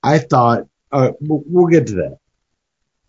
I 0.04 0.20
thought. 0.20 0.68
Uh, 0.92 1.12
we'll, 1.20 1.44
we'll 1.46 1.68
get 1.68 1.88
to 1.88 1.96
that. 1.96 2.18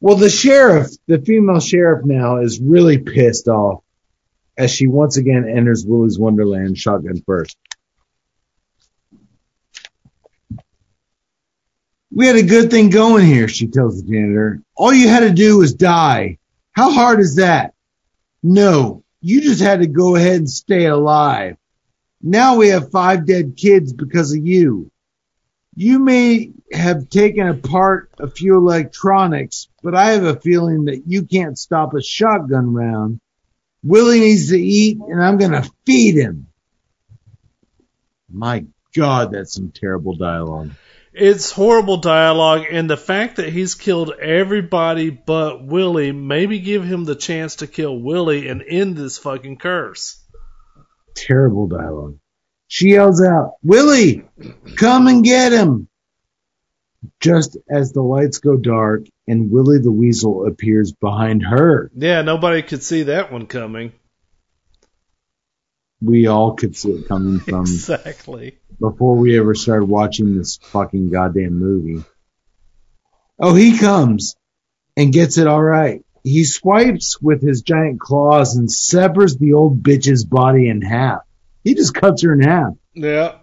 Well, 0.01 0.17
the 0.17 0.31
sheriff, 0.31 0.89
the 1.07 1.19
female 1.19 1.61
sheriff 1.61 2.05
now 2.05 2.39
is 2.39 2.61
really 2.61 2.99
pissed 2.99 3.49
off 3.49 3.83
as 4.57 4.71
she 4.71 4.87
once 4.87 5.17
again 5.17 5.47
enters 5.49 5.85
Willy's 5.87 6.19
Wonderland 6.19 6.77
shotgun 6.77 7.23
first. 7.27 7.57
We 12.13 12.27
had 12.27 12.37
a 12.37 12.43
good 12.43 12.71
thing 12.71 12.91
going 12.91 13.25
here, 13.27 13.47
she 13.47 13.69
tells 13.69 14.03
the 14.03 14.11
janitor. 14.11 14.63
All 14.77 14.93
you 14.93 15.09
had 15.09 15.21
to 15.21 15.31
do 15.31 15.59
was 15.59 15.75
die. 15.75 16.39
How 16.73 16.91
hard 16.91 17.21
is 17.21 17.37
that? 17.37 17.75
No, 18.43 19.05
you 19.21 19.41
just 19.41 19.61
had 19.61 19.81
to 19.81 19.87
go 19.87 20.17
ahead 20.17 20.37
and 20.37 20.51
stay 20.51 20.87
alive. 20.87 21.57
Now 22.23 22.57
we 22.57 22.69
have 22.69 22.91
five 22.91 23.27
dead 23.27 23.57
kids 23.57 23.93
because 23.93 24.33
of 24.33 24.45
you. 24.45 24.91
You 25.77 25.99
may 26.01 26.53
have 26.73 27.09
taken 27.09 27.49
apart 27.49 28.11
a 28.19 28.29
few 28.29 28.57
electronics, 28.57 29.69
but 29.83 29.95
I 29.95 30.11
have 30.13 30.25
a 30.25 30.41
feeling 30.41 30.87
that 30.87 31.05
you 31.07 31.25
can't 31.25 31.59
stop 31.59 31.95
a 31.95 32.03
shotgun 32.03 32.73
round. 32.73 33.21
Willy 33.83 34.21
needs 34.21 34.51
to 34.51 34.61
eat, 34.61 34.99
and 34.99 35.23
I'm 35.23 35.39
going 35.39 35.53
to 35.53 35.71
feed 35.87 36.17
him. 36.17 36.49
My 38.29 38.67
God, 38.95 39.33
that's 39.33 39.55
some 39.55 39.71
terrible 39.71 40.17
dialogue. 40.17 40.71
It's 41.13 41.51
horrible 41.51 41.97
dialogue, 41.97 42.67
and 42.71 42.89
the 42.89 42.97
fact 42.97 43.37
that 43.37 43.49
he's 43.49 43.75
killed 43.75 44.13
everybody 44.21 45.11
but 45.11 45.65
Willy, 45.65 46.13
maybe 46.13 46.61
give 46.61 46.85
him 46.85 47.05
the 47.05 47.17
chance 47.17 47.57
to 47.57 47.67
kill 47.67 47.99
Willy 47.99 48.47
and 48.49 48.63
end 48.67 48.97
this 48.97 49.19
fucking 49.19 49.57
curse. 49.59 50.23
Terrible 51.17 51.67
dialogue. 51.67 52.19
She 52.69 52.91
yells 52.91 53.21
out, 53.21 53.55
Willy, 53.65 54.25
come 54.77 55.09
and 55.09 55.25
get 55.25 55.53
him. 55.53 55.89
Just 57.19 57.57
as 57.69 57.93
the 57.93 58.03
lights 58.03 58.39
go 58.39 58.57
dark 58.57 59.07
and 59.27 59.51
Willy 59.51 59.79
the 59.79 59.91
Weasel 59.91 60.47
appears 60.47 60.93
behind 60.93 61.43
her, 61.43 61.91
Yeah, 61.97 62.23
nobody 62.23 62.63
could 62.63 62.85
see 62.85 63.05
that 63.05 63.33
one 63.33 63.47
coming. 63.47 63.93
We 66.01 66.27
all 66.27 66.55
could 66.55 66.77
see 66.77 66.91
it 66.91 67.09
coming 67.09 67.41
from 67.49 67.63
exactly. 67.63 68.59
before 68.79 69.17
we 69.17 69.39
ever 69.39 69.55
started 69.55 69.87
watching 69.87 70.37
this 70.37 70.59
fucking 70.63 71.11
goddamn 71.11 71.59
movie. 71.59 72.05
Oh, 73.39 73.55
he 73.55 73.79
comes 73.79 74.37
and 74.97 75.13
gets 75.13 75.39
it 75.39 75.47
all 75.47 75.63
right. 75.63 76.05
He 76.23 76.45
swipes 76.45 77.21
with 77.21 77.43
his 77.43 77.63
giant 77.63 78.01
claws 78.01 78.57
and 78.57 78.71
severs 78.71 79.37
the 79.37 79.55
old 79.55 79.83
bitch's 79.83 80.25
body 80.25 80.69
in 80.69 80.83
half. 80.83 81.21
He 81.65 81.75
just 81.75 81.95
cuts 81.95 82.23
her 82.23 82.35
in 82.35 82.41
half. 82.43 82.75
Yeah. 82.95 83.37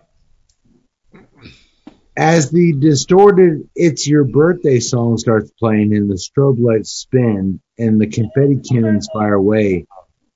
As 2.16 2.50
the 2.52 2.74
distorted 2.74 3.70
It's 3.76 4.08
Your 4.08 4.24
Birthday 4.24 4.80
song 4.80 5.18
starts 5.18 5.52
playing 5.52 5.96
and 5.96 6.10
the 6.10 6.16
strobe 6.16 6.60
lights 6.60 6.90
spin 6.90 7.62
and 7.78 8.02
the 8.02 8.08
confetti 8.08 8.60
cannons 8.68 9.08
fire 9.14 9.36
away, 9.36 9.86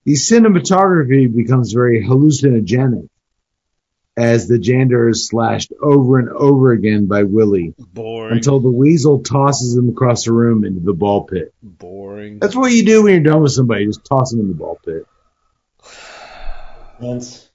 the 0.04 0.14
cinematography 0.14 1.34
becomes 1.34 1.74
very 1.74 2.04
hallucinogenic 2.04 3.08
as 4.18 4.48
the 4.48 4.60
janitor 4.60 5.10
is 5.10 5.28
slashed 5.28 5.72
over 5.82 6.20
and 6.20 6.30
over 6.30 6.72
again 6.72 7.06
by 7.08 7.24
Willy 7.24 7.74
Boring. 7.78 8.34
until 8.34 8.60
the 8.60 8.70
weasel 8.72 9.24
tosses 9.24 9.76
him 9.78 9.90
across 9.90 10.26
the 10.26 10.34
room 10.34 10.66
into 10.66 10.82
the 10.82 10.94
ball 10.94 11.24
pit. 11.26 11.54
Boring. 11.64 12.40
That's 12.40 12.56
what 12.56 12.72
you 12.72 12.84
do 12.84 13.04
when 13.04 13.14
you're 13.14 13.34
done 13.34 13.42
with 13.42 13.54
somebody, 13.54 13.86
just 13.86 14.04
toss 14.06 14.32
them 14.32 14.42
in 14.42 14.50
the 14.50 14.54
ball 14.54 14.80
pit. 14.86 15.06
Once. 17.00 17.50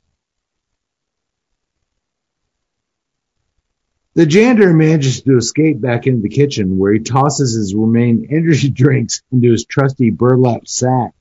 The 4.15 4.25
janitor 4.25 4.73
manages 4.73 5.21
to 5.23 5.37
escape 5.37 5.79
back 5.79 6.07
into 6.07 6.23
the 6.23 6.31
kitchen 6.31 6.79
where 6.79 6.95
he 6.95 7.01
tosses 7.01 7.55
his 7.55 7.75
remaining 7.75 8.29
energy 8.31 8.71
drinks 8.83 9.23
into 9.31 9.51
his 9.51 9.67
trusty 9.67 10.09
burlap 10.09 10.67
sack. 10.67 11.13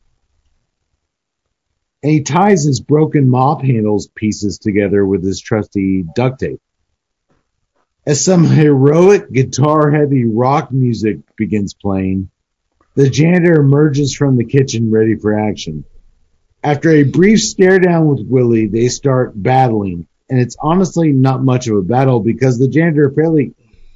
And 2.05 2.13
he 2.13 2.21
ties 2.21 2.63
his 2.63 2.81
broken 2.81 3.27
mop 3.27 3.63
handles 3.63 4.07
pieces 4.13 4.59
together 4.59 5.03
with 5.03 5.23
his 5.23 5.41
trusty 5.41 6.05
duct 6.15 6.39
tape. 6.39 6.61
As 8.05 8.23
some 8.23 8.43
heroic 8.45 9.31
guitar 9.31 9.89
heavy 9.89 10.23
rock 10.23 10.71
music 10.71 11.21
begins 11.35 11.73
playing, 11.73 12.29
the 12.93 13.09
janitor 13.09 13.59
emerges 13.59 14.13
from 14.13 14.37
the 14.37 14.45
kitchen 14.45 14.91
ready 14.91 15.15
for 15.15 15.33
action. 15.33 15.83
After 16.63 16.91
a 16.91 17.01
brief 17.01 17.41
stare 17.41 17.79
down 17.79 18.05
with 18.05 18.27
Willy, 18.27 18.67
they 18.67 18.89
start 18.89 19.31
battling, 19.33 20.07
and 20.29 20.39
it's 20.39 20.57
honestly 20.61 21.11
not 21.11 21.43
much 21.43 21.67
of 21.67 21.75
a 21.75 21.81
battle 21.81 22.19
because 22.19 22.59
the 22.59 22.67
janitor 22.67 23.09
fairly 23.09 23.55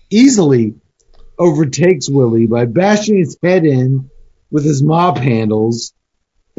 easily 0.10 0.74
overtakes 1.38 2.10
Willy 2.10 2.48
by 2.48 2.66
bashing 2.66 3.20
his 3.20 3.38
head 3.44 3.66
in 3.66 4.10
with 4.50 4.66
his 4.66 4.82
mop 4.82 5.20
handles 5.20 5.94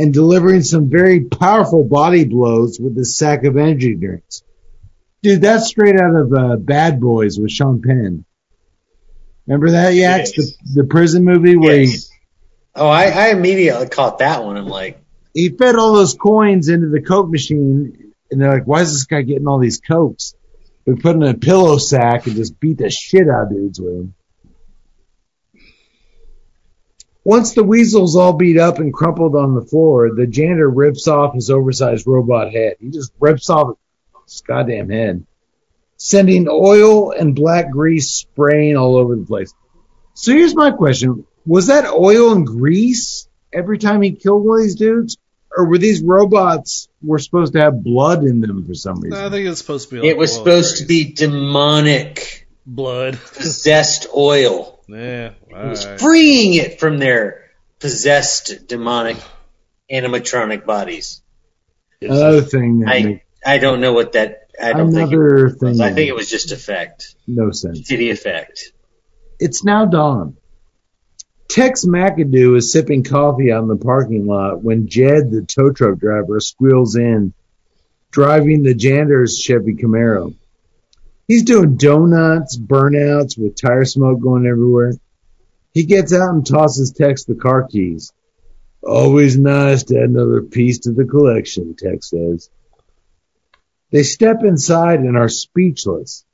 and 0.01 0.15
delivering 0.15 0.63
some 0.63 0.89
very 0.89 1.25
powerful 1.25 1.85
body 1.85 2.25
blows 2.25 2.81
with 2.81 2.97
his 2.97 3.19
sack 3.19 3.45
of 3.45 3.59
energy 3.59 3.95
drinks. 3.95 4.43
Dude, 5.23 5.43
that's 5.43 5.67
straight 5.67 6.01
out 6.01 6.17
of 6.17 6.33
uh, 6.33 6.57
Bad 6.57 7.01
Boys 7.01 7.39
with 7.39 7.51
Sean 7.51 7.83
Penn. 7.83 8.25
Remember 9.47 9.73
that, 9.73 9.93
Yax? 9.93 9.99
Yes. 9.99 10.33
The, 10.37 10.83
the 10.83 10.85
prison 10.85 11.25
movie 11.25 11.57
where 11.57 11.81
he, 11.81 11.99
Oh, 12.75 12.89
I, 12.89 13.09
I 13.09 13.29
immediately 13.29 13.91
caught 13.91 14.21
that 14.21 14.43
one. 14.43 14.57
I'm 14.57 14.69
like, 14.69 15.03
he 15.35 15.51
fed 15.51 15.77
all 15.77 15.93
those 15.93 16.15
coins 16.15 16.71
into 16.71 16.89
the 16.89 17.03
Coke 17.03 17.29
machine, 17.29 18.15
and 18.31 18.41
they're 18.41 18.53
like, 18.53 18.67
why 18.67 18.81
is 18.81 18.93
this 18.93 19.05
guy 19.05 19.21
getting 19.21 19.47
all 19.49 19.59
these 19.59 19.81
Cokes? 19.81 20.35
We 20.87 20.95
put 20.95 21.15
in 21.15 21.23
a 21.23 21.35
pillow 21.35 21.77
sack 21.77 22.27
and 22.27 22.37
just 22.37 22.59
beat 22.59 22.79
the 22.79 22.89
shit 22.89 23.29
out 23.29 23.45
of 23.45 23.51
dudes 23.51 23.79
with 23.79 23.95
him. 23.95 24.15
Once 27.25 27.53
the 27.55 27.63
weasel's 27.63 28.17
all 28.17 28.33
beat 28.33 28.59
up 28.59 28.79
and 28.79 28.95
crumpled 28.95 29.37
on 29.37 29.55
the 29.55 29.65
floor, 29.65 30.15
the 30.15 30.27
janitor 30.27 30.69
rips 30.69 31.07
off 31.07 31.35
his 31.35 31.51
oversized 31.51 32.07
robot 32.07 32.51
head. 32.51 32.77
He 32.81 32.91
just 32.91 33.13
rips 33.21 33.51
off 33.51 33.77
his 34.25 34.41
goddamn 34.41 34.89
head, 34.89 35.27
sending 35.97 36.49
oil 36.49 37.13
and 37.13 37.35
black 37.35 37.71
grease 37.71 38.11
spraying 38.11 38.77
all 38.77 38.97
over 38.97 39.17
the 39.17 39.27
place. 39.27 39.53
So 40.15 40.33
here's 40.33 40.55
my 40.55 40.71
question. 40.71 41.27
Was 41.45 41.67
that 41.67 41.87
oil 41.87 42.33
and 42.33 42.47
grease 42.47 43.29
every 43.53 43.79
time 43.79 44.03
he 44.03 44.13
killed 44.13 44.45
one 44.45 44.59
of 44.59 44.65
these 44.65 44.77
dudes? 44.77 45.19
Or 45.57 45.67
were 45.67 45.79
these 45.79 46.01
robots 46.01 46.89
were 47.03 47.19
supposed 47.19 47.55
to 47.55 47.61
have 47.61 47.83
blood 47.83 48.23
in 48.23 48.41
them 48.41 48.67
for 48.67 48.75
some 48.75 49.01
reason? 49.01 49.19
I 49.19 49.31
think 49.31 49.49
it's 49.49 49.61
supposed 49.61 49.89
to 49.89 49.97
be. 49.97 50.01
Like 50.01 50.11
it 50.11 50.17
was 50.17 50.33
supposed 50.33 50.79
to 50.79 50.85
be 50.85 51.13
demonic, 51.13 52.49
blood. 52.65 53.19
possessed 53.35 54.07
oil. 54.15 54.81
yeah. 54.89 55.33
It 55.51 55.69
was 55.69 55.85
freeing 55.85 56.55
it 56.55 56.81
from 56.81 56.99
their 56.99 57.51
possessed 57.79 58.69
demonic 58.69 59.17
animatronic 59.91 60.65
bodies. 60.65 61.23
Another 62.01 62.43
thing 62.43 62.81
that 62.81 62.89
I 62.89 63.03
makes 63.03 63.25
I 63.45 63.59
don't 63.59 63.81
know 63.81 63.93
what 63.93 64.13
that. 64.13 64.49
I 64.61 64.73
don't 64.73 64.93
think. 64.93 65.13
It 65.13 65.15
another 65.15 65.45
was. 65.45 65.59
thing 65.59 65.81
I 65.81 65.93
think 65.93 66.09
it 66.09 66.15
was 66.15 66.29
just 66.29 66.53
effect, 66.53 67.15
no 67.27 67.51
sense. 67.51 67.91
shitty 67.91 68.11
effect. 68.11 68.73
It's 69.39 69.65
now 69.65 69.87
dawn. 69.87 70.37
Tex 71.49 71.85
McAdoo 71.85 72.57
is 72.57 72.71
sipping 72.73 73.03
coffee 73.03 73.51
out 73.51 73.63
in 73.63 73.69
the 73.69 73.77
parking 73.77 74.27
lot 74.27 74.63
when 74.63 74.87
Jed, 74.87 75.31
the 75.31 75.43
tow 75.43 75.73
truck 75.73 75.99
driver, 75.99 76.39
squeals 76.39 76.95
in, 76.95 77.33
driving 78.11 78.63
the 78.63 78.75
janitor's 78.75 79.39
Chevy 79.39 79.75
Camaro. 79.75 80.35
He's 81.27 81.43
doing 81.43 81.77
donuts, 81.77 82.59
burnouts 82.59 83.39
with 83.39 83.61
tire 83.61 83.85
smoke 83.85 84.21
going 84.21 84.47
everywhere. 84.47 84.93
He 85.73 85.85
gets 85.85 86.13
out 86.13 86.35
and 86.35 86.47
tosses 86.47 86.93
Tex 86.93 87.25
the 87.25 87.35
car 87.35 87.67
keys. 87.67 88.13
Always 88.83 89.39
nice 89.39 89.85
to 89.85 89.99
add 89.99 90.11
another 90.11 90.43
piece 90.43 90.81
to 90.81 90.93
the 90.93 91.05
collection, 91.05 91.75
Tex 91.77 92.11
says. 92.11 92.51
They 93.91 94.03
step 94.03 94.43
inside 94.43 95.01
and 95.01 95.17
are 95.17 95.29
speechless. 95.29 96.25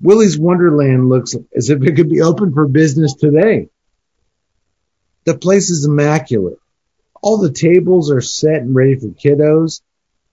Willy's 0.00 0.38
Wonderland 0.38 1.08
looks 1.08 1.34
as 1.54 1.70
if 1.70 1.82
it 1.82 1.96
could 1.96 2.08
be 2.08 2.22
open 2.22 2.52
for 2.52 2.66
business 2.66 3.14
today. 3.14 3.68
The 5.24 5.36
place 5.36 5.70
is 5.70 5.84
immaculate. 5.84 6.58
All 7.20 7.38
the 7.38 7.52
tables 7.52 8.10
are 8.10 8.20
set 8.20 8.62
and 8.62 8.74
ready 8.74 8.96
for 8.96 9.08
kiddos. 9.08 9.82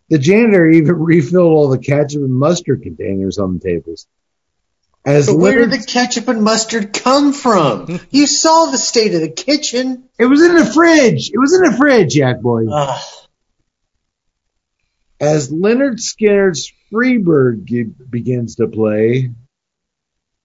The 0.09 0.19
janitor 0.19 0.67
even 0.67 0.95
refilled 0.99 1.51
all 1.51 1.69
the 1.69 1.79
ketchup 1.79 2.21
and 2.21 2.33
mustard 2.33 2.83
containers 2.83 3.37
on 3.37 3.57
the 3.57 3.59
tables. 3.59 4.07
As 5.05 5.27
But 5.27 5.37
where 5.37 5.59
did 5.59 5.71
the 5.71 5.85
ketchup 5.85 6.27
and 6.27 6.41
mustard 6.41 6.91
come 6.91 7.31
from? 7.31 7.99
you 8.09 8.25
saw 8.25 8.71
the 8.71 8.77
state 8.77 9.13
of 9.13 9.21
the 9.21 9.29
kitchen. 9.29 10.09
it 10.17 10.25
was 10.25 10.41
in 10.41 10.55
the 10.55 10.65
fridge. 10.65 11.29
It 11.31 11.37
was 11.37 11.53
in 11.53 11.61
the 11.61 11.77
fridge, 11.77 12.13
Jack 12.15 12.41
Boy. 12.41 12.67
Ugh. 12.67 13.01
As 15.19 15.51
Lynyrd 15.51 15.99
Skynyrd's 15.99 16.73
Freebird 16.91 17.65
ge- 17.65 18.09
begins 18.09 18.55
to 18.55 18.67
play, 18.67 19.31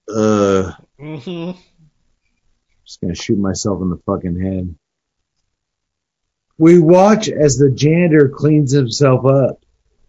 uh, 0.09 0.73
hmm 0.99 1.53
just 2.85 3.01
gonna 3.01 3.15
shoot 3.15 3.39
myself 3.39 3.81
in 3.83 3.91
the 3.91 4.01
fucking 4.05 4.41
head. 4.41 4.75
We 6.59 6.81
watch 6.81 7.29
as 7.29 7.57
the 7.57 7.71
janitor 7.71 8.29
cleans 8.29 8.73
himself 8.73 9.25
up. 9.25 9.63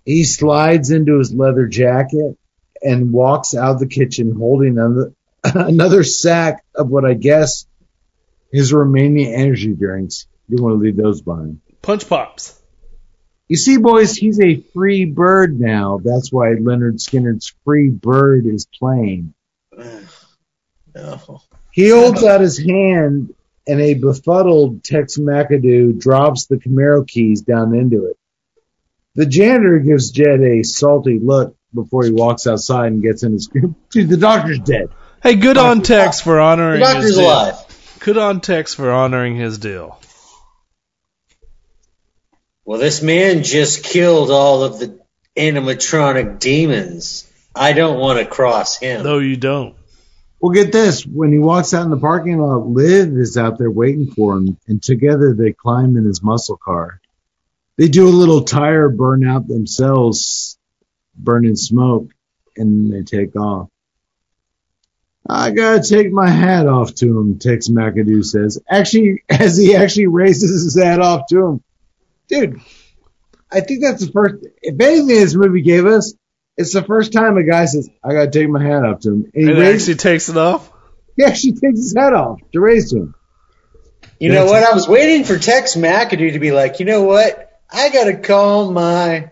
He 0.04 0.24
slides 0.24 0.90
into 0.90 1.20
his 1.20 1.32
leather 1.32 1.68
jacket 1.68 2.38
and 2.82 3.12
walks 3.12 3.56
out 3.56 3.72
of 3.72 3.80
the 3.80 3.88
kitchen 3.88 4.36
holding 4.36 4.78
another, 4.78 5.14
another 5.44 6.04
sack 6.04 6.64
of 6.76 6.90
what 6.90 7.06
I 7.06 7.14
guess 7.14 7.66
his 8.52 8.74
remaining 8.74 9.34
energy 9.34 9.74
drinks. 9.74 10.28
You 10.48 10.62
want 10.62 10.76
to 10.76 10.84
leave 10.84 10.98
those 10.98 11.22
behind. 11.22 11.62
Punch 11.82 12.08
pops. 12.08 12.60
You 13.48 13.58
see, 13.58 13.78
boys, 13.78 14.16
he's 14.16 14.40
a 14.40 14.62
free 14.74 15.06
bird 15.06 15.60
now. 15.60 16.00
That's 16.04 16.32
why 16.32 16.50
Lynyrd 16.50 17.00
Skynyrd's 17.00 17.54
Free 17.66 17.90
Bird 17.90 18.46
is 18.46 18.66
playing. 18.66 19.34
No. 20.94 21.42
He 21.72 21.90
holds 21.90 22.22
out 22.22 22.42
his 22.42 22.58
hand, 22.58 23.34
and 23.66 23.80
a 23.80 23.94
befuddled 23.94 24.84
Tex 24.84 25.18
McAdoo 25.18 25.98
drops 25.98 26.48
the 26.48 26.58
Camaro 26.58 27.08
keys 27.08 27.44
down 27.44 27.74
into 27.74 28.08
it. 28.08 28.18
The 29.16 29.26
janitor 29.26 29.80
gives 29.80 30.12
Jed 30.12 30.42
a 30.42 30.64
salty 30.64 31.18
look 31.18 31.56
before 31.74 32.04
he 32.04 32.12
walks 32.12 32.48
outside 32.48 32.88
and 32.88 33.02
gets 33.02 33.24
in 33.24 33.34
his. 33.34 33.48
Dude, 33.90 34.10
the 34.10 34.18
doctor's 34.18 34.60
dead. 34.60 34.90
Hey, 35.22 35.36
good 35.36 35.58
on 35.58 35.82
Tex 35.82 36.22
for 36.22 36.36
The 36.36 36.42
honoring 36.42 36.80
doctor's 36.80 37.04
his 37.04 37.18
deal. 37.18 37.30
Doctor's 37.30 37.60
alive. 37.60 38.00
Good 38.00 38.18
on 38.18 38.42
Tex 38.42 38.74
for 38.74 38.92
honoring 38.92 39.36
his 39.36 39.58
deal. 39.60 40.00
Well, 42.66 42.80
this 42.80 43.02
man 43.02 43.44
just 43.44 43.84
killed 43.84 44.32
all 44.32 44.64
of 44.64 44.80
the 44.80 45.00
animatronic 45.38 46.40
demons. 46.40 47.32
I 47.56 47.74
don't 47.74 48.00
want 48.00 48.20
to 48.20 48.26
cross 48.26 48.80
him. 48.80 49.04
No, 49.04 49.20
you 49.20 49.38
don't. 49.38 49.76
Well, 50.40 50.54
get 50.54 50.72
this. 50.72 51.06
When 51.06 51.32
he 51.32 51.38
walks 51.38 51.74
out 51.74 51.84
in 51.84 51.92
the 51.92 51.98
parking 51.98 52.40
lot, 52.40 52.66
Liv 52.68 53.16
is 53.16 53.38
out 53.38 53.60
there 53.60 53.70
waiting 53.70 54.08
for 54.08 54.38
him, 54.38 54.58
and 54.68 54.82
together 54.82 55.36
they 55.36 55.54
climb 55.54 55.98
in 55.98 56.06
his 56.06 56.24
muscle 56.24 56.58
car. 56.58 57.00
They 57.78 57.88
do 57.88 58.08
a 58.08 58.10
little 58.10 58.44
tire 58.44 58.90
burnout 58.90 59.48
themselves, 59.48 60.58
burning 61.16 61.56
smoke, 61.56 62.10
and 62.58 62.92
they 62.94 63.04
take 63.04 63.36
off. 63.36 63.70
I 65.30 65.52
gotta 65.52 65.84
take 65.88 66.12
my 66.12 66.28
hat 66.30 66.68
off 66.68 66.96
to 66.96 67.06
him, 67.20 67.38
Tex 67.40 67.70
McAdoo 67.70 68.26
says. 68.26 68.60
Actually, 68.70 69.24
as 69.30 69.56
he 69.58 69.76
actually 69.76 70.08
raises 70.08 70.64
his 70.64 70.82
hat 70.82 71.00
off 71.00 71.28
to 71.30 71.46
him. 71.46 71.64
Dude, 72.28 72.62
I 73.52 73.62
think 73.62 73.82
that's 73.84 74.06
the 74.06 74.12
first, 74.12 74.36
if 74.62 74.80
anything 74.80 75.08
this 75.08 75.36
movie 75.36 75.62
gave 75.62 75.86
us, 75.86 76.14
it's 76.58 76.74
the 76.74 76.82
first 76.84 77.14
time 77.14 77.38
a 77.38 77.44
guy 77.44 77.66
says, 77.66 77.90
I 78.04 78.14
gotta 78.14 78.32
take 78.32 78.50
my 78.50 78.62
hat 78.64 78.84
off 78.84 79.00
to 79.02 79.10
him. 79.10 79.32
And 79.34 79.44
he 79.48 79.52
It 79.52 79.58
raises- 79.58 79.90
actually 79.90 79.96
takes 79.96 80.30
it 80.30 80.38
off. 80.38 80.72
he 81.16 81.24
actually 81.24 81.54
takes 81.54 81.80
his 81.80 81.94
hat 81.96 82.14
off 82.14 82.40
to 82.54 82.60
raise 82.60 82.90
to 82.92 82.98
him. 82.98 83.16
You 84.20 84.32
know 84.32 84.46
what? 84.46 84.64
I 84.64 84.74
was 84.74 84.88
waiting 84.88 85.24
for 85.24 85.38
Tex 85.38 85.76
McAdoo 85.76 86.34
to 86.34 86.40
be 86.40 86.52
like, 86.52 86.80
you 86.80 86.86
know 86.86 87.04
what? 87.04 87.50
I 87.72 87.90
gotta 87.90 88.18
call 88.18 88.72
my 88.72 89.32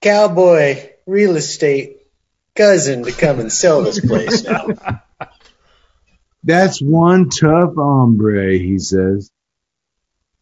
cowboy 0.00 0.90
real 1.06 1.36
estate 1.36 1.98
cousin 2.54 3.04
to 3.04 3.12
come 3.12 3.40
and 3.40 3.52
sell 3.52 3.82
this 3.82 4.00
place 4.00 4.44
now. 4.44 4.66
That's 6.44 6.80
one 6.80 7.28
tough 7.30 7.74
hombre, 7.76 8.58
he 8.58 8.78
says. 8.78 9.30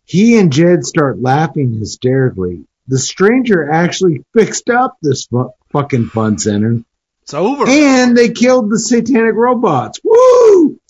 He 0.05 0.39
and 0.39 0.53
Jed 0.53 0.85
start 0.85 1.21
laughing 1.21 1.75
hysterically. 1.79 2.65
The 2.89 2.99
stranger 2.99 3.71
actually 3.71 4.25
fixed 4.35 4.71
up 4.71 4.97
this 5.03 5.27
fu- 5.27 5.53
fucking 5.73 6.07
fun 6.07 6.39
center. 6.39 6.83
It's 7.23 7.35
over. 7.35 7.65
And 7.69 8.17
they 8.17 8.31
killed 8.31 8.71
the 8.71 8.79
satanic 8.79 9.35
robots. 9.35 10.01
Woo! 10.03 10.81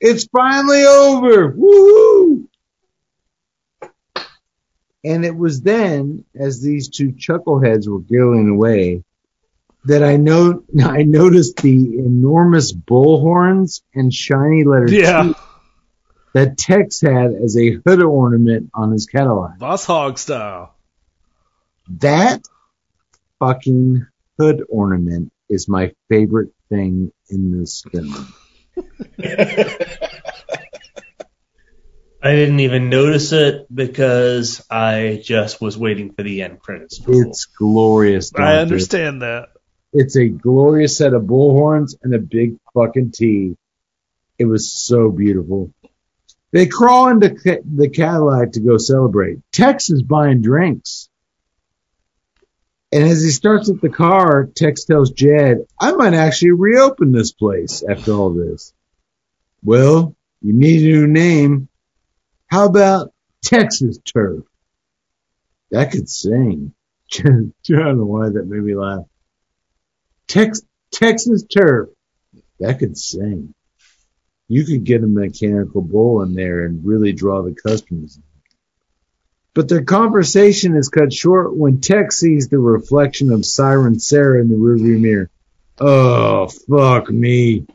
It's 0.00 0.26
finally 0.26 0.84
over. 0.84 1.52
Woo! 1.54 2.48
And 5.04 5.24
it 5.24 5.36
was 5.36 5.60
then, 5.60 6.24
as 6.34 6.62
these 6.62 6.88
two 6.88 7.12
chuckleheads 7.12 7.88
were 7.88 8.00
giggling 8.00 8.48
away, 8.48 9.02
that 9.84 10.02
I 10.04 10.16
know 10.16 10.62
I 10.82 11.02
noticed 11.02 11.56
the 11.56 11.74
enormous 11.98 12.72
bull 12.72 13.20
horns 13.20 13.82
and 13.94 14.12
shiny 14.12 14.64
letter 14.64 14.88
Yeah. 14.90 15.22
T 15.24 15.34
that 16.34 16.56
Tex 16.56 17.00
had 17.02 17.32
as 17.34 17.58
a 17.58 17.72
hood 17.86 18.00
ornament 18.02 18.70
on 18.72 18.90
his 18.92 19.04
Cadillac. 19.06 19.58
Boss 19.58 19.84
hog 19.84 20.18
style. 20.18 20.74
That 21.98 22.40
fucking 23.38 24.06
hood 24.38 24.62
ornament 24.70 25.30
is 25.50 25.68
my 25.68 25.92
favorite 26.08 26.48
thing 26.70 27.12
in 27.28 27.58
this 27.60 27.82
film. 27.92 28.32
I 32.24 32.30
didn't 32.36 32.60
even 32.60 32.88
notice 32.88 33.32
it 33.32 33.66
because 33.74 34.64
I 34.70 35.20
just 35.24 35.60
was 35.60 35.76
waiting 35.76 36.14
for 36.14 36.22
the 36.22 36.42
end 36.42 36.60
credits. 36.60 37.00
to 37.00 37.10
roll. 37.10 37.22
It's 37.28 37.46
glorious. 37.46 38.32
I 38.34 38.38
Doctor. 38.38 38.58
understand 38.60 39.22
that. 39.22 39.48
It's 39.92 40.16
a 40.16 40.28
glorious 40.28 40.96
set 40.96 41.12
of 41.12 41.24
bullhorns 41.24 41.94
and 42.02 42.14
a 42.14 42.18
big 42.18 42.56
fucking 42.74 43.12
T. 43.12 43.56
It 44.38 44.46
was 44.46 44.72
so 44.72 45.10
beautiful. 45.10 45.72
They 46.50 46.66
crawl 46.66 47.08
into 47.08 47.28
the 47.28 47.88
Cadillac 47.88 48.52
to 48.52 48.60
go 48.60 48.76
celebrate. 48.76 49.38
Tex 49.52 49.90
is 49.90 50.02
buying 50.02 50.42
drinks. 50.42 51.08
And 52.90 53.04
as 53.04 53.22
he 53.22 53.30
starts 53.30 53.70
up 53.70 53.80
the 53.80 53.88
car, 53.88 54.50
Tex 54.54 54.84
tells 54.84 55.12
Jed, 55.12 55.66
I 55.80 55.92
might 55.92 56.12
actually 56.12 56.52
reopen 56.52 57.12
this 57.12 57.32
place 57.32 57.82
after 57.88 58.12
all 58.12 58.30
this. 58.30 58.74
Well, 59.64 60.14
you 60.42 60.52
need 60.52 60.82
a 60.82 60.96
new 60.96 61.06
name. 61.06 61.68
How 62.48 62.66
about 62.66 63.14
Texas 63.42 63.98
Turf? 63.98 64.44
That 65.70 65.90
could 65.90 66.08
sing. 66.08 66.74
I 67.14 67.22
don't 67.22 67.98
know 67.98 68.04
why 68.04 68.28
that 68.28 68.46
made 68.46 68.62
me 68.62 68.74
laugh. 68.74 69.04
Tex- 70.32 70.62
Texas 70.90 71.44
Turf. 71.44 71.90
That 72.58 72.78
could 72.78 72.96
sing. 72.96 73.52
You 74.48 74.64
could 74.64 74.84
get 74.84 75.04
a 75.04 75.06
mechanical 75.06 75.82
bull 75.82 76.22
in 76.22 76.32
there 76.32 76.64
and 76.64 76.86
really 76.86 77.12
draw 77.12 77.42
the 77.42 77.54
customers. 77.54 78.18
But 79.52 79.68
their 79.68 79.84
conversation 79.84 80.74
is 80.74 80.88
cut 80.88 81.12
short 81.12 81.54
when 81.54 81.82
Tex 81.82 82.18
sees 82.18 82.48
the 82.48 82.58
reflection 82.58 83.30
of 83.30 83.44
Siren 83.44 84.00
Sarah 84.00 84.40
in 84.40 84.48
the 84.48 84.56
rearview 84.56 84.98
mirror. 84.98 85.30
Oh, 85.78 86.48
fuck 86.48 87.10
me. 87.10 87.66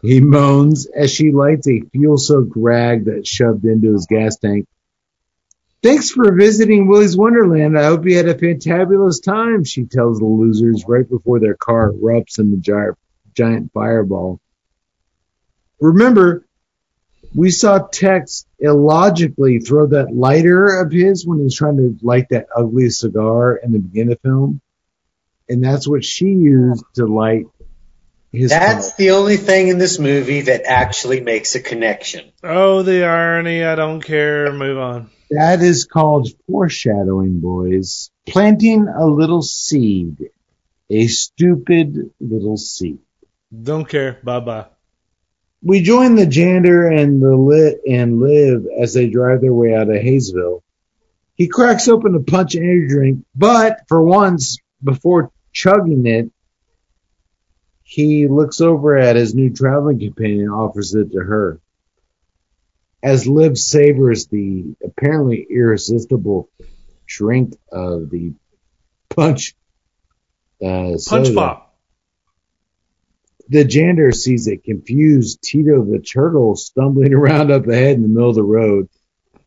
He 0.00 0.22
moans 0.22 0.86
as 0.86 1.12
she 1.12 1.30
lights 1.30 1.68
a 1.68 1.82
fuel-soaked 1.92 2.56
rag 2.56 3.04
that's 3.04 3.28
shoved 3.28 3.66
into 3.66 3.92
his 3.92 4.06
gas 4.06 4.36
tank. 4.38 4.66
Thanks 5.82 6.10
for 6.10 6.32
visiting 6.32 6.86
Willy's 6.86 7.16
Wonderland. 7.16 7.76
I 7.76 7.84
hope 7.84 8.06
you 8.06 8.16
had 8.16 8.28
a 8.28 8.34
fantabulous 8.34 9.22
time, 9.22 9.64
she 9.64 9.84
tells 9.84 10.18
the 10.18 10.24
losers 10.24 10.84
right 10.86 11.08
before 11.08 11.40
their 11.40 11.56
car 11.56 11.90
erupts 11.90 12.38
in 12.38 12.52
the 12.52 12.56
giant, 12.58 12.96
giant 13.34 13.72
fireball. 13.72 14.40
Remember, 15.80 16.46
we 17.34 17.50
saw 17.50 17.78
Tex 17.78 18.46
illogically 18.60 19.58
throw 19.58 19.88
that 19.88 20.14
lighter 20.14 20.80
of 20.80 20.92
his 20.92 21.26
when 21.26 21.38
he 21.38 21.44
was 21.44 21.56
trying 21.56 21.78
to 21.78 21.98
light 22.02 22.28
that 22.30 22.46
ugly 22.54 22.90
cigar 22.90 23.56
in 23.56 23.72
the 23.72 23.80
beginning 23.80 24.12
of 24.12 24.18
the 24.22 24.28
film. 24.28 24.60
And 25.48 25.64
that's 25.64 25.88
what 25.88 26.04
she 26.04 26.26
used 26.26 26.84
to 26.94 27.06
light 27.06 27.46
his 28.30 28.50
That's 28.50 28.90
car. 28.90 28.94
the 28.98 29.10
only 29.10 29.36
thing 29.36 29.68
in 29.68 29.78
this 29.78 29.98
movie 29.98 30.42
that 30.42 30.62
actually 30.64 31.20
makes 31.20 31.54
a 31.54 31.60
connection. 31.60 32.30
Oh, 32.42 32.82
the 32.82 33.04
irony. 33.04 33.64
I 33.64 33.74
don't 33.74 34.00
care. 34.00 34.52
Move 34.52 34.78
on. 34.78 35.10
That 35.32 35.62
is 35.62 35.86
called 35.86 36.28
foreshadowing, 36.46 37.40
boys. 37.40 38.10
Planting 38.26 38.86
a 38.86 39.06
little 39.06 39.40
seed. 39.40 40.28
A 40.90 41.06
stupid 41.06 42.10
little 42.20 42.58
seed. 42.58 42.98
Don't 43.50 43.88
care. 43.88 44.18
Bye 44.22 44.40
bye. 44.40 44.66
We 45.62 45.80
join 45.80 46.16
the 46.16 46.26
janitor 46.26 46.86
and 46.86 47.22
the 47.22 47.34
lit 47.34 47.80
and 47.88 48.20
Liv 48.20 48.66
as 48.78 48.92
they 48.92 49.08
drive 49.08 49.40
their 49.40 49.54
way 49.54 49.74
out 49.74 49.88
of 49.88 49.96
Hayesville. 49.96 50.60
He 51.34 51.48
cracks 51.48 51.88
open 51.88 52.14
a 52.14 52.20
punch 52.20 52.54
energy 52.54 52.88
drink, 52.88 53.24
but 53.34 53.80
for 53.88 54.02
once, 54.02 54.58
before 54.84 55.32
chugging 55.50 56.06
it, 56.06 56.30
he 57.84 58.28
looks 58.28 58.60
over 58.60 58.98
at 58.98 59.16
his 59.16 59.34
new 59.34 59.50
traveling 59.50 59.98
companion 59.98 60.40
and 60.40 60.52
offers 60.52 60.94
it 60.94 61.12
to 61.12 61.20
her. 61.20 61.58
As 63.02 63.26
Liv 63.26 63.58
savors 63.58 64.26
the 64.26 64.76
apparently 64.84 65.46
irresistible 65.50 66.48
drink 67.06 67.56
of 67.70 68.10
the 68.10 68.32
punch 69.10 69.54
uh, 70.62 70.92
Punch 70.92 71.02
soda, 71.02 71.34
pop. 71.34 71.76
the 73.48 73.64
janitor 73.64 74.12
sees 74.12 74.46
a 74.46 74.56
confused 74.56 75.42
Tito 75.42 75.84
the 75.84 75.98
turtle 75.98 76.54
stumbling 76.54 77.12
around 77.14 77.50
up 77.50 77.66
ahead 77.66 77.96
in 77.96 78.02
the 78.02 78.08
middle 78.08 78.30
of 78.30 78.36
the 78.36 78.44
road. 78.44 78.88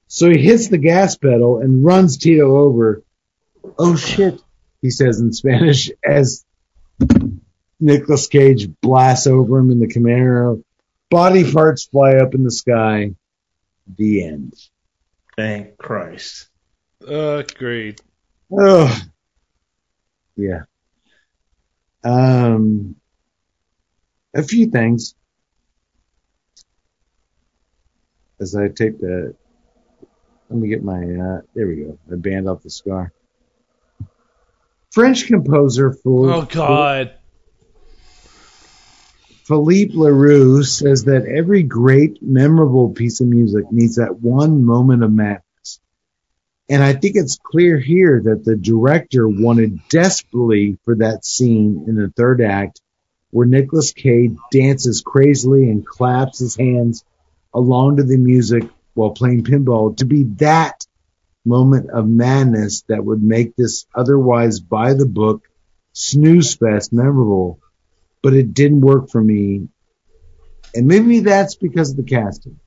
So 0.07 0.29
he 0.29 0.37
hits 0.37 0.67
the 0.67 0.77
gas 0.77 1.15
pedal 1.15 1.59
and 1.59 1.83
runs 1.83 2.17
Tito 2.17 2.57
over. 2.57 3.03
Oh 3.79 3.95
shit, 3.95 4.41
he 4.81 4.89
says 4.89 5.19
in 5.19 5.31
Spanish 5.31 5.89
as 6.03 6.45
Nicolas 7.79 8.27
Cage 8.27 8.69
blasts 8.81 9.27
over 9.27 9.59
him 9.59 9.71
in 9.71 9.79
the 9.79 9.87
Camaro. 9.87 10.63
Body 11.09 11.49
parts 11.51 11.85
fly 11.85 12.15
up 12.17 12.35
in 12.35 12.43
the 12.43 12.51
sky. 12.51 13.11
The 13.87 14.23
end. 14.25 14.53
Thank 15.37 15.77
Christ. 15.77 16.47
Agreed. 17.05 18.01
Oh, 18.51 19.01
yeah. 20.35 20.63
Um, 22.03 22.95
a 24.35 24.43
few 24.43 24.67
things. 24.67 25.15
As 28.39 28.55
I 28.55 28.67
take 28.67 28.99
the, 28.99 29.35
let 30.49 30.59
me 30.59 30.67
get 30.67 30.83
my, 30.83 30.97
uh, 30.97 31.41
there 31.53 31.67
we 31.67 31.77
go. 31.77 31.97
I 32.11 32.15
band 32.15 32.49
off 32.49 32.63
the 32.63 32.69
scar. 32.69 33.11
French 34.91 35.27
composer 35.27 35.91
Phil- 35.91 36.33
Oh 36.33 36.41
God. 36.45 37.13
Philippe 39.45 39.93
Leroux 39.93 40.63
says 40.63 41.03
that 41.03 41.27
every 41.27 41.61
great, 41.61 42.17
memorable 42.19 42.89
piece 42.89 43.21
of 43.21 43.27
music 43.27 43.71
needs 43.71 43.97
that 43.97 44.19
one 44.19 44.65
moment 44.65 45.03
of 45.03 45.11
madness. 45.11 45.79
And 46.67 46.81
I 46.81 46.93
think 46.93 47.15
it's 47.15 47.37
clear 47.37 47.77
here 47.79 48.23
that 48.25 48.43
the 48.43 48.55
director 48.55 49.27
wanted 49.27 49.87
desperately 49.87 50.79
for 50.83 50.95
that 50.95 51.25
scene 51.25 51.85
in 51.87 51.93
the 51.93 52.09
third 52.09 52.41
act 52.41 52.81
where 53.29 53.45
Nicolas 53.45 53.91
Cage 53.91 54.35
dances 54.51 55.03
crazily 55.05 55.69
and 55.69 55.85
claps 55.85 56.39
his 56.39 56.55
hands 56.55 57.03
along 57.53 57.97
to 57.97 58.03
the 58.03 58.17
music 58.17 58.63
while 58.95 59.11
playing 59.11 59.43
pinball 59.43 59.95
to 59.97 60.05
be 60.05 60.23
that 60.37 60.87
moment 61.45 61.91
of 61.91 62.07
madness 62.07 62.81
that 62.87 63.05
would 63.05 63.21
make 63.21 63.55
this 63.55 63.85
otherwise 63.93 64.59
by 64.59 64.95
the 64.95 65.05
book 65.05 65.43
snooze 65.93 66.55
fest 66.55 66.91
memorable 66.91 67.59
but 68.25 68.33
it 68.33 68.55
didn't 68.55 68.81
work 68.81 69.11
for 69.11 69.23
me. 69.23 69.67
And 70.73 70.87
maybe 70.87 71.19
that's 71.19 71.53
because 71.53 71.91
of 71.91 71.97
the 71.97 72.01
casting. 72.01 72.59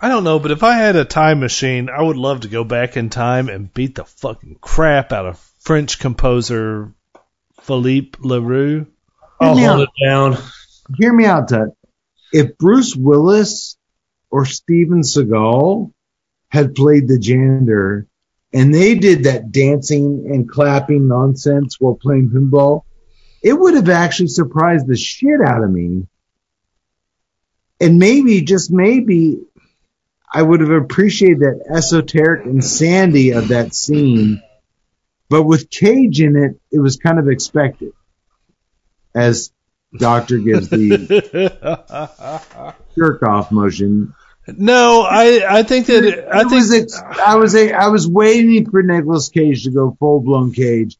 I 0.00 0.08
don't 0.08 0.24
know, 0.24 0.40
but 0.40 0.50
if 0.50 0.64
I 0.64 0.74
had 0.74 0.96
a 0.96 1.04
time 1.04 1.38
machine, 1.38 1.88
I 1.88 2.02
would 2.02 2.16
love 2.16 2.40
to 2.40 2.48
go 2.48 2.64
back 2.64 2.96
in 2.96 3.10
time 3.10 3.48
and 3.48 3.72
beat 3.72 3.94
the 3.94 4.04
fucking 4.04 4.56
crap 4.60 5.12
out 5.12 5.26
of 5.26 5.38
French 5.60 6.00
composer 6.00 6.92
Philippe 7.60 8.18
Leroux. 8.18 8.88
I'll 9.40 9.56
hold 9.56 9.60
out. 9.60 9.80
it 9.82 10.04
down. 10.04 10.36
Hear 10.98 11.12
me 11.12 11.26
out, 11.26 11.50
Tut. 11.50 11.68
If 12.32 12.58
Bruce 12.58 12.96
Willis 12.96 13.76
or 14.32 14.46
Steven 14.46 15.02
Seagal 15.02 15.92
had 16.48 16.74
played 16.74 17.06
the 17.06 17.20
janitor 17.20 18.08
and 18.52 18.74
they 18.74 18.96
did 18.96 19.24
that 19.24 19.52
dancing 19.52 20.28
and 20.28 20.50
clapping 20.50 21.06
nonsense 21.06 21.76
while 21.78 21.94
playing 21.94 22.30
pinball, 22.30 22.82
it 23.42 23.52
would 23.52 23.74
have 23.74 23.88
actually 23.88 24.28
surprised 24.28 24.86
the 24.86 24.96
shit 24.96 25.40
out 25.44 25.62
of 25.62 25.70
me. 25.70 26.06
And 27.80 27.98
maybe, 27.98 28.42
just 28.42 28.70
maybe, 28.70 29.40
I 30.30 30.42
would 30.42 30.60
have 30.60 30.70
appreciated 30.70 31.40
that 31.40 31.64
esoteric 31.74 32.46
insanity 32.46 33.30
of 33.30 33.48
that 33.48 33.74
scene. 33.74 34.42
But 35.30 35.44
with 35.44 35.70
Cage 35.70 36.20
in 36.20 36.36
it, 36.36 36.60
it 36.70 36.80
was 36.80 36.96
kind 36.96 37.18
of 37.18 37.28
expected. 37.28 37.92
As 39.14 39.52
Doctor 39.96 40.38
gives 40.38 40.68
the 40.68 42.74
jerk 42.96 43.22
off 43.22 43.50
motion. 43.50 44.14
no, 44.46 45.02
I 45.02 45.42
I 45.48 45.62
think 45.62 45.86
that 45.86 46.04
it, 46.04 46.28
I 46.30 46.40
think 46.40 46.52
was 46.52 46.72
ex- 46.72 47.02
I 47.02 47.36
was 47.36 47.54
a, 47.54 47.72
I 47.72 47.88
was 47.88 48.06
waiting 48.06 48.70
for 48.70 48.82
Nicolas 48.82 49.30
Cage 49.30 49.64
to 49.64 49.70
go 49.70 49.96
full 49.98 50.20
blown 50.20 50.52
Cage. 50.52 50.96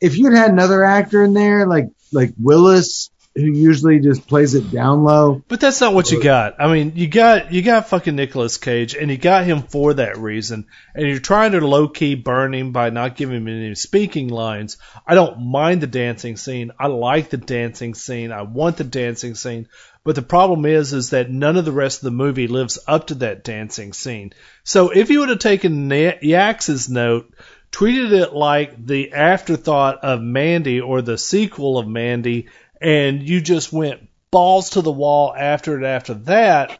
If 0.00 0.18
you'd 0.18 0.34
had 0.34 0.50
another 0.50 0.84
actor 0.84 1.22
in 1.22 1.34
there 1.34 1.66
like 1.66 1.86
like 2.12 2.32
Willis, 2.38 3.10
who 3.34 3.42
usually 3.42 3.98
just 3.98 4.28
plays 4.28 4.54
it 4.54 4.70
down 4.70 5.02
low, 5.02 5.42
But 5.48 5.60
that's 5.60 5.80
not 5.80 5.92
what 5.92 6.12
you 6.12 6.22
got. 6.22 6.60
I 6.60 6.72
mean, 6.72 6.92
you 6.94 7.08
got 7.08 7.52
you 7.52 7.62
got 7.62 7.88
fucking 7.88 8.14
Nicolas 8.14 8.58
Cage, 8.58 8.94
and 8.94 9.10
you 9.10 9.16
got 9.16 9.44
him 9.44 9.62
for 9.62 9.94
that 9.94 10.18
reason. 10.18 10.66
And 10.94 11.08
you're 11.08 11.18
trying 11.18 11.52
to 11.52 11.66
low 11.66 11.88
key 11.88 12.14
burn 12.14 12.54
him 12.54 12.70
by 12.70 12.90
not 12.90 13.16
giving 13.16 13.36
him 13.36 13.48
any 13.48 13.74
speaking 13.74 14.28
lines. 14.28 14.76
I 15.06 15.14
don't 15.14 15.50
mind 15.50 15.80
the 15.80 15.88
dancing 15.88 16.36
scene. 16.36 16.70
I 16.78 16.86
like 16.86 17.30
the 17.30 17.36
dancing 17.36 17.94
scene. 17.94 18.30
I 18.30 18.42
want 18.42 18.76
the 18.76 18.84
dancing 18.84 19.34
scene. 19.34 19.68
But 20.04 20.16
the 20.16 20.22
problem 20.22 20.66
is, 20.66 20.92
is 20.92 21.10
that 21.10 21.30
none 21.30 21.56
of 21.56 21.64
the 21.64 21.72
rest 21.72 21.98
of 21.98 22.04
the 22.04 22.10
movie 22.10 22.46
lives 22.46 22.78
up 22.86 23.06
to 23.06 23.14
that 23.16 23.42
dancing 23.42 23.94
scene. 23.94 24.34
So 24.62 24.90
if 24.90 25.10
you 25.10 25.20
would 25.20 25.30
have 25.30 25.38
taken 25.38 25.90
Yax's 25.90 26.90
note, 26.90 27.32
treated 27.74 28.12
it 28.12 28.32
like 28.32 28.86
the 28.86 29.12
afterthought 29.14 30.04
of 30.04 30.22
Mandy 30.22 30.80
or 30.80 31.02
the 31.02 31.18
sequel 31.18 31.76
of 31.76 31.88
Mandy, 31.88 32.46
and 32.80 33.20
you 33.20 33.40
just 33.40 33.72
went 33.72 34.06
balls 34.30 34.70
to 34.70 34.80
the 34.80 34.92
wall 34.92 35.34
after 35.36 35.76
it 35.76 35.84
after 35.84 36.14
that, 36.14 36.78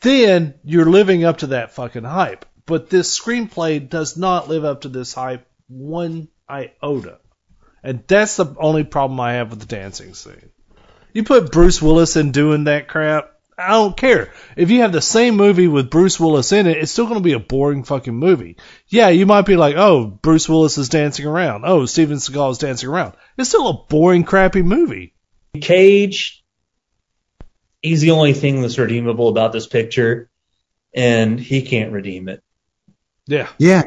then 0.00 0.54
you're 0.64 0.88
living 0.88 1.24
up 1.24 1.38
to 1.38 1.48
that 1.48 1.72
fucking 1.72 2.04
hype. 2.04 2.46
But 2.64 2.88
this 2.88 3.20
screenplay 3.20 3.86
does 3.86 4.16
not 4.16 4.48
live 4.48 4.64
up 4.64 4.80
to 4.80 4.88
this 4.88 5.12
hype 5.12 5.46
one 5.68 6.28
iota. 6.48 7.18
And 7.82 8.02
that's 8.06 8.36
the 8.36 8.54
only 8.58 8.84
problem 8.84 9.20
I 9.20 9.34
have 9.34 9.50
with 9.50 9.60
the 9.60 9.66
dancing 9.66 10.14
scene. 10.14 10.48
You 11.12 11.22
put 11.22 11.52
Bruce 11.52 11.82
Willis 11.82 12.16
in 12.16 12.32
doing 12.32 12.64
that 12.64 12.88
crap, 12.88 13.30
I 13.60 13.68
don't 13.70 13.96
care. 13.96 14.32
If 14.56 14.70
you 14.70 14.80
have 14.80 14.92
the 14.92 15.02
same 15.02 15.36
movie 15.36 15.68
with 15.68 15.90
Bruce 15.90 16.18
Willis 16.18 16.52
in 16.52 16.66
it, 16.66 16.78
it's 16.78 16.92
still 16.92 17.04
going 17.06 17.18
to 17.18 17.24
be 17.24 17.34
a 17.34 17.38
boring 17.38 17.84
fucking 17.84 18.14
movie. 18.14 18.56
Yeah, 18.88 19.08
you 19.10 19.26
might 19.26 19.46
be 19.46 19.56
like, 19.56 19.76
oh, 19.76 20.06
Bruce 20.06 20.48
Willis 20.48 20.78
is 20.78 20.88
dancing 20.88 21.26
around. 21.26 21.64
Oh, 21.66 21.84
Steven 21.84 22.16
Seagal 22.16 22.52
is 22.52 22.58
dancing 22.58 22.88
around. 22.88 23.14
It's 23.36 23.50
still 23.50 23.68
a 23.68 23.84
boring, 23.88 24.24
crappy 24.24 24.62
movie. 24.62 25.14
Cage, 25.60 26.42
he's 27.82 28.00
the 28.00 28.12
only 28.12 28.32
thing 28.32 28.62
that's 28.62 28.78
redeemable 28.78 29.28
about 29.28 29.52
this 29.52 29.66
picture, 29.66 30.30
and 30.94 31.38
he 31.38 31.62
can't 31.62 31.92
redeem 31.92 32.28
it. 32.28 32.42
Yeah. 33.26 33.48
yeah, 33.58 33.82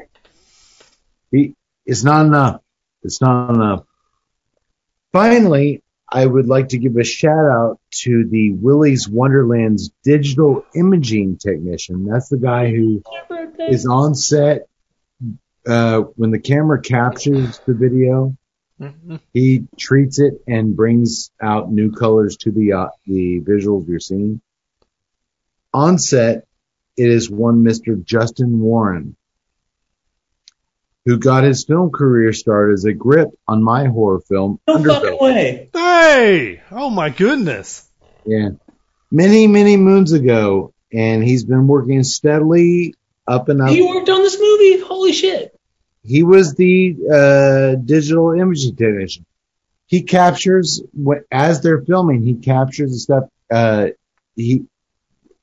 he, 1.32 1.56
it's 1.86 2.04
not 2.04 2.26
enough. 2.26 2.62
It's 3.02 3.22
not 3.22 3.50
enough. 3.54 3.84
Finally, 5.12 5.83
I 6.16 6.26
would 6.28 6.46
like 6.48 6.70
to 6.70 6.78
give 6.78 6.96
a 6.98 7.04
shout 7.04 7.46
out 7.50 7.80
to 8.04 8.28
the 8.30 8.54
Willy's 8.54 9.10
Wonderland's 9.10 9.90
digital 10.04 10.64
imaging 10.76 11.38
technician. 11.38 12.06
That's 12.06 12.30
the 12.30 12.38
guy 12.38 12.70
who 12.70 13.02
is 13.60 13.88
on 13.88 14.14
set 14.14 14.68
uh, 15.68 16.02
when 16.16 16.30
the 16.30 16.40
camera 16.40 16.80
captures 16.82 17.60
the 17.66 17.74
video. 17.74 18.38
He 19.34 19.66
treats 19.78 20.20
it 20.20 20.34
and 20.48 20.76
brings 20.76 21.32
out 21.42 21.72
new 21.72 21.92
colors 21.92 22.38
to 22.38 22.52
the 22.52 22.74
uh, 22.74 22.88
the 23.08 23.40
visuals 23.42 23.88
you're 23.88 24.00
seeing. 24.00 24.42
On 25.74 25.98
set, 25.98 26.46
it 26.98 27.10
is 27.10 27.30
one 27.30 27.64
Mr. 27.64 28.04
Justin 28.04 28.60
Warren, 28.60 29.16
who 31.06 31.18
got 31.18 31.44
his 31.46 31.64
film 31.64 31.92
career 31.92 32.34
started 32.34 32.74
as 32.74 32.84
a 32.86 32.94
grip 32.94 33.30
on 33.48 33.64
my 33.64 33.86
horror 33.86 34.20
film 34.20 34.60
No 34.68 34.78
Underbelly. 34.78 35.02
fucking 35.02 35.18
way. 35.22 35.70
Hey! 36.04 36.62
Oh 36.70 36.90
my 36.90 37.10
goodness. 37.10 37.88
Yeah. 38.26 38.50
Many, 39.10 39.48
many 39.48 39.78
moons 39.78 40.12
ago. 40.12 40.74
And 40.92 41.24
he's 41.24 41.46
been 41.46 41.66
working 41.66 42.04
steadily 42.04 42.94
up 43.26 43.48
and 43.48 43.62
up. 43.62 43.70
He 43.70 43.82
worked 43.82 44.10
on 44.10 44.22
this 44.22 44.38
movie? 44.38 44.82
Holy 44.82 45.14
shit. 45.14 45.58
He 46.04 46.24
was 46.24 46.56
the 46.56 46.98
uh, 47.10 47.76
digital 47.82 48.34
imaging 48.34 48.76
technician. 48.76 49.26
He 49.88 50.04
captures, 50.04 50.82
as 51.32 51.62
they're 51.62 51.82
filming, 51.82 52.22
he 52.22 52.36
captures 52.36 52.92
the 52.92 53.00
stuff. 53.00 53.24
Uh, 53.50 53.88
he 54.36 54.66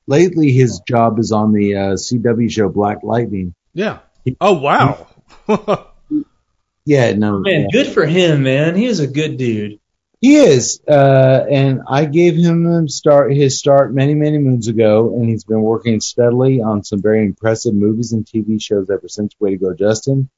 Lately, 0.05 0.51
his 0.51 0.81
job 0.87 1.17
is 1.19 1.31
on 1.31 1.53
the 1.53 1.75
uh, 1.75 1.93
CW 1.93 2.51
show 2.51 2.69
Black 2.69 3.01
Lightning. 3.01 3.55
Yeah. 3.73 3.99
Oh 4.39 4.53
wow. 4.53 5.07
Yeah, 6.83 7.13
no. 7.13 7.39
Man, 7.39 7.67
good 7.71 7.87
for 7.87 8.05
him, 8.05 8.41
man. 8.41 8.75
He 8.75 8.85
is 8.85 8.99
a 8.99 9.07
good 9.07 9.37
dude. 9.37 9.79
He 10.21 10.35
is, 10.35 10.79
uh, 10.87 11.45
and 11.49 11.81
I 11.89 12.05
gave 12.05 12.35
him 12.35 12.87
start 12.87 13.33
his 13.33 13.57
start 13.57 13.91
many 13.91 14.13
many 14.13 14.37
moons 14.37 14.67
ago, 14.67 15.15
and 15.15 15.27
he's 15.27 15.43
been 15.43 15.63
working 15.63 15.99
steadily 15.99 16.61
on 16.61 16.83
some 16.83 17.01
very 17.01 17.25
impressive 17.25 17.73
movies 17.73 18.13
and 18.13 18.23
TV 18.23 18.61
shows 18.61 18.91
ever 18.91 19.07
since. 19.07 19.33
Way 19.39 19.51
to 19.51 19.57
go, 19.57 19.73
Justin! 19.73 20.29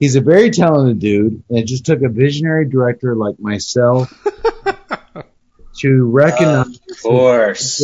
He's 0.00 0.16
a 0.16 0.20
very 0.20 0.50
talented 0.50 0.98
dude, 0.98 1.44
and 1.48 1.58
it 1.58 1.66
just 1.66 1.86
took 1.86 2.02
a 2.02 2.08
visionary 2.08 2.68
director 2.68 3.14
like 3.14 3.38
myself 3.38 4.12
to 5.78 6.04
recognize 6.10 6.66
Of 6.90 7.02
course. 7.02 7.80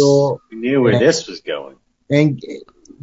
We 0.50 0.56
knew 0.56 0.82
where 0.82 0.98
this 0.98 1.28
was 1.28 1.40
going. 1.40 1.76
and 2.10 2.42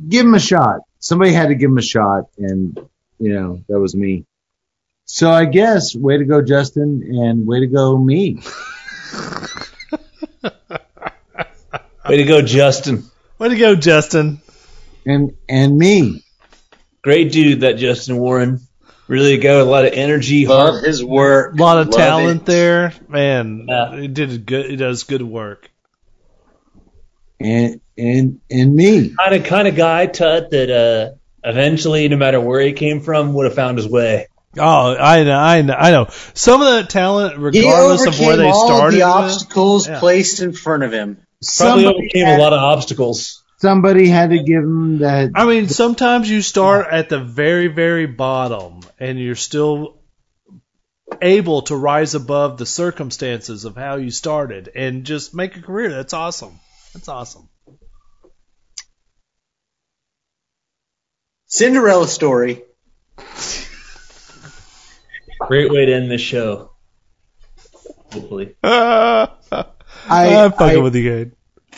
give 0.09 0.25
him 0.25 0.33
a 0.33 0.39
shot. 0.41 0.81
Somebody 0.99 1.31
had 1.31 1.47
to 1.47 1.55
give 1.55 1.71
him 1.71 1.77
a 1.77 1.81
shot, 1.81 2.25
and 2.38 2.77
you 3.17 3.33
know 3.33 3.63
that 3.69 3.80
was 3.80 3.95
me. 3.95 4.25
So 5.14 5.30
I 5.30 5.43
guess 5.43 5.93
way 5.93 6.17
to 6.19 6.23
go, 6.23 6.41
Justin, 6.41 7.03
and 7.03 7.45
way 7.45 7.59
to 7.59 7.67
go, 7.67 7.98
me. 7.98 8.41
Way 12.09 12.17
to 12.17 12.23
go, 12.23 12.41
Justin. 12.41 13.03
Way 13.38 13.49
to 13.49 13.56
go, 13.57 13.75
Justin. 13.75 14.41
and 15.06 15.35
and 15.48 15.77
me. 15.77 16.23
Great 17.03 17.31
dude, 17.31 17.61
that 17.61 17.77
Justin 17.77 18.17
Warren. 18.17 18.59
Really 19.07 19.38
got 19.38 19.59
a 19.61 19.64
lot 19.65 19.85
of 19.85 19.93
energy, 19.93 20.45
Love 20.48 20.75
heart. 20.75 20.85
his 20.85 21.03
work. 21.03 21.53
A 21.53 21.61
lot 21.61 21.77
of 21.80 21.88
Love 21.90 21.98
talent 21.98 22.41
it. 22.41 22.45
there, 22.45 22.93
man. 23.07 23.65
Yeah. 23.67 23.95
He 23.99 24.07
did 24.07 24.45
good. 24.45 24.69
He 24.72 24.75
does 24.77 25.03
good 25.03 25.22
work. 25.22 25.69
and 27.40 27.80
and 27.98 28.40
and 28.49 28.73
me. 28.75 29.14
Kind 29.17 29.35
of, 29.35 29.43
kind 29.45 29.67
of 29.67 29.75
guy, 29.75 30.06
Tut, 30.07 30.49
that 30.51 30.69
uh, 30.69 31.11
eventually, 31.48 32.07
no 32.09 32.17
matter 32.17 32.40
where 32.41 32.61
he 32.61 32.73
came 32.73 33.01
from, 33.01 33.33
would 33.33 33.45
have 33.45 33.56
found 33.56 33.77
his 33.77 33.88
way. 33.88 34.27
Oh, 34.57 34.95
I 34.97 35.23
know, 35.23 35.38
I 35.38 35.61
know, 35.61 35.73
I 35.73 35.91
know. 35.91 36.07
Some 36.33 36.61
of 36.61 36.67
that 36.73 36.89
talent, 36.89 37.38
regardless 37.38 38.05
of 38.05 38.19
where 38.19 38.35
they 38.35 38.49
all 38.49 38.67
started, 38.67 38.95
the 38.97 39.05
with, 39.05 39.07
obstacles 39.07 39.88
Yeah. 39.88 39.99
placed 39.99 40.41
in 40.41 40.51
front 40.51 40.83
of 40.83 40.91
him. 40.91 41.15
Probably 41.15 41.83
Somebody 41.83 41.85
overcame 41.88 42.25
had, 42.25 42.39
a 42.39 42.41
lot 42.43 42.53
of 42.53 42.59
obstacles. 42.59 43.43
somebody 43.59 44.07
had 44.09 44.31
to 44.31 44.43
give 44.43 44.63
him 44.63 44.99
that. 44.99 45.31
I 45.35 45.45
mean, 45.45 45.69
sometimes 45.69 46.30
you 46.30 46.41
start 46.41 46.88
at 46.91 47.07
the 47.07 47.19
very, 47.19 47.67
very 47.67 48.07
bottom, 48.07 48.81
and 48.99 49.17
you're 49.17 49.35
still 49.35 50.01
able 51.21 51.61
to 51.63 51.75
rise 51.75 52.13
above 52.13 52.57
the 52.57 52.65
circumstances 52.65 53.63
of 53.65 53.75
how 53.77 53.95
you 53.95 54.11
started 54.11 54.69
and 54.75 55.05
just 55.05 55.33
make 55.33 55.55
a 55.55 55.61
career. 55.61 55.89
That's 55.89 56.13
awesome. 56.13 56.59
That's 56.93 57.07
awesome. 57.07 57.47
Cinderella 61.47 62.07
story. 62.07 62.63
Great 65.47 65.71
way 65.71 65.85
to 65.85 65.93
end 65.93 66.09
this 66.09 66.21
show. 66.21 66.71
Hopefully. 68.11 68.55
I, 68.63 69.29
I, 70.09 70.25
am 70.27 70.51
fucking 70.51 70.77
I, 70.79 70.81
with 70.81 70.95
you, 70.95 71.03
Gabe. 71.03 71.33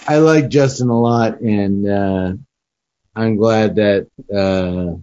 I 0.08 0.18
like 0.18 0.50
Justin 0.50 0.90
a 0.90 1.00
lot, 1.00 1.42
and 1.42 1.88
uh, 1.88 2.34
I'm 3.16 3.36
glad 3.36 3.76
that 3.76 4.08
uh, 4.34 5.00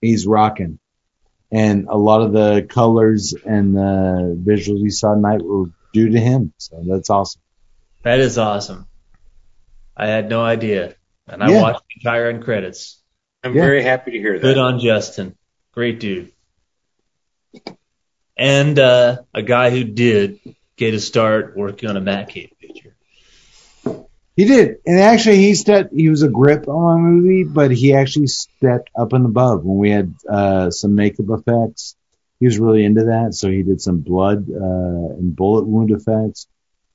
he's 0.00 0.26
rocking. 0.26 0.78
And 1.50 1.86
a 1.88 1.96
lot 1.96 2.22
of 2.22 2.32
the 2.32 2.66
colors 2.68 3.34
and 3.44 3.76
the 3.76 4.36
visuals 4.42 4.80
you 4.80 4.90
saw 4.90 5.14
tonight 5.14 5.42
were 5.42 5.66
due 5.92 6.10
to 6.10 6.18
him, 6.18 6.52
so 6.58 6.82
that's 6.86 7.10
awesome. 7.10 7.40
That 8.02 8.18
is 8.20 8.38
awesome. 8.38 8.86
I 9.96 10.08
had 10.08 10.28
no 10.28 10.42
idea. 10.44 10.94
And 11.26 11.42
I 11.42 11.50
Yeah. 11.50 11.62
watched 11.62 11.82
the 11.88 12.00
entire 12.00 12.28
end 12.28 12.44
credits. 12.44 13.00
I'm 13.42 13.54
Yeah. 13.54 13.62
very 13.62 13.82
happy 13.82 14.10
to 14.12 14.18
hear 14.18 14.34
that. 14.34 14.42
Good 14.42 14.58
on 14.58 14.80
Justin. 14.80 15.36
Great 15.72 16.00
dude. 16.00 16.32
And 18.36 18.78
uh, 18.78 19.22
a 19.32 19.42
guy 19.42 19.70
who 19.70 19.84
did 19.84 20.40
get 20.76 20.94
a 20.94 21.00
start 21.00 21.56
working 21.56 21.88
on 21.88 21.96
a 21.96 22.00
Matt 22.00 22.30
Cade 22.30 22.52
picture. 22.60 22.96
He 24.36 24.46
did, 24.46 24.78
and 24.84 24.98
actually, 24.98 25.36
he 25.36 25.54
stepped. 25.54 25.94
He 25.94 26.08
was 26.08 26.22
a 26.22 26.28
grip 26.28 26.66
on 26.66 26.82
my 26.82 26.98
movie, 26.98 27.44
but 27.44 27.70
he 27.70 27.94
actually 27.94 28.26
stepped 28.26 28.90
up 28.98 29.12
and 29.12 29.26
above 29.26 29.64
when 29.64 29.78
we 29.78 29.90
had 29.90 30.12
uh, 30.28 30.70
some 30.70 30.96
makeup 30.96 31.26
effects. 31.28 31.94
He 32.40 32.46
was 32.46 32.58
really 32.58 32.84
into 32.84 33.04
that, 33.04 33.34
so 33.34 33.48
he 33.48 33.62
did 33.62 33.80
some 33.80 34.00
blood 34.00 34.48
uh, 34.50 35.14
and 35.14 35.36
bullet 35.36 35.66
wound 35.66 35.92
effects. 35.92 36.48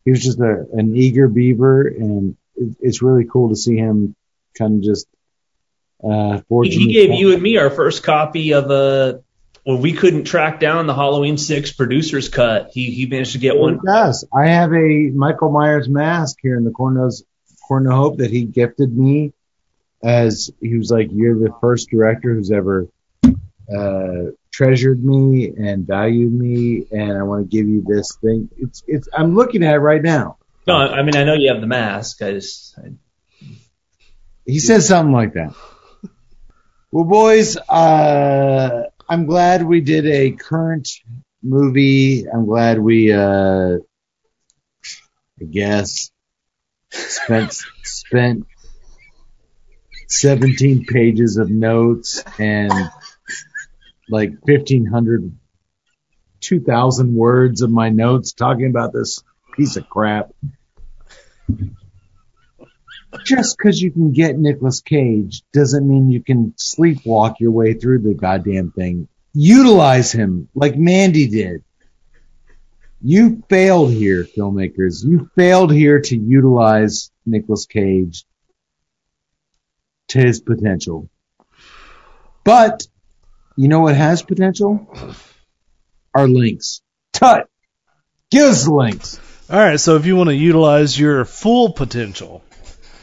He 0.04 0.12
was 0.12 0.22
just 0.22 0.40
a, 0.40 0.66
an 0.74 0.98
eager 0.98 1.30
beaver, 1.30 1.88
and 1.88 2.36
it, 2.58 2.76
it's 2.82 3.02
really 3.02 3.24
cool 3.24 3.50
to 3.50 3.56
see 3.56 3.78
him 3.78 4.16
kind 4.58 4.76
of 4.76 4.84
just 4.84 5.08
uh, 6.04 6.42
He, 6.64 6.92
gave 6.92 7.14
you 7.14 7.32
and 7.32 7.42
me 7.42 7.58
our 7.58 7.70
first 7.70 8.04
copy 8.04 8.54
of 8.54 8.70
a. 8.70 9.24
When 9.64 9.82
we 9.82 9.94
couldn't 9.94 10.24
track 10.24 10.60
down 10.60 10.88
the 10.88 10.96
Halloween 10.96 11.38
Six 11.38 11.72
producer's 11.72 12.30
cut, 12.30 12.72
he 12.74 12.92
he 12.92 13.06
managed 13.06 13.34
to 13.34 13.38
get 13.40 13.54
He 13.54 13.60
one. 13.60 13.80
does. 13.86 14.26
I 14.36 14.48
have 14.48 14.72
a 14.74 15.10
Michael 15.14 15.52
Myers 15.52 15.88
mask 15.90 16.38
here 16.42 16.58
in 16.58 16.64
the 16.64 16.72
Corners 16.72 17.24
Corner 17.68 17.92
Hope 17.92 18.18
that 18.18 18.32
he 18.32 18.46
gifted 18.46 18.96
me 18.98 19.34
as 20.04 20.50
he 20.62 20.78
was 20.78 20.90
like, 20.90 21.10
You're 21.12 21.38
the 21.38 21.54
first 21.62 21.90
director 21.90 22.34
who's 22.34 22.52
ever 22.52 22.88
uh 23.72 24.32
treasured 24.52 25.04
me 25.04 25.50
and 25.56 25.86
valued 25.86 26.34
me 26.34 26.86
and 26.92 27.16
I 27.16 27.22
want 27.24 27.50
to 27.50 27.56
give 27.58 27.68
you 27.68 27.84
this 27.86 28.16
thing. 28.16 28.50
It's 28.58 28.84
it's 28.88 29.08
I'm 29.14 29.36
looking 29.36 29.64
at 29.64 29.76
it 29.76 29.80
right 29.80 30.02
now. 30.02 30.38
No, 30.66 30.76
I 30.76 31.04
mean 31.04 31.16
I 31.16 31.24
know 31.24 31.34
you 31.36 31.52
have 31.52 31.62
the 31.62 31.68
mask. 31.68 32.22
I 32.24 32.32
just 32.32 32.78
I, 32.80 32.94
He 34.46 34.60
said 34.60 34.82
something 34.82 35.14
like 35.14 35.34
that. 35.34 35.54
Well 36.92 37.04
boys, 37.06 37.58
uh 37.58 38.86
I'm 39.12 39.26
glad 39.26 39.66
we 39.66 39.82
did 39.82 40.06
a 40.06 40.32
current 40.32 40.88
movie. 41.42 42.26
I'm 42.32 42.46
glad 42.46 42.78
we 42.78 43.12
uh 43.12 43.78
I 45.42 45.46
guess 45.50 46.12
spent 46.92 47.52
spent 47.84 48.46
17 50.10 50.86
pages 50.86 51.38
of 51.38 51.50
notes 51.50 52.24
and 52.38 52.72
like 54.10 54.30
1500 54.42 55.36
2000 56.42 57.16
words 57.16 57.64
of 57.64 57.72
my 57.72 57.90
notes 57.90 58.34
talking 58.34 58.68
about 58.68 58.94
this 58.94 59.24
piece 59.56 59.76
of 59.76 59.90
crap 59.90 60.30
just 63.24 63.58
because 63.58 63.82
you 63.82 63.92
can 63.92 64.12
get 64.12 64.38
Nicolas 64.38 64.82
Cage 64.82 65.44
doesn't 65.54 65.88
mean 65.88 66.10
you 66.10 66.24
can 66.24 66.54
sleepwalk 66.58 67.40
your 67.40 67.52
way 67.52 67.74
through 67.74 68.00
the 68.00 68.14
goddamn 68.14 68.72
thing. 68.72 69.08
Utilize 69.34 70.12
him 70.12 70.50
like 70.54 70.76
Mandy 70.76 71.28
did. 71.28 71.64
You 73.02 73.44
failed 73.50 73.92
here, 73.92 74.26
filmmakers. 74.26 75.06
You 75.06 75.30
failed 75.36 75.72
here 75.72 76.02
to 76.02 76.18
utilize 76.18 77.12
Nicolas 77.26 77.66
Cage 77.66 78.26
to 80.10 80.20
his 80.20 80.42
potential. 80.42 81.10
But 82.44 82.86
you 83.56 83.68
know 83.68 83.82
what 83.82 83.96
has 83.96 84.22
potential? 84.22 84.94
Our 86.14 86.28
links. 86.28 86.82
Tut. 87.14 87.48
Give 88.32 88.48
us 88.48 88.66
the 88.66 88.74
links. 88.74 89.20
All 89.50 89.58
right, 89.58 89.80
so 89.80 89.96
if 89.96 90.06
you 90.06 90.16
want 90.16 90.30
to 90.30 90.36
utilize 90.36 91.00
your 91.00 91.26
full 91.26 91.74
potential, 91.74 92.44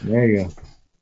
There 0.02 0.26
you 0.26 0.44
go. 0.44 0.50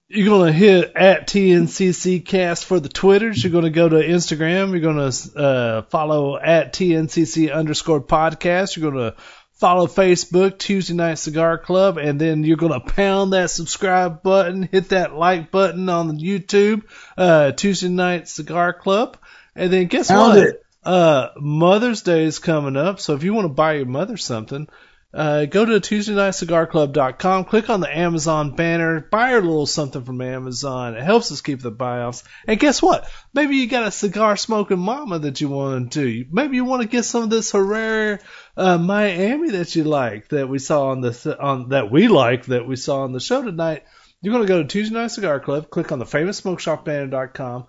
you're 0.09 0.29
going 0.29 0.53
to 0.53 0.59
hit 0.59 0.93
at 0.95 1.27
TNCC 1.27 2.25
Cast 2.25 2.65
for 2.65 2.81
the 2.81 2.89
Twitters. 2.89 3.43
You're 3.43 3.53
going 3.53 3.65
to 3.65 3.71
go 3.71 3.89
to 3.89 3.97
Instagram. 3.97 4.71
You're 4.71 4.81
going 4.81 5.11
to 5.11 5.39
uh, 5.39 5.83
follow 5.83 6.39
at 6.39 6.73
TNCC 6.73 7.53
underscore 7.53 8.01
podcast. 8.01 8.77
You're 8.77 8.91
going 8.91 9.13
to 9.13 9.17
follow 9.55 9.87
Facebook, 9.87 10.59
Tuesday 10.59 10.95
Night 10.95 11.15
Cigar 11.15 11.59
Club, 11.59 11.97
and 11.97 12.21
then 12.21 12.45
you're 12.45 12.57
going 12.57 12.73
to 12.73 12.81
pound 12.81 13.33
that 13.33 13.51
subscribe 13.51 14.23
button, 14.23 14.63
hit 14.65 14.91
that 14.91 15.15
like 15.15 15.51
button 15.51 15.89
on 15.89 16.09
the 16.09 16.23
YouTube, 16.23 16.83
uh, 17.17 17.53
Tuesday 17.53 17.89
Night 17.89 18.29
Cigar 18.29 18.73
Club. 18.73 19.17
And 19.55 19.73
then 19.73 19.87
guess 19.87 20.09
Pound 20.09 20.37
what? 20.37 20.63
Uh, 20.83 21.31
Mother's 21.39 22.03
Day 22.03 22.25
is 22.25 22.39
coming 22.39 22.77
up, 22.77 23.01
so 23.01 23.15
if 23.15 23.23
you 23.23 23.33
want 23.33 23.47
to 23.47 23.55
buy 23.55 23.75
your 23.75 23.87
mother 23.87 24.19
something, 24.19 24.69
uh, 25.15 25.45
go 25.45 25.65
to 25.65 25.75
TuesdayNightCigarClub.com, 25.75 27.45
click 27.45 27.71
on 27.71 27.79
the 27.79 27.97
Amazon 27.97 28.57
banner, 28.57 29.01
buy 29.01 29.31
a 29.31 29.41
little 29.41 29.65
something 29.65 30.03
from 30.03 30.21
Amazon. 30.21 30.97
It 30.97 31.05
helps 31.05 31.31
us 31.31 31.41
keep 31.41 31.63
the 31.63 31.71
buy-offs. 31.71 32.25
And 32.49 32.59
guess 32.59 32.83
what? 32.83 33.09
Maybe 33.33 33.57
you 33.57 33.69
got 33.69 33.87
a 33.87 33.93
cigar 33.93 34.37
smoking 34.37 34.81
mama 34.81 35.21
that 35.21 35.41
you 35.41 35.49
want 35.49 35.93
to. 35.93 36.05
Do. 36.05 36.25
Maybe 36.33 36.57
you 36.57 36.65
want 36.65 36.83
to 36.83 36.89
get 36.89 37.05
some 37.05 37.23
of 37.23 37.31
this 37.31 37.53
Herrera 37.53 38.19
uh, 38.57 38.77
Miami 38.79 39.51
that 39.51 39.77
you 39.77 39.85
like 39.85 40.29
that 40.29 40.49
we 40.49 40.59
saw 40.59 40.89
on 40.89 41.01
the 41.01 41.37
on 41.41 41.69
that 41.69 41.93
we 41.93 42.09
like 42.09 42.47
that 42.47 42.67
we 42.67 42.75
saw 42.75 43.03
on 43.03 43.13
the 43.13 43.21
show 43.21 43.43
tonight. 43.43 43.85
You're 44.21 44.33
going 44.33 44.47
to 44.47 44.53
go 44.53 44.63
to 44.63 44.69
Tuesday 44.69 44.95
Night 44.95 45.13
Cigar 45.13 45.39
Club, 45.39 45.71
click 45.71 45.93
on 45.93 45.99
the 46.01 46.07
FamousSmokeShopBanner.com, 46.07 47.67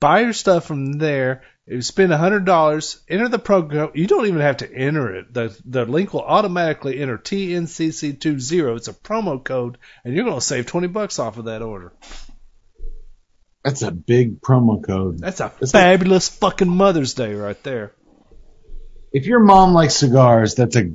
buy 0.00 0.20
your 0.20 0.32
stuff 0.32 0.66
from 0.66 0.92
there. 0.92 1.42
If 1.66 1.72
you 1.76 1.82
spend 1.82 2.12
hundred 2.12 2.44
dollars, 2.44 3.02
enter 3.08 3.28
the 3.28 3.38
program. 3.38 3.90
You 3.94 4.06
don't 4.06 4.26
even 4.26 4.40
have 4.42 4.58
to 4.58 4.70
enter 4.70 5.14
it. 5.14 5.32
The 5.32 5.58
the 5.64 5.86
link 5.86 6.12
will 6.12 6.20
automatically 6.22 7.00
enter 7.00 7.16
TNCC20. 7.16 8.76
It's 8.76 8.88
a 8.88 8.92
promo 8.92 9.42
code, 9.42 9.78
and 10.04 10.14
you're 10.14 10.24
going 10.24 10.36
to 10.36 10.44
save 10.44 10.66
twenty 10.66 10.88
bucks 10.88 11.18
off 11.18 11.38
of 11.38 11.46
that 11.46 11.62
order. 11.62 11.94
That's 13.64 13.80
a 13.80 13.90
big 13.90 14.42
promo 14.42 14.84
code. 14.84 15.20
That's 15.20 15.40
a 15.40 15.44
like- 15.44 15.70
fabulous 15.70 16.28
fucking 16.28 16.68
Mother's 16.68 17.14
Day 17.14 17.32
right 17.34 17.60
there. 17.62 17.92
if 19.10 19.24
your 19.24 19.40
mom 19.40 19.72
likes 19.72 19.96
cigars, 19.96 20.54
that's 20.54 20.76
a 20.76 20.92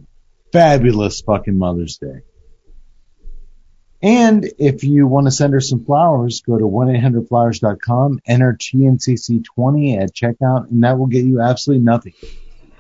fabulous 0.54 1.22
fucking 1.22 1.58
Mother's 1.58 1.98
Day. 1.98 2.22
And 4.02 4.50
if 4.58 4.84
you 4.86 5.08
want 5.08 5.28
to 5.28 5.32
send 5.32 5.54
her 5.54 5.60
some 5.60 5.84
flowers, 5.84 6.42
go 6.42 6.58
to 6.58 6.64
1-800-Flowers.com, 6.64 8.22
enter 8.26 8.54
TNCC20 8.54 10.02
at 10.02 10.14
checkout, 10.16 10.70
and 10.72 10.84
that 10.84 10.98
will 10.98 11.08
get 11.08 11.26
you 11.26 11.42
absolutely 11.42 11.84
nothing. 11.84 12.14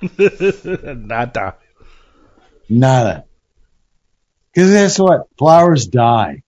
Nada. 1.08 1.56
Nada. 2.70 3.26
Because 4.54 4.72
guess 4.72 4.98
what? 5.00 5.28
Flowers 5.38 5.88
die. 5.88 6.44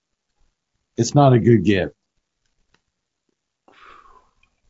It's 0.95 1.14
not 1.16 1.33
a 1.33 1.40
good 1.40 1.66
gift. 1.66 1.93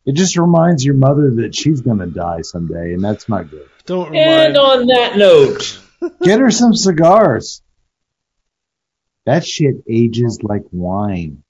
It 0.04 0.14
just 0.14 0.36
reminds 0.36 0.84
your 0.84 0.96
mother 0.96 1.30
that 1.36 1.54
she's 1.54 1.80
going 1.80 1.98
to 1.98 2.06
die 2.06 2.40
someday, 2.42 2.92
and 2.92 3.04
that's 3.04 3.28
not 3.28 3.48
good. 3.50 3.68
Don't 3.86 4.14
And 4.16 4.56
remind. 4.56 4.56
on 4.56 4.86
that 4.88 5.16
note, 5.16 5.78
Get 6.22 6.40
her 6.40 6.50
some 6.50 6.74
cigars. 6.74 7.62
That 9.24 9.46
shit 9.46 9.76
ages 9.88 10.42
like 10.42 10.62
wine. 10.72 11.42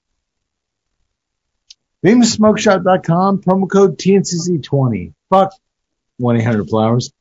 FamousSmokeShop.com, 2.05 3.41
promo 3.41 3.69
code 3.69 3.97
TNCC20. 3.97 5.13
Fuck 5.29 5.53
1-800-Flowers. 6.21 7.11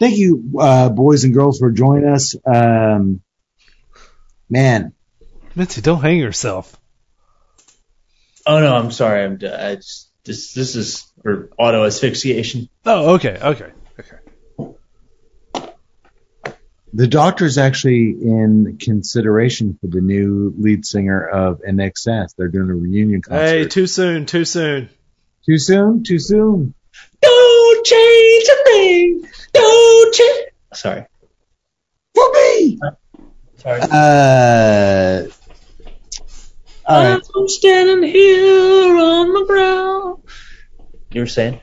Thank 0.00 0.16
you, 0.16 0.54
uh, 0.58 0.88
boys 0.88 1.24
and 1.24 1.34
girls, 1.34 1.58
for 1.58 1.70
joining 1.70 2.08
us. 2.08 2.34
Um, 2.44 3.20
man, 4.48 4.94
Mitzi, 5.54 5.80
don't 5.80 6.00
hang 6.00 6.18
yourself. 6.18 6.76
oh 8.46 8.58
no, 8.58 8.74
I'm 8.74 8.90
sorry. 8.90 9.22
I'm 9.24 9.38
I 9.42 9.76
just, 9.76 10.10
this 10.24 10.54
this 10.54 10.76
is 10.76 11.06
for 11.22 11.50
auto 11.58 11.84
asphyxiation. 11.84 12.68
Oh, 12.84 13.14
okay, 13.14 13.38
okay, 13.40 13.64
okay. 13.64 13.72
The 16.94 17.06
doctor's 17.06 17.56
actually 17.56 18.10
in 18.10 18.76
consideration 18.78 19.78
for 19.80 19.86
the 19.86 20.02
new 20.02 20.52
lead 20.58 20.84
singer 20.84 21.26
of 21.26 21.62
INXS. 21.62 22.34
They're 22.36 22.48
doing 22.48 22.68
a 22.68 22.74
reunion 22.74 23.22
concert. 23.22 23.44
Hey, 23.46 23.66
too 23.66 23.86
soon, 23.86 24.26
too 24.26 24.44
soon. 24.44 24.90
Too 25.46 25.58
soon? 25.58 26.04
Too 26.04 26.18
soon? 26.18 26.74
Don't 27.22 27.86
change 27.86 28.44
a 28.44 28.64
thing. 28.64 29.28
Don't 29.54 30.14
change. 30.14 30.48
Sorry, 30.74 31.06
For 32.14 32.32
me! 32.32 32.78
sorry. 33.56 33.80
Uh, 33.82 35.28
all 36.86 37.04
right. 37.04 37.22
I'm 37.36 37.48
standing 37.48 38.10
here 38.10 38.96
on 38.96 39.32
the 39.32 39.44
ground. 39.46 40.22
You 41.10 41.22
were 41.22 41.26
saying? 41.26 41.60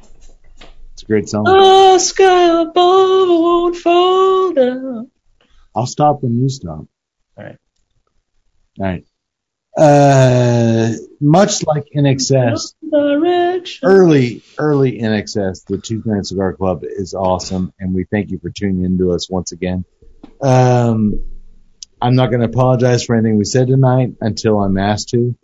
It's 0.94 1.04
a 1.04 1.06
great 1.06 1.30
song. 1.30 1.44
The 1.44 2.00
sky 2.00 2.62
above 2.62 3.30
won't 3.30 3.76
fall 3.76 4.54
down. 4.54 5.12
I'll 5.76 5.86
stop 5.86 6.24
when 6.24 6.36
you 6.36 6.50
stop. 6.50 6.80
All 7.38 7.44
right. 7.44 7.58
All 8.80 8.86
right. 8.86 9.06
Uh, 9.78 10.92
much 11.22 11.66
like 11.66 11.86
INXS, 11.96 12.74
Direction. 12.92 13.88
early, 13.88 14.44
early 14.58 15.00
INXS, 15.00 15.66
the 15.66 15.78
Two 15.78 16.02
Night 16.06 16.26
Cigar 16.26 16.54
Club 16.54 16.82
is 16.84 17.14
awesome, 17.14 17.72
and 17.80 17.94
we 17.94 18.06
thank 18.06 18.32
you 18.32 18.40
for 18.40 18.50
tuning 18.50 18.84
in 18.84 18.98
to 18.98 19.12
us 19.12 19.30
once 19.30 19.52
again. 19.52 19.86
Um, 20.42 21.22
I'm 22.02 22.16
not 22.16 22.30
going 22.30 22.42
to 22.42 22.48
apologize 22.48 23.04
for 23.04 23.16
anything 23.16 23.38
we 23.38 23.46
said 23.46 23.68
tonight 23.68 24.16
until 24.22 24.60
I'm 24.60 24.78
asked 24.78 25.10
to, 25.10 25.36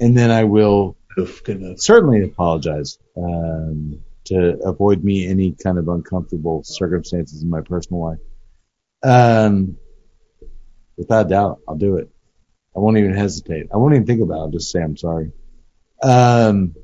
and 0.00 0.16
then 0.16 0.30
I 0.30 0.44
will 0.44 0.96
Oof, 1.18 1.42
certainly 1.76 2.22
apologize 2.22 2.98
um, 3.16 4.00
to 4.26 4.58
avoid 4.64 5.02
me 5.02 5.26
any 5.26 5.52
kind 5.52 5.78
of 5.78 5.88
uncomfortable 5.88 6.62
circumstances 6.64 7.42
in 7.42 7.50
my 7.50 7.62
personal 7.62 8.02
life. 8.02 8.18
Um, 9.02 9.76
without 10.96 11.26
a 11.26 11.28
doubt, 11.28 11.60
I'll 11.68 11.76
do 11.76 11.96
it. 11.96 12.10
I 12.76 12.80
won't 12.80 12.96
even 12.98 13.14
hesitate. 13.14 13.68
I 13.72 13.76
won't 13.76 13.94
even 13.94 14.06
think 14.06 14.20
about 14.20 14.34
it. 14.36 14.40
I'll 14.40 14.50
just 14.50 14.70
say 14.70 14.80
I'm 14.82 14.96
sorry. 14.96 15.32
Um, 16.02 16.74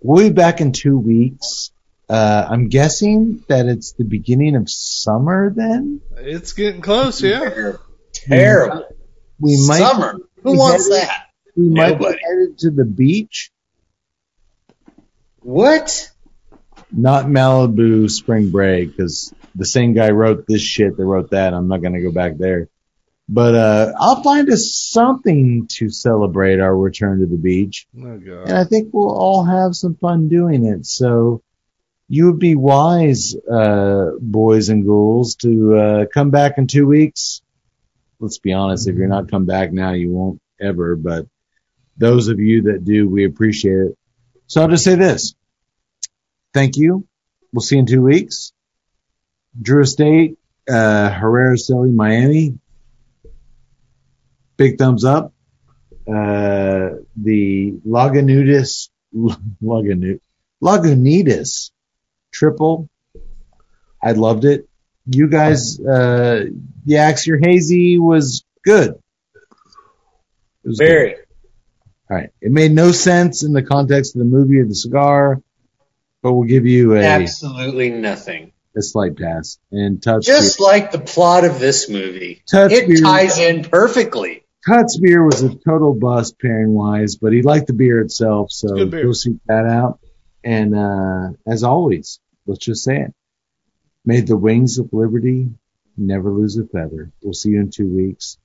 we'll 0.00 0.28
be 0.28 0.32
back 0.34 0.60
in 0.60 0.72
two 0.72 0.98
weeks. 0.98 1.72
Uh, 2.08 2.46
I'm 2.48 2.68
guessing 2.68 3.42
that 3.48 3.66
it's 3.66 3.92
the 3.92 4.04
beginning 4.04 4.56
of 4.56 4.68
summer 4.70 5.50
then. 5.54 6.00
It's 6.16 6.52
getting 6.52 6.80
close, 6.82 7.22
yeah. 7.22 7.72
Terrible. 8.12 8.84
We 9.40 9.66
might, 9.66 9.78
Summer. 9.78 10.18
Who 10.42 10.52
we 10.52 10.58
wants 10.58 10.88
headed- 10.88 11.08
that? 11.08 11.26
we 11.56 11.68
might 11.70 11.98
be 11.98 12.04
headed 12.04 12.58
to 12.58 12.70
the 12.70 12.84
beach. 12.84 13.50
What? 15.40 16.10
not 16.96 17.24
Malibu 17.26 18.08
spring 18.10 18.50
break 18.50 18.96
because 18.96 19.32
the 19.54 19.64
same 19.64 19.94
guy 19.94 20.10
wrote 20.10 20.46
this 20.46 20.62
shit 20.62 20.96
that 20.96 21.04
wrote 21.04 21.30
that. 21.30 21.54
I'm 21.54 21.68
not 21.68 21.80
going 21.82 21.94
to 21.94 22.02
go 22.02 22.12
back 22.12 22.36
there. 22.36 22.68
But 23.28 23.54
uh, 23.54 23.92
I'll 23.98 24.22
find 24.22 24.50
us 24.50 24.74
something 24.74 25.66
to 25.78 25.88
celebrate 25.88 26.60
our 26.60 26.76
return 26.76 27.20
to 27.20 27.26
the 27.26 27.38
beach, 27.38 27.86
Oh 27.96 28.18
and. 28.22 28.44
I 28.60 28.64
think 28.64 28.90
we'll 28.92 29.16
all 29.16 29.44
have 29.44 29.74
some 29.74 29.94
fun 29.96 30.28
doing 30.28 30.66
it. 30.66 30.84
So 30.84 31.42
you 32.06 32.26
would 32.26 32.38
be 32.38 32.54
wise, 32.54 33.34
uh, 33.34 34.10
boys 34.20 34.68
and 34.68 34.84
ghouls, 34.84 35.36
to 35.36 35.74
uh, 35.74 36.06
come 36.12 36.30
back 36.30 36.58
in 36.58 36.66
two 36.66 36.86
weeks. 36.86 37.40
Let's 38.20 38.38
be 38.38 38.52
honest, 38.52 38.88
if 38.88 38.96
you're 38.96 39.08
not 39.08 39.30
come 39.30 39.46
back 39.46 39.72
now, 39.72 39.92
you 39.92 40.10
won't 40.10 40.40
ever. 40.60 40.94
But 40.94 41.26
those 41.96 42.28
of 42.28 42.40
you 42.40 42.64
that 42.64 42.84
do, 42.84 43.08
we 43.08 43.24
appreciate 43.24 43.78
it. 43.78 43.98
So 44.48 44.60
I'll 44.60 44.68
just 44.68 44.84
say 44.84 44.96
this. 44.96 45.34
Thank 46.52 46.76
you. 46.76 47.06
We'll 47.52 47.62
see 47.62 47.76
you 47.76 47.80
in 47.80 47.86
two 47.86 48.02
weeks. 48.02 48.52
Drew 49.60 49.82
Estate, 49.82 50.36
uh, 50.68 51.10
Herrera 51.10 51.54
Esteli, 51.54 51.92
Miami. 51.92 52.58
Big 54.56 54.78
thumbs 54.78 55.04
up. 55.04 55.32
Uh, 56.06 57.00
the 57.16 57.72
Lagunitas, 57.86 58.90
Lagunu, 59.14 60.20
Lagunitas 60.62 61.70
triple. 62.30 62.88
I 64.02 64.12
loved 64.12 64.44
it. 64.44 64.68
You 65.06 65.28
guys, 65.28 65.78
uh, 65.80 66.44
the 66.84 66.94
Axier 66.94 67.38
Hazy 67.42 67.98
was 67.98 68.44
good. 68.64 68.90
It 68.90 70.68
was 70.68 70.78
good. 70.78 70.86
Very. 70.86 71.14
All 72.10 72.16
right. 72.16 72.30
It 72.40 72.52
made 72.52 72.72
no 72.72 72.92
sense 72.92 73.42
in 73.42 73.52
the 73.52 73.62
context 73.62 74.14
of 74.14 74.20
the 74.20 74.24
movie 74.26 74.60
or 74.60 74.66
the 74.66 74.74
cigar, 74.74 75.40
but 76.22 76.32
we'll 76.32 76.48
give 76.48 76.66
you 76.66 76.94
a, 76.94 77.02
Absolutely 77.02 77.90
nothing. 77.90 78.52
A 78.76 78.82
slight 78.82 79.16
pass. 79.16 79.58
And 79.70 80.02
touch 80.02 80.26
Just 80.26 80.60
like 80.60 80.90
the 80.90 80.98
plot 80.98 81.44
of 81.44 81.58
this 81.58 81.88
movie. 81.88 82.42
Touch 82.50 82.72
it 82.72 82.88
beer. 82.88 83.00
ties 83.00 83.38
in 83.38 83.64
perfectly. 83.64 84.44
Cuts 84.66 84.98
beer 84.98 85.22
was 85.24 85.42
a 85.42 85.54
total 85.54 85.94
bust 85.94 86.38
pairing 86.40 86.72
wise, 86.72 87.16
but 87.16 87.32
he 87.32 87.42
liked 87.42 87.66
the 87.66 87.74
beer 87.74 88.00
itself, 88.00 88.50
so 88.50 88.74
good 88.74 88.90
beer. 88.90 89.04
go 89.04 89.12
seek 89.12 89.36
that 89.46 89.66
out. 89.66 90.00
And 90.42 90.74
uh, 90.74 91.36
as 91.46 91.64
always, 91.64 92.18
let's 92.46 92.64
just 92.64 92.82
say 92.82 93.02
it. 93.02 93.14
May 94.06 94.20
the 94.20 94.36
wings 94.36 94.78
of 94.78 94.92
liberty 94.92 95.50
never 95.96 96.30
lose 96.30 96.56
a 96.56 96.66
feather. 96.66 97.10
We'll 97.22 97.34
see 97.34 97.50
you 97.50 97.60
in 97.60 97.70
two 97.70 97.88
weeks. 97.88 98.38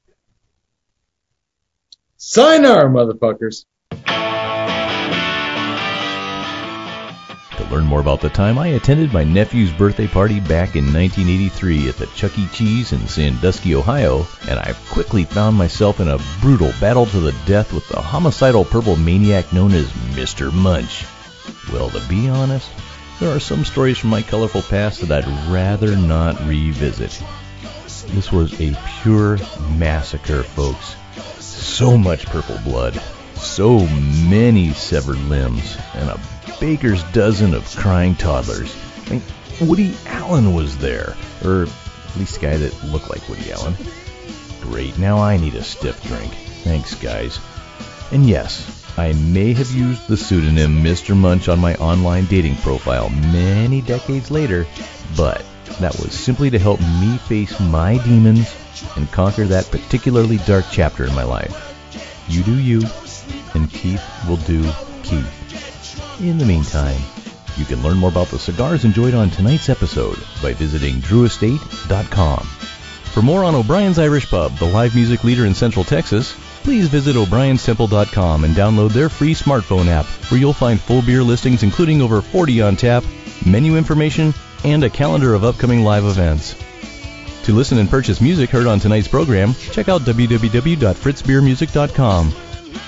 Sign 2.18 2.66
our 2.66 2.90
motherfuckers. 2.90 3.66
Learn 7.72 7.86
more 7.86 8.00
about 8.00 8.22
the 8.22 8.30
time 8.30 8.58
I 8.58 8.68
attended 8.68 9.14
my 9.14 9.24
nephew's 9.24 9.72
birthday 9.72 10.08
party 10.08 10.40
back 10.40 10.76
in 10.76 10.86
1983 10.94 11.90
at 11.90 11.98
the 11.98 12.08
Chuck 12.08 12.38
E. 12.38 12.48
Cheese 12.48 12.92
in 12.92 13.08
Sandusky, 13.08 13.76
Ohio, 13.76 14.28
and 14.48 14.60
I 14.60 14.74
quickly 14.90 15.24
found 15.24 15.58
myself 15.58 16.00
in 16.00 16.08
a 16.08 16.20
brutal 16.42 16.74
battle 16.80 17.06
to 17.08 17.20
the 17.20 17.36
death 17.46 17.72
with 17.72 17.88
the 17.90 18.02
homicidal 18.02 18.66
purple 18.66 18.96
maniac 18.96 19.54
known 19.54 19.74
as 19.74 19.88
Mr. 20.16 20.52
Munch. 20.52 21.06
Well, 21.72 21.90
to 21.90 22.08
be 22.08 22.28
honest, 22.28 22.70
there 23.20 23.36
are 23.36 23.40
some 23.40 23.66
stories 23.66 23.98
from 23.98 24.10
my 24.10 24.22
colorful 24.22 24.62
past 24.62 25.02
that 25.02 25.24
I'd 25.26 25.52
rather 25.52 25.96
not 25.96 26.40
revisit. 26.48 27.22
This 28.08 28.32
was 28.32 28.60
a 28.60 28.76
pure 29.02 29.38
massacre, 29.78 30.44
folks. 30.44 30.96
So 31.40 31.98
much 31.98 32.26
purple 32.26 32.58
blood, 32.64 33.00
so 33.36 33.86
many 34.28 34.74
severed 34.74 35.20
limbs, 35.20 35.78
and 35.94 36.10
a 36.10 36.20
baker's 36.60 37.04
dozen 37.12 37.54
of 37.54 37.66
crying 37.76 38.16
toddlers. 38.16 38.76
I 39.08 39.12
mean, 39.12 39.24
Woody 39.62 39.96
Allen 40.06 40.54
was 40.54 40.78
there, 40.78 41.16
or 41.44 41.64
at 41.64 42.18
least 42.18 42.38
a 42.38 42.40
guy 42.40 42.58
that 42.58 42.84
looked 42.86 43.10
like 43.10 43.28
Woody 43.28 43.52
Allen. 43.52 43.76
Great, 44.62 44.98
now 44.98 45.18
I 45.18 45.38
need 45.38 45.56
a 45.56 45.64
stiff 45.64 46.02
drink. 46.04 46.34
Thanks, 46.64 46.96
guys. 46.96 47.40
And 48.12 48.28
yes, 48.28 48.80
I 48.98 49.14
may 49.14 49.54
have 49.54 49.72
used 49.72 50.08
the 50.08 50.18
pseudonym 50.18 50.84
Mr. 50.84 51.16
Munch 51.16 51.48
on 51.48 51.60
my 51.60 51.76
online 51.76 52.26
dating 52.26 52.56
profile 52.58 53.10
many 53.10 53.82
decades 53.82 54.30
later, 54.30 54.68
but 55.16 55.46
that 55.80 55.98
was 56.00 56.14
simply 56.14 56.50
to 56.50 56.60
help 56.60 56.82
me 56.82 57.18
face 57.18 57.58
my 57.60 57.98
demons 58.04 58.54
and 58.96 59.12
conquer 59.12 59.46
that 59.46 59.72
particularly 59.72 60.38
dark 60.40 60.66
chapter 60.72 61.06
in 61.06 61.16
my 61.16 61.24
life. 61.24 61.66
You 62.28 62.44
do 62.44 62.60
you, 62.60 62.82
and 63.54 63.72
Keith 63.72 64.04
will 64.28 64.38
do 64.38 64.64
Keith. 65.04 65.39
In 66.20 66.38
the 66.38 66.46
meantime, 66.46 67.02
you 67.56 67.64
can 67.64 67.82
learn 67.82 67.96
more 67.96 68.10
about 68.10 68.28
the 68.28 68.38
cigars 68.38 68.84
enjoyed 68.84 69.14
on 69.14 69.30
tonight's 69.30 69.70
episode 69.70 70.18
by 70.42 70.54
visiting 70.54 70.96
drewestate.com. 70.96 72.46
For 73.14 73.22
more 73.22 73.46
on 73.46 73.56
O'Brien's 73.56 74.00
Irish 74.00 74.30
Pub, 74.30 74.58
the 74.58 74.66
live 74.66 74.96
music 74.96 75.24
leader 75.24 75.46
in 75.46 75.56
Central 75.56 75.86
Texas, 75.86 76.36
please 76.64 76.90
visit 76.90 77.16
o'brienstemple.com 77.16 78.44
and 78.44 78.54
download 78.54 78.92
their 78.92 79.08
free 79.08 79.34
smartphone 79.34 79.88
app 79.88 80.06
where 80.30 80.42
you'll 80.42 80.52
find 80.52 80.82
full 80.82 81.02
beer 81.02 81.24
listings 81.24 81.64
including 81.64 82.02
over 82.02 82.22
40 82.22 82.64
on 82.64 82.76
tap, 82.76 83.06
menu 83.46 83.78
information, 83.78 84.34
and 84.66 84.84
a 84.84 84.90
calendar 84.90 85.36
of 85.36 85.46
upcoming 85.46 85.86
live 85.86 86.04
events. 86.04 86.54
To 87.44 87.56
listen 87.56 87.78
and 87.78 87.90
purchase 87.90 88.20
music 88.20 88.50
heard 88.50 88.68
on 88.68 88.82
tonight's 88.82 89.08
program, 89.08 89.54
check 89.72 89.88
out 89.88 90.02
www.fritzbeermusic.com. 90.02 92.34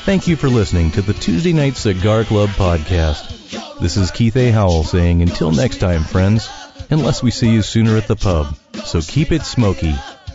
Thank 0.03 0.27
you 0.27 0.35
for 0.35 0.49
listening 0.49 0.89
to 0.91 1.03
the 1.03 1.13
Tuesday 1.13 1.53
Night 1.53 1.75
Cigar 1.77 2.23
Club 2.23 2.49
podcast. 2.49 3.79
This 3.79 3.97
is 3.97 4.09
Keith 4.09 4.35
A. 4.35 4.49
Howell 4.49 4.83
saying 4.83 5.21
until 5.21 5.51
next 5.51 5.77
time, 5.77 6.03
friends, 6.03 6.49
unless 6.89 7.21
we 7.21 7.29
see 7.29 7.51
you 7.51 7.61
sooner 7.61 7.95
at 7.97 8.07
the 8.07 8.15
pub. 8.15 8.55
So 8.83 8.99
keep 9.01 9.31
it 9.31 9.43
smoky, 9.43 9.93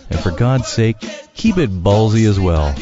and 0.09 0.21
for 0.21 0.31
God's 0.31 0.69
sake, 0.69 1.01
keep 1.35 1.59
it 1.59 1.71
ballsy 1.71 2.29
as 2.29 2.39
well. 2.39 2.77